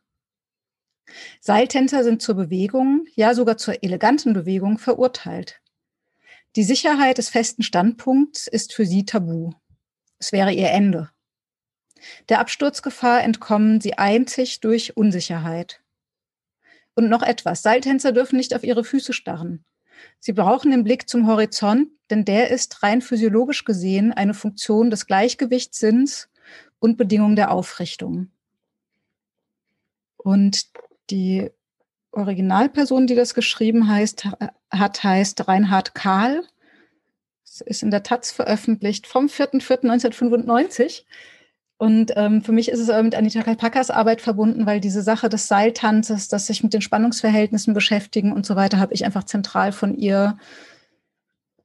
Seiltänzer 1.41 2.05
sind 2.05 2.23
zur 2.23 2.34
Bewegung, 2.34 3.07
ja 3.15 3.34
sogar 3.34 3.57
zur 3.57 3.83
eleganten 3.83 4.33
Bewegung 4.33 4.78
verurteilt. 4.78 5.60
Die 6.57 6.65
Sicherheit 6.65 7.18
des 7.18 7.28
festen 7.28 7.62
Standpunkts 7.62 8.47
ist 8.47 8.73
für 8.73 8.86
sie 8.86 9.05
tabu. 9.05 9.52
Es 10.18 10.33
wäre 10.33 10.52
ihr 10.52 10.70
Ende. 10.70 11.10
Der 12.28 12.41
Absturzgefahr 12.41 13.23
entkommen 13.23 13.81
sie 13.81 13.99
einzig 13.99 14.60
durch 14.60 14.97
Unsicherheit. 14.97 15.83
Und 16.94 17.08
noch 17.08 17.23
etwas. 17.23 17.62
Seiltänzer 17.62 18.12
dürfen 18.12 18.36
nicht 18.36 18.55
auf 18.55 18.65
ihre 18.65 18.84
Füße 18.84 19.12
starren. 19.12 19.65
Sie 20.18 20.33
brauchen 20.33 20.70
den 20.70 20.84
Blick 20.84 21.08
zum 21.08 21.26
Horizont, 21.26 21.89
denn 22.10 22.25
der 22.25 22.50
ist 22.50 22.83
rein 22.83 23.02
physiologisch 23.02 23.65
gesehen 23.65 24.12
eine 24.12 24.34
Funktion 24.34 24.91
des 24.91 25.07
Gleichgewichtssinns 25.07 26.28
und 26.78 26.97
Bedingung 26.97 27.36
der 27.36 27.50
Aufrichtung. 27.50 28.31
Und 30.16 30.66
die 31.10 31.50
Originalperson, 32.12 33.07
die 33.07 33.15
das 33.15 33.34
geschrieben 33.34 33.89
heißt, 33.89 34.28
hat, 34.70 35.05
heißt 35.05 35.47
Reinhard 35.47 35.94
Kahl. 35.94 36.42
Das 37.44 37.60
ist 37.60 37.83
in 37.83 37.91
der 37.91 38.02
Taz 38.02 38.33
veröffentlicht 38.33 39.07
vom 39.07 39.26
4.4.1995. 39.26 41.05
Und 41.78 42.12
ähm, 42.16 42.42
für 42.42 42.52
mich 42.52 42.70
ist 42.70 42.80
es 42.80 43.02
mit 43.02 43.14
Anita 43.14 43.42
Kalpakas 43.42 43.90
Arbeit 43.90 44.22
verbunden, 44.22 44.64
weil 44.64 44.80
diese 44.80 45.02
Sache 45.02 45.28
des 45.28 45.46
Seiltanzes, 45.46 46.28
das 46.28 46.46
sich 46.46 46.62
mit 46.62 46.72
den 46.72 46.80
Spannungsverhältnissen 46.80 47.74
beschäftigen 47.74 48.32
und 48.32 48.46
so 48.46 48.56
weiter, 48.56 48.78
habe 48.78 48.94
ich 48.94 49.05
einfach 49.05 49.24
zentral 49.24 49.72
von 49.72 49.94
ihr, 49.94 50.38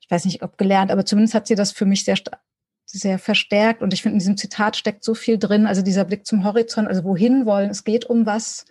ich 0.01 0.11
weiß 0.11 0.25
nicht, 0.25 0.43
ob 0.43 0.57
gelernt, 0.57 0.91
aber 0.91 1.05
zumindest 1.05 1.33
hat 1.33 1.47
sie 1.47 1.55
das 1.55 1.71
für 1.71 1.85
mich 1.85 2.03
sehr, 2.03 2.17
sehr 2.85 3.19
verstärkt. 3.19 3.81
Und 3.81 3.93
ich 3.93 4.01
finde, 4.01 4.15
in 4.15 4.19
diesem 4.19 4.35
Zitat 4.35 4.75
steckt 4.75 5.05
so 5.05 5.13
viel 5.13 5.37
drin, 5.37 5.65
also 5.65 5.81
dieser 5.81 6.03
Blick 6.03 6.25
zum 6.25 6.43
Horizont, 6.43 6.89
also 6.89 7.05
wohin 7.05 7.45
wollen, 7.45 7.69
es 7.69 7.85
geht 7.85 8.05
um 8.05 8.25
was, 8.25 8.65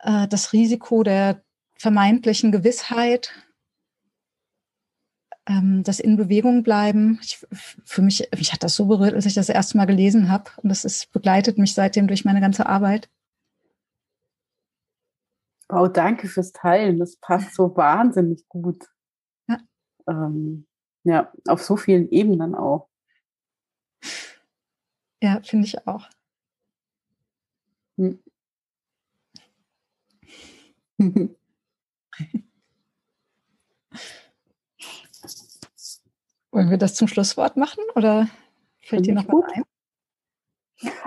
äh, 0.00 0.26
das 0.26 0.52
Risiko 0.52 1.04
der 1.04 1.42
vermeintlichen 1.76 2.50
Gewissheit, 2.50 3.32
ähm, 5.48 5.82
das 5.82 5.98
in 5.98 6.16
Bewegung 6.16 6.62
bleiben. 6.62 7.18
Ich, 7.22 7.44
für 7.84 8.02
mich, 8.02 8.28
mich 8.36 8.52
hat 8.52 8.62
das 8.62 8.74
so 8.74 8.86
berührt, 8.86 9.14
als 9.14 9.26
ich 9.26 9.34
das 9.34 9.48
erste 9.48 9.76
Mal 9.78 9.86
gelesen 9.86 10.30
habe. 10.30 10.50
Und 10.58 10.68
das 10.68 10.84
ist, 10.84 11.10
begleitet 11.12 11.58
mich 11.58 11.74
seitdem 11.74 12.06
durch 12.06 12.24
meine 12.24 12.40
ganze 12.40 12.66
Arbeit. 12.66 13.10
Wow, 15.70 15.90
danke 15.92 16.28
fürs 16.28 16.52
Teilen. 16.52 16.98
Das 16.98 17.16
passt 17.16 17.54
so 17.54 17.74
wahnsinnig 17.76 18.46
gut. 18.48 18.86
Ja, 19.48 19.58
ähm, 20.06 20.66
ja 21.04 21.32
auf 21.46 21.62
so 21.62 21.76
vielen 21.76 22.10
Ebenen 22.10 22.54
auch. 22.54 22.88
Ja, 25.22 25.40
finde 25.42 25.66
ich 25.66 25.86
auch. 25.86 26.08
Hm. 27.96 28.22
Wollen 36.58 36.70
wir 36.70 36.78
das 36.78 36.94
zum 36.94 37.06
Schlusswort 37.06 37.56
machen 37.56 37.84
oder 37.94 38.26
fällt 38.80 39.06
dir 39.06 39.14
noch 39.14 39.28
gut. 39.28 39.44
was 39.44 39.52
ein? 39.52 39.62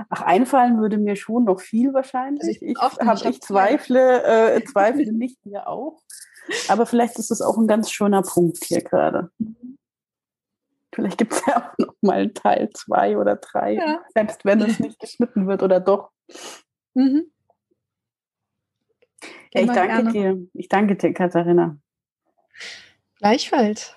Ach, 0.08 0.22
einfallen 0.22 0.80
würde 0.80 0.98
mir 0.98 1.18
schon 1.18 1.44
noch 1.44 1.60
viel 1.60 1.94
wahrscheinlich. 1.94 2.42
Also 2.42 2.52
ich, 2.52 2.62
ich, 2.62 2.78
hab, 2.78 3.26
ich 3.26 3.42
zweifle, 3.42 4.24
äh, 4.54 4.64
zweifle 4.72 5.12
nicht 5.12 5.46
mir 5.46 5.68
auch. 5.68 6.02
Aber 6.70 6.86
vielleicht 6.86 7.20
ist 7.20 7.32
es 7.32 7.42
auch 7.42 7.58
ein 7.58 7.68
ganz 7.68 7.92
schöner 7.92 8.22
Punkt 8.22 8.64
hier 8.64 8.82
gerade. 8.82 9.30
Vielleicht 10.96 11.18
gibt 11.18 11.34
es 11.34 11.46
ja 11.46 11.58
auch 11.58 11.78
noch 11.78 11.96
mal 12.00 12.22
einen 12.22 12.34
Teil 12.34 12.70
zwei 12.74 13.18
oder 13.18 13.36
drei, 13.36 13.74
ja. 13.74 14.06
selbst 14.14 14.46
wenn 14.46 14.62
es 14.62 14.80
nicht 14.80 15.00
geschnitten 15.02 15.48
wird 15.48 15.64
oder 15.64 15.82
doch. 15.82 16.12
Mhm. 16.94 17.30
Ja, 19.54 19.62
ich 19.64 19.68
danke 19.68 19.88
gerne. 19.88 20.12
dir. 20.14 20.48
Ich 20.54 20.70
danke 20.70 20.96
dir, 20.96 21.14
Katharina. 21.14 21.78
Gleichfalls. 23.18 23.94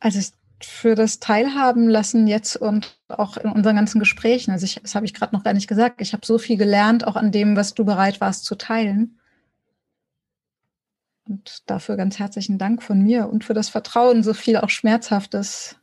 Also 0.00 0.18
für 0.64 0.94
das 0.94 1.20
Teilhaben 1.20 1.88
lassen 1.88 2.26
jetzt 2.26 2.56
und 2.56 2.98
auch 3.08 3.36
in 3.36 3.50
unseren 3.50 3.76
ganzen 3.76 3.98
Gesprächen. 3.98 4.50
Also 4.50 4.64
ich, 4.64 4.80
das 4.82 4.94
habe 4.94 5.06
ich 5.06 5.14
gerade 5.14 5.34
noch 5.34 5.44
gar 5.44 5.54
nicht 5.54 5.68
gesagt. 5.68 6.00
Ich 6.00 6.12
habe 6.12 6.26
so 6.26 6.38
viel 6.38 6.56
gelernt, 6.56 7.06
auch 7.06 7.16
an 7.16 7.32
dem, 7.32 7.56
was 7.56 7.74
du 7.74 7.84
bereit 7.84 8.20
warst 8.20 8.44
zu 8.44 8.54
teilen. 8.56 9.18
Und 11.28 11.70
dafür 11.70 11.96
ganz 11.96 12.18
herzlichen 12.18 12.58
Dank 12.58 12.82
von 12.82 13.00
mir 13.02 13.28
und 13.28 13.44
für 13.44 13.54
das 13.54 13.68
Vertrauen, 13.68 14.22
so 14.22 14.34
viel 14.34 14.56
auch 14.56 14.70
Schmerzhaftes 14.70 15.76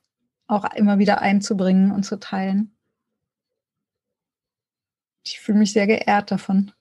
auch 0.47 0.65
immer 0.73 0.97
wieder 0.97 1.21
einzubringen 1.21 1.91
und 1.91 2.03
zu 2.03 2.19
teilen. 2.19 2.75
Ich 5.25 5.39
fühle 5.39 5.59
mich 5.59 5.73
sehr 5.73 5.87
geehrt 5.87 6.31
davon. 6.31 6.71